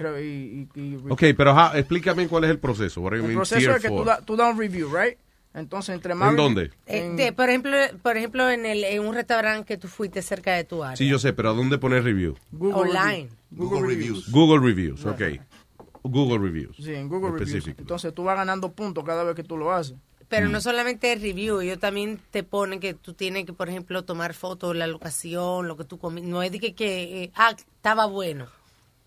y... 0.75 0.97
Ok, 1.09 1.23
pero 1.37 1.55
explícame 1.73 2.27
cuál 2.27 2.43
es 2.43 2.49
el 2.51 2.59
proceso. 2.59 3.07
El 3.07 3.21
mean, 3.23 3.35
proceso 3.35 3.59
tier 3.59 3.71
es 3.71 3.81
que 3.81 3.87
tú, 3.87 4.03
da- 4.03 4.19
tú 4.21 4.35
das 4.35 4.53
un 4.53 4.59
review, 4.59 4.89
right? 4.93 5.17
Entonces, 5.55 5.95
entre 5.95 6.13
más... 6.15 6.31
¿En 6.31 6.35
dónde? 6.35 6.71
Eh, 6.85 7.13
de- 7.15 7.31
por 7.33 7.49
ejemplo, 7.49 7.71
por 8.03 8.17
ejemplo 8.17 8.49
en, 8.49 8.65
el, 8.65 8.83
en 8.83 9.01
un 9.07 9.15
restaurante 9.15 9.65
que 9.65 9.77
tú 9.77 9.87
fuiste 9.87 10.21
cerca 10.21 10.53
de 10.53 10.65
tu 10.65 10.83
área. 10.83 10.97
Sí, 10.97 11.07
yo 11.07 11.17
sé, 11.17 11.31
pero 11.33 11.49
¿a 11.49 11.53
dónde 11.53 11.77
poner 11.77 12.03
review? 12.03 12.35
Online. 12.59 13.29
Google 13.51 13.87
Reviews. 13.87 14.29
Google 14.31 14.59
Reviews, 14.67 15.05
ok. 15.05 15.21
Google 16.03 16.37
Reviews. 16.39 16.75
Sí, 16.77 16.93
en 16.93 17.07
Google 17.07 17.31
Reviews. 17.39 17.67
Entonces, 17.67 18.13
tú 18.13 18.23
vas 18.23 18.35
ganando 18.37 18.71
puntos 18.73 19.03
cada 19.05 19.23
vez 19.23 19.35
que 19.35 19.43
tú 19.43 19.57
lo 19.57 19.71
haces. 19.73 19.95
Pero 20.27 20.49
Mm. 20.49 20.51
no 20.53 20.59
solamente 20.61 21.13
el 21.13 21.21
review, 21.21 21.61
ellos 21.61 21.79
también 21.79 22.19
te 22.31 22.43
ponen 22.43 22.79
que 22.79 22.93
tú 22.95 23.13
tienes 23.13 23.45
que, 23.45 23.53
por 23.53 23.69
ejemplo, 23.69 24.03
tomar 24.03 24.33
fotos 24.33 24.73
de 24.73 24.79
la 24.79 24.87
locación, 24.87 25.67
lo 25.67 25.77
que 25.77 25.83
tú 25.83 25.97
comiste. 25.99 26.27
No 26.29 26.41
es 26.43 26.51
de 26.51 26.59
que, 26.59 26.73
que 26.73 27.23
eh, 27.25 27.31
ah, 27.35 27.55
estaba 27.57 28.07
bueno. 28.07 28.47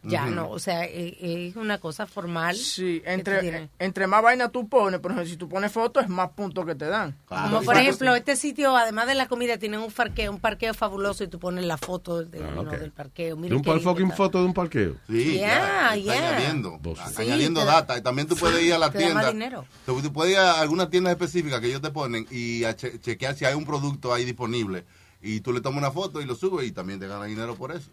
Ya, 0.05 0.27
no. 0.27 0.49
O 0.51 0.59
sea, 0.61 0.85
eh, 0.85 1.17
es 1.49 1.57
una 1.57 1.79
cosa 1.79 2.07
formal. 2.07 2.55
Sí, 2.57 3.03
entre, 3.05 3.69
entre 3.81 4.07
más 4.07 4.23
vaina 4.23 4.49
tú 4.49 4.69
pones, 4.69 5.01
por 5.01 5.11
ejemplo, 5.11 5.29
si 5.31 5.37
tú 5.37 5.49
pones 5.49 5.73
fotos, 5.73 6.05
es 6.05 6.09
más 6.09 6.31
puntos 6.31 6.65
que 6.65 6.77
te 6.77 6.87
dan. 6.87 7.17
Como 7.27 7.63
por 7.63 7.77
ejemplo, 7.77 8.15
este 8.15 8.37
sitio, 8.37 8.77
además 8.77 9.09
de 9.09 9.17
la 9.17 9.27
comida, 9.27 9.59
tiene 9.59 9.77
un 9.77 9.91
parqueo, 9.91 10.31
un 10.31 10.39
parqueo 10.39 10.73
fabuloso 10.73 11.25
y 11.25 11.29
tú 11.29 11.39
pones 11.41 11.65
la 11.65 11.77
foto 11.79 12.25
de- 12.25 12.39
Ah, 12.43 12.63
del 12.79 12.93
parqueo. 12.93 13.35
¿De 13.37 13.55
un 13.55 13.63
par 13.63 13.81
fucking 13.81 14.13
foto 14.13 14.39
de 14.39 14.45
un 14.47 14.55
parqueo? 14.55 14.95
Sí, 15.09 15.35
Yeah, 15.39 15.97
ya, 15.97 15.97
está 15.97 16.15
yeah. 16.15 16.29
añadiendo, 16.37 16.81
Sí, 16.85 17.23
añadiendo 17.23 17.65
data. 17.65 17.99
Y 17.99 18.03
también 18.03 18.29
tú 18.29 18.37
puedes 18.37 18.63
ir 18.63 18.75
a 18.75 18.79
la 18.79 18.91
te 18.91 18.99
da 19.01 19.05
más 19.15 19.25
tienda. 19.25 19.33
dinero. 19.33 19.65
Tú, 19.85 20.01
tú 20.01 20.13
puedes 20.13 20.33
ir 20.35 20.39
a 20.39 20.61
algunas 20.61 20.91
tiendas 20.91 21.11
específicas 21.13 21.61
que 21.61 21.67
ellos 21.67 21.83
te 21.83 21.91
ponen 21.91 22.25
y 22.31 22.63
a 22.65 22.77
che- 22.77 23.01
chequear 23.01 23.35
si 23.35 23.45
hay 23.47 23.55
un 23.55 23.65
producto 23.67 24.15
ahí 24.15 24.25
disponible. 24.25 24.85
Y 25.21 25.41
tú 25.41 25.53
le 25.53 25.61
tomas 25.61 25.79
una 25.81 25.91
foto 25.91 26.21
y 26.21 26.25
lo 26.25 26.37
subes 26.37 26.69
y 26.69 26.71
también 26.73 27.01
te 27.01 27.09
ganas 27.09 27.27
dinero 27.27 27.57
por 27.57 27.73
eso. 27.73 27.91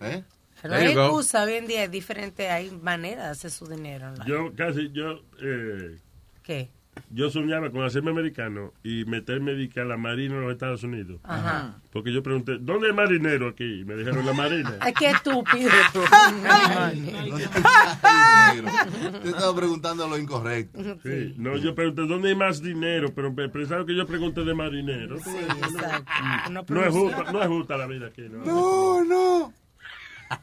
¿Eh? 0.00 0.22
Pero 0.62 0.74
no 0.74 0.80
hay 0.80 0.86
excusa, 0.88 1.44
hoy 1.44 1.54
en 1.54 1.66
día 1.66 1.84
es 1.84 1.90
diferente, 1.90 2.48
hay 2.50 2.70
maneras 2.70 3.24
de 3.24 3.30
hacer 3.30 3.50
su 3.50 3.66
dinero. 3.66 4.08
online. 4.08 4.24
Yo 4.26 4.52
casi, 4.56 4.90
yo, 4.90 5.20
eh, 5.42 5.98
¿Qué? 6.42 6.70
yo 7.10 7.28
soñaba 7.30 7.70
con 7.70 7.84
hacerme 7.84 8.10
americano 8.10 8.72
y 8.82 9.04
meterme 9.04 9.52
de 9.52 9.68
que 9.68 9.80
a 9.80 9.84
la 9.84 9.98
marina 9.98 10.34
en 10.36 10.40
los 10.42 10.52
Estados 10.52 10.82
Unidos. 10.82 11.20
Ajá. 11.24 11.76
Porque 11.92 12.10
yo 12.12 12.22
pregunté, 12.22 12.56
¿dónde 12.58 12.88
hay 12.88 12.94
marinero 12.94 13.48
aquí? 13.48 13.80
Y 13.80 13.84
me 13.84 13.96
dijeron 13.96 14.24
la 14.24 14.32
marina. 14.32 14.76
Ay, 14.80 14.94
qué 14.94 15.10
estúpido. 15.10 15.70
Te 19.22 19.28
estaba 19.28 19.54
preguntando 19.54 20.08
lo 20.08 20.18
incorrecto. 20.18 20.78
Sí, 21.02 21.34
no, 21.36 21.56
yo 21.56 21.74
pregunté, 21.74 22.06
¿dónde 22.06 22.28
hay 22.30 22.34
más 22.34 22.62
dinero? 22.62 23.12
Pero 23.14 23.34
pe- 23.34 23.48
pensaron 23.48 23.86
que 23.86 23.94
yo 23.94 24.06
pregunté 24.06 24.44
de 24.44 24.54
marinero. 24.54 25.18
Sí, 25.18 25.30
exacto. 25.36 26.12
Una 26.48 26.62
No 26.68 26.84
es, 26.84 26.94
justa, 26.94 27.32
no 27.32 27.42
es 27.42 27.48
justa 27.48 27.76
la 27.76 27.86
vida 27.86 28.06
aquí, 28.06 28.22
¿no? 28.30 28.44
No, 28.44 29.04
no. 29.04 29.52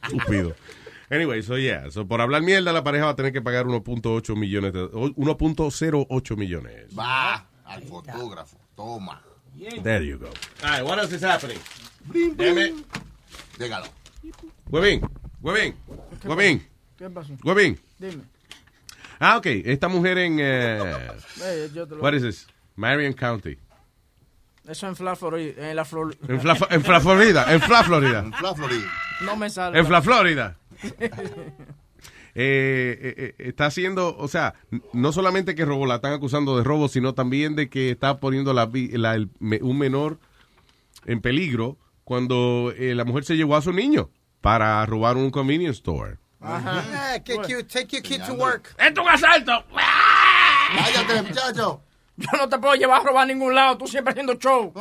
Estúpido. 0.03 0.55
Anyway, 1.09 1.41
so 1.43 1.57
yeah. 1.57 1.89
So 1.91 2.07
por 2.07 2.21
hablar 2.21 2.41
mierda, 2.41 2.71
la 2.73 2.83
pareja 2.83 3.05
va 3.05 3.11
a 3.11 3.15
tener 3.15 3.31
que 3.33 3.41
pagar 3.41 3.65
1.8 3.67 4.35
millones. 4.35 4.73
de- 4.73 4.81
o- 4.81 5.13
1.08 5.15 6.35
millones. 6.37 6.87
Va 6.97 7.45
al 7.65 7.83
fotógrafo. 7.83 8.57
Toma. 8.75 9.21
There 9.83 10.03
you 10.05 10.17
go. 10.17 10.27
All 10.63 10.69
right, 10.71 10.83
what 10.83 10.97
else 10.99 11.13
is 11.15 11.23
happening? 11.23 11.59
Blim. 12.05 12.57
it. 12.57 12.75
Llégalo. 13.59 13.85
Huevín, 14.71 15.01
huevín, 15.41 15.75
huevín, 16.23 16.67
¿Qué 16.97 17.09
pasó? 17.09 17.33
huevín. 17.43 17.79
Dime. 17.99 18.23
Ah, 19.19 19.37
ok. 19.37 19.45
Esta 19.45 19.87
mujer 19.87 20.17
en... 20.17 20.37
yo 21.73 21.87
te 21.87 21.95
lo- 21.95 22.01
what 22.01 22.13
is 22.13 22.23
this? 22.23 22.47
Marion 22.75 23.13
County. 23.13 23.57
Eso 24.67 24.87
en 24.87 24.95
Fla 24.95 25.15
Florida. 25.15 25.69
En 25.69 25.75
la 25.75 25.85
Flor... 25.85 26.15
En 26.27 26.41
Fla, 26.41 26.57
en 26.71 26.83
Fla 26.83 26.99
Florida. 26.99 27.53
En 27.53 27.61
Fla 27.61 27.83
Florida. 27.83 28.19
En 28.19 28.33
Fla 28.33 28.55
Florida. 28.55 28.91
No 29.21 29.35
me 29.35 29.49
sale. 29.49 29.79
En 29.79 29.85
Fla 29.85 30.01
Florida. 30.01 30.57
Eh, 32.35 32.97
eh, 32.99 33.13
eh, 33.37 33.47
está 33.49 33.67
haciendo, 33.67 34.17
o 34.17 34.27
sea, 34.27 34.55
no 34.91 35.11
solamente 35.11 35.53
que 35.53 35.65
robó, 35.65 35.85
la 35.85 35.95
están 35.97 36.13
acusando 36.13 36.57
de 36.57 36.63
robo, 36.63 36.87
sino 36.87 37.13
también 37.13 37.55
de 37.55 37.69
que 37.69 37.91
está 37.91 38.17
poniendo 38.19 38.53
la, 38.53 38.65
vi- 38.65 38.87
la- 38.97 39.13
el 39.13 39.29
me- 39.39 39.61
un 39.61 39.77
menor 39.77 40.17
en 41.05 41.21
peligro 41.21 41.77
cuando 42.03 42.73
eh, 42.75 42.95
la 42.95 43.05
mujer 43.05 43.23
se 43.23 43.35
llevó 43.37 43.55
a 43.55 43.61
su 43.61 43.71
niño 43.71 44.09
para 44.41 44.83
robar 44.87 45.15
un 45.15 45.29
convenience 45.29 45.77
store. 45.77 46.17
Ajá. 46.41 46.83
Yeah, 46.89 47.23
get 47.23 47.47
you, 47.49 47.63
take 47.65 47.87
your 47.97 48.01
kid 48.01 48.21
to 48.25 48.33
work. 48.33 48.73
¡Esto 48.79 49.01
es 49.01 49.07
un 49.07 49.13
asalto! 49.13 49.63
Cállate, 50.75 51.21
muchacho. 51.21 51.81
Yo 52.17 52.29
no 52.35 52.49
te 52.49 52.57
puedo 52.57 52.73
llevar 52.73 53.01
a 53.01 53.03
robar 53.03 53.23
a 53.25 53.27
ningún 53.27 53.53
lado. 53.53 53.77
Tú 53.77 53.85
siempre 53.87 54.09
haciendo 54.11 54.33
show. 54.37 54.73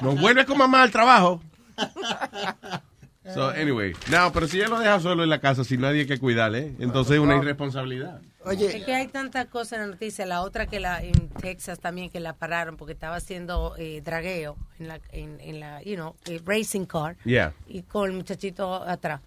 Nos 0.00 0.18
vuelve 0.18 0.46
con 0.46 0.56
mamá 0.56 0.82
al 0.82 0.90
trabajo. 0.90 1.42
So, 3.34 3.48
anyway, 3.50 3.92
no, 4.08 4.32
pero 4.32 4.46
si 4.46 4.58
ella 4.58 4.68
lo 4.68 4.78
deja 4.78 5.00
solo 5.00 5.24
en 5.24 5.30
la 5.30 5.40
casa 5.40 5.64
sin 5.64 5.80
nadie 5.80 6.06
que 6.06 6.18
cuidarle, 6.18 6.74
entonces 6.78 7.14
es 7.14 7.18
una 7.18 7.36
irresponsabilidad. 7.36 8.20
Es 8.48 8.84
que 8.84 8.94
hay 8.94 9.08
tantas 9.08 9.46
cosas 9.46 9.72
en 9.74 9.80
la 9.80 9.86
noticia. 9.88 10.24
La 10.26 10.42
otra 10.42 10.66
que 10.66 10.78
la 10.78 11.02
en 11.02 11.28
Texas 11.30 11.80
también 11.80 12.10
que 12.10 12.20
la 12.20 12.34
pararon 12.34 12.76
porque 12.76 12.92
estaba 12.92 13.16
haciendo 13.16 13.74
eh, 13.78 14.00
dragueo 14.04 14.56
en 14.78 14.88
la, 14.88 15.00
en, 15.10 15.40
en 15.40 15.58
la, 15.58 15.82
you 15.82 15.96
know, 15.96 16.14
eh, 16.26 16.40
racing 16.44 16.84
car. 16.84 17.16
Yeah. 17.24 17.52
Y 17.66 17.82
con 17.82 18.10
el 18.10 18.16
muchachito 18.16 18.74
atrás 18.74 19.20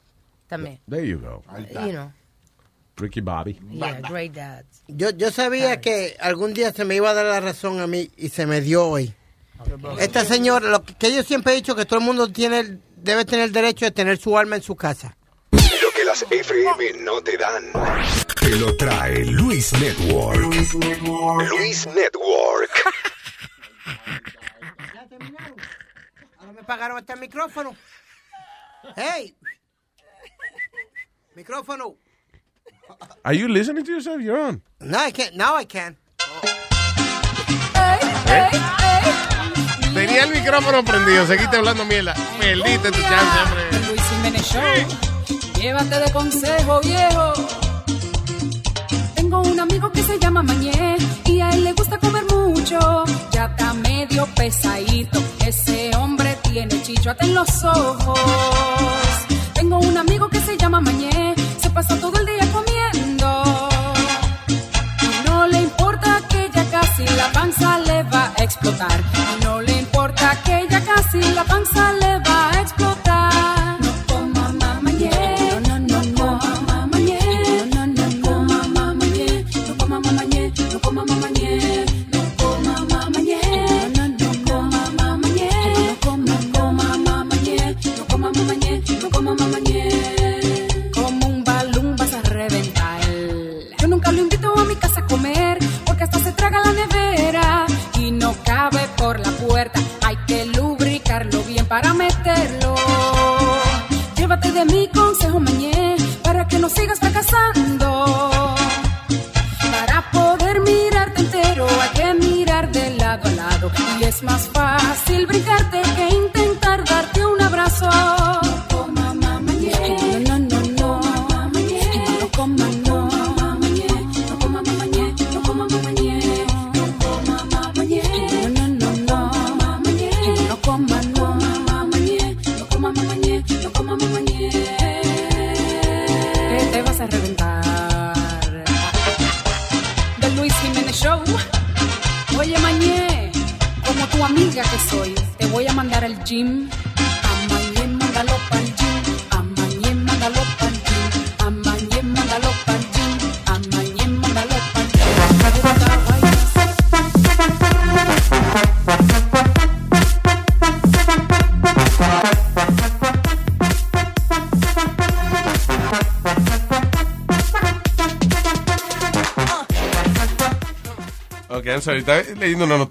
también. 0.47 0.79
There 0.89 1.05
you 1.05 1.19
go. 1.19 1.43
You 1.85 1.91
know, 1.91 2.13
Ricky 2.95 3.19
Bobby. 3.19 3.59
yeah, 3.69 3.99
great 4.09 4.33
dads. 4.33 4.83
Yo, 4.87 5.09
yo 5.09 5.29
sabía 5.31 5.81
que 5.81 6.15
algún 6.21 6.53
día 6.53 6.71
se 6.71 6.85
me 6.85 6.95
iba 6.95 7.09
a 7.09 7.13
dar 7.13 7.25
la 7.25 7.41
razón 7.41 7.81
a 7.81 7.87
mí 7.87 8.09
y 8.15 8.29
se 8.29 8.45
me 8.45 8.61
dio 8.61 8.87
hoy. 8.87 9.13
Esta 9.99 10.23
señora, 10.23 10.69
lo 10.69 10.83
que, 10.83 10.93
que 10.95 11.13
yo 11.13 11.23
siempre 11.23 11.53
he 11.53 11.55
dicho 11.57 11.75
que 11.75 11.85
todo 11.85 11.99
el 11.99 12.05
mundo 12.05 12.31
tiene, 12.31 12.79
debe 12.95 13.25
tener 13.25 13.45
el 13.45 13.51
derecho 13.51 13.85
de 13.85 13.91
tener 13.91 14.17
su 14.17 14.37
alma 14.37 14.55
en 14.55 14.61
su 14.61 14.75
casa. 14.75 15.17
Lo 15.51 15.91
que 15.95 16.05
las 16.05 16.21
FM 16.23 16.93
no 17.01 17.21
te 17.21 17.37
dan. 17.37 17.71
Te 18.39 18.55
lo 18.55 18.75
trae 18.77 19.25
Luis 19.25 19.73
Network. 19.73 20.39
Luis 20.39 21.87
Network. 21.87 22.71
Ahora 26.37 26.53
me 26.53 26.63
pagaron 26.63 26.97
hasta 26.97 27.13
el 27.13 27.19
micrófono. 27.19 27.75
Hey, 28.95 29.35
micrófono. 31.35 31.97
Are 33.23 33.37
you 33.37 33.47
listening 33.47 33.83
to 33.83 33.91
yourself? 33.91 34.21
You're 34.21 34.39
on. 34.39 34.63
No, 34.79 34.97
I 34.99 35.11
can't. 35.11 35.35
Now 35.35 35.55
I 35.55 35.65
can. 35.65 35.97
Tenía 39.99 40.23
el 40.23 40.31
micrófono 40.31 40.81
prendido, 40.81 41.27
seguiste 41.27 41.57
hablando 41.57 41.83
mierda. 41.83 42.13
Perdiste 42.39 42.89
tu 42.89 43.01
chance, 43.01 43.37
hombre. 43.43 43.87
Luis 43.89 44.01
Jiménez 44.09 44.45
Show. 44.47 45.59
Llévate 45.59 45.99
de 45.99 46.11
consejo, 46.13 46.79
viejo. 46.79 47.33
Tengo 49.15 49.41
un 49.41 49.59
amigo 49.59 49.91
que 49.91 50.01
se 50.01 50.17
llama 50.17 50.41
Mañé 50.41 50.95
y 51.25 51.41
a 51.41 51.49
él 51.49 51.65
le 51.65 51.73
gusta 51.73 51.97
comer 51.97 52.23
mucho. 52.33 52.79
Ya 53.33 53.47
está 53.47 53.73
medio 53.73 54.25
pesadito. 54.37 55.21
Ese 55.45 55.93
hombre 55.97 56.37
tiene 56.43 56.81
chichote 56.81 57.25
en 57.25 57.35
los 57.35 57.63
ojos. 57.65 58.19
Tengo 59.53 59.79
un 59.79 59.97
amigo 59.97 60.29
que 60.29 60.39
se 60.39 60.55
llama 60.55 60.79
Mañé. 60.79 61.35
Se 61.61 61.69
pasa 61.71 61.99
todo 61.99 62.17
el 62.19 62.25
día 62.25 62.47
comiendo. 62.53 63.69
Y 64.47 65.27
no 65.27 65.45
le 65.47 65.57
importa 65.59 66.21
que 66.29 66.49
ya 66.53 66.63
casi 66.71 67.05
la 67.17 67.29
panza 67.33 67.79
le 67.79 68.03
va 68.03 68.31
a 68.37 68.43
explotar. 68.45 69.03
No 69.43 69.59
le 69.59 69.78
casi 71.73 72.08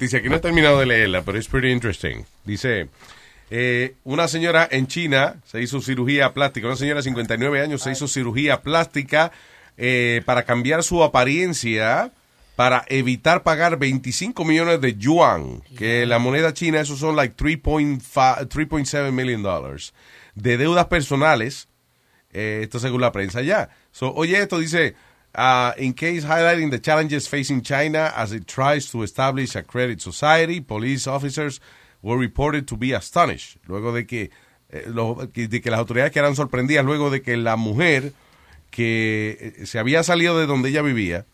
noticia 0.08 0.22
que 0.22 0.30
no 0.30 0.36
he 0.36 0.40
terminado 0.40 0.80
de 0.80 0.86
leerla, 0.86 1.20
pero 1.22 1.38
es 1.38 1.48
pretty 1.48 1.70
interesting. 1.70 2.24
Dice, 2.46 2.88
eh, 3.50 3.94
una 4.04 4.26
señora 4.26 4.66
en 4.70 4.86
China 4.86 5.36
se 5.44 5.60
hizo 5.60 5.82
cirugía 5.82 6.32
plástica, 6.32 6.66
una 6.66 6.76
señora 6.76 7.00
de 7.00 7.02
59 7.02 7.60
años 7.60 7.82
se 7.82 7.92
hizo 7.92 8.08
cirugía 8.08 8.62
plástica 8.62 9.32
eh, 9.76 10.22
para 10.24 10.44
cambiar 10.44 10.82
su 10.82 11.02
apariencia 11.02 12.10
para 12.56 12.86
evitar 12.88 13.42
pagar 13.42 13.78
25 13.78 14.44
millones 14.46 14.80
de 14.80 14.96
yuan, 14.96 15.62
que 15.76 16.06
la 16.06 16.18
moneda 16.18 16.54
china, 16.54 16.80
esos 16.80 16.98
son 16.98 17.14
like 17.14 17.36
3.5 17.36 18.48
3.7 18.48 19.12
million 19.12 19.42
dollars, 19.42 19.92
de 20.34 20.56
deudas 20.56 20.86
personales, 20.86 21.68
eh, 22.32 22.60
esto 22.62 22.78
según 22.78 23.02
la 23.02 23.12
prensa 23.12 23.42
ya. 23.42 23.68
So, 23.92 24.12
oye, 24.14 24.40
esto 24.40 24.58
dice, 24.58 24.94
uh, 25.38 25.72
in 25.78 25.94
case 25.94 26.24
highlighting 26.24 26.70
the 26.70 26.80
challenges 26.80 27.28
facing 27.28 27.62
China 27.62 28.12
as 28.16 28.32
it 28.32 28.48
tries 28.48 28.90
to 28.90 29.04
establish 29.04 29.54
a 29.54 29.62
credit 29.62 30.00
society, 30.00 30.60
police 30.60 31.06
officers 31.06 31.60
were 32.02 32.18
reported 32.18 32.66
to 32.66 32.76
be 32.76 32.92
astonished. 32.92 33.58
Luego 33.68 33.92
de 33.92 34.04
que, 34.04 34.30
eh, 34.70 34.90
de 35.48 35.60
que 35.60 35.70
las 35.70 35.78
autoridades 35.78 36.12
quedaran 36.12 36.34
sorprendidas 36.34 36.84
luego 36.84 37.10
de 37.10 37.22
que 37.22 37.36
la 37.36 37.54
mujer 37.54 38.12
que 38.70 39.54
eh, 39.60 39.66
se 39.66 39.78
había 39.78 40.02
salido 40.02 40.36
de 40.36 40.46
donde 40.46 40.70
ella 40.70 40.82
vivía, 40.82 41.24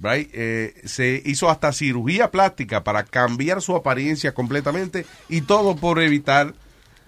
right, 0.00 0.28
eh, 0.32 0.74
se 0.84 1.22
hizo 1.24 1.48
hasta 1.48 1.72
cirugía 1.72 2.32
plástica 2.32 2.82
para 2.82 3.04
cambiar 3.04 3.62
su 3.62 3.76
apariencia 3.76 4.34
completamente 4.34 5.06
y 5.28 5.42
todo 5.42 5.76
por 5.76 6.02
evitar 6.02 6.54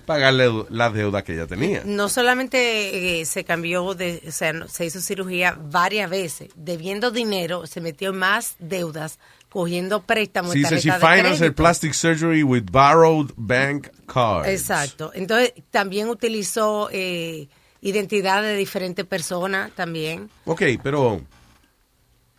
pagarle 0.09 0.65
las 0.71 0.95
deudas 0.95 1.23
que 1.23 1.35
ella 1.35 1.47
tenía. 1.47 1.83
No 1.85 2.09
solamente 2.09 3.21
eh, 3.21 3.27
se 3.27 3.45
cambió, 3.45 3.93
de, 3.93 4.23
o 4.27 4.33
sea, 4.33 4.67
se 4.67 4.87
hizo 4.87 5.03
cirugía 5.03 5.59
varias 5.61 6.09
veces, 6.09 6.49
debiendo 6.57 7.11
dinero, 7.11 7.67
se 7.67 7.83
metió 7.83 8.09
en 8.09 8.17
más 8.17 8.57
deudas, 8.59 9.19
cogiendo 9.51 10.01
préstamos. 10.01 10.53
Sí, 10.53 10.61
dice, 10.61 10.79
she 10.79 10.91
financed 10.93 11.43
her 11.43 11.55
plastic 11.55 11.93
surgery 11.93 12.43
with 12.43 12.63
borrowed 12.73 13.33
bank 13.37 13.89
cards. 14.07 14.49
Exacto. 14.49 15.11
Entonces, 15.13 15.53
también 15.71 16.09
utilizó 16.09 16.89
eh, 16.91 17.49
identidad 17.83 18.41
de 18.41 18.57
diferentes 18.57 19.05
personas 19.05 19.73
también. 19.73 20.31
Ok, 20.47 20.63
pero 20.83 21.21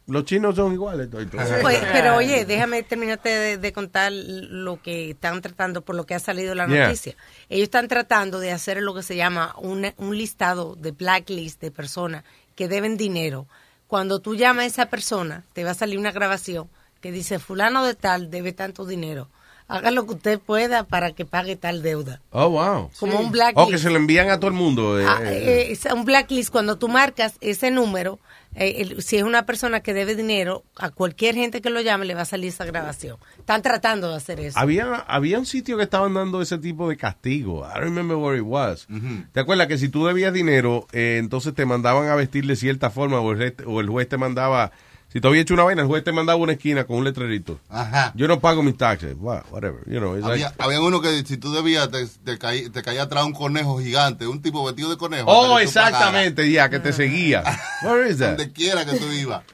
los 0.09 0.25
chinos 0.25 0.55
son 0.55 0.73
iguales. 0.73 1.09
todo 1.09 1.21
y 1.21 1.25
todo. 1.27 1.41
Pues, 1.61 1.79
pero 1.91 2.15
oye, 2.17 2.45
déjame 2.45 2.83
terminarte 2.83 3.29
de, 3.29 3.57
de 3.57 3.73
contar 3.73 4.11
lo 4.11 4.81
que 4.81 5.11
están 5.11 5.41
tratando, 5.41 5.81
por 5.81 5.95
lo 5.95 6.05
que 6.05 6.15
ha 6.15 6.19
salido 6.19 6.55
la 6.55 6.67
Yeah. 6.67 6.85
noticia. 6.87 7.15
Ellos 7.49 7.63
están 7.63 7.87
tratando 7.87 8.39
de 8.39 8.51
hacer 8.51 8.81
lo 8.81 8.93
que 8.93 9.03
se 9.03 9.15
llama 9.15 9.55
un, 9.57 9.91
un 9.97 10.17
listado 10.17 10.75
de 10.75 10.91
blacklist 10.91 11.61
de 11.61 11.71
personas 11.71 12.23
que 12.55 12.67
deben 12.67 12.97
dinero. 12.97 13.47
Cuando 13.87 14.19
tú 14.19 14.35
llamas 14.35 14.63
a 14.63 14.67
esa 14.67 14.85
persona, 14.87 15.43
te 15.53 15.63
va 15.63 15.71
a 15.71 15.73
salir 15.75 15.97
una 15.97 16.11
grabación 16.11 16.69
que 17.01 17.11
dice, 17.11 17.39
fulano 17.39 17.85
de 17.85 17.95
tal 17.95 18.29
debe 18.29 18.51
tanto 18.53 18.85
dinero. 18.85 19.29
Haga 19.67 19.91
lo 19.91 20.05
que 20.07 20.13
usted 20.15 20.39
pueda 20.39 20.83
para 20.83 21.11
que 21.11 21.25
pague 21.25 21.55
tal 21.55 21.81
deuda. 21.83 22.21
Oh, 22.31 22.49
wow. 22.49 22.89
Como 22.99 23.19
un 23.19 23.31
blacklist. 23.31 23.67
Oh, 23.67 23.69
que 23.71 23.77
se 23.77 23.89
lo 23.91 23.97
envían 23.97 24.29
a 24.31 24.37
todo 24.39 24.47
el 24.47 24.55
mundo. 24.57 24.99
eh, 24.99 25.05
Ah, 25.07 25.19
eh, 25.23 25.67
es 25.71 25.85
un 25.85 26.05
blacklist, 26.05 26.49
cuando 26.51 26.77
tú 26.77 26.87
marcas 26.87 27.35
ese 27.39 27.69
número, 27.71 28.19
eh, 28.55 28.75
el- 28.81 29.01
si 29.03 29.17
es 29.17 29.23
una 29.23 29.45
persona 29.45 29.79
que 29.81 29.93
debe 29.93 30.15
dinero, 30.15 30.63
a 30.75 30.89
cualquier 30.89 31.35
gente 31.35 31.61
que 31.61 31.69
lo 31.69 31.81
llame 31.81 32.05
le 32.05 32.15
va 32.15 32.21
a 32.21 32.25
salir 32.25 32.49
esa 32.49 32.65
grabación. 32.65 33.17
Están 33.37 33.61
tratando 33.61 34.09
de 34.09 34.15
hacer 34.17 34.39
eso. 34.39 34.57
Había, 34.59 34.95
había 34.95 35.37
un 35.39 35.45
sitio 35.45 35.77
que 35.77 35.83
estaban 35.83 36.13
dando 36.13 36.41
ese 36.41 36.57
tipo 36.57 36.89
de 36.89 36.97
castigo. 36.97 37.65
I 37.65 37.73
don't 37.75 37.83
remember 37.85 38.17
where 38.17 38.37
it 38.37 38.43
was. 38.45 38.87
¿Te 39.33 39.39
acuerdas 39.39 39.67
que 39.67 39.77
si 39.77 39.89
tú 39.89 40.05
debías 40.05 40.33
dinero, 40.33 40.87
eh, 40.91 41.17
entonces 41.19 41.53
te 41.53 41.65
mandaban 41.65 42.07
a 42.09 42.15
vestir 42.15 42.45
de 42.47 42.55
cierta 42.55 42.89
forma 42.89 43.19
o 43.21 43.31
el, 43.31 43.55
o 43.65 43.79
el 43.81 43.87
juez 43.89 44.07
te 44.09 44.17
mandaba... 44.17 44.71
Si 45.11 45.19
te 45.19 45.27
había 45.27 45.41
hecho 45.41 45.55
una 45.55 45.63
vaina, 45.63 45.81
el 45.81 45.87
juez 45.87 46.03
te 46.03 46.11
mandaba 46.11 46.37
una 46.37 46.51
esquina 46.53 46.83
con 46.85 46.97
un 46.97 47.03
letrerito. 47.03 47.59
Ajá. 47.67 48.11
Yo 48.15 48.27
no 48.27 48.39
pago 48.39 48.61
mis 48.61 48.77
taxes. 48.77 49.15
Whatever. 49.19 49.79
You 49.87 49.97
know, 49.99 50.13
like- 50.15 50.27
Había, 50.31 50.53
había 50.59 50.81
uno 50.81 51.01
que 51.01 51.23
si 51.25 51.37
tú 51.37 51.51
debías, 51.51 51.89
te, 51.89 52.05
te, 52.23 52.37
caí- 52.37 52.71
te 52.71 52.83
caía 52.83 53.03
atrás 53.03 53.23
un 53.25 53.33
conejo 53.33 53.79
gigante, 53.79 54.27
un 54.27 54.41
tipo 54.41 54.63
vestido 54.63 54.91
de 54.91 54.97
conejo. 54.97 55.25
Oh, 55.27 55.57
exactamente, 55.59 56.51
ya, 56.51 56.69
que 56.69 56.79
te 56.79 56.93
seguía. 56.93 57.43
Where 57.83 58.07
is 58.09 58.19
that? 58.19 58.37
Donde 58.37 58.51
quiera 58.51 58.85
que 58.85 58.97
tú 58.97 59.11
ibas. 59.11 59.43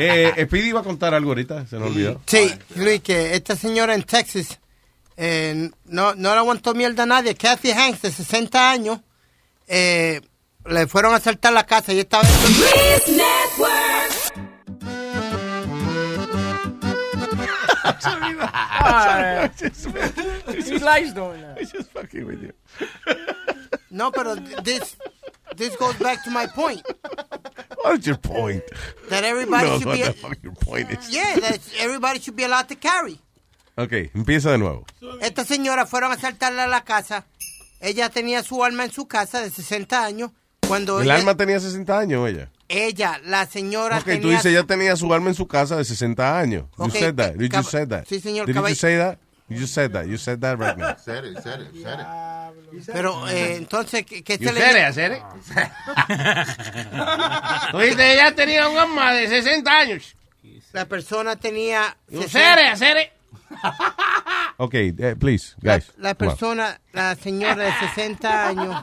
Eh, 0.00 0.32
Speedy 0.46 0.68
iba 0.70 0.80
a 0.80 0.82
contar 0.84 1.12
algo 1.12 1.30
ahorita, 1.30 1.66
se 1.66 1.76
nos 1.78 1.88
olvidó. 1.90 2.20
Sí, 2.26 2.50
Luis, 2.76 3.02
que 3.02 3.34
esta 3.34 3.56
señora 3.56 3.94
en 3.94 4.02
Texas 4.04 4.58
eh, 5.18 5.70
no, 5.84 6.14
no 6.14 6.32
le 6.32 6.38
aguantó 6.38 6.74
mierda 6.74 7.02
a 7.02 7.06
nadie. 7.06 7.34
Kathy 7.34 7.72
Hanks, 7.72 8.02
de 8.02 8.10
60 8.12 8.70
años, 8.70 9.00
eh, 9.66 10.20
le 10.64 10.86
fueron 10.86 11.12
a 11.12 11.16
asaltar 11.16 11.52
la 11.52 11.66
casa 11.66 11.92
y 11.92 11.98
esta 12.00 12.20
vez... 12.22 12.30
He 19.60 20.78
likes 20.78 21.12
doing 21.12 21.40
that. 21.42 21.58
just 21.72 21.90
fucking 21.92 22.26
with 22.26 22.42
you. 22.42 22.52
No, 23.90 24.10
pero 24.10 24.34
this, 24.62 24.96
this 25.56 25.74
goes 25.76 25.94
back 25.96 26.22
to 26.24 26.30
my 26.30 26.46
point. 26.46 26.82
What's 27.82 28.06
your 28.06 28.18
point? 28.18 28.62
That 29.08 29.24
everybody 29.24 29.66
No, 29.68 29.78
should 29.78 29.86
what 29.86 29.96
be... 29.96 30.02
the 30.02 30.12
fuck 30.12 30.38
your 30.42 30.52
point 30.54 30.90
is. 30.90 31.10
Yeah, 31.10 31.36
that 31.40 31.60
everybody 31.78 32.20
should 32.20 32.36
be 32.36 32.44
allowed 32.44 32.68
to 32.68 32.74
carry. 32.76 33.18
Ok, 33.76 34.10
empieza 34.14 34.50
de 34.50 34.58
nuevo. 34.58 34.84
Esta 35.20 35.44
señora 35.44 35.86
fueron 35.86 36.10
a 36.10 36.14
asaltarla 36.16 36.64
a 36.64 36.68
la 36.68 36.82
casa. 36.84 37.26
Ella 37.80 38.08
tenía 38.10 38.42
su 38.42 38.62
alma 38.64 38.84
en 38.84 38.90
su 38.90 39.06
casa 39.06 39.40
de 39.40 39.50
60 39.50 40.04
años. 40.04 40.32
Cuando 40.68 41.00
El 41.00 41.06
ella, 41.06 41.16
alma 41.16 41.34
tenía 41.36 41.58
60 41.58 41.98
años, 41.98 42.28
ella. 42.28 42.48
ella, 42.68 43.18
la 43.24 43.46
señora 43.46 43.98
Ok, 43.98 44.04
tenía... 44.04 44.20
tú 44.20 44.28
dices, 44.28 44.46
ella 44.46 44.62
tenía 44.64 44.94
su 44.96 45.12
alma 45.12 45.30
en 45.30 45.34
su 45.34 45.48
casa 45.48 45.76
de 45.76 45.84
60 45.84 46.38
años. 46.38 46.64
You 46.78 46.84
Ok, 46.84 46.92
said 46.94 47.14
that. 47.16 47.34
You 47.36 47.48
cab- 47.48 47.62
just 47.62 47.70
said 47.70 47.88
that. 47.88 48.04
sí, 48.06 48.20
señor, 48.20 48.46
Did 48.46 48.54
you 48.56 48.74
say 48.74 48.96
that? 48.98 49.18
You 49.48 49.66
said 49.66 49.92
that. 49.92 50.06
You 50.06 50.18
said 50.18 50.40
that 50.42 50.58
right 50.58 50.76
now. 50.76 50.94
Said 51.02 51.24
it, 51.24 51.38
said 51.42 51.62
it, 51.62 51.72
said 51.82 51.98
it. 52.00 52.06
Pero 52.92 53.26
eh, 53.28 53.56
entonces, 53.56 54.04
¿qué, 54.04 54.22
qué 54.22 54.36
You 54.38 54.48
se 54.48 54.52
le 54.52 54.60
said 54.60 54.76
it, 54.76 54.84
I 54.84 54.92
said 54.92 55.12
it. 55.12 55.22
Tú 57.72 57.78
dices, 57.78 57.98
ella 57.98 58.34
tenía 58.34 58.68
un 58.68 58.76
alma 58.78 59.14
de 59.14 59.26
60 59.28 59.70
años. 59.70 60.14
La 60.72 60.84
persona 60.84 61.36
tenía... 61.36 61.96
You 62.10 62.20
60 62.24 62.38
said 62.38 62.58
it, 62.58 62.66
I 62.74 62.76
said 62.76 62.96
it. 62.98 63.08
Ok, 64.60 64.74
eh, 64.74 65.14
please, 65.18 65.54
guys. 65.62 65.92
La 65.98 66.10
on. 66.10 66.16
persona, 66.16 66.80
la 66.92 67.14
señora 67.14 67.54
de 67.64 67.72
60 67.94 68.48
años, 68.48 68.74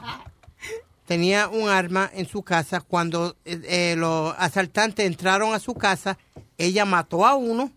tenía 1.06 1.48
un 1.48 1.68
arma 1.68 2.10
en 2.12 2.26
su 2.26 2.42
casa. 2.42 2.80
Cuando 2.80 3.36
eh, 3.44 3.60
eh, 3.64 3.94
los 3.96 4.34
asaltantes 4.38 5.06
entraron 5.06 5.54
a 5.54 5.58
su 5.58 5.74
casa, 5.74 6.18
ella 6.58 6.84
mató 6.84 7.24
a 7.26 7.34
uno 7.36 7.70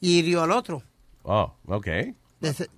y 0.00 0.18
hirió 0.18 0.42
al 0.42 0.50
otro. 0.52 0.82
Oh, 1.22 1.54
ok. 1.66 1.86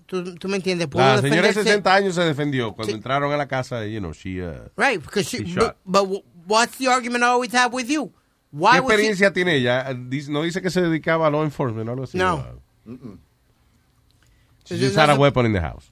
¿Tú, 0.06 0.34
tú 0.34 0.48
me 0.48 0.56
entiendes? 0.56 0.88
La 0.92 1.20
señora 1.20 1.22
de 1.22 1.48
defenderse. 1.48 1.62
60 1.62 1.94
años 1.94 2.14
se 2.16 2.22
defendió. 2.22 2.72
Cuando 2.74 2.90
Sí. 2.90 2.96
entraron 2.96 3.32
a 3.32 3.36
la 3.36 3.46
casa, 3.46 3.86
you 3.86 4.00
know, 4.00 4.12
she... 4.12 4.42
uh, 4.42 4.68
Right, 4.76 5.00
because 5.00 5.28
she, 5.28 5.38
She 5.38 5.54
but, 5.54 5.62
shot. 5.62 5.76
but 5.84 6.08
what's 6.48 6.76
the 6.78 6.88
argument 6.88 7.22
I 7.22 7.28
always 7.28 7.52
have 7.54 7.72
with 7.72 7.86
you? 7.88 8.12
Why 8.50 8.72
¿Qué 8.72 8.80
was 8.80 8.88
she- 8.96 9.06
experiencia 9.06 9.32
tiene 9.32 9.54
ella? 9.54 9.94
Dice- 9.94 10.28
No 10.30 10.42
dice 10.42 10.60
que 10.60 10.68
se 10.70 10.82
dedicaba 10.82 11.28
a 11.28 11.30
law 11.30 11.44
enforcement 11.44 11.88
o 11.88 11.92
algo 11.92 12.04
así. 12.04 12.18
No. 12.18 12.44
Uh, 12.84 13.16
She 14.64 14.74
This 14.76 14.80
just 14.80 14.96
had 14.96 15.10
a 15.10 15.16
weapon 15.16 15.46
in 15.46 15.52
the 15.52 15.60
house. 15.60 15.90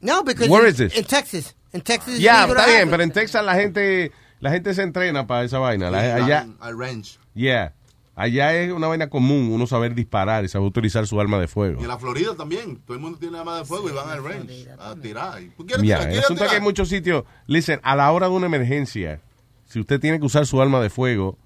No, 0.00 0.22
because 0.22 0.48
Where 0.48 0.64
in, 0.64 0.70
is 0.70 0.78
this? 0.78 0.96
in 0.96 1.04
Texas. 1.04 1.54
In 1.72 1.80
Texas, 1.82 2.18
Ya, 2.18 2.46
está 2.46 2.66
bien, 2.66 2.88
pero 2.90 3.02
en 3.02 3.10
Texas 3.10 3.44
la 3.44 3.54
gente, 3.54 4.10
la 4.40 4.50
gente 4.50 4.72
se 4.74 4.82
entrena 4.82 5.26
para 5.26 5.44
esa 5.44 5.58
vaina. 5.58 5.90
La- 5.90 6.14
allá, 6.16 6.46
Al 6.60 6.78
range. 6.78 7.18
yeah. 7.34 7.74
Allá 8.14 8.52
es 8.54 8.72
una 8.72 8.88
vaina 8.88 9.08
común 9.08 9.50
uno 9.52 9.66
saber 9.68 9.94
disparar 9.94 10.44
y 10.44 10.48
saber 10.48 10.66
utilizar 10.66 11.06
su 11.06 11.20
arma 11.20 11.38
de 11.38 11.46
fuego. 11.46 11.78
Y 11.80 11.84
en 11.84 11.88
la 11.88 11.98
Florida 11.98 12.34
también. 12.36 12.78
Todo 12.84 12.96
el 12.96 13.00
mundo 13.00 13.16
tiene 13.16 13.38
arma 13.38 13.58
de 13.58 13.64
fuego 13.64 13.88
y 13.88 13.92
van 13.92 14.10
al 14.10 14.24
range 14.24 14.66
a 14.76 14.96
tirar. 14.96 15.40
¿Tú 15.56 15.64
quieres 15.64 15.84
Ya, 15.86 15.98
tirar? 15.98 16.00
el 16.02 16.08
¿Quieres 16.08 16.24
asunto 16.24 16.44
es 16.44 16.50
que 16.50 16.56
hay 16.56 16.62
muchos 16.62 16.88
sitios, 16.88 17.22
listen, 17.46 17.78
a 17.84 17.94
la 17.94 18.10
hora 18.10 18.26
de 18.28 18.32
una 18.34 18.46
emergencia, 18.46 19.20
si 19.66 19.78
usted 19.78 20.00
tiene 20.00 20.18
que 20.18 20.26
usar 20.26 20.46
su 20.46 20.60
arma 20.60 20.80
de 20.80 20.90
fuego, 20.90 21.38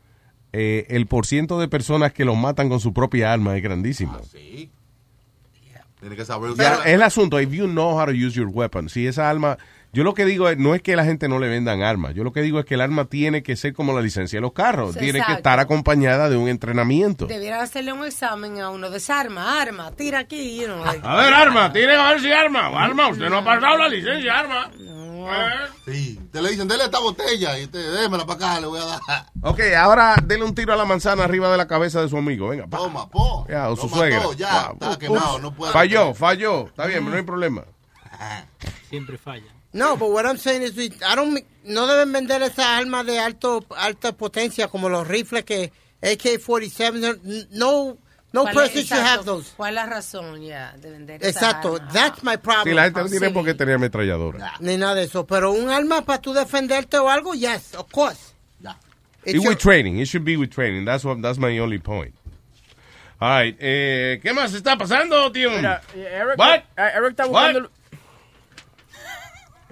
eh, 0.55 0.87
el 0.89 1.07
porciento 1.07 1.61
de 1.61 1.69
personas 1.69 2.15
que 2.15 2.25
los 2.25 2.39
matan 2.39 2.71
con 2.71 2.81
su 2.81 2.95
propia 2.95 3.35
arma 3.35 3.55
es 3.55 3.63
grandísimo. 3.63 4.19
Sí. 4.31 4.71
Tiene 6.01 6.17
que 6.17 6.25
saber 6.25 6.51
usar. 6.51 6.81
es 6.87 6.95
el 6.95 7.03
asunto, 7.03 7.39
if 7.41 7.51
you 7.51 7.67
know 7.67 7.99
how 8.01 8.07
to 8.07 8.13
use 8.13 8.33
your 8.35 8.49
weapon, 8.49 8.89
si 8.89 9.07
esa 9.07 9.29
arma, 9.31 9.59
Yo 9.95 10.05
lo 10.05 10.15
que 10.15 10.25
digo 10.25 10.49
es, 10.49 10.57
no 10.57 10.75
es 10.75 10.81
que 10.81 10.97
la 10.97 11.05
gente 11.05 11.29
no 11.29 11.39
le 11.39 11.49
vendan 11.49 11.83
armas. 11.83 12.15
Yo 12.15 12.25
lo 12.25 12.33
que 12.33 12.41
digo 12.41 12.59
es 12.59 12.65
que 12.65 12.75
el 12.75 12.81
arma 12.81 13.05
tiene 13.05 13.43
que 13.43 13.57
ser 13.57 13.75
como 13.75 13.93
la 13.93 14.01
licencia 14.01 14.39
de 14.39 14.41
los 14.41 14.53
carros. 14.55 14.97
Tiene 14.97 15.23
que 15.27 15.33
estar 15.35 15.61
acompañada 15.61 16.31
de 16.31 16.37
un 16.39 16.49
entrenamiento. 16.49 17.27
Debiera 17.27 17.61
hacerle 17.61 17.93
un 17.93 18.03
examen 18.05 18.59
a 18.61 18.71
uno. 18.71 18.89
Desarma, 18.89 19.61
arma, 19.61 19.91
tira 19.93 20.21
aquí. 20.21 20.57
you 20.61 20.67
know, 20.67 20.83
like- 20.83 21.07
A 21.07 21.17
ver, 21.17 21.35
arma, 21.35 21.73
tiene 21.75 21.95
a 21.95 22.09
ver 22.09 22.21
si 22.21 22.33
arma. 22.33 22.69
Arma, 22.69 23.09
usted 23.09 23.29
no 23.29 23.39
ha 23.39 23.45
pasado 23.45 23.77
la 23.77 23.89
licencia, 23.89 24.39
arma. 24.41 24.71
Sí, 25.85 26.19
te 26.33 26.41
le 26.43 26.51
dicen, 26.51 26.67
dele 26.67 26.85
esta 26.85 26.99
botella 26.99 27.59
y 27.59 27.67
te 27.67 27.79
démela 27.79 28.25
para 28.27 28.47
acá, 28.55 28.61
le 28.61 28.67
voy 28.69 28.81
a 28.81 28.85
dar. 28.87 29.01
Ok, 29.43 29.61
ahora 29.77 30.17
dele 30.25 30.45
un 30.45 30.55
tiro 30.55 30.73
a 30.73 30.77
la 30.77 30.85
manzana 30.85 31.25
arriba 31.25 31.51
de 31.51 31.59
la 31.59 31.67
cabeza 31.67 32.01
de 32.01 32.09
su 32.09 32.17
amigo. 32.17 32.49
Venga, 32.49 32.67
pa. 32.67 32.79
Toma, 32.79 33.09
po. 33.11 33.47
Ya, 33.49 33.69
o 33.69 33.77
su 33.77 33.89
suegra. 33.89 34.21
ya, 34.37 34.71
está 34.73 34.99
quemado, 34.99 35.39
no 35.39 35.53
puede. 35.55 35.73
Falló, 35.73 36.15
falló. 36.15 36.67
Está 36.69 36.87
bien, 36.87 37.01
pero 37.01 37.11
no 37.11 37.17
hay 37.19 37.23
problema. 37.25 37.65
Siempre 38.89 39.19
falla. 39.19 39.45
No, 39.73 39.97
but 39.97 40.11
what 40.11 40.27
I'm 40.27 40.37
saying 40.39 40.63
is, 40.63 40.77
we- 40.77 40.93
I 41.07 41.15
don't, 41.17 41.39
no 41.65 41.87
deben 41.87 42.13
vender 42.13 42.43
esas 42.43 42.67
armas 42.67 43.07
de 43.07 43.19
alto, 43.19 43.65
alta 43.77 44.13
potencia 44.13 44.69
como 44.69 44.89
los 44.89 45.07
rifles 45.09 45.45
que 45.45 45.73
AK-47. 46.03 47.49
No, 47.53 47.97
no 48.33 48.43
¿Cuál 48.43 48.55
person 48.55 48.83
should 48.83 49.03
have 49.03 49.25
those. 49.25 49.53
¿Cuál 49.57 49.71
es 49.71 49.75
la 49.77 49.87
razón 49.87 50.43
ya 50.43 50.75
de 50.79 50.91
vender 50.91 51.23
esa 51.23 51.29
Exacto, 51.31 51.77
arma? 51.77 51.89
that's 51.93 52.23
my 52.23 52.37
problem. 52.37 52.65
Sí, 52.69 52.75
la 52.75 52.85
gente 52.85 53.01
no 53.03 53.09
tiene 53.09 53.31
por 53.31 53.45
qué 53.45 53.55
tener 53.55 53.75
ametralladora. 53.77 54.55
Ni 54.61 54.77
nada 54.77 54.95
de 54.97 55.05
eso. 55.05 55.27
Pero 55.27 55.53
un 55.53 55.69
arma 55.71 56.03
para 56.05 56.21
tú 56.21 56.33
defenderte 56.35 56.99
o 56.99 57.09
algo, 57.09 57.35
yes, 57.35 57.75
of 57.75 57.91
course. 57.91 58.33
It's 59.25 59.37
Y 59.37 59.49
with 59.49 59.59
training. 59.59 60.01
It 60.01 60.07
should 60.09 60.25
be 60.25 60.37
with 60.37 60.51
training. 60.51 60.85
That's, 60.85 61.05
what, 61.05 61.23
that's 61.23 61.39
my 61.39 61.57
only 61.61 61.79
point. 61.79 62.13
All 63.21 63.29
right. 63.31 63.57
Eh, 63.61 64.19
¿Qué 64.21 64.33
más 64.33 64.53
está 64.53 64.77
pasando, 64.77 65.31
tío? 65.31 65.49
Mira, 65.51 65.81
Eric, 65.95 66.37
What? 66.37 66.57
eh, 66.77 66.91
Eric 66.97 67.11
está 67.11 67.27
What? 67.29 67.53
buscando 67.55 67.59
el... 67.61 67.71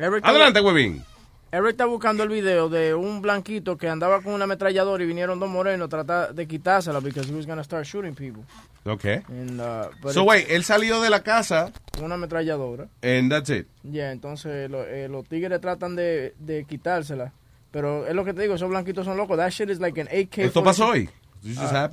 Eric 0.01 0.25
Adelante, 0.25 0.61
huevín. 0.61 1.05
Eric 1.53 1.71
está 1.73 1.85
buscando 1.87 2.23
el 2.23 2.29
video 2.29 2.69
de 2.69 2.95
un 2.95 3.21
blanquito 3.21 3.77
que 3.77 3.89
andaba 3.89 4.23
con 4.23 4.33
una 4.33 4.45
ametralladora 4.45 5.03
y 5.03 5.07
vinieron 5.07 5.41
dos 5.41 5.51
morenos 5.51 5.87
a 5.87 5.89
tratar 5.89 6.35
de 6.35 6.47
quitársela 6.47 7.01
because 7.01 7.29
he 7.31 7.35
was 7.35 7.47
gonna 7.47 7.65
start 7.65 7.85
shooting 7.85 8.15
people. 8.15 8.45
Ok. 8.85 9.05
And, 9.29 9.61
uh, 9.61 10.11
So, 10.13 10.23
wait, 10.23 10.47
él 10.49 10.63
salió 10.65 11.01
de 11.01 11.11
la 11.11 11.23
casa 11.23 11.73
con 11.95 12.05
una 12.05 12.15
ametralladora. 12.15 12.89
and 13.03 13.31
that's 13.31 13.51
it. 13.51 13.67
Ya, 13.83 14.13
entonces 14.13 14.71
lo- 14.71 14.85
eh, 14.87 15.09
los 15.09 15.27
tigres 15.29 15.61
tratan 15.61 15.97
de, 15.97 16.35
de 16.39 16.65
quitársela. 16.65 17.33
Pero 17.73 18.07
es 18.07 18.15
lo 18.15 18.25
que 18.25 18.33
te 18.33 18.43
digo, 18.43 18.55
esos 18.55 18.69
blanquitos 18.69 19.05
son 19.05 19.17
locos. 19.17 19.37
That 19.37 19.51
shit 19.51 19.71
is 19.71 19.81
like 19.81 20.01
an 20.01 20.09
AK. 20.09 20.39
¿Esto 20.39 20.63
pasó 20.63 20.87
hoy? 20.89 21.09
This 21.43 21.59
just 21.59 21.73
Ah. 21.75 21.91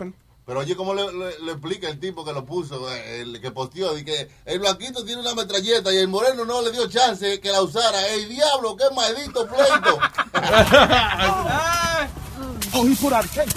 Pero 0.47 0.61
oye, 0.61 0.75
¿cómo 0.77 0.93
le, 0.93 1.03
explica 1.51 1.89
el 1.89 1.99
tipo 1.99 2.23
que 2.23 2.31
lo 2.31 2.45
puso, 2.45 2.89
el 2.89 3.41
que 3.41 3.51
posteó? 3.51 3.93
de 3.93 4.05
que 4.05 4.29
el 4.45 4.59
blanquito 4.59 5.03
tiene 5.03 5.19
una 5.19 5.35
metralleta 5.35 5.91
y 5.91 5.97
el 5.97 6.07
moreno 6.07 6.45
no 6.45 6.61
le 6.61 6.71
dio 6.71 6.87
chance 6.87 7.41
que 7.41 7.51
la 7.51 7.61
usara. 7.61 8.07
¡Ey, 8.07 8.23
diablo, 8.25 8.77
qué 8.77 8.85
maldito 8.95 9.45
pleito! 9.45 9.99
Case. 13.35 13.51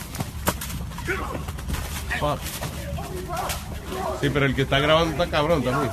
Fuck. 2.19 2.41
Sí, 4.21 4.29
pero 4.31 4.47
el 4.47 4.57
que 4.57 4.63
está 4.63 4.81
grabando 4.81 5.13
está 5.13 5.31
cabrón 5.31 5.63
también. 5.63 5.93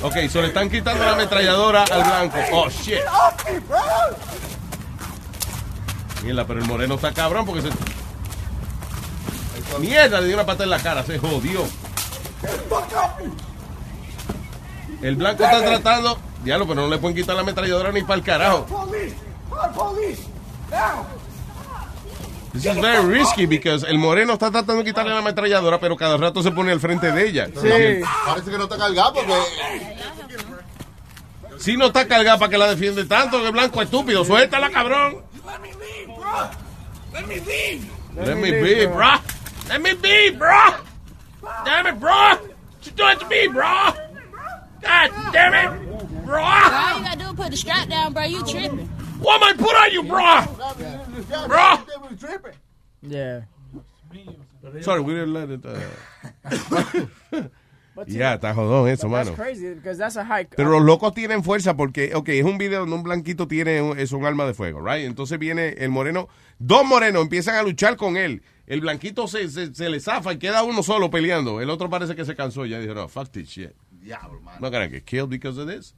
Ok, 0.00 0.14
so 0.30 0.42
le 0.42 0.48
están 0.48 0.70
quitando 0.70 1.04
la 1.04 1.14
ametralladora 1.14 1.82
al 1.82 2.04
blanco. 2.04 2.38
Oh, 2.52 2.70
shit. 2.70 3.00
Mierda, 6.22 6.46
pero 6.46 6.60
el 6.60 6.66
moreno 6.66 6.94
está 6.94 7.12
cabrón 7.12 7.44
porque 7.44 7.62
se... 7.62 7.70
Mierda, 9.78 10.20
le 10.20 10.26
dio 10.26 10.36
una 10.36 10.46
pata 10.46 10.64
en 10.64 10.70
la 10.70 10.78
cara, 10.78 11.02
se 11.02 11.18
jodió. 11.18 11.64
El 15.02 15.16
blanco 15.16 15.44
está 15.44 15.62
tratando... 15.62 16.18
Diablo, 16.42 16.66
pero 16.66 16.82
no 16.82 16.88
le 16.88 16.98
pueden 16.98 17.16
quitar 17.16 17.34
la 17.34 17.40
ametralladora 17.40 17.90
ni 17.90 18.02
para 18.02 18.14
el 18.14 18.22
carajo. 18.22 18.66
This 22.52 22.66
is 22.66 22.76
very 22.80 23.04
risky 23.04 23.46
because 23.46 23.84
el 23.88 23.98
moreno 23.98 24.34
está 24.34 24.50
tratando 24.50 24.76
de 24.76 24.84
quitarle 24.84 25.10
la 25.10 25.18
ametralladora, 25.18 25.80
pero 25.80 25.96
cada 25.96 26.16
rato 26.16 26.42
se 26.42 26.52
pone 26.52 26.70
al 26.70 26.80
frente 26.80 27.10
de 27.10 27.28
ella. 27.28 27.48
Parece 28.26 28.50
que 28.50 28.58
no 28.58 28.64
está 28.64 28.76
cargado 28.76 29.14
porque... 29.14 29.34
Si 31.58 31.76
no 31.76 31.86
está 31.86 32.06
cargada 32.06 32.38
para 32.38 32.50
que 32.50 32.58
la 32.58 32.68
defiende 32.68 33.04
tanto, 33.06 33.40
que 33.40 33.46
el 33.46 33.52
blanco 33.52 33.80
es 33.80 33.86
estúpido. 33.86 34.24
Suéltala, 34.24 34.70
cabrón. 34.70 35.22
Let 37.12 37.26
me 37.26 37.36
leave! 37.40 37.80
Let 38.16 38.36
me 38.36 38.50
be, 38.50 38.86
bro. 38.86 39.08
Let 39.68 39.82
me 39.82 39.94
be, 39.94 40.30
bro. 40.30 40.74
Damn 41.64 41.86
it, 41.86 42.00
bro. 42.00 42.10
What 42.10 42.56
you 42.82 42.92
doing 42.92 43.18
to 43.18 43.28
me, 43.28 43.48
bro? 43.48 43.92
God 44.82 45.32
damn 45.32 45.54
it, 45.54 46.24
bro. 46.24 46.42
All 46.42 46.98
you 46.98 47.04
gotta 47.04 47.18
do 47.18 47.24
is 47.24 47.32
put 47.34 47.50
the 47.50 47.56
strap 47.56 47.88
down, 47.88 48.12
bro. 48.12 48.24
You 48.24 48.44
tripping. 48.44 48.86
What 49.20 49.42
am 49.42 49.48
I 49.48 49.52
put 49.56 49.74
on 49.74 49.92
you, 49.92 50.02
bro? 50.02 50.44
Bro. 51.48 51.78
Yeah. 53.02 53.42
Sorry, 54.82 55.00
we 55.00 55.14
didn't 55.14 55.32
let 55.32 55.50
it. 55.50 55.64
Uh... 55.64 57.48
Ya, 58.06 58.34
está 58.34 58.52
jodón 58.54 58.88
eso, 58.88 59.08
That's 59.08 59.30
mano. 59.30 59.36
crazy 59.36 59.74
because 59.74 59.98
that's 59.98 60.16
a 60.16 60.24
high. 60.24 60.46
Pero 60.46 60.70
los 60.70 60.82
locos 60.82 61.14
tienen 61.14 61.44
fuerza 61.44 61.76
porque, 61.76 62.12
ok, 62.14 62.28
es 62.30 62.44
un 62.44 62.58
video 62.58 62.80
donde 62.80 62.96
un 62.96 63.02
blanquito 63.04 63.46
tiene 63.46 63.80
un, 63.80 63.98
es 63.98 64.10
un 64.12 64.26
arma 64.26 64.46
de 64.46 64.54
fuego, 64.54 64.80
right? 64.80 65.06
Entonces 65.06 65.38
viene 65.38 65.68
el 65.78 65.90
moreno, 65.90 66.28
dos 66.58 66.84
morenos 66.84 67.22
empiezan 67.22 67.54
a 67.54 67.62
luchar 67.62 67.96
con 67.96 68.16
él. 68.16 68.42
El 68.66 68.80
blanquito 68.80 69.28
se, 69.28 69.48
se, 69.50 69.74
se 69.74 69.88
le 69.90 70.00
zafa 70.00 70.32
y 70.32 70.38
queda 70.38 70.62
uno 70.62 70.82
solo 70.82 71.10
peleando. 71.10 71.60
El 71.60 71.68
otro 71.70 71.90
parece 71.90 72.16
que 72.16 72.24
se 72.24 72.34
cansó. 72.34 72.64
Ya 72.64 72.78
dijo, 72.80 72.94
no, 72.94 73.08
fuck 73.08 73.28
this 73.30 73.48
shit. 73.48 73.72
Diablo, 73.90 74.40
man. 74.40 74.56
No 74.60 74.70
gonna 74.70 74.88
get 74.88 75.04
killed 75.04 75.28
because 75.28 75.60
of 75.60 75.68
this. 75.68 75.94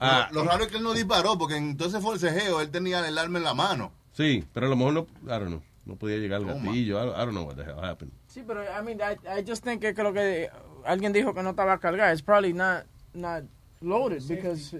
Ah, 0.00 0.28
lo, 0.32 0.42
lo 0.42 0.50
raro 0.50 0.64
es 0.64 0.70
que 0.70 0.78
él 0.78 0.82
no 0.82 0.94
disparó 0.94 1.36
porque 1.36 1.56
entonces 1.56 2.02
fue 2.02 2.14
el 2.14 2.20
cejeo, 2.20 2.60
él 2.62 2.70
tenía 2.70 3.06
el 3.06 3.18
arma 3.18 3.38
en 3.38 3.44
la 3.44 3.52
mano. 3.54 3.92
Sí, 4.12 4.44
pero 4.52 4.66
a 4.66 4.70
lo 4.70 4.76
mejor 4.76 4.94
no, 4.94 5.06
I 5.24 5.28
don't 5.38 5.48
know, 5.48 5.62
no 5.84 5.96
podía 5.96 6.16
llegar 6.16 6.40
al 6.40 6.46
gatillo. 6.46 6.98
I 6.98 7.06
don't, 7.06 7.16
I 7.16 7.20
don't 7.20 7.32
know 7.32 7.44
what 7.44 7.56
the 7.56 7.64
hell 7.64 7.84
happened. 7.84 8.12
Sí, 8.26 8.42
pero 8.46 8.62
I 8.62 8.82
mean, 8.82 8.98
I, 9.00 9.18
I 9.28 9.44
just 9.46 9.62
think 9.62 9.82
que 9.82 10.02
lo 10.02 10.12
que 10.14 10.48
alguien 10.86 11.12
dijo 11.12 11.34
que 11.34 11.42
no 11.42 11.50
estaba 11.50 11.78
cargada. 11.78 12.12
It's 12.12 12.22
probably 12.22 12.54
not 12.54 12.86
not 13.12 13.44
loaded 13.82 14.22
because 14.26 14.74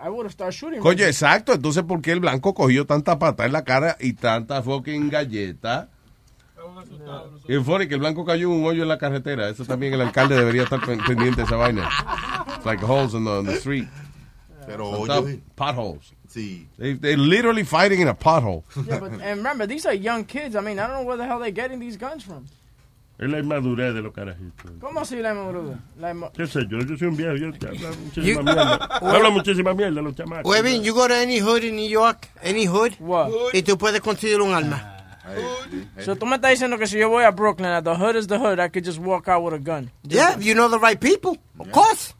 I 0.00 0.08
would 0.08 0.24
have 0.26 0.32
started 0.32 0.54
shooting. 0.58 0.80
Coño, 0.80 1.04
exacto. 1.04 1.52
Entonces, 1.52 1.84
¿por 1.84 2.02
qué 2.02 2.10
el 2.10 2.20
blanco 2.20 2.52
cogió 2.52 2.84
tanta 2.84 3.16
pata 3.18 3.46
en 3.46 3.52
la 3.52 3.62
cara 3.62 3.96
y 4.00 4.14
tanta 4.14 4.60
fucking 4.60 5.08
galleta? 5.08 5.88
Y 7.48 7.54
es 7.56 7.64
funny 7.64 7.86
que 7.88 7.94
el 7.94 8.00
blanco 8.00 8.24
cayó 8.24 8.50
un 8.50 8.64
hoyo 8.64 8.82
en 8.82 8.88
la 8.88 8.98
carretera. 8.98 9.48
Eso 9.48 9.64
también 9.64 9.94
el 9.94 10.00
alcalde 10.00 10.34
debería 10.36 10.62
estar 10.64 10.80
pen- 10.84 11.00
pendiente 11.06 11.42
de 11.42 11.46
esa 11.46 11.56
vaina. 11.56 11.88
It's 12.56 12.64
like 12.66 12.82
holes 12.84 13.14
in 13.14 13.24
the, 13.24 13.38
in 13.40 13.46
the 13.46 13.54
street. 13.56 13.88
Pero 14.66 14.88
oye. 14.90 15.40
potholes. 15.54 16.12
Sí. 16.28 16.66
They, 16.78 16.94
they're 16.94 17.16
literally 17.18 17.64
fighting 17.64 18.00
in 18.00 18.08
a 18.08 18.14
pothole. 18.14 18.64
Yeah, 18.86 18.98
but 18.98 19.12
and 19.12 19.36
remember, 19.38 19.66
these 19.66 19.86
are 19.86 19.94
young 19.94 20.24
kids. 20.24 20.56
I 20.56 20.60
mean, 20.60 20.78
I 20.78 20.86
don't 20.86 20.96
know 21.02 21.04
where 21.04 21.16
the 21.18 21.26
hell 21.26 21.38
they're 21.38 21.50
getting 21.52 21.78
these 21.78 21.96
guns 21.98 22.24
from. 22.24 22.44
Es 23.16 23.30
la 23.30 23.38
inmadurez 23.38 23.94
de 23.94 24.02
los 24.02 24.12
carajitos. 24.12 24.72
¿Cómo 24.80 24.98
así 25.00 25.14
la 25.20 25.32
hemo- 25.32 26.32
¿Qué 26.32 26.48
sé 26.48 26.66
yo? 26.68 26.78
Yo 26.80 26.96
soy 26.96 27.06
un 27.08 27.16
viejo, 27.16 27.36
yo 27.36 27.46
hablo 27.70 27.92
muchísima 28.02 28.42
mierda. 28.42 28.74
Hablo 29.00 29.30
muchísima 29.30 29.74
mierda 29.74 30.02
los 30.02 30.14
chamacos. 30.16 30.50
Webin, 30.50 30.82
you 30.82 30.92
go 30.92 31.06
to 31.06 31.14
any 31.14 31.38
hood 31.38 31.62
in 31.62 31.76
New 31.76 31.88
York, 31.88 32.26
any 32.42 32.66
hood, 32.66 32.92
y 33.52 33.62
tú 33.62 33.78
puedes 33.78 34.00
conseguir 34.00 34.40
un 34.40 34.52
arma. 34.52 34.93
So 36.04 36.16
tú 36.16 36.26
me 36.26 36.36
estás 36.36 36.50
diciendo 36.50 36.76
que 36.78 36.86
si 36.86 36.98
yo 36.98 37.08
voy 37.08 37.24
a 37.24 37.30
Brooklyn, 37.30 37.70
at 37.70 37.84
the 37.84 37.94
hood 37.94 38.16
is 38.16 38.26
the 38.26 38.38
hood, 38.38 38.58
I 38.60 38.68
could 38.68 38.84
just 38.84 38.98
walk 38.98 39.26
out 39.28 39.42
with 39.42 39.54
a 39.54 39.58
gun. 39.58 39.90
Yeah, 40.02 40.34
if 40.36 40.44
you 40.44 40.54
know 40.54 40.68
the 40.68 40.78
right 40.78 41.00
people, 41.00 41.38
of 41.58 41.70
course. 41.72 42.14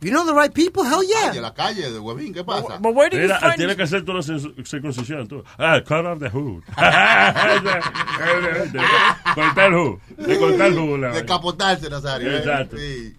If 0.00 0.06
you 0.06 0.12
know 0.12 0.24
the 0.24 0.32
right 0.34 0.52
people, 0.54 0.84
hell 0.84 1.02
yeah. 1.02 1.30
Calle, 1.32 1.42
la 1.42 1.50
calle 1.50 1.90
de 1.92 1.98
Huevín, 1.98 2.32
¿qué 2.32 2.44
pasa? 2.44 2.78
But 2.80 2.94
where 2.94 3.10
do 3.10 3.16
you 3.16 3.22
Mira, 3.24 3.40
find 3.40 3.56
tiene 3.56 3.74
que 3.76 3.82
hacer 3.82 4.04
toda 4.04 4.18
la 4.18 4.24
cir- 4.24 4.54
circuncisión. 4.64 5.26
Tú. 5.28 5.42
Ah, 5.58 5.80
cut 5.84 6.06
off 6.06 6.20
the 6.20 6.28
hood. 6.30 6.62
cortar 9.34 9.72
el 9.72 9.74
hood. 9.74 9.98
De 10.16 10.38
cortar 10.38 10.66
el 10.68 10.78
hood. 10.78 11.00
Descapotarse, 11.14 11.90
Nazario. 11.90 12.30
¿eh? 12.30 12.38
Exacto. 12.38 12.76
Sí. 12.76 13.16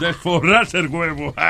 Desforrarse 0.00 0.78
el 0.78 0.88
huevo. 0.88 1.34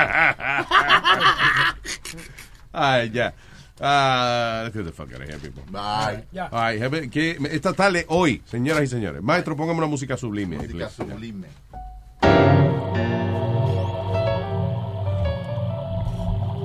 Ay, 2.72 3.10
ya. 3.10 3.34
Ah, 3.80 4.62
let's 4.64 4.74
get 4.74 4.84
the 4.84 4.92
fuck 4.92 5.12
out 5.12 5.20
of 5.20 5.28
here, 5.28 5.38
people. 5.38 5.62
Bye. 5.70 6.24
All 6.40 6.48
right, 6.50 6.80
jefe, 6.80 7.10
que 7.10 7.36
esta 7.50 7.72
tarde, 7.74 8.06
hoy, 8.08 8.42
señoras 8.46 8.84
y 8.84 8.86
señores, 8.86 9.22
maestro, 9.22 9.54
póngame 9.56 9.78
una 9.78 9.86
música 9.86 10.16
sublime. 10.16 10.56
Música 10.56 10.88
sublime. 10.88 11.48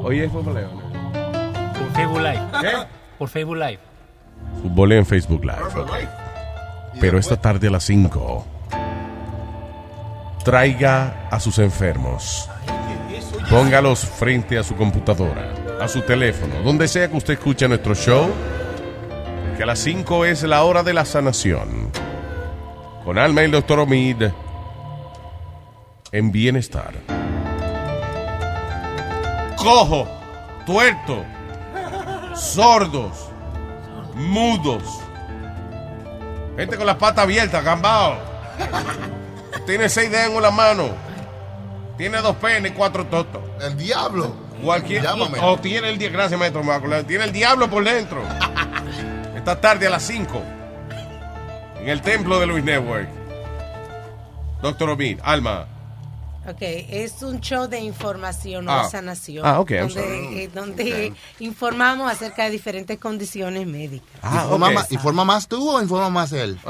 Hoy 0.04 0.20
es 0.20 0.32
fútbol. 0.32 0.68
Por 1.78 1.92
Facebook 1.94 2.22
Live. 2.22 2.42
¿Qué? 2.62 2.72
Por 3.20 3.30
Facebook 3.30 3.58
Live. 3.58 3.80
Fútbol 4.64 4.92
en 4.94 5.06
Facebook 5.06 5.46
Live. 5.46 6.08
Pero 7.00 7.20
esta 7.20 7.36
tarde 7.36 7.68
a 7.68 7.72
las 7.72 7.84
5, 7.84 8.46
traiga 10.44 11.28
a 11.30 11.40
sus 11.40 11.60
enfermos. 11.60 12.50
Póngalos 13.50 14.06
frente 14.06 14.58
a 14.58 14.64
su 14.64 14.76
computadora, 14.76 15.54
a 15.82 15.88
su 15.88 16.02
teléfono, 16.02 16.62
donde 16.64 16.88
sea 16.88 17.10
que 17.10 17.18
usted 17.18 17.34
escuche 17.34 17.68
nuestro 17.68 17.96
show. 17.96 18.30
Que 19.58 19.64
a 19.64 19.66
las 19.66 19.80
5 19.80 20.26
es 20.26 20.44
la 20.44 20.64
hora 20.64 20.84
de 20.84 20.94
la 20.94 21.06
sanación. 21.06 21.92
Con 23.04 23.18
Alma 23.18 23.42
y 23.42 23.46
el 23.46 23.52
doctor 23.52 23.80
Omid 23.80 24.24
en 26.12 26.32
bienestar. 26.32 26.94
Cojo 29.58 30.08
tuertos, 30.66 31.26
sordos, 32.36 33.30
mudos, 34.16 34.84
gente 36.58 36.78
con 36.78 36.86
las 36.86 36.98
patas 36.98 37.24
abiertas, 37.24 37.64
gambao. 37.64 38.18
Tiene 39.66 39.90
seis 39.90 40.12
dedos 40.12 40.36
en 40.36 40.42
la 40.42 40.52
mano. 40.52 40.90
Tiene 41.98 42.20
dos 42.22 42.36
penes 42.38 42.72
cuatro 42.72 43.06
totos. 43.06 43.42
El 43.62 43.78
diablo. 43.78 44.41
Cualquier. 44.64 45.04
Llámame. 45.04 45.40
O 45.42 45.58
tiene 45.60 45.90
el 45.90 45.98
diablo. 45.98 46.18
Gracias, 46.20 46.40
maestro. 46.40 46.62
Tiene 47.06 47.24
el 47.26 47.32
diablo 47.32 47.70
por 47.70 47.84
dentro. 47.84 48.22
Esta 49.36 49.60
tarde 49.60 49.88
a 49.88 49.90
las 49.90 50.04
5. 50.04 50.42
En 51.80 51.90
el 51.90 52.02
templo 52.02 52.40
de 52.40 52.46
Luis 52.48 52.64
Network. 52.64 53.10
Doctor 54.62 54.90
Obin, 54.92 55.20
Alma. 55.24 55.66
Ok, 56.48 56.58
es 56.62 57.22
un 57.22 57.40
show 57.40 57.68
de 57.68 57.80
información 57.80 58.68
o 58.68 58.72
Ah. 58.72 58.84
de 58.84 58.90
sanación. 58.90 59.46
Ah, 59.46 59.60
ok, 59.60 59.72
I'm 59.72 59.90
sorry. 59.92 60.08
donde, 60.10 60.44
eh, 60.44 60.50
donde 60.54 61.14
informamos 61.40 62.12
acerca 62.12 62.46
de 62.46 62.50
diferentes 62.50 62.98
condiciones 63.00 63.68
médicas. 63.68 64.10
¿Informa, 64.24 64.72
más, 64.72 64.92
¿Informa 64.92 65.24
más 65.26 65.48
tú 65.48 65.70
o 65.72 65.80
informa 65.82 66.10
más 66.10 66.32
él? 66.34 66.58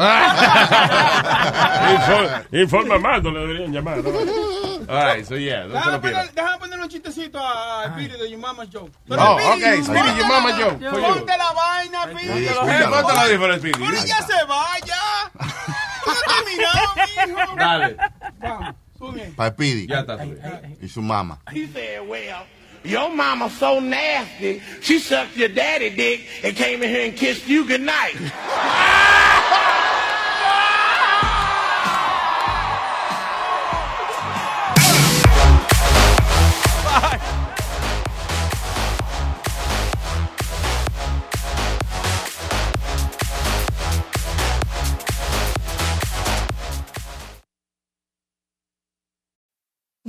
Info- 1.93 2.57
informa 2.57 2.97
más, 2.99 3.23
no 3.23 3.31
le 3.31 3.39
deberían 3.39 3.71
llamar. 3.73 3.97
¿no? 4.03 4.11
All 4.91 4.97
right, 5.05 5.25
so 5.25 5.35
yeah, 5.35 5.67
no 5.67 5.73
se 5.73 5.79
Déjame 5.79 5.91
lo 5.93 6.01
pierdan. 6.01 6.27
poner, 6.27 6.35
déjame 6.35 6.59
ponerle 6.59 6.83
un 6.83 6.89
chistecito 6.89 7.39
a 7.39 7.85
a 7.85 7.95
Piri 7.95 8.17
de 8.17 8.29
Your 8.29 8.39
Mama's 8.39 8.67
Joke. 8.69 8.91
Oh, 9.09 9.39
Speedy, 9.39 9.77
ok, 9.79 9.83
Speedy, 9.85 10.17
Your 10.17 10.27
Mama 10.27 10.51
Joke, 10.59 10.79
for 10.89 10.99
you. 10.99 11.05
Ponte 11.13 11.37
la 11.37 11.53
vaina, 11.53 12.07
Piri. 12.07 12.47
Ponte 12.47 13.15
la 13.15 13.23
audífono, 13.23 13.57
Speedy. 13.57 13.79
Pero 13.79 14.05
ya 14.05 14.21
se 14.21 14.45
vaya. 14.45 15.31
Tú 16.03 16.09
no 16.09 16.21
te 16.27 16.33
has 16.33 16.45
mirado, 16.45 17.35
mijo. 17.37 17.55
Dale. 17.55 17.97
Vamos, 18.39 18.75
sube. 18.99 19.31
Para 19.37 19.51
Speedy. 19.51 19.87
Ya 19.87 19.99
está. 20.01 20.17
Y 20.81 20.87
su 20.89 21.01
mamá. 21.01 21.39
He 21.53 21.67
said, 21.67 22.01
well, 22.05 22.43
your 22.83 23.09
mama's 23.15 23.53
so 23.57 23.79
nasty, 23.79 24.61
she 24.81 24.99
sucked 24.99 25.37
your 25.37 25.47
daddy 25.49 25.89
dick 25.91 26.27
and 26.43 26.53
came 26.53 26.83
in 26.83 26.89
here 26.89 27.05
and 27.05 27.15
kissed 27.15 27.47
you 27.47 27.63
goodnight. 27.65 28.17